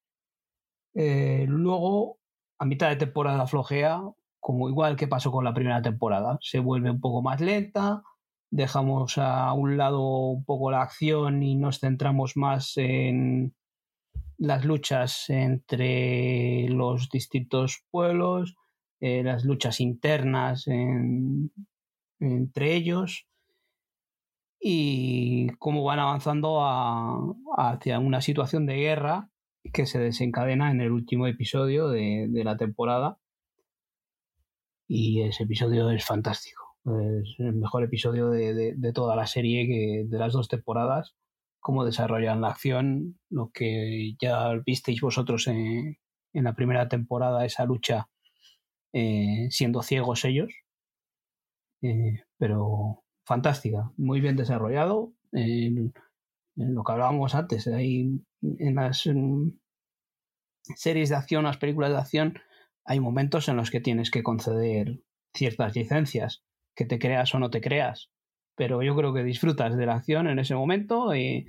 Eh, 0.96 1.46
luego, 1.48 2.18
a 2.58 2.66
mitad 2.66 2.90
de 2.90 2.96
temporada 2.98 3.46
flojea, 3.46 4.02
como 4.40 4.68
igual 4.68 4.96
que 4.96 5.08
pasó 5.08 5.32
con 5.32 5.46
la 5.46 5.54
primera 5.54 5.82
temporada. 5.82 6.38
Se 6.42 6.60
vuelve 6.60 6.90
un 6.90 7.00
poco 7.00 7.22
más 7.22 7.40
lenta, 7.40 8.02
dejamos 8.50 9.18
a 9.20 9.54
un 9.54 9.78
lado 9.78 10.02
un 10.02 10.44
poco 10.44 10.72
la 10.72 10.82
acción 10.82 11.44
y 11.44 11.56
nos 11.56 11.80
centramos 11.80 12.36
más 12.36 12.78
en 12.78 13.56
las 14.38 14.66
luchas 14.66 15.30
entre 15.30 16.68
los 16.70 17.10
distintos 17.10 17.84
pueblos, 17.92 18.56
eh, 19.00 19.24
las 19.24 19.46
luchas 19.46 19.80
internas 19.80 20.68
en, 20.68 21.52
entre 22.20 22.76
ellos 22.76 23.28
y 24.60 25.48
cómo 25.60 25.84
van 25.84 26.00
avanzando 26.00 26.60
hacia 27.58 28.00
una 28.00 28.22
situación 28.22 28.66
de 28.66 28.78
guerra 28.78 29.30
que 29.74 29.86
se 29.86 30.00
desencadena 30.00 30.72
en 30.72 30.82
el 30.82 30.92
último 30.92 31.28
episodio 31.28 31.90
de, 31.90 32.30
la 32.44 32.58
temporada. 32.58 33.20
Y 34.88 35.22
ese 35.22 35.44
episodio 35.44 35.90
es 35.92 36.06
fantástico. 36.06 36.64
Es 36.86 37.36
el 37.40 37.56
mejor 37.56 37.84
episodio 37.84 38.30
de, 38.30 38.92
toda 38.94 39.16
la 39.16 39.28
serie, 39.28 39.68
que, 39.68 40.06
de 40.08 40.18
las 40.18 40.34
dos 40.34 40.48
temporadas. 40.48 41.16
Cómo 41.60 41.84
desarrollan 41.84 42.42
la 42.42 42.50
acción, 42.50 43.20
lo 43.30 43.52
que 43.54 44.16
ya 44.22 44.54
visteis 44.66 45.02
vosotros 45.02 45.48
en, 45.48 45.98
la 46.34 46.54
primera 46.54 46.88
temporada, 46.88 47.46
esa 47.46 47.66
lucha 47.66 48.10
eh, 48.94 49.48
siendo 49.50 49.82
ciegos 49.82 50.24
ellos, 50.24 50.52
eh, 51.81 52.23
pero 52.38 53.03
fantástica, 53.25 53.91
muy 53.97 54.22
bien 54.22 54.35
desarrollado. 54.35 55.14
en 55.31 55.93
lo 56.56 56.83
que 56.83 56.91
hablábamos 56.91 57.35
antes, 57.35 57.67
hay 57.67 58.19
en 58.41 58.75
las 58.75 59.07
series 60.75 61.09
de 61.09 61.15
acción, 61.15 61.43
las 61.43 61.57
películas 61.57 61.91
de 61.91 61.97
acción, 61.97 62.39
hay 62.85 62.99
momentos 62.99 63.47
en 63.49 63.57
los 63.57 63.72
que 63.72 63.81
tienes 63.81 64.11
que 64.11 64.23
conceder 64.23 65.01
ciertas 65.33 65.75
licencias, 65.75 66.43
que 66.75 66.85
te 66.85 66.99
creas 66.99 67.33
o 67.35 67.39
no 67.39 67.49
te 67.49 67.61
creas. 67.61 68.09
Pero 68.56 68.81
yo 68.81 68.95
creo 68.95 69.14
que 69.14 69.23
disfrutas 69.23 69.77
de 69.77 69.85
la 69.85 69.95
acción 69.95 70.27
en 70.27 70.39
ese 70.39 70.56
momento 70.56 71.15
y 71.15 71.45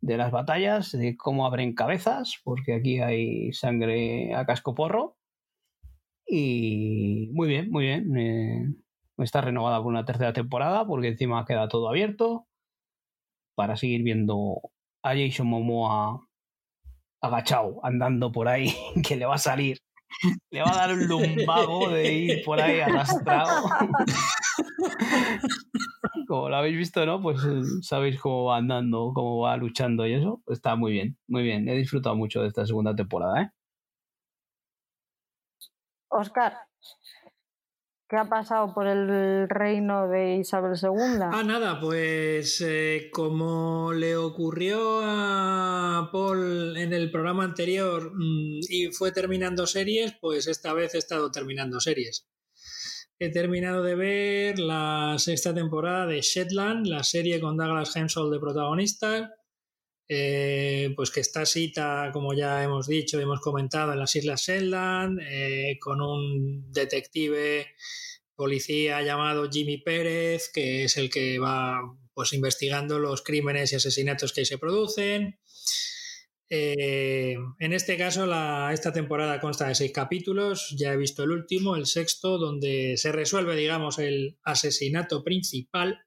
de 0.00 0.16
las 0.16 0.32
batallas, 0.32 0.92
de 0.92 1.16
cómo 1.16 1.46
abren 1.46 1.74
cabezas, 1.74 2.40
porque 2.42 2.74
aquí 2.74 3.00
hay 3.00 3.52
sangre 3.52 4.34
a 4.34 4.44
casco 4.44 4.74
porro. 4.74 5.16
Y 6.26 7.30
muy 7.32 7.48
bien, 7.48 7.70
muy 7.70 7.84
bien. 7.84 8.16
Eh, 8.16 8.74
está 9.18 9.40
renovada 9.40 9.78
por 9.78 9.88
una 9.88 10.04
tercera 10.04 10.32
temporada 10.32 10.86
porque 10.86 11.08
encima 11.08 11.44
queda 11.44 11.68
todo 11.68 11.88
abierto 11.88 12.46
para 13.54 13.76
seguir 13.76 14.02
viendo 14.02 14.60
a 15.02 15.14
Jason 15.14 15.46
Momoa 15.46 16.26
agachado, 17.22 17.78
andando 17.84 18.32
por 18.32 18.48
ahí, 18.48 18.74
que 19.06 19.16
le 19.16 19.26
va 19.26 19.36
a 19.36 19.38
salir. 19.38 19.78
Le 20.50 20.60
va 20.60 20.70
a 20.70 20.76
dar 20.76 20.92
un 20.92 21.08
lumbago 21.08 21.88
de 21.88 22.12
ir 22.12 22.44
por 22.44 22.60
ahí 22.60 22.80
arrastrado. 22.80 23.66
Como 26.28 26.50
lo 26.50 26.56
habéis 26.56 26.76
visto, 26.76 27.06
¿no? 27.06 27.22
Pues 27.22 27.42
eh, 27.44 27.62
sabéis 27.80 28.20
cómo 28.20 28.44
va 28.44 28.58
andando, 28.58 29.12
cómo 29.14 29.40
va 29.40 29.56
luchando 29.56 30.06
y 30.06 30.12
eso. 30.14 30.42
Está 30.48 30.76
muy 30.76 30.92
bien, 30.92 31.16
muy 31.28 31.42
bien. 31.42 31.66
He 31.66 31.76
disfrutado 31.76 32.14
mucho 32.14 32.42
de 32.42 32.48
esta 32.48 32.66
segunda 32.66 32.94
temporada, 32.94 33.42
¿eh? 33.42 33.50
Oscar, 36.10 36.58
¿Qué 38.12 38.18
ha 38.18 38.28
pasado 38.28 38.74
por 38.74 38.86
el 38.86 39.48
reino 39.48 40.06
de 40.06 40.36
Isabel 40.36 40.74
II? 40.78 41.30
Ah, 41.32 41.42
nada, 41.42 41.80
pues 41.80 42.60
eh, 42.60 43.08
como 43.10 43.94
le 43.94 44.18
ocurrió 44.18 45.00
a 45.02 46.10
Paul 46.12 46.76
en 46.76 46.92
el 46.92 47.10
programa 47.10 47.44
anterior 47.44 48.12
mm, 48.12 48.60
y 48.68 48.88
fue 48.92 49.12
terminando 49.12 49.66
series, 49.66 50.12
pues 50.20 50.46
esta 50.46 50.74
vez 50.74 50.94
he 50.94 50.98
estado 50.98 51.30
terminando 51.30 51.80
series. 51.80 52.28
He 53.18 53.30
terminado 53.30 53.82
de 53.82 53.94
ver 53.94 54.58
la 54.58 55.14
sexta 55.16 55.54
temporada 55.54 56.04
de 56.04 56.20
Shetland, 56.20 56.88
la 56.88 57.04
serie 57.04 57.40
con 57.40 57.56
Douglas 57.56 57.96
Hemsworth 57.96 58.30
de 58.30 58.40
protagonista. 58.40 59.30
Eh, 60.14 60.92
pues 60.94 61.10
que 61.10 61.20
está 61.20 61.46
cita, 61.46 62.10
como 62.12 62.34
ya 62.34 62.62
hemos 62.62 62.86
dicho, 62.86 63.18
hemos 63.18 63.40
comentado, 63.40 63.92
en 63.92 63.98
las 63.98 64.14
Islas 64.14 64.42
Shetland, 64.42 65.20
eh, 65.22 65.78
con 65.80 66.02
un 66.02 66.70
detective 66.70 67.68
policía 68.34 69.00
llamado 69.02 69.48
Jimmy 69.50 69.78
Pérez, 69.78 70.50
que 70.52 70.84
es 70.84 70.98
el 70.98 71.08
que 71.08 71.38
va 71.38 71.80
pues 72.12 72.34
investigando 72.34 72.98
los 72.98 73.22
crímenes 73.22 73.72
y 73.72 73.76
asesinatos 73.76 74.34
que 74.34 74.44
se 74.44 74.58
producen. 74.58 75.38
Eh, 76.50 77.38
en 77.60 77.72
este 77.72 77.96
caso, 77.96 78.26
esta 78.70 78.92
temporada 78.92 79.40
consta 79.40 79.68
de 79.68 79.74
seis 79.74 79.92
capítulos. 79.92 80.74
Ya 80.78 80.92
he 80.92 80.98
visto 80.98 81.22
el 81.22 81.30
último, 81.30 81.74
el 81.74 81.86
sexto, 81.86 82.36
donde 82.36 82.98
se 82.98 83.12
resuelve, 83.12 83.56
digamos, 83.56 83.98
el 83.98 84.36
asesinato 84.42 85.24
principal. 85.24 86.04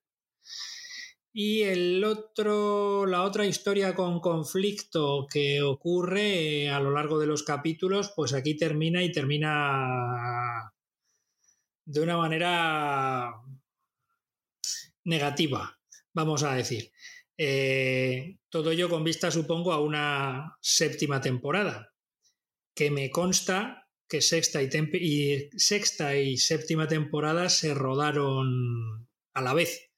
Y 1.37 1.63
el 1.63 2.01
otro, 2.05 3.05
la 3.05 3.23
otra 3.23 3.45
historia 3.45 3.93
con 3.93 4.21
conflicto 4.21 5.27
que 5.29 5.61
ocurre 5.61 6.69
a 6.69 6.79
lo 6.79 6.91
largo 6.91 7.19
de 7.19 7.27
los 7.27 7.43
capítulos, 7.43 8.13
pues 8.15 8.33
aquí 8.33 8.55
termina 8.55 9.03
y 9.03 9.11
termina 9.11 10.71
de 11.83 11.99
una 11.99 12.15
manera 12.15 13.33
negativa, 15.03 15.77
vamos 16.13 16.43
a 16.43 16.55
decir. 16.55 16.93
Eh, 17.37 18.37
todo 18.47 18.71
ello 18.71 18.87
con 18.87 19.03
vista, 19.03 19.29
supongo, 19.29 19.73
a 19.73 19.81
una 19.81 20.57
séptima 20.61 21.19
temporada, 21.19 21.93
que 22.73 22.89
me 22.91 23.11
consta 23.11 23.89
que 24.07 24.21
sexta 24.21 24.61
y, 24.63 25.49
sexta 25.57 26.15
y 26.15 26.37
séptima 26.37 26.87
temporada 26.87 27.49
se 27.49 27.73
rodaron 27.73 29.09
a 29.33 29.41
la 29.41 29.53
vez. 29.53 29.91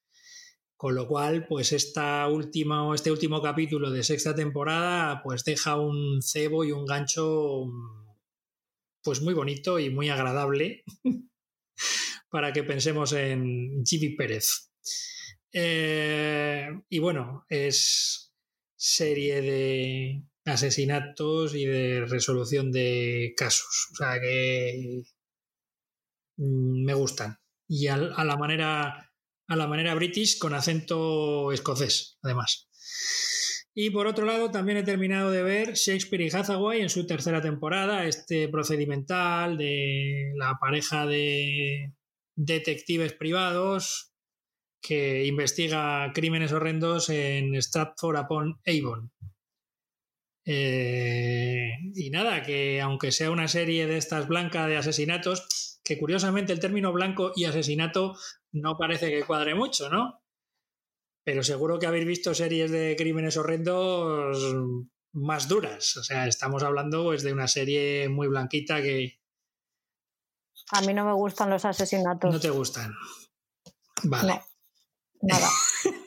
Con 0.77 0.93
lo 0.93 1.07
cual, 1.07 1.47
pues 1.47 1.73
esta 1.73 2.27
última, 2.27 2.93
este 2.93 3.11
último 3.11 3.41
capítulo 3.41 3.89
de 3.89 4.03
sexta 4.03 4.35
temporada, 4.35 5.21
pues 5.23 5.43
deja 5.43 5.75
un 5.75 6.21
cebo 6.21 6.63
y 6.63 6.71
un 6.71 6.85
gancho 6.85 7.65
pues 9.03 9.21
muy 9.21 9.33
bonito 9.33 9.79
y 9.79 9.89
muy 9.89 10.09
agradable 10.09 10.83
para 12.29 12.53
que 12.53 12.63
pensemos 12.63 13.13
en 13.13 13.83
Jimmy 13.85 14.15
Pérez. 14.15 14.69
Eh, 15.51 16.69
y 16.89 16.99
bueno, 16.99 17.45
es 17.49 18.33
serie 18.75 19.41
de 19.41 20.23
asesinatos 20.45 21.55
y 21.55 21.65
de 21.65 22.05
resolución 22.05 22.71
de 22.71 23.33
casos. 23.35 23.89
O 23.93 23.95
sea 23.95 24.19
que 24.19 25.03
mm, 26.37 26.85
me 26.85 26.93
gustan. 26.93 27.39
Y 27.67 27.87
a, 27.87 27.97
la 27.97 28.37
manera 28.37 29.06
a 29.47 29.55
la 29.55 29.67
manera 29.67 29.95
british 29.95 30.37
con 30.37 30.53
acento 30.53 31.51
escocés, 31.51 32.17
además. 32.21 32.67
Y 33.73 33.91
por 33.91 34.07
otro 34.07 34.25
lado, 34.25 34.49
también 34.49 34.79
he 34.79 34.83
terminado 34.83 35.29
de 35.29 35.43
ver 35.43 35.73
Shakespeare 35.75 36.25
y 36.25 36.35
Hathaway 36.35 36.81
en 36.81 36.89
su 36.89 37.05
tercera 37.05 37.41
temporada, 37.41 38.07
este 38.07 38.49
procedimental 38.49 39.55
de 39.57 40.33
la 40.35 40.57
pareja 40.59 41.05
de 41.05 41.93
detectives 42.35 43.13
privados 43.13 44.13
que 44.81 45.25
investiga 45.25 46.11
crímenes 46.13 46.53
horrendos 46.53 47.09
en 47.09 47.53
Stratford 47.61 48.19
upon 48.19 48.59
Avon. 48.65 49.11
Eh, 50.45 51.71
y 51.93 52.09
nada, 52.09 52.41
que 52.41 52.79
aunque 52.81 53.11
sea 53.11 53.31
una 53.31 53.47
serie 53.47 53.85
de 53.85 53.97
estas 53.97 54.27
blancas 54.27 54.67
de 54.67 54.77
asesinatos, 54.77 55.79
que 55.83 55.97
curiosamente 55.97 56.53
el 56.53 56.59
término 56.59 56.91
blanco 56.93 57.31
y 57.35 57.45
asesinato 57.45 58.15
no 58.51 58.77
parece 58.77 59.09
que 59.09 59.23
cuadre 59.23 59.55
mucho, 59.55 59.89
¿no? 59.89 60.23
Pero 61.23 61.43
seguro 61.43 61.77
que 61.79 61.87
habéis 61.87 62.05
visto 62.05 62.33
series 62.33 62.71
de 62.71 62.95
crímenes 62.97 63.37
horrendos 63.37 64.55
más 65.13 65.47
duras. 65.47 65.97
O 65.97 66.03
sea, 66.03 66.27
estamos 66.27 66.63
hablando 66.63 67.03
pues, 67.03 67.23
de 67.23 67.33
una 67.33 67.47
serie 67.47 68.07
muy 68.09 68.27
blanquita 68.27 68.81
que... 68.81 69.19
A 70.71 70.81
mí 70.81 70.93
no 70.93 71.05
me 71.05 71.13
gustan 71.13 71.49
los 71.49 71.65
asesinatos. 71.65 72.33
No 72.33 72.39
te 72.39 72.49
gustan. 72.49 72.93
Vale. 74.03 74.41
Nada. 75.21 75.49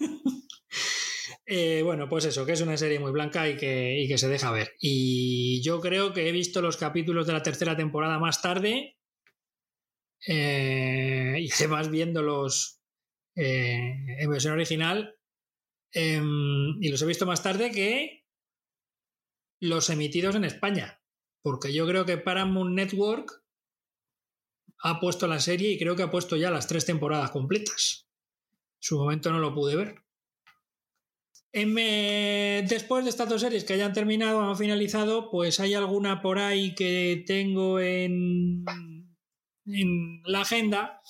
Eh, 1.52 1.82
bueno, 1.82 2.08
pues 2.08 2.26
eso, 2.26 2.46
que 2.46 2.52
es 2.52 2.60
una 2.60 2.76
serie 2.76 3.00
muy 3.00 3.10
blanca 3.10 3.48
y 3.48 3.56
que, 3.56 4.04
que, 4.06 4.18
se 4.18 4.28
deja 4.28 4.52
ver. 4.52 4.76
Y 4.78 5.60
yo 5.64 5.80
creo 5.80 6.12
que 6.12 6.28
he 6.28 6.30
visto 6.30 6.62
los 6.62 6.76
capítulos 6.76 7.26
de 7.26 7.32
la 7.32 7.42
tercera 7.42 7.76
temporada 7.76 8.20
más 8.20 8.40
tarde. 8.40 8.99
Eh, 10.26 11.36
y 11.40 11.52
además 11.52 11.90
viéndolos 11.90 12.80
eh, 13.36 13.94
en 14.18 14.30
versión 14.30 14.54
original. 14.54 15.16
Em, 15.92 16.82
y 16.82 16.88
los 16.88 17.02
he 17.02 17.06
visto 17.06 17.26
más 17.26 17.42
tarde 17.42 17.70
que 17.70 18.26
los 19.60 19.90
emitidos 19.90 20.34
en 20.36 20.44
España. 20.44 21.02
Porque 21.42 21.72
yo 21.72 21.86
creo 21.86 22.04
que 22.04 22.18
Paramount 22.18 22.74
Network 22.74 23.44
ha 24.82 25.00
puesto 25.00 25.26
la 25.26 25.40
serie 25.40 25.72
y 25.72 25.78
creo 25.78 25.96
que 25.96 26.02
ha 26.02 26.10
puesto 26.10 26.36
ya 26.36 26.50
las 26.50 26.66
tres 26.66 26.86
temporadas 26.86 27.30
completas 27.30 28.10
su 28.80 28.98
momento 28.98 29.30
no 29.30 29.38
lo 29.38 29.54
pude 29.54 29.76
ver. 29.76 30.02
después 31.52 33.04
de 33.04 33.10
estas 33.10 33.28
dos 33.28 33.40
series 33.42 33.64
que 33.64 33.74
hayan 33.74 33.92
terminado, 33.92 34.40
han 34.40 34.56
finalizado, 34.56 35.30
pues 35.30 35.60
hay 35.60 35.74
alguna 35.74 36.22
por 36.22 36.38
ahí 36.38 36.74
que 36.74 37.22
tengo 37.26 37.78
en, 37.78 38.64
en 39.74 40.22
la 40.24 40.42
agenda. 40.42 41.00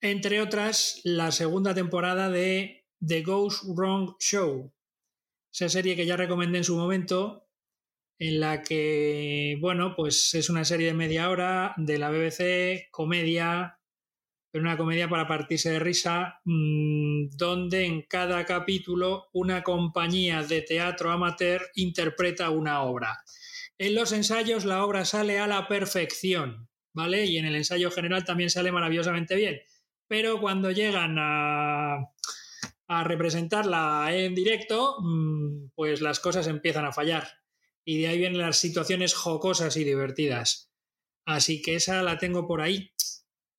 Entre 0.00 0.40
otras, 0.40 1.00
la 1.04 1.32
segunda 1.32 1.74
temporada 1.74 2.30
de 2.30 2.86
The 3.04 3.22
Ghost 3.22 3.64
Wrong 3.64 4.16
Show. 4.18 4.72
Esa 5.52 5.68
serie 5.68 5.96
que 5.96 6.06
ya 6.06 6.16
recomendé 6.16 6.58
en 6.58 6.64
su 6.64 6.76
momento, 6.76 7.48
en 8.18 8.40
la 8.40 8.62
que, 8.62 9.56
bueno, 9.60 9.94
pues 9.96 10.34
es 10.34 10.50
una 10.50 10.64
serie 10.64 10.88
de 10.88 10.94
media 10.94 11.30
hora 11.30 11.74
de 11.76 11.98
la 11.98 12.10
BBC, 12.10 12.88
comedia, 12.90 13.78
pero 14.50 14.62
una 14.62 14.76
comedia 14.76 15.08
para 15.08 15.28
partirse 15.28 15.70
de 15.70 15.78
risa, 15.78 16.40
mm, 16.44 17.30
donde 17.36 17.84
en 17.84 18.02
cada 18.02 18.44
capítulo 18.44 19.28
una 19.32 19.62
compañía 19.62 20.42
de 20.42 20.62
teatro 20.62 21.10
amateur 21.10 21.62
interpreta 21.74 22.50
una 22.50 22.82
obra. 22.82 23.22
En 23.78 23.94
los 23.94 24.12
ensayos 24.12 24.64
la 24.64 24.84
obra 24.84 25.04
sale 25.04 25.38
a 25.38 25.46
la 25.46 25.68
perfección, 25.68 26.67
Y 27.06 27.38
en 27.38 27.46
el 27.46 27.56
ensayo 27.56 27.90
general 27.90 28.24
también 28.24 28.50
sale 28.50 28.72
maravillosamente 28.72 29.36
bien. 29.36 29.60
Pero 30.06 30.40
cuando 30.40 30.70
llegan 30.70 31.16
a, 31.18 32.10
representarla 33.04 34.08
en 34.12 34.34
directo, 34.34 34.96
mm, 35.00 35.70
pues 35.74 36.00
las 36.00 36.20
cosas 36.20 36.46
empiezan 36.46 36.86
a 36.86 36.92
fallar. 36.92 37.28
Y 37.84 38.00
de 38.00 38.08
ahí 38.08 38.18
vienen 38.18 38.40
las 38.40 38.56
situaciones 38.58 39.14
jocosas 39.14 39.76
y 39.76 39.84
divertidas. 39.84 40.72
Así 41.26 41.62
que 41.62 41.74
esa 41.74 42.02
la 42.02 42.18
tengo 42.18 42.46
por 42.46 42.60
ahí 42.62 42.92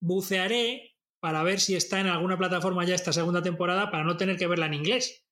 bucearé 0.01 0.95
para 1.19 1.43
ver 1.43 1.59
si 1.59 1.75
está 1.75 1.99
en 1.99 2.07
alguna 2.07 2.37
plataforma 2.37 2.85
ya 2.85 2.95
esta 2.95 3.13
segunda 3.13 3.41
temporada 3.41 3.91
para 3.91 4.03
no 4.03 4.17
tener 4.17 4.37
que 4.37 4.47
verla 4.47 4.67
en 4.67 4.75
inglés. 4.75 5.25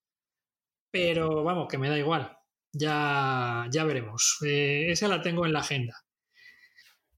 Pero 0.91 1.43
vamos, 1.43 1.67
que 1.69 1.77
me 1.77 1.89
da 1.89 1.97
igual. 1.97 2.37
Ya, 2.73 3.67
ya 3.71 3.83
veremos. 3.85 4.37
Eh, 4.45 4.91
esa 4.91 5.07
la 5.07 5.21
tengo 5.21 5.45
en 5.45 5.53
la 5.53 5.59
agenda. 5.59 6.06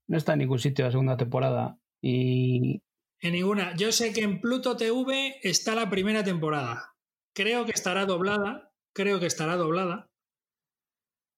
No 0.10 0.18
está 0.18 0.34
en 0.34 0.40
ningún 0.40 0.60
sitio 0.60 0.86
la 0.86 0.92
segunda 0.92 1.18
temporada. 1.18 1.78
Y. 2.02 2.82
En 3.22 3.34
ninguna. 3.34 3.76
Yo 3.76 3.92
sé 3.92 4.12
que 4.12 4.24
en 4.24 4.42
Pluto 4.42 4.76
TV 4.76 5.36
está 5.44 5.76
la 5.76 5.90
primera 5.90 6.24
temporada. 6.24 6.96
Creo 7.36 7.66
que 7.66 7.72
estará 7.72 8.06
doblada. 8.06 8.72
Creo 8.94 9.20
que 9.20 9.28
estará 9.28 9.56
doblada. 9.56 10.08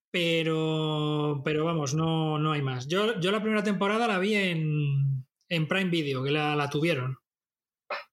Pero. 0.10 1.42
Pero 1.44 1.66
vamos, 1.66 1.94
no, 1.94 2.40
no 2.40 2.54
hay 2.54 2.62
más. 2.62 2.88
Yo, 2.88 3.20
yo 3.20 3.32
la 3.32 3.42
primera 3.42 3.64
temporada 3.64 4.08
la 4.08 4.20
vi 4.20 4.36
en, 4.36 5.26
en 5.50 5.68
Prime 5.68 5.90
Video, 5.90 6.24
que 6.24 6.32
la, 6.32 6.70
tuvieron. 6.70 7.18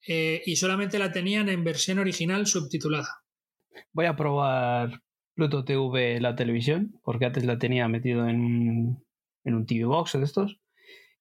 Eh, 0.09 0.43
y 0.45 0.57
solamente 0.57 0.99
la 0.99 1.13
tenían 1.13 1.49
en 1.49 1.63
versión 1.63 2.01
original 2.01 2.49
subtitulada. 2.49 3.23
Voy 3.93 4.07
a 4.07 4.17
probar 4.17 5.03
Pluto 5.35 5.65
TV 5.65 6.21
la 6.21 6.35
televisión, 6.35 6.99
porque 7.05 7.27
antes 7.27 7.45
la 7.45 7.59
tenía 7.59 7.87
metido 7.87 8.27
en, 8.27 9.05
en 9.45 9.55
un 9.55 9.67
TV 9.67 9.85
Box 9.85 10.13
de 10.13 10.25
estos. 10.25 10.59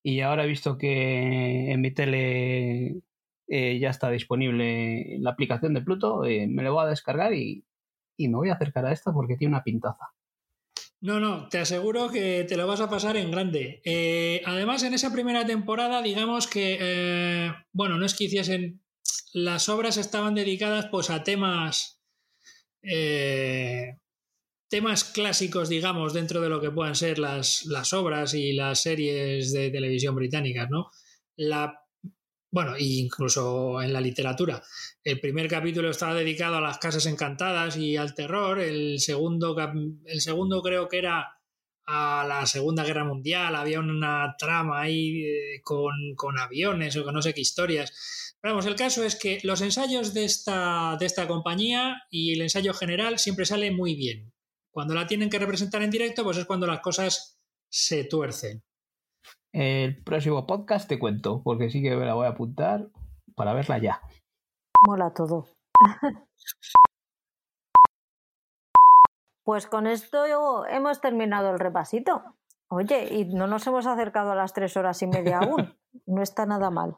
Y 0.03 0.21
ahora 0.21 0.45
he 0.45 0.47
visto 0.47 0.77
que 0.77 1.71
en 1.71 1.81
mi 1.81 1.91
tele 1.91 3.01
eh, 3.49 3.79
ya 3.79 3.89
está 3.89 4.09
disponible 4.09 5.17
la 5.19 5.31
aplicación 5.31 5.73
de 5.73 5.81
Pluto, 5.81 6.25
eh, 6.25 6.47
me 6.47 6.63
lo 6.63 6.73
voy 6.73 6.85
a 6.85 6.89
descargar 6.89 7.33
y, 7.33 7.65
y 8.17 8.27
me 8.27 8.37
voy 8.37 8.49
a 8.49 8.53
acercar 8.53 8.85
a 8.85 8.91
esta 8.91 9.11
porque 9.13 9.37
tiene 9.37 9.55
una 9.55 9.63
pintaza. 9.63 10.05
No, 10.99 11.19
no, 11.19 11.47
te 11.47 11.59
aseguro 11.59 12.09
que 12.09 12.45
te 12.47 12.57
lo 12.57 12.67
vas 12.67 12.81
a 12.81 12.89
pasar 12.89 13.17
en 13.17 13.31
grande. 13.31 13.81
Eh, 13.85 14.41
además, 14.45 14.83
en 14.83 14.93
esa 14.93 15.13
primera 15.13 15.45
temporada, 15.45 16.01
digamos 16.01 16.47
que, 16.47 17.51
bueno, 17.71 17.97
no 17.97 18.05
es 18.05 18.15
que 18.15 18.23
hiciesen, 18.23 18.81
las 19.33 19.69
obras 19.69 19.97
estaban 19.97 20.33
dedicadas 20.33 20.87
pues 20.87 21.09
a 21.11 21.23
temas, 21.23 22.01
temas 24.69 25.03
clásicos, 25.03 25.69
digamos, 25.69 26.13
dentro 26.13 26.41
de 26.41 26.49
lo 26.49 26.59
que 26.59 26.71
puedan 26.71 26.95
ser 26.95 27.19
las, 27.19 27.65
las 27.65 27.93
obras 27.93 28.33
y 28.33 28.53
las 28.53 28.81
series 28.81 29.53
de 29.53 29.69
televisión 29.69 30.15
británicas, 30.15 30.69
¿no? 30.69 30.91
La, 31.35 31.81
bueno, 32.51 32.77
incluso 32.77 33.81
en 33.81 33.93
la 33.93 34.01
literatura. 34.01 34.61
El 35.03 35.19
primer 35.19 35.47
capítulo 35.47 35.89
estaba 35.89 36.13
dedicado 36.13 36.57
a 36.57 36.61
las 36.61 36.79
casas 36.79 37.05
encantadas 37.05 37.77
y 37.77 37.97
al 37.97 38.13
terror, 38.13 38.59
el 38.59 38.99
segundo, 38.99 39.55
el 40.05 40.21
segundo 40.21 40.61
creo 40.61 40.87
que 40.87 40.97
era 40.97 41.37
a 41.85 42.25
la 42.27 42.45
Segunda 42.45 42.83
Guerra 42.83 43.05
Mundial, 43.05 43.55
había 43.55 43.79
una 43.79 44.35
trama 44.37 44.81
ahí 44.81 45.23
eh, 45.23 45.61
con, 45.63 45.93
con, 46.17 46.37
aviones 46.37 46.97
o 46.97 47.03
con 47.05 47.13
no 47.13 47.21
sé 47.21 47.33
qué 47.33 47.39
historias. 47.39 48.35
vamos, 48.43 48.65
el 48.65 48.75
caso 48.75 49.05
es 49.05 49.15
que 49.15 49.39
los 49.43 49.61
ensayos 49.61 50.13
de 50.13 50.25
esta, 50.25 50.97
de 50.99 51.05
esta 51.05 51.27
compañía 51.27 52.03
y 52.11 52.33
el 52.33 52.41
ensayo 52.41 52.73
general 52.73 53.19
siempre 53.19 53.45
sale 53.45 53.71
muy 53.71 53.95
bien. 53.95 54.33
Cuando 54.77 54.93
la 54.93 55.07
tienen 55.07 55.31
que 55.31 55.39
representar 55.39 55.81
en 55.81 55.89
directo, 55.89 56.23
pues 56.23 56.37
es 56.37 56.45
cuando 56.45 56.67
las 56.67 56.81
cosas 56.81 57.41
se 57.67 58.03
tuercen. 58.03 58.63
El 59.51 60.03
próximo 60.03 60.45
podcast 60.45 60.87
te 60.87 60.99
cuento, 60.99 61.41
porque 61.43 61.71
sí 61.71 61.81
que 61.81 61.95
me 61.95 62.05
la 62.05 62.13
voy 62.13 62.27
a 62.27 62.29
apuntar 62.29 62.87
para 63.35 63.55
verla 63.55 63.79
ya. 63.79 64.01
Mola 64.87 65.11
todo. 65.15 65.47
Pues 69.43 69.65
con 69.65 69.87
esto 69.87 70.67
hemos 70.67 71.01
terminado 71.01 71.49
el 71.49 71.57
repasito. 71.57 72.21
Oye, 72.69 73.07
y 73.11 73.33
no 73.33 73.47
nos 73.47 73.65
hemos 73.65 73.87
acercado 73.87 74.33
a 74.33 74.35
las 74.35 74.53
tres 74.53 74.77
horas 74.77 75.01
y 75.01 75.07
media 75.07 75.39
aún. 75.39 75.75
No 76.05 76.21
está 76.21 76.45
nada 76.45 76.69
mal. 76.69 76.97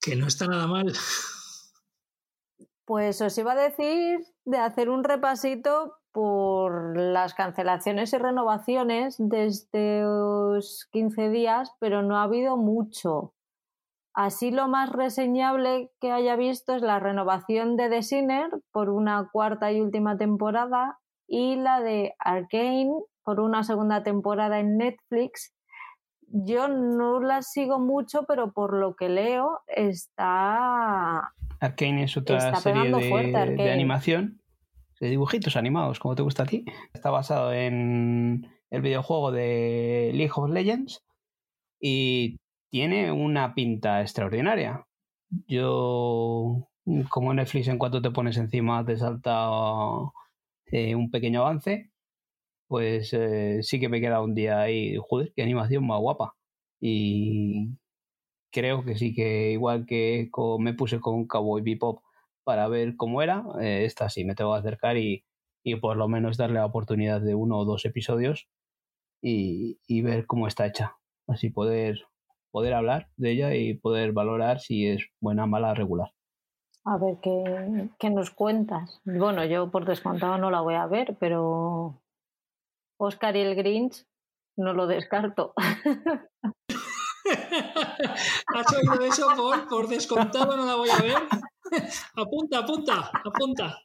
Que 0.00 0.16
no 0.16 0.28
está 0.28 0.46
nada 0.46 0.66
mal. 0.66 0.90
Pues 2.86 3.20
os 3.20 3.36
iba 3.36 3.52
a 3.52 3.56
decir 3.56 4.20
de 4.44 4.58
hacer 4.58 4.88
un 4.88 5.04
repasito 5.04 5.98
por 6.18 6.98
las 6.98 7.32
cancelaciones 7.32 8.12
y 8.12 8.18
renovaciones 8.18 9.14
de 9.20 9.46
estos 9.46 10.88
15 10.90 11.28
días, 11.28 11.70
pero 11.78 12.02
no 12.02 12.16
ha 12.16 12.24
habido 12.24 12.56
mucho. 12.56 13.34
Así 14.14 14.50
lo 14.50 14.66
más 14.66 14.90
reseñable 14.90 15.92
que 16.00 16.10
haya 16.10 16.34
visto 16.34 16.74
es 16.74 16.82
la 16.82 16.98
renovación 16.98 17.76
de 17.76 17.88
The 17.88 18.02
Sinner 18.02 18.50
por 18.72 18.90
una 18.90 19.28
cuarta 19.30 19.70
y 19.70 19.80
última 19.80 20.18
temporada 20.18 20.98
y 21.28 21.54
la 21.54 21.80
de 21.80 22.16
Arkane 22.18 22.90
por 23.22 23.38
una 23.38 23.62
segunda 23.62 24.02
temporada 24.02 24.58
en 24.58 24.76
Netflix. 24.76 25.54
Yo 26.22 26.66
no 26.66 27.20
la 27.20 27.42
sigo 27.42 27.78
mucho, 27.78 28.24
pero 28.26 28.50
por 28.50 28.74
lo 28.74 28.96
que 28.96 29.08
leo 29.08 29.60
está... 29.68 31.32
Arkane 31.60 32.02
es 32.02 32.16
otra 32.16 32.56
serie 32.56 32.90
de, 32.90 33.70
animación, 33.70 34.37
de 35.00 35.08
dibujitos 35.08 35.56
animados, 35.56 35.98
como 35.98 36.14
te 36.14 36.22
gusta 36.22 36.44
a 36.44 36.46
ti. 36.46 36.64
Está 36.92 37.10
basado 37.10 37.52
en 37.52 38.48
el 38.70 38.82
videojuego 38.82 39.32
de 39.32 40.10
League 40.14 40.32
of 40.34 40.50
Legends 40.50 41.04
y 41.80 42.38
tiene 42.70 43.12
una 43.12 43.54
pinta 43.54 44.00
extraordinaria. 44.00 44.86
Yo, 45.46 46.68
como 47.10 47.34
Netflix, 47.34 47.68
en 47.68 47.78
cuanto 47.78 48.02
te 48.02 48.10
pones 48.10 48.36
encima, 48.36 48.84
te 48.84 48.96
salta 48.96 49.48
eh, 50.66 50.94
un 50.94 51.10
pequeño 51.10 51.42
avance, 51.42 51.90
pues 52.68 53.12
eh, 53.14 53.62
sí 53.62 53.80
que 53.80 53.88
me 53.88 54.00
queda 54.00 54.22
un 54.22 54.34
día 54.34 54.60
ahí, 54.60 54.96
joder, 55.08 55.32
qué 55.34 55.42
animación 55.42 55.86
más 55.86 56.00
guapa. 56.00 56.34
Y 56.80 57.78
creo 58.52 58.84
que 58.84 58.96
sí 58.96 59.14
que 59.14 59.52
igual 59.52 59.86
que 59.86 60.30
me 60.58 60.74
puse 60.74 61.00
con 61.00 61.26
Cowboy 61.26 61.62
Bebop 61.62 62.02
para 62.48 62.66
ver 62.66 62.96
cómo 62.96 63.20
era, 63.20 63.44
eh, 63.60 63.84
esta 63.84 64.08
sí 64.08 64.24
me 64.24 64.34
tengo 64.34 64.54
que 64.54 64.60
acercar 64.60 64.96
y, 64.96 65.22
y, 65.62 65.76
por 65.76 65.98
lo 65.98 66.08
menos 66.08 66.38
darle 66.38 66.54
la 66.54 66.64
oportunidad 66.64 67.20
de 67.20 67.34
uno 67.34 67.58
o 67.58 67.66
dos 67.66 67.84
episodios 67.84 68.48
y, 69.22 69.78
y 69.86 70.00
ver 70.00 70.24
cómo 70.24 70.46
está 70.46 70.64
hecha. 70.64 70.96
Así 71.26 71.50
poder, 71.50 72.06
poder 72.50 72.72
hablar 72.72 73.10
de 73.18 73.32
ella 73.32 73.54
y 73.54 73.74
poder 73.74 74.12
valorar 74.12 74.60
si 74.60 74.86
es 74.86 75.10
buena, 75.20 75.44
mala, 75.44 75.74
regular. 75.74 76.14
A 76.86 76.96
ver, 76.96 77.18
¿qué, 77.20 78.08
nos 78.08 78.30
cuentas? 78.30 79.02
Bueno, 79.04 79.44
yo 79.44 79.70
por 79.70 79.84
descontado 79.84 80.38
no 80.38 80.50
la 80.50 80.62
voy 80.62 80.76
a 80.76 80.86
ver, 80.86 81.18
pero 81.20 82.00
Oscar 82.98 83.36
y 83.36 83.40
el 83.40 83.56
Grinch 83.56 84.06
no 84.56 84.72
lo 84.72 84.86
descarto. 84.86 85.52
¿Has 88.54 88.72
oído 88.72 89.04
eso, 89.04 89.28
Paul? 89.36 89.68
Por 89.68 89.86
descontado 89.88 90.56
no 90.56 90.64
la 90.64 90.76
voy 90.76 90.88
a 90.88 90.96
ver. 91.02 91.28
Apunta, 92.14 92.58
apunta, 92.58 93.10
apunta. 93.24 93.78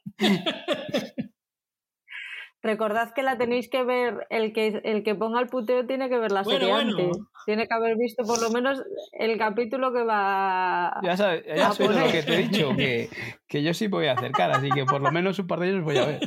Recordad 2.64 3.12
que 3.12 3.22
la 3.22 3.36
tenéis 3.36 3.68
que 3.68 3.84
ver, 3.84 4.26
el 4.30 4.54
que, 4.54 4.80
el 4.84 5.02
que 5.04 5.14
ponga 5.14 5.38
el 5.38 5.48
puteo 5.48 5.84
tiene 5.84 6.08
que 6.08 6.18
ver 6.18 6.32
la 6.32 6.44
serie 6.44 6.72
antes. 6.72 7.18
Tiene 7.44 7.68
que 7.68 7.74
haber 7.74 7.98
visto 7.98 8.24
por 8.24 8.40
lo 8.40 8.48
menos 8.48 8.82
el 9.12 9.36
capítulo 9.36 9.92
que 9.92 10.02
va 10.02 10.98
Ya 11.02 11.14
sabes, 11.14 11.44
ya 11.46 11.72
sabes 11.72 11.94
lo 11.94 12.10
que 12.10 12.22
te 12.22 12.34
he 12.34 12.48
dicho, 12.48 12.74
que, 12.74 13.10
que, 13.46 13.62
yo 13.62 13.74
sí 13.74 13.86
voy 13.86 14.06
a 14.06 14.12
acercar, 14.12 14.50
así 14.50 14.70
que 14.70 14.86
por 14.86 15.02
lo 15.02 15.12
menos 15.12 15.38
un 15.38 15.46
par 15.46 15.58
de 15.58 15.68
ellos 15.68 15.84
voy 15.84 15.98
a 15.98 16.06
ver. 16.06 16.20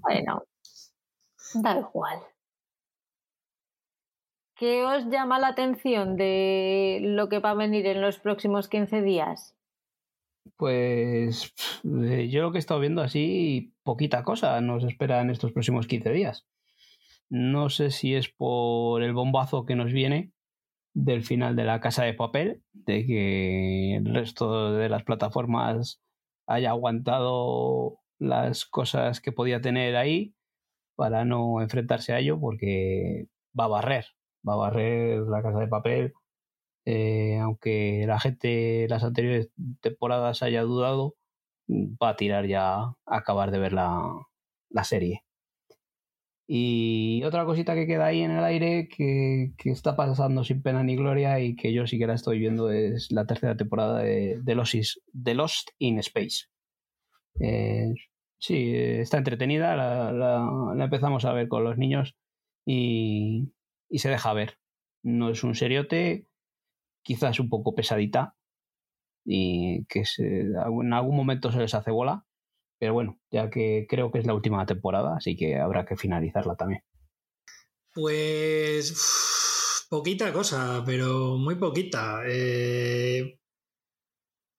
Bueno, 0.00 0.44
da 1.54 1.78
igual. 1.78 2.20
¿Qué 4.54 4.84
os 4.84 5.06
llama 5.06 5.40
la 5.40 5.48
atención 5.48 6.16
de 6.16 7.00
lo 7.02 7.28
que 7.28 7.40
va 7.40 7.50
a 7.50 7.54
venir 7.54 7.86
en 7.88 8.00
los 8.00 8.20
próximos 8.20 8.68
15 8.68 9.02
días? 9.02 9.56
Pues 10.56 11.52
eh, 11.84 12.28
yo 12.30 12.42
lo 12.42 12.52
que 12.52 12.58
he 12.58 12.60
estado 12.60 12.80
viendo 12.80 13.02
así, 13.02 13.74
poquita 13.82 14.24
cosa 14.24 14.60
nos 14.60 14.84
espera 14.84 15.20
en 15.20 15.30
estos 15.30 15.52
próximos 15.52 15.86
15 15.86 16.10
días. 16.12 16.46
No 17.28 17.70
sé 17.70 17.90
si 17.90 18.14
es 18.14 18.28
por 18.28 19.02
el 19.02 19.14
bombazo 19.14 19.64
que 19.64 19.76
nos 19.76 19.92
viene 19.92 20.32
del 20.94 21.22
final 21.22 21.56
de 21.56 21.64
la 21.64 21.80
casa 21.80 22.04
de 22.04 22.14
papel, 22.14 22.62
de 22.72 23.06
que 23.06 23.96
el 23.96 24.14
resto 24.14 24.72
de 24.72 24.88
las 24.88 25.04
plataformas 25.04 26.02
haya 26.46 26.70
aguantado 26.70 27.98
las 28.18 28.66
cosas 28.66 29.20
que 29.20 29.32
podía 29.32 29.60
tener 29.60 29.96
ahí 29.96 30.34
para 30.94 31.24
no 31.24 31.62
enfrentarse 31.62 32.12
a 32.12 32.18
ello, 32.18 32.38
porque 32.38 33.28
va 33.58 33.64
a 33.64 33.68
barrer, 33.68 34.06
va 34.46 34.54
a 34.54 34.56
barrer 34.56 35.20
la 35.22 35.42
casa 35.42 35.58
de 35.60 35.68
papel 35.68 36.12
eh, 36.84 37.38
aunque 37.38 38.04
la 38.06 38.18
gente 38.20 38.86
las 38.88 39.04
anteriores 39.04 39.50
temporadas 39.80 40.42
haya 40.42 40.62
dudado, 40.62 41.16
va 41.70 42.10
a 42.10 42.16
tirar 42.16 42.46
ya 42.46 42.74
a 42.74 42.96
acabar 43.06 43.50
de 43.50 43.58
ver 43.58 43.72
la, 43.72 44.02
la 44.70 44.84
serie. 44.84 45.24
Y 46.46 47.22
otra 47.24 47.44
cosita 47.44 47.74
que 47.74 47.86
queda 47.86 48.06
ahí 48.06 48.20
en 48.20 48.32
el 48.32 48.44
aire 48.44 48.88
que, 48.88 49.52
que, 49.56 49.70
está 49.70 49.96
pasando 49.96 50.44
sin 50.44 50.60
pena 50.60 50.82
ni 50.82 50.96
gloria 50.96 51.40
y 51.40 51.56
que 51.56 51.72
yo 51.72 51.86
sí 51.86 51.98
que 51.98 52.06
la 52.06 52.14
estoy 52.14 52.38
viendo 52.40 52.70
es 52.70 53.10
la 53.10 53.26
tercera 53.26 53.56
temporada 53.56 54.00
de, 54.02 54.38
de, 54.42 54.54
Lost, 55.34 55.70
in 55.78 55.98
Space. 56.00 56.48
Eh, 57.40 57.94
sí, 58.38 58.74
está 58.74 59.18
entretenida, 59.18 59.76
la, 59.76 60.12
la, 60.12 60.84
empezamos 60.84 61.24
a 61.24 61.32
ver 61.32 61.48
con 61.48 61.64
los 61.64 61.78
niños 61.78 62.16
y, 62.66 63.52
y 63.88 64.00
se 64.00 64.10
deja 64.10 64.32
ver. 64.34 64.58
No 65.02 65.30
es 65.30 65.44
un 65.44 65.54
seriote, 65.54 66.26
quizás 67.02 67.40
un 67.40 67.48
poco 67.48 67.74
pesadita 67.74 68.36
y 69.24 69.84
que 69.86 70.04
en 70.18 70.92
algún 70.92 71.16
momento 71.16 71.52
se 71.52 71.58
les 71.58 71.74
hace 71.74 71.90
bola. 71.90 72.26
Pero 72.78 72.94
bueno, 72.94 73.20
ya 73.30 73.48
que 73.48 73.86
creo 73.88 74.10
que 74.10 74.18
es 74.18 74.26
la 74.26 74.34
última 74.34 74.66
temporada, 74.66 75.16
así 75.16 75.36
que 75.36 75.56
habrá 75.56 75.84
que 75.84 75.96
finalizarla 75.96 76.56
también. 76.56 76.82
Pues 77.94 79.86
poquita 79.88 80.32
cosa, 80.32 80.82
pero 80.84 81.36
muy 81.36 81.56
poquita. 81.56 82.22
Eh, 82.26 83.38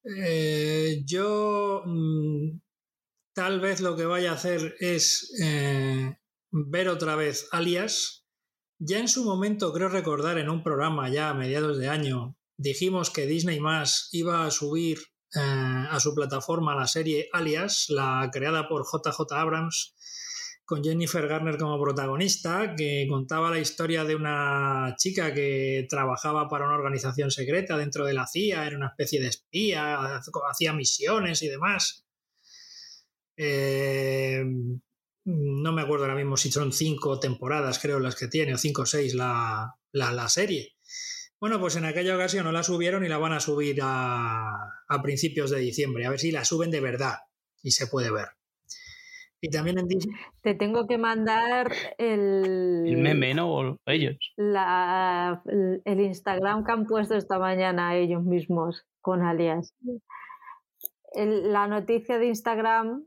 eh, 0.05 1.01
yo 1.05 1.81
mm, 1.85 2.59
tal 3.33 3.59
vez 3.59 3.81
lo 3.81 3.95
que 3.97 4.05
vaya 4.05 4.31
a 4.31 4.35
hacer 4.35 4.75
es 4.79 5.33
eh, 5.41 6.15
ver 6.51 6.89
otra 6.89 7.15
vez 7.15 7.47
Alias, 7.51 8.22
ya 8.85 8.99
en 8.99 9.07
su 9.07 9.23
momento, 9.23 9.71
creo 9.71 9.87
recordar 9.87 10.37
en 10.37 10.49
un 10.49 10.61
programa 10.61 11.09
ya 11.09 11.29
a 11.29 11.33
mediados 11.33 11.77
de 11.77 11.87
año, 11.87 12.35
dijimos 12.57 13.09
que 13.09 13.25
Disney 13.25 13.61
más 13.61 14.09
iba 14.11 14.45
a 14.45 14.51
subir 14.51 14.99
eh, 15.35 15.39
a 15.39 15.97
su 16.01 16.13
plataforma 16.13 16.75
la 16.75 16.87
serie 16.87 17.29
Alias, 17.31 17.85
la 17.87 18.29
creada 18.31 18.67
por 18.67 18.83
JJ 18.83 19.31
Abrams, 19.31 19.95
con 20.65 20.83
Jennifer 20.83 21.27
Garner 21.27 21.57
como 21.57 21.81
protagonista, 21.81 22.75
que 22.75 23.07
contaba 23.09 23.51
la 23.51 23.59
historia 23.59 24.03
de 24.03 24.15
una 24.15 24.95
chica 24.97 25.33
que 25.33 25.85
trabajaba 25.89 26.49
para 26.49 26.65
una 26.65 26.75
organización 26.75 27.31
secreta 27.31 27.77
dentro 27.77 28.05
de 28.05 28.13
la 28.13 28.27
CIA, 28.27 28.67
era 28.67 28.75
una 28.75 28.87
especie 28.87 29.21
de 29.21 29.27
espía, 29.27 30.21
hacía 30.49 30.73
misiones 30.73 31.41
y 31.41 31.47
demás. 31.47 32.05
Eh, 33.37 34.43
no 35.25 35.71
me 35.71 35.81
acuerdo 35.81 36.05
ahora 36.05 36.17
mismo 36.17 36.37
si 36.37 36.51
son 36.51 36.73
cinco 36.73 37.19
temporadas, 37.19 37.79
creo, 37.79 37.99
las 37.99 38.15
que 38.15 38.27
tiene, 38.27 38.53
o 38.53 38.57
cinco 38.57 38.83
o 38.83 38.85
seis 38.85 39.15
la, 39.15 39.75
serie. 40.27 40.75
Bueno, 41.39 41.59
pues 41.59 41.75
en 41.75 41.85
aquella 41.85 42.15
ocasión 42.15 42.45
no 42.45 42.51
la 42.51 42.63
subieron 42.63 43.05
y 43.05 43.09
la 43.09 43.17
van 43.17 43.33
a 43.33 43.39
subir 43.39 43.79
a, 43.81 44.69
principios 45.01 45.49
de 45.49 45.59
diciembre, 45.59 46.05
a 46.05 46.09
ver 46.09 46.19
si 46.19 46.31
la 46.31 46.45
suben 46.45 46.71
de 46.71 46.81
verdad 46.81 47.15
y 47.61 47.71
se 47.71 47.87
puede 47.87 48.11
ver. 48.11 48.27
Y 49.41 49.49
también 49.49 49.77
en 49.77 49.89
Disney. 49.89 50.15
Te 50.41 50.55
tengo 50.55 50.87
que 50.87 50.97
mandar 50.97 51.73
el. 51.97 52.85
El 52.87 52.97
meme, 52.97 53.33
¿no? 53.33 53.53
O 53.53 53.77
ellos. 53.87 54.15
La, 54.37 55.43
el 55.45 55.99
Instagram 55.99 56.63
que 56.63 56.71
han 56.71 56.85
puesto 56.85 57.15
esta 57.15 57.39
mañana 57.39 57.97
ellos 57.97 58.23
mismos 58.23 58.85
con 59.01 59.21
alias. 59.21 59.73
la 61.13 61.67
noticia 61.67 62.19
de 62.19 62.27
Instagram 62.27 63.05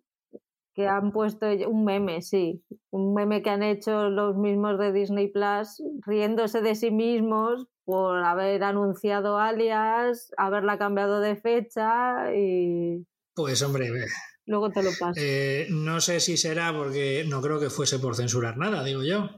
que 0.77 0.87
han 0.87 1.11
puesto 1.11 1.47
un 1.69 1.87
meme, 1.87 2.21
sí, 2.21 2.63
un 2.91 3.15
meme 3.15 3.43
que 3.43 3.49
han 3.49 3.63
hecho 3.63 4.11
los 4.11 4.37
mismos 4.37 4.79
de 4.79 4.93
Disney 4.93 5.29
Plus, 5.29 5.83
riéndose 6.07 6.61
de 6.61 6.75
sí 6.75 6.91
mismos 6.91 7.67
por 7.87 8.23
haber 8.23 8.63
anunciado 8.63 9.39
alias, 9.39 10.31
haberla 10.37 10.77
cambiado 10.77 11.21
de 11.21 11.37
fecha 11.37 12.31
y... 12.37 13.07
Pues 13.35 13.63
hombre, 13.63 13.91
luego 14.45 14.71
te 14.71 14.83
lo 14.83 14.91
paso. 15.01 15.19
Eh, 15.19 15.67
no 15.71 16.03
sé 16.03 16.21
si 16.21 16.37
será 16.37 16.75
porque 16.77 17.25
no 17.27 17.41
creo 17.41 17.59
que 17.59 17.71
fuese 17.71 17.99
por 17.99 18.15
censurar 18.15 18.59
nada, 18.59 18.85
digo 18.85 19.03
yo. 19.03 19.31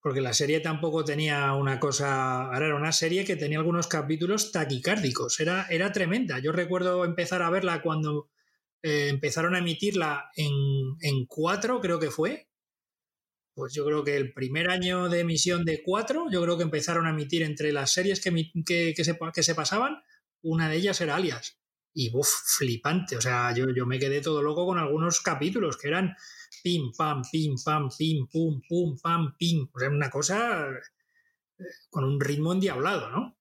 Porque 0.00 0.20
la 0.20 0.32
serie 0.32 0.60
tampoco 0.60 1.04
tenía 1.04 1.54
una 1.54 1.80
cosa. 1.80 2.44
Ahora 2.44 2.66
era 2.66 2.76
una 2.76 2.92
serie 2.92 3.24
que 3.24 3.34
tenía 3.34 3.58
algunos 3.58 3.88
capítulos 3.88 4.52
taquicárdicos. 4.52 5.40
Era, 5.40 5.66
era 5.70 5.90
tremenda. 5.90 6.38
Yo 6.38 6.52
recuerdo 6.52 7.04
empezar 7.04 7.42
a 7.42 7.50
verla 7.50 7.82
cuando 7.82 8.30
eh, 8.82 9.08
empezaron 9.08 9.54
a 9.54 9.58
emitirla 9.58 10.30
en, 10.36 10.52
en 11.00 11.26
cuatro, 11.26 11.80
creo 11.80 11.98
que 11.98 12.10
fue. 12.10 12.48
Pues 13.54 13.74
yo 13.74 13.84
creo 13.84 14.04
que 14.04 14.16
el 14.16 14.32
primer 14.32 14.70
año 14.70 15.08
de 15.08 15.20
emisión 15.20 15.64
de 15.64 15.82
cuatro, 15.82 16.26
yo 16.30 16.40
creo 16.42 16.56
que 16.56 16.62
empezaron 16.62 17.06
a 17.06 17.10
emitir 17.10 17.42
entre 17.42 17.72
las 17.72 17.92
series 17.92 18.20
que, 18.20 18.30
que, 18.64 19.04
se, 19.04 19.18
que 19.34 19.42
se 19.42 19.54
pasaban, 19.54 20.00
una 20.42 20.68
de 20.68 20.76
ellas 20.76 21.00
era 21.00 21.16
Alias. 21.16 21.58
Y 21.92 22.10
uf, 22.14 22.28
flipante. 22.56 23.16
O 23.16 23.20
sea, 23.20 23.52
yo, 23.54 23.66
yo 23.74 23.84
me 23.84 23.98
quedé 23.98 24.20
todo 24.20 24.42
loco 24.42 24.64
con 24.66 24.78
algunos 24.78 25.20
capítulos 25.20 25.76
que 25.76 25.88
eran 25.88 26.14
pim, 26.62 26.92
pam, 26.96 27.22
pim, 27.30 27.56
pam, 27.64 27.88
pim, 27.96 28.28
pum, 28.28 28.60
pum, 28.68 28.96
pam, 29.02 29.36
pim. 29.36 29.68
O 29.72 29.78
sea, 29.80 29.88
una 29.88 30.10
cosa 30.10 30.68
eh, 31.58 31.64
con 31.90 32.04
un 32.04 32.20
ritmo 32.20 32.52
endiablado, 32.52 33.10
¿no? 33.10 33.36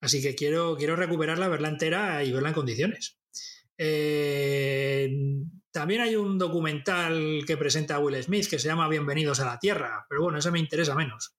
Así 0.00 0.20
que 0.20 0.34
quiero, 0.34 0.76
quiero 0.76 0.96
recuperarla, 0.96 1.48
verla 1.48 1.68
entera 1.68 2.22
y 2.22 2.32
verla 2.32 2.50
en 2.50 2.54
condiciones. 2.54 3.15
Eh, 3.78 5.10
también 5.70 6.00
hay 6.00 6.16
un 6.16 6.38
documental 6.38 7.44
que 7.46 7.56
presenta 7.56 7.98
Will 7.98 8.22
Smith 8.22 8.48
que 8.48 8.58
se 8.58 8.68
llama 8.68 8.88
Bienvenidos 8.88 9.40
a 9.40 9.44
la 9.44 9.58
Tierra, 9.58 10.06
pero 10.08 10.22
bueno, 10.22 10.38
eso 10.38 10.50
me 10.50 10.58
interesa 10.58 10.94
menos. 10.94 11.36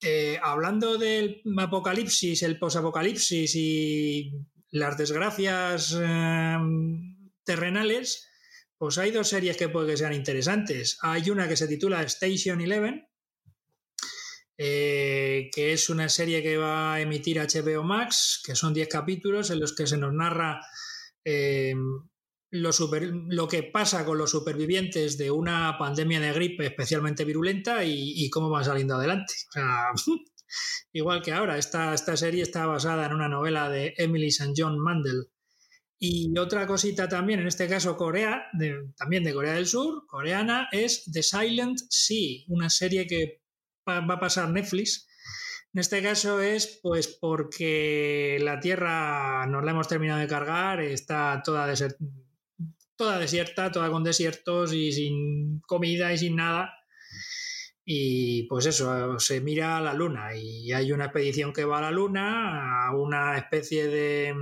Eh, 0.00 0.38
hablando 0.42 0.98
del 0.98 1.42
apocalipsis, 1.58 2.42
el 2.42 2.58
posapocalipsis 2.58 3.54
y 3.56 4.32
las 4.70 4.98
desgracias 4.98 5.98
em, 6.00 7.30
terrenales, 7.42 8.28
pues 8.76 8.98
hay 8.98 9.10
dos 9.10 9.28
series 9.28 9.56
que 9.56 9.68
puede 9.68 9.92
que 9.92 9.96
sean 9.96 10.12
interesantes. 10.12 10.98
Hay 11.00 11.30
una 11.30 11.48
que 11.48 11.56
se 11.56 11.66
titula 11.66 12.02
Station 12.02 12.60
Eleven, 12.60 13.08
eh, 14.58 15.50
que 15.52 15.72
es 15.72 15.88
una 15.88 16.08
serie 16.08 16.42
que 16.42 16.56
va 16.56 16.94
a 16.94 17.00
emitir 17.00 17.38
HBO 17.38 17.82
Max, 17.82 18.42
que 18.44 18.54
son 18.54 18.74
10 18.74 18.88
capítulos 18.88 19.50
en 19.50 19.58
los 19.58 19.74
que 19.74 19.86
se 19.86 19.96
nos 19.96 20.12
narra 20.12 20.60
eh, 21.24 21.74
lo, 22.50 22.70
lo, 23.28 23.48
que 23.48 23.62
pasa 23.64 24.04
con 24.04 24.16
los 24.16 24.30
supervivientes 24.30 25.18
de 25.18 25.30
una 25.30 25.76
pandemia 25.76 26.20
de 26.20 26.32
gripe 26.32 26.66
especialmente 26.66 27.24
virulenta 27.24 27.84
y, 27.84 28.30
cómo 28.30 28.48
van 28.48 28.64
saliendo 28.64 28.94
adelante. 28.94 29.34
igual 30.92 31.22
que 31.22 31.32
ahora, 31.32 31.58
esta, 31.58 31.94
esta, 31.94 32.16
serie 32.16 32.42
está 32.42 32.66
basada 32.66 33.06
en 33.06 33.14
una 33.14 33.28
novela 33.28 33.68
de 33.68 33.94
Emily 33.96 34.28
St. 34.28 34.52
John 34.56 34.78
Mandel. 34.78 35.30
Y 35.98 36.36
otra 36.38 36.66
cosita 36.66 37.08
también, 37.08 37.40
en 37.40 37.46
este 37.46 37.66
caso 37.66 37.96
Corea, 37.96 38.44
también 38.96 39.24
de 39.24 39.32
Corea 39.32 39.54
del 39.54 39.66
Sur, 39.66 40.06
coreana, 40.06 40.68
es 40.70 41.04
The 41.10 41.22
Silent 41.22 41.78
Sea, 41.88 42.44
una 42.48 42.68
serie 42.68 43.06
que 43.06 43.42
va 43.88 43.98
a 43.98 44.20
pasar 44.20 44.50
Netflix 44.50 45.03
en 45.74 45.80
este 45.80 46.00
caso 46.04 46.40
es 46.40 46.78
pues 46.80 47.08
porque 47.08 48.38
la 48.40 48.60
Tierra 48.60 49.44
nos 49.48 49.64
la 49.64 49.72
hemos 49.72 49.88
terminado 49.88 50.20
de 50.20 50.28
cargar, 50.28 50.80
está 50.80 51.42
toda, 51.44 51.74
toda 52.94 53.18
desierta, 53.18 53.72
toda 53.72 53.90
con 53.90 54.04
desiertos 54.04 54.72
y 54.72 54.92
sin 54.92 55.58
comida 55.66 56.12
y 56.12 56.18
sin 56.18 56.36
nada. 56.36 56.72
Y 57.84 58.44
pues 58.44 58.66
eso, 58.66 59.18
se 59.18 59.40
mira 59.40 59.78
a 59.78 59.80
la 59.80 59.94
Luna 59.94 60.36
y 60.36 60.70
hay 60.72 60.92
una 60.92 61.06
expedición 61.06 61.52
que 61.52 61.64
va 61.64 61.78
a 61.78 61.82
la 61.82 61.90
Luna, 61.90 62.86
a 62.86 62.96
una 62.96 63.36
especie 63.36 63.88
de, 63.88 64.32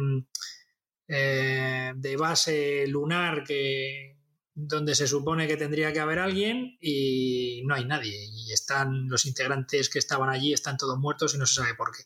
eh, 1.09 1.93
de 1.97 2.17
base 2.19 2.87
lunar 2.89 3.43
que, 3.43 4.12
donde 4.55 4.95
se 4.95 5.07
supone 5.07 5.47
que 5.47 5.57
tendría 5.57 5.93
que 5.93 6.01
haber 6.01 6.19
alguien 6.19 6.77
y 6.81 7.63
no 7.65 7.75
hay 7.75 7.85
nadie. 7.85 8.27
Y 8.31 8.53
están 8.53 9.09
los 9.09 9.27
integrantes 9.27 9.89
que 9.89 9.99
estaban 9.99 10.29
allí, 10.29 10.53
están 10.53 10.77
todos 10.77 10.99
muertos 10.99 11.35
y 11.35 11.39
no 11.39 11.47
se 11.47 11.55
sabe 11.55 11.75
por 11.75 11.91
qué. 11.97 12.05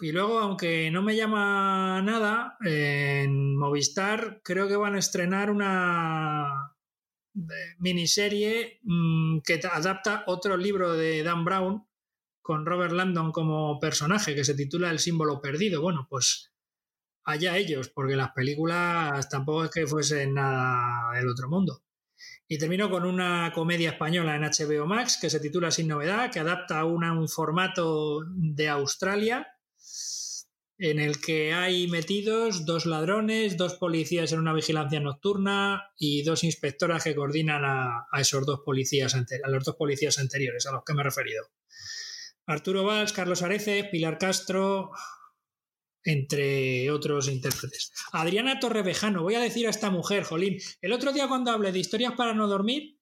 Y 0.00 0.12
luego, 0.12 0.38
aunque 0.38 0.90
no 0.90 1.02
me 1.02 1.16
llama 1.16 2.00
nada, 2.02 2.56
en 2.64 3.56
Movistar 3.56 4.40
creo 4.44 4.68
que 4.68 4.76
van 4.76 4.94
a 4.94 5.00
estrenar 5.00 5.50
una 5.50 6.74
eh, 7.34 7.74
miniserie 7.78 8.80
mm, 8.82 9.40
que 9.40 9.60
adapta 9.70 10.22
otro 10.26 10.56
libro 10.56 10.92
de 10.92 11.22
Dan 11.24 11.44
Brown 11.44 11.84
con 12.40 12.64
Robert 12.64 12.92
Landon 12.92 13.32
como 13.32 13.78
personaje 13.80 14.34
que 14.34 14.44
se 14.44 14.54
titula 14.54 14.90
El 14.90 15.00
símbolo 15.00 15.40
perdido. 15.40 15.82
Bueno, 15.82 16.06
pues 16.08 16.47
allá 17.28 17.58
ellos, 17.58 17.90
porque 17.90 18.16
las 18.16 18.32
películas 18.32 19.28
tampoco 19.28 19.64
es 19.64 19.70
que 19.70 19.86
fuesen 19.86 20.34
nada 20.34 21.14
del 21.14 21.28
otro 21.28 21.48
mundo. 21.48 21.82
Y 22.48 22.56
termino 22.56 22.90
con 22.90 23.04
una 23.04 23.52
comedia 23.54 23.90
española 23.90 24.34
en 24.34 24.42
HBO 24.42 24.86
Max 24.86 25.18
que 25.20 25.28
se 25.28 25.38
titula 25.38 25.70
Sin 25.70 25.88
Novedad, 25.88 26.30
que 26.32 26.40
adapta 26.40 26.80
a 26.80 26.84
un 26.86 27.28
formato 27.28 28.24
de 28.34 28.68
Australia 28.68 29.46
en 30.78 31.00
el 31.00 31.20
que 31.20 31.52
hay 31.52 31.86
metidos 31.88 32.64
dos 32.64 32.86
ladrones, 32.86 33.58
dos 33.58 33.74
policías 33.74 34.32
en 34.32 34.38
una 34.38 34.54
vigilancia 34.54 35.00
nocturna 35.00 35.90
y 35.98 36.22
dos 36.22 36.44
inspectoras 36.44 37.04
que 37.04 37.14
coordinan 37.14 37.62
a, 37.64 38.06
esos 38.18 38.46
dos 38.46 38.60
policías, 38.64 39.14
a 39.14 39.48
los 39.48 39.64
dos 39.64 39.76
policías 39.76 40.18
anteriores 40.18 40.66
a 40.66 40.72
los 40.72 40.82
que 40.84 40.94
me 40.94 41.02
he 41.02 41.04
referido. 41.04 41.44
Arturo 42.46 42.84
Valls, 42.84 43.12
Carlos 43.12 43.42
Areces, 43.42 43.88
Pilar 43.90 44.16
Castro, 44.16 44.92
entre 46.08 46.90
otros 46.90 47.28
intérpretes. 47.28 47.92
Adriana 48.12 48.58
Torrevejano, 48.58 49.22
voy 49.22 49.34
a 49.34 49.40
decir 49.40 49.66
a 49.66 49.70
esta 49.70 49.90
mujer, 49.90 50.24
Jolín, 50.24 50.56
el 50.80 50.94
otro 50.94 51.12
día 51.12 51.28
cuando 51.28 51.50
hablé 51.50 51.70
de 51.70 51.80
historias 51.80 52.14
para 52.14 52.32
no 52.32 52.48
dormir, 52.48 52.98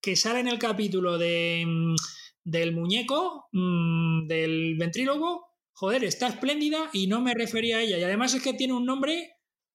que 0.00 0.14
sale 0.14 0.38
en 0.38 0.46
el 0.46 0.60
capítulo 0.60 1.18
de, 1.18 1.64
mm, 1.66 1.96
del 2.44 2.72
muñeco, 2.72 3.48
mm, 3.50 4.28
del 4.28 4.76
ventrílogo, 4.78 5.44
joder, 5.72 6.04
está 6.04 6.28
espléndida 6.28 6.88
y 6.92 7.08
no 7.08 7.20
me 7.20 7.34
refería 7.34 7.78
a 7.78 7.82
ella. 7.82 7.98
Y 7.98 8.04
además 8.04 8.32
es 8.34 8.42
que 8.42 8.54
tiene 8.54 8.74
un 8.74 8.86
nombre 8.86 9.32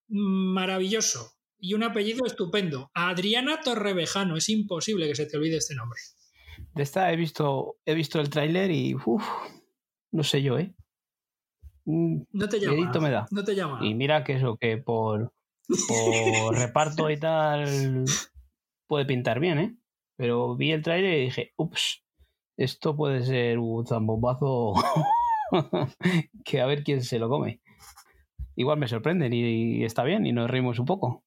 mm, 0.07 0.53
maravilloso 0.53 1.33
y 1.59 1.73
un 1.73 1.83
apellido 1.83 2.25
estupendo. 2.25 2.89
Adriana 2.93 3.59
Torrevejano, 3.59 4.37
es 4.37 4.47
imposible 4.47 5.09
que 5.09 5.15
se 5.15 5.25
te 5.25 5.35
olvide 5.35 5.57
este 5.57 5.75
nombre. 5.75 5.99
De 6.73 6.83
esta 6.83 7.11
he 7.11 7.17
visto, 7.17 7.79
he 7.85 7.93
visto 7.95 8.21
el 8.21 8.29
tráiler 8.29 8.71
y 8.71 8.95
no 10.11 10.23
sé 10.23 10.41
yo, 10.41 10.57
¿eh? 10.57 10.73
No 11.85 12.49
te 12.49 12.59
llama. 12.59 13.27
No 13.31 13.43
te 13.43 13.55
llama. 13.55 13.79
Y 13.81 13.93
mira 13.93 14.23
que 14.23 14.33
eso, 14.33 14.57
que 14.57 14.77
por, 14.77 15.33
por 15.87 16.55
reparto 16.57 17.09
y 17.09 17.17
tal 17.19 18.05
puede 18.87 19.05
pintar 19.05 19.39
bien, 19.39 19.59
¿eh? 19.59 19.77
Pero 20.17 20.55
vi 20.55 20.71
el 20.71 20.81
trailer 20.81 21.17
y 21.17 21.25
dije, 21.25 21.53
ups, 21.57 22.03
esto 22.57 22.95
puede 22.95 23.23
ser 23.23 23.59
un 23.59 23.85
zambombazo 23.85 24.73
que 26.45 26.61
a 26.61 26.65
ver 26.65 26.83
quién 26.83 27.03
se 27.03 27.19
lo 27.19 27.29
come. 27.29 27.61
Igual 28.55 28.79
me 28.79 28.87
sorprenden 28.87 29.33
y, 29.33 29.83
está 29.83 30.03
bien 30.03 30.25
y 30.25 30.31
nos 30.31 30.49
reímos 30.49 30.79
un 30.79 30.85
poco. 30.85 31.25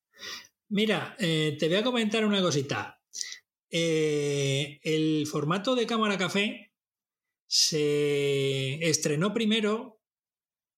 Mira, 0.70 1.14
eh, 1.18 1.56
te 1.58 1.68
voy 1.68 1.76
a 1.76 1.84
comentar 1.84 2.24
una 2.24 2.40
cosita. 2.40 3.00
Eh, 3.70 4.80
el 4.82 5.26
formato 5.26 5.74
de 5.74 5.86
cámara 5.86 6.16
café 6.16 6.72
se 7.46 8.74
estrenó 8.88 9.34
primero 9.34 9.97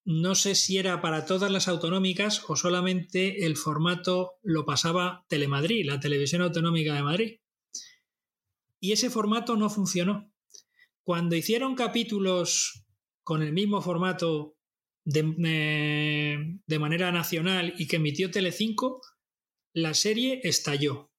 no 0.05 0.35
sé 0.35 0.55
si 0.55 0.79
era 0.79 1.01
para 1.01 1.27
todas 1.27 1.51
las 1.51 1.69
autonómicas 1.69 2.43
o 2.49 2.57
solamente 2.57 3.45
el 3.45 3.57
formato 3.57 4.39
lo 4.43 4.65
pasaba 4.65 5.25
Telemadrid, 5.29 5.87
la 5.87 6.01
televisión 6.01 6.43
autonómica 6.43 6.95
de 6.95 7.03
Madrid. 7.03 7.37
Y 8.81 8.93
ese 8.93 9.11
formato 9.11 9.57
no 9.57 9.69
funcionó. 9.69 10.33
Cuando 11.03 11.37
hicieron 11.37 11.75
capítulos 11.75 12.85
con 13.23 13.43
el 13.43 13.53
mismo 13.53 13.83
formato 13.83 14.57
de, 15.05 16.61
eh, 16.67 16.79
manera 16.79 17.13
nacional 17.13 17.75
y 17.77 17.87
que 17.87 17.97
emitió 17.97 18.31
Telecinco, 18.31 19.01
la 19.73 19.95
serie 19.95 20.41
estalló 20.45 21.10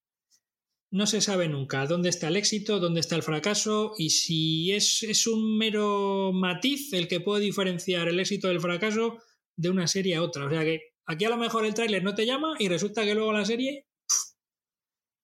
no 0.91 1.07
se 1.07 1.21
sabe 1.21 1.47
nunca 1.47 1.87
dónde 1.87 2.09
está 2.09 2.27
el 2.27 2.35
éxito, 2.35 2.79
dónde 2.79 2.99
está 2.99 3.15
el 3.15 3.23
fracaso 3.23 3.93
y 3.97 4.09
si 4.09 4.73
es, 4.73 5.03
es, 5.03 5.25
un 5.25 5.57
mero 5.57 6.31
matiz 6.33 6.91
el 6.93 7.07
que 7.07 7.21
puede 7.21 7.43
diferenciar 7.43 8.09
el 8.09 8.19
éxito 8.19 8.49
del 8.49 8.59
fracaso 8.59 9.17
de 9.55 9.69
una 9.69 9.87
serie 9.87 10.15
a 10.15 10.21
otra. 10.21 10.45
O 10.45 10.49
sea 10.49 10.63
que 10.63 10.81
aquí 11.05 11.23
a 11.23 11.29
lo 11.29 11.37
mejor 11.37 11.65
el 11.65 11.73
tráiler 11.73 12.03
no 12.03 12.13
te 12.13 12.25
llama 12.25 12.55
y 12.59 12.67
resulta 12.67 13.05
que 13.05 13.15
luego 13.15 13.31
la 13.31 13.45
serie 13.45 13.87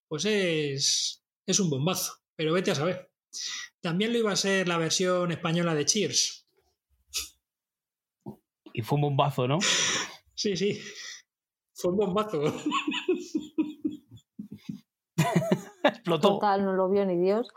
pues 0.07 0.23
es, 0.23 1.23
es 1.45 1.59
un 1.59 1.69
bombazo. 1.69 2.13
Pero 2.35 2.53
vete 2.53 2.71
a 2.71 2.75
saber. 2.75 3.11
También 3.81 4.13
lo 4.13 4.19
iba 4.19 4.31
a 4.31 4.37
ser 4.37 4.67
la 4.67 4.77
versión 4.77 5.31
española 5.31 5.75
de 5.75 5.85
Cheers. 5.85 6.47
Y 8.73 8.81
fue 8.83 8.95
un 8.95 9.01
bombazo, 9.01 9.47
¿no? 9.47 9.59
Sí, 10.39 10.55
sí. 10.55 10.79
Fue 11.73 11.89
un 11.91 11.97
bombazo. 11.97 12.43
Explotó. 15.83 16.35
Total, 16.35 16.65
no 16.65 16.73
lo 16.73 16.89
vio 16.89 17.05
ni 17.05 17.17
Dios. 17.17 17.49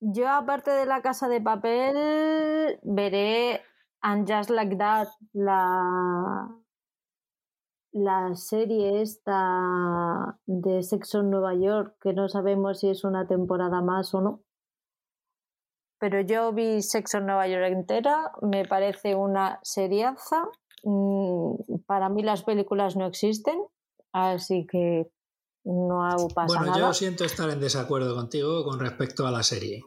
Yo, 0.00 0.28
aparte 0.28 0.70
de 0.72 0.84
la 0.86 1.00
casa 1.00 1.28
de 1.28 1.40
papel, 1.40 2.78
veré 2.82 3.62
And 4.00 4.28
Just 4.28 4.50
Like 4.50 4.76
That, 4.76 5.06
la, 5.32 6.48
la 7.92 8.34
serie 8.34 9.00
esta 9.00 10.38
de 10.46 10.82
Sexo 10.82 11.20
en 11.20 11.30
Nueva 11.30 11.54
York, 11.54 11.96
que 12.00 12.12
no 12.12 12.28
sabemos 12.28 12.80
si 12.80 12.88
es 12.88 13.04
una 13.04 13.28
temporada 13.28 13.80
más 13.80 14.12
o 14.12 14.20
no. 14.20 14.40
Pero 16.00 16.20
yo 16.20 16.52
vi 16.52 16.82
Sexo 16.82 17.18
en 17.18 17.26
Nueva 17.26 17.46
York 17.46 17.66
entera, 17.66 18.32
me 18.42 18.64
parece 18.64 19.14
una 19.14 19.60
seriaza. 19.62 20.48
Mm, 20.82 21.54
Para 21.86 22.08
mí 22.08 22.24
las 22.24 22.42
películas 22.42 22.96
no 22.96 23.06
existen, 23.06 23.56
así 24.12 24.66
que 24.66 25.12
no 25.64 26.28
pasa 26.34 26.46
bueno, 26.46 26.72
nada. 26.72 26.78
yo 26.78 26.94
siento 26.94 27.24
estar 27.24 27.48
en 27.50 27.60
desacuerdo 27.60 28.14
contigo 28.14 28.64
con 28.64 28.80
respecto 28.80 29.26
a 29.26 29.30
la 29.30 29.42
serie. 29.42 29.84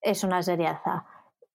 Es 0.00 0.24
una 0.24 0.42
seriaza. 0.42 1.06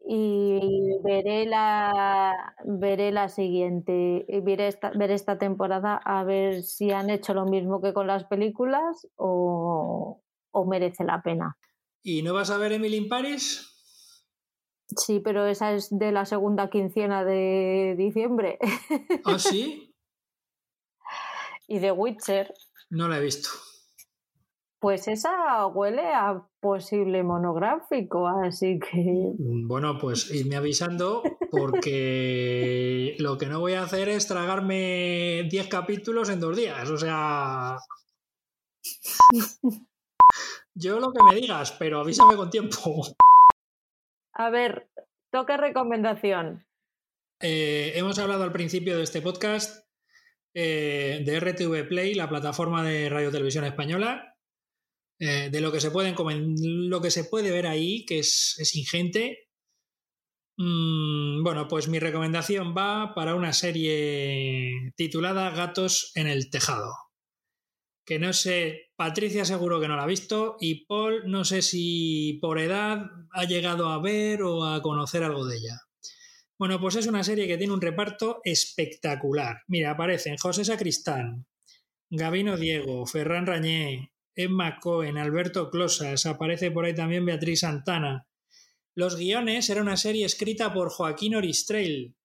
Y 0.06 1.00
veré 1.02 1.46
la, 1.46 2.56
veré 2.66 3.12
la 3.14 3.30
siguiente, 3.30 4.26
y 4.28 4.42
veré 4.42 4.68
esta, 4.68 4.92
veré 4.92 5.14
esta 5.14 5.38
temporada 5.38 5.96
a 5.96 6.26
ver 6.26 6.62
si 6.64 6.92
han 6.92 7.10
hecho 7.10 7.34
lo 7.34 7.46
mismo 7.46 7.82
que 7.82 7.94
con 7.94 8.08
las 8.08 8.26
películas 8.26 9.08
o, 9.16 10.22
o 10.52 10.66
merece 10.66 11.06
la 11.06 11.22
pena. 11.22 11.58
¿Y 12.04 12.22
no 12.22 12.34
vas 12.34 12.50
a 12.50 12.58
ver 12.58 12.74
Emily 12.74 12.98
in 12.98 13.08
Paris? 13.08 13.70
Sí, 14.98 15.22
pero 15.22 15.46
esa 15.46 15.74
es 15.74 15.88
de 15.98 16.12
la 16.12 16.26
segunda 16.26 16.70
quincena 16.70 17.24
de 17.24 17.96
diciembre. 17.98 18.60
¿Ah, 19.24 19.40
sí? 19.40 19.96
y 21.68 21.80
The 21.80 21.92
Witcher, 21.92 22.54
No 22.94 23.08
la 23.08 23.18
he 23.18 23.22
visto. 23.22 23.50
pues 24.80 25.08
esa 25.08 25.66
huele 25.66 26.14
a 26.14 26.46
posible 26.60 27.24
monográfico, 27.24 28.28
así 28.28 28.80
que 28.80 29.32
Bueno, 29.40 29.98
pues 29.98 30.30
irme 30.30 30.58
avisando 30.58 31.24
porque 31.50 33.16
lo 33.20 33.38
que 33.40 33.48
no 33.48 33.62
voy 33.62 33.74
a 33.74 33.84
hacer 33.84 34.10
es 34.10 34.28
tragarme 34.28 35.48
10 35.50 35.68
capítulos 35.70 36.30
en 36.30 36.40
dos 36.40 36.56
días. 36.56 36.88
O 36.90 36.98
sea... 36.98 37.78
Yo 40.76 41.00
lo 41.00 41.12
que 41.14 41.24
me 41.24 41.36
digas, 41.36 41.72
pero 41.72 42.02
avísame 42.02 42.36
con 42.36 42.52
tiempo. 42.52 42.78
a 44.34 44.50
ver, 44.52 44.88
toca 45.32 45.58
recomendación. 45.58 46.68
Eh, 47.40 47.94
hemos 47.96 48.20
hablado 48.20 48.44
al 48.44 48.52
principio 48.52 48.98
de 48.98 49.04
este 49.04 49.22
podcast 49.22 49.83
eh, 50.54 51.22
de 51.26 51.40
RTV 51.40 51.88
Play, 51.88 52.14
la 52.16 52.30
plataforma 52.30 52.84
de 52.84 53.10
radio 53.10 53.32
televisión 53.32 53.66
española, 53.66 54.36
eh, 55.20 55.50
de 55.52 55.62
lo 55.62 55.72
que 55.72 55.80
se 55.82 55.92
puede 55.92 56.14
comen- 56.16 56.56
lo 56.90 57.02
que 57.02 57.12
se 57.12 57.24
puede 57.26 57.52
ver 57.52 57.68
ahí, 57.68 58.06
que 58.06 58.20
es, 58.20 58.56
es 58.60 58.76
ingente. 58.76 59.48
Mm, 60.58 61.44
bueno, 61.44 61.68
pues 61.68 61.88
mi 61.88 62.00
recomendación 62.00 62.76
va 62.78 63.14
para 63.16 63.36
una 63.36 63.54
serie 63.54 64.92
titulada 64.96 65.50
Gatos 65.52 66.12
en 66.16 66.28
el 66.28 66.50
Tejado. 66.50 66.94
Que 68.06 68.20
no 68.20 68.34
sé, 68.34 68.92
Patricia 68.98 69.46
seguro 69.46 69.80
que 69.80 69.88
no 69.88 69.96
la 69.96 70.04
ha 70.04 70.08
visto 70.08 70.58
y 70.60 70.86
Paul 70.86 71.24
no 71.32 71.46
sé 71.46 71.62
si 71.62 72.38
por 72.42 72.60
edad 72.60 73.06
ha 73.32 73.46
llegado 73.46 73.88
a 73.90 74.02
ver 74.02 74.44
o 74.44 74.66
a 74.66 74.82
conocer 74.82 75.24
algo 75.24 75.46
de 75.46 75.58
ella. 75.58 75.80
Bueno, 76.64 76.80
pues 76.80 76.96
es 76.96 77.08
una 77.08 77.26
serie 77.26 77.46
que 77.46 77.58
tiene 77.58 77.74
un 77.74 77.82
reparto 77.82 78.40
espectacular. 78.46 79.64
Mira, 79.68 79.92
aparecen 79.92 80.38
José 80.38 80.64
Sacristán, 80.64 81.46
Gabino 82.10 82.56
Diego, 82.56 83.06
Ferran 83.06 83.46
Rañé, 83.46 84.14
Emma 84.34 84.80
Cohen, 84.80 85.18
Alberto 85.18 85.70
Closas, 85.70 86.26
aparece 86.26 86.72
por 86.72 86.86
ahí 86.86 86.96
también 86.96 87.26
Beatriz 87.26 87.60
Santana. 87.60 88.30
Los 88.96 89.18
guiones 89.18 89.70
era 89.70 89.82
una 89.82 89.98
serie 89.98 90.26
escrita 90.26 90.74
por 90.74 90.90
Joaquín 90.90 91.36
Oristrel. 91.36 92.16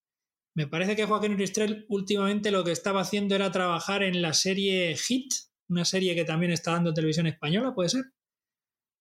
Me 0.54 0.68
parece 0.68 0.94
que 0.94 1.06
Joaquín 1.06 1.32
Oristrel 1.32 1.84
últimamente 1.88 2.52
lo 2.52 2.62
que 2.62 2.70
estaba 2.70 3.00
haciendo 3.00 3.34
era 3.34 3.50
trabajar 3.50 4.04
en 4.04 4.22
la 4.22 4.34
serie 4.34 4.96
Hit, 4.96 5.32
una 5.68 5.84
serie 5.84 6.14
que 6.14 6.24
también 6.24 6.52
está 6.52 6.74
dando 6.74 6.94
televisión 6.94 7.26
española, 7.26 7.74
¿puede 7.74 7.88
ser? 7.88 8.04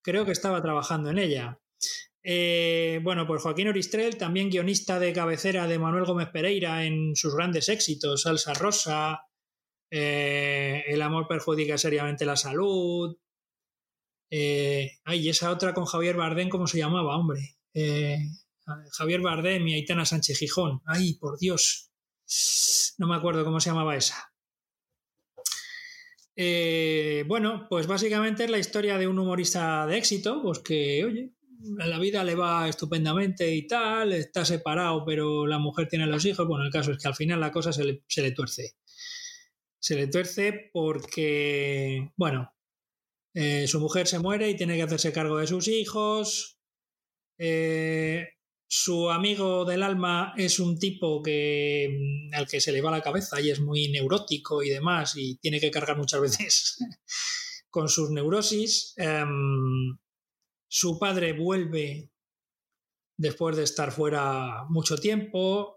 Creo 0.02 0.24
que 0.24 0.32
estaba 0.32 0.60
trabajando 0.60 1.10
en 1.10 1.18
ella. 1.18 1.60
Eh, 2.22 3.00
bueno, 3.02 3.26
pues 3.26 3.42
Joaquín 3.42 3.68
Oristrel, 3.68 4.16
también 4.16 4.50
guionista 4.50 4.98
de 4.98 5.12
cabecera 5.12 5.66
de 5.66 5.78
Manuel 5.78 6.04
Gómez 6.04 6.28
Pereira 6.28 6.84
en 6.84 7.14
sus 7.16 7.34
grandes 7.34 7.68
éxitos, 7.68 8.22
Salsa 8.22 8.54
Rosa, 8.54 9.22
eh, 9.90 10.84
El 10.86 11.02
amor 11.02 11.26
perjudica 11.26 11.78
seriamente 11.78 12.26
la 12.26 12.36
salud. 12.36 13.16
Eh, 14.30 14.98
ay, 15.04 15.28
esa 15.28 15.50
otra 15.50 15.72
con 15.72 15.86
Javier 15.86 16.16
Bardem, 16.16 16.48
¿cómo 16.48 16.66
se 16.66 16.78
llamaba, 16.78 17.16
hombre? 17.16 17.56
Eh, 17.72 18.18
Javier 18.92 19.20
Bardem 19.22 19.66
y 19.68 19.74
Aitana 19.74 20.04
Sánchez 20.04 20.38
Gijón. 20.38 20.82
Ay, 20.84 21.14
por 21.14 21.38
Dios. 21.38 21.90
No 22.98 23.06
me 23.06 23.16
acuerdo 23.16 23.44
cómo 23.44 23.60
se 23.60 23.70
llamaba 23.70 23.96
esa. 23.96 24.32
Bueno, 27.26 27.66
pues 27.68 27.86
básicamente 27.86 28.44
es 28.44 28.50
la 28.50 28.58
historia 28.58 28.98
de 28.98 29.08
un 29.08 29.18
humorista 29.18 29.86
de 29.86 29.96
éxito, 29.96 30.42
pues 30.42 30.60
que, 30.60 31.04
oye, 31.04 31.32
la 31.60 31.98
vida 31.98 32.24
le 32.24 32.34
va 32.34 32.68
estupendamente 32.68 33.54
y 33.54 33.66
tal, 33.66 34.12
está 34.12 34.44
separado, 34.44 35.04
pero 35.04 35.46
la 35.46 35.58
mujer 35.58 35.88
tiene 35.88 36.06
los 36.06 36.24
hijos. 36.24 36.46
Bueno, 36.46 36.64
el 36.64 36.72
caso 36.72 36.92
es 36.92 36.98
que 36.98 37.08
al 37.08 37.14
final 37.14 37.40
la 37.40 37.52
cosa 37.52 37.72
se 37.72 37.84
le, 37.84 38.02
se 38.06 38.22
le 38.22 38.32
tuerce. 38.32 38.76
Se 39.80 39.94
le 39.96 40.08
tuerce 40.08 40.70
porque, 40.72 42.10
bueno, 42.16 42.52
eh, 43.34 43.66
su 43.66 43.80
mujer 43.80 44.06
se 44.06 44.18
muere 44.18 44.50
y 44.50 44.56
tiene 44.56 44.76
que 44.76 44.82
hacerse 44.82 45.12
cargo 45.12 45.38
de 45.38 45.46
sus 45.46 45.68
hijos. 45.68 46.58
Eh, 47.38 48.26
su 48.66 49.10
amigo 49.10 49.64
del 49.64 49.82
alma 49.82 50.34
es 50.36 50.58
un 50.58 50.78
tipo 50.78 51.22
que 51.22 51.88
mm, 52.30 52.34
al 52.34 52.46
que 52.46 52.60
se 52.60 52.72
le 52.72 52.82
va 52.82 52.90
la 52.90 53.00
cabeza 53.00 53.40
y 53.40 53.50
es 53.50 53.60
muy 53.60 53.88
neurótico 53.88 54.62
y 54.62 54.68
demás 54.68 55.14
y 55.16 55.36
tiene 55.38 55.60
que 55.60 55.70
cargar 55.70 55.96
muchas 55.96 56.20
veces 56.20 56.78
con 57.70 57.88
sus 57.88 58.10
neurosis. 58.10 58.94
Em, 58.96 59.96
su 60.68 60.98
padre 60.98 61.32
vuelve 61.32 62.10
después 63.16 63.56
de 63.56 63.64
estar 63.64 63.90
fuera 63.92 64.64
mucho 64.68 64.96
tiempo. 64.98 65.76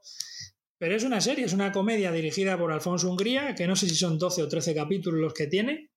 Pero 0.77 0.95
es 0.95 1.03
una 1.03 1.21
serie, 1.21 1.45
es 1.45 1.53
una 1.53 1.71
comedia 1.71 2.11
dirigida 2.11 2.57
por 2.57 2.71
Alfonso 2.71 3.09
Hungría, 3.09 3.53
que 3.55 3.67
no 3.67 3.75
sé 3.75 3.87
si 3.87 3.95
son 3.95 4.17
12 4.17 4.43
o 4.43 4.47
13 4.47 4.73
capítulos 4.73 5.19
los 5.21 5.33
que 5.33 5.45
tiene, 5.47 5.91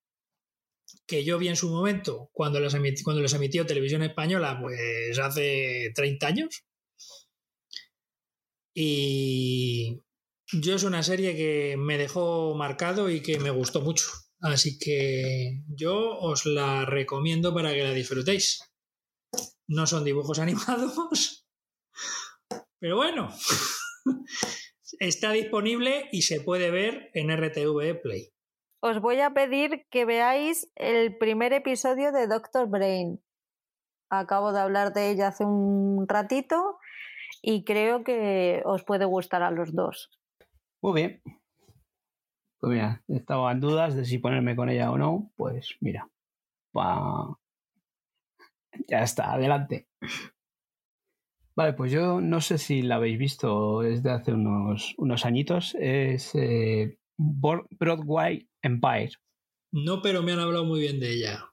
que 1.07 1.25
yo 1.25 1.39
vi 1.39 1.49
en 1.49 1.57
su 1.57 1.71
momento 1.71 2.29
cuando 2.33 2.61
les, 2.61 2.75
emiti- 2.75 3.03
cuando 3.03 3.23
les 3.23 3.33
emitió 3.33 3.65
Televisión 3.65 4.03
Española, 4.03 4.59
pues 4.61 5.19
hace 5.19 5.91
30 5.95 6.27
años. 6.27 6.65
Y 8.75 10.01
yo 10.53 10.75
es 10.75 10.83
una 10.85 11.03
serie 11.03 11.35
que 11.37 11.77
me 11.79 11.97
dejó 11.99 12.55
marcado 12.55 13.09
y 13.11 13.21
que 13.23 13.39
me 13.39 13.51
gustó 13.51 13.81
mucho. 13.81 14.07
Así 14.41 14.79
que 14.79 15.63
yo 15.69 16.19
os 16.19 16.45
la 16.45 16.85
recomiendo 16.85 17.55
para 17.55 17.73
que 17.73 17.83
la 17.85 17.93
disfrutéis. 17.93 18.61
No 19.69 19.87
son 19.87 20.05
dibujos 20.05 20.39
animados, 20.41 21.47
pero 22.79 22.97
bueno, 22.97 23.29
está 24.99 25.33
disponible 25.33 26.09
y 26.13 26.23
se 26.23 26.41
puede 26.41 26.71
ver 26.71 27.11
en 27.15 27.31
RTV 27.31 28.01
Play. 28.03 28.31
Os 28.83 29.01
voy 29.01 29.21
a 29.21 29.33
pedir 29.33 29.87
que 29.91 30.05
veáis 30.05 30.71
el 30.75 31.17
primer 31.17 31.53
episodio 31.55 32.13
de 32.13 32.27
Doctor 32.27 32.69
Brain. 32.69 33.23
Acabo 34.11 34.53
de 34.53 34.61
hablar 34.61 34.93
de 34.93 35.11
ella 35.11 35.29
hace 35.29 35.45
un 35.45 36.07
ratito 36.07 36.79
y 37.41 37.65
creo 37.65 38.05
que 38.05 38.61
os 38.67 38.85
puede 38.85 39.07
gustar 39.07 39.43
a 39.43 39.51
los 39.51 39.75
dos. 39.75 40.11
Muy 40.83 40.93
bien. 41.01 41.23
Pues 42.61 42.73
mira, 42.75 43.03
estaba 43.09 43.51
en 43.53 43.61
dudas 43.61 43.95
de 43.97 44.05
si 44.05 44.19
ponerme 44.19 44.55
con 44.55 44.69
ella 44.69 44.91
o 44.91 44.99
no. 44.99 45.33
Pues 45.37 45.77
mira. 45.81 46.11
pa- 46.73 47.39
Ya 48.89 49.03
está, 49.03 49.33
adelante. 49.33 49.89
Vale, 51.57 51.73
pues 51.75 51.93
yo 51.93 52.21
no 52.21 52.41
sé 52.41 52.59
si 52.59 52.83
la 52.83 52.97
habéis 52.97 53.19
visto, 53.19 53.83
es 53.85 54.03
de 54.03 54.11
hace 54.11 54.33
unos, 54.33 54.95
unos 54.99 55.25
añitos. 55.25 55.77
Es 55.79 56.35
eh, 56.35 56.99
Broadway 57.17 58.49
Empire. 58.63 59.13
No, 59.73 60.03
pero 60.03 60.23
me 60.23 60.33
han 60.33 60.41
hablado 60.41 60.65
muy 60.65 60.81
bien 60.81 60.99
de 60.99 61.13
ella. 61.13 61.45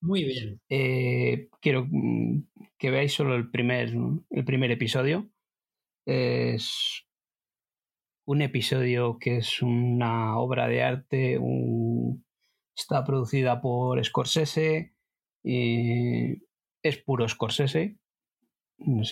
Muy 0.00 0.24
bien. 0.24 0.60
Eh, 0.68 1.48
quiero 1.60 1.86
mm, 1.88 2.44
que 2.78 2.90
veáis 2.90 3.12
solo 3.12 3.34
el 3.36 3.50
primer, 3.50 3.92
el 4.30 4.44
primer 4.44 4.70
episodio. 4.70 5.28
Es 6.06 7.04
un 8.24 8.40
episodio 8.42 9.18
que 9.18 9.38
es 9.38 9.62
una 9.62 10.38
obra 10.38 10.68
de 10.68 10.82
arte, 10.82 11.38
un- 11.38 12.24
Está 12.74 13.04
producida 13.04 13.60
por 13.60 14.02
Scorsese. 14.02 14.91
Y 15.42 16.42
es 16.82 16.98
puro 16.98 17.28
Scorsese. 17.28 17.96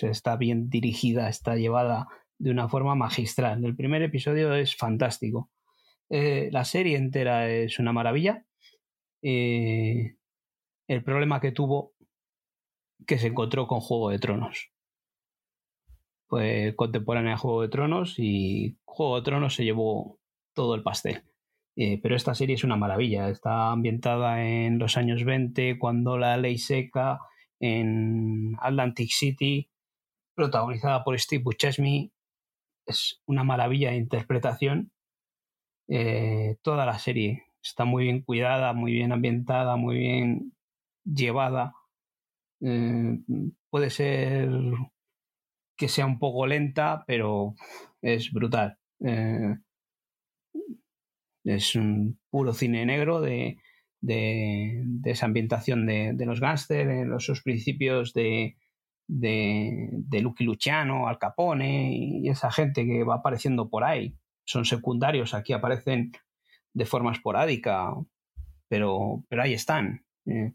Está 0.01 0.35
bien 0.35 0.69
dirigida, 0.69 1.29
está 1.29 1.55
llevada 1.55 2.07
de 2.37 2.51
una 2.51 2.67
forma 2.67 2.95
magistral. 2.95 3.63
El 3.63 3.75
primer 3.75 4.01
episodio 4.01 4.53
es 4.53 4.75
fantástico. 4.75 5.49
Eh, 6.09 6.49
la 6.51 6.65
serie 6.65 6.97
entera 6.97 7.49
es 7.49 7.79
una 7.79 7.93
maravilla. 7.93 8.45
Eh, 9.21 10.15
el 10.87 11.03
problema 11.03 11.39
que 11.39 11.51
tuvo 11.51 11.93
que 13.07 13.17
se 13.17 13.27
encontró 13.27 13.67
con 13.67 13.79
Juego 13.79 14.09
de 14.09 14.19
Tronos. 14.19 14.71
Fue 16.27 16.73
contemporánea 16.75 17.33
a 17.33 17.37
Juego 17.37 17.61
de 17.61 17.69
Tronos 17.69 18.15
y 18.17 18.77
Juego 18.85 19.17
de 19.17 19.23
Tronos 19.23 19.55
se 19.55 19.63
llevó 19.63 20.19
todo 20.53 20.75
el 20.75 20.83
pastel. 20.83 21.23
Eh, 21.75 21.99
pero 22.01 22.15
esta 22.15 22.35
serie 22.35 22.55
es 22.55 22.63
una 22.63 22.75
maravilla. 22.75 23.29
Está 23.29 23.71
ambientada 23.71 24.43
en 24.43 24.79
los 24.79 24.97
años 24.97 25.23
20, 25.23 25.79
cuando 25.79 26.17
la 26.17 26.37
ley 26.37 26.57
seca, 26.57 27.19
en 27.59 28.55
Atlantic 28.59 29.09
City, 29.11 29.69
protagonizada 30.35 31.03
por 31.03 31.19
Steve 31.19 31.43
Buscemi. 31.43 32.11
Es 32.85 33.21
una 33.25 33.43
maravilla 33.43 33.91
de 33.91 33.97
interpretación. 33.97 34.91
Eh, 35.87 36.57
toda 36.61 36.85
la 36.85 36.99
serie 36.99 37.43
está 37.63 37.85
muy 37.85 38.05
bien 38.05 38.21
cuidada, 38.21 38.73
muy 38.73 38.93
bien 38.93 39.11
ambientada, 39.11 39.75
muy 39.75 39.97
bien 39.97 40.53
llevada. 41.03 41.73
Eh, 42.61 43.19
puede 43.69 43.89
ser 43.89 44.49
que 45.77 45.87
sea 45.87 46.05
un 46.05 46.19
poco 46.19 46.45
lenta, 46.47 47.03
pero 47.07 47.55
es 48.01 48.31
brutal. 48.31 48.77
Es 51.43 51.75
un 51.75 52.19
puro 52.29 52.53
cine 52.53 52.85
negro 52.85 53.21
de, 53.21 53.57
de, 54.01 54.83
esa 55.05 55.25
ambientación 55.25 55.85
de, 55.85 56.15
los 56.25 56.39
gángsters, 56.39 57.07
los 57.07 57.25
sus 57.25 57.41
principios 57.43 58.13
de, 58.13 58.57
de, 59.07 59.89
de 59.91 60.21
Lucky 60.21 60.43
Luciano, 60.43 61.07
Al 61.07 61.19
Capone 61.19 61.91
y 61.93 62.29
esa 62.29 62.51
gente 62.51 62.85
que 62.85 63.03
va 63.03 63.15
apareciendo 63.15 63.69
por 63.69 63.83
ahí. 63.83 64.15
Son 64.45 64.65
secundarios, 64.65 65.33
aquí 65.33 65.53
aparecen 65.53 66.11
de 66.73 66.85
forma 66.85 67.11
esporádica, 67.11 67.93
pero, 68.67 69.23
pero 69.29 69.43
ahí 69.43 69.53
están. 69.53 70.05
Eh, 70.25 70.53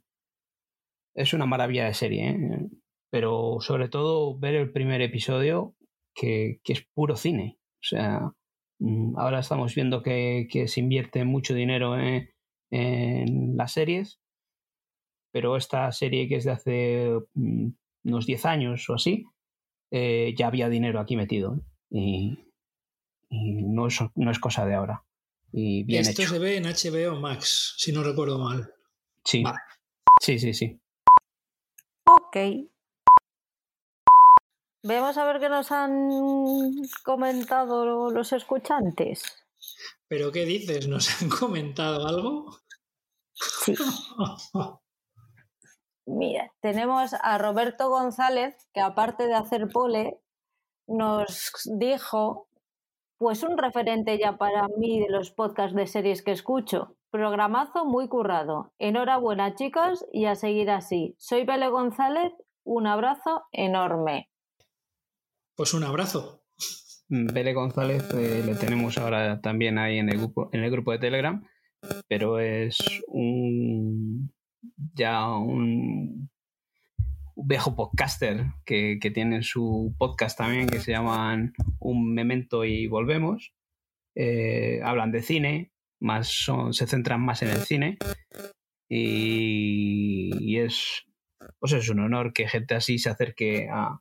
es 1.15 1.33
una 1.33 1.47
maravilla 1.47 1.87
de 1.87 1.95
serie, 1.95 2.31
¿eh? 2.31 2.69
pero 3.11 3.59
sobre 3.61 3.89
todo 3.89 4.39
ver 4.39 4.55
el 4.55 4.73
primer 4.73 5.01
episodio 5.01 5.75
que, 6.15 6.61
es 6.65 6.87
puro 6.95 7.17
cine. 7.17 7.59
O 7.75 7.83
sea, 7.89 8.33
ahora 9.17 9.41
estamos 9.41 9.75
viendo 9.75 10.03
que, 10.03 10.65
se 10.69 10.81
invierte 10.81 11.25
mucho 11.25 11.55
dinero 11.55 11.97
en, 11.99 13.57
las 13.57 13.73
series, 13.73 14.21
pero 15.33 15.57
esta 15.57 15.91
serie 15.93 16.29
que 16.29 16.37
es 16.37 16.45
de 16.45 16.51
hace 16.51 17.11
mm, 17.35 17.69
unos 18.05 18.27
10 18.27 18.45
años 18.47 18.89
o 18.91 18.95
así, 18.95 19.25
eh, 19.91 20.35
ya 20.37 20.49
había 20.49 20.69
dinero 20.69 21.01
aquí 21.01 21.17
metido. 21.17 21.61
¿eh? 21.91 22.37
Y, 23.31 23.63
no, 23.63 23.87
es, 23.87 23.99
no 24.15 24.31
es 24.31 24.39
cosa 24.39 24.67
de 24.67 24.75
ahora. 24.75 25.05
Y 25.53 25.85
bien 25.85 26.03
Esto 26.03 26.23
se 26.23 26.39
ve 26.39 26.57
en 26.57 26.65
HBO 26.65 27.21
Max, 27.21 27.75
si 27.79 27.93
no 27.93 28.03
recuerdo 28.03 28.39
mal. 28.39 28.73
Sí. 29.25 29.43
Sí, 30.21 30.39
sí, 30.39 30.55
sí. 30.55 30.81
Ok. 32.05 32.37
Vamos 34.89 35.19
a 35.19 35.25
ver 35.25 35.41
qué 35.41 35.49
nos 35.49 35.73
han 35.73 36.09
comentado 37.03 38.09
los 38.13 38.33
escuchantes. 38.33 39.45
¿Pero 40.07 40.31
qué 40.31 40.45
dices? 40.45 40.87
¿Nos 40.87 41.21
han 41.21 41.29
comentado 41.29 42.07
algo? 42.07 42.57
Sí. 43.33 43.75
Mira, 46.07 46.53
tenemos 46.61 47.15
a 47.21 47.37
Roberto 47.37 47.89
González, 47.89 48.55
que 48.73 48.81
aparte 48.81 49.27
de 49.27 49.35
hacer 49.35 49.67
pole, 49.73 50.21
nos 50.87 51.51
dijo, 51.65 52.49
pues 53.19 53.43
un 53.43 53.59
referente 53.59 54.17
ya 54.19 54.39
para 54.39 54.69
mí 54.69 55.01
de 55.01 55.09
los 55.09 55.33
podcasts 55.33 55.75
de 55.75 55.89
series 55.89 56.23
que 56.23 56.31
escucho. 56.31 56.95
Programazo 57.11 57.87
muy 57.87 58.09
currado. 58.09 58.73
Enhorabuena, 58.79 59.57
chicos, 59.57 60.07
y 60.13 60.27
a 60.27 60.37
seguir 60.37 60.71
así. 60.71 61.17
Soy 61.19 61.45
Bele 61.45 61.71
González. 61.71 62.33
Un 62.63 62.87
abrazo 62.87 63.47
enorme. 63.51 64.31
Pues 65.57 65.75
un 65.75 65.85
abrazo. 65.85 66.45
Bele 67.09 67.55
González 67.55 68.05
eh, 68.15 68.43
le 68.45 68.55
tenemos 68.57 68.99
ahora 68.99 69.41
también 69.41 69.79
ahí 69.79 69.99
en 69.99 70.09
el 70.11 70.19
grupo, 70.19 70.51
en 70.53 70.65
el 70.65 70.71
grupo 70.71 70.93
de 70.93 70.99
Telegram, 70.99 71.47
pero 72.09 72.41
es 72.41 72.79
un 73.07 74.33
ya 74.95 75.29
un, 75.35 76.29
viejo 77.37 77.77
podcaster 77.77 78.47
que, 78.65 78.99
tiene 79.15 79.43
su 79.43 79.95
podcast 79.99 80.39
también 80.39 80.69
que 80.69 80.81
se 80.81 80.93
llaman 80.93 81.53
Un 81.79 82.13
Memento 82.13 82.65
y 82.65 82.87
Volvemos. 82.87 83.53
Eh, 84.15 84.81
hablan 84.83 85.13
de 85.13 85.23
cine, 85.23 85.73
más 86.01 86.29
son, 86.29 86.73
se 86.73 86.87
centran 86.87 87.21
más 87.21 87.43
en 87.43 87.51
el 87.51 87.59
cine 87.59 87.99
y, 88.89 90.59
es 90.59 91.05
pues 91.61 91.73
es 91.73 91.89
un 91.91 92.01
honor 92.01 92.33
que 92.33 92.49
gente 92.49 92.75
así 92.75 92.99
se 92.99 93.11
acerque 93.11 93.69
a, 93.71 94.01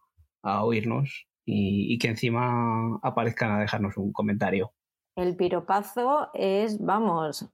oírnos 0.63 1.27
y, 1.45 1.97
que 1.99 2.07
encima 2.09 2.99
aparezcan 3.03 3.51
a 3.51 3.59
dejarnos 3.59 3.97
un 3.97 4.11
comentario. 4.11 4.73
El 5.15 5.35
piropazo 5.35 6.29
es, 6.33 6.83
vamos, 6.83 7.47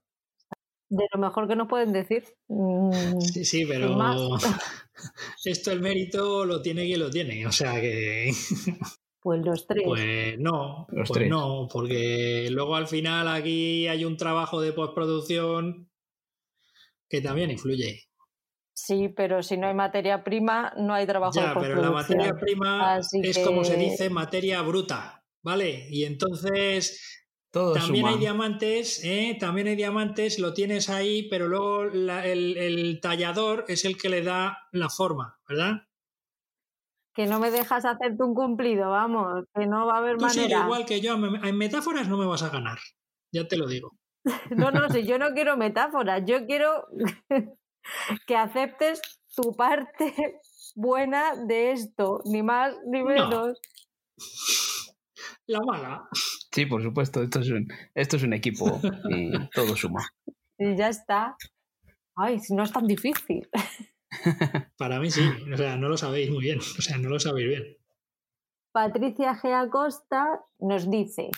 de 0.88 1.04
lo 1.12 1.20
mejor 1.20 1.46
que 1.46 1.56
nos 1.56 1.68
pueden 1.68 1.92
decir. 1.92 2.24
Mm, 2.48 3.20
sí, 3.20 3.44
sí, 3.44 3.66
pero 3.66 3.96
esto 5.44 5.72
el 5.72 5.80
mérito 5.80 6.44
lo 6.44 6.60
tiene 6.62 6.84
quien 6.84 7.00
lo 7.00 7.10
tiene, 7.10 7.46
o 7.46 7.52
sea 7.52 7.80
que... 7.80 8.32
Pues 9.24 9.40
los 9.44 9.68
tres. 9.68 9.84
Pues 9.86 10.36
no, 10.40 10.88
pues 10.88 11.28
no, 11.28 11.68
porque 11.72 12.48
luego 12.50 12.74
al 12.74 12.88
final 12.88 13.28
aquí 13.28 13.86
hay 13.86 14.04
un 14.04 14.16
trabajo 14.16 14.60
de 14.60 14.72
postproducción 14.72 15.88
que 17.08 17.20
también 17.20 17.52
influye. 17.52 18.08
Sí, 18.74 19.08
pero 19.08 19.42
si 19.42 19.56
no 19.56 19.66
hay 19.66 19.74
materia 19.74 20.24
prima, 20.24 20.72
no 20.76 20.94
hay 20.94 21.06
trabajo 21.06 21.38
de 21.38 21.46
postproducción. 21.52 21.78
pero 21.78 21.82
la 21.82 21.90
materia 21.90 22.34
prima 22.34 22.98
es 22.98 23.38
como 23.40 23.64
se 23.64 23.76
dice 23.76 24.08
materia 24.10 24.62
bruta, 24.62 25.24
¿vale? 25.42 25.86
Y 25.90 26.04
entonces 26.04 27.22
también 27.52 28.06
hay 28.06 28.18
diamantes, 28.18 29.04
¿eh? 29.04 29.36
también 29.38 29.68
hay 29.68 29.76
diamantes, 29.76 30.38
lo 30.38 30.54
tienes 30.54 30.88
ahí, 30.88 31.28
pero 31.28 31.48
luego 31.48 31.82
el, 31.84 32.08
el 32.56 33.00
tallador 33.02 33.66
es 33.68 33.84
el 33.84 33.98
que 33.98 34.08
le 34.08 34.22
da 34.22 34.58
la 34.72 34.88
forma, 34.88 35.38
¿verdad? 35.46 35.82
que 37.14 37.26
no 37.26 37.38
me 37.38 37.50
dejas 37.50 37.84
hacerte 37.84 38.22
un 38.22 38.34
cumplido, 38.34 38.90
vamos, 38.90 39.44
que 39.54 39.66
no 39.66 39.86
va 39.86 39.96
a 39.96 39.98
haber 39.98 40.16
Tú 40.16 40.24
manera. 40.24 40.64
igual 40.64 40.86
que 40.86 41.00
yo, 41.00 41.14
en 41.14 41.58
metáforas 41.58 42.08
no 42.08 42.16
me 42.16 42.26
vas 42.26 42.42
a 42.42 42.48
ganar, 42.48 42.78
ya 43.32 43.46
te 43.46 43.56
lo 43.56 43.66
digo. 43.66 43.92
no, 44.56 44.70
no, 44.70 44.88
si 44.88 45.04
yo 45.04 45.18
no 45.18 45.32
quiero 45.34 45.56
metáforas, 45.56 46.22
yo 46.24 46.46
quiero 46.46 46.86
que 48.26 48.36
aceptes 48.36 49.00
tu 49.34 49.54
parte 49.56 50.40
buena 50.74 51.34
de 51.46 51.72
esto, 51.72 52.20
ni 52.24 52.42
más 52.42 52.74
ni 52.86 53.02
menos. 53.02 53.60
La 55.46 55.60
mala. 55.60 56.08
Sí, 56.52 56.66
por 56.66 56.82
supuesto, 56.82 57.22
esto 57.22 57.40
es 57.40 57.50
un, 57.50 57.66
esto 57.94 58.16
es 58.16 58.22
un 58.22 58.32
equipo 58.32 58.80
y 59.10 59.32
todo 59.50 59.76
suma. 59.76 60.06
Y 60.58 60.76
ya 60.76 60.88
está. 60.88 61.36
Ay, 62.14 62.38
no 62.50 62.62
es 62.62 62.72
tan 62.72 62.86
difícil. 62.86 63.48
Para 64.76 65.00
mí 65.00 65.10
sí, 65.10 65.22
o 65.52 65.56
sea, 65.56 65.76
no 65.76 65.88
lo 65.88 65.96
sabéis 65.96 66.30
muy 66.30 66.42
bien, 66.42 66.58
o 66.58 66.82
sea, 66.82 66.98
no 66.98 67.08
lo 67.08 67.18
sabéis 67.18 67.48
bien. 67.48 67.76
Patricia 68.72 69.34
G. 69.34 69.52
Acosta 69.52 70.40
nos 70.58 70.90
dice, 70.90 71.30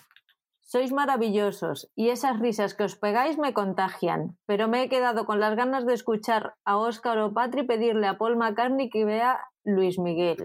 sois 0.65 0.93
maravillosos 0.93 1.91
y 1.95 2.09
esas 2.09 2.41
risas 2.41 2.75
que 2.75 2.85
os 2.85 2.97
pegáis 2.97 3.39
me 3.39 3.53
contagian, 3.53 4.37
pero 4.47 4.67
me 4.67 4.83
he 4.83 4.89
quedado 4.89 5.27
con 5.27 5.39
las 5.39 5.55
ganas 5.57 5.87
de 5.87 5.95
escuchar 5.95 6.55
a 6.65 6.77
Óscar 6.79 7.19
o 7.19 7.33
Patri 7.33 7.65
pedirle 7.65 8.07
a 8.07 8.19
Paul 8.19 8.37
McCartney 8.37 8.89
que 8.89 9.05
vea 9.05 9.39
Luis 9.65 9.99
Miguel. 9.99 10.39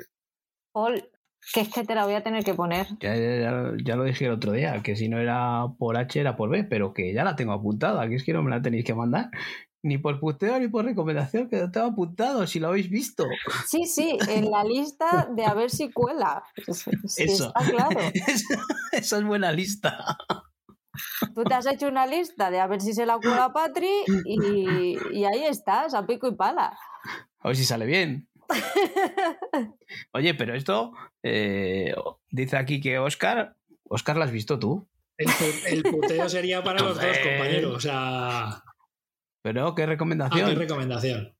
Paul, 0.73 1.09
que 1.53 1.61
es 1.61 1.73
que 1.73 1.83
te 1.83 1.95
la 1.95 2.05
voy 2.05 2.13
a 2.13 2.23
tener 2.23 2.43
que 2.43 2.53
poner. 2.53 2.87
Ya, 2.99 3.15
ya, 3.15 3.95
lo 3.95 4.03
dije 4.03 4.25
el 4.25 4.31
otro 4.31 4.51
día, 4.51 4.81
que 4.83 4.95
si 4.95 5.07
no 5.07 5.19
era 5.19 5.65
por 5.77 5.97
H 5.97 6.19
era 6.19 6.35
por 6.35 6.49
B, 6.49 6.65
pero 6.65 6.93
que 6.93 7.13
ya 7.13 7.23
la 7.23 7.35
tengo 7.35 7.53
apuntada, 7.53 8.07
que 8.07 8.15
es 8.15 8.23
que 8.23 8.33
no 8.33 8.43
me 8.43 8.51
la 8.51 8.61
tenéis 8.61 8.85
que 8.85 8.93
mandar. 8.93 9.29
Ni 9.81 9.97
por 9.97 10.19
puteo 10.19 10.59
ni 10.59 10.67
por 10.67 10.83
recomendación, 10.83 11.49
que 11.49 11.57
no 11.57 11.71
tengo 11.71 11.87
apuntado, 11.87 12.45
si 12.45 12.59
lo 12.59 12.67
habéis 12.67 12.89
visto. 12.89 13.25
Sí, 13.65 13.85
sí, 13.85 14.17
en 14.27 14.51
la 14.51 14.63
lista 14.63 15.29
de 15.33 15.45
a 15.45 15.53
ver 15.53 15.69
si 15.69 15.91
cuela. 15.91 16.43
Eso. 16.55 16.91
Está 17.17 17.51
claro. 17.69 17.99
Esa 18.91 19.17
es 19.17 19.23
buena 19.23 19.51
lista. 19.51 20.17
Tú 21.33 21.43
te 21.45 21.53
has 21.53 21.65
hecho 21.65 21.87
una 21.87 22.05
lista 22.05 22.51
de 22.51 22.59
a 22.59 22.67
ver 22.67 22.81
si 22.81 22.93
se 22.93 23.05
la 23.05 23.19
cuela 23.19 23.53
Patri 23.53 23.89
y, 24.25 24.97
y 25.11 25.23
ahí 25.23 25.43
estás, 25.45 25.93
a 25.93 26.05
pico 26.05 26.27
y 26.27 26.35
pala. 26.35 26.77
A 27.39 27.47
ver 27.47 27.55
si 27.55 27.63
sale 27.63 27.85
bien. 27.85 28.29
Oye, 30.13 30.33
pero 30.33 30.55
esto 30.55 30.93
eh, 31.23 31.93
dice 32.29 32.57
aquí 32.57 32.81
que 32.81 32.99
Oscar. 32.99 33.55
Oscar, 33.83 34.17
¿la 34.17 34.25
has 34.25 34.31
visto 34.31 34.59
tú? 34.59 34.87
El, 35.17 35.83
puteo 35.83 36.29
sería 36.29 36.63
para 36.63 36.79
los 36.81 36.95
dos, 36.95 37.17
compañeros. 37.17 37.75
O 37.75 37.79
sea. 37.79 38.63
Pero, 39.49 39.73
¿qué 39.73 39.81
Ah, 39.81 39.85
recomendación? 39.87 40.47
qué 40.49 40.53
recomendación. 40.55 41.35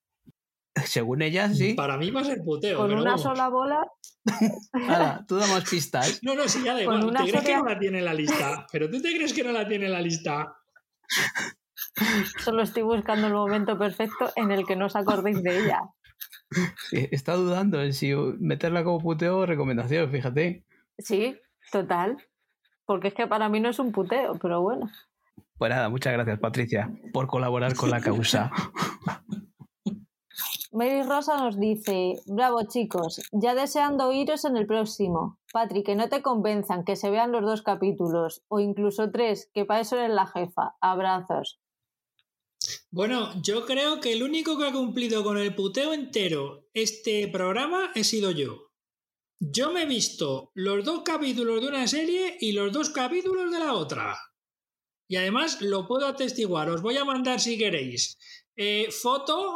Según 0.84 1.22
ella, 1.22 1.54
sí. 1.54 1.76
Para 1.76 1.96
mí 1.96 2.10
va 2.10 2.22
a 2.22 2.24
ser 2.24 2.40
puteo. 2.44 2.76
Con 2.80 2.92
una 2.92 3.04
vamos. 3.04 3.22
sola 3.22 3.50
bola, 3.50 3.88
Hala, 4.88 5.24
tú 5.28 5.36
damos 5.36 5.64
pistas. 5.70 6.20
No, 6.24 6.34
no, 6.34 6.48
sí, 6.48 6.64
ya 6.64 6.74
da 6.74 6.86
Con 6.86 7.02
igual. 7.02 7.18
¿Te 7.24 7.30
crees 7.30 7.46
que 7.46 7.52
sola- 7.52 7.60
no 7.60 7.66
la 7.70 7.80
tiene 7.80 8.00
en 8.00 8.06
la 8.06 8.14
lista? 8.16 8.66
¿Pero 8.72 8.90
tú 8.90 9.00
te 9.00 9.14
crees 9.16 9.32
que 9.34 9.44
no 9.44 9.52
la 9.52 9.68
tiene 9.68 9.86
en 9.86 9.92
la 9.92 10.02
lista? 10.02 10.56
solo 12.44 12.64
estoy 12.64 12.82
buscando 12.84 13.28
el 13.28 13.34
momento 13.34 13.78
perfecto 13.78 14.32
en 14.36 14.52
el 14.52 14.66
que 14.66 14.76
no 14.76 14.88
os 14.88 14.96
acordéis 14.96 15.44
de 15.44 15.60
ella. 15.66 15.82
Sí, 16.90 17.08
Está 17.12 17.36
dudando 17.36 17.80
en 17.84 17.94
si 17.94 18.14
meterla 18.40 18.84
como 18.84 19.00
puteo 19.00 19.38
o 19.40 19.46
recomendación, 19.46 20.10
fíjate. 20.10 20.66
Sí, 20.98 21.38
total. 21.72 22.18
Porque 22.86 23.10
es 23.10 23.14
que 23.14 23.28
para 23.28 23.50
mí 23.50 23.60
no 23.60 23.70
es 23.70 23.78
un 23.78 23.92
puteo, 23.92 24.34
pero 24.42 24.62
bueno. 24.62 24.90
Pues 25.60 25.70
nada, 25.72 25.90
muchas 25.90 26.14
gracias, 26.14 26.40
Patricia, 26.40 26.90
por 27.12 27.28
colaborar 27.28 27.76
con 27.76 27.92
la 27.92 28.00
causa. 28.00 28.50
Mary 30.72 31.04
Rosa 31.04 31.38
nos 31.38 31.60
dice, 31.60 32.14
bravo 32.28 32.62
chicos, 32.64 33.22
ya 33.34 33.54
deseando 33.56 34.08
oíros 34.08 34.46
en 34.46 34.56
el 34.56 34.66
próximo. 34.66 35.38
Patri, 35.52 35.84
que 35.84 35.96
no 35.96 36.08
te 36.08 36.22
convenzan, 36.22 36.86
que 36.86 36.96
se 36.96 37.10
vean 37.10 37.34
los 37.34 37.42
dos 37.42 37.62
capítulos, 37.62 38.44
o 38.48 38.62
incluso 38.62 39.12
tres, 39.12 39.50
que 39.54 39.66
para 39.66 39.82
eso 39.82 39.98
eres 39.98 40.12
la 40.16 40.28
jefa. 40.28 40.78
Abrazos. 40.80 41.60
Bueno, 42.90 43.30
yo 43.42 43.66
creo 43.66 44.00
que 44.00 44.14
el 44.14 44.24
único 44.24 44.58
que 44.58 44.68
ha 44.68 44.72
cumplido 44.72 45.26
con 45.26 45.38
el 45.38 45.56
puteo 45.56 45.94
entero 45.94 46.70
este 46.74 47.28
programa 47.28 47.92
he 47.96 48.06
sido 48.06 48.32
yo. 48.32 48.70
Yo 49.42 49.74
me 49.74 49.84
he 49.84 49.88
visto 49.88 50.52
los 50.54 50.86
dos 50.86 51.02
capítulos 51.04 51.60
de 51.62 51.68
una 51.68 51.86
serie 51.88 52.38
y 52.40 52.54
los 52.54 52.72
dos 52.72 52.92
capítulos 52.92 53.52
de 53.52 53.60
la 53.60 53.74
otra. 53.74 54.16
Y 55.10 55.16
además 55.18 55.62
lo 55.62 55.88
puedo 55.88 56.06
atestiguar. 56.08 56.70
Os 56.70 56.82
voy 56.84 56.96
a 56.98 57.04
mandar 57.04 57.40
si 57.40 57.58
queréis 57.58 58.18
eh, 58.56 58.90
foto 58.92 59.56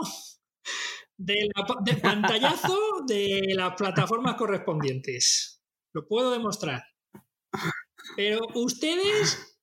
de, 1.16 1.36
la 1.56 1.66
de 1.86 1.96
pantallazo 1.98 2.76
de 3.08 3.54
las 3.56 3.76
plataformas 3.76 4.36
correspondientes. 4.36 5.62
Lo 5.94 6.08
puedo 6.08 6.32
demostrar. 6.32 6.84
Pero 8.16 8.40
ustedes... 8.56 9.56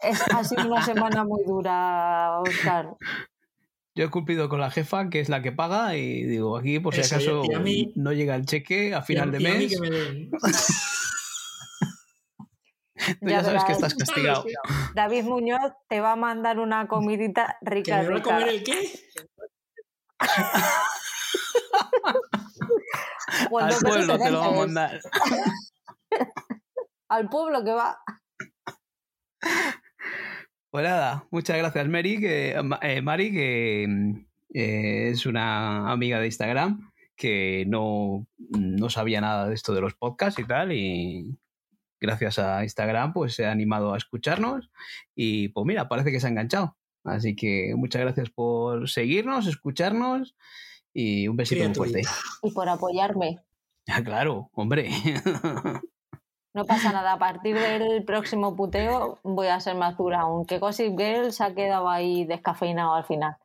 Es, 0.00 0.22
ha 0.34 0.42
sido 0.42 0.66
una 0.66 0.84
semana 0.84 1.24
muy 1.24 1.44
dura, 1.46 2.40
Oscar. 2.40 2.88
Yo 3.94 4.04
he 4.04 4.10
cumplido 4.10 4.48
con 4.48 4.60
la 4.60 4.70
jefa, 4.70 5.08
que 5.10 5.20
es 5.20 5.28
la 5.28 5.42
que 5.42 5.52
paga, 5.52 5.96
y 5.96 6.24
digo, 6.24 6.56
aquí 6.58 6.80
por 6.80 6.94
si 6.94 7.00
Eso, 7.02 7.14
acaso 7.16 7.60
mí- 7.62 7.92
no 7.94 8.12
llega 8.12 8.34
el 8.34 8.46
cheque 8.46 8.94
a 8.94 9.02
final 9.02 9.32
y 9.32 9.36
a- 9.36 9.38
de 9.38 9.42
y 9.42 9.46
a 9.46 9.54
mí 9.54 9.58
mes, 9.58 9.72
que 9.72 9.80
me 9.80 9.90
den. 9.90 10.30
tú 13.20 13.28
ya, 13.28 13.42
sabes 13.42 13.64
que 13.64 13.72
estás 13.72 13.94
castigado. 13.94 14.44
David 14.94 15.24
Muñoz 15.24 15.72
te 15.88 16.00
va 16.00 16.12
a 16.12 16.16
mandar 16.16 16.58
una 16.58 16.86
comidita 16.88 17.56
¿Que 17.64 17.70
rica, 17.70 18.02
me 18.02 18.08
va 18.08 18.08
a 18.08 18.16
rica. 18.16 18.30
comer 18.30 18.48
el 18.48 18.64
qué? 18.64 19.00
Al 23.58 23.68
que 23.68 23.84
pueblo 23.84 24.18
te 24.18 24.30
lo 24.30 24.40
va 24.40 24.46
a 24.46 24.50
mandar. 24.50 25.00
Al 27.08 27.28
pueblo 27.28 27.64
que 27.64 27.72
va. 27.72 27.98
Pues 30.70 30.84
nada, 30.84 31.26
muchas 31.30 31.56
gracias, 31.56 31.88
Mary, 31.88 32.20
que, 32.20 32.54
eh, 32.82 33.02
Mari, 33.02 33.32
que 33.32 33.86
mm, 33.88 34.26
eh, 34.54 35.08
es 35.10 35.26
una 35.26 35.90
amiga 35.90 36.20
de 36.20 36.26
Instagram 36.26 36.92
que 37.16 37.64
no, 37.66 38.26
no 38.50 38.90
sabía 38.90 39.20
nada 39.20 39.48
de 39.48 39.54
esto 39.54 39.74
de 39.74 39.80
los 39.80 39.94
podcasts 39.94 40.38
y 40.38 40.44
tal, 40.44 40.72
y 40.72 41.36
gracias 42.06 42.38
a 42.38 42.62
Instagram 42.62 43.12
pues 43.12 43.34
se 43.34 43.44
ha 43.46 43.50
animado 43.50 43.92
a 43.92 43.96
escucharnos 43.98 44.70
y 45.14 45.48
pues 45.48 45.66
mira, 45.66 45.88
parece 45.88 46.10
que 46.12 46.20
se 46.20 46.26
ha 46.26 46.30
enganchado. 46.30 46.76
Así 47.04 47.36
que 47.36 47.74
muchas 47.76 48.02
gracias 48.02 48.30
por 48.30 48.88
seguirnos, 48.88 49.46
escucharnos 49.46 50.34
y 50.92 51.28
un 51.28 51.36
besito 51.36 51.64
muy 51.64 51.74
fuerte. 51.74 52.02
Y 52.42 52.50
por 52.52 52.68
apoyarme. 52.68 53.40
Ah, 53.88 54.02
claro, 54.02 54.50
hombre. 54.52 54.90
No 56.56 56.64
pasa 56.64 56.90
nada. 56.90 57.12
A 57.12 57.18
partir 57.18 57.54
del 57.54 58.02
próximo 58.06 58.56
puteo 58.56 59.20
voy 59.22 59.48
a 59.48 59.60
ser 59.60 59.74
más 59.74 59.94
dura. 59.98 60.20
Aunque 60.20 60.58
Gossip 60.58 60.98
Girl 60.98 61.30
se 61.30 61.44
ha 61.44 61.54
quedado 61.54 61.86
ahí 61.86 62.24
descafeinado 62.24 62.94
al 62.94 63.04
final. 63.04 63.36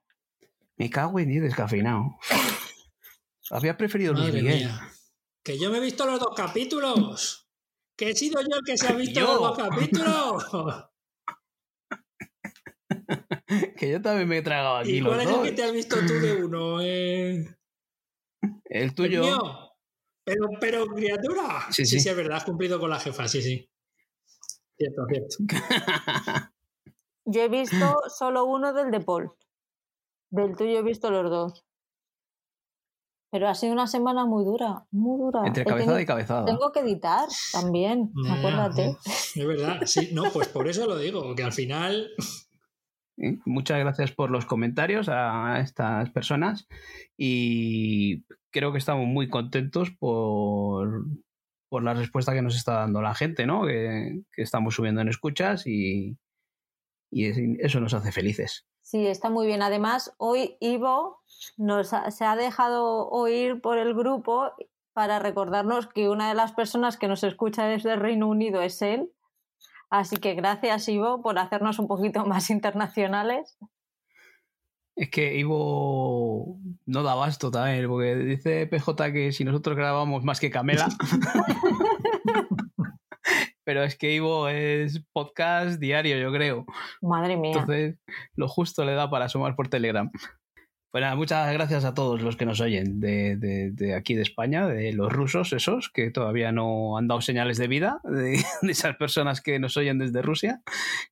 Me 0.78 0.90
cago 0.90 1.20
en 1.20 1.28
10 1.28 1.44
descafeinado. 1.44 2.16
Había 3.52 3.76
preferido 3.76 4.14
Luis 4.14 4.34
Miguel. 4.34 4.60
mía. 4.60 4.80
Que 5.44 5.60
yo 5.60 5.70
me 5.72 5.80
he 5.80 5.82
visto 5.82 6.06
los 6.06 6.22
dos 6.22 6.34
capítulos. 6.38 7.41
Que 8.02 8.10
he 8.10 8.16
sido 8.16 8.42
yo 8.42 8.48
el 8.58 8.64
que 8.66 8.76
se 8.80 8.88
ha 8.88 8.94
visto 8.94 9.20
Yo. 9.20 9.28
los 9.28 9.40
dos 9.40 9.58
capítulos. 9.60 10.46
Que 13.78 13.92
yo 13.92 14.02
también 14.02 14.28
me 14.28 14.40
he 14.40 14.42
tragado 14.42 14.78
aquí 14.78 14.94
¿Y 14.94 15.02
los 15.02 15.10
cuál 15.14 15.22
es 15.22 15.28
el 15.28 15.34
dos. 15.36 15.44
que 15.44 15.52
te 15.52 15.64
has 15.64 15.72
visto 15.72 15.96
tú 16.08 16.14
de 16.14 16.44
uno? 16.44 16.82
Eh, 16.82 17.46
El 18.42 18.56
¿el 18.66 18.96
tuyo. 18.96 19.22
mío? 19.22 19.38
Pero, 20.26 20.50
pero, 20.60 20.88
criatura. 20.88 21.68
Sí, 21.70 21.86
sí, 21.86 21.98
sí. 21.98 22.00
sí, 22.00 22.10
es 22.10 22.16
verdad, 22.16 22.38
has 22.38 22.44
cumplido 22.44 22.80
con 22.80 22.90
la 22.90 23.00
jefa, 23.00 23.28
sí, 23.28 23.44
sí. 23.44 23.70
Cierto, 24.78 25.06
cierto. 25.08 25.36
Yo 27.26 27.42
he 27.44 27.50
visto 27.50 28.02
solo 28.10 28.46
uno 28.46 28.74
del 28.74 28.90
de 28.90 29.02
Paul. 29.02 29.32
Del 30.32 30.56
tuyo 30.56 30.80
he 30.80 30.84
visto 30.84 31.12
los 31.12 31.30
dos. 31.30 31.64
Pero 33.32 33.48
ha 33.48 33.56
sido 33.56 33.72
una 33.74 33.88
semana 33.88 34.26
muy 34.26 34.44
dura, 34.44 34.84
muy 34.92 35.18
dura. 35.20 35.42
Entre 35.48 35.64
cabezada 35.64 35.86
tenido- 35.94 36.02
y 36.02 36.06
cabezada. 36.06 36.46
Tengo 36.46 36.72
que 36.74 36.82
editar 36.82 37.28
también, 37.54 38.12
acuérdate. 38.30 38.98
Es 39.06 39.48
verdad, 39.48 39.80
sí. 39.86 40.10
No, 40.12 40.24
pues 40.34 40.50
por 40.50 40.68
eso 40.68 40.86
lo 40.86 40.98
digo, 40.98 41.34
que 41.34 41.44
al 41.44 41.54
final. 41.54 42.10
Muchas 43.46 43.80
gracias 43.80 44.12
por 44.12 44.32
los 44.32 44.46
comentarios 44.46 45.08
a 45.10 45.60
estas 45.62 46.10
personas 46.10 46.68
y 47.18 48.24
creo 48.52 48.72
que 48.72 48.80
estamos 48.80 49.06
muy 49.06 49.30
contentos 49.30 49.92
por, 49.92 51.06
por 51.70 51.84
la 51.84 51.94
respuesta 51.94 52.34
que 52.34 52.42
nos 52.42 52.56
está 52.56 52.74
dando 52.80 53.02
la 53.02 53.14
gente, 53.14 53.46
¿no? 53.46 53.66
Que, 53.66 54.24
que 54.34 54.42
estamos 54.42 54.74
subiendo 54.76 55.02
en 55.02 55.08
escuchas 55.10 55.68
y, 55.68 56.18
y 57.12 57.26
es- 57.26 57.38
eso 57.60 57.80
nos 57.80 57.94
hace 57.94 58.12
felices. 58.12 58.66
Sí, 58.92 59.08
está 59.08 59.30
muy 59.30 59.48
bien. 59.48 59.62
Además, 59.62 60.14
hoy 60.18 60.58
Ivo 60.60 61.22
nos 61.56 61.94
ha- 61.94 62.12
se 62.12 62.26
ha 62.26 62.36
dejado 62.36 63.08
oír 63.08 63.62
por 63.62 63.78
el 63.78 63.94
grupo 63.94 64.52
para 64.92 65.18
recordarnos 65.18 65.88
que 65.88 66.10
una 66.10 66.28
de 66.28 66.36
las 66.36 66.52
personas 66.52 66.98
que 66.98 67.08
nos 67.08 67.24
escucha 67.24 67.64
desde 67.64 67.96
Reino 67.96 68.28
Unido 68.28 68.62
es 68.62 68.82
él. 68.82 69.10
Así 69.90 70.18
que 70.18 70.34
gracias, 70.36 70.90
Ivo, 70.90 71.22
por 71.22 71.40
hacernos 71.40 71.80
un 71.80 71.88
poquito 71.88 72.26
más 72.26 72.50
internacionales. 72.50 73.58
Es 74.98 75.10
que 75.10 75.38
Ivo 75.38 76.58
no 76.86 77.02
da 77.04 77.16
basto 77.16 77.50
también, 77.50 77.88
porque 77.88 78.14
dice 78.16 78.68
PJ 78.68 79.14
que 79.14 79.32
si 79.32 79.46
nosotros 79.46 79.78
grabamos 79.78 80.26
más 80.26 80.42
que 80.42 80.52
Camela. 80.52 80.90
Pero 83.64 83.84
es 83.84 83.98
que 83.98 84.14
Ivo 84.14 84.48
es 84.48 85.04
podcast 85.14 85.80
diario, 85.80 86.18
yo 86.18 86.32
creo. 86.32 86.66
Madre 87.02 87.38
mía. 87.38 87.52
Entonces, 87.54 87.98
lo 88.36 88.48
justo 88.48 88.86
le 88.86 88.94
da 88.94 89.10
para 89.10 89.26
asomar 89.26 89.56
por 89.56 89.68
Telegram. 89.68 90.10
Pues 90.92 91.04
nada, 91.04 91.16
muchas 91.16 91.54
gracias 91.54 91.86
a 91.86 91.94
todos 91.94 92.22
los 92.22 92.36
que 92.36 92.46
nos 92.46 92.60
oyen 92.60 93.00
de, 93.00 93.38
de- 93.38 93.72
de 93.72 93.96
aquí 93.96 94.14
de 94.14 94.24
España, 94.24 94.68
de 94.68 94.92
los 94.92 95.10
rusos 95.14 95.54
esos, 95.54 95.90
que 95.90 96.12
todavía 96.12 96.52
no 96.52 96.98
han 96.98 97.08
dado 97.08 97.22
señales 97.22 97.58
de 97.58 97.68
vida, 97.70 98.02
de, 98.04 98.44
de 98.62 98.72
esas 98.72 98.98
personas 98.98 99.40
que 99.40 99.58
nos 99.58 99.78
oyen 99.78 100.00
desde 100.00 100.22
Rusia. 100.22 100.62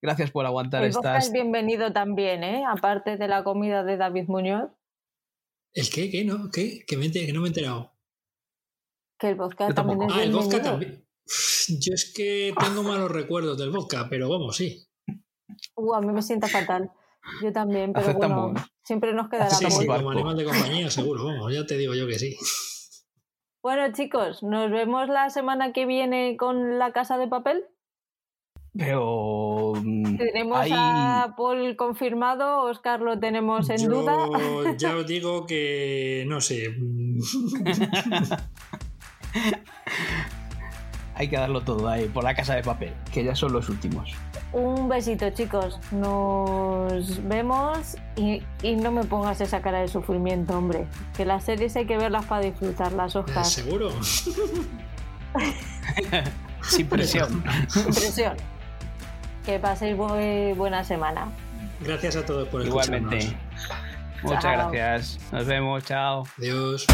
Gracias 0.02 0.32
por 0.32 0.46
aguantar 0.46 0.84
el 0.84 0.92
podcast 0.92 1.16
estas... 1.16 1.26
es 1.28 1.32
bienvenido 1.32 1.94
también, 1.94 2.44
¿eh? 2.44 2.64
Aparte 2.68 3.16
de 3.16 3.28
la 3.30 3.44
comida 3.46 3.84
de 3.86 3.96
David 3.96 4.26
Muñoz, 4.28 4.70
¿El 5.74 5.90
qué? 5.92 6.10
¿Qué? 6.10 6.26
¿No? 6.26 6.50
¿Qué? 6.52 6.84
Que, 6.86 6.98
me 6.98 7.06
enter- 7.06 7.26
que 7.28 7.32
no 7.32 7.40
me 7.42 7.46
he 7.48 7.50
enterado. 7.50 7.94
que 9.20 9.30
el 9.30 9.38
podcast 9.38 9.76
también 9.76 10.02
es 10.02 10.12
Ah, 10.14 10.24
el 10.24 10.32
bienvenido. 10.32 10.62
también. 10.62 11.06
Yo 11.80 11.94
es 11.94 12.12
que 12.16 12.54
tengo 12.60 12.84
malos 12.84 13.12
recuerdos 13.12 13.58
del 13.58 13.72
vodka, 13.72 14.08
pero 14.10 14.30
vamos, 14.30 14.56
sí. 14.58 14.86
Uh, 15.76 15.94
a 15.94 16.02
mí 16.02 16.12
me 16.12 16.22
sienta 16.22 16.48
fatal. 16.48 16.92
Yo 17.44 17.52
también, 17.52 17.94
pero 17.94 18.08
Aceptamos. 18.08 18.52
bueno, 18.54 18.66
siempre 18.84 19.14
nos 19.14 19.30
queda 19.30 19.42
la 19.42 19.46
Aceptamos 19.48 19.76
Sí, 19.76 19.82
sí, 19.82 19.88
como 19.88 20.12
animal 20.12 20.38
de 20.38 20.46
compañía, 20.46 20.90
seguro, 20.90 21.26
vamos, 21.26 21.54
ya 21.54 21.66
te 21.66 21.78
digo 21.78 21.94
yo 21.94 22.08
que 22.08 22.18
sí. 22.18 22.36
Bueno, 23.62 23.92
chicos, 23.94 24.42
nos 24.42 24.72
vemos 24.72 25.10
la 25.10 25.30
semana 25.30 25.74
que 25.74 25.86
viene 25.86 26.38
con 26.38 26.80
la 26.80 26.94
casa 26.94 27.18
de 27.18 27.28
papel. 27.28 27.66
Pero... 28.74 29.74
mm, 29.84 30.18
Tenemos 30.18 30.58
hay- 30.60 30.72
a 30.74 31.34
Paul 31.38 31.76
confirmado, 31.76 32.62
Oscar 32.64 33.02
lo 33.02 33.20
tenemos 33.20 33.70
en 33.70 33.78
Yo 33.78 33.90
duda. 33.90 34.76
ya 34.78 34.96
os 34.96 35.06
digo 35.06 35.46
que 35.46 36.24
no 36.28 36.40
sé. 36.40 36.74
Hay 41.20 41.28
que 41.28 41.36
darlo 41.36 41.60
todo 41.60 41.88
ahí, 41.90 42.08
por 42.08 42.24
la 42.24 42.34
casa 42.34 42.56
de 42.56 42.64
papel, 42.64 42.94
que 43.12 43.26
ya 43.26 43.36
son 43.36 43.52
los 43.52 43.68
últimos. 43.68 44.10
Un 44.54 44.88
besito, 44.88 45.30
chicos. 45.32 45.78
Nos 45.92 47.22
vemos 47.28 47.98
y, 48.16 48.42
y 48.64 48.78
no 48.78 48.90
me 48.92 49.04
pongas 49.04 49.42
esa 49.42 49.62
cara 49.62 49.80
de 49.82 49.90
sufrimiento, 49.90 50.58
hombre. 50.58 50.88
Que 51.18 51.26
las 51.26 51.44
series 51.44 51.76
hay 51.76 51.86
que 51.86 51.98
verlas 51.98 52.24
para 52.26 52.46
disfrutarlas, 52.46 53.18
Oscar. 53.18 53.44
Seguro. 53.44 53.92
Sin 56.62 56.88
presión. 56.88 57.44
Sin 57.68 57.84
presión. 57.84 58.38
Que 59.46 59.60
paséis 59.60 59.98
muy 59.98 60.54
buena 60.54 60.86
semana. 60.86 61.28
Gracias 61.82 62.16
a 62.16 62.26
todos 62.26 62.48
por 62.48 62.66
Igualmente. 62.66 63.18
escucharnos. 63.18 64.24
Muchas 64.24 64.42
Chao. 64.44 64.72
gracias. 64.72 65.20
Nos 65.34 65.46
vemos. 65.46 65.84
Chao. 65.84 66.24
Adiós. 66.38 66.86